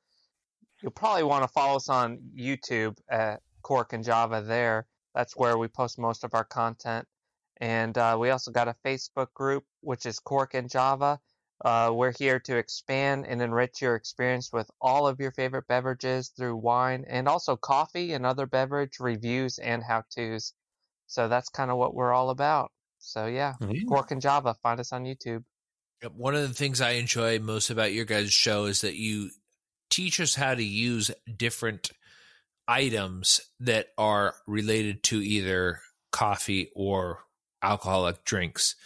you'll 0.83 0.93
probably 0.93 1.23
want 1.25 1.45
to 1.45 1.49
follow 1.49 1.77
us 1.77 1.89
on 1.89 2.19
YouTube 2.35 2.97
at 3.11 3.43
Cork 3.63 3.93
and 3.93 4.05
Java 4.05 4.43
there. 4.43 4.87
That's 5.15 5.37
where 5.37 5.59
we 5.59 5.69
post 5.69 5.99
most 5.99 6.25
of 6.25 6.35
our 6.35 6.45
content. 6.45 7.07
And 7.61 7.99
uh, 7.99 8.17
we 8.19 8.31
also 8.31 8.51
got 8.53 8.69
a 8.69 8.77
Facebook 8.85 9.35
group, 9.35 9.65
which 9.81 10.07
is 10.07 10.19
Cork 10.21 10.55
and 10.55 10.71
Java. 10.71 11.21
Uh, 11.65 11.91
we're 11.93 12.13
here 12.17 12.39
to 12.39 12.57
expand 12.57 13.27
and 13.27 13.43
enrich 13.43 13.83
your 13.83 13.97
experience 13.97 14.53
with 14.53 14.71
all 14.81 15.09
of 15.09 15.19
your 15.19 15.33
favorite 15.33 15.67
beverages 15.67 16.29
through 16.29 16.57
wine 16.57 17.05
and 17.09 17.27
also 17.27 17.57
coffee 17.57 18.13
and 18.13 18.25
other 18.25 18.47
beverage 18.47 19.01
reviews 19.01 19.59
and 19.59 19.83
how 19.83 20.05
to's. 20.15 20.53
So 21.09 21.29
that's 21.29 21.49
kind 21.49 21.71
of 21.71 21.77
what 21.77 21.95
we're 21.95 22.13
all 22.13 22.31
about. 22.31 22.71
So, 22.99 23.27
yeah, 23.27 23.55
Yeah. 23.61 23.85
Cork 23.89 24.11
and 24.11 24.21
Java. 24.21 24.55
Find 24.63 24.79
us 24.79 24.93
on 24.93 25.05
YouTube. 25.05 25.45
One 26.13 26.37
of 26.37 26.43
the 26.43 26.55
things 26.55 26.81
I 26.81 26.91
enjoy 26.91 27.41
most 27.41 27.71
about 27.71 27.93
your 27.93 28.05
guys' 28.05 28.33
show 28.33 28.67
is 28.67 28.83
that 28.83 28.95
you 28.95 29.31
teach 29.91 30.21
us 30.21 30.37
how 30.37 30.55
to 30.55 30.63
use 30.63 31.11
different 31.37 31.91
items 32.69 33.41
that 33.59 33.89
are 33.97 34.35
related 34.47 35.03
to 35.05 35.21
either 35.21 35.81
coffee 36.13 36.71
or 36.77 37.25
alcoholic 37.63 38.25
drinks. 38.25 38.77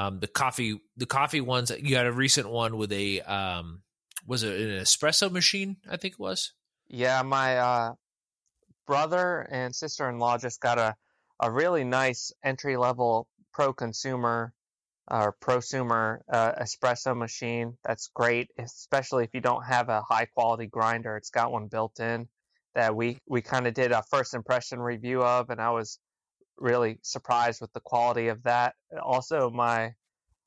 Um, 0.00 0.18
the 0.18 0.28
coffee, 0.28 0.80
the 0.96 1.06
coffee 1.06 1.42
ones. 1.42 1.70
You 1.78 1.96
had 1.96 2.06
a 2.06 2.12
recent 2.12 2.48
one 2.48 2.78
with 2.78 2.90
a 2.90 3.20
um, 3.20 3.82
was 4.26 4.42
it 4.42 4.58
an 4.58 4.82
espresso 4.82 5.30
machine? 5.30 5.76
I 5.90 5.98
think 5.98 6.14
it 6.14 6.20
was. 6.20 6.54
Yeah, 6.88 7.20
my 7.22 7.58
uh, 7.58 7.92
brother 8.86 9.46
and 9.50 9.74
sister 9.74 10.08
in 10.08 10.18
law 10.18 10.38
just 10.38 10.60
got 10.60 10.78
a, 10.78 10.96
a 11.40 11.50
really 11.50 11.84
nice 11.84 12.32
entry 12.42 12.76
level 12.76 13.28
pro 13.52 13.72
consumer 13.72 14.54
or 15.10 15.36
prosumer 15.42 16.20
uh, 16.32 16.52
espresso 16.52 17.14
machine. 17.16 17.76
That's 17.84 18.10
great, 18.14 18.48
especially 18.58 19.24
if 19.24 19.30
you 19.34 19.40
don't 19.40 19.64
have 19.64 19.90
a 19.90 20.00
high 20.00 20.26
quality 20.26 20.66
grinder. 20.66 21.16
It's 21.16 21.30
got 21.30 21.52
one 21.52 21.66
built 21.66 22.00
in 22.00 22.28
that 22.74 22.96
we, 22.96 23.18
we 23.28 23.42
kind 23.42 23.66
of 23.66 23.74
did 23.74 23.92
a 23.92 24.02
first 24.10 24.32
impression 24.32 24.80
review 24.80 25.22
of, 25.22 25.50
and 25.50 25.60
I 25.60 25.70
was 25.70 25.98
really 26.60 26.98
surprised 27.02 27.60
with 27.60 27.72
the 27.72 27.80
quality 27.80 28.28
of 28.28 28.42
that. 28.44 28.74
Also, 29.02 29.50
my 29.50 29.94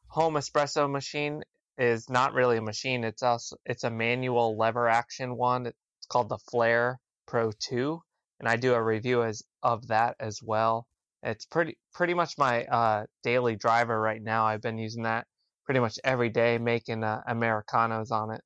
home 0.07 0.35
espresso 0.35 0.89
machine 0.89 1.41
is 1.77 2.09
not 2.09 2.33
really 2.33 2.57
a 2.57 2.61
machine. 2.61 3.03
It's 3.03 3.23
also 3.23 3.57
it's 3.65 3.83
a 3.83 3.89
manual 3.89 4.57
lever 4.57 4.87
action 4.87 5.35
one. 5.35 5.65
It's 5.65 6.07
called 6.07 6.29
the 6.29 6.37
Flair 6.49 6.99
Pro 7.25 7.51
2, 7.51 7.99
and 8.39 8.47
I 8.47 8.55
do 8.55 8.73
a 8.73 8.81
review 8.81 9.23
as 9.23 9.43
of 9.63 9.87
that 9.87 10.15
as 10.19 10.39
well. 10.41 10.87
It's 11.23 11.45
pretty 11.45 11.77
pretty 11.93 12.13
much 12.13 12.37
my 12.37 12.65
uh, 12.65 13.05
daily 13.23 13.55
driver 13.55 13.99
right 13.99 14.21
now. 14.21 14.45
I've 14.45 14.61
been 14.61 14.77
using 14.77 15.03
that 15.03 15.25
pretty 15.65 15.79
much 15.79 15.97
every 16.03 16.29
day, 16.29 16.57
making 16.57 17.03
uh, 17.03 17.21
americanos 17.27 18.11
on 18.11 18.31
it. 18.31 18.41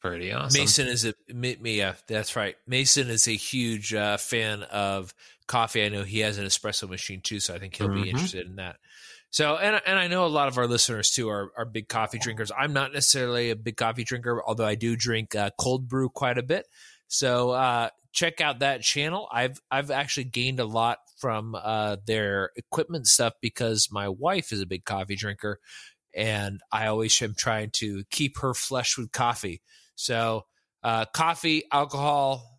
Pretty 0.00 0.32
awesome. 0.32 0.60
Mason 0.60 0.86
is 0.86 1.04
a 1.04 1.14
me, 1.32 1.56
me, 1.60 1.78
yeah, 1.78 1.94
that's 2.06 2.36
right. 2.36 2.56
Mason 2.66 3.08
is 3.08 3.26
a 3.26 3.32
huge 3.32 3.94
uh, 3.94 4.16
fan 4.16 4.62
of 4.64 5.12
coffee. 5.48 5.84
I 5.84 5.88
know 5.88 6.04
he 6.04 6.20
has 6.20 6.38
an 6.38 6.44
espresso 6.46 6.88
machine 6.88 7.20
too, 7.20 7.40
so 7.40 7.54
I 7.54 7.58
think 7.58 7.74
he'll 7.74 7.88
Mhm. 7.88 7.94
be 8.04 8.08
interested 8.10 8.46
in 8.46 8.56
that. 8.56 8.76
So, 9.30 9.56
and 9.56 9.80
and 9.84 9.98
I 9.98 10.06
know 10.06 10.24
a 10.24 10.28
lot 10.28 10.48
of 10.48 10.56
our 10.56 10.66
listeners 10.66 11.10
too 11.10 11.28
are 11.28 11.50
are 11.56 11.64
big 11.64 11.88
coffee 11.88 12.18
drinkers. 12.18 12.52
I'm 12.56 12.72
not 12.72 12.92
necessarily 12.92 13.50
a 13.50 13.56
big 13.56 13.76
coffee 13.76 14.04
drinker, 14.04 14.42
although 14.46 14.64
I 14.66 14.74
do 14.76 14.94
drink 14.96 15.34
uh, 15.34 15.50
cold 15.58 15.88
brew 15.88 16.08
quite 16.08 16.38
a 16.38 16.42
bit. 16.42 16.66
So, 17.08 17.50
uh, 17.50 17.88
check 18.12 18.40
out 18.40 18.60
that 18.60 18.82
channel. 18.82 19.28
I've 19.32 19.60
I've 19.70 19.90
actually 19.90 20.24
gained 20.24 20.60
a 20.60 20.64
lot 20.64 20.98
from 21.18 21.54
uh, 21.54 21.96
their 22.06 22.52
equipment 22.56 23.06
stuff 23.06 23.34
because 23.42 23.88
my 23.90 24.08
wife 24.08 24.52
is 24.52 24.60
a 24.62 24.66
big 24.66 24.84
coffee 24.84 25.16
drinker, 25.16 25.60
and 26.14 26.60
I 26.72 26.86
always 26.86 27.20
am 27.20 27.34
trying 27.36 27.70
to 27.74 28.04
keep 28.10 28.38
her 28.38 28.54
flush 28.54 28.96
with 28.96 29.12
coffee. 29.12 29.60
So, 29.94 30.46
uh, 30.82 31.04
coffee, 31.06 31.64
alcohol, 31.70 32.57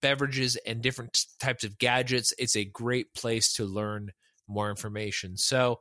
beverages, 0.00 0.56
and 0.66 0.82
different 0.82 1.26
types 1.38 1.64
of 1.64 1.78
gadgets. 1.78 2.32
It's 2.38 2.56
a 2.56 2.64
great 2.64 3.14
place 3.14 3.54
to 3.54 3.64
learn 3.64 4.12
more 4.46 4.70
information. 4.70 5.36
So, 5.36 5.80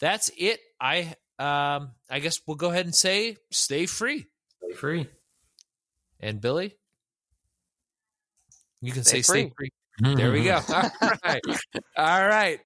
that's 0.00 0.30
it. 0.36 0.60
I 0.80 1.14
um, 1.38 1.92
I 2.10 2.18
guess 2.20 2.40
we'll 2.46 2.56
go 2.56 2.70
ahead 2.70 2.86
and 2.86 2.94
say 2.94 3.36
stay 3.50 3.86
free. 3.86 4.26
Stay 4.62 4.74
free. 4.74 5.06
And 6.20 6.40
Billy, 6.40 6.76
you 8.80 8.92
can 8.92 9.04
Stay 9.04 9.18
say 9.18 9.22
stay 9.22 9.50
free. 9.56 9.70
free. 10.00 10.14
There 10.16 10.32
we 10.32 10.44
go. 10.44 10.60
All 10.70 11.10
right. 11.24 11.42
All 11.96 12.26
right. 12.26 12.58